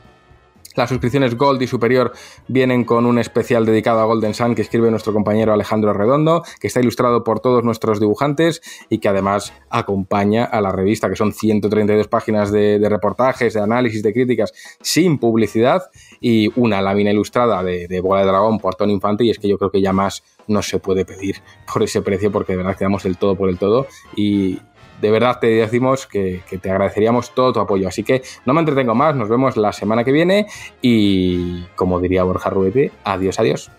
las 0.79 0.91
suscripciones 0.91 1.37
Gold 1.37 1.61
y 1.61 1.67
superior 1.67 2.13
vienen 2.47 2.85
con 2.85 3.05
un 3.05 3.19
especial 3.19 3.67
dedicado 3.67 4.01
a 4.01 4.05
Golden 4.05 4.33
Sun 4.33 4.55
que 4.55 4.63
escribe 4.63 4.91
nuestro 4.91 5.13
compañero 5.13 5.53
Alejandro 5.53 5.93
Redondo, 5.93 6.45
que 6.61 6.69
está 6.69 6.81
ilustrado 6.81 7.25
por 7.25 7.41
todos 7.41 7.65
nuestros 7.65 7.99
dibujantes 7.99 8.63
y 8.89 8.99
que 8.99 9.09
además 9.09 9.53
acompaña 9.71 10.45
a 10.45 10.61
la 10.61 10.71
revista, 10.71 11.11
que 11.11 11.17
son 11.17 11.33
132 11.33 12.07
páginas 12.07 12.53
de, 12.53 12.79
reportajes, 12.89 13.55
de 13.55 13.61
análisis, 13.61 14.05
de 14.05 14.13
críticas, 14.13 14.53
sin 14.81 15.19
publicidad 15.19 15.83
y 16.21 16.53
una 16.55 16.81
lámina 16.81 17.11
ilustrada 17.11 17.63
de, 17.65 17.89
de 17.89 18.01
Bola 18.01 18.21
de 18.21 18.29
Dragón 18.29 18.61
por 18.61 18.77
Tony 18.77 18.93
Infante 18.93 19.25
y 19.25 19.31
es 19.31 19.39
que 19.41 19.49
yo 19.49 19.59
creo 19.59 19.73
que 19.73 19.83
ya 19.83 19.93
más 19.93 20.23
no 20.47 20.63
se 20.63 20.79
puede 20.79 21.05
pedir 21.05 21.43
por 21.71 21.83
ese 21.83 22.03
precio 22.03 22.31
porque 22.31 22.53
de 22.53 22.59
verdad 22.59 22.77
que 22.77 22.85
damos 22.85 23.05
el 23.05 23.19
todo 23.19 23.35
por 23.35 23.49
el 23.49 23.59
todo 23.59 23.89
y 24.15 24.61
de 25.01 25.11
verdad 25.11 25.39
te 25.41 25.47
decimos 25.47 26.07
que, 26.07 26.43
que, 26.49 26.59
te 26.59 26.71
agradeceríamos 26.71 27.35
todo 27.35 27.53
tu 27.53 27.61
apoyo. 27.61 27.89
Así 27.89 28.03
que 28.03 28.23
no 28.45 28.55
me 28.55 28.61
entretengo 28.61 28.95
más, 28.95 29.15
nos 29.15 29.29
vemos 29.29 29.57
la 29.57 29.73
semana 29.73 30.05
que 30.05 30.13
viene 30.13 30.47
y 30.83 31.65
como 31.77 32.01
diría 32.01 32.25
Borja 32.25 32.51
Rubete, 32.51 32.93
adiós, 33.05 33.39
adiós. 33.39 33.78